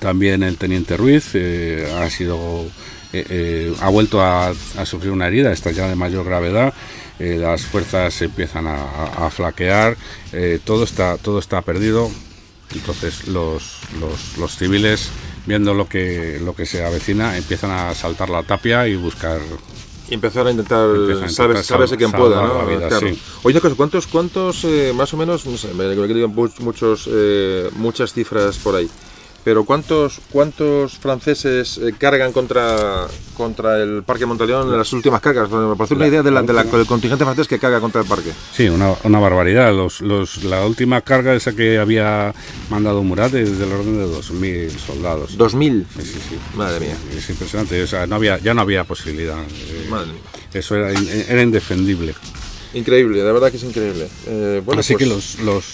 también 0.00 0.42
el 0.42 0.56
teniente 0.56 0.96
Ruiz 0.96 1.30
eh, 1.34 1.86
ha 1.98 2.08
sido 2.10 2.64
eh, 3.12 3.24
eh, 3.28 3.74
ha 3.80 3.88
vuelto 3.90 4.20
a, 4.22 4.48
a 4.48 4.86
sufrir 4.86 5.12
una 5.12 5.28
herida, 5.28 5.52
esta 5.52 5.70
ya 5.70 5.88
de 5.88 5.94
mayor 5.94 6.24
gravedad. 6.24 6.74
Eh, 7.18 7.36
las 7.40 7.62
fuerzas 7.66 8.20
empiezan 8.22 8.66
a, 8.66 8.74
a- 8.82 9.26
a 9.26 9.30
flaquear, 9.30 9.96
eh, 10.32 10.58
todo 10.64 10.84
está 10.84 11.16
todo 11.18 11.38
está 11.38 11.62
perdido. 11.62 12.10
Entonces 12.74 13.28
los, 13.28 13.78
los, 14.00 14.36
los 14.38 14.56
civiles, 14.56 15.10
viendo 15.46 15.74
lo 15.74 15.88
que 15.88 16.40
lo 16.44 16.54
que 16.56 16.66
se 16.66 16.84
avecina, 16.84 17.36
empiezan 17.36 17.70
a 17.70 17.94
saltar 17.94 18.30
la 18.30 18.42
tapia 18.42 18.88
y 18.88 18.96
buscar 18.96 19.40
Y 20.08 20.14
empezar 20.14 20.46
a 20.46 20.50
intentar, 20.50 20.88
intentar 20.96 21.30
sal- 21.30 21.64
quien 21.96 22.10
pueda, 22.10 22.42
¿no? 22.42 22.58
la 22.58 22.64
vida, 22.64 22.88
Claro. 22.88 23.08
sí. 23.08 23.18
Oye, 23.44 23.60
¿cuántos, 23.76 24.06
cuántos 24.08 24.64
eh, 24.64 24.92
más 24.94 25.14
o 25.14 25.16
menos, 25.16 25.46
no 25.46 25.56
sé, 25.56 25.72
me 25.72 25.84
muchos, 26.60 27.08
muchas 27.76 28.12
cifras 28.12 28.58
por 28.58 28.74
ahí, 28.74 28.88
pero 29.44 29.64
¿cuántos, 29.64 30.20
cuántos 30.32 30.96
franceses 30.98 31.78
eh, 31.78 31.94
cargan 31.98 32.32
contra, 32.32 33.06
contra 33.36 33.82
el 33.82 34.02
Parque 34.02 34.24
Monteleón 34.26 34.68
en 34.72 34.78
las 34.78 34.92
últimas 34.94 35.20
cargas? 35.20 35.48
Para 35.50 35.74
hacer 35.84 35.96
una 35.96 36.06
idea 36.08 36.22
de 36.22 36.30
la, 36.30 36.42
de 36.42 36.52
la- 36.52 36.64
del 36.64 36.86
contingente 36.86 37.24
francés 37.24 37.46
que 37.46 37.58
carga 37.58 37.78
contra 37.80 38.00
el 38.00 38.06
parque. 38.08 38.32
Sí, 38.52 38.68
una, 38.68 38.94
una 39.04 39.18
barbaridad. 39.18 39.72
Los, 39.74 40.00
los, 40.00 40.42
la 40.44 40.64
última 40.66 41.02
carga 41.02 41.34
esa 41.34 41.52
que 41.52 41.78
había 41.78 42.34
mandado 42.70 43.02
Murat 43.02 43.34
es 43.34 43.58
del 43.58 43.70
orden 43.70 43.98
de 43.98 44.06
2.000 44.06 44.70
soldados. 44.78 45.36
2.000. 45.38 45.84
Sí, 45.96 46.02
sí, 46.02 46.18
sí. 46.30 46.36
Madre 46.56 46.80
mía. 46.80 46.96
Es 47.14 47.28
impresionante. 47.28 47.82
O 47.82 47.86
sea, 47.86 48.06
no 48.06 48.16
había, 48.16 48.38
ya 48.38 48.54
no 48.54 48.62
había 48.62 48.84
posibilidad. 48.84 49.38
Eh, 49.42 49.86
Madre 49.90 50.12
mía. 50.12 50.22
Eso 50.54 50.76
era, 50.76 50.90
era 50.90 51.42
indefendible. 51.42 52.14
Increíble, 52.72 53.22
de 53.22 53.32
verdad 53.32 53.50
que 53.50 53.56
es 53.58 53.62
increíble. 53.62 54.08
Eh, 54.26 54.62
bueno, 54.64 54.80
Así 54.80 54.94
pues, 54.94 55.04
que 55.04 55.14
los, 55.14 55.38
los, 55.40 55.64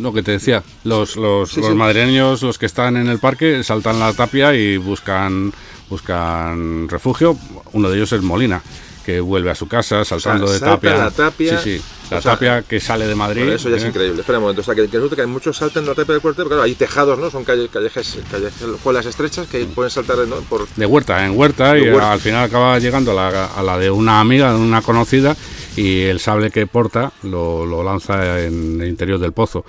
lo 0.00 0.12
que 0.12 0.22
te 0.22 0.32
decía, 0.32 0.62
los, 0.84 1.16
los, 1.16 1.50
Sí, 1.50 1.60
los 1.60 1.70
sí. 1.70 1.74
madrileños, 1.74 2.42
los 2.42 2.58
que 2.58 2.66
están 2.66 2.96
en 2.96 3.08
el 3.08 3.18
parque, 3.18 3.62
saltan 3.64 3.98
la 3.98 4.12
tapia 4.12 4.54
y 4.54 4.76
buscan, 4.76 5.52
buscan 5.88 6.88
refugio. 6.88 7.36
Uno 7.72 7.90
de 7.90 7.96
ellos 7.96 8.12
es 8.12 8.22
Molina, 8.22 8.62
que 9.10 9.20
vuelve 9.20 9.50
a 9.50 9.54
su 9.54 9.66
casa 9.66 10.04
saltando 10.04 10.50
de 10.50 10.58
salta 10.58 10.74
tapia. 10.76 10.96
la 10.96 11.10
tapia, 11.10 11.58
Sí, 11.58 11.78
sí. 11.78 11.84
La 12.10 12.18
o 12.18 12.22
sea, 12.22 12.32
tapia 12.32 12.62
que 12.62 12.80
sale 12.80 13.06
de 13.06 13.14
Madrid. 13.14 13.42
Bueno, 13.42 13.56
eso 13.56 13.68
ya 13.68 13.76
es 13.76 13.84
¿eh? 13.84 13.88
increíble. 13.88 14.20
Espera 14.20 14.38
un 14.38 14.42
momento. 14.42 14.62
O 14.62 14.64
sea, 14.64 14.74
que, 14.74 14.86
resulta 14.86 15.16
que 15.16 15.26
muchos 15.26 15.56
saltan 15.56 15.86
la 15.86 15.94
tapia 15.94 16.14
del 16.14 16.22
cuartel, 16.22 16.44
porque 16.44 16.54
claro, 16.54 16.62
hay 16.64 16.74
tejados, 16.74 17.18
¿no? 17.18 17.30
Son 17.30 17.44
calle, 17.44 17.68
callejes, 17.68 18.18
callejuelas 18.30 19.06
estrechas 19.06 19.46
que 19.46 19.64
pueden 19.66 19.90
saltar 19.90 20.18
¿no? 20.26 20.36
por... 20.36 20.68
de 20.68 20.86
huerta 20.86 21.24
en 21.24 21.38
huerta 21.38 21.74
De 21.74 21.80
y 21.80 21.82
huerta. 21.90 22.12
al 22.12 22.20
final 22.20 22.44
acaba 22.44 22.78
llegando 22.78 23.12
a 23.12 23.14
la, 23.14 23.46
a 23.46 23.62
la 23.62 23.78
de 23.78 23.90
una 23.90 24.20
amiga, 24.20 24.52
de 24.52 24.58
una 24.58 24.82
conocida 24.82 25.36
y 25.76 26.02
el 26.02 26.18
sable 26.18 26.50
que 26.50 26.66
porta 26.66 27.12
lo, 27.22 27.64
lo 27.64 27.82
lanza 27.84 28.40
en 28.40 28.80
el 28.80 28.88
interior 28.88 29.18
del 29.20 29.32
pozo 29.32 29.64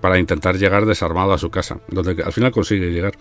para 0.00 0.18
intentar 0.18 0.58
llegar 0.58 0.84
desarmado 0.86 1.32
a 1.32 1.38
su 1.38 1.48
casa, 1.48 1.78
donde 1.88 2.22
al 2.22 2.32
final 2.32 2.50
consigue 2.52 2.90
llegar. 2.90 3.14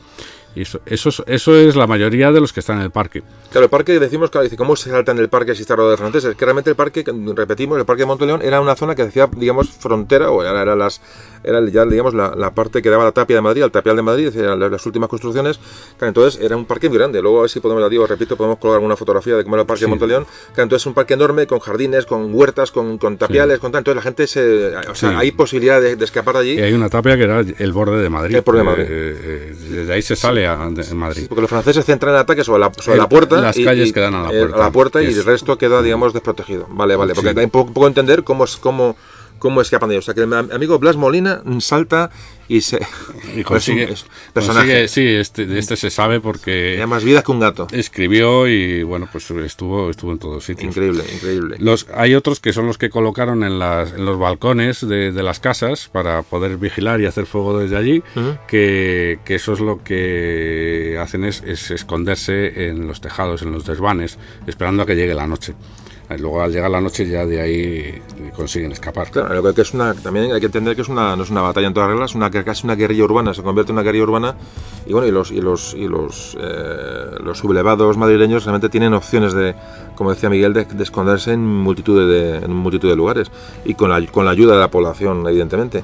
Y 0.56 0.62
eso, 0.62 0.80
eso, 0.86 1.10
es, 1.10 1.24
eso 1.26 1.56
es 1.56 1.76
la 1.76 1.88
mayoría 1.88 2.32
de 2.32 2.40
los 2.40 2.54
que 2.54 2.60
están 2.60 2.78
en 2.78 2.84
el 2.84 2.92
parque. 2.92 3.24
Claro, 3.52 3.66
el 3.66 3.70
parque, 3.70 4.00
decimos, 4.00 4.30
claro, 4.30 4.44
dice, 4.44 4.56
¿cómo 4.56 4.76
se 4.76 4.90
salta 4.90 5.12
en 5.12 5.18
el 5.20 5.30
parque 5.30 5.56
si 5.56 5.62
está 5.62 5.76
rodeado 5.76 5.92
de 5.92 5.98
franceses? 5.98 6.36
Que 6.36 6.46
realmente 6.46 6.70
el 6.70 6.76
parque, 6.76 7.04
que, 7.04 7.12
repetimos, 7.36 7.78
el 7.80 7.86
parque 7.86 8.02
de 8.04 8.06
Monteleón 8.08 8.42
era 8.42 8.62
una 8.62 8.76
zona 8.76 8.94
que 8.96 9.04
decía, 9.06 9.28
digamos, 9.36 9.70
frontera, 9.72 10.30
o 10.32 10.44
era, 10.44 10.62
era 10.62 10.76
las, 10.76 11.02
era 11.44 11.60
ya, 11.70 11.86
digamos, 11.86 12.14
la, 12.14 12.36
la 12.36 12.52
parte 12.52 12.82
que 12.82 12.90
daba 12.90 13.04
la 13.04 13.12
tapia 13.12 13.36
de 13.36 13.42
Madrid, 13.42 13.64
al 13.64 13.72
tapial 13.72 13.96
de 13.96 14.02
Madrid, 14.04 14.26
decía, 14.26 14.56
las, 14.56 14.72
las 14.72 14.86
últimas 14.86 15.10
construcciones. 15.10 15.60
Claro, 15.98 16.10
entonces 16.10 16.40
era 16.42 16.56
un 16.56 16.66
parque 16.66 16.88
muy 16.90 16.98
grande. 17.00 17.22
Luego, 17.22 17.40
a 17.40 17.42
ver 17.42 17.50
si 17.50 17.60
podemos, 17.60 17.82
la 17.82 17.90
digo, 17.90 18.06
repito, 18.06 18.36
podemos 18.38 18.60
colgar 18.60 18.78
alguna 18.78 18.96
fotografía 18.96 19.36
de 19.38 19.44
cómo 19.44 19.56
era 19.56 19.62
el 19.62 19.68
parque 19.68 19.86
de 19.86 19.88
Monteleón. 19.90 20.26
Claro, 20.54 20.64
entonces 20.64 20.84
es 20.84 20.86
un 20.88 20.94
parque 20.94 21.16
enorme, 21.16 21.48
con 21.48 21.60
jardines, 21.60 22.06
con 22.06 22.34
huertas, 22.34 22.72
con, 22.72 22.98
con 22.98 23.18
tapiales, 23.18 23.60
con 23.60 23.72
tal. 23.72 23.80
Entonces 23.80 23.96
la 23.96 24.02
gente 24.04 24.28
se. 24.28 24.76
O 24.78 24.96
sea, 24.96 25.10
Sí. 25.10 25.16
hay 25.18 25.32
posibilidad 25.32 25.82
de, 25.82 25.96
de 25.96 26.06
escapar 26.06 26.36
de 26.36 26.40
allí. 26.42 26.54
Y 26.54 26.62
hay 26.62 26.74
una 26.74 26.90
tapia 26.90 27.18
que 27.18 27.24
era 27.24 27.40
el 27.42 27.72
borde 27.74 28.02
de 28.02 28.10
Madrid. 28.10 28.36
El 28.36 28.42
borde 28.42 28.60
de 28.60 28.64
Madrid. 28.64 28.86
Eh, 28.88 29.18
eh, 29.24 29.56
desde 29.70 29.94
ahí 29.94 30.02
se 30.02 30.16
sale 30.16 30.43
a, 30.46 30.70
de 30.70 30.94
Madrid. 30.94 31.26
Porque 31.28 31.42
los 31.42 31.50
franceses 31.50 31.86
centran 31.86 32.14
el 32.14 32.20
ataque 32.22 32.44
sobre 32.44 32.60
la, 32.60 32.72
sobre 32.74 32.94
El- 32.94 33.00
la 33.00 33.10
puerta. 33.10 33.42
las 33.42 33.58
calles 33.58 33.92
que 33.94 34.00
dan 34.00 34.16
a 34.16 34.24
la 34.24 34.30
eh, 34.30 34.48
puerta. 34.72 35.02
y 35.02 35.08
el 35.08 35.24
resto 35.26 35.58
queda, 35.58 35.82
digamos, 35.82 36.14
desprotegido. 36.14 36.68
Vale, 36.70 36.96
vale. 36.96 37.14
Porque 37.14 37.32
Sí. 37.32 37.40
hay 37.40 37.46
un 37.46 37.52
poco, 37.52 37.74
poco 37.74 37.88
entender 37.88 38.24
cómo, 38.24 38.44
es, 38.46 38.58
cómo, 38.58 38.96
cómo 39.40 39.62
escapan 39.62 39.90
de 39.90 39.96
ellos. 39.96 40.06
O 40.06 40.08
sea, 40.08 40.14
que 40.14 40.22
el 40.22 40.34
amigo 40.34 40.80
Blas 40.80 40.96
Molina 40.96 41.42
salta 41.60 42.10
y 42.48 42.62
se. 42.62 42.80
Y 43.36 43.44
consigue, 43.44 43.84
es 43.84 43.90
un- 43.90 43.94
es 43.96 44.06
personaje. 44.34 44.68
consigue- 44.84 44.88
sí, 44.88 45.08
este, 45.08 45.46
de 45.46 45.58
este 45.60 45.76
se 45.78 45.90
sabe 45.90 46.20
porque 46.20 46.72
Tiene 46.74 46.86
más 46.88 47.04
vidas 47.04 47.24
que 47.24 47.32
un 47.32 47.40
gato. 47.40 47.68
escribió 47.72 48.48
y 48.48 48.84
bueno, 48.84 49.08
pues 49.12 49.30
estuvo, 49.32 49.90
estuvo 49.90 50.12
en 50.12 50.20
todos 50.20 50.44
sitios. 50.46 50.76
Increíble, 50.76 51.04
increíble. 51.14 51.56
Los, 51.60 51.88
hay 51.96 52.14
otros 52.16 52.40
que 52.40 52.54
son 52.54 52.68
los 52.68 52.78
que 52.78 52.90
colocaron 52.90 53.44
en, 53.44 53.58
las, 53.60 53.94
en 53.94 54.06
los 54.06 54.20
balcones 54.20 54.88
de, 54.88 55.12
de 55.12 55.24
las 55.24 55.40
casas 55.40 55.90
para 55.92 56.22
poder 56.22 56.58
vigilar 56.58 57.02
y 57.02 57.06
hacer 57.06 57.26
fuego 57.26 57.58
desde 57.58 57.78
allí, 57.78 58.04
que, 58.48 59.20
que 59.26 59.36
eso 59.36 59.54
es 59.54 59.60
lo 59.60 59.84
que 59.84 60.98
hacen 61.02 61.24
es, 61.24 61.42
es 61.46 61.72
esconderse 61.72 62.68
en 62.68 62.88
los 62.88 63.02
tejados, 63.02 63.42
en 63.42 63.52
los 63.52 63.66
desvanes, 63.66 64.18
esperando 64.48 64.84
a 64.84 64.86
que 64.86 64.96
llegue 64.96 65.14
la 65.16 65.28
noche. 65.28 65.54
Luego 66.18 66.42
al 66.42 66.52
llegar 66.52 66.72
la 66.72 66.82
noche 66.82 67.08
ya 67.08 67.26
de 67.26 67.42
ahí 67.42 68.02
consiguen 68.36 68.72
escapar. 68.72 69.10
Claro, 69.10 69.54
que 69.54 69.62
es 69.62 69.74
una, 69.74 69.94
también 69.94 70.32
hay 70.32 70.40
que 70.40 70.48
entender 70.48 70.76
que 70.76 70.82
es 70.82 70.90
una, 70.90 71.16
no 71.16 71.24
es 71.24 71.30
una 71.30 71.42
batalla 71.42 71.68
en 71.68 71.74
todas 71.74 71.90
reglas, 71.90 72.12
es 72.12 72.16
una, 72.16 72.30
casi 72.30 72.66
una 72.66 72.76
guerrilla 72.76 73.04
urbana, 73.04 73.34
se 73.34 73.44
convierte 73.44 73.72
en 73.72 73.76
una 73.76 73.84
guerrilla 73.84 74.04
urbana 74.04 74.36
y 74.86 74.94
bueno, 74.94 75.08
y 75.08 75.12
los, 75.12 75.32
y 75.32 75.42
los, 75.42 75.74
y 75.74 75.88
los, 75.88 76.38
eh, 76.40 77.18
los 77.24 77.38
sublevados 77.38 77.98
madrileños 77.98 78.46
realmente 78.46 78.70
tienen 78.70 78.94
opciones 78.94 79.34
de, 79.34 79.56
como 79.96 80.12
decía 80.12 80.30
Miguel, 80.30 80.54
de, 80.54 80.66
de 80.66 80.84
esconderse 80.84 81.34
en 81.34 81.46
multitud 81.46 82.10
de, 82.10 82.38
en 82.38 82.54
multitud 82.54 82.90
de 82.90 82.96
lugares 82.96 83.32
y 83.66 83.74
con 83.76 83.90
la, 83.90 84.06
con 84.08 84.26
la 84.26 84.32
ayuda 84.32 84.54
de 84.54 84.60
la 84.60 84.70
población, 84.70 85.28
evidentemente. 85.28 85.84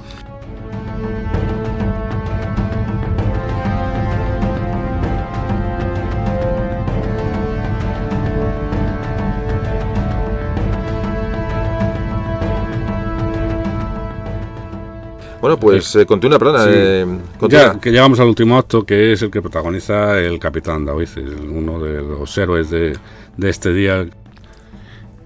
Bueno, 15.42 15.58
pues 15.58 15.96
eh, 15.96 16.06
continúa, 16.06 16.38
perdona. 16.38 16.64
Sí. 16.64 16.70
eh. 16.74 17.08
Ya 17.50 17.80
que 17.80 17.92
llegamos 17.92 18.20
al 18.20 18.28
último 18.28 18.58
acto, 18.58 18.86
que 18.86 19.14
es 19.14 19.22
el 19.22 19.32
que 19.32 19.42
protagoniza 19.42 20.20
el 20.20 20.38
capitán 20.40 20.86
Daoiz, 20.86 21.16
uno 21.18 21.80
de 21.80 22.02
los 22.02 22.38
héroes 22.38 22.70
de, 22.70 22.98
de 23.38 23.50
este 23.50 23.74
día. 23.74 24.06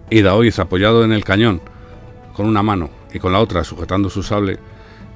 Y 0.10 0.22
Daoiz, 0.22 0.60
apoyado 0.60 1.04
en 1.04 1.14
el 1.14 1.24
cañón, 1.24 1.62
con 2.36 2.46
una 2.46 2.62
mano 2.62 2.90
y 3.14 3.20
con 3.20 3.32
la 3.32 3.40
otra 3.40 3.64
sujetando 3.64 4.10
su 4.10 4.22
sable, 4.22 4.60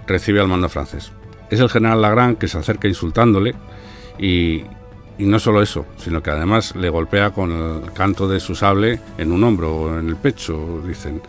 recibe 0.07 0.39
al 0.39 0.47
mando 0.47 0.69
francés. 0.69 1.11
Es 1.49 1.59
el 1.59 1.69
general 1.69 2.01
Lagrand 2.01 2.37
que 2.37 2.47
se 2.47 2.57
acerca 2.57 2.87
insultándole 2.87 3.55
y, 4.17 4.63
y 5.19 5.25
no 5.25 5.39
solo 5.39 5.61
eso, 5.61 5.85
sino 5.97 6.21
que 6.21 6.29
además 6.29 6.75
le 6.75 6.89
golpea 6.89 7.31
con 7.31 7.51
el 7.51 7.91
canto 7.93 8.27
de 8.27 8.39
su 8.39 8.53
sable 8.55 8.99
en 9.17 9.31
un 9.31 9.43
hombro 9.43 9.75
o 9.75 9.97
en 9.99 10.07
el 10.09 10.15
pecho, 10.15 10.81
dicen. 10.85 11.21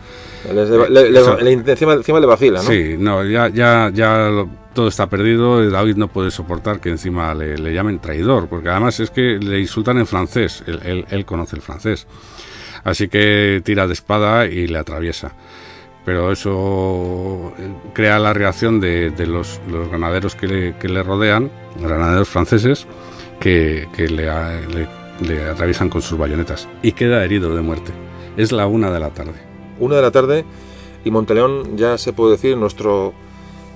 Le- 0.53 0.89
le- 0.89 1.09
le- 1.11 1.51
encima, 1.71 1.93
encima 1.93 2.19
le 2.19 2.25
vacila, 2.27 2.61
¿no? 2.61 2.69
Sí, 2.69 2.95
no, 2.97 3.23
ya, 3.25 3.47
ya, 3.49 3.89
ya 3.93 4.29
lo- 4.29 4.49
todo 4.73 4.87
está 4.87 5.07
perdido. 5.09 5.63
y 5.63 5.69
David 5.69 5.95
no 5.97 6.07
puede 6.07 6.31
soportar 6.31 6.79
que 6.79 6.89
encima 6.89 7.33
le, 7.33 7.57
le 7.57 7.73
llamen 7.73 7.99
traidor, 7.99 8.47
porque 8.47 8.69
además 8.69 8.99
es 8.99 9.09
que 9.09 9.37
le 9.39 9.59
insultan 9.59 9.97
en 9.97 10.05
francés. 10.07 10.63
Él, 10.67 10.79
él- 10.85 11.05
él 11.09 11.25
conoce 11.25 11.55
el 11.55 11.61
francés. 11.61 12.07
Así 12.83 13.07
que 13.09 13.61
tira 13.65 13.87
de 13.87 13.93
espada 13.93 14.45
y 14.45 14.67
le 14.67 14.77
atraviesa. 14.77 15.33
Pero 16.05 16.31
eso 16.31 17.53
eh, 17.57 17.73
crea 17.93 18.17
la 18.19 18.33
reacción 18.33 18.79
de, 18.79 19.09
de 19.09 19.27
los, 19.27 19.59
los 19.69 19.89
ganaderos 19.89 20.33
que 20.35 20.47
le, 20.47 20.77
que 20.77 20.87
le 20.87 21.03
rodean, 21.03 21.51
granaderos 21.79 22.29
franceses, 22.29 22.87
que, 23.39 23.87
que 23.95 24.07
le, 24.07 24.29
a- 24.29 24.59
le- 24.61 24.87
le 25.27 25.49
atraviesan 25.49 25.89
con 25.89 26.01
sus 26.01 26.17
bayonetas. 26.17 26.67
Y 26.81 26.91
queda 26.93 27.23
herido 27.23 27.55
de 27.55 27.61
muerte. 27.61 27.91
Es 28.37 28.51
la 28.51 28.67
una 28.67 28.89
de 28.91 28.99
la 28.99 29.09
tarde. 29.09 29.33
Una 29.79 29.95
de 29.97 30.01
la 30.01 30.11
tarde. 30.11 30.45
y 31.05 31.11
Monteleón 31.11 31.77
ya 31.77 31.97
se 31.97 32.13
puede 32.13 32.31
decir 32.33 32.57
nuestro 32.57 33.13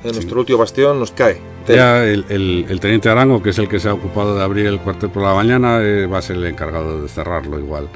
en 0.04 0.12
nuestro 0.12 0.40
último 0.42 0.60
bastión 0.60 1.00
nos 1.00 1.12
cae. 1.12 1.38
Ya 1.66 2.04
el, 2.04 2.26
el, 2.28 2.80
teniente 2.82 3.08
Arango, 3.08 3.42
que 3.42 3.52
es 3.52 3.58
el 3.60 3.70
que 3.70 3.80
se 3.80 3.88
ha 3.88 3.94
ocupado 3.94 4.36
de 4.36 4.44
abrir 4.44 4.66
el 4.66 4.80
cuartel 4.80 5.10
por 5.10 5.24
la 5.24 5.34
mañana, 5.34 5.80
eh, 5.82 6.06
va 6.08 6.18
a 6.18 6.22
ser 6.22 6.36
el 6.36 6.46
encargado 6.46 7.02
de 7.02 7.08
cerrarlo 7.08 7.58
igual. 7.58 7.88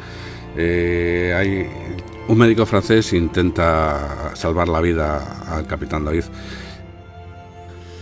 Eh, 0.56 1.34
hay 1.38 1.68
un 2.30 2.38
médico 2.38 2.66
francés 2.66 3.12
intenta 3.12 4.34
salvar 4.36 4.70
la 4.70 4.80
vida 4.80 5.44
al 5.54 5.68
capitán 5.68 6.06
David. 6.06 6.24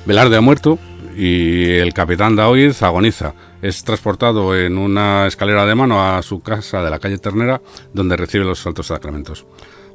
Velarde 0.06 0.38
ha 0.38 0.42
muerto 0.42 0.78
y 1.18 1.72
el 1.72 1.94
capitán 1.94 2.36
David 2.36 2.74
agoniza. 2.82 3.34
Es 3.61 3.84
transportado 3.84 4.56
en 4.56 4.77
una 4.77 5.27
escalera 5.27 5.65
de 5.65 5.76
mano 5.76 6.02
a 6.02 6.22
su 6.22 6.41
casa 6.41 6.84
de 6.84 6.90
la 6.90 6.99
calle 6.99 7.18
Ternera, 7.18 7.61
donde 7.94 8.18
recibe 8.18 8.45
los 8.45 8.60
santos 8.60 8.88
sacramentos. 8.88 9.45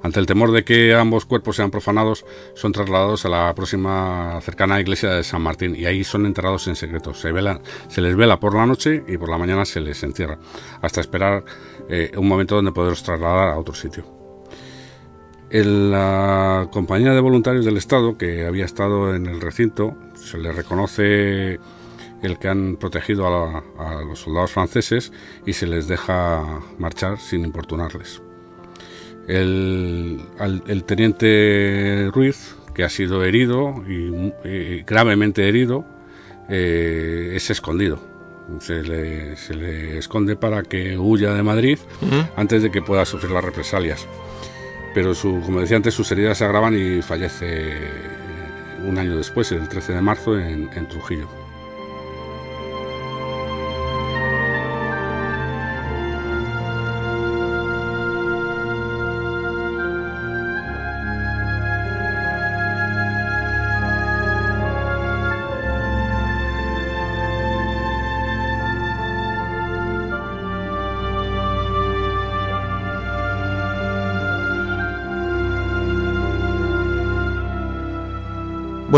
Ante 0.02 0.18
el 0.18 0.26
temor 0.26 0.50
de 0.50 0.64
que 0.64 0.94
ambos 0.94 1.26
cuerpos 1.26 1.56
sean 1.56 1.70
profanados, 1.70 2.24
son 2.54 2.72
trasladados 2.72 3.26
a 3.26 3.28
la 3.28 3.54
próxima 3.54 4.40
cercana 4.40 4.80
iglesia 4.80 5.10
de 5.10 5.22
San 5.22 5.42
Martín 5.42 5.76
y 5.76 5.84
ahí 5.84 6.04
son 6.04 6.24
enterrados 6.24 6.66
en 6.68 6.76
secreto. 6.76 7.12
Se, 7.12 7.30
les 8.00 8.16
vela 8.16 8.40
por 8.40 8.54
la 8.54 8.64
noche 8.64 9.04
y 9.06 9.18
por 9.18 9.28
la 9.28 9.36
mañana 9.36 9.64
se 9.66 9.80
les 9.80 10.02
encierra, 10.02 10.38
hasta 10.80 11.02
esperar 11.02 11.44
eh, 11.88 12.12
un 12.16 12.28
momento 12.28 12.54
donde 12.56 12.72
poderlos 12.72 13.02
trasladar 13.02 13.50
a 13.50 13.58
otro 13.58 13.74
sitio. 13.74 14.04
En 15.50 15.90
la 15.90 16.68
compañía 16.72 17.12
de 17.12 17.20
voluntarios 17.20 17.64
del 17.64 17.76
Estado, 17.76 18.16
que 18.16 18.46
había 18.46 18.64
estado 18.64 19.14
en 19.14 19.26
el 19.26 19.40
recinto, 19.40 19.96
se 20.14 20.38
le 20.38 20.52
reconoce 20.52 21.58
el 22.22 22.38
que 22.38 22.48
han 22.48 22.76
protegido 22.76 23.26
a, 23.26 23.64
a 23.78 24.02
los 24.02 24.20
soldados 24.20 24.52
franceses 24.52 25.12
y 25.46 25.52
se 25.52 25.66
les 25.66 25.88
deja 25.88 26.60
marchar 26.78 27.18
sin 27.18 27.44
importunarles. 27.44 28.22
El, 29.30 30.84
teniente 30.86 32.10
Ruiz, 32.12 32.56
que 32.74 32.82
ha 32.82 32.88
sido 32.88 33.24
herido 33.24 33.84
y, 33.86 34.82
gravemente 34.82 35.48
herido, 35.48 35.84
eh, 36.48 37.32
es 37.34 37.50
escondido. 37.50 38.00
Se 38.58 38.82
le, 38.82 39.36
se 39.36 39.54
le, 39.54 39.98
esconde 39.98 40.34
para 40.34 40.64
que 40.64 40.98
huya 40.98 41.32
de 41.32 41.44
Madrid 41.44 41.78
antes 42.34 42.64
de 42.64 42.72
que 42.72 42.82
pueda 42.82 43.04
sufrir 43.04 43.30
las 43.30 43.44
represalias. 43.44 44.08
Pero, 44.92 45.14
su, 45.14 45.40
como 45.46 45.60
decía 45.60 45.76
antes, 45.76 45.94
sus 45.94 46.10
heridas 46.10 46.38
se 46.38 46.44
agravan 46.44 46.74
y 46.74 47.00
fallece 47.00 47.78
un 48.84 48.98
año 48.98 49.16
después, 49.16 49.52
el 49.52 49.68
13 49.68 49.92
de 49.92 50.02
marzo, 50.02 50.36
en 50.36 50.88
Trujillo. 50.88 51.39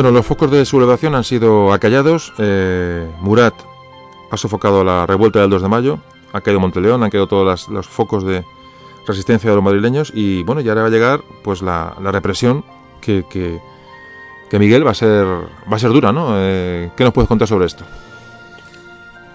Bueno, 0.02 0.16
los 0.16 0.26
focos 0.26 0.50
de 0.50 0.64
sublevación 0.64 1.14
han 1.14 1.22
sido 1.22 1.72
acallados. 1.72 2.32
Eh, 2.38 3.08
Murat 3.20 3.54
ha 4.32 4.36
sofocado 4.36 4.82
la 4.82 5.06
revuelta 5.06 5.40
del 5.40 5.50
2 5.50 5.62
de 5.62 5.68
mayo, 5.68 6.00
ha 6.32 6.40
caído 6.40 6.58
Monteleón, 6.58 7.04
han 7.04 7.10
caído 7.10 7.28
todos 7.28 7.68
los 7.68 7.86
focos 7.86 8.26
de 8.26 8.44
resistencia 9.06 9.48
de 9.48 9.54
los 9.54 9.64
madrileños 9.64 10.10
y 10.12 10.42
bueno, 10.42 10.60
ya 10.60 10.72
ahora 10.72 10.82
va 10.82 10.88
a 10.88 10.90
llegar 10.90 11.20
pues 11.44 11.62
la, 11.62 11.94
represión 12.00 12.64
que, 13.00 13.24
que, 13.30 14.58
Miguel 14.58 14.84
va 14.84 14.90
a 14.90 14.94
ser 14.94 15.24
va 15.24 15.76
a 15.76 15.78
ser 15.78 15.92
dura, 15.92 16.10
¿no? 16.10 16.32
Eh, 16.34 16.90
¿Qué 16.96 17.04
nos 17.04 17.12
puedes 17.12 17.28
contar 17.28 17.46
sobre 17.46 17.66
esto? 17.66 17.84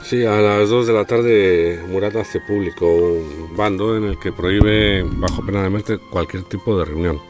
Sí, 0.03 0.25
a 0.25 0.35
las 0.41 0.67
2 0.67 0.85
de 0.85 0.93
la 0.93 1.05
tarde 1.05 1.81
Murat 1.87 2.17
hace 2.17 2.41
público 2.41 2.85
un 2.85 3.55
bando 3.55 3.95
en 3.95 4.03
el 4.03 4.19
que 4.19 4.33
prohíbe 4.33 5.03
bajo 5.03 5.45
pena 5.45 5.63
de 5.63 5.69
muerte 5.69 5.97
cualquier 5.97 6.43
tipo 6.43 6.77
de 6.77 6.83
reunión. 6.83 7.21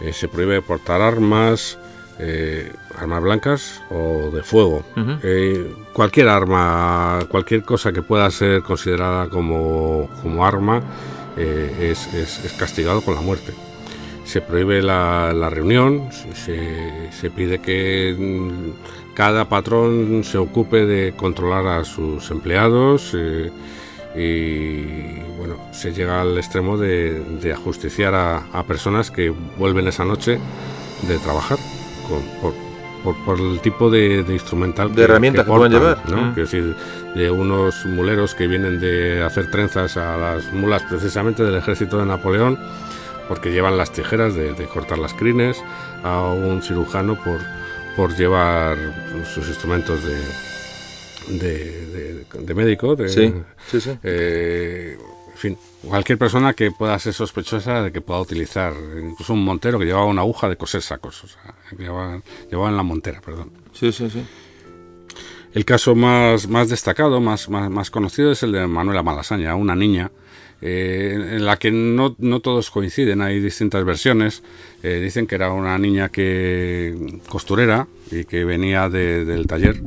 Eh, 0.00 0.12
se 0.12 0.26
prohíbe 0.26 0.60
portar 0.62 1.00
armas, 1.00 1.78
eh, 2.18 2.72
armas 2.98 3.22
blancas 3.22 3.82
o 3.90 4.30
de 4.30 4.42
fuego. 4.42 4.82
Eh, 5.22 5.70
cualquier 5.92 6.28
arma, 6.28 7.18
cualquier 7.28 7.62
cosa 7.62 7.92
que 7.92 8.00
pueda 8.00 8.30
ser 8.30 8.62
considerada 8.62 9.28
como, 9.28 10.08
arma 10.40 10.80
eh, 11.36 11.92
es, 11.92 12.54
castigado 12.58 13.02
con 13.02 13.14
la 13.14 13.20
muerte. 13.20 13.52
Se 14.24 14.40
prohíbe 14.40 14.82
la, 14.82 15.50
reunión, 15.50 16.08
se, 16.10 17.30
pide 17.30 17.58
que 17.58 18.16
mm, 18.18 19.14
cada 19.14 19.46
patrón 19.46 20.24
se 20.24 20.38
ocupe 20.38 20.86
de 20.86 21.12
controlar 21.14 21.66
a 21.66 21.84
sus 21.84 22.30
empleados 22.30 23.14
y 23.14 23.50
bueno, 25.36 25.58
se 25.72 25.92
llega 25.92 26.22
al 26.22 26.38
extremo 26.38 26.78
de, 26.78 27.52
ajusticiar 27.52 28.14
a 28.14 28.64
personas 28.66 29.10
que 29.10 29.28
vuelven 29.58 29.86
esa 29.86 30.06
noche 30.06 30.38
de 31.06 31.18
trabajar 31.18 31.58
por, 33.24 33.38
el 33.38 33.60
tipo 33.60 33.90
de, 33.90 34.24
instrumental 34.28 34.94
de 34.94 35.04
herramientas 35.04 35.44
que, 35.44 35.50
pueden 35.50 35.72
llevar. 35.72 35.98
¿no? 36.10 36.32
decir, 36.32 36.74
de 37.14 37.30
unos 37.30 37.86
muleros 37.86 38.34
que 38.34 38.46
vienen 38.46 38.80
de 38.80 39.22
hacer 39.22 39.50
trenzas 39.50 39.96
a 39.96 40.16
las 40.16 40.52
mulas 40.52 40.82
precisamente 40.88 41.44
del 41.44 41.56
ejército 41.56 41.98
de 41.98 42.06
Napoleón, 42.06 42.58
porque 43.28 43.52
llevan 43.52 43.76
las 43.76 43.92
tijeras 43.92 44.34
de, 44.34 44.54
cortar 44.72 44.98
las 44.98 45.14
crines, 45.14 45.62
a 46.02 46.22
un 46.30 46.62
cirujano 46.62 47.16
por, 47.22 47.40
por 47.96 48.16
llevar 48.16 48.76
sus 49.34 49.48
instrumentos 49.48 50.00
de, 51.28 52.24
de, 52.38 52.54
médico. 52.54 52.96
sí, 53.08 53.34
sí, 53.66 53.80
sí. 53.80 53.98
Eh, 54.02 54.96
en 55.36 55.40
fin, 55.40 55.58
cualquier 55.86 56.16
persona 56.16 56.54
que 56.54 56.70
pueda 56.70 56.98
ser 56.98 57.12
sospechosa 57.12 57.82
de 57.82 57.92
que 57.92 58.00
pueda 58.00 58.20
utilizar, 58.20 58.72
incluso 59.02 59.34
un 59.34 59.44
montero 59.44 59.78
que 59.78 59.84
llevaba 59.84 60.06
una 60.06 60.22
aguja 60.22 60.48
de 60.48 60.56
coser 60.56 60.80
sacos, 60.80 61.24
o 61.24 61.28
sea, 61.28 61.54
llevaba, 61.76 62.22
en 62.70 62.76
la 62.76 62.82
montera, 62.82 63.20
perdón. 63.20 63.52
Sí, 63.74 63.92
sí, 63.92 64.08
sí. 64.08 64.24
El 65.52 65.66
caso 65.66 65.94
más, 65.94 66.48
más 66.48 66.70
destacado, 66.70 67.20
más, 67.20 67.50
más, 67.50 67.90
conocido, 67.90 68.32
es 68.32 68.42
el 68.44 68.52
de 68.52 68.66
Manuela 68.66 69.02
Malasaña, 69.02 69.54
una 69.56 69.76
niña 69.76 70.10
eh, 70.62 71.12
en 71.32 71.44
la 71.44 71.58
que 71.58 71.70
no, 71.70 72.16
no, 72.18 72.40
todos 72.40 72.70
coinciden, 72.70 73.20
hay 73.20 73.38
distintas 73.38 73.84
versiones. 73.84 74.42
Eh, 74.82 75.00
dicen 75.00 75.26
que 75.26 75.34
era 75.34 75.52
una 75.52 75.76
niña 75.76 76.08
que 76.08 77.20
costurera 77.28 77.88
y 78.10 78.24
que 78.24 78.44
venía 78.44 78.88
del 78.88 79.46
taller 79.46 79.82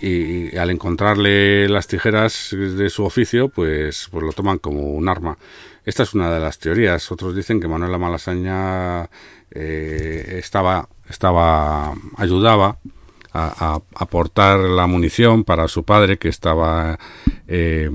y 0.00 0.56
al 0.56 0.70
encontrarle 0.70 1.68
las 1.68 1.86
tijeras 1.86 2.50
de 2.52 2.90
su 2.90 3.04
oficio, 3.04 3.48
pues, 3.48 4.08
pues 4.10 4.24
lo 4.24 4.32
toman 4.32 4.58
como 4.58 4.92
un 4.92 5.08
arma. 5.08 5.38
Esta 5.84 6.02
es 6.02 6.14
una 6.14 6.30
de 6.30 6.40
las 6.40 6.58
teorías. 6.58 7.10
Otros 7.12 7.34
dicen 7.34 7.60
que 7.60 7.68
Manuela 7.68 7.96
Malasaña 7.96 9.08
eh, 9.50 10.34
estaba, 10.38 10.88
estaba, 11.08 11.94
ayudaba 12.16 12.78
a, 13.32 13.80
aportar 13.94 14.58
la 14.58 14.86
munición 14.86 15.44
para 15.44 15.68
su 15.68 15.84
padre, 15.84 16.18
que 16.18 16.28
estaba, 16.28 16.98
eh, 17.46 17.90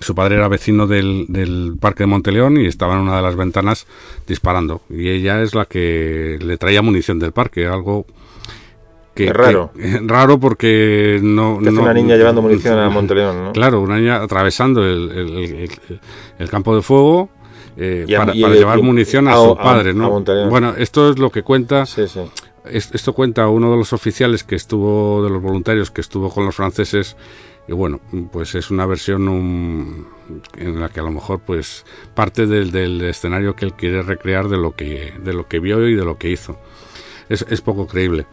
su 0.00 0.14
padre 0.14 0.36
era 0.36 0.48
vecino 0.48 0.86
del, 0.86 1.26
del 1.28 1.76
Parque 1.80 2.02
de 2.02 2.08
Monteleón 2.08 2.60
y 2.60 2.66
estaba 2.66 2.94
en 2.94 3.00
una 3.00 3.16
de 3.16 3.22
las 3.22 3.36
ventanas 3.36 3.86
disparando. 4.26 4.82
Y 4.90 5.08
ella 5.08 5.40
es 5.42 5.54
la 5.54 5.66
que 5.66 6.38
le 6.42 6.58
traía 6.58 6.82
munición 6.82 7.18
del 7.18 7.32
parque, 7.32 7.66
algo 7.66 8.06
que, 9.16 9.32
raro. 9.32 9.72
raro 10.02 10.38
porque 10.38 11.18
no... 11.22 11.58
no 11.60 11.82
una 11.82 11.94
niña 11.94 12.16
llevando 12.16 12.42
munición 12.42 12.78
a 12.78 12.88
Monteleón, 12.90 13.44
¿no? 13.46 13.52
Claro, 13.52 13.80
una 13.80 13.96
niña 13.96 14.22
atravesando 14.22 14.84
el, 14.84 15.68
el, 16.38 16.48
campo 16.50 16.76
de 16.76 16.82
fuego 16.82 17.30
eh, 17.76 18.06
para, 18.16 18.32
llevar 18.34 18.82
munición 18.82 19.26
a, 19.26 19.34
su 19.34 19.56
padre, 19.56 19.94
¿no? 19.94 20.22
bueno, 20.48 20.74
esto 20.76 21.10
es 21.10 21.18
lo 21.18 21.30
que 21.30 21.42
cuenta... 21.42 21.86
Sí, 21.86 22.06
sí. 22.06 22.20
Esto 22.68 23.12
cuenta 23.12 23.46
uno 23.46 23.70
de 23.70 23.76
los 23.76 23.92
oficiales 23.92 24.42
que 24.42 24.56
estuvo, 24.56 25.22
de 25.22 25.30
los 25.30 25.40
voluntarios 25.40 25.92
que 25.92 26.00
estuvo 26.00 26.30
con 26.30 26.44
los 26.44 26.56
franceses, 26.56 27.16
y 27.68 27.72
bueno, 27.72 28.00
pues 28.32 28.56
es 28.56 28.72
una 28.72 28.86
versión 28.86 30.04
en 30.56 30.80
la 30.80 30.88
que 30.88 30.98
a 30.98 31.04
lo 31.04 31.12
mejor 31.12 31.38
pues 31.38 31.84
parte 32.12 32.48
del, 32.48 32.72
del, 32.72 33.00
escenario 33.02 33.54
que 33.54 33.66
él 33.66 33.74
quiere 33.74 34.02
recrear 34.02 34.48
de 34.48 34.56
lo 34.56 34.74
que, 34.74 35.12
de 35.22 35.32
lo 35.32 35.46
que 35.46 35.60
vio 35.60 35.86
y 35.88 35.94
de 35.94 36.04
lo 36.04 36.18
que 36.18 36.30
hizo. 36.30 36.58
Es, 37.28 37.46
es 37.48 37.60
poco 37.60 37.86
creíble. 37.86 38.26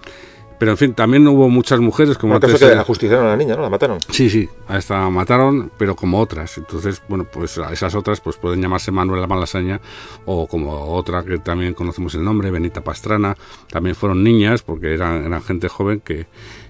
Pero 0.63 0.71
en 0.71 0.77
fin, 0.77 0.93
también 0.93 1.27
hubo 1.27 1.49
muchas 1.49 1.81
mujeres 1.81 2.17
como 2.17 2.35
antes. 2.35 2.57
que 2.57 2.71
ajusticiaron 2.71 3.25
a 3.25 3.31
la 3.31 3.35
niña, 3.35 3.57
¿no? 3.57 3.63
La 3.63 3.69
mataron. 3.69 3.97
Sí, 4.09 4.29
sí, 4.29 4.47
a 4.69 4.77
esta 4.77 5.09
mataron, 5.09 5.73
pero 5.77 5.93
como 5.93 6.21
otras. 6.21 6.57
Entonces, 6.57 7.01
bueno, 7.09 7.27
pues 7.29 7.57
esas 7.57 7.93
otras 7.95 8.21
pues 8.21 8.37
pueden 8.37 8.61
llamarse 8.61 8.89
Manuela 8.89 9.27
Malasaña 9.27 9.81
o 10.25 10.47
como 10.47 10.95
otra 10.95 11.21
que 11.25 11.37
también 11.39 11.73
conocemos 11.73 12.15
el 12.15 12.23
nombre, 12.23 12.49
Benita 12.49 12.79
Pastrana. 12.79 13.35
También 13.69 13.93
fueron 13.93 14.23
niñas 14.23 14.63
porque 14.63 14.93
eran, 14.93 15.25
eran 15.25 15.43
gente 15.43 15.67
joven 15.67 15.99
que, 15.99 16.27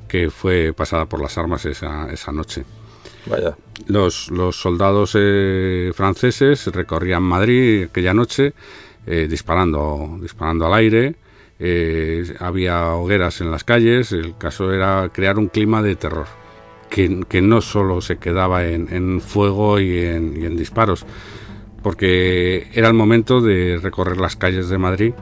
que 0.08 0.32
fue 0.32 0.74
pasada 0.74 1.06
por 1.06 1.22
las 1.22 1.38
armas 1.38 1.64
esa, 1.66 2.12
esa 2.12 2.32
noche. 2.32 2.64
Vaya. 3.28 3.56
Los, 3.86 4.32
los 4.32 4.56
soldados 4.56 5.12
eh, 5.14 5.92
franceses 5.94 6.66
recorrían 6.66 7.22
Madrid 7.22 7.84
aquella 7.92 8.16
noche 8.16 8.56
eh, 9.06 9.28
disparando, 9.30 10.18
disparando 10.20 10.66
al 10.66 10.74
aire. 10.74 11.16
Eh, 11.60 12.34
había 12.40 12.94
hogueras 12.94 13.42
en 13.42 13.52
las 13.52 13.64
calles. 13.64 14.12
El 14.12 14.38
caso 14.38 14.72
era 14.72 15.10
crear 15.14 15.38
un 15.38 15.48
clima 15.48 15.82
de 15.82 15.96
terror. 15.96 16.28
Que, 16.90 17.42
no 17.42 17.62
solo 17.62 18.02
se 18.02 18.18
quedaba 18.18 18.66
en, 18.66 18.88
en 18.94 19.20
fuego 19.20 19.80
y 19.80 19.98
en, 19.98 20.40
y 20.40 20.46
en 20.46 20.56
disparos, 20.56 21.08
porque 21.82 22.68
era 22.72 22.88
el 22.88 22.94
momento 22.94 23.42
de 23.42 23.80
recorrer 23.82 24.18
las 24.18 24.36
calles 24.36 24.70
de 24.70 24.78
Madrid, 24.78 25.14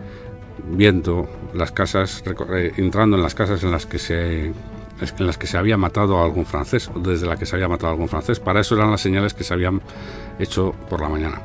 viendo 0.70 1.30
las 1.54 1.72
casas, 1.72 2.24
eh, 2.54 2.74
entrando 2.76 3.16
en 3.16 3.24
las 3.24 3.36
casas 3.36 3.64
en 3.64 3.72
las 3.72 3.86
que 3.86 4.00
se 4.00 4.52
en 5.02 5.26
las 5.26 5.38
que 5.38 5.48
se 5.48 5.58
había 5.58 5.78
matado 5.78 6.20
a 6.20 6.26
algún 6.26 6.46
francés, 6.46 6.92
desde 6.96 7.26
la 7.26 7.36
que 7.36 7.46
se 7.46 7.56
había 7.56 7.68
matado 7.68 7.88
a 7.88 7.92
algún 7.94 8.10
francés. 8.10 8.40
Para 8.40 8.60
eso 8.60 8.76
eran 8.76 8.92
las 8.92 9.02
señales 9.02 9.34
que 9.34 9.44
se 9.44 9.54
habían 9.54 9.82
hecho 10.40 10.76
por 10.90 11.02
la 11.02 11.10
mañana. 11.10 11.42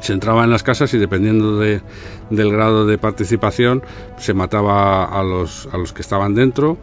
Se 0.00 0.12
entraba 0.14 0.44
en 0.44 0.50
las 0.50 0.62
casas 0.62 0.92
y 0.94 0.98
dependiendo 0.98 1.58
de- 1.58 1.82
del 2.30 2.50
grado 2.52 2.86
de 2.86 2.96
participación 2.98 3.82
se 4.16 4.32
mataba 4.34 5.04
a 5.04 5.22
los, 5.22 5.68
a 5.72 5.78
los 5.78 5.92
que 5.92 6.00
estaban 6.02 6.34
dentro 6.34 6.78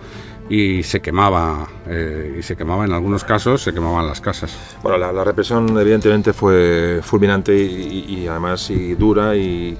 y 0.50 0.84
se 0.84 1.02
quemaba 1.02 1.68
eh, 1.88 2.38
y 2.40 2.44
se 2.44 2.56
quemaba 2.56 2.86
en 2.86 2.94
algunos 2.94 3.24
casos 3.26 3.62
se 3.64 3.74
quemaban 3.74 4.08
las 4.08 4.22
casas. 4.22 4.56
Bueno, 4.82 4.98
la, 4.98 5.12
la 5.12 5.24
represión 5.26 5.78
evidentemente 5.78 6.32
fue 6.32 7.02
fulminante 7.04 7.54
y, 7.58 8.06
y- 8.08 8.20
y 8.24 8.28
además 8.28 8.70
y 8.70 8.94
dura 8.96 9.36
y, 9.36 9.78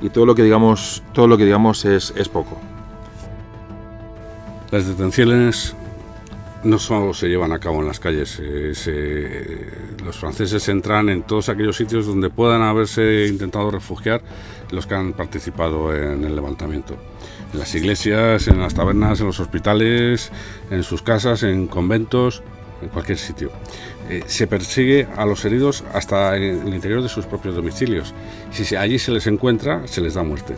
y 0.00 0.08
todo 0.10 0.26
lo 0.26 0.34
que 0.34 0.42
digamos 0.42 1.02
todo 1.12 1.28
lo 1.28 1.36
que 1.36 1.44
digamos 1.44 1.84
es, 1.84 2.12
es 2.16 2.28
poco. 2.28 2.58
Las 4.70 4.86
detenciones 4.88 5.76
no 6.64 6.78
solo 6.78 7.12
se 7.12 7.28
llevan 7.28 7.52
a 7.52 7.58
cabo 7.58 7.80
en 7.80 7.88
las 7.88 7.98
calles, 7.98 8.40
los 10.04 10.16
franceses 10.16 10.68
entran 10.68 11.08
en 11.08 11.22
todos 11.22 11.48
aquellos 11.48 11.76
sitios 11.76 12.06
donde 12.06 12.30
puedan 12.30 12.62
haberse 12.62 13.26
intentado 13.26 13.70
refugiar 13.70 14.22
los 14.70 14.86
que 14.86 14.94
han 14.94 15.12
participado 15.12 15.94
en 15.94 16.24
el 16.24 16.34
levantamiento. 16.34 16.96
En 17.52 17.58
las 17.58 17.74
iglesias, 17.74 18.48
en 18.48 18.60
las 18.60 18.74
tabernas, 18.74 19.20
en 19.20 19.26
los 19.26 19.40
hospitales, 19.40 20.30
en 20.70 20.82
sus 20.82 21.02
casas, 21.02 21.42
en 21.42 21.66
conventos, 21.66 22.42
en 22.80 22.88
cualquier 22.88 23.18
sitio. 23.18 23.50
Eh, 24.08 24.24
se 24.26 24.46
persigue 24.46 25.06
a 25.16 25.26
los 25.26 25.44
heridos 25.44 25.84
hasta 25.92 26.36
en 26.36 26.66
el 26.66 26.74
interior 26.74 27.02
de 27.02 27.08
sus 27.08 27.26
propios 27.26 27.54
domicilios. 27.54 28.14
Si 28.50 28.74
allí 28.74 28.98
se 28.98 29.12
les 29.12 29.26
encuentra, 29.26 29.86
se 29.86 30.00
les 30.00 30.14
da 30.14 30.22
muerte 30.22 30.56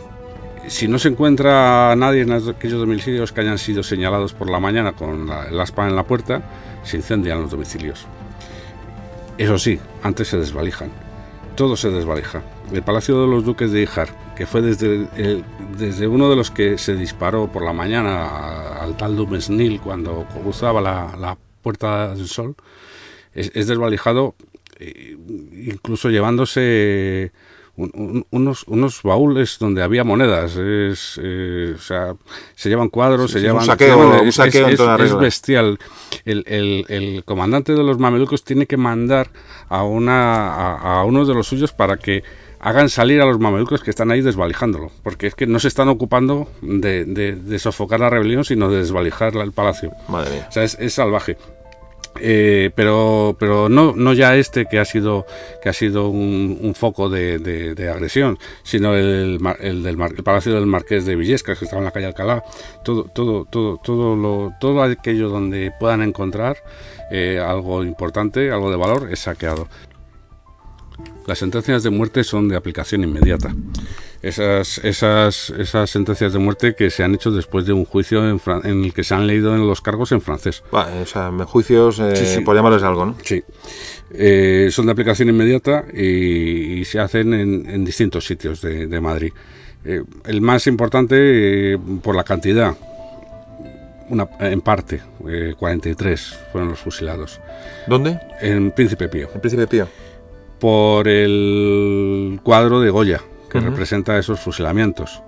si 0.67 0.87
no 0.87 0.99
se 0.99 1.09
encuentra 1.09 1.95
nadie 1.95 2.21
en 2.21 2.31
aquellos 2.31 2.79
domicilios 2.79 3.31
que 3.31 3.41
hayan 3.41 3.57
sido 3.57 3.83
señalados 3.83 4.33
por 4.33 4.49
la 4.49 4.59
mañana 4.59 4.93
con 4.93 5.27
la- 5.27 5.47
el 5.47 5.59
aspa 5.59 5.87
en 5.87 5.95
la 5.95 6.03
puerta, 6.03 6.41
se 6.83 6.97
incendian 6.97 7.41
los 7.41 7.51
domicilios. 7.51 8.05
Eso 9.37 9.57
sí, 9.59 9.79
antes 10.03 10.27
se 10.29 10.37
desvalijan. 10.37 10.89
Todo 11.55 11.75
se 11.77 11.89
desvalija. 11.89 12.41
El 12.73 12.83
Palacio 12.83 13.21
de 13.21 13.27
los 13.27 13.45
Duques 13.45 13.71
de 13.71 13.81
Híjar, 13.81 14.09
que 14.35 14.45
fue 14.45 14.61
desde, 14.61 15.07
el- 15.15 15.43
desde 15.77 16.07
uno 16.07 16.29
de 16.29 16.35
los 16.35 16.51
que 16.51 16.77
se 16.77 16.95
disparó 16.95 17.47
por 17.51 17.63
la 17.63 17.73
mañana 17.73 18.79
al 18.81 18.97
tal 18.97 19.15
Dumesnil 19.15 19.79
cuando 19.81 20.25
cruzaba 20.41 20.81
la, 20.81 21.15
la 21.19 21.37
Puerta 21.61 22.13
del 22.15 22.27
Sol, 22.27 22.55
es, 23.33 23.51
es 23.55 23.67
desvalijado 23.67 24.35
eh, 24.79 25.17
incluso 25.67 26.09
llevándose 26.09 27.31
un- 27.77 27.91
un- 27.93 28.25
unos, 28.31 28.63
unos 28.67 29.01
baúles 29.03 29.57
donde 29.59 29.83
había 29.83 30.03
monedas. 30.03 30.55
Es, 30.55 31.19
eh, 31.21 31.73
o 31.75 31.79
sea, 31.81 32.15
se 32.55 32.69
llevan 32.69 32.89
cuadros, 32.89 33.31
se 33.31 33.39
sí, 33.39 33.45
llevan. 33.45 33.65
saqueo, 33.65 33.87
se 33.95 34.01
llevan- 34.03 34.21
un 34.21 34.27
es- 34.27 34.35
saqueo 34.35 34.65
en 34.67 34.71
es- 34.73 34.77
toda 34.77 34.95
es 34.95 35.01
regla. 35.01 35.17
bestial. 35.17 35.79
El, 36.25 36.43
el- 36.47 36.85
el 36.89 37.23
comandante 37.25 37.73
de 37.73 37.83
los 37.83 37.99
mamelucos 37.99 38.43
tiene 38.43 38.65
que 38.65 38.77
mandar 38.77 39.29
a, 39.69 39.83
una, 39.83 40.53
a, 40.53 41.01
a 41.01 41.03
uno 41.05 41.25
de 41.25 41.33
los 41.33 41.47
suyos 41.47 41.71
para 41.73 41.97
que 41.97 42.23
hagan 42.59 42.89
salir 42.89 43.21
a 43.21 43.25
los 43.25 43.39
mamelucos 43.39 43.83
que 43.83 43.91
están 43.91 44.09
ahí 44.09 44.21
desvalijándolo, 44.21 44.89
porque 45.03 45.27
es 45.27 45.35
que 45.35 45.45
no 45.45 45.59
se 45.59 45.67
están 45.67 45.87
ocupando 45.89 46.47
de, 46.63 47.05
de- 47.05 47.35
de 47.35 47.59
sofocar 47.59 47.99
la 47.99 48.09
rebelión, 48.09 48.43
sino 48.43 48.71
de 48.71 48.77
desvalijar 48.77 49.35
el 49.35 49.51
palacio. 49.51 49.91
Madre 50.07 50.31
mía. 50.31 50.45
O 50.49 50.51
sea, 50.51 50.63
es, 50.63 50.75
es 50.79 50.93
salvaje. 50.93 51.37
Eh, 52.21 52.71
pero 52.75 53.35
pero 53.37 53.67
no, 53.67 53.93
no 53.95 54.13
ya 54.13 54.37
este 54.37 54.67
que 54.67 54.79
ha 54.79 54.85
sido 54.85 55.25
que 55.61 55.67
ha 55.67 55.73
sido 55.73 56.07
un, 56.07 56.73
foco 56.73 57.09
de, 57.09 57.91
agresión, 57.93 58.37
sino 58.63 58.95
el, 58.95 59.37
del 59.37 59.85
el 59.85 60.23
palacio 60.23 60.53
del 60.53 60.65
marqués 60.65 61.05
de 61.05 61.15
Villescas 61.15 61.59
que 61.59 61.65
estaba 61.65 61.81
en 61.81 61.85
la 61.85 61.91
calle 61.91 62.05
Alcalá, 62.05 62.43
todo 62.83 63.03
todo 63.03 63.45
todo 63.45 63.77
todo 63.83 64.15
lo 64.15 64.53
todo 64.61 64.81
aquello 64.81 65.27
donde 65.29 65.73
puedan 65.77 66.01
encontrar 66.01 66.57
eh, 67.11 67.39
algo 67.39 67.83
importante, 67.83 68.51
algo 68.51 68.71
de 68.71 68.77
valor 68.77 69.09
es 69.11 69.19
saqueado. 69.19 69.67
Las 71.27 71.39
sentencias 71.39 71.81
de 71.83 71.89
muerte 71.89 72.23
son 72.23 72.47
de 72.49 72.55
aplicación 72.55 73.03
inmediata. 73.03 73.53
Esas, 74.21 74.79
esas, 74.79 75.49
esas 75.51 75.89
sentencias 75.89 76.33
de 76.33 76.39
muerte 76.39 76.75
que 76.75 76.89
se 76.89 77.03
han 77.03 77.13
hecho 77.15 77.31
después 77.31 77.65
de 77.65 77.73
un 77.73 77.85
juicio 77.85 78.27
en, 78.27 78.39
fran- 78.39 78.65
en 78.65 78.83
el 78.85 78.93
que 78.93 79.03
se 79.03 79.13
han 79.13 79.27
leído 79.27 79.55
en 79.55 79.67
los 79.67 79.81
cargos 79.81 80.11
en 80.11 80.21
francés. 80.21 80.63
Vale, 80.71 81.01
o 81.01 81.05
sea, 81.05 81.31
juicios, 81.45 81.99
eh, 81.99 82.15
Sí, 82.15 82.25
sí. 82.25 82.41
por 82.41 82.55
llamarles 82.55 82.81
algo, 82.83 83.05
¿no? 83.05 83.15
Sí. 83.23 83.43
Eh, 84.11 84.69
son 84.71 84.85
de 84.87 84.91
aplicación 84.93 85.29
inmediata 85.29 85.85
y, 85.93 86.79
y 86.79 86.85
se 86.85 86.99
hacen 86.99 87.33
en, 87.33 87.69
en 87.69 87.85
distintos 87.85 88.25
sitios 88.25 88.61
de, 88.61 88.87
de 88.87 89.01
Madrid. 89.01 89.31
Eh, 89.83 90.03
el 90.25 90.41
más 90.41 90.65
importante 90.67 91.77
por 92.01 92.15
la 92.15 92.23
cantidad, 92.23 92.75
una, 94.09 94.27
en 94.39 94.61
parte, 94.61 95.01
eh, 95.27 95.53
43 95.57 96.39
fueron 96.51 96.69
los 96.69 96.79
fusilados. 96.79 97.39
¿Dónde? 97.87 98.19
En 98.41 98.71
Príncipe 98.71 99.07
Pío. 99.07 99.29
En 99.33 99.41
Príncipe 99.41 99.67
Pío. 99.67 99.87
Por 100.59 101.07
el 101.07 102.39
cuadro 102.43 102.79
de 102.79 102.89
Goya, 102.89 103.21
que 103.49 103.59
representa 103.59 104.17
esos 104.17 104.39
fusilamientos. 104.39 105.21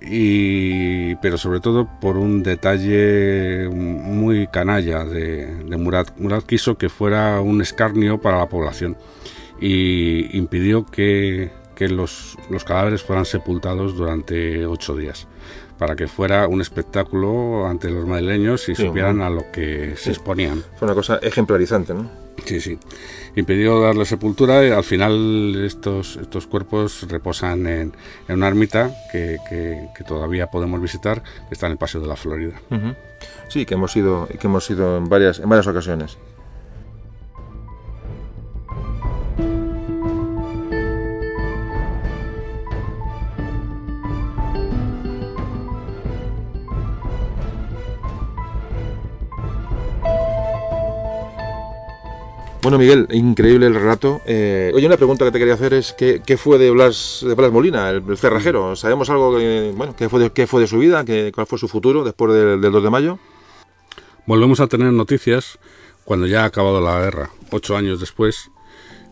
y 0.00 1.16
pero 1.16 1.36
sobre 1.38 1.60
todo 1.60 1.88
por 2.00 2.16
un 2.16 2.42
detalle 2.42 3.68
muy 3.68 4.46
canalla 4.46 5.04
de, 5.04 5.46
de 5.64 5.76
Murat. 5.76 6.10
Murat 6.18 6.44
quiso 6.44 6.78
que 6.78 6.88
fuera 6.88 7.40
un 7.40 7.60
escarnio 7.60 8.20
para 8.20 8.38
la 8.38 8.48
población 8.48 8.96
y 9.60 10.36
impidió 10.38 10.86
que, 10.86 11.50
que 11.74 11.88
los, 11.88 12.36
los 12.48 12.62
cadáveres 12.64 13.02
fueran 13.02 13.24
sepultados 13.24 13.96
durante 13.96 14.64
ocho 14.66 14.94
días 14.96 15.26
para 15.78 15.94
que 15.96 16.06
fuera 16.08 16.46
un 16.48 16.60
espectáculo 16.60 17.66
ante 17.66 17.90
los 17.90 18.06
madrileños 18.06 18.68
y 18.68 18.74
Sí, 18.74 18.86
supieran 18.86 19.18
bueno. 19.18 19.26
a 19.26 19.30
lo 19.30 19.50
que 19.52 19.94
se 19.96 20.10
exponían. 20.10 20.62
Fue 20.76 20.86
una 20.86 20.94
cosa 20.94 21.18
ejemplarizante, 21.22 21.94
¿no? 21.94 22.08
Sí, 22.44 22.60
sí. 22.60 22.78
Impidió 23.38 23.80
darle 23.80 24.04
sepultura 24.04 24.66
y 24.66 24.70
al 24.70 24.82
final 24.82 25.62
estos, 25.64 26.16
estos 26.16 26.46
cuerpos 26.48 27.06
reposan 27.08 27.66
en, 27.68 27.92
en 28.26 28.34
una 28.34 28.48
ermita 28.48 28.90
que, 29.12 29.36
que- 29.48 29.88
que 29.96 30.04
todavía 30.04 30.48
podemos 30.48 30.80
visitar, 30.82 31.22
que 31.22 31.54
está 31.54 31.66
en 31.66 31.72
el 31.72 31.78
Paseo 31.78 32.00
de 32.00 32.08
la 32.08 32.16
Florida. 32.16 32.60
Sí, 33.48 33.64
que 33.64 33.74
hemos 33.74 33.94
ido, 33.96 34.26
que 34.26 34.46
hemos 34.46 34.68
ido 34.70 34.96
en 34.98 35.08
varias, 35.08 35.38
en 35.38 35.48
varias 35.48 35.66
ocasiones. 35.68 36.18
Bueno, 52.60 52.76
Miguel, 52.76 53.06
increíble 53.12 53.66
el 53.66 53.74
relato. 53.74 54.20
Eh, 54.26 54.72
oye, 54.74 54.86
una 54.86 54.96
pregunta 54.96 55.24
que 55.24 55.30
te 55.30 55.38
quería 55.38 55.54
hacer 55.54 55.74
es 55.74 55.92
¿qué, 55.92 56.20
qué 56.26 56.36
fue 56.36 56.58
de 56.58 56.70
Blas, 56.70 57.24
de 57.26 57.34
Blas 57.34 57.52
Molina, 57.52 57.88
el, 57.90 58.02
el 58.08 58.18
cerrajero? 58.18 58.74
¿Sabemos 58.74 59.08
algo, 59.10 59.38
que, 59.38 59.72
bueno, 59.76 59.94
qué 59.96 60.08
fue 60.08 60.20
de, 60.20 60.30
qué 60.30 60.46
fue 60.46 60.60
de 60.60 60.66
su 60.66 60.78
vida? 60.78 61.04
¿Qué, 61.04 61.30
¿Cuál 61.32 61.46
fue 61.46 61.58
su 61.58 61.68
futuro 61.68 62.02
después 62.02 62.34
del, 62.34 62.60
del 62.60 62.72
2 62.72 62.82
de 62.82 62.90
mayo? 62.90 63.18
Volvemos 64.26 64.60
a 64.60 64.66
tener 64.66 64.92
noticias 64.92 65.58
cuando 66.04 66.26
ya 66.26 66.42
ha 66.42 66.46
acabado 66.46 66.80
la 66.80 67.00
guerra, 67.00 67.30
ocho 67.50 67.76
años 67.76 68.00
después, 68.00 68.50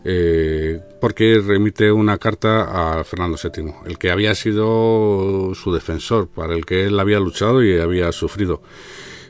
eh, 0.03 0.79
porque 0.99 1.39
remite 1.39 1.91
una 1.91 2.17
carta 2.17 2.99
a 2.99 3.03
Fernando 3.03 3.37
VII, 3.41 3.73
el 3.85 3.97
que 3.97 4.11
había 4.11 4.35
sido 4.35 5.53
su 5.55 5.73
defensor, 5.73 6.27
para 6.27 6.53
el 6.53 6.65
que 6.65 6.85
él 6.85 6.99
había 6.99 7.19
luchado 7.19 7.63
y 7.63 7.79
había 7.79 8.11
sufrido. 8.11 8.61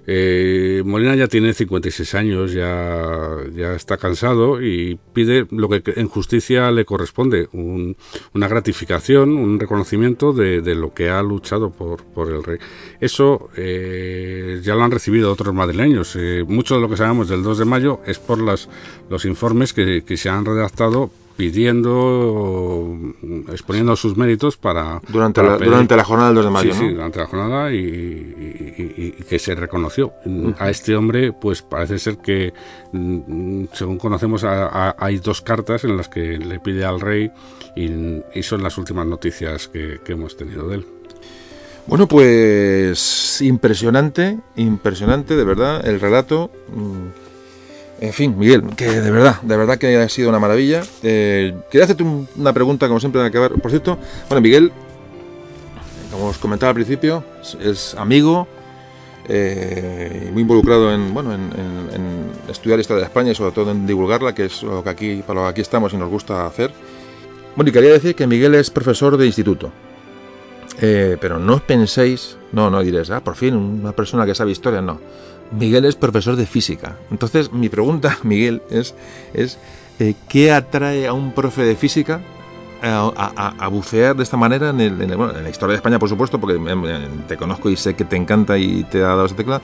Eh, 0.10 0.84
Molina 0.86 1.16
ya 1.16 1.27
tiene 1.27 1.53
56 1.53 2.16
años, 2.16 2.53
ya, 2.53 3.36
ya 3.53 3.74
está 3.74 3.98
cansado 3.98 4.61
y 4.61 4.98
pide 5.14 5.45
lo 5.52 5.68
que 5.68 5.84
en 5.98 6.08
justicia 6.08 6.72
le 6.72 6.86
corresponde, 6.86 7.50
un- 7.52 7.98
una 8.34 8.48
gratificación, 8.48 9.36
un 9.36 9.60
reconocimiento 9.60 10.32
de, 10.32 10.61
de 10.61 10.76
lo 10.76 10.94
que 10.94 11.10
ha 11.10 11.22
luchado 11.22 11.72
por, 11.72 12.03
por 12.06 12.32
el 12.32 12.42
rey. 12.44 12.58
Eso 13.02 13.50
eh, 13.58 14.61
ya 14.64 14.76
lo 14.76 14.84
han 14.84 14.92
recibido 14.92 15.30
otros 15.32 15.53
madrileños. 15.53 16.16
Eh, 16.16 16.45
mucho 16.48 16.76
de 16.76 16.82
lo 16.82 16.90
que 16.90 16.95
sabemos 16.98 17.27
del 17.27 17.44
2 17.44 17.58
de 17.58 17.66
mayo 17.66 18.00
es 18.06 18.18
por 18.18 18.40
las, 18.42 18.69
los 19.10 19.26
informes 19.26 19.74
que, 19.74 20.03
que 20.06 20.16
se 20.16 20.30
han 20.30 20.45
redactado 20.45 21.11
pidiendo, 21.38 22.98
exponiendo 23.51 23.95
sus 23.95 24.17
méritos 24.17 24.57
para... 24.57 25.01
Durante, 25.07 25.40
para 25.41 25.53
la, 25.53 25.57
pedir- 25.59 25.69
durante 25.69 25.95
la 25.95 26.03
jornada 26.03 26.30
del 26.30 26.35
2 26.38 26.45
de 26.45 26.51
mayo, 26.51 26.74
Sí, 26.74 26.80
¿no? 26.82 26.88
sí, 26.90 26.93
durante 26.95 27.19
la 27.19 27.27
jornada 27.27 27.72
y, 27.72 27.77
y- 27.77 28.93
y- 28.98 29.16
y 29.19 29.24
que 29.24 29.40
se 29.40 29.56
reconoció. 29.56 30.14
A 30.59 30.69
este 30.69 30.95
hombre, 30.95 31.32
pues 31.33 31.61
parece 31.61 31.99
ser 31.99 32.17
que, 32.17 32.53
mm, 32.91 33.66
según 33.74 33.98
conocemos, 33.98 34.43
a- 34.43 34.66
a- 34.90 34.95
hay 34.98 35.19
dos 35.19 35.41
cartas 35.41 35.83
en 35.83 35.95
las 35.95 36.09
que 36.09 36.38
le 36.38 36.59
pide 36.59 36.83
al 36.85 36.99
rey 36.99 37.32
y, 37.75 37.90
y 38.33 38.43
son 38.43 38.64
las 38.64 38.77
últimas 38.77 39.06
noticias 39.06 39.67
que, 39.67 39.99
que 40.03 40.14
hemos 40.14 40.35
tenido 40.35 40.67
de 40.67 40.75
él. 40.77 40.85
Bueno, 41.85 42.07
pues 42.07 43.41
impresionante, 43.41 44.40
impresionante, 44.57 45.35
de 45.38 45.43
verdad, 45.45 45.88
el 45.88 45.99
relato. 46.01 46.51
En 48.00 48.14
fin, 48.14 48.38
Miguel, 48.38 48.64
que 48.76 48.85
de 49.01 49.09
verdad, 49.11 49.42
de 49.42 49.58
verdad 49.58 49.77
que 49.80 49.98
ha 49.98 50.08
sido 50.09 50.30
una 50.30 50.40
maravilla. 50.40 50.84
Eh, 51.01 51.56
quería 51.72 51.85
hacerte 51.85 52.03
un- 52.03 52.27
una 52.38 52.53
pregunta, 52.53 52.88
como 52.88 53.00
siempre, 53.00 53.22
de 53.22 53.27
acabar. 53.27 53.53
Por 53.53 53.72
cierto, 53.72 53.98
bueno, 54.30 54.42
Miguel, 54.42 54.72
como 56.11 56.27
os 56.27 56.38
comentaba 56.38 56.69
al 56.69 56.76
principio, 56.76 57.24
es, 57.59 57.95
amigo, 57.95 58.48
eh, 59.27 60.30
muy 60.32 60.43
involucrado 60.43 60.93
en, 60.93 61.11
bueno, 61.14 61.34
en, 61.34 61.48
estudiar 62.50 62.77
la 62.77 62.82
historia 62.82 63.00
de 63.01 63.08
España 63.08 63.32
y 63.32 63.35
sobre 63.35 63.51
todo 63.51 63.72
en 63.72 63.85
divulgarla, 63.88 64.34
que 64.34 64.45
es 64.45 64.64
lo 64.64 64.84
que 64.84 64.90
aquí, 64.90 65.24
para 65.26 65.40
lo 65.42 65.45
que 65.48 65.51
aquí 65.51 65.61
estamos 65.61 65.92
y 65.93 65.98
nos 65.98 66.09
gusta 66.09 66.45
hacer. 66.45 66.72
Bueno, 67.56 67.69
y 67.69 67.74
quería 67.74 67.92
decir 67.92 68.16
que 68.16 68.26
Miguel 68.27 68.53
es 68.56 68.69
profesor 68.69 69.17
de 69.17 69.26
instituto. 69.26 69.72
Eh, 70.80 71.17
pero 71.19 71.40
no 71.40 71.59
penséis, 71.59 72.38
no, 72.51 72.69
no 72.69 72.82
diréis, 72.84 73.09
ah, 73.09 73.19
por 73.22 73.35
fin, 73.35 73.56
una 73.56 73.92
persona 73.93 74.26
que 74.26 74.35
sabe 74.35 74.51
historia, 74.51 74.80
no. 74.82 75.00
Miguel 75.51 75.85
es 75.85 75.95
profesor 75.95 76.35
de 76.35 76.45
física. 76.45 76.98
Entonces, 77.11 77.51
mi 77.51 77.69
pregunta, 77.69 78.17
Miguel, 78.24 78.61
es, 78.69 78.93
es 79.34 79.58
eh, 80.00 80.14
¿qué 80.27 80.51
atrae 80.51 81.08
a 81.08 81.14
un 81.14 81.34
profe 81.34 81.64
de 81.64 81.76
física 81.76 82.22
a, 82.84 83.53
a- 83.58 83.67
bucear 83.69 84.16
de 84.16 84.22
esta 84.22 84.38
manera 84.38 84.69
en 84.69 84.80
el- 84.82 84.93
bueno, 85.17 85.35
en 85.35 85.43
la 85.43 85.50
historia 85.50 85.72
de 85.72 85.77
España, 85.77 85.98
por 85.98 86.09
supuesto, 86.09 86.40
porque 86.40 86.58
em, 86.58 86.67
em, 86.85 87.22
te 87.27 87.35
conozco 87.35 87.69
y 87.72 87.76
sé 87.76 87.95
que 87.95 88.06
te 88.06 88.16
encanta 88.16 88.58
y 88.59 88.84
te 88.84 89.00
ha 89.00 89.08
dado 89.08 89.26
esa 89.26 89.35
tecla, 89.35 89.61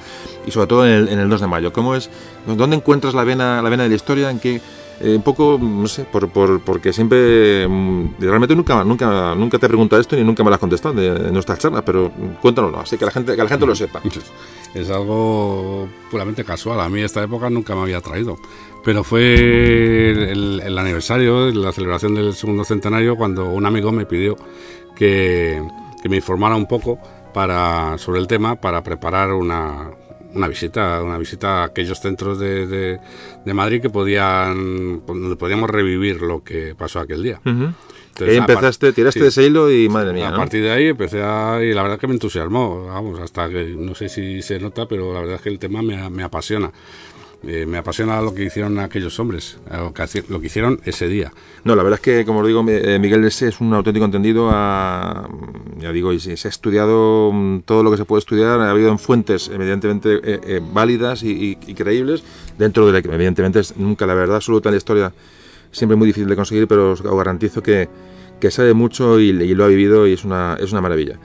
y 0.48 0.52
sobre 0.52 0.66
todo 0.68 0.86
en 0.88 0.94
el, 0.94 1.10
en 1.10 1.20
el 1.20 1.30
2 1.30 1.42
de 1.42 1.48
mayo. 1.48 1.72
¿Cómo 1.72 1.94
es? 1.96 2.10
¿Dónde 2.48 2.76
encuentras 2.76 3.14
la 3.14 3.24
vena, 3.24 3.62
la 3.62 3.70
vena 3.70 3.84
de 3.84 3.90
la 3.90 3.96
historia? 3.96 4.32
¿En 4.32 4.40
qué? 4.40 4.62
Eh, 5.02 5.16
un 5.16 5.22
poco, 5.22 5.60
no 5.62 5.88
sé, 5.88 6.04
por, 6.06 6.30
por- 6.30 6.62
porque 6.62 6.94
siempre, 6.94 7.68
mm, 7.68 8.16
realmente 8.20 8.56
nunca, 8.56 8.84
nunca, 8.84 9.36
nunca 9.36 9.60
te 9.60 9.66
he 9.66 9.70
preguntado 9.70 10.02
esto 10.02 10.16
ni 10.16 10.24
nunca 10.24 10.44
me 10.44 10.50
lo 10.50 10.56
has 10.56 10.60
contestado 10.60 10.94
de 10.96 11.32
nuestras 11.32 11.60
charlas, 11.60 11.84
pero 11.86 12.12
cuéntanoslo, 12.42 12.80
así 12.80 12.98
que 12.98 13.06
la 13.06 13.12
gente, 13.12 13.36
que 13.36 13.44
la 13.44 13.50
gente 13.50 13.66
lo 13.66 13.76
sepa. 13.76 14.02
Es 14.74 14.90
algo 14.90 15.88
puramente 16.10 16.44
casual. 16.44 16.80
A 16.80 16.90
mí 16.90 17.00
esta 17.02 17.22
época 17.22 17.48
nunca 17.48 17.76
me 17.76 17.82
había 17.84 18.02
traído. 18.02 18.38
Pero 18.84 19.04
fue 19.04 20.10
el, 20.32 20.62
el 20.66 20.78
aniversario, 20.80 21.52
la 21.52 21.72
celebración 21.72 22.16
del 22.16 22.34
segundo 22.34 22.64
centenario, 22.64 23.16
cuando 23.16 23.46
un 23.52 23.68
amigo 23.68 23.92
me 23.92 24.08
pidió 24.08 24.36
que, 24.96 25.62
que 26.02 26.10
me 26.10 26.16
informara 26.16 26.56
un 26.56 26.66
poco 26.66 26.98
para, 27.36 28.00
sobre 28.00 28.20
el 28.20 28.26
tema 28.26 28.56
para 28.56 28.84
preparar 28.84 29.32
una, 29.34 29.92
una 30.34 30.48
visita, 30.48 31.02
una 31.04 31.18
visita 31.18 31.62
a 31.62 31.66
aquellos 31.66 32.00
centros 32.00 32.40
de, 32.40 32.68
de- 32.68 33.00
de 33.46 33.54
Madrid 33.54 33.82
que 33.82 33.90
podían, 33.90 35.06
donde 35.06 35.36
podíamos 35.36 35.70
revivir 35.70 36.22
lo 36.22 36.44
que 36.44 36.76
pasó 36.76 37.00
aquel 37.00 37.24
día. 37.24 37.40
Entonces, 37.44 38.30
Ahí 38.30 38.38
a 38.38 38.46
par- 38.46 38.52
empezaste, 38.56 38.94
tiraste 38.94 39.20
sí. 39.20 39.24
de 39.24 39.30
ese 39.30 39.44
hilo 39.44 39.72
y 39.72 39.90
madre 39.90 40.14
mía, 40.14 40.28
a 40.28 40.32
¿no? 40.32 40.38
partir 40.38 40.62
de 40.62 40.72
ahí 40.72 40.88
empecé 40.88 41.22
a... 41.24 41.60
Y 41.64 41.74
la 41.74 41.82
verdad 41.82 41.98
que 42.00 42.06
me 42.08 42.14
entusiasmó, 42.14 42.86
vamos, 42.86 43.20
hasta 43.20 43.50
que 43.50 43.74
no 43.76 43.96
sé 43.96 44.08
si 44.10 44.42
se 44.44 44.60
nota, 44.60 44.88
pero 44.88 45.12
la 45.14 45.20
verdad 45.22 45.36
es 45.38 45.42
que 45.42 45.50
el 45.50 45.58
tema 45.58 45.82
me, 45.82 46.10
me 46.12 46.22
apasiona. 46.24 46.72
Eh, 47.46 47.66
me 47.66 47.78
apasiona 47.78 48.22
lo 48.22 48.34
que 48.34 48.46
hicieron 48.46 48.80
aquellos 48.80 49.20
hombres, 49.20 49.58
eh, 49.70 49.76
lo 49.78 49.94
que, 49.94 50.24
lo 50.30 50.42
hicieron 50.42 50.80
ese 50.86 51.10
día. 51.10 51.34
No, 51.66 51.76
la 51.76 51.84
verdad 51.84 52.00
es 52.00 52.02
que, 52.02 52.26
como 52.26 52.40
os 52.40 52.48
digo, 52.48 52.64
eh, 52.70 52.98
Miguel 53.00 53.26
es, 53.26 53.42
es 53.42 53.60
un 53.60 53.74
auténtico 53.74 54.06
entendido. 54.06 54.50
a- 54.52 55.28
ya 55.78 55.92
digo, 55.92 56.14
y 56.14 56.20
se, 56.20 56.32
ha 56.32 56.50
estudiado 56.50 57.32
mm, 57.34 57.60
todo 57.66 57.84
lo 57.84 57.92
que 57.92 57.98
se 57.98 58.06
puede 58.06 58.20
estudiar. 58.20 58.62
Ha 58.62 58.72
habido 58.72 58.90
en 58.90 58.98
fuentes, 58.98 59.50
evidentemente, 59.54 60.60
válidas 60.72 61.24
y, 61.24 61.56
creíbles, 61.76 62.24
dentro 62.58 62.88
de 62.88 62.94
la 62.94 63.02
que, 63.02 63.10
evidentemente, 63.14 63.60
es 63.60 63.76
nunca 63.76 64.06
la 64.06 64.14
verdad 64.14 64.38
absoluta 64.38 64.70
en 64.70 64.76
la 64.76 64.78
historia, 64.78 65.14
siempre 65.72 65.98
muy 65.98 66.08
difícil 66.08 66.30
de 66.30 66.36
conseguir, 66.38 66.68
pero 66.68 66.92
os, 66.92 67.02
garantizo 67.02 67.62
que, 67.62 67.90
que 68.40 68.52
sabe 68.52 68.74
mucho 68.74 69.20
y, 69.20 69.30
y 69.32 69.54
lo 69.54 69.66
ha 69.66 69.68
vivido 69.68 70.08
y 70.08 70.14
es 70.14 70.24
una, 70.24 70.56
es 70.62 70.72
una 70.72 70.80
maravilla. 70.80 71.20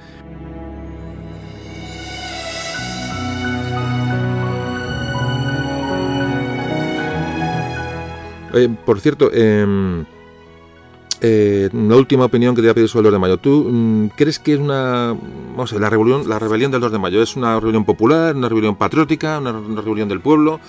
Eh, 8.55 8.68
por 8.85 9.01
cierto, 9.01 9.31
eh, 9.33 10.05
eh, 11.20 11.68
una 11.73 11.97
última 11.97 12.27
opinión 12.27 12.55
que 12.55 12.60
te 12.60 12.67
voy 12.67 12.70
a 12.70 12.75
pedir 12.75 12.89
sobre 12.89 13.09
el 13.09 13.12
2 13.12 13.12
de 13.15 13.18
mayo. 13.18 13.36
¿Tú 13.39 13.68
mm, 13.70 14.09
crees 14.17 14.39
que 14.39 14.55
es 14.55 14.60
una. 14.60 15.17
Vamos 15.51 15.73
a 15.73 15.75
ver, 15.75 15.83
la 15.83 15.91
rebelión, 15.91 16.28
la 16.28 16.39
rebelión 16.39 16.70
del 16.70 16.81
2 16.81 16.93
de 16.93 16.99
mayo 16.99 17.23
es 17.23 17.36
una 17.36 17.59
rebelión 17.59 17.85
popular, 17.85 18.36
una 18.36 18.49
rebelión 18.49 18.77
patriótica, 18.77 19.39
una, 19.39 19.52
una 19.52 19.81
rebelión 19.81 20.09
del 20.09 20.20
pueblo? 20.20 20.60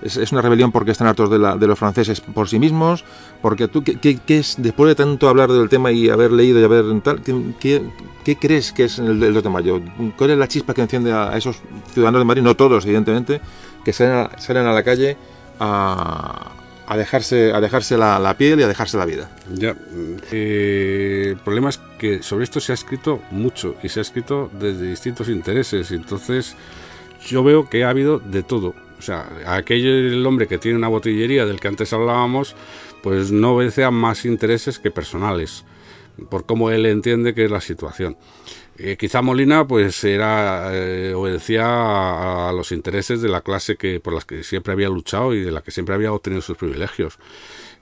¿Es, 0.00 0.30
una 0.30 0.40
rebelión 0.40 0.70
porque 0.70 0.92
están 0.92 1.08
hartos 1.08 1.28
de, 1.28 1.38
los 1.38 1.78
franceses 1.78 2.20
por 2.20 2.48
sí 2.48 2.58
mismos? 2.58 3.04
Porque 3.42 3.66
tú, 3.66 3.82
¿qué, 3.82 3.96
qué- 3.98 4.38
es, 4.38 4.54
después 4.56 4.88
de 4.88 4.94
tanto 4.94 5.28
hablar 5.28 5.50
del 5.50 5.68
tema 5.68 5.90
y 5.90 6.08
haber 6.08 6.30
leído 6.30 6.60
y 6.60 6.64
haber 6.64 6.84
tal, 7.00 7.20
¿qué, 7.58 7.82
crees 8.40 8.72
que 8.72 8.84
es 8.84 9.00
el, 9.00 9.20
el 9.22 9.34
2 9.34 9.42
de 9.42 9.50
mayo? 9.50 9.80
¿Cuál 10.16 10.30
es 10.30 10.38
la 10.38 10.46
chispa 10.46 10.72
que 10.72 10.82
enciende 10.82 11.12
a, 11.12 11.36
esos 11.36 11.60
ciudadanos 11.92 12.20
de 12.20 12.24
Madrid? 12.24 12.42
No 12.42 12.54
todos, 12.54 12.84
evidentemente, 12.84 13.40
que 13.84 13.92
salen 13.92 14.28
salen 14.38 14.66
a 14.66 14.72
la 14.72 14.84
calle 14.84 15.16
a, 15.58 16.52
a 16.90 16.96
dejarse, 16.96 17.52
a 17.52 17.60
dejarse 17.60 17.98
la, 17.98 18.18
la 18.18 18.38
piel 18.38 18.58
y 18.60 18.62
a 18.62 18.68
dejarse 18.68 18.96
la 18.96 19.04
vida. 19.04 19.30
Ya, 19.52 19.76
eh, 20.32 21.26
el 21.28 21.36
problema 21.36 21.68
es 21.68 21.78
que 21.98 22.22
sobre 22.22 22.44
esto 22.44 22.60
se 22.60 22.72
ha 22.72 22.74
escrito 22.74 23.20
mucho 23.30 23.76
y 23.82 23.90
se 23.90 24.00
ha 24.00 24.02
escrito 24.02 24.50
desde 24.58 24.88
distintos 24.88 25.28
intereses. 25.28 25.90
Entonces, 25.90 26.56
yo 27.26 27.44
veo 27.44 27.68
que 27.68 27.84
ha 27.84 27.90
habido 27.90 28.18
de 28.18 28.42
todo. 28.42 28.74
O 28.98 29.02
sea, 29.02 29.28
aquello 29.46 29.90
el 29.90 30.24
hombre 30.26 30.48
que 30.48 30.56
tiene 30.56 30.78
una 30.78 30.88
botillería 30.88 31.44
del 31.44 31.60
que 31.60 31.68
antes 31.68 31.92
hablábamos, 31.92 32.56
pues 33.02 33.30
no 33.30 33.54
obedece 33.54 33.84
a 33.84 33.90
más 33.90 34.24
intereses 34.24 34.78
que 34.78 34.90
personales, 34.90 35.66
por 36.30 36.46
cómo 36.46 36.70
él 36.70 36.86
entiende 36.86 37.34
que 37.34 37.44
es 37.44 37.50
la 37.50 37.60
situación. 37.60 38.16
Eh, 38.80 38.96
quizá 38.96 39.22
Molina 39.22 39.66
pues 39.66 40.04
era 40.04 40.70
eh, 40.72 41.12
obedecía 41.12 42.48
a, 42.48 42.52
los 42.52 42.70
intereses 42.70 43.20
de 43.20 43.28
la 43.28 43.40
clase 43.40 43.76
que 43.76 43.98
por 43.98 44.14
las 44.14 44.24
que 44.24 44.44
siempre 44.44 44.72
había 44.72 44.88
luchado 44.88 45.34
y 45.34 45.42
de 45.42 45.50
la 45.50 45.62
que 45.62 45.72
siempre 45.72 45.96
había 45.96 46.12
obtenido 46.12 46.42
sus 46.42 46.56
privilegios. 46.56 47.18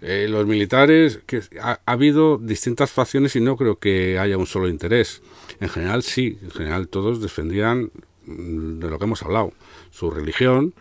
Eh, 0.00 0.26
los 0.28 0.46
militares, 0.46 1.20
que 1.26 1.42
ha, 1.60 1.80
ha 1.84 1.92
habido 1.92 2.38
distintas 2.38 2.90
facciones 2.90 3.36
y 3.36 3.40
no 3.40 3.56
creo 3.56 3.78
que 3.78 4.18
haya 4.18 4.38
un 4.38 4.46
solo 4.46 4.68
interés. 4.68 5.22
En 5.60 5.68
general 5.68 6.02
sí, 6.02 6.38
en 6.42 6.50
general 6.50 6.88
todos 6.88 7.20
defendían 7.20 7.90
mm, 8.24 8.78
de 8.78 8.90
lo 8.90 8.98
que 8.98 9.04
hemos 9.04 9.22
hablado, 9.22 9.52
su 9.90 10.10
religión, 10.10 10.74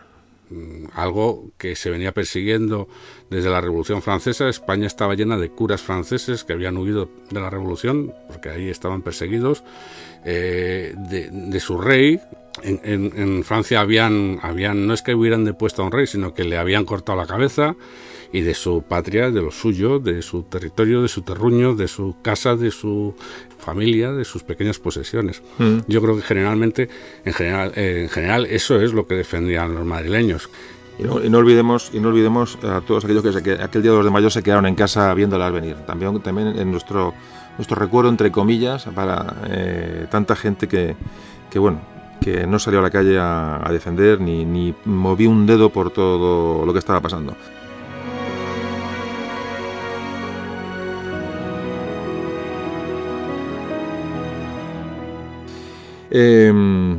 algo 0.94 1.50
que 1.58 1.74
se 1.76 1.90
venía 1.90 2.12
persiguiendo 2.12 2.88
desde 3.30 3.50
la 3.50 3.60
Revolución 3.60 4.02
Francesa. 4.02 4.48
España 4.48 4.86
estaba 4.86 5.14
llena 5.14 5.36
de 5.38 5.50
curas 5.50 5.82
franceses 5.82 6.44
que 6.44 6.52
habían 6.52 6.76
huido 6.76 7.08
de 7.30 7.40
la 7.40 7.50
Revolución, 7.50 8.12
porque 8.28 8.50
ahí 8.50 8.68
estaban 8.68 9.02
perseguidos, 9.02 9.64
eh, 10.24 10.94
de, 10.96 11.60
su 11.60 11.78
rey. 11.80 12.20
En, 12.62 12.80
en- 12.84 13.12
en 13.16 13.44
Francia 13.44 13.80
habían, 13.80 14.38
habían, 14.42 14.86
no 14.86 14.94
es 14.94 15.02
que 15.02 15.14
hubieran 15.14 15.44
depuesto 15.44 15.82
a 15.82 15.86
un 15.86 15.92
rey, 15.92 16.06
sino 16.06 16.32
que 16.32 16.44
le 16.44 16.56
habían 16.56 16.84
cortado 16.84 17.18
la 17.18 17.26
cabeza 17.26 17.76
y 18.36 18.42
de 18.42 18.52
su 18.52 18.82
patria, 18.82 19.30
de 19.30 19.40
lo 19.40 19.50
suyo, 19.50 19.98
de 19.98 20.20
su 20.20 20.42
territorio, 20.42 21.00
de 21.00 21.08
su 21.08 21.22
terruño, 21.22 21.74
de 21.74 21.88
su 21.88 22.16
casa, 22.20 22.54
de 22.54 22.70
su 22.70 23.14
familia, 23.58 24.12
de 24.12 24.26
sus 24.26 24.42
pequeñas 24.42 24.78
posesiones. 24.78 25.42
Mm. 25.56 25.78
Yo 25.88 26.02
creo 26.02 26.16
que 26.16 26.22
generalmente, 26.22 26.90
en 27.24 27.32
general, 27.32 27.72
eh, 27.76 28.02
en 28.02 28.08
general, 28.10 28.44
eso 28.44 28.78
es 28.78 28.92
lo 28.92 29.06
que 29.06 29.14
defendían 29.14 29.74
los 29.74 29.86
madrileños. 29.86 30.50
Y 30.98 31.04
no, 31.04 31.24
y 31.24 31.30
no 31.30 31.38
olvidemos 31.38 31.90
y 31.94 31.98
no 31.98 32.08
olvidemos 32.08 32.58
a 32.62 32.82
todos 32.82 33.06
aquellos 33.06 33.22
que, 33.22 33.32
se, 33.32 33.42
que 33.42 33.52
aquel 33.52 33.80
día 33.80 33.92
2 33.92 34.04
de 34.04 34.10
mayo 34.10 34.28
se 34.28 34.42
quedaron 34.42 34.66
en 34.66 34.74
casa 34.74 35.14
viéndolas 35.14 35.50
venir. 35.50 35.76
También, 35.86 36.20
también 36.20 36.48
en 36.58 36.70
nuestro, 36.70 37.14
nuestro 37.56 37.76
recuerdo, 37.76 38.10
entre 38.10 38.30
comillas, 38.30 38.84
para 38.94 39.34
eh, 39.48 40.08
tanta 40.10 40.36
gente 40.36 40.68
que, 40.68 40.94
que, 41.48 41.58
bueno, 41.58 41.80
que 42.20 42.46
no 42.46 42.58
salió 42.58 42.80
a 42.80 42.82
la 42.82 42.90
calle 42.90 43.18
a, 43.18 43.66
a 43.66 43.72
defender 43.72 44.20
ni, 44.20 44.44
ni 44.44 44.74
movió 44.84 45.30
un 45.30 45.46
dedo 45.46 45.70
por 45.70 45.90
todo 45.90 46.66
lo 46.66 46.72
que 46.74 46.80
estaba 46.80 47.00
pasando. 47.00 47.34
Eh, 56.10 56.52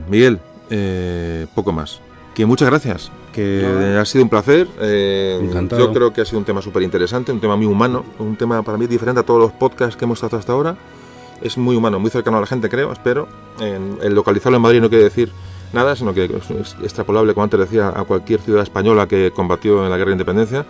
Miguel, 0.10 0.40
eh, 0.70 1.48
poco 1.56 1.72
más. 1.72 2.00
Que 2.34 2.46
muchas 2.46 2.70
gracias, 2.70 3.12
que 3.34 3.96
ha 4.00 4.06
sido 4.06 4.24
un 4.24 4.30
placer. 4.30 4.68
eh, 4.80 5.40
Encantado. 5.42 5.86
yo 5.88 5.94
creo 5.94 6.14
que 6.14 6.22
ha 6.22 6.26
sido 6.26 6.38
un 6.40 6.46
tema 6.46 6.62
súper 6.62 6.84
interesante, 6.84 7.32
un 7.32 7.40
tema 7.40 7.56
muy 7.56 7.66
humano, 7.66 8.04
un 8.20 8.36
tema 8.36 8.62
para 8.62 8.78
mí 8.78 8.86
diferente 8.88 9.22
a 9.22 9.24
todos 9.24 9.40
los 9.40 9.52
podcasts 9.54 9.96
que 9.96 10.06
hemos 10.06 10.20
tratado 10.20 10.40
hasta 10.40 10.54
ahora. 10.54 10.76
Es 11.42 11.58
muy 11.58 11.76
humano, 11.76 12.00
muy 12.00 12.10
cercano 12.12 12.38
a 12.38 12.42
la 12.42 12.48
gente, 12.48 12.70
creo, 12.70 12.92
espero. 12.92 13.28
En- 13.60 13.98
el 14.02 14.14
localizarlo 14.14 14.58
en 14.58 14.62
Madrid 14.62 14.82
no 14.82 14.90
quiere 14.90 15.04
decir 15.06 15.32
nada, 15.74 15.96
sino 15.96 16.14
que 16.14 16.26
es 16.26 16.50
es 16.52 16.76
extrapolable, 16.84 17.34
como 17.34 17.44
antes 17.46 17.60
decía, 17.60 17.90
a 17.90 18.04
cualquier 18.06 18.40
ciudad 18.42 18.64
española 18.64 19.08
que 19.08 19.32
combatió 19.32 19.84
en 19.84 19.90
la 19.90 19.98
guerra 19.98 20.10
de 20.10 20.14
independencia. 20.14 20.66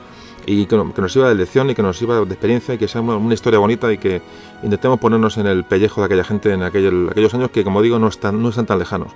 Y 0.47 0.65
que, 0.65 0.77
nos 0.77 1.11
sirva 1.13 1.29
de 1.29 1.35
lección 1.35 1.69
y 1.69 1.75
que 1.75 1.83
nos 1.83 1.97
sirva 1.97 2.21
de 2.21 2.33
experiencia 2.33 2.73
y 2.73 2.77
que 2.77 2.87
sea 2.87 3.01
una, 3.01 3.33
historia 3.33 3.59
bonita 3.59 3.91
y 3.91 3.97
que 3.97 4.21
intentemos 4.63 4.99
ponernos 4.99 5.37
en 5.37 5.45
el 5.45 5.65
pellejo 5.65 6.01
de 6.01 6.05
aquella 6.05 6.23
gente 6.23 6.51
en 6.53 6.63
aquellos 6.63 7.33
años 7.33 7.51
que, 7.51 7.63
como 7.63 7.81
digo, 7.81 7.99
no 7.99 8.07
están, 8.07 8.41
no 8.41 8.49
están 8.49 8.65
tan 8.65 8.79
lejanos. 8.79 9.11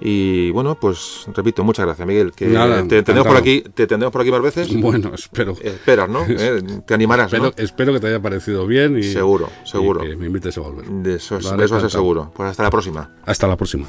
Y 0.00 0.50
bueno, 0.50 0.74
pues 0.74 1.26
repito, 1.34 1.64
muchas 1.64 1.86
gracias, 1.86 2.06
Miguel. 2.06 2.32
Que 2.32 2.46
te 2.46 3.02
tendremos 3.02 3.26
por 3.26 3.36
aquí, 3.36 3.62
te 3.62 3.86
tendremos 3.86 4.12
por 4.12 4.20
aquí 4.20 4.30
más 4.30 4.42
veces. 4.42 4.80
Bueno, 4.80 5.12
espero. 5.14 5.54
Esperas, 5.60 6.08
¿no? 6.08 6.24
Eh, 6.38 6.62
te 6.86 6.92
animarás, 6.92 7.32
espero, 7.32 7.52
Espero 7.56 7.92
que 7.94 8.00
te 8.00 8.08
haya 8.08 8.20
parecido 8.20 8.66
bien 8.66 8.98
y 8.98 9.02
seguro, 9.04 9.48
seguro. 9.64 10.02
que 10.02 10.16
me 10.16 10.26
invites 10.26 10.58
a 10.58 10.60
volver. 10.60 10.86
De 10.86 11.14
eso, 11.14 11.38
de 11.38 11.64
eso 11.64 11.78
es 11.78 11.92
seguro. 11.92 12.30
Pues 12.34 12.50
hasta 12.50 12.62
la 12.62 12.70
próxima. 12.70 13.10
Hasta 13.24 13.48
la 13.48 13.56
próxima. 13.56 13.86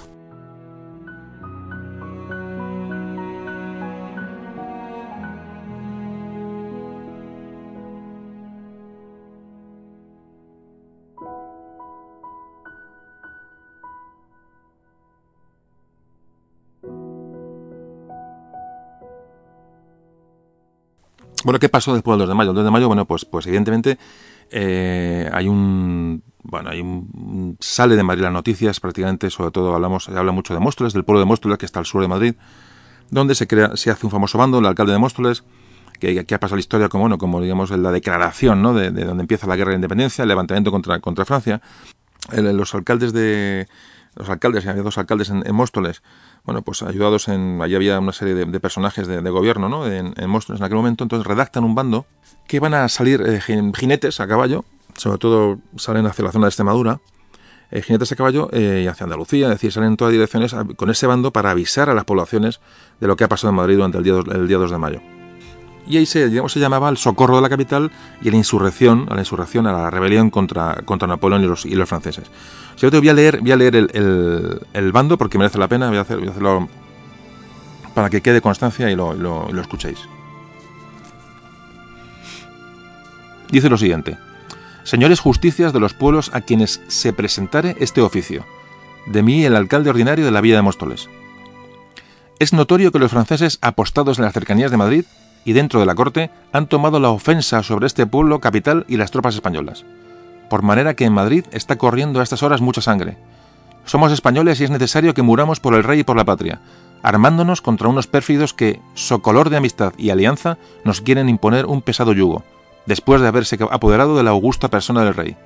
Bueno, 21.48 21.59
¿qué 21.59 21.69
pasó 21.69 21.93
después 21.93 22.16
del 22.16 22.27
2 22.27 22.27
de 22.27 22.35
mayo? 22.35 22.50
El 22.50 22.58
2 22.58 22.66
de 22.66 22.72
mayo, 22.72 22.88
bueno, 22.88 23.06
pues, 23.06 23.24
pues 23.24 23.48
evidentemente 23.48 23.98
eh, 24.51 25.30
hay 25.32 25.48
un 25.48 26.22
bueno, 26.43 26.69
hay 26.69 26.82
un, 26.82 27.56
sale 27.61 27.95
de 27.95 28.03
Madrid 28.03 28.24
las 28.24 28.34
noticias, 28.34 28.82
prácticamente, 28.82 29.30
sobre 29.30 29.51
todo 29.51 29.74
hablamos, 29.74 30.03
se 30.03 30.17
habla 30.17 30.34
mucho 30.34 30.53
de 30.53 30.59
Móstoles, 30.59 30.92
del 30.92 31.06
pueblo 31.06 31.22
de 31.22 31.26
Móstoles, 31.26 31.58
que 31.58 31.66
está 31.66 31.80
al 31.80 31.85
sur 31.85 32.01
de 32.01 32.09
Madrid, 32.09 32.35
donde 33.11 33.34
se 33.34 33.48
crea, 33.48 33.77
se 33.77 33.90
hace 33.90 34.06
un 34.06 34.11
famoso 34.11 34.38
bando, 34.38 34.59
el 34.59 34.66
alcalde 34.66 34.92
de 34.92 35.00
Móstoles, 35.00 35.45
que, 36.01 36.26
que 36.26 36.35
ha 36.35 36.40
pasado 36.42 36.58
la 36.58 36.59
historia 36.59 36.90
como, 36.90 37.03
bueno, 37.03 37.17
como 37.17 37.40
digamos 37.40 37.72
la 37.72 37.93
declaración, 37.93 38.61
¿no? 38.61 38.74
De, 38.74 38.92
donde 38.92 39.22
empieza 39.22 39.48
la 39.48 39.56
guerra 39.56 39.69
de 39.69 39.76
independencia, 39.76 40.24
el 40.24 40.27
levantamiento 40.27 40.69
contra, 40.69 41.00
contra 41.00 41.24
Francia. 41.24 41.61
Los 42.32 42.76
alcaldes 42.76 43.14
de 43.14 43.68
los 44.18 44.30
alcaldes, 44.30 44.66
había 44.66 44.82
dos 44.82 44.98
alcaldes 44.98 45.30
en, 45.30 45.44
Móstoles, 45.54 46.02
bueno, 46.44 46.64
pues 46.64 46.82
ayudados 46.82 47.28
en, 47.28 47.62
allí 47.62 47.76
había 47.76 48.00
una 48.00 48.14
serie 48.14 48.34
de, 48.34 48.60
personajes 48.60 49.08
de, 49.08 49.30
gobierno, 49.30 49.70
¿no? 49.70 49.88
En, 49.88 50.14
Móstoles 50.28 50.60
en 50.60 50.66
aquel 50.66 50.78
momento, 50.78 51.04
entonces 51.04 51.28
redactan 51.28 51.64
un 51.64 51.76
bando 51.76 52.06
que 52.48 52.60
van 52.60 52.74
a 52.74 52.90
salir 52.90 53.22
eh, 53.22 53.40
jinetes 53.42 54.20
a 54.20 54.28
caballo, 54.28 54.66
sobre 54.96 55.20
todo 55.20 55.60
salen 55.76 56.06
hacia 56.08 56.26
la 56.26 56.32
zona 56.32 56.46
de 56.46 56.50
Extremadura, 56.50 57.00
eh, 57.70 57.82
jinetes 57.82 58.12
a 58.12 58.16
caballo 58.16 58.50
eh, 58.54 58.82
y 58.86 58.88
hacia 58.88 59.04
Andalucía, 59.04 59.48
es 59.48 59.54
decir, 59.54 59.72
salen 59.72 59.92
en 59.92 59.98
todas 59.98 60.14
direcciones 60.14 60.56
con 60.76 60.90
ese 60.90 61.06
bando 61.06 61.32
para 61.32 61.52
avisar 61.52 61.90
a 61.90 61.94
las 61.94 62.06
poblaciones 62.06 62.60
de 63.00 63.08
lo 63.08 63.16
que 63.16 63.24
ha 63.24 63.28
pasado 63.28 63.50
en 63.50 63.56
Madrid 63.56 63.76
durante 63.76 64.00
el 64.00 64.04
día, 64.04 64.16
el 64.16 64.48
día 64.48 64.58
2 64.58 64.72
de 64.72 64.78
mayo 64.78 65.17
y 65.88 65.98
ahí 65.98 66.06
se, 66.06 66.30
se 66.30 66.59
llamaba 66.59 66.90
el 66.90 66.98
socorro 66.98 67.38
de 67.38 67.41
la 67.41 67.49
capital 67.49 67.91
y 68.22 68.30
la 68.30 68.38
insurrección, 68.38 69.07
a 69.09 69.16
la 69.16 69.22
insurrección, 69.22 69.66
la 69.66 69.90
rebelión 69.90 70.30
contra, 70.30 70.82
contra 70.85 71.07
Napoleón 71.07 71.43
y 71.43 71.48
los, 71.48 71.66
y 71.66 71.75
los 71.75 71.88
franceses. 71.88 72.30
yo 72.77 72.90
voy 72.91 73.09
a 73.09 73.14
leer, 73.14 73.41
voy 73.41 73.51
a 73.51 73.56
leer 73.56 73.75
el, 73.75 74.91
bando 74.91 75.17
porque 75.17 75.38
merece 75.38 75.57
la 75.57 75.67
pena, 75.67 75.90
voy 75.90 75.98
a, 75.98 76.01
hacer, 76.01 76.17
voy 76.17 76.27
a 76.27 76.32
hacerlo 76.32 76.67
para 77.93 78.09
que 78.09 78.22
quede 78.22 78.41
constancia 78.41 78.90
y 78.91 78.95
lo 78.95 79.61
escuchéis. 79.61 79.99
Dice 83.51 83.69
lo 83.69 83.77
siguiente. 83.77 84.17
Señores 84.83 85.19
justicias 85.19 85.74
de 85.74 85.80
los 85.80 85.93
pueblos 85.93 86.32
a 86.33 86.41
quienes 86.41 86.82
se 86.88 87.14
presentare 87.14 87.75
este 87.80 88.01
oficio. 88.01 88.45
De 89.06 89.24
mí 89.24 89.45
el 89.45 89.56
alcalde 89.56 89.90
ordinario 89.90 90.25
de 90.25 90.32
la 90.32 90.41
Villa 90.41 90.57
de 90.57 90.61
Móstoles. 90.61 91.09
Es 92.40 92.53
notorio 92.53 92.91
que 92.91 92.99
los 92.99 93.11
franceses 93.11 93.57
apostados 93.61 94.17
en 94.17 94.25
las 94.25 94.33
cercanías 94.33 94.72
de 94.72 94.77
Madrid 94.77 95.06
y 95.48 95.53
dentro 95.53 95.80
de 95.80 95.85
la 95.85 95.95
corte 95.95 96.30
han 96.51 96.67
tomado 96.67 97.00
la 97.00 97.09
ofensa 97.09 97.64
sobre 97.64 97.88
este 97.88 98.06
pueblo 98.06 98.42
capital 98.42 98.84
y 98.90 98.98
las 98.98 99.11
tropas 99.11 99.34
españolas. 99.34 99.85
Por 100.50 100.61
manera 100.61 100.93
que 100.93 101.06
en 101.06 101.14
Madrid 101.14 101.45
está 101.51 101.77
corriendo 101.77 102.19
a 102.19 102.24
estas 102.24 102.43
horas 102.43 102.59
mucha 102.59 102.82
sangre. 102.82 103.17
Somos 103.85 104.11
españoles 104.11 104.59
y 104.59 104.66
es 104.66 104.72
necesario 104.72 105.14
que 105.14 105.22
muramos 105.22 105.61
por 105.61 105.74
el 105.74 105.85
rey 105.85 106.01
y 106.01 106.03
por 106.03 106.17
la 106.17 106.26
patria, 106.26 106.59
armándonos 107.01 107.61
contra 107.61 107.88
unos 107.88 108.08
pérfidos 108.08 108.53
que, 108.53 108.82
socolor 108.93 109.50
de 109.50 109.56
amistad 109.56 109.93
y 109.98 110.09
alianza, 110.09 110.58
nos 110.84 111.00
quieren 111.00 111.30
imponer 111.30 111.66
un 111.66 111.82
pesado 111.82 112.11
yugo, 112.11 112.43
después 112.85 113.22
de 113.22 113.30
haberse 113.30 113.58
apoderado 113.72 114.17
de 114.17 114.24
la 114.24 114.32
augusta 114.32 114.67
persona 114.67 115.06
del 115.06 115.16
rey. 115.16 115.38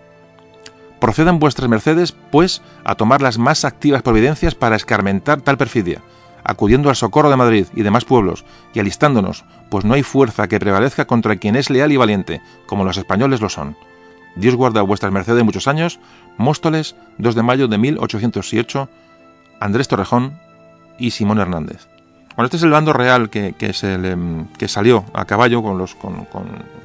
Procedan 0.99 1.38
vuestras 1.38 1.69
mercedes, 1.69 2.15
pues, 2.31 2.63
a 2.85 2.95
tomar 2.95 3.21
las 3.21 3.38
más 3.38 3.65
activas 3.65 4.01
providencias 4.01 4.55
para 4.55 4.77
escarmentar 4.77 5.41
tal 5.41 5.57
perfidia, 5.57 6.01
acudiendo 6.43 6.89
al 6.89 6.95
socorro 6.95 7.29
de 7.29 7.37
Madrid 7.37 7.67
y 7.75 7.83
demás 7.83 8.05
pueblos, 8.05 8.45
y 8.73 8.79
alistándonos, 8.79 9.45
pues 9.69 9.85
no 9.85 9.93
hay 9.93 10.03
fuerza 10.03 10.47
que 10.47 10.59
prevalezca 10.59 11.05
contra 11.05 11.35
quien 11.37 11.55
es 11.55 11.69
leal 11.69 11.91
y 11.91 11.97
valiente, 11.97 12.41
como 12.65 12.83
los 12.83 12.97
españoles 12.97 13.41
lo 13.41 13.49
son. 13.49 13.75
Dios 14.35 14.55
guarda 14.55 14.79
a 14.79 14.83
vuestras 14.83 15.11
mercedes 15.11 15.43
muchos 15.43 15.67
años. 15.67 15.99
Móstoles, 16.37 16.95
2 17.17 17.35
de 17.35 17.43
mayo 17.43 17.67
de 17.67 17.77
1808. 17.77 18.89
Andrés 19.59 19.87
Torrejón 19.87 20.39
y 20.97 21.11
Simón 21.11 21.39
Hernández. 21.39 21.87
Bueno, 22.35 22.45
este 22.45 22.57
es 22.57 22.63
el 22.63 22.71
bando 22.71 22.93
real 22.93 23.29
que, 23.29 23.53
que, 23.53 23.73
que 24.57 24.67
salió 24.67 25.05
a 25.13 25.25
caballo 25.25 25.61
con 25.61 25.77
los 25.77 25.95
con, 25.95 26.25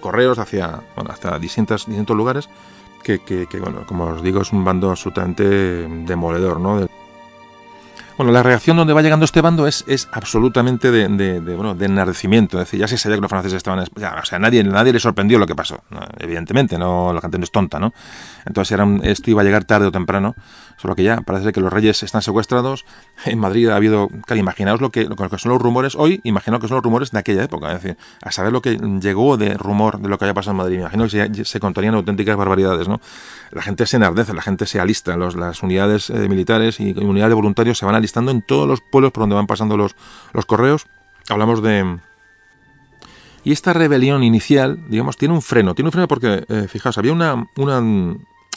correos 0.00 0.38
hacia, 0.38 0.80
bueno, 0.96 1.10
hasta 1.12 1.38
distintos, 1.38 1.86
distintos 1.86 2.16
lugares, 2.16 2.48
que, 3.04 3.20
que, 3.20 3.46
bueno, 3.60 3.86
como 3.86 4.06
os 4.06 4.22
digo, 4.22 4.42
es 4.42 4.52
un 4.52 4.64
bando 4.64 4.90
absolutamente 4.90 5.44
demoledor, 5.44 6.58
¿no? 6.58 6.88
Bueno, 8.16 8.32
la 8.32 8.42
reacción 8.42 8.78
donde 8.78 8.94
va 8.94 9.02
llegando 9.02 9.26
este 9.26 9.42
bando 9.42 9.66
es, 9.66 9.84
es 9.86 10.08
absolutamente 10.10 10.90
de, 10.90 11.38
bueno, 11.54 11.74
de 11.74 11.84
enardecimiento. 11.84 12.58
Es 12.58 12.66
decir, 12.66 12.80
ya 12.80 12.88
se 12.88 12.96
sabía 12.96 13.18
que 13.18 13.20
los 13.20 13.28
franceses 13.28 13.58
estaban... 13.58 13.84
Ya, 13.96 14.16
o 14.22 14.24
sea, 14.24 14.38
nadie, 14.38 14.64
nadie 14.64 14.94
le 14.94 15.00
sorprendió 15.00 15.38
lo 15.38 15.46
que 15.46 15.54
pasó. 15.54 15.82
Evidentemente, 16.18 16.78
no 16.78 17.12
la 17.12 17.20
gente 17.20 17.36
no 17.36 17.44
es 17.44 17.50
tonta, 17.50 17.78
¿no? 17.78 17.92
Entonces 18.46 18.72
era 18.72 18.86
esto 19.02 19.30
iba 19.30 19.42
a 19.42 19.44
llegar 19.44 19.64
tarde 19.64 19.88
o 19.88 19.92
temprano. 19.92 20.34
Solo 20.76 20.94
que 20.94 21.02
ya 21.02 21.22
parece 21.22 21.52
que 21.52 21.60
los 21.60 21.72
reyes 21.72 22.02
están 22.02 22.20
secuestrados. 22.20 22.84
En 23.24 23.38
Madrid 23.38 23.68
ha 23.68 23.76
habido... 23.76 24.08
Claro, 24.26 24.40
imaginaos 24.40 24.80
lo 24.80 24.90
que, 24.90 25.05
lo 25.05 25.16
que 25.16 25.38
son 25.38 25.52
los 25.52 25.60
rumores 25.60 25.94
hoy. 25.94 26.20
Imaginaos 26.22 26.60
que 26.60 26.68
son 26.68 26.76
los 26.76 26.84
rumores 26.84 27.10
de 27.10 27.18
aquella 27.18 27.44
época. 27.44 27.72
Es 27.72 27.82
decir, 27.82 27.96
a 28.22 28.30
saber 28.30 28.52
lo 28.52 28.60
que 28.60 28.76
llegó 29.00 29.38
de 29.38 29.55
rumor 29.55 29.98
de 29.98 30.08
lo 30.08 30.18
que 30.18 30.26
había 30.26 30.34
pasado 30.34 30.52
en 30.52 30.56
Madrid. 30.58 30.78
Imagino 30.80 31.05
que 31.05 31.10
se, 31.10 31.44
se 31.44 31.60
contarían 31.60 31.94
auténticas 31.94 32.36
barbaridades, 32.36 32.88
¿no? 32.88 33.00
La 33.52 33.62
gente 33.62 33.86
se 33.86 33.96
enardece, 33.96 34.34
la 34.34 34.42
gente 34.42 34.66
se 34.66 34.78
alista. 34.78 35.16
Las 35.16 35.62
unidades 35.62 36.10
eh, 36.10 36.28
militares 36.28 36.78
y 36.78 36.90
unidades 36.92 37.30
de 37.30 37.34
voluntarios 37.34 37.78
se 37.78 37.86
van 37.86 37.94
alistando 37.94 38.30
en 38.30 38.42
todos 38.42 38.68
los 38.68 38.82
pueblos 38.82 39.12
por 39.12 39.22
donde 39.22 39.36
van 39.36 39.46
pasando 39.46 39.78
los, 39.78 39.96
los 40.34 40.44
correos. 40.44 40.86
Hablamos 41.30 41.62
de... 41.62 41.98
Y 43.44 43.52
esta 43.52 43.72
rebelión 43.72 44.24
inicial, 44.24 44.78
digamos, 44.88 45.16
tiene 45.16 45.32
un 45.32 45.40
freno. 45.40 45.74
Tiene 45.74 45.88
un 45.88 45.92
freno 45.92 46.08
porque, 46.08 46.44
eh, 46.48 46.66
fijaos, 46.68 46.98
había 46.98 47.12
una 47.12 47.46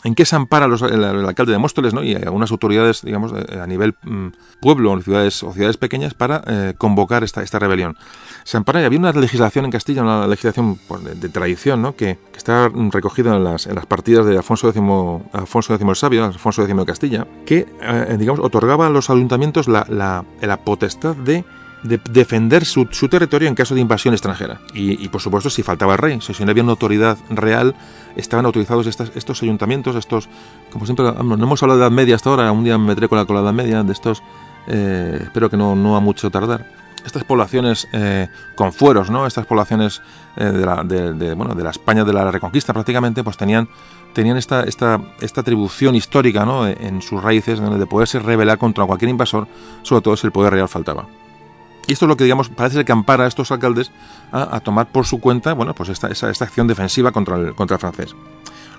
en 0.03 0.15
qué 0.15 0.25
se 0.25 0.35
ampara 0.35 0.65
el, 0.65 1.25
alcalde 1.25 1.51
de 1.51 1.57
Móstoles 1.57 1.93
¿no? 1.93 2.03
y 2.03 2.15
algunas 2.15 2.51
autoridades, 2.51 3.01
digamos, 3.01 3.33
eh, 3.33 3.59
a 3.59 3.67
nivel 3.67 3.95
mm, 4.03 4.27
pueblo 4.61 4.91
o 4.91 5.01
ciudades, 5.01 5.43
o 5.43 5.53
ciudades 5.53 5.77
pequeñas 5.77 6.13
para 6.13 6.41
eh, 6.47 6.73
convocar 6.77 7.23
esta, 7.23 7.43
esta 7.43 7.59
rebelión. 7.59 7.97
Se 8.43 8.57
ampara 8.57 8.81
y 8.81 8.85
había 8.85 8.99
una 8.99 9.11
legislación 9.11 9.65
en 9.65 9.71
Castilla, 9.71 10.01
una 10.01 10.27
legislación 10.27 10.79
pues, 10.87 11.19
de, 11.19 11.29
tradición, 11.29 11.81
¿no? 11.81 11.95
que, 11.95 12.17
está 12.35 12.69
recogida 12.91 13.35
en 13.35 13.43
las, 13.43 13.67
en 13.67 13.75
las 13.75 13.85
partidas 13.85 14.25
de 14.25 14.37
Alfonso 14.37 14.69
X, 14.69 14.81
Alfonso 15.33 15.75
X 15.75 15.87
el 15.87 15.95
Sabio, 15.95 16.23
Alfonso 16.23 16.63
X 16.63 16.75
de 16.75 16.85
Castilla, 16.85 17.27
que, 17.45 17.67
eh, 17.81 18.15
digamos, 18.17 18.39
otorgaba 18.39 18.87
a 18.87 18.89
los 18.89 19.09
ayuntamientos 19.09 19.67
la, 19.67 19.85
la, 19.89 20.23
la 20.41 20.57
potestad 20.57 21.15
de 21.17 21.43
de 21.83 21.99
defender 22.11 22.65
su, 22.65 22.85
territorio 22.85 23.47
en 23.47 23.55
caso 23.55 23.75
de 23.75 23.81
invasión 23.81 24.13
extranjera. 24.13 24.59
Y, 24.73 25.07
por 25.09 25.21
supuesto, 25.21 25.49
si 25.49 25.63
faltaba 25.63 25.93
el 25.93 25.99
rey, 25.99 26.19
si 26.21 26.43
no 26.43 26.51
había 26.51 26.63
una 26.63 26.73
autoridad 26.73 27.17
real, 27.29 27.75
estaban 28.15 28.45
autorizados 28.45 28.87
estos 28.87 29.43
ayuntamientos, 29.43 29.95
estos, 29.95 30.29
como 30.71 30.85
siempre, 30.85 31.05
no 31.05 31.33
hemos 31.35 31.63
hablado 31.63 31.79
de 31.79 31.85
Edad 31.85 31.91
Media 31.91 32.15
hasta 32.15 32.29
ahora, 32.29 32.51
un 32.51 32.63
día 32.63 32.77
me 32.77 32.87
meteré 32.87 33.07
con 33.07 33.17
la, 33.17 33.25
con 33.25 33.37
Edad 33.37 33.53
Media, 33.53 33.83
de 33.83 33.93
estos, 33.93 34.21
eh, 34.67 35.19
espero 35.21 35.49
que 35.49 35.57
no, 35.57 35.75
no 35.75 35.95
a 35.95 35.99
mucho 35.99 36.29
tardar. 36.29 36.65
Estas 37.05 37.23
poblaciones 37.23 37.87
eh, 37.93 38.27
con 38.55 38.73
fueros, 38.73 39.09
¿no? 39.09 39.25
Estas 39.25 39.45
poblaciones 39.45 40.01
eh, 40.35 40.43
de, 40.43 40.65
la, 40.65 40.83
de, 40.83 41.33
bueno, 41.33 41.55
de 41.55 41.63
la 41.63 41.69
España 41.69 42.03
de 42.03 42.11
la 42.11 42.29
Reconquista 42.29 42.73
prácticamente, 42.73 43.23
pues 43.23 43.37
tenían 43.37 43.69
tenían 44.13 44.37
esta, 44.37 44.63
esta, 44.63 44.99
esta 45.21 45.41
atribución 45.41 45.95
histórica 45.95 46.43
¿no? 46.43 46.67
en 46.67 47.01
sus 47.01 47.21
raíces 47.21 47.59
de 47.61 47.85
poderse 47.85 48.19
rebelar 48.19 48.57
contra 48.57 48.85
cualquier 48.85 49.09
invasor, 49.09 49.47
sobre 49.83 50.01
todo 50.01 50.17
si 50.17 50.25
el 50.25 50.33
poder 50.33 50.53
real 50.53 50.67
faltaba. 50.67 51.05
Y 51.87 51.93
esto 51.93 52.05
es 52.05 52.09
lo 52.09 52.17
que, 52.17 52.23
digamos, 52.23 52.49
parece 52.49 52.85
que 52.85 52.91
ampara 52.91 53.25
a 53.25 53.27
estos 53.27 53.51
alcaldes 53.51 53.91
a, 54.31 54.59
tomar 54.59 54.91
por 54.91 55.05
su 55.05 55.19
cuenta, 55.19 55.53
bueno, 55.53 55.73
pues 55.73 55.89
esta, 55.89 56.07
esta, 56.07 56.27
acción 56.27 56.67
defensiva 56.67 57.11
contra 57.11 57.35
el, 57.35 57.55
contra 57.55 57.75
el 57.75 57.81
francés. 57.81 58.15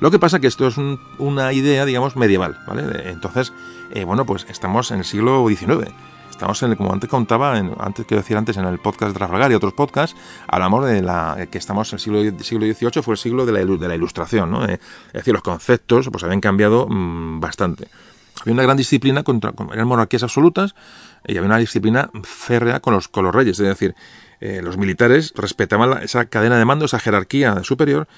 Lo 0.01 0.11
que 0.11 0.19
pasa 0.19 0.41
que 0.41 0.47
esto 0.47 0.67
es 0.67 0.77
una 1.19 1.53
idea, 1.53 1.85
digamos, 1.85 2.17
medieval, 2.17 2.57
¿vale? 2.67 3.11
Entonces, 3.11 3.53
eh, 3.91 4.05
bueno, 4.05 4.25
pues 4.25 4.47
estamos 4.49 4.91
en 4.93 4.99
el 4.99 5.05
siglo 5.05 5.47
XIX. 5.47 5.93
Estamos 6.31 6.63
en, 6.63 6.75
como 6.75 6.91
antes 6.91 7.11
contaba, 7.11 7.59
en, 7.59 7.73
antes 7.79 8.07
quiero 8.07 8.23
decir 8.23 8.35
antes 8.35 8.57
en 8.57 8.65
el 8.65 8.79
podcast 8.79 9.13
de 9.13 9.19
Trafalgar 9.19 9.53
y 9.53 9.55
otros 9.55 9.75
podcasts, 9.75 10.17
hablamos 10.49 10.87
de 10.87 11.03
la 11.03 11.47
que 11.51 11.59
estamos 11.59 11.93
en 11.93 11.97
el 11.97 12.01
siglo, 12.01 12.43
siglo 12.43 12.65
XVIII, 12.65 13.03
fue 13.03 13.13
el 13.13 13.19
siglo 13.19 13.45
de 13.45 13.53
la, 13.53 13.59
de 13.59 13.89
la 13.89 13.95
ilustración, 13.95 14.51
¿no? 14.51 14.65
Eh, 14.65 14.81
es 15.09 15.13
decir, 15.13 15.35
los 15.35 15.43
conceptos 15.43 16.09
pues 16.11 16.25
habían 16.25 16.41
cambiado 16.41 16.87
mm, 16.89 17.41
bastante. 17.41 17.89
Había 18.41 18.55
una 18.55 18.63
gran 18.63 18.79
disciplina 18.79 19.23
contra 19.23 19.53
eran 19.71 19.87
monarquías 19.87 20.23
absolutas 20.23 20.75
y 21.27 21.37
había 21.37 21.49
una 21.49 21.59
disciplina 21.59 22.11
férrea 22.23 22.81
con 22.81 22.95
los, 22.95 23.09
con 23.09 23.25
los 23.25 23.35
reyes, 23.35 23.59
es 23.61 23.67
decir, 23.67 23.95
eh, 24.41 24.61
los 24.63 24.77
militares 24.77 25.33
respetaban 25.37 26.03
esa 26.03 26.27
cadena 26.27 26.59
de 26.59 26.65
mando, 26.65 26.87
esa 26.87 26.99
jerarquía 26.99 27.63
superior, 27.63 28.09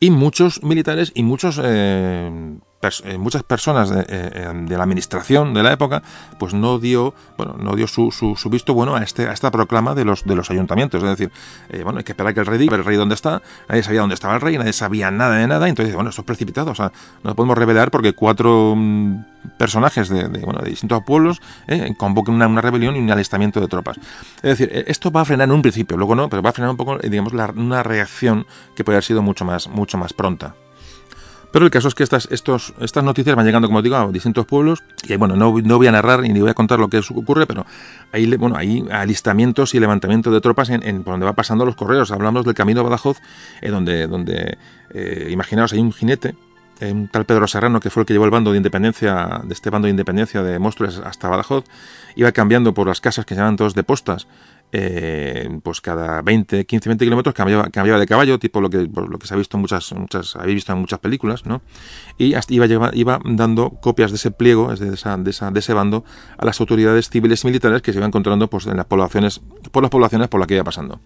y 0.00 0.10
muchos 0.10 0.62
militares 0.62 1.12
y 1.14 1.22
muchos 1.22 1.60
eh, 1.62 2.56
eh, 3.04 3.18
muchas 3.18 3.42
personas 3.42 3.90
de, 3.90 4.04
eh, 4.08 4.52
de, 4.54 4.76
la 4.76 4.82
administración 4.84 5.54
de 5.54 5.62
la 5.62 5.72
época 5.72 6.02
pues 6.38 6.54
no 6.54 6.78
dio 6.78 7.14
bueno 7.36 7.56
no 7.58 7.74
dio 7.74 7.86
su, 7.86 8.10
su, 8.10 8.36
su, 8.36 8.50
visto 8.50 8.74
bueno 8.74 8.96
a 8.96 9.02
este 9.02 9.28
a 9.28 9.32
esta 9.32 9.50
proclama 9.50 9.94
de 9.94 10.04
los 10.04 10.24
de 10.24 10.34
los 10.34 10.50
ayuntamientos. 10.50 11.02
Es 11.02 11.08
decir 11.08 11.32
eh, 11.70 11.82
bueno 11.82 11.98
hay 11.98 12.04
que 12.04 12.12
esperar 12.12 12.34
que 12.34 12.40
el 12.40 12.46
rey 12.46 12.58
diga 12.58 12.76
el 12.76 12.84
rey 12.84 12.96
dónde 12.96 13.14
está 13.14 13.42
nadie 13.68 13.82
sabía 13.82 14.00
dónde 14.00 14.14
estaba 14.14 14.34
el 14.34 14.40
rey 14.40 14.58
nadie 14.58 14.72
sabía 14.72 15.10
nada 15.10 15.36
de 15.36 15.46
nada 15.46 15.68
entonces 15.68 15.94
bueno 15.94 16.10
esto 16.10 16.22
es 16.22 16.26
precipitado 16.26 16.72
o 16.72 16.74
sea 16.74 16.92
no 17.22 17.34
podemos 17.34 17.56
revelar 17.56 17.90
porque 17.90 18.12
cuatro 18.12 18.74
mm, 18.76 19.24
personajes 19.58 20.08
de, 20.08 20.28
de, 20.28 20.40
bueno, 20.40 20.60
de 20.62 20.70
distintos 20.70 21.02
pueblos 21.04 21.40
eh, 21.66 21.94
convoquen 21.96 22.34
una, 22.34 22.46
una, 22.46 22.60
rebelión 22.60 22.96
y 22.96 22.98
un 22.98 23.10
alistamiento 23.10 23.60
de 23.60 23.68
tropas. 23.68 23.98
Es 24.36 24.58
decir 24.58 24.84
esto 24.86 25.10
va 25.10 25.22
a 25.22 25.24
frenar 25.24 25.48
en 25.48 25.52
un 25.52 25.62
principio 25.62 25.96
luego 25.96 26.14
no 26.14 26.28
pero 26.28 26.42
va 26.42 26.50
a 26.50 26.52
frenar 26.52 26.70
un 26.70 26.76
poco 26.76 26.98
digamos 26.98 27.32
la, 27.32 27.52
una 27.56 27.82
reacción 27.82 28.46
que 28.74 28.84
puede 28.84 28.96
haber 28.96 29.04
sido 29.04 29.22
mucho 29.22 29.44
más 29.44 29.68
mucho 29.68 29.98
más 29.98 30.12
pronta 30.12 30.54
pero 31.54 31.66
el 31.66 31.70
caso 31.70 31.86
es 31.86 31.94
que 31.94 32.02
estas, 32.02 32.26
estos, 32.32 32.74
estas 32.80 33.04
noticias 33.04 33.36
van 33.36 33.46
llegando, 33.46 33.68
como 33.68 33.80
digo, 33.80 33.94
a 33.94 34.10
distintos 34.10 34.44
pueblos. 34.44 34.82
Y 35.04 35.14
bueno, 35.14 35.36
no, 35.36 35.54
no 35.62 35.76
voy 35.76 35.86
a 35.86 35.92
narrar 35.92 36.20
ni 36.22 36.40
voy 36.40 36.50
a 36.50 36.54
contar 36.54 36.80
lo 36.80 36.88
que 36.88 36.98
ocurre, 36.98 37.46
pero 37.46 37.64
hay, 38.10 38.26
bueno, 38.34 38.56
hay 38.56 38.84
alistamientos 38.90 39.72
y 39.72 39.78
levantamientos 39.78 40.32
de 40.32 40.40
tropas 40.40 40.68
en, 40.70 41.04
por 41.04 41.12
donde 41.12 41.26
va 41.26 41.34
pasando 41.34 41.64
los 41.64 41.76
correos. 41.76 42.10
Hablamos 42.10 42.44
del 42.44 42.54
camino 42.54 42.80
de 42.80 42.84
Badajoz, 42.86 43.18
eh, 43.62 43.70
donde, 43.70 44.08
donde 44.08 44.58
eh, 44.92 45.28
imaginaos, 45.30 45.72
hay 45.72 45.78
un 45.78 45.92
jinete 45.92 46.34
eh, 46.80 46.90
un 46.90 47.06
tal 47.06 47.24
Pedro 47.24 47.46
Serrano, 47.46 47.78
que 47.78 47.88
fue 47.88 48.00
el 48.00 48.06
que 48.06 48.14
llevó 48.14 48.24
el 48.24 48.32
bando 48.32 48.50
de 48.50 48.56
independencia, 48.56 49.40
de 49.44 49.54
este 49.54 49.70
bando 49.70 49.86
de 49.86 49.90
independencia 49.90 50.42
de 50.42 50.58
monstruos 50.58 51.00
hasta 51.04 51.28
Badajoz, 51.28 51.64
iba 52.16 52.32
cambiando 52.32 52.74
por 52.74 52.88
las 52.88 53.00
casas 53.00 53.24
que 53.24 53.34
se 53.34 53.40
llaman 53.40 53.56
todos 53.56 53.74
de 53.74 53.84
postas, 53.84 54.26
eh, 54.76 55.60
pues 55.62 55.80
cada 55.80 56.20
20, 56.20 56.66
15, 56.66 56.88
20 56.88 57.04
kilómetros 57.04 57.32
cambiaba, 57.32 57.70
cambiaba 57.70 58.00
de 58.00 58.08
caballo, 58.08 58.40
tipo 58.40 58.60
lo 58.60 58.68
que, 58.68 58.78
lo 58.78 59.18
que 59.20 59.26
se 59.28 59.32
ha 59.32 59.36
visto 59.36 59.56
en 59.56 59.60
muchas, 59.60 59.92
muchas, 59.92 60.34
habéis 60.34 60.56
visto 60.56 60.72
en 60.72 60.80
muchas 60.80 60.98
películas, 60.98 61.46
¿no? 61.46 61.62
Y 62.18 62.34
hasta 62.34 62.52
iba, 62.52 62.90
iba 62.92 63.20
dando 63.24 63.70
copias 63.70 64.10
de 64.10 64.16
ese 64.16 64.32
pliego, 64.32 64.74
de, 64.74 64.94
esa, 64.94 65.16
de, 65.16 65.30
esa, 65.30 65.52
de 65.52 65.60
ese 65.60 65.74
bando, 65.74 66.04
a 66.36 66.44
las 66.44 66.58
autoridades 66.58 67.08
civiles 67.08 67.44
y 67.44 67.46
militares 67.46 67.82
que 67.82 67.92
se 67.92 67.98
iban 67.98 68.08
encontrando 68.08 68.50
pues, 68.50 68.66
en 68.66 68.76
las 68.76 68.86
poblaciones, 68.86 69.40
por 69.70 69.84
las 69.84 69.90
poblaciones 69.90 70.26
por 70.26 70.40
las 70.40 70.48
que 70.48 70.54
iba 70.54 70.64
pasando. 70.64 70.98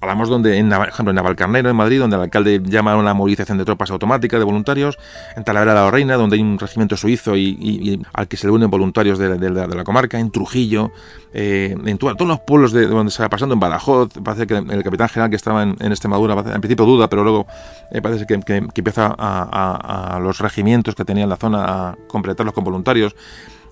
Hablamos 0.00 0.28
donde, 0.28 0.58
en, 0.58 0.68
por 0.68 0.88
ejemplo, 0.88 1.10
en 1.10 1.16
Navalcarnero, 1.16 1.70
en 1.70 1.76
Madrid, 1.76 2.00
donde 2.00 2.16
el 2.16 2.22
alcalde 2.22 2.60
llama 2.62 2.92
a 2.92 2.96
una 2.96 3.14
movilización 3.14 3.56
de 3.56 3.64
tropas 3.64 3.90
automáticas 3.90 4.38
de 4.38 4.44
voluntarios. 4.44 4.98
En 5.36 5.44
Talavera 5.44 5.72
de 5.72 5.80
la 5.80 5.90
Reina, 5.90 6.16
donde 6.16 6.36
hay 6.36 6.42
un 6.42 6.58
regimiento 6.58 6.96
suizo 6.96 7.34
y, 7.34 8.04
al 8.12 8.28
que 8.28 8.36
se 8.36 8.46
le 8.46 8.52
unen 8.52 8.68
voluntarios 8.68 9.18
de, 9.18 9.50
la 9.50 9.84
comarca. 9.84 10.18
En 10.18 10.30
Trujillo, 10.30 10.92
eh, 11.32 11.74
en 11.84 11.98
todos 11.98 12.28
los 12.28 12.40
pueblos 12.40 12.72
de, 12.72 12.86
donde 12.86 13.10
se 13.10 13.22
va 13.22 13.30
pasando, 13.30 13.54
en 13.54 13.60
Badajoz. 13.60 14.10
Parece 14.22 14.46
que 14.46 14.56
el 14.56 14.82
capitán 14.82 15.08
general 15.08 15.30
que 15.30 15.36
estaba 15.36 15.62
en, 15.62 15.76
Extremadura, 15.80 16.34
en 16.34 16.60
principio 16.60 16.84
duda, 16.84 17.08
pero 17.08 17.22
luego 17.22 17.46
eh, 17.90 18.02
parece 18.02 18.26
que, 18.26 18.34
empieza 18.34 19.14
a, 19.16 20.16
a, 20.16 20.20
los 20.20 20.38
regimientos 20.40 20.94
que 20.94 21.04
tenía 21.06 21.24
en 21.24 21.30
la 21.30 21.36
zona 21.36 21.64
a 21.64 21.96
completarlos 22.06 22.54
con 22.54 22.64
voluntarios. 22.64 23.16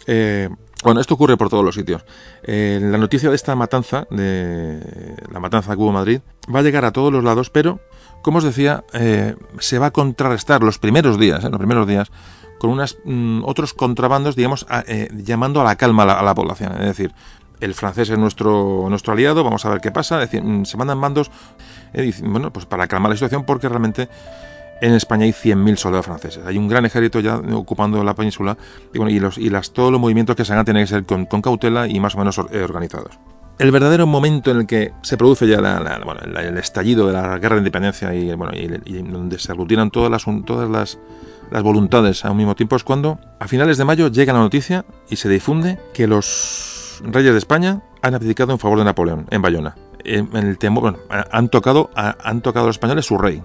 Eh, 0.07 0.49
bueno, 0.85 1.01
esto 1.01 1.15
ocurre 1.15 1.39
por 1.39 1.49
todos 1.49 1.65
los 1.65 1.75
sitios. 1.75 2.05
Eh, 2.43 2.79
la 2.83 2.99
noticia 2.99 3.31
de 3.31 3.37
esta 3.37 3.57
matanza, 3.57 4.07
de 4.11 5.17
la 5.33 5.41
matanza 5.41 5.71
de 5.71 5.77
Cubo 5.79 5.93
Madrid, 5.93 6.21
va 6.55 6.59
a 6.59 6.63
llegar 6.63 6.85
a 6.85 6.93
todos 6.93 7.11
los 7.11 7.25
lados, 7.25 7.49
pero, 7.49 7.81
como 8.21 8.37
os 8.37 8.45
decía, 8.45 8.85
eh, 8.93 9.35
se 9.61 9.79
va 9.79 9.87
a 9.87 9.91
contrarrestar 9.93 10.63
los 10.63 10.79
primeros 10.79 11.19
días, 11.19 11.43
eh, 11.43 11.49
los 11.49 11.57
primeros 11.57 11.89
días, 11.89 12.13
con 12.59 12.69
unas, 12.69 12.99
mm, 13.03 13.45
otros 13.45 13.73
contrabandos, 13.73 14.37
digamos, 14.37 14.67
llamando 15.25 15.63
a 15.63 15.65
la 15.65 15.77
calma 15.77 16.03
a 16.03 16.23
la, 16.23 16.35
población. 16.35 16.73
Es 16.75 16.87
decir, 16.87 17.15
el 17.61 17.73
francés 17.73 18.11
es 18.11 18.19
nuestro, 18.19 18.85
nuestro 18.91 19.15
aliado, 19.15 19.43
vamos 19.43 19.65
a 19.65 19.71
ver 19.71 19.81
qué 19.81 19.91
pasa. 19.91 20.21
Mm, 20.31 20.65
se 20.65 20.77
mandan 20.77 20.99
mandos, 20.99 21.31
bueno, 22.23 22.53
pues 22.53 22.67
para 22.67 22.87
calmar 22.89 23.09
la 23.09 23.17
situación, 23.17 23.47
porque 23.47 23.71
realmente 23.71 24.11
en 24.81 24.95
España 24.95 25.25
hay 25.25 25.33
100.000 25.33 25.77
soldados 25.77 26.07
franceses. 26.07 26.45
Hay 26.47 26.59
un 26.59 26.69
gran 26.69 26.85
ejército 26.85 27.21
ya 27.21 27.37
ocupando 27.37 28.03
la 28.03 28.15
península 28.15 28.57
y, 28.93 28.99
bueno, 28.99 29.11
y, 29.37 29.51
las, 29.51 29.73
todos 29.73 29.93
los 29.93 30.01
movimientos 30.01 30.37
que 30.37 30.45
se 30.45 30.53
hagan 30.53 30.65
tienen 30.65 30.85
que 30.85 30.89
ser 30.89 31.05
con, 31.05 31.27
cautela 31.27 31.89
y 31.89 32.01
más 32.01 32.15
o 32.15 32.19
menos 32.19 32.41
eh, 32.51 32.63
organizados. 32.63 33.19
El 33.59 33.71
verdadero 33.71 34.07
momento 34.07 34.51
en 34.51 34.59
el 34.59 34.67
que 34.67 34.93
se 35.03 35.17
produce 35.17 35.47
ya 35.47 35.61
la, 35.61 36.01
el 36.43 36.59
estallido 36.59 37.07
de 37.07 37.13
la 37.13 37.39
guerra 37.39 37.55
de 37.55 37.61
independencia 37.61 38.13
y, 38.13 38.35
bueno, 38.35 38.53
y, 38.55 38.67
donde 39.03 39.39
se 39.39 39.53
aglutinan 39.53 39.91
todas 39.91 40.11
las, 40.11 40.25
todas 40.45 40.69
las, 40.69 40.99
las 41.51 41.63
voluntades 41.63 42.25
a 42.25 42.33
un 42.33 42.37
mismo 42.37 42.57
tiempo 42.57 42.75
es 42.75 42.83
cuando 42.83 43.21
a 43.39 43.47
finales 43.47 43.79
de 43.79 43.85
mayo 43.85 44.09
llega 44.09 44.33
la 44.33 44.41
noticia 44.41 44.85
y 45.09 45.17
se 45.17 45.29
difunde 45.29 45.79
que 45.93 46.09
los 46.09 47.01
reyes 47.05 47.33
de 47.33 47.39
España 47.39 47.81
han 48.03 48.15
abdicado 48.15 48.53
en 48.53 48.59
favor 48.59 48.79
de 48.79 48.85
Napoleón 48.85 49.27
en 49.31 49.41
Bayona. 49.41 49.77
En, 50.05 50.37
el 50.37 50.59
temor, 50.59 51.07
han 51.09 51.49
tocado, 51.49 51.91
han 51.95 52.43
tocado 52.43 52.65
a 52.65 52.67
los 52.67 52.77
españoles 52.77 53.07
su 53.07 53.17
rey, 53.17 53.43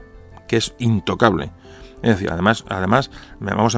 que 0.50 0.58
es 0.58 0.74
intocable. 0.80 1.52
Es 2.02 2.12
decir, 2.12 2.30
además, 2.32 2.64
además 2.70 3.12
vamos, 3.40 3.76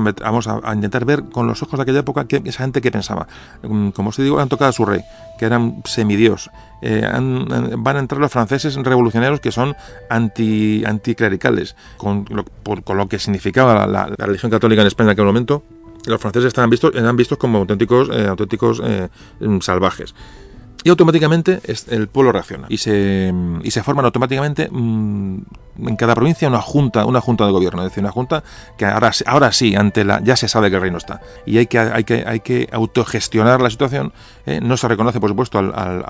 a, 0.48 0.74
intentar 0.74 1.06
ver 1.06 1.24
con 1.32 1.48
los 1.48 1.61
ojos 1.64 1.77
de 1.77 1.83
aquella 1.83 2.00
época 2.00 2.25
que 2.25 2.41
esa 2.45 2.64
gente 2.64 2.82
que 2.82 2.91
pensaba. 2.91 3.27
Mm, 3.64 3.90
como 3.90 4.09
os 4.09 4.17
digo, 4.17 4.40
han 4.40 4.48
tocado 4.48 4.69
a 4.69 4.74
su 4.74 4.85
rey, 4.85 5.01
que 5.40 5.45
eran 5.45 5.82
semidios. 5.85 6.51
Eh, 6.82 7.01
van 7.77 7.98
a 7.98 8.00
entrar 8.00 8.22
los 8.22 8.32
franceses 8.32 8.75
revolucionarios 8.75 9.40
que 9.40 9.51
son 9.51 9.75
anti, 10.09 10.83
anticlericales, 10.85 11.75
con 11.98 12.25
lo, 12.30 12.45
por, 12.45 12.83
con 12.83 12.98
lo 12.98 13.08
que 13.08 13.17
significaba 13.17 13.88
la, 13.88 14.06
religión 14.17 14.51
católica 14.51 14.82
en 14.82 14.88
España 14.88 15.09
en 15.09 15.14
aquel 15.14 15.25
momento. 15.25 15.64
Los 16.06 16.22
franceses 16.22 16.50
estaban 16.50 16.69
vistos, 16.69 16.93
eran 16.95 17.16
vistos 17.16 17.38
como 17.38 17.59
auténticos, 17.59 18.09
eh, 18.09 18.27
auténticos 18.27 18.82
eh, 18.83 19.09
salvajes 19.61 20.14
y 20.83 20.89
automáticamente 20.89 21.61
el 21.89 22.07
pueblo 22.07 22.31
reacciona. 22.31 22.67
Y 22.69 22.77
se, 22.77 23.33
y 23.63 23.71
se 23.71 23.83
forman 23.83 24.05
automáticamente 24.05 24.69
mmm, 24.71 25.39
en 25.87 25.95
cada 25.95 26.15
provincia 26.15 26.47
una 26.47 26.61
junta 26.61 27.05
una 27.05 27.21
junta 27.21 27.45
de 27.45 27.51
gobierno. 27.51 27.81
Es 27.83 27.89
decir 27.89 28.03
una 28.03 28.11
junta 28.11 28.43
que 28.77 28.85
ahora 28.85 29.11
ahora 29.25 29.51
sí 29.51 29.75
ante 29.75 30.03
la 30.03 30.21
ya 30.21 30.35
se 30.35 30.47
sabe 30.47 30.69
que 30.69 30.77
el 30.77 30.81
reino 30.81 30.97
está. 30.97 31.21
Y 31.45 31.57
hay 31.57 31.67
que 31.67 31.79
hay 31.79 32.03
que 32.03 32.23
hay 32.25 32.39
que 32.39 32.67
autogestionar 32.71 33.61
la 33.61 33.69
situación 33.69 34.13
¿eh? 34.45 34.59
no 34.61 34.77
se 34.77 34.87
reconoce 34.87 35.19
por 35.19 35.29
supuesto 35.29 35.59
al, 35.59 35.73
al, 35.75 36.03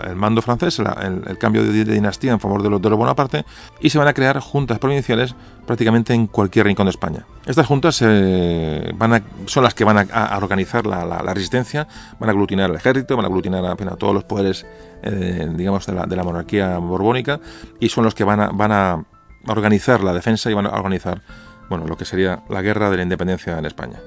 al 0.00 0.16
mando 0.16 0.42
francés 0.42 0.78
la, 0.78 0.92
el, 1.02 1.22
el, 1.26 1.38
cambio 1.38 1.64
de, 1.64 1.84
de, 1.84 1.92
dinastía 1.92 2.32
en 2.32 2.40
favor 2.40 2.62
de 2.62 2.70
los 2.70 2.80
de 2.80 2.90
los 2.90 2.98
Bonaparte 2.98 3.44
y 3.80 3.90
se 3.90 3.98
van 3.98 4.08
a 4.08 4.14
crear 4.14 4.38
juntas 4.40 4.78
provinciales 4.78 5.34
prácticamente 5.66 6.14
en 6.14 6.26
cualquier 6.26 6.66
rincón 6.66 6.86
de 6.86 6.90
España. 6.90 7.26
Estas 7.46 7.66
juntas 7.66 7.98
eh, 8.02 8.92
van 8.96 9.14
a, 9.14 9.22
son 9.46 9.64
las 9.64 9.74
que 9.74 9.84
van 9.84 9.98
a, 9.98 10.02
a 10.02 10.36
organizar 10.36 10.86
la, 10.86 11.04
la, 11.04 11.22
la, 11.22 11.34
resistencia 11.34 11.86
van 12.18 12.28
a 12.28 12.32
aglutinar 12.32 12.70
al 12.70 12.76
ejército 12.76 13.16
van 13.16 13.24
a 13.24 13.28
aglutinar 13.28 13.64
a, 13.64 13.72
a 13.72 13.96
los 14.14 14.24
poderes, 14.24 14.66
eh, 15.02 15.48
digamos, 15.54 15.86
de 15.86 15.92
la, 15.92 16.06
de 16.06 16.16
la, 16.16 16.24
monarquía 16.24 16.78
borbónica 16.78 17.40
y 17.80 17.88
son 17.88 18.04
los 18.04 18.14
que 18.14 18.24
van 18.24 18.40
a, 18.40 18.48
van 18.48 18.72
a 18.72 19.04
organizar 19.46 20.02
la 20.02 20.12
defensa 20.14 20.50
y 20.50 20.54
van 20.54 20.66
a 20.66 20.70
organizar, 20.70 21.20
bueno, 21.68 21.86
lo 21.86 21.96
que 21.96 22.04
sería 22.04 22.42
la 22.48 22.62
guerra 22.62 22.90
de 22.90 22.96
la 22.96 23.02
independencia 23.02 23.58
en 23.58 23.66
España. 23.66 23.98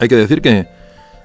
Hay 0.00 0.08
que 0.08 0.16
decir 0.16 0.40
que 0.40 0.68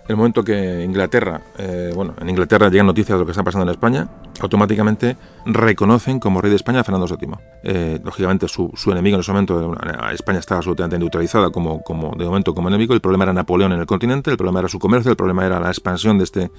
el 0.08 0.18
momento 0.18 0.44
que 0.44 0.84
Inglaterra, 0.84 1.42
eh, 1.58 1.92
bueno, 1.96 2.14
en 2.20 2.30
Inglaterra 2.30 2.70
llegan 2.70 2.88
noticias 2.88 3.16
de 3.16 3.20
lo 3.20 3.26
que 3.26 3.32
está 3.32 3.44
pasando 3.44 3.64
en 3.64 3.70
España, 3.70 4.10
automáticamente 4.42 5.16
reconocen 5.46 6.20
como 6.20 6.42
rey 6.42 6.50
de 6.50 6.58
España 6.58 6.82
a 6.82 6.84
Fernando 6.84 7.08
VII. 7.08 7.30
Eh, 7.64 8.00
lógicamente 8.04 8.48
su, 8.50 8.72
enemigo 8.88 9.16
en 9.16 9.22
ese 9.22 9.32
momento, 9.32 9.76
España 10.12 10.40
estaba 10.40 10.58
absolutamente 10.58 11.00
neutralizada 11.00 11.52
como, 11.52 11.82
como, 11.84 12.16
de 12.18 12.26
momento 12.26 12.54
como 12.54 12.68
enemigo, 12.68 12.94
el 12.94 13.02
problema 13.02 13.24
era 13.24 13.34
Napoleón 13.34 13.72
en 13.72 13.80
el 13.80 13.86
continente, 13.86 14.30
el 14.30 14.38
problema 14.38 14.60
era 14.60 14.68
su 14.68 14.80
comercio, 14.80 15.10
el 15.10 15.18
problema 15.18 15.46
era 15.46 15.60
la 15.60 15.70
expansión 15.70 16.18
de 16.18 16.26
este, 16.26 16.52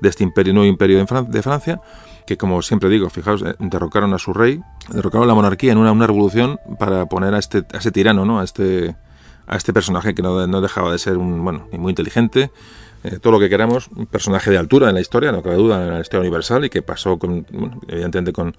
de 0.00 0.08
este 0.08 0.22
imperio, 0.24 0.52
nuevo 0.52 0.68
imperio 0.68 0.98
de, 0.98 1.06
Fran 1.06 1.30
de 1.30 1.42
Francia, 1.42 1.80
que 2.26 2.36
como 2.36 2.60
siempre 2.60 2.90
digo, 2.90 3.08
fijaos, 3.08 3.42
eh, 3.42 3.54
derrocaron 3.58 4.12
a 4.12 4.18
su 4.18 4.34
rey, 4.34 4.60
derrocaron 4.90 5.26
la 5.26 5.34
monarquía 5.34 5.72
en 5.72 5.78
una, 5.78 5.92
una 5.92 6.06
revolución 6.06 6.60
para 6.78 7.06
poner 7.06 7.34
a 7.34 7.38
este, 7.38 7.64
a 7.72 7.78
ese 7.78 7.90
tirano, 7.90 8.26
¿no? 8.26 8.40
a 8.40 8.44
este 8.44 8.94
a 9.46 9.56
este 9.56 9.72
personaje 9.72 10.14
que 10.14 10.22
no, 10.22 10.46
no 10.46 10.60
dejaba 10.60 10.92
de 10.92 10.98
ser 10.98 11.16
un, 11.16 11.42
bueno, 11.44 11.66
muy 11.72 11.90
inteligente, 11.90 12.50
eh, 13.04 13.18
todo 13.20 13.32
lo 13.32 13.40
que 13.40 13.48
queramos, 13.48 13.88
un 13.96 14.06
personaje 14.06 14.50
de 14.50 14.58
altura 14.58 14.88
en 14.88 14.94
la 14.94 15.00
historia, 15.00 15.32
no 15.32 15.42
cabe 15.42 15.56
duda, 15.56 15.86
en 15.86 15.94
la 15.94 16.00
historia 16.00 16.20
universal 16.20 16.64
y 16.64 16.70
que 16.70 16.82
pasó, 16.82 17.18
con, 17.18 17.46
bueno, 17.50 17.80
evidentemente, 17.88 18.32
con, 18.32 18.54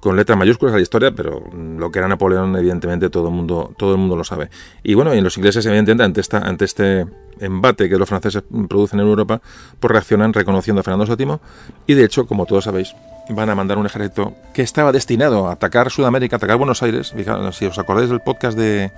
con 0.00 0.16
letras 0.16 0.38
mayúsculas 0.38 0.74
a 0.74 0.76
la 0.76 0.82
historia, 0.82 1.12
pero 1.12 1.42
lo 1.52 1.90
que 1.90 1.98
era 1.98 2.08
Napoleón, 2.08 2.56
evidentemente, 2.56 3.10
todo 3.10 3.28
el 3.28 3.34
mundo, 3.34 3.72
todo 3.76 3.92
el 3.92 3.98
mundo 3.98 4.16
lo 4.16 4.24
sabe. 4.24 4.50
Y 4.82 4.94
bueno, 4.94 5.14
y 5.14 5.20
los 5.20 5.36
ingleses, 5.36 5.64
evidentemente, 5.66 6.04
ante, 6.04 6.20
esta, 6.20 6.38
ante 6.38 6.64
este 6.64 7.06
embate 7.40 7.88
que 7.88 7.96
los 7.96 8.08
franceses 8.08 8.42
producen 8.68 9.00
en 9.00 9.06
Europa, 9.06 9.40
pues 9.80 9.90
reaccionan 9.90 10.32
reconociendo 10.32 10.80
a 10.80 10.82
Fernando 10.82 11.16
VII 11.16 11.38
y, 11.86 11.94
de 11.94 12.04
hecho, 12.04 12.26
como 12.26 12.46
todos 12.46 12.64
sabéis, 12.64 12.94
van 13.30 13.50
a 13.50 13.54
mandar 13.54 13.78
un 13.78 13.86
ejército 13.86 14.34
que 14.54 14.62
estaba 14.62 14.92
destinado 14.92 15.48
a 15.48 15.52
atacar 15.52 15.90
Sudamérica, 15.90 16.36
a 16.36 16.38
atacar 16.38 16.56
Buenos 16.56 16.82
Aires. 16.82 17.12
Fijaos, 17.12 17.56
si 17.56 17.66
os 17.66 17.78
acordáis 17.78 18.08
del 18.08 18.20
podcast 18.20 18.56
de 18.56 18.92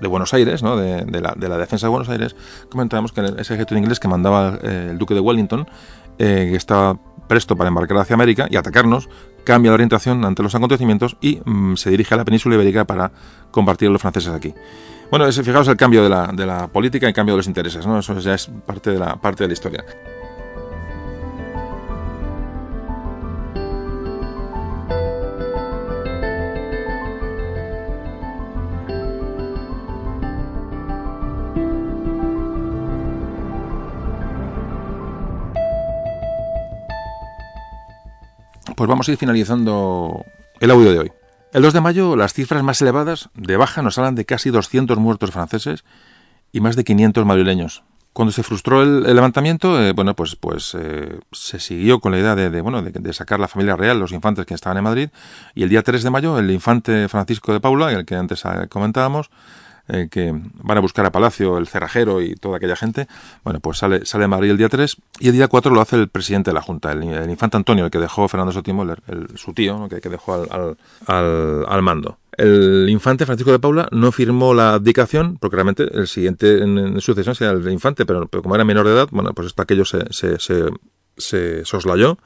de 0.00 0.08
Buenos 0.08 0.32
Aires, 0.34 0.62
¿no? 0.62 0.76
de, 0.76 1.04
la, 1.20 1.34
de, 1.36 1.48
la, 1.48 1.58
defensa 1.58 1.86
de 1.86 1.90
Buenos 1.90 2.08
Aires, 2.08 2.36
comentábamos 2.70 3.12
que 3.12 3.20
ese 3.20 3.54
ejército 3.54 3.76
inglés 3.76 4.00
que 4.00 4.08
mandaba 4.08 4.58
eh, 4.62 4.88
el 4.90 4.98
duque 4.98 5.14
de 5.14 5.20
Wellington, 5.20 5.66
eh, 6.18 6.48
que 6.50 6.56
estaba 6.56 6.98
presto 7.28 7.56
para 7.56 7.68
embarcar 7.68 7.98
hacia 7.98 8.14
América 8.14 8.48
y 8.50 8.56
atacarnos, 8.56 9.08
cambia 9.44 9.70
de 9.70 9.74
orientación 9.74 10.24
ante 10.24 10.42
los 10.42 10.54
acontecimientos 10.54 11.16
y 11.20 11.40
mm, 11.44 11.76
se 11.76 11.90
dirige 11.90 12.14
a 12.14 12.16
la 12.16 12.24
península 12.24 12.56
ibérica 12.56 12.84
para 12.84 13.12
combatir 13.50 13.88
a 13.88 13.92
los 13.92 14.00
franceses 14.00 14.32
aquí. 14.32 14.54
Bueno, 15.10 15.26
ese, 15.26 15.42
fijaos 15.42 15.66
el 15.68 15.76
cambio 15.76 16.02
de 16.02 16.08
la, 16.08 16.28
de 16.28 16.46
la 16.46 16.68
política 16.68 17.06
y 17.06 17.08
el 17.08 17.14
cambio 17.14 17.34
de 17.34 17.38
los 17.38 17.46
intereses, 17.46 17.86
¿no? 17.86 17.98
Eso 17.98 18.18
ya 18.20 18.34
es 18.34 18.48
parte 18.64 18.90
de 18.90 18.98
la, 18.98 19.16
parte 19.16 19.44
de 19.44 19.48
la 19.48 19.52
historia. 19.52 19.84
Pues 38.80 38.88
vamos 38.88 39.06
a 39.06 39.12
ir 39.12 39.18
finalizando 39.18 40.24
el 40.58 40.70
audio 40.70 40.90
de 40.90 40.98
hoy. 41.00 41.12
El 41.52 41.60
2 41.60 41.74
de 41.74 41.82
mayo 41.82 42.16
las 42.16 42.32
cifras 42.32 42.62
más 42.62 42.80
elevadas 42.80 43.28
de 43.34 43.58
baja 43.58 43.82
nos 43.82 43.98
hablan 43.98 44.14
de 44.14 44.24
casi 44.24 44.48
200 44.48 44.96
muertos 44.96 45.32
franceses 45.32 45.84
y 46.50 46.62
más 46.62 46.76
de 46.76 46.84
500 46.84 47.26
madrileños. 47.26 47.82
Cuando 48.14 48.32
se 48.32 48.42
frustró 48.42 48.80
el, 48.82 49.02
levantamiento, 49.02 49.78
eh, 49.82 49.92
bueno, 49.92 50.16
pues, 50.16 50.34
pues 50.34 50.74
eh, 50.80 51.20
se 51.30 51.60
siguió 51.60 52.00
con 52.00 52.12
la 52.12 52.20
idea 52.20 52.34
de, 52.34 52.60
bueno, 52.62 52.80
de, 52.80 53.12
sacar 53.12 53.38
la 53.38 53.48
familia 53.48 53.76
real, 53.76 54.00
los 54.00 54.12
infantes 54.12 54.46
que 54.46 54.54
estaban 54.54 54.78
en 54.78 54.84
Madrid, 54.84 55.10
y 55.54 55.62
el 55.62 55.68
día 55.68 55.82
3 55.82 56.02
de 56.02 56.08
mayo 56.08 56.38
el 56.38 56.50
infante 56.50 57.06
Francisco 57.10 57.52
de 57.52 57.60
Paula, 57.60 57.92
el 57.92 58.06
que 58.06 58.14
antes 58.14 58.42
comentábamos, 58.70 59.28
eh, 59.92 60.08
que 60.10 60.32
van 60.32 60.78
a 60.78 60.80
buscar 60.80 61.04
a 61.06 61.12
Palacio, 61.12 61.58
el 61.58 61.66
cerrajero 61.66 62.22
y 62.22 62.34
toda 62.34 62.56
aquella 62.56 62.76
gente, 62.76 63.08
bueno, 63.44 63.60
pues 63.60 63.78
sale, 63.78 64.06
sale 64.06 64.26
Madrid 64.28 64.50
el 64.50 64.56
día 64.56 64.68
3 64.68 64.96
y 65.20 65.28
el 65.28 65.34
día 65.34 65.48
4 65.48 65.72
lo 65.74 65.80
hace 65.80 65.96
el 65.96 66.08
presidente 66.08 66.50
de 66.50 66.54
la 66.54 66.62
Junta, 66.62 66.92
el, 66.92 67.30
infante 67.30 67.56
Antonio, 67.56 67.84
el 67.84 67.90
que 67.90 67.98
dejó 67.98 68.28
Fernando 68.28 68.52
VII, 68.52 68.96
el, 69.08 69.38
su 69.38 69.52
tío, 69.52 69.88
que, 69.88 70.08
dejó 70.08 70.34
al, 70.34 70.76
al, 71.06 71.66
al, 71.68 71.82
mando. 71.82 72.18
El 72.32 72.88
infante 72.88 73.26
Francisco 73.26 73.52
de 73.52 73.58
Paula 73.58 73.88
no 73.92 74.12
firmó 74.12 74.54
la 74.54 74.74
abdicación, 74.74 75.36
porque 75.38 75.56
realmente 75.56 75.84
el 75.92 76.06
siguiente 76.06 76.62
en, 76.62 77.00
sucesión 77.00 77.34
sería 77.34 77.52
el 77.52 77.70
infante, 77.70 78.06
pero, 78.06 78.26
pero, 78.28 78.42
como 78.42 78.54
era 78.54 78.64
menor 78.64 78.86
de 78.86 78.92
edad, 78.92 79.08
bueno, 79.10 79.32
pues 79.34 79.48
esto 79.48 79.62
aquello 79.62 79.84
se, 79.84 80.04
se, 80.12 80.38
se, 80.38 80.68
se 81.16 81.64
soslayó 81.64 82.18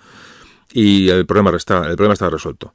y 0.72 1.08
el 1.08 1.24
problema, 1.24 1.50
resta, 1.50 1.86
el 1.88 1.96
problema 1.96 2.14
estaba 2.14 2.30
resuelto. 2.30 2.74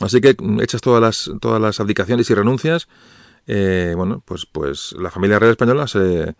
Así 0.00 0.20
que 0.20 0.36
hechas 0.60 0.80
todas 0.80 1.00
las, 1.00 1.30
todas 1.40 1.60
las 1.60 1.80
abdicaciones 1.80 2.30
y 2.30 2.34
renuncias, 2.34 2.88
eh, 3.50 3.94
bueno, 3.96 4.22
pues, 4.24 4.44
pues 4.44 4.94
la 4.98 5.10
familia 5.10 5.38
real 5.38 5.52
española 5.52 5.88
se 5.88 6.34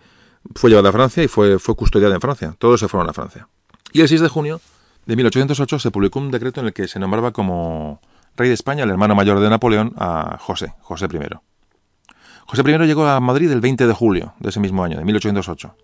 fue 0.54 0.68
llevada 0.68 0.90
a 0.90 0.92
Francia 0.92 1.22
y 1.22 1.28
fue, 1.28 1.58
fue 1.58 1.74
custodiada 1.74 2.14
en 2.14 2.20
Francia. 2.20 2.54
Todos 2.58 2.80
se 2.80 2.86
fueron 2.86 3.08
a 3.08 3.14
Francia. 3.14 3.48
Y 3.92 4.02
el 4.02 4.08
6 4.08 4.20
de 4.20 4.28
junio 4.28 4.60
de 5.06 5.16
1808 5.16 5.78
se 5.78 5.90
publicó 5.90 6.18
un 6.18 6.30
decreto 6.30 6.60
en 6.60 6.66
el 6.66 6.72
que 6.74 6.86
se 6.86 6.98
nombraba 6.98 7.32
como 7.32 8.02
rey 8.36 8.48
de 8.48 8.54
España 8.54 8.84
el 8.84 8.90
hermano 8.90 9.14
mayor 9.14 9.40
de 9.40 9.48
Napoleón 9.48 9.94
a 9.96 10.36
José, 10.38 10.74
José 10.82 11.06
I. 11.06 11.18
José 12.46 12.62
I 12.62 12.86
llegó 12.86 13.06
a 13.06 13.18
Madrid 13.20 13.50
el 13.50 13.62
20 13.62 13.86
de 13.86 13.92
julio 13.94 14.34
de 14.38 14.50
ese 14.50 14.60
mismo 14.60 14.84
año, 14.84 14.98
de 14.98 15.04
1808. 15.04 15.74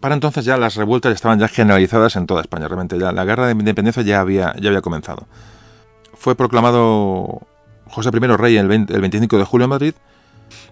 Para 0.00 0.14
entonces 0.14 0.44
ya 0.44 0.56
las 0.56 0.74
revueltas 0.74 1.14
estaban 1.14 1.38
ya 1.38 1.46
generalizadas 1.46 2.16
en 2.16 2.26
toda 2.26 2.40
España. 2.40 2.66
Realmente 2.66 2.98
ya 2.98 3.12
la 3.12 3.24
guerra 3.24 3.46
de 3.46 3.52
independencia 3.52 4.02
ya 4.02 4.20
había, 4.20 4.56
ya 4.60 4.70
había 4.70 4.80
comenzado. 4.82 5.28
Fue 6.14 6.34
proclamado 6.34 7.46
José 7.86 8.10
I 8.12 8.18
rey 8.18 8.56
el, 8.56 8.68
el 8.72 9.00
25 9.00 9.38
de 9.38 9.44
julio 9.44 9.64
en 9.66 9.70
Madrid 9.70 9.94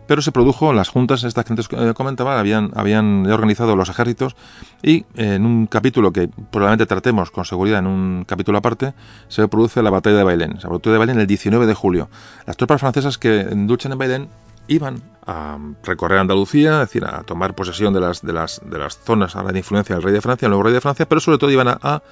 pero 0.08 0.22
se 0.22 0.32
produjo 0.32 0.72
las 0.72 0.88
juntas 0.88 1.22
estas 1.22 1.44
que 1.44 1.52
antes 1.52 1.68
eh, 1.70 1.92
comentaba, 1.94 2.40
habían, 2.40 2.72
habían 2.74 3.30
organizado 3.30 3.76
los 3.76 3.90
ejércitos 3.90 4.34
y 4.82 5.04
eh, 5.14 5.34
en 5.34 5.44
un 5.44 5.66
capítulo 5.66 6.12
que 6.12 6.28
probablemente 6.50 6.86
tratemos 6.86 7.30
con 7.30 7.44
seguridad 7.44 7.80
en 7.80 7.86
un 7.86 8.24
capítulo 8.26 8.58
aparte, 8.58 8.94
se 9.28 9.46
produce 9.48 9.82
la 9.82 9.90
batalla 9.90 10.16
de 10.16 10.24
Bailén. 10.24 10.60
Se 10.60 10.66
batalla 10.66 10.94
de 10.94 10.98
Bailén 10.98 11.20
el 11.20 11.26
19 11.26 11.66
de 11.66 11.74
julio. 11.74 12.08
Las 12.46 12.56
tropas 12.56 12.80
francesas 12.80 13.18
que 13.18 13.44
luchan 13.54 13.92
en 13.92 13.98
Bailén 13.98 14.28
iban 14.66 15.02
a 15.26 15.58
recorrer 15.84 16.18
Andalucía, 16.18 16.82
es 16.82 16.88
decir, 16.88 17.04
a 17.04 17.22
tomar 17.22 17.54
posesión 17.54 17.92
de 17.92 18.00
las, 18.00 18.22
de 18.22 18.32
las, 18.32 18.62
de 18.64 18.78
las 18.78 18.98
zonas 18.98 19.36
a 19.36 19.42
la 19.42 19.56
influencia 19.56 19.94
del 19.94 20.02
rey 20.02 20.14
de 20.14 20.22
Francia, 20.22 20.46
el 20.46 20.50
nuevo 20.50 20.62
rey 20.62 20.72
de 20.72 20.80
Francia, 20.80 21.06
pero 21.06 21.20
sobre 21.20 21.36
todo 21.36 21.50
iban 21.50 21.68
a, 21.68 22.02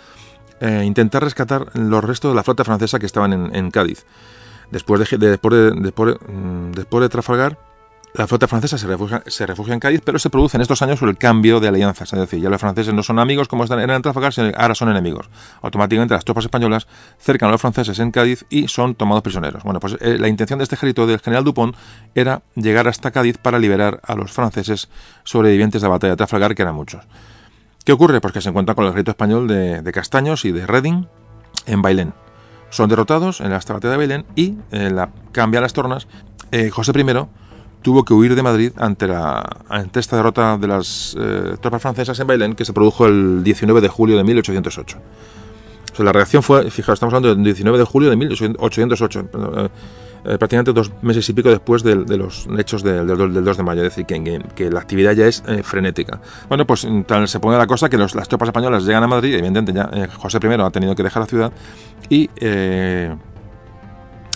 eh, 0.61 0.83
intentar 0.85 1.25
rescatar 1.25 1.67
los 1.75 2.05
restos 2.05 2.33
de 2.33 2.37
la 2.37 2.43
flota 2.43 2.63
francesa 2.63 2.99
que 2.99 3.07
estaban 3.07 3.55
en, 3.55 3.71
Cádiz. 3.71 4.05
Después 4.71 5.01
de, 5.01 5.19
después, 5.19 5.55
de, 5.55 5.71
después, 5.81 6.17
mm, 6.29 6.73
después 6.73 7.03
de 7.03 7.09
Trafalgar, 7.09 7.59
la 8.15 8.27
flota 8.27 8.49
francesa 8.49 8.79
se 8.79 8.87
refugia, 8.87 9.23
se 9.27 9.47
refugia, 9.47 9.75
en 9.75 9.81
Cádiz, 9.81 10.01
pero 10.05 10.19
se 10.19 10.31
produce 10.31 10.57
en 10.57 10.63
estos 10.63 10.81
años 10.81 11.03
el 11.03 11.19
cambio 11.19 11.61
de 11.61 11.69
alianzas. 11.69 12.13
Es 12.13 12.19
decir, 12.19 12.41
ya 12.41 12.49
los 12.49 12.61
franceses 12.61 12.95
no 12.95 13.03
son 13.03 13.19
amigos 13.19 13.47
como 13.47 13.65
eran 13.65 13.91
en 13.91 14.03
Trafalgar, 14.03 14.33
sino 14.33 14.51
ahora 14.57 14.75
son 14.75 14.89
enemigos. 14.89 15.29
Automáticamente 15.61 16.15
las 16.15 16.25
tropas 16.25 16.45
españolas 16.45 16.87
cercan 17.19 17.51
a 17.51 17.53
los 17.53 17.61
franceses 17.61 17.99
en 17.99 18.11
Cádiz 18.11 18.47
y 18.49 18.69
son 18.69 18.95
tomados 18.95 19.23
prisioneros. 19.23 19.63
Bueno, 19.65 19.81
pues 19.81 19.97
eh, 20.01 20.17
la 20.19 20.29
intención 20.29 20.59
de 20.59 20.63
este 20.63 20.77
ejército 20.77 21.07
del 21.07 21.21
general 21.21 21.45
Dupont 21.45 21.77
era 22.15 22.43
llegar 22.55 22.89
hasta 22.89 23.11
Cádiz 23.11 23.37
para 23.39 23.59
liberar 23.59 24.01
a 24.03 24.15
los 24.15 24.33
franceses 24.33 24.89
sobrevivientes 25.25 25.83
de 25.83 25.89
la 25.89 25.93
batalla 25.93 26.13
de 26.13 26.17
Trafalgar, 26.17 26.55
que 26.55 26.63
eran 26.63 26.75
muchos. 26.75 27.05
¿Qué 27.85 27.93
ocurre? 27.93 28.21
Pues 28.21 28.33
que 28.33 28.41
se 28.41 28.49
encuentra 28.49 28.75
con 28.75 28.85
el 28.85 28.91
ejército 28.91 29.13
español 29.13 29.47
de, 29.47 29.93
Castaños 29.93 30.45
y 30.45 30.53
de 30.53 30.67
Reading 30.67 31.05
en 31.67 31.83
Bailén. 31.83 32.15
Son 32.71 32.89
derrotados 32.89 33.41
en 33.41 33.51
la 33.51 33.59
batalla 33.59 33.91
de 33.91 33.97
Bailén 33.97 34.27
y 34.35 34.57
eh, 34.73 34.91
la, 34.91 35.11
cambia 35.33 35.61
las 35.61 35.73
tornas. 35.73 36.09
Eh, 36.51 36.71
José 36.71 36.93
I 36.97 37.05
tuvo 37.87 38.05
que 38.05 38.13
huir 38.13 38.35
de 38.35 38.43
Madrid 38.43 38.73
ante, 38.79 39.07
la, 39.07 39.49
ante 39.69 40.01
esta 40.01 40.17
derrota 40.17 40.59
de 40.59 40.67
las 40.67 41.17
eh, 41.17 41.55
tropas 41.61 41.81
francesas 41.81 42.19
en 42.19 42.27
Bailén 42.27 42.57
que 42.57 42.65
se 42.65 42.73
produjo 42.73 43.07
el 43.07 43.45
19 43.45 43.81
de 43.81 43.87
julio 43.87 44.17
de 44.17 44.25
1808. 44.25 44.99
O 45.97 46.03
la 46.03 46.11
reacción 46.11 46.43
fue, 46.43 46.69
fijaos, 46.69 46.97
estamos 46.97 47.15
hablando 47.15 47.33
del 47.33 47.45
19 47.45 47.79
de 47.79 47.85
julio 47.85 48.11
de 48.11 48.17
1808, 48.17 49.21
eh, 49.21 49.69
eh, 50.25 50.37
prácticamente 50.37 50.73
dos 50.73 50.91
meses 51.01 51.29
y 51.29 51.33
pico 51.33 51.49
después 51.49 51.85
de, 51.85 51.95
los 51.95 52.49
hechos 52.59 52.83
del, 52.83 53.07
2 53.07 53.57
de 53.57 53.63
mayo, 53.63 53.85
es 53.85 53.95
decir, 53.95 54.05
que, 54.05 54.69
la 54.69 54.81
actividad 54.81 55.13
ya 55.13 55.29
es 55.29 55.45
frenética. 55.63 56.21
Bueno, 56.49 56.67
pues 56.67 56.89
tal 57.07 57.29
se 57.29 57.39
pone 57.39 57.57
la 57.57 57.69
cosa 57.69 57.89
que 57.89 57.99
las 57.99 58.13
tropas 58.29 58.49
españolas 58.49 58.85
llegan 58.85 59.05
a 59.05 59.07
Madrid, 59.07 59.33
evidentemente 59.35 59.73
ya 59.73 60.09
José 60.09 60.41
I 60.43 60.61
ha 60.61 60.71
tenido 60.71 60.97
que 60.97 61.05
dejar 61.05 61.23
la 61.23 61.27
ciudad 61.29 61.53
y 62.11 62.29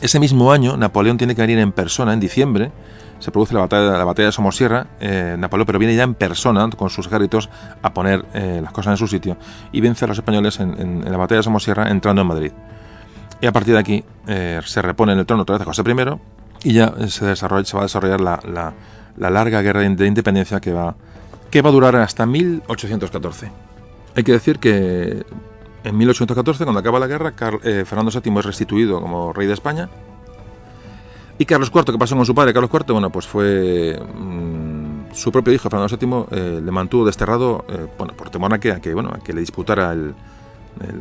ese 0.01 0.20
mismo 0.20 0.53
año 0.53 0.77
Napoleón 0.77 1.19
tiene 1.19 1.35
que 1.35 1.43
venir 1.43 1.59
en 1.59 1.73
persona, 1.73 2.12
en 2.12 2.20
diciembre, 2.20 2.70
se 3.21 3.31
produce 3.31 3.55
la 3.55 3.61
batalla, 3.61 3.97
la 3.97 4.05
batalla 4.05 4.27
de 4.27 4.33
Somosierra, 4.33 4.87
eh, 4.99 5.37
Napoleón 5.39 5.67
pero 5.67 5.79
viene 5.79 5.95
ya 5.95 6.03
en 6.03 6.15
persona 6.15 6.69
con 6.71 6.91
sus 6.91 7.07
ejércitos 7.07 7.49
a 7.83 7.95
poner 7.95 8.25
eh, 8.35 8.61
las 8.63 8.73
cosas 8.73 8.93
en 8.93 8.97
su 8.97 9.07
sitio 9.07 9.37
y 9.73 9.81
vence 9.81 10.05
a 10.05 10.09
los 10.09 10.19
españoles 10.19 10.59
en, 10.59 11.05
la 11.05 11.17
batalla 11.17 11.39
de 11.39 11.43
Somosierra 11.45 11.89
entrando 11.91 12.23
en 12.23 12.29
Madrid. 12.29 12.53
Y 13.41 13.47
a 13.47 13.53
partir 13.53 13.75
de 13.75 13.81
aquí 13.81 14.05
eh, 14.27 14.61
se 14.65 14.83
repone 14.83 15.13
en 15.13 15.19
el 15.19 15.27
trono 15.27 15.43
otra 15.43 15.57
vez 15.57 15.67
José 15.67 15.83
I 15.87 16.69
y 16.69 16.73
ya 16.75 16.93
se, 17.09 17.25
desarrolla, 17.25 17.65
se 17.65 17.77
va 17.77 17.83
a 17.83 17.87
desarrollar 17.87 18.21
la, 18.21 18.75
larga 19.17 19.63
guerra 19.63 19.81
de 19.81 20.07
independencia 20.07 20.61
que 20.61 20.73
va, 20.73 20.95
que 21.51 21.63
va 21.63 21.71
a 21.71 21.73
durar 21.73 21.97
hasta 21.97 22.27
1814. 22.27 23.51
Hay 24.17 24.25
que 24.25 24.33
decir 24.33 24.59
que 24.59 25.25
en 25.85 25.97
1814, 25.97 26.65
cuando 26.65 26.81
acaba 26.81 26.99
la 26.99 27.07
guerra, 27.07 27.33
Fernando 27.33 28.11
VII 28.11 28.39
es 28.39 28.45
restituido 28.45 29.01
como 29.01 29.33
rey 29.33 29.47
de 29.47 29.55
España 29.55 29.89
y 31.41 31.47
Carlos 31.47 31.73
IV, 31.75 31.86
¿qué 31.86 31.99
pasó 31.99 32.15
con 32.15 32.27
su 32.27 32.35
padre? 32.35 32.52
Carlos 32.52 32.70
IV, 32.70 32.93
bueno, 32.93 33.09
pues 33.09 33.27
fue 33.27 33.99
mm, 33.99 35.15
su 35.15 35.33
propio 35.33 35.55
hijo, 35.55 35.70
Fernando 35.70 35.97
VII, 35.97 36.39
eh, 36.39 36.60
le 36.62 36.70
mantuvo 36.70 37.07
desterrado, 37.07 37.65
eh, 37.67 37.86
bueno, 37.97 38.12
por 38.12 38.28
temor 38.28 38.52
a 38.52 38.60
que, 38.60 38.73
a 38.73 38.81
que, 38.81 38.93
bueno, 38.93 39.10
a 39.10 39.20
que 39.20 39.33
le 39.33 39.41
disputara 39.41 39.97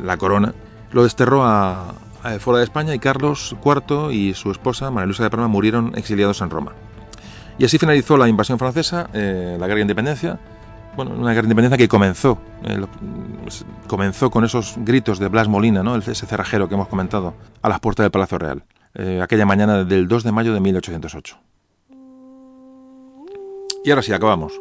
la 0.02 0.16
corona. 0.16 0.54
Lo 0.92 1.02
desterró 1.02 1.44
a, 1.44 1.92
fuera 2.38 2.60
de 2.60 2.64
España 2.64 2.94
y 2.94 2.98
Carlos 2.98 3.54
IV 3.62 4.14
y 4.14 4.32
su 4.32 4.50
esposa, 4.50 4.90
María 4.90 5.08
Luisa 5.08 5.24
de 5.24 5.28
Parma, 5.28 5.46
murieron 5.46 5.92
exiliados 5.94 6.40
en 6.40 6.48
Roma. 6.48 6.72
Y 7.58 7.66
así 7.66 7.76
finalizó 7.76 8.16
la 8.16 8.26
invasión 8.26 8.58
francesa, 8.58 9.10
eh, 9.12 9.58
la 9.60 9.66
guerra 9.66 9.76
de 9.76 9.82
independencia, 9.82 10.40
bueno, 10.96 11.10
una 11.10 11.32
guerra 11.32 11.42
de 11.42 11.52
independencia 11.52 11.76
que 11.76 11.86
comenzó, 11.86 12.38
comenzó 13.86 14.30
con 14.30 14.46
esos 14.46 14.76
gritos 14.78 15.18
de 15.18 15.28
Blas 15.28 15.48
Molina, 15.48 15.82
¿no? 15.82 15.96
ese 15.96 16.14
cerrajero 16.14 16.66
que 16.66 16.76
hemos 16.76 16.88
comentado, 16.88 17.34
a 17.60 17.68
las 17.68 17.78
puertas 17.80 18.04
del 18.04 18.10
Palacio 18.10 18.38
Real. 18.38 18.64
Eh, 18.94 19.20
aquella 19.22 19.46
mañana 19.46 19.84
del 19.84 20.08
2 20.08 20.24
de 20.24 20.32
mayo 20.32 20.52
de 20.52 20.60
1808. 20.60 21.38
Y 23.84 23.90
ahora 23.90 24.02
sí, 24.02 24.12
acabamos. 24.12 24.60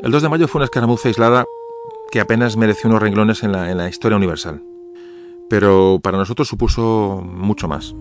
El 0.00 0.10
2 0.10 0.22
de 0.22 0.28
mayo 0.28 0.48
fue 0.48 0.60
una 0.60 0.64
escaramuza 0.64 1.08
aislada 1.08 1.44
que 2.10 2.20
apenas 2.20 2.56
mereció 2.56 2.88
unos 2.88 3.02
renglones 3.02 3.42
en 3.42 3.52
la, 3.52 3.70
en 3.70 3.76
la 3.76 3.88
historia 3.88 4.16
universal. 4.16 4.62
Pero 5.50 6.00
para 6.02 6.16
nosotros 6.16 6.48
supuso 6.48 7.22
mucho 7.24 7.68
más. 7.68 7.94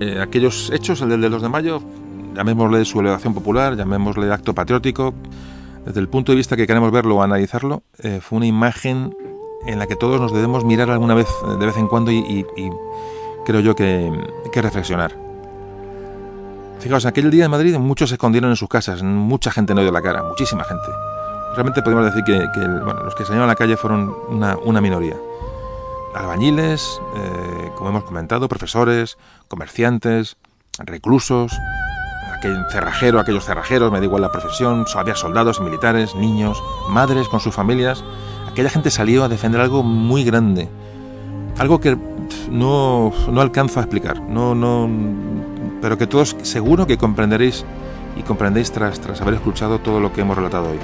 Eh, 0.00 0.18
aquellos 0.20 0.70
hechos, 0.72 1.00
el 1.02 1.10
del 1.10 1.30
2 1.30 1.42
de 1.42 1.48
mayo, 1.48 1.82
llamémosle 2.34 2.84
su 2.84 3.00
elevación 3.00 3.34
popular, 3.34 3.76
llamémosle 3.76 4.32
acto 4.32 4.54
patriótico, 4.54 5.14
desde 5.86 6.00
el 6.00 6.08
punto 6.08 6.32
de 6.32 6.36
vista 6.36 6.56
que 6.56 6.66
queremos 6.66 6.90
verlo 6.90 7.16
o 7.16 7.22
analizarlo, 7.22 7.84
eh, 7.98 8.20
fue 8.20 8.38
una 8.38 8.46
imagen 8.46 9.16
en 9.66 9.78
la 9.78 9.86
que 9.86 9.94
todos 9.94 10.20
nos 10.20 10.32
debemos 10.32 10.64
mirar 10.64 10.90
alguna 10.90 11.14
vez, 11.14 11.28
de 11.58 11.66
vez 11.66 11.76
en 11.76 11.86
cuando, 11.86 12.10
y 12.10 12.44
creo 13.44 13.60
yo 13.60 13.74
que, 13.74 14.10
que 14.52 14.62
reflexionar. 14.62 15.16
Fijaos, 16.80 17.06
aquel 17.06 17.30
día 17.30 17.44
en 17.44 17.50
Madrid 17.50 17.78
muchos 17.78 18.08
se 18.08 18.16
escondieron 18.16 18.50
en 18.50 18.56
sus 18.56 18.68
casas, 18.68 19.02
mucha 19.02 19.52
gente 19.52 19.74
no 19.74 19.82
dio 19.82 19.92
la 19.92 20.02
cara, 20.02 20.22
muchísima 20.24 20.64
gente. 20.64 20.88
realmente 21.54 21.80
podemos 21.82 22.06
decir 22.06 22.24
que, 22.24 22.38
que 22.52 22.60
bueno, 22.60 23.04
los 23.04 23.14
que 23.14 23.24
salieron 23.24 23.44
a 23.44 23.52
la 23.52 23.54
calle 23.54 23.76
fueron 23.76 24.12
una, 24.28 24.56
una 24.56 24.80
minoría. 24.80 25.16
Albañiles, 26.14 27.00
eh, 27.16 27.70
como 27.76 27.90
hemos 27.90 28.04
comentado, 28.04 28.48
profesores, 28.48 29.16
comerciantes, 29.48 30.36
reclusos, 30.78 31.52
aquel 32.36 32.66
cerrajero, 32.70 33.20
aquellos 33.20 33.44
cerrajeros, 33.44 33.92
me 33.92 34.00
da 34.00 34.04
igual 34.04 34.22
la 34.22 34.32
profesión, 34.32 34.84
había 34.96 35.14
soldados, 35.14 35.60
militares, 35.60 36.14
niños, 36.16 36.62
madres 36.88 37.28
con 37.28 37.38
sus 37.38 37.54
familias. 37.54 38.02
Aquella 38.50 38.68
gente 38.68 38.90
salió 38.90 39.22
a 39.22 39.28
defender 39.28 39.60
algo 39.60 39.84
muy 39.84 40.24
grande, 40.24 40.68
algo 41.58 41.80
que 41.80 41.96
no, 42.50 43.12
no 43.30 43.40
alcanzo 43.40 43.80
a 43.80 43.82
explicar, 43.82 44.20
no, 44.20 44.54
no, 44.54 44.88
pero 45.80 45.98
que 45.98 46.06
todos 46.06 46.36
seguro 46.42 46.86
que 46.86 46.98
comprenderéis 46.98 47.64
y 48.16 48.22
comprendéis 48.22 48.72
tras, 48.72 49.00
tras 49.00 49.20
haber 49.20 49.34
escuchado 49.34 49.78
todo 49.78 50.00
lo 50.00 50.12
que 50.12 50.20
hemos 50.20 50.36
relatado 50.36 50.70
hoy. 50.70 50.78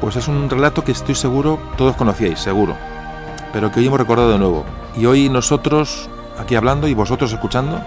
Pues 0.00 0.16
es 0.16 0.28
un 0.28 0.50
relato 0.50 0.84
que 0.84 0.92
estoy 0.92 1.14
seguro 1.14 1.58
todos 1.76 1.96
conocíais, 1.96 2.38
seguro, 2.38 2.76
pero 3.52 3.70
que 3.70 3.80
hoy 3.80 3.86
hemos 3.86 3.98
recordado 3.98 4.32
de 4.32 4.38
nuevo. 4.38 4.64
Y 4.96 5.06
hoy 5.06 5.28
nosotros 5.28 6.08
aquí 6.38 6.54
hablando 6.54 6.88
y 6.88 6.94
vosotros 6.94 7.32
escuchando, 7.32 7.80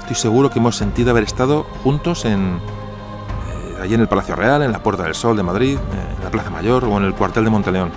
estoy 0.00 0.16
seguro 0.16 0.50
que 0.50 0.58
hemos 0.58 0.76
sentido 0.76 1.10
haber 1.10 1.24
estado 1.24 1.64
juntos 1.84 2.24
en 2.24 2.58
eh, 2.58 3.82
allí 3.82 3.94
en 3.94 4.00
el 4.00 4.08
Palacio 4.08 4.34
Real, 4.34 4.62
en 4.62 4.72
la 4.72 4.82
Puerta 4.82 5.04
del 5.04 5.14
Sol 5.14 5.36
de 5.36 5.42
Madrid, 5.42 5.76
eh, 5.76 6.14
en 6.16 6.24
la 6.24 6.30
Plaza 6.30 6.50
Mayor 6.50 6.84
o 6.84 6.96
en 6.96 7.04
el 7.04 7.14
cuartel 7.14 7.44
de 7.44 7.50
Monteleón. 7.50 7.90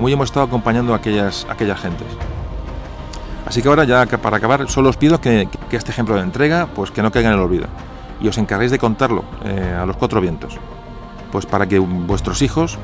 Hoy 0.00 0.12
hemos 0.12 0.30
estado 0.30 0.46
acompañando 0.46 0.94
a 0.94 0.96
aquellas, 0.96 1.46
a 1.48 1.52
aquellas 1.52 1.80
gentes. 1.80 2.06
Así 3.50 3.62
que 3.62 3.68
ahora 3.68 3.82
ya 3.82 4.06
para 4.06 4.36
acabar, 4.36 4.70
solo 4.70 4.90
os 4.90 4.96
pido 4.96 5.20
que, 5.20 5.48
que 5.68 5.76
este 5.76 5.90
ejemplo 5.90 6.14
de 6.14 6.20
entrega, 6.20 6.68
pues 6.72 6.92
que 6.92 7.02
no 7.02 7.10
caiga 7.10 7.30
en 7.30 7.34
el 7.34 7.40
olvido. 7.40 7.66
Y 8.20 8.28
os 8.28 8.38
encarguéis 8.38 8.70
de 8.70 8.78
contarlo 8.78 9.24
eh, 9.44 9.76
a 9.76 9.84
los 9.86 9.96
cuatro 9.96 10.20
vientos. 10.20 10.56
Pues 11.32 11.46
para 11.46 11.66
que 11.66 11.80
vuestros 11.80 12.42
hijos 12.42 12.78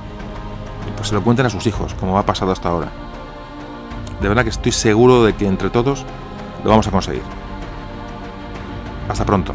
pues 0.96 1.10
se 1.10 1.14
lo 1.14 1.22
cuenten 1.22 1.46
a 1.46 1.50
sus 1.50 1.68
hijos, 1.68 1.94
como 1.94 2.18
ha 2.18 2.26
pasado 2.26 2.50
hasta 2.50 2.68
ahora. 2.68 2.88
De 4.20 4.26
verdad 4.26 4.42
que 4.42 4.50
estoy 4.50 4.72
seguro 4.72 5.22
de 5.22 5.36
que 5.36 5.46
entre 5.46 5.70
todos 5.70 6.04
lo 6.64 6.70
vamos 6.70 6.88
a 6.88 6.90
conseguir. 6.90 7.22
Hasta 9.08 9.24
pronto. 9.24 9.54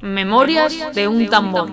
Memorias 0.00 0.92
de 0.92 1.06
un 1.06 1.28
tambor. 1.28 1.68